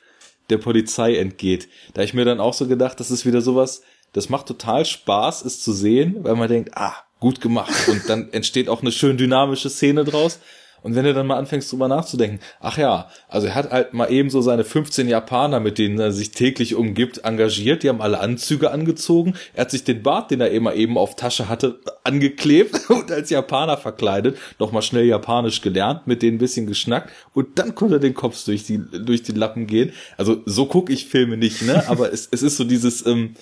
der 0.51 0.59
Polizei 0.59 1.17
entgeht. 1.17 1.69
Da 1.95 2.03
ich 2.03 2.15
mir 2.15 2.25
dann 2.25 2.41
auch 2.41 2.55
so 2.55 2.67
gedacht, 2.67 2.99
das 3.01 3.11
ist 3.11 3.27
wieder 3.27 3.41
sowas, 3.41 3.83
das 4.13 4.29
macht 4.29 4.47
total 4.47 4.85
Spaß, 4.85 5.45
es 5.45 5.61
zu 5.63 5.73
sehen, 5.73 6.17
weil 6.21 6.37
man 6.37 6.49
denkt, 6.49 6.71
ah, 6.75 6.95
gut 7.21 7.41
gemacht. 7.41 7.89
Und 7.89 8.09
dann 8.09 8.29
entsteht 8.33 8.69
auch 8.69 8.83
eine 8.83 8.93
schön 8.93 9.17
dynamische 9.17 9.71
Szene 9.71 10.05
draus. 10.05 10.41
Und 10.83 10.95
wenn 10.95 11.05
du 11.05 11.13
dann 11.13 11.27
mal 11.27 11.39
anfängst 11.39 11.73
drüber 11.73 11.89
nachzudenken, 11.89 12.41
ach 12.61 12.79
ja, 12.79 13.11
also 13.29 13.49
er 13.49 13.55
hat 13.55 13.71
halt 13.71 13.95
mal 13.95 14.11
eben 14.13 14.31
so 14.31 14.41
seine 14.41 14.65
15 14.65 15.09
Japaner, 15.09 15.61
mit 15.61 15.79
denen 15.79 15.99
er 15.99 16.13
sich 16.13 16.31
täglich 16.31 16.75
umgibt, 16.75 17.19
engagiert, 17.25 17.83
die 17.83 17.89
haben 17.89 18.01
alle 18.01 18.21
Anzüge 18.21 18.71
angezogen, 18.71 19.35
er 19.55 19.63
hat 19.63 19.71
sich 19.71 19.85
den 19.85 20.03
Bart, 20.03 20.31
den 20.31 20.41
er 20.41 20.51
immer 20.51 20.75
eben 20.75 20.97
auf 20.97 21.17
Tasche 21.17 21.49
hatte, 21.49 21.81
angeklebt 22.05 22.79
und 22.91 23.11
als 23.11 23.31
Japaner 23.31 23.77
verkleidet, 23.77 24.39
nochmal 24.59 24.83
schnell 24.83 25.05
Japanisch 25.05 25.63
gelernt, 25.63 26.07
mit 26.07 26.23
denen 26.23 26.37
ein 26.37 26.41
bisschen 26.41 26.67
geschnackt 26.67 27.11
und 27.35 27.59
dann 27.59 27.75
konnte 27.75 27.97
er 27.97 28.01
den 28.01 28.15
Kopf 28.15 28.45
durch 28.45 28.65
die, 28.65 28.79
durch 28.79 29.23
die 29.23 29.33
Lappen 29.33 29.67
gehen. 29.67 29.93
Also 30.17 30.43
so 30.47 30.67
gucke 30.67 30.93
ich 30.93 31.07
Filme 31.07 31.37
nicht, 31.37 31.63
ne? 31.63 31.89
Aber 31.89 32.13
es, 32.13 32.29
es 32.31 32.43
ist 32.43 32.57
so 32.57 32.65
dieses, 32.65 33.05
ähm, 33.05 33.35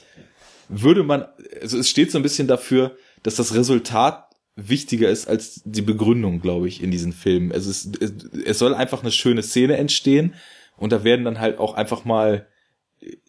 würde 0.69 1.03
man, 1.03 1.27
also 1.61 1.79
es 1.79 1.89
steht 1.89 2.11
so 2.11 2.19
ein 2.19 2.23
bisschen 2.23 2.49
dafür, 2.49 2.97
dass 3.23 3.37
das 3.37 3.55
Resultat 3.55 4.25
wichtiger 4.57 5.11
ist 5.11 5.29
als 5.29 5.63
die 5.65 5.83
Begründung, 5.83 6.41
glaube 6.41 6.67
ich, 6.69 6.83
in 6.83 6.91
diesen 6.91 7.13
Filmen. 7.13 7.51
Es 7.51 7.67
ist, 7.67 8.01
es 8.01 8.59
soll 8.59 8.75
einfach 8.75 9.03
eine 9.03 9.13
schöne 9.13 9.43
Szene 9.43 9.77
entstehen 9.77 10.35
und 10.77 10.93
da 10.93 11.05
werden 11.05 11.25
dann 11.25 11.41
halt 11.41 11.59
auch 11.59 11.75
einfach 11.75 12.05
mal 12.05 12.47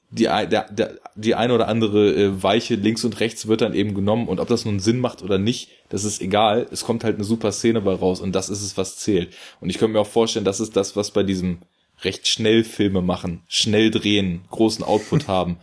die, 0.09 0.23
der, 0.23 0.71
der, 0.71 0.99
die 1.15 1.35
eine 1.35 1.53
oder 1.53 1.67
andere 1.67 2.13
äh, 2.15 2.43
Weiche 2.43 2.75
links 2.75 3.03
und 3.03 3.19
rechts 3.19 3.47
wird 3.47 3.61
dann 3.61 3.73
eben 3.73 3.93
genommen 3.93 4.27
und 4.27 4.39
ob 4.39 4.47
das 4.47 4.63
nun 4.63 4.79
Sinn 4.79 4.99
macht 4.99 5.21
oder 5.21 5.37
nicht, 5.37 5.69
das 5.89 6.05
ist 6.05 6.21
egal. 6.21 6.67
Es 6.71 6.85
kommt 6.85 7.03
halt 7.03 7.15
eine 7.15 7.25
super 7.25 7.51
Szene 7.51 7.81
bei 7.81 7.93
raus 7.93 8.21
und 8.21 8.33
das 8.33 8.49
ist 8.49 8.61
es, 8.61 8.77
was 8.77 8.97
zählt. 8.97 9.33
Und 9.59 9.69
ich 9.69 9.77
könnte 9.77 9.93
mir 9.93 9.99
auch 9.99 10.07
vorstellen, 10.07 10.45
das 10.45 10.59
ist 10.59 10.75
das, 10.77 10.95
was 10.95 11.11
bei 11.11 11.23
diesem 11.23 11.59
recht 12.03 12.27
schnell 12.27 12.63
Filme 12.63 13.01
machen, 13.01 13.41
schnell 13.47 13.91
drehen, 13.91 14.45
großen 14.49 14.83
Output 14.83 15.27
haben, 15.27 15.57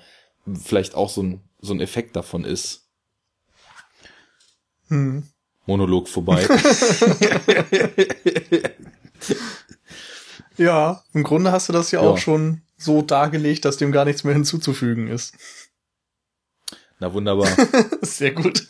vielleicht 0.62 0.94
auch 0.94 1.08
so 1.08 1.22
ein, 1.22 1.40
so 1.64 1.72
ein 1.72 1.80
Effekt 1.80 2.14
davon 2.16 2.44
ist. 2.44 2.88
Hm. 4.88 5.24
Monolog 5.66 6.08
vorbei. 6.08 6.46
ja, 10.58 11.02
im 11.14 11.22
Grunde 11.22 11.52
hast 11.52 11.68
du 11.70 11.72
das 11.72 11.90
ja, 11.90 12.02
ja, 12.02 12.08
auch 12.08 12.18
schon 12.18 12.60
so 12.76 13.00
dargelegt, 13.00 13.64
dass 13.64 13.78
dem 13.78 13.92
gar 13.92 14.04
nichts 14.04 14.24
mehr 14.24 14.34
hinzuzufügen 14.34 15.08
ist. 15.08 15.34
Na 17.00 17.12
wunderbar. 17.12 17.48
Sehr 18.02 18.32
gut. 18.32 18.66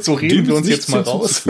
So 0.00 0.14
reden 0.14 0.36
dem 0.36 0.46
wir 0.46 0.54
uns 0.56 0.68
jetzt 0.68 0.88
mal 0.90 1.00
raus. 1.02 1.42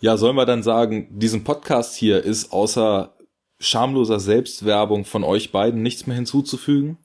ja, 0.00 0.16
sollen 0.16 0.36
wir 0.36 0.46
dann 0.46 0.62
sagen, 0.62 1.08
diesen 1.10 1.44
Podcast 1.44 1.96
hier 1.96 2.24
ist 2.24 2.50
außer 2.52 3.14
schamloser 3.60 4.18
Selbstwerbung 4.18 5.04
von 5.04 5.22
euch 5.22 5.52
beiden 5.52 5.82
nichts 5.82 6.06
mehr 6.06 6.16
hinzuzufügen? 6.16 6.96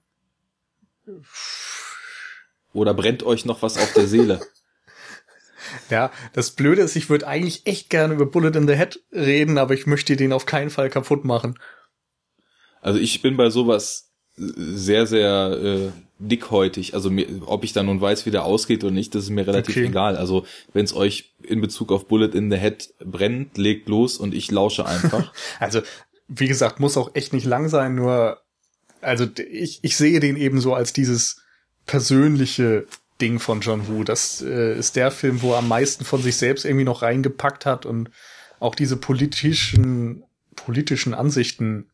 Oder 2.74 2.94
brennt 2.94 3.24
euch 3.24 3.46
noch 3.46 3.62
was 3.62 3.78
auf 3.78 3.94
der 3.94 4.08
Seele? 4.08 4.40
Ja, 5.90 6.12
das 6.34 6.52
Blöde 6.52 6.84
ist, 6.84 6.96
ich 6.96 7.10
würde 7.10 7.28
eigentlich 7.28 7.66
echt 7.66 7.90
gerne 7.90 8.14
über 8.14 8.28
Bullet 8.28 8.52
in 8.56 8.68
the 8.68 8.76
Head 8.76 9.02
reden, 9.12 9.58
aber 9.58 9.74
ich 9.74 9.88
möchte 9.88 10.16
den 10.16 10.32
auf 10.32 10.46
keinen 10.46 10.70
Fall 10.70 10.92
kaputt 10.92 11.26
machen. 11.26 11.60
Also 12.82 13.00
ich 13.00 13.22
bin 13.24 13.36
bei 13.36 13.50
sowas 13.50 14.12
sehr, 14.38 15.08
sehr 15.08 15.60
äh, 15.62 15.92
dickhäutig. 16.20 16.94
Also 16.94 17.10
mir, 17.10 17.28
ob 17.46 17.64
ich 17.64 17.74
da 17.74 17.84
nun 17.84 18.00
weiß, 18.00 18.26
wie 18.26 18.32
der 18.32 18.46
ausgeht 18.46 18.84
oder 18.84 18.94
nicht, 18.94 19.16
das 19.16 19.24
ist 19.24 19.30
mir 19.30 19.48
relativ 19.48 19.76
okay. 19.76 19.88
egal. 19.88 20.18
Also 20.18 20.46
wenn 20.74 20.86
es 20.86 20.96
euch 20.96 21.34
in 21.42 21.62
Bezug 21.62 21.92
auf 21.92 22.08
Bullet 22.08 22.36
in 22.36 22.52
the 22.52 22.58
Head 22.58 22.94
brennt, 23.00 23.58
legt 23.58 23.90
los 23.90 24.18
und 24.18 24.34
ich 24.34 24.52
lausche 24.52 24.86
einfach. 24.86 25.34
also 25.60 25.82
wie 26.28 26.48
gesagt, 26.48 26.80
muss 26.80 26.98
auch 26.98 27.12
echt 27.14 27.34
nicht 27.34 27.46
lang 27.46 27.70
sein, 27.70 27.96
nur 27.96 28.42
also 29.02 29.28
ich, 29.50 29.80
ich 29.84 29.98
sehe 29.98 30.20
den 30.20 30.36
eben 30.36 30.62
so 30.62 30.74
als 30.74 30.94
dieses 30.94 31.42
persönliche 31.86 32.88
Ding 33.22 33.40
von 33.40 33.62
John 33.62 33.88
Woo. 33.88 34.04
Das 34.04 34.42
äh, 34.42 34.78
ist 34.78 34.96
der 34.96 35.12
Film, 35.12 35.42
wo 35.42 35.54
er 35.54 35.60
am 35.60 35.68
meisten 35.68 36.04
von 36.04 36.22
sich 36.22 36.38
selbst 36.38 36.66
irgendwie 36.66 36.86
noch 36.86 37.02
reingepackt 37.02 37.66
hat 37.66 37.86
und 37.86 38.10
auch 38.60 38.76
diese 38.76 38.98
politischen, 38.98 40.24
politischen 40.56 41.14
Ansichten 41.14 41.90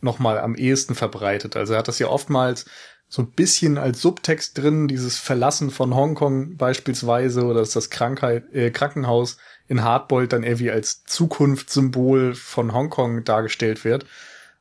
nochmal 0.00 0.38
am 0.38 0.54
ehesten 0.54 0.94
verbreitet. 0.94 1.56
Also 1.56 1.74
er 1.74 1.80
hat 1.80 1.88
das 1.88 1.98
ja 1.98 2.08
oftmals 2.08 2.66
so 3.08 3.22
ein 3.22 3.32
bisschen 3.32 3.76
als 3.76 4.00
Subtext 4.00 4.56
drin, 4.56 4.86
dieses 4.86 5.18
Verlassen 5.18 5.70
von 5.70 5.94
Hongkong 5.94 6.56
beispielsweise 6.56 7.44
oder 7.44 7.60
dass 7.60 7.72
das 7.72 7.90
Krankheit, 7.90 8.52
äh, 8.54 8.70
Krankenhaus 8.70 9.36
in 9.66 9.82
Hardboiled 9.82 10.32
dann 10.32 10.44
irgendwie 10.44 10.70
als 10.70 11.04
Zukunftssymbol 11.04 12.34
von 12.34 12.72
Hongkong 12.72 13.24
dargestellt 13.24 13.84
wird. 13.84 14.06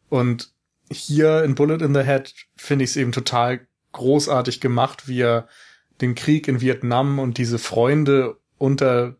Und 0.09 0.51
hier 0.92 1.43
in 1.43 1.56
Bullet 1.56 1.84
in 1.84 1.93
the 1.93 2.03
Head 2.03 2.34
finde 2.56 2.84
ich 2.84 2.92
es 2.92 2.98
eben 2.98 3.11
total 3.11 3.68
großartig 3.92 4.61
gemacht, 4.61 5.08
wie 5.08 5.22
er 5.22 5.48
den 6.01 6.16
Krieg 6.16 6.48
in 6.48 6.61
Vietnam 6.61 7.19
und 7.19 7.38
diese 7.38 7.59
Freunde 7.59 8.38
unter 8.58 9.16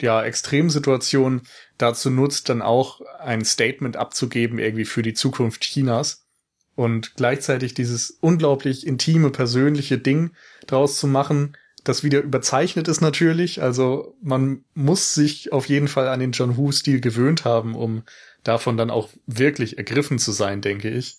ja, 0.00 0.22
Extremsituationen 0.22 1.42
dazu 1.78 2.10
nutzt, 2.10 2.48
dann 2.48 2.62
auch 2.62 3.00
ein 3.18 3.44
Statement 3.44 3.96
abzugeben, 3.96 4.58
irgendwie 4.58 4.84
für 4.84 5.02
die 5.02 5.14
Zukunft 5.14 5.62
Chinas. 5.62 6.26
Und 6.76 7.14
gleichzeitig 7.14 7.74
dieses 7.74 8.10
unglaublich 8.20 8.86
intime, 8.86 9.30
persönliche 9.30 9.98
Ding 9.98 10.32
draus 10.66 10.98
zu 10.98 11.06
machen, 11.06 11.56
das 11.84 12.02
wieder 12.02 12.20
überzeichnet 12.22 12.88
ist 12.88 13.00
natürlich. 13.00 13.62
Also 13.62 14.16
man 14.22 14.64
muss 14.74 15.14
sich 15.14 15.52
auf 15.52 15.66
jeden 15.66 15.86
Fall 15.86 16.08
an 16.08 16.18
den 16.18 16.32
John 16.32 16.56
Woo-Stil 16.56 17.00
gewöhnt 17.00 17.44
haben, 17.44 17.76
um 17.76 18.02
davon 18.44 18.76
dann 18.76 18.90
auch 18.90 19.10
wirklich 19.26 19.78
ergriffen 19.78 20.18
zu 20.18 20.32
sein, 20.32 20.60
denke 20.60 20.90
ich. 20.90 21.16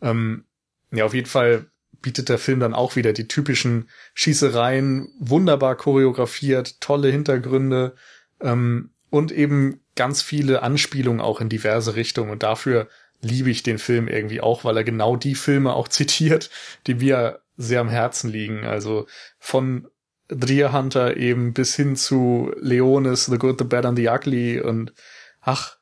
Ähm, 0.00 0.44
ja, 0.90 1.04
auf 1.04 1.14
jeden 1.14 1.28
Fall 1.28 1.66
bietet 2.02 2.28
der 2.28 2.38
Film 2.38 2.60
dann 2.60 2.74
auch 2.74 2.96
wieder 2.96 3.12
die 3.12 3.28
typischen 3.28 3.88
Schießereien, 4.14 5.08
wunderbar 5.18 5.76
choreografiert, 5.76 6.80
tolle 6.80 7.10
Hintergründe 7.10 7.94
ähm, 8.40 8.90
und 9.10 9.32
eben 9.32 9.80
ganz 9.96 10.22
viele 10.22 10.62
Anspielungen 10.62 11.20
auch 11.20 11.40
in 11.40 11.48
diverse 11.48 11.96
Richtungen. 11.96 12.30
Und 12.30 12.42
dafür 12.42 12.88
liebe 13.20 13.50
ich 13.50 13.62
den 13.62 13.78
Film 13.78 14.08
irgendwie 14.08 14.40
auch, 14.40 14.64
weil 14.64 14.76
er 14.76 14.84
genau 14.84 15.16
die 15.16 15.34
Filme 15.34 15.74
auch 15.74 15.88
zitiert, 15.88 16.50
die 16.86 16.94
mir 16.94 17.40
sehr 17.56 17.80
am 17.80 17.90
Herzen 17.90 18.30
liegen. 18.30 18.64
Also 18.64 19.06
von 19.38 19.88
Deer 20.30 20.72
Hunter 20.72 21.16
eben 21.16 21.52
bis 21.52 21.74
hin 21.74 21.96
zu 21.96 22.52
Leonis, 22.58 23.26
The 23.26 23.36
Good, 23.36 23.58
The 23.58 23.64
Bad 23.64 23.84
and 23.84 23.98
The 23.98 24.08
Ugly 24.08 24.60
und 24.60 24.94
ach, 25.40 25.79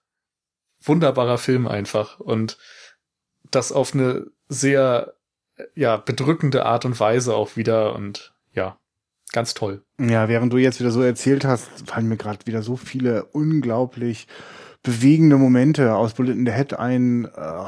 wunderbarer 0.88 1.38
Film 1.38 1.66
einfach 1.66 2.18
und 2.20 2.58
das 3.50 3.72
auf 3.72 3.94
eine 3.94 4.26
sehr 4.48 5.14
ja 5.74 5.96
bedrückende 5.96 6.66
Art 6.66 6.84
und 6.84 6.98
Weise 7.00 7.34
auch 7.34 7.56
wieder 7.56 7.94
und 7.94 8.34
ja 8.52 8.78
ganz 9.32 9.54
toll. 9.54 9.82
Ja, 10.00 10.28
während 10.28 10.52
du 10.52 10.58
jetzt 10.58 10.80
wieder 10.80 10.90
so 10.90 11.02
erzählt 11.02 11.44
hast, 11.44 11.68
fallen 11.86 12.08
mir 12.08 12.16
gerade 12.16 12.46
wieder 12.46 12.62
so 12.62 12.76
viele 12.76 13.24
unglaublich 13.24 14.26
bewegende 14.82 15.36
Momente 15.36 15.94
aus 15.94 16.14
Bullet 16.14 16.32
in 16.32 16.46
the 16.46 16.52
Head 16.52 16.74
ein. 16.74 17.26
Oh, 17.26 17.66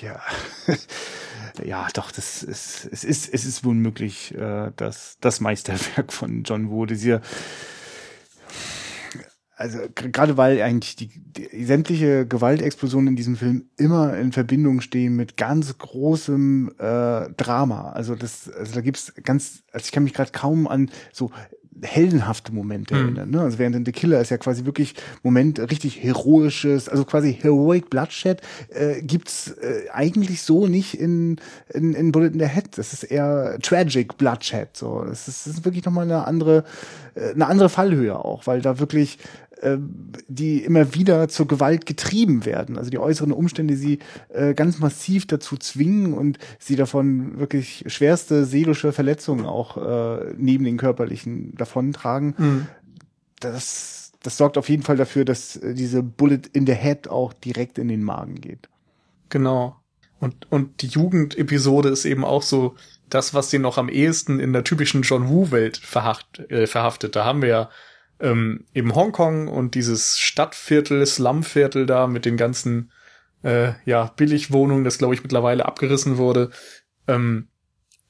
ja. 0.00 0.20
ja, 1.64 1.88
doch, 1.94 2.10
das 2.10 2.42
ist, 2.42 2.88
es 2.90 3.04
ist, 3.04 3.32
es 3.32 3.44
ist 3.44 3.64
unmöglich, 3.64 4.34
äh, 4.34 4.72
das, 4.76 5.18
das 5.20 5.40
Meisterwerk 5.40 6.12
von 6.12 6.42
John 6.42 6.70
Woo, 6.70 6.86
diese, 6.86 7.20
also 9.60 9.78
gerade 9.94 10.38
weil 10.38 10.62
eigentlich 10.62 10.96
die, 10.96 11.08
die 11.08 11.64
sämtliche 11.66 12.26
Gewaltexplosionen 12.26 13.08
in 13.08 13.16
diesem 13.16 13.36
Film 13.36 13.66
immer 13.76 14.16
in 14.16 14.32
Verbindung 14.32 14.80
stehen 14.80 15.16
mit 15.16 15.36
ganz 15.36 15.76
großem 15.76 16.72
äh, 16.78 17.28
Drama. 17.36 17.92
Also 17.92 18.14
das, 18.14 18.50
also 18.50 18.74
da 18.74 18.80
gibt's 18.80 19.12
ganz, 19.22 19.62
also 19.70 19.84
ich 19.84 19.92
kann 19.92 20.04
mich 20.04 20.14
gerade 20.14 20.32
kaum 20.32 20.66
an 20.66 20.90
so 21.12 21.30
heldenhafte 21.82 22.52
Momente 22.52 22.94
mhm. 22.94 23.00
erinnern. 23.00 23.30
Ne? 23.30 23.40
Also 23.42 23.58
während 23.58 23.76
in 23.76 23.84
The 23.84 23.92
Killer 23.92 24.20
ist 24.20 24.30
ja 24.30 24.38
quasi 24.38 24.64
wirklich 24.64 24.94
Moment 25.22 25.58
richtig 25.58 26.02
heroisches, 26.02 26.88
also 26.88 27.04
quasi 27.04 27.36
heroic 27.38 27.90
Bloodshed 27.90 28.40
äh, 28.70 29.02
gibt's 29.02 29.50
äh, 29.50 29.90
eigentlich 29.92 30.42
so 30.42 30.66
nicht 30.66 30.94
in, 30.94 31.36
in, 31.72 31.94
in 31.94 32.12
Bullet 32.12 32.28
in 32.28 32.40
the 32.40 32.46
Head. 32.46 32.78
Das 32.78 32.92
ist 32.92 33.04
eher 33.04 33.58
tragic 33.60 34.16
Bloodshed. 34.16 34.76
So, 34.76 35.04
das 35.04 35.28
ist, 35.28 35.46
das 35.46 35.54
ist 35.54 35.64
wirklich 35.64 35.84
nochmal 35.84 36.04
eine 36.04 36.26
andere, 36.26 36.64
äh, 37.14 37.32
eine 37.34 37.46
andere 37.46 37.68
Fallhöhe 37.68 38.18
auch, 38.18 38.46
weil 38.46 38.62
da 38.62 38.78
wirklich 38.78 39.18
äh, 39.60 39.78
die 40.28 40.64
immer 40.64 40.94
wieder 40.94 41.28
zur 41.28 41.46
Gewalt 41.46 41.84
getrieben 41.84 42.46
werden. 42.46 42.78
Also 42.78 42.90
die 42.90 42.98
äußeren 42.98 43.32
Umstände 43.32 43.76
sie 43.76 43.98
äh, 44.30 44.54
ganz 44.54 44.78
massiv 44.78 45.26
dazu 45.26 45.56
zwingen 45.56 46.14
und 46.14 46.38
sie 46.58 46.76
davon 46.76 47.38
wirklich 47.38 47.84
schwerste 47.86 48.44
seelische 48.46 48.92
Verletzungen 48.92 49.44
auch 49.44 49.76
äh, 49.76 50.32
neben 50.36 50.64
den 50.64 50.78
körperlichen 50.78 51.54
davontragen. 51.56 52.34
Mhm. 52.38 52.66
Das, 53.40 54.12
das 54.22 54.36
sorgt 54.36 54.56
auf 54.56 54.68
jeden 54.68 54.82
Fall 54.82 54.96
dafür, 54.96 55.24
dass 55.24 55.56
äh, 55.56 55.74
diese 55.74 56.02
Bullet 56.02 56.42
in 56.52 56.66
the 56.66 56.74
Head 56.74 57.08
auch 57.08 57.32
direkt 57.32 57.78
in 57.78 57.88
den 57.88 58.02
Magen 58.02 58.36
geht. 58.36 58.68
Genau. 59.28 59.76
Und, 60.20 60.50
und 60.50 60.82
die 60.82 60.88
Jugendepisode 60.88 61.88
ist 61.88 62.04
eben 62.04 62.24
auch 62.24 62.42
so 62.42 62.76
das, 63.08 63.34
was 63.34 63.50
den 63.50 63.62
noch 63.62 63.78
am 63.78 63.88
ehesten 63.88 64.40
in 64.40 64.52
der 64.52 64.64
typischen 64.64 65.02
John 65.02 65.28
Woo-Welt 65.28 65.76
verhaft, 65.76 66.38
äh, 66.50 66.66
verhaftet. 66.66 67.16
Da 67.16 67.24
haben 67.24 67.42
wir 67.42 67.48
ja 67.48 67.70
ähm, 68.20 68.66
eben 68.74 68.94
Hongkong 68.94 69.48
und 69.48 69.74
dieses 69.74 70.18
Stadtviertel, 70.18 71.04
Slumviertel 71.06 71.86
da 71.86 72.06
mit 72.06 72.24
den 72.24 72.36
ganzen 72.36 72.92
äh, 73.42 73.72
ja, 73.84 74.12
Billigwohnungen, 74.16 74.84
das 74.84 74.98
glaube 74.98 75.14
ich 75.14 75.22
mittlerweile 75.22 75.66
abgerissen 75.66 76.18
wurde, 76.18 76.50
ähm, 77.08 77.48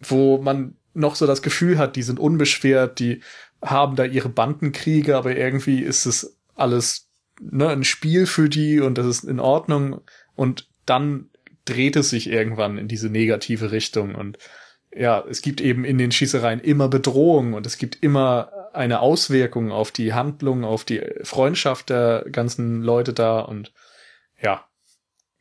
wo 0.00 0.38
man 0.38 0.76
noch 0.94 1.14
so 1.14 1.26
das 1.26 1.42
Gefühl 1.42 1.78
hat, 1.78 1.96
die 1.96 2.02
sind 2.02 2.18
unbeschwert, 2.18 2.98
die 2.98 3.22
haben 3.62 3.96
da 3.96 4.04
ihre 4.04 4.28
Bandenkriege, 4.28 5.16
aber 5.16 5.36
irgendwie 5.36 5.80
ist 5.80 6.06
es 6.06 6.36
alles 6.54 7.08
ne, 7.40 7.68
ein 7.68 7.84
Spiel 7.84 8.26
für 8.26 8.48
die 8.48 8.80
und 8.80 8.98
das 8.98 9.06
ist 9.06 9.24
in 9.24 9.40
Ordnung. 9.40 10.00
Und 10.34 10.68
dann 10.86 11.30
dreht 11.64 11.96
es 11.96 12.10
sich 12.10 12.28
irgendwann 12.28 12.78
in 12.78 12.88
diese 12.88 13.10
negative 13.10 13.70
Richtung. 13.70 14.14
Und 14.14 14.38
ja, 14.92 15.24
es 15.28 15.42
gibt 15.42 15.60
eben 15.60 15.84
in 15.84 15.98
den 15.98 16.10
Schießereien 16.10 16.60
immer 16.60 16.88
Bedrohung 16.88 17.54
und 17.54 17.66
es 17.66 17.78
gibt 17.78 18.02
immer 18.02 18.50
eine 18.72 19.00
Auswirkung 19.00 19.72
auf 19.72 19.90
die 19.90 20.12
Handlung, 20.12 20.64
auf 20.64 20.84
die 20.84 21.02
Freundschaft 21.22 21.90
der 21.90 22.24
ganzen 22.30 22.82
Leute 22.82 23.12
da 23.12 23.40
und 23.40 23.72
ja, 24.40 24.64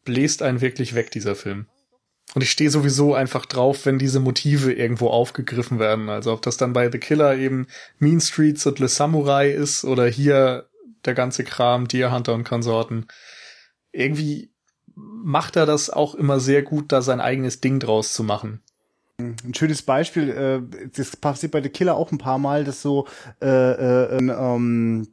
bläst 0.04 0.42
einen 0.42 0.62
wirklich 0.62 0.96
weg, 0.96 1.12
dieser 1.12 1.36
Film. 1.36 1.68
Und 2.36 2.44
ich 2.44 2.52
stehe 2.52 2.70
sowieso 2.70 3.16
einfach 3.16 3.46
drauf, 3.46 3.86
wenn 3.86 3.98
diese 3.98 4.20
Motive 4.20 4.72
irgendwo 4.72 5.08
aufgegriffen 5.08 5.80
werden. 5.80 6.10
Also 6.10 6.32
ob 6.32 6.42
das 6.44 6.58
dann 6.58 6.74
bei 6.74 6.92
The 6.92 7.00
Killer 7.00 7.36
eben 7.36 7.68
Mean 7.98 8.22
Streets 8.22 8.66
und 8.68 8.80
Le 8.80 8.88
Samurai 8.88 9.50
ist 9.50 9.84
oder 9.84 10.06
hier 10.06 10.70
der 11.06 11.16
ganze 11.16 11.44
Kram, 11.44 11.88
Deer 11.88 12.12
Hunter 12.12 12.36
und 12.36 12.44
Konsorten. 12.44 13.08
Irgendwie 13.92 14.54
macht 14.96 15.56
er 15.56 15.66
das 15.66 15.90
auch 15.90 16.14
immer 16.14 16.40
sehr 16.40 16.62
gut, 16.62 16.92
da 16.92 17.02
sein 17.02 17.22
eigenes 17.22 17.62
Ding 17.62 17.80
draus 17.80 18.14
zu 18.14 18.24
machen. 18.24 18.62
Ein 19.20 19.54
schönes 19.54 19.82
Beispiel, 19.82 20.30
äh, 20.30 20.88
das 20.96 21.18
passiert 21.18 21.52
bei 21.52 21.62
The 21.62 21.70
Killer 21.70 21.96
auch 21.96 22.12
ein 22.12 22.18
paar 22.18 22.40
Mal, 22.40 22.64
dass 22.64 22.82
so 22.82 23.06
äh, 23.42 23.48
äh, 23.48 24.18
ähm, 24.18 25.08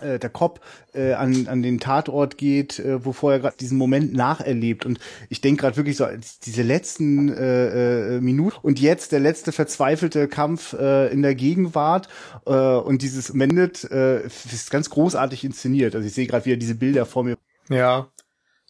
äh, 0.00 0.20
der 0.20 0.30
Cop 0.30 0.60
äh, 0.94 1.14
an, 1.14 1.48
an 1.48 1.62
den 1.62 1.80
Tatort 1.80 2.38
geht, 2.38 2.78
äh, 2.78 3.04
wo 3.04 3.12
vorher 3.12 3.40
gerade 3.40 3.56
diesen 3.58 3.76
Moment 3.76 4.12
nacherlebt. 4.12 4.86
Und 4.86 5.00
ich 5.28 5.40
denke 5.40 5.62
gerade 5.62 5.76
wirklich 5.76 5.96
so, 5.96 6.06
diese 6.44 6.62
letzten 6.62 7.28
äh, 7.28 8.16
äh, 8.16 8.20
Minuten 8.20 8.56
und 8.62 8.78
jetzt 8.78 9.10
der 9.10 9.20
letzte 9.20 9.50
verzweifelte 9.50 10.28
Kampf 10.28 10.74
äh, 10.74 11.08
in 11.08 11.22
der 11.22 11.34
Gegenwart 11.34 12.08
äh, 12.46 12.52
und 12.52 13.02
dieses 13.02 13.32
Mendet 13.32 13.84
äh, 13.90 14.24
ist 14.26 14.70
ganz 14.70 14.90
großartig 14.90 15.42
inszeniert. 15.42 15.96
Also 15.96 16.06
ich 16.06 16.14
sehe 16.14 16.26
gerade 16.26 16.44
wieder 16.44 16.56
diese 16.56 16.76
Bilder 16.76 17.04
vor 17.04 17.24
mir. 17.24 17.36
Ja. 17.68 18.08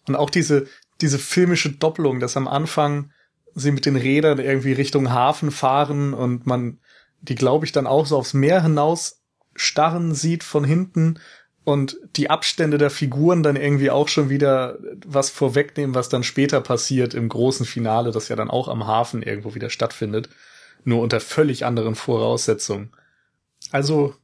Und 0.07 0.15
auch 0.15 0.31
diese, 0.31 0.65
diese 1.01 1.19
filmische 1.19 1.71
Doppelung, 1.71 2.19
dass 2.19 2.35
am 2.35 2.47
Anfang 2.47 3.11
sie 3.55 3.71
mit 3.71 3.85
den 3.85 3.95
Rädern 3.95 4.39
irgendwie 4.39 4.73
Richtung 4.73 5.11
Hafen 5.11 5.51
fahren 5.51 6.13
und 6.13 6.45
man 6.45 6.79
die, 7.21 7.35
glaube 7.35 7.65
ich, 7.65 7.71
dann 7.71 7.87
auch 7.87 8.05
so 8.05 8.17
aufs 8.17 8.33
Meer 8.33 8.63
hinaus 8.63 9.21
starren 9.55 10.13
sieht 10.13 10.43
von 10.43 10.63
hinten 10.63 11.19
und 11.63 11.97
die 12.15 12.29
Abstände 12.29 12.77
der 12.77 12.89
Figuren 12.89 13.43
dann 13.43 13.55
irgendwie 13.55 13.91
auch 13.91 14.07
schon 14.07 14.29
wieder 14.29 14.79
was 15.05 15.29
vorwegnehmen, 15.29 15.93
was 15.93 16.09
dann 16.09 16.23
später 16.23 16.61
passiert 16.61 17.13
im 17.13 17.29
großen 17.29 17.65
Finale, 17.65 18.11
das 18.11 18.29
ja 18.29 18.35
dann 18.35 18.49
auch 18.49 18.67
am 18.67 18.87
Hafen 18.87 19.21
irgendwo 19.21 19.53
wieder 19.53 19.69
stattfindet, 19.69 20.29
nur 20.83 21.01
unter 21.01 21.19
völlig 21.19 21.65
anderen 21.65 21.95
Voraussetzungen. 21.95 22.91
Also, 23.71 24.15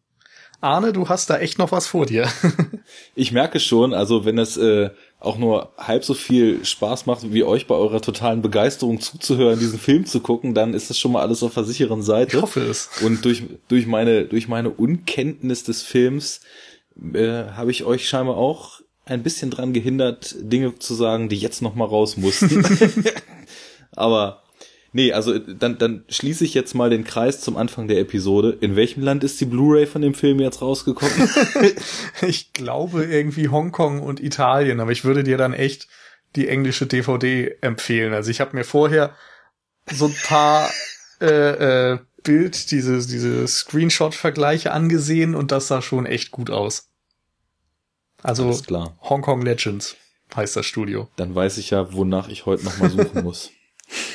Arne, 0.61 0.91
du 0.91 1.09
hast 1.09 1.29
da 1.29 1.37
echt 1.37 1.59
noch 1.59 1.71
was 1.71 1.85
vor 1.85 2.07
dir. 2.07 2.27
ich 3.15 3.31
merke 3.31 3.59
schon, 3.59 3.93
also 3.93 4.25
wenn 4.25 4.39
es 4.39 4.57
äh, 4.57 4.89
auch 5.19 5.37
nur 5.37 5.71
halb 5.77 6.03
so 6.03 6.13
viel 6.13 6.63
Spaß 6.63 7.07
macht, 7.07 7.33
wie 7.33 7.43
euch 7.43 7.65
bei 7.65 7.75
eurer 7.75 8.01
totalen 8.01 8.41
Begeisterung 8.41 8.99
zuzuhören, 8.99 9.59
diesen 9.59 9.79
Film 9.79 10.05
zu 10.05 10.19
gucken, 10.19 10.53
dann 10.53 10.73
ist 10.73 10.89
das 10.89 10.99
schon 10.99 11.11
mal 11.11 11.21
alles 11.21 11.41
auf 11.41 11.55
der 11.55 11.63
sicheren 11.63 12.03
Seite. 12.03 12.37
Ich 12.37 12.43
hoffe 12.43 12.61
es. 12.61 12.89
Und 13.03 13.25
durch, 13.25 13.43
durch 13.67 13.87
meine, 13.87 14.25
durch 14.25 14.47
meine 14.47 14.69
Unkenntnis 14.69 15.63
des 15.63 15.81
Films 15.81 16.41
äh, 17.13 17.45
habe 17.51 17.71
ich 17.71 17.83
euch 17.83 18.07
scheinbar 18.07 18.37
auch 18.37 18.81
ein 19.05 19.23
bisschen 19.23 19.49
dran 19.49 19.73
gehindert, 19.73 20.35
Dinge 20.39 20.77
zu 20.77 20.93
sagen, 20.93 21.29
die 21.29 21.37
jetzt 21.37 21.61
noch 21.61 21.75
mal 21.75 21.85
raus 21.85 22.17
mussten. 22.17 22.63
Aber 23.95 24.43
Nee, 24.93 25.11
also 25.11 25.37
dann, 25.37 25.77
dann 25.77 26.05
schließe 26.09 26.45
ich 26.45 26.53
jetzt 26.53 26.73
mal 26.73 26.89
den 26.89 27.03
Kreis 27.03 27.41
zum 27.41 27.57
Anfang 27.57 27.87
der 27.87 27.99
Episode. 27.99 28.57
In 28.61 28.75
welchem 28.75 29.03
Land 29.03 29.23
ist 29.23 29.39
die 29.39 29.45
Blu-ray 29.45 29.85
von 29.85 30.01
dem 30.01 30.13
Film 30.13 30.39
jetzt 30.39 30.61
rausgekommen? 30.61 31.29
ich 32.21 32.53
glaube 32.53 33.05
irgendwie 33.05 33.49
Hongkong 33.49 34.01
und 34.01 34.21
Italien, 34.21 34.79
aber 34.79 34.91
ich 34.91 35.03
würde 35.03 35.23
dir 35.23 35.37
dann 35.37 35.53
echt 35.53 35.87
die 36.35 36.47
englische 36.47 36.85
DVD 36.85 37.55
empfehlen. 37.61 38.13
Also 38.13 38.31
ich 38.31 38.39
habe 38.39 38.55
mir 38.55 38.63
vorher 38.63 39.15
so 39.91 40.05
ein 40.05 40.15
paar 40.23 40.69
äh, 41.21 41.93
äh, 41.93 41.99
Bild, 42.23 42.71
diese, 42.71 43.05
diese 43.05 43.47
Screenshot-Vergleiche 43.47 44.71
angesehen 44.71 45.35
und 45.35 45.51
das 45.51 45.67
sah 45.67 45.81
schon 45.81 46.05
echt 46.05 46.31
gut 46.31 46.49
aus. 46.49 46.89
Also 48.23 48.51
Hongkong 49.01 49.41
Legends 49.41 49.95
heißt 50.35 50.55
das 50.55 50.65
Studio. 50.65 51.07
Dann 51.15 51.35
weiß 51.35 51.57
ich 51.57 51.69
ja, 51.69 51.93
wonach 51.93 52.29
ich 52.29 52.45
heute 52.45 52.65
nochmal 52.65 52.89
suchen 52.89 53.23
muss. 53.23 53.51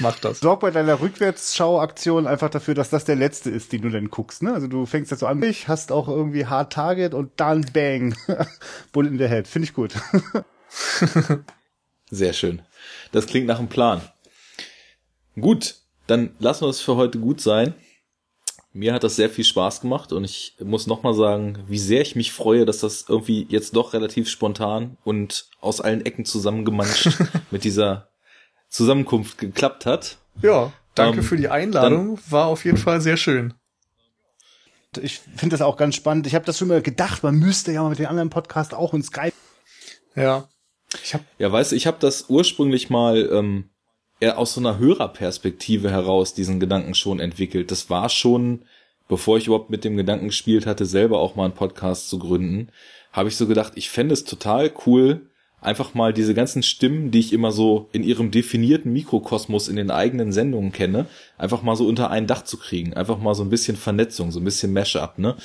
Mach 0.01 0.19
das. 0.19 0.41
Sorg 0.41 0.61
bei 0.61 0.71
deiner 0.71 1.01
Rückwärtsschau-Aktion 1.01 2.27
einfach 2.27 2.51
dafür, 2.51 2.75
dass 2.75 2.91
das 2.91 3.05
der 3.05 3.17
letzte 3.17 3.51
ist, 3.51 3.73
den 3.73 3.83
du 3.83 3.89
dann 3.89 4.11
guckst. 4.11 4.43
Ne? 4.43 4.53
Also 4.53 4.67
du 4.67 4.85
fängst 4.87 5.11
jetzt 5.11 5.21
so 5.21 5.27
an, 5.27 5.43
ich 5.43 5.69
hast 5.69 5.93
auch 5.93 6.09
irgendwie 6.09 6.47
Hard 6.47 6.73
Target 6.73 7.15
und 7.15 7.33
dann 7.37 7.65
Bang. 7.73 8.15
Bullet 8.93 9.09
in 9.09 9.19
the 9.19 9.29
Head. 9.29 9.49
Finde 9.49 9.65
ich 9.69 9.75
gut. 9.75 9.95
Sehr 12.11 12.33
schön. 12.33 12.63
Das 13.13 13.27
klingt 13.27 13.47
nach 13.47 13.59
einem 13.59 13.69
Plan. 13.69 14.03
Gut, 15.41 15.77
dann 16.07 16.35
lassen 16.39 16.65
wir 16.67 16.69
es 16.69 16.81
für 16.81 16.97
heute 16.97 17.19
gut 17.19 17.41
sein. 17.41 17.75
Mir 18.75 18.95
hat 18.95 19.05
das 19.05 19.17
sehr 19.17 19.29
viel 19.29 19.45
Spaß 19.45 19.83
gemacht 19.83 20.13
und 20.13 20.25
ich 20.25 20.57
muss 20.63 20.87
nochmal 20.87 21.13
sagen, 21.13 21.63
wie 21.69 21.79
sehr 21.79 22.01
ich 22.01 22.17
mich 22.17 22.33
freue, 22.33 22.65
dass 22.65 22.81
das 22.81 23.05
irgendwie 23.07 23.47
jetzt 23.51 23.77
doch 23.77 23.93
relativ 23.93 24.31
spontan 24.31 24.97
und 25.05 25.49
aus 25.61 25.83
allen 25.83 26.05
Ecken 26.07 26.25
zusammengemanscht 26.25 27.11
mit 27.51 27.65
dieser 27.65 28.12
Zusammenkunft 28.73 29.39
geklappt 29.39 29.87
hat. 29.87 30.17
Ja, 30.41 30.73
danke 30.95 31.19
ähm, 31.19 31.25
für 31.25 31.37
die 31.37 31.49
Einladung. 31.49 32.19
War 32.31 32.47
auf 32.47 32.65
jeden 32.65 32.79
Fall 32.79 33.01
sehr 33.01 33.19
schön. 33.19 33.55
Ich 35.01 35.21
finde 35.37 35.55
das 35.55 35.63
auch 35.63 35.77
ganz 35.77 35.95
spannend. 35.95 36.27
Ich 36.27 36.35
habe 36.35 36.45
das 36.45 36.59
schon 36.59 36.69
mal 36.69 36.83
gedacht, 36.83 37.23
man 37.23 37.37
müsste 37.37 37.73
ja 37.73 37.83
mal 37.83 37.91
mit 37.91 37.99
den 37.99 38.07
anderen 38.07 38.31
Podcast 38.31 38.75
auch 38.75 38.95
in 38.95 39.03
Skype. 39.03 39.33
Ja. 40.17 40.49
Ich 41.03 41.15
hab 41.15 41.23
ja, 41.39 41.53
weißt 41.53 41.73
du, 41.73 41.77
ich 41.77 41.87
habe 41.87 41.99
das 42.01 42.27
ursprünglich 42.29 42.91
mal 42.91 43.29
ähm, 43.31 43.71
eher 44.21 44.39
aus 44.39 44.55
so 44.55 44.61
einer 44.61 44.79
Hörerperspektive 44.79 45.91
heraus 45.91 46.35
diesen 46.35 46.61
Gedanken 46.61 46.95
schon 46.95 47.21
entwickelt. 47.21 47.71
Das 47.71 47.91
war 47.91 48.09
schon, 48.09 48.65
bevor 49.09 49.37
ich 49.37 49.47
überhaupt 49.47 49.71
mit 49.71 49.85
dem 49.85 49.97
Gedanken 49.97 50.29
gespielt 50.29 50.67
hatte, 50.67 50.87
selber 50.87 51.21
auch 51.21 51.35
mal 51.35 51.45
einen 51.45 51.55
Podcast 51.55 52.09
zu 52.09 52.19
gründen, 52.19 52.69
habe 53.13 53.29
ich 53.29 53.37
so 53.37 53.47
gedacht, 53.47 53.73
ich 53.77 53.91
fände 53.91 54.15
es 54.15 54.25
total 54.25 54.73
cool, 54.87 55.31
einfach 55.63 55.95
mal 55.95 56.13
diese 56.13 56.35
ganzen 56.35 56.63
Stimmen, 56.63 57.11
die 57.11 57.21
ich 57.21 57.33
immer 57.33 57.53
so 57.53 57.89
in 57.93 58.03
ihrem 58.03 58.31
definierten 58.31 58.93
Mikrokosmos 58.93 59.69
in 59.69 59.77
den 59.77 59.91
eigenen 59.91 60.33
Sendungen 60.33 60.73
kenne, 60.73 61.07
einfach 61.39 61.63
mal 61.63 61.77
so 61.77 61.87
unter 61.87 62.11
ein 62.11 62.27
Dach 62.27 62.43
zu 62.43 62.59
kriegen. 62.59 62.93
Einfach 62.95 63.19
mal 63.19 63.35
so 63.35 63.43
ein 63.45 63.51
bisschen 63.51 63.77
Vernetzung, 63.77 64.33
so 64.33 64.41
ein 64.41 64.45
bisschen 64.45 64.73
Mashup, 64.73 65.19
ne? 65.19 65.37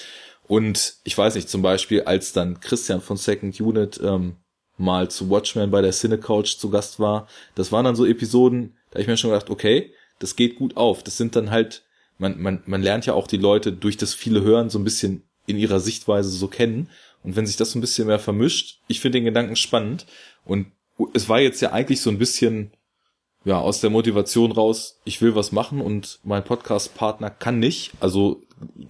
Und 0.48 0.96
ich 1.04 1.18
weiß 1.18 1.36
nicht, 1.36 1.50
zum 1.50 1.62
Beispiel, 1.62 2.04
als 2.04 2.34
dann 2.34 2.60
Christian 2.60 3.02
von 3.02 3.18
Second 3.18 3.60
Unit 3.60 4.00
ähm, 4.04 4.38
mal 4.78 5.10
zu 5.10 5.30
Watchmen 5.30 5.72
bei 5.72 5.82
der 5.82 5.92
Cine 5.92 6.18
Couch 6.18 6.58
zu 6.58 6.70
Gast 6.70 7.00
war, 7.00 7.28
das 7.56 7.72
waren 7.72 7.86
dann 7.86 7.96
so 7.96 8.06
Episoden, 8.06 8.76
da 8.90 8.96
hab 8.96 9.02
ich 9.02 9.08
mir 9.08 9.18
schon 9.18 9.32
gedacht, 9.32 9.50
okay, 9.50 9.92
das 10.20 10.36
geht 10.36 10.56
gut 10.56 10.78
auf. 10.78 11.04
Das 11.04 11.18
sind 11.18 11.36
dann 11.36 11.52
halt, 11.52 11.84
man, 12.18 12.42
man, 12.42 12.64
man 12.66 12.82
lernt 12.82 13.06
ja 13.06 13.14
auch 13.14 13.28
die 13.28 13.38
Leute 13.38 13.74
durch 13.74 13.98
das 13.98 14.14
viele 14.14 14.42
Hören 14.42 14.70
so 14.70 14.80
ein 14.80 14.84
bisschen 14.84 15.24
in 15.46 15.58
ihrer 15.58 15.80
Sichtweise 15.80 16.30
so 16.30 16.48
kennen. 16.48 16.90
Und 17.24 17.36
wenn 17.36 17.46
sich 17.46 17.58
das 17.58 17.72
so 17.72 17.78
ein 17.78 17.82
bisschen 17.82 18.08
mehr 18.08 18.20
vermischt, 18.20 18.80
ich 18.88 19.00
finde 19.00 19.20
den 19.20 19.26
Gedanken 19.26 19.56
spannend. 19.56 20.06
Und 20.46 20.68
es 21.14 21.30
war 21.30 21.40
jetzt 21.40 21.62
ja 21.62 21.72
eigentlich 21.72 22.02
so 22.02 22.10
ein 22.10 22.18
bisschen, 22.18 22.72
ja, 23.44 23.60
aus 23.60 23.82
der 23.82 23.90
Motivation 23.90 24.52
raus, 24.52 25.00
ich 25.04 25.22
will 25.22 25.36
was 25.36 25.52
machen 25.52 25.82
und 25.82 26.20
mein 26.24 26.44
Podcast-Partner 26.44 27.30
kann 27.30 27.60
nicht. 27.60 27.92
Also 28.00 28.42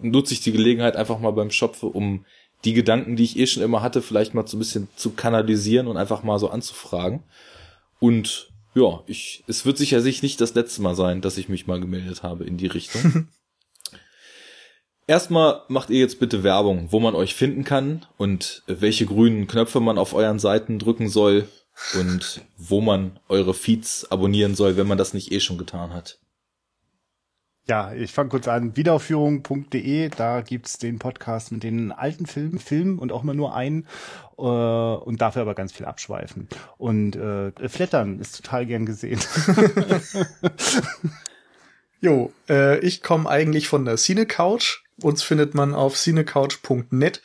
nutze 0.01 0.33
ich 0.33 0.41
die 0.41 0.51
Gelegenheit 0.51 0.95
einfach 0.95 1.19
mal 1.19 1.31
beim 1.31 1.51
Schopfe, 1.51 1.87
um 1.87 2.25
die 2.65 2.73
Gedanken, 2.73 3.15
die 3.15 3.23
ich 3.23 3.37
eh 3.37 3.47
schon 3.47 3.63
immer 3.63 3.81
hatte, 3.81 4.01
vielleicht 4.01 4.33
mal 4.33 4.47
so 4.47 4.57
ein 4.57 4.59
bisschen 4.59 4.87
zu 4.95 5.11
kanalisieren 5.11 5.87
und 5.87 5.97
einfach 5.97 6.23
mal 6.23 6.39
so 6.39 6.49
anzufragen. 6.49 7.23
Und 7.99 8.49
ja, 8.73 9.03
ich, 9.07 9.43
es 9.47 9.65
wird 9.65 9.77
sicher 9.77 10.01
sich 10.01 10.21
nicht 10.21 10.39
das 10.41 10.53
letzte 10.53 10.81
Mal 10.81 10.95
sein, 10.95 11.21
dass 11.21 11.37
ich 11.37 11.49
mich 11.49 11.67
mal 11.67 11.79
gemeldet 11.79 12.23
habe 12.23 12.45
in 12.45 12.57
die 12.57 12.67
Richtung. 12.67 13.27
Erstmal 15.09 15.61
macht 15.69 15.89
ihr 15.89 15.99
jetzt 15.99 16.19
bitte 16.19 16.43
Werbung, 16.43 16.91
wo 16.91 16.99
man 16.99 17.15
euch 17.15 17.33
finden 17.33 17.63
kann 17.63 18.05
und 18.17 18.63
welche 18.67 19.05
grünen 19.05 19.47
Knöpfe 19.47 19.79
man 19.79 19.97
auf 19.97 20.13
euren 20.13 20.37
Seiten 20.37 20.79
drücken 20.79 21.07
soll 21.07 21.47
und 21.97 22.41
wo 22.57 22.81
man 22.81 23.17
eure 23.29 23.53
Feeds 23.53 24.11
abonnieren 24.11 24.53
soll, 24.53 24.75
wenn 24.75 24.87
man 24.87 24.97
das 24.97 25.13
nicht 25.13 25.31
eh 25.31 25.39
schon 25.39 25.57
getan 25.57 25.93
hat. 25.93 26.19
Ja, 27.69 27.93
ich 27.93 28.11
fange 28.11 28.29
kurz 28.29 28.47
an. 28.47 28.75
Wiederaufführung.de, 28.75 30.09
da 30.09 30.41
gibt's 30.41 30.77
den 30.77 30.99
Podcast 30.99 31.51
mit 31.51 31.63
den 31.63 31.91
alten 31.91 32.25
Filmen, 32.25 32.59
Filmen 32.59 32.99
und 32.99 33.11
auch 33.11 33.23
mal 33.23 33.35
nur 33.35 33.55
einen 33.55 33.87
äh, 34.37 34.41
und 34.41 35.21
dafür 35.21 35.41
aber 35.41 35.53
ganz 35.53 35.71
viel 35.71 35.85
abschweifen. 35.85 36.47
Und 36.77 37.15
äh, 37.15 37.51
Flattern 37.69 38.19
ist 38.19 38.37
total 38.37 38.65
gern 38.65 38.85
gesehen. 38.85 39.19
jo, 42.01 42.31
äh, 42.49 42.79
ich 42.79 43.03
komme 43.03 43.29
eigentlich 43.29 43.67
von 43.67 43.85
der 43.85 43.97
Cine 43.97 44.25
Couch. 44.25 44.83
Uns 45.01 45.23
findet 45.23 45.53
man 45.53 45.75
auf 45.75 45.95
cinecouch.net 45.95 47.21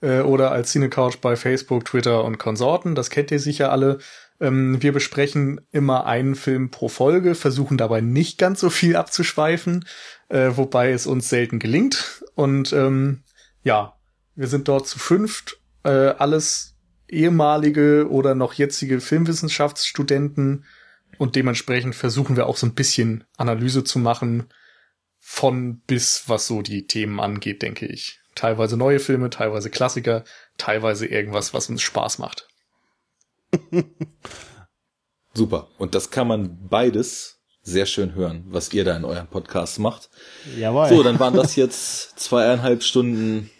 äh, 0.00 0.20
oder 0.20 0.52
als 0.52 0.72
Cine 0.72 0.88
Couch 0.88 1.18
bei 1.20 1.36
Facebook, 1.36 1.84
Twitter 1.84 2.24
und 2.24 2.38
Konsorten. 2.38 2.94
Das 2.94 3.10
kennt 3.10 3.30
ihr 3.30 3.40
sicher 3.40 3.72
alle. 3.72 3.98
Ähm, 4.40 4.80
wir 4.82 4.92
besprechen 4.92 5.60
immer 5.72 6.06
einen 6.06 6.34
Film 6.34 6.70
pro 6.70 6.88
Folge, 6.88 7.34
versuchen 7.34 7.76
dabei 7.76 8.00
nicht 8.00 8.38
ganz 8.38 8.60
so 8.60 8.70
viel 8.70 8.96
abzuschweifen, 8.96 9.84
äh, 10.28 10.52
wobei 10.54 10.92
es 10.92 11.06
uns 11.06 11.28
selten 11.28 11.58
gelingt. 11.58 12.24
Und 12.34 12.72
ähm, 12.72 13.22
ja, 13.64 13.94
wir 14.36 14.46
sind 14.46 14.68
dort 14.68 14.86
zu 14.86 14.98
fünft, 14.98 15.60
äh, 15.82 15.90
alles 15.90 16.76
ehemalige 17.08 18.08
oder 18.10 18.34
noch 18.34 18.52
jetzige 18.52 19.00
Filmwissenschaftsstudenten 19.00 20.64
und 21.16 21.34
dementsprechend 21.34 21.94
versuchen 21.94 22.36
wir 22.36 22.46
auch 22.46 22.56
so 22.56 22.66
ein 22.66 22.74
bisschen 22.74 23.24
Analyse 23.36 23.82
zu 23.82 23.98
machen 23.98 24.48
von 25.30 25.80
bis, 25.86 26.24
was 26.26 26.46
so 26.46 26.62
die 26.62 26.86
Themen 26.86 27.20
angeht, 27.20 27.60
denke 27.60 27.84
ich. 27.84 28.18
Teilweise 28.34 28.78
neue 28.78 28.98
Filme, 28.98 29.28
teilweise 29.28 29.68
Klassiker, 29.68 30.24
teilweise 30.56 31.06
irgendwas, 31.06 31.52
was 31.52 31.68
uns 31.68 31.82
Spaß 31.82 32.18
macht. 32.18 32.48
Super. 35.34 35.68
Und 35.76 35.94
das 35.94 36.10
kann 36.10 36.28
man 36.28 36.66
beides 36.68 37.40
sehr 37.62 37.84
schön 37.84 38.14
hören, 38.14 38.46
was 38.48 38.72
ihr 38.72 38.84
da 38.84 38.96
in 38.96 39.04
eurem 39.04 39.26
Podcast 39.26 39.78
macht. 39.78 40.08
Jawohl. 40.56 40.88
So, 40.88 41.02
dann 41.02 41.20
waren 41.20 41.34
das 41.34 41.56
jetzt 41.56 42.18
zweieinhalb 42.18 42.82
Stunden 42.82 43.50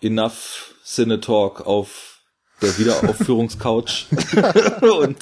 Enough 0.00 0.74
Cine 0.82 1.20
Talk 1.20 1.66
auf 1.66 2.22
der 2.62 2.76
Wiederaufführungscouch. 2.78 4.06
Und 4.80 5.18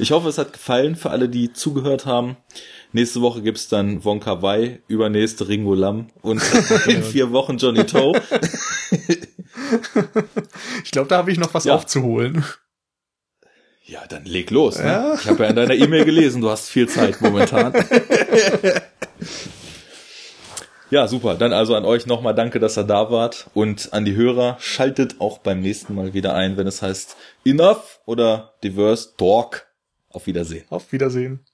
ich 0.00 0.10
hoffe, 0.10 0.28
es 0.28 0.38
hat 0.38 0.52
gefallen 0.52 0.96
für 0.96 1.10
alle, 1.10 1.28
die 1.28 1.52
zugehört 1.52 2.04
haben. 2.04 2.36
Nächste 2.92 3.20
Woche 3.20 3.42
gibt's 3.42 3.68
dann 3.68 4.04
Wonka 4.04 4.40
Wai, 4.40 4.80
übernächste 4.88 5.48
Ringo 5.48 5.74
Lam 5.74 6.06
und 6.22 6.42
in 6.86 7.02
vier 7.02 7.32
Wochen 7.32 7.58
Johnny 7.58 7.84
Toe. 7.84 8.18
ich 10.84 10.90
glaube, 10.90 11.08
da 11.08 11.18
habe 11.18 11.30
ich 11.30 11.38
noch 11.38 11.52
was 11.52 11.64
ja. 11.64 11.74
aufzuholen. 11.74 12.44
Ja, 13.84 14.06
dann 14.06 14.24
leg 14.24 14.50
los. 14.50 14.78
Ne? 14.78 14.84
Ja. 14.84 15.14
Ich 15.14 15.26
habe 15.26 15.44
ja 15.44 15.50
in 15.50 15.56
deiner 15.56 15.74
E-Mail 15.74 16.04
gelesen, 16.04 16.40
du 16.42 16.50
hast 16.50 16.68
viel 16.68 16.88
Zeit 16.88 17.20
momentan. 17.22 17.72
ja, 20.90 21.08
super. 21.08 21.36
Dann 21.36 21.54
also 21.54 21.74
an 21.74 21.86
euch 21.86 22.06
nochmal 22.06 22.34
danke, 22.34 22.60
dass 22.60 22.76
ihr 22.76 22.84
da 22.84 23.10
wart. 23.10 23.48
Und 23.54 23.92
an 23.94 24.04
die 24.04 24.14
Hörer, 24.14 24.58
schaltet 24.60 25.20
auch 25.20 25.38
beim 25.38 25.60
nächsten 25.60 25.94
Mal 25.94 26.12
wieder 26.12 26.34
ein, 26.34 26.58
wenn 26.58 26.66
es 26.66 26.82
heißt 26.82 27.16
Enough 27.46 28.00
oder 28.04 28.54
Diverse 28.62 29.16
Talk. 29.16 29.66
Auf 30.10 30.26
Wiedersehen. 30.26 30.64
Auf 30.68 30.92
Wiedersehen. 30.92 31.47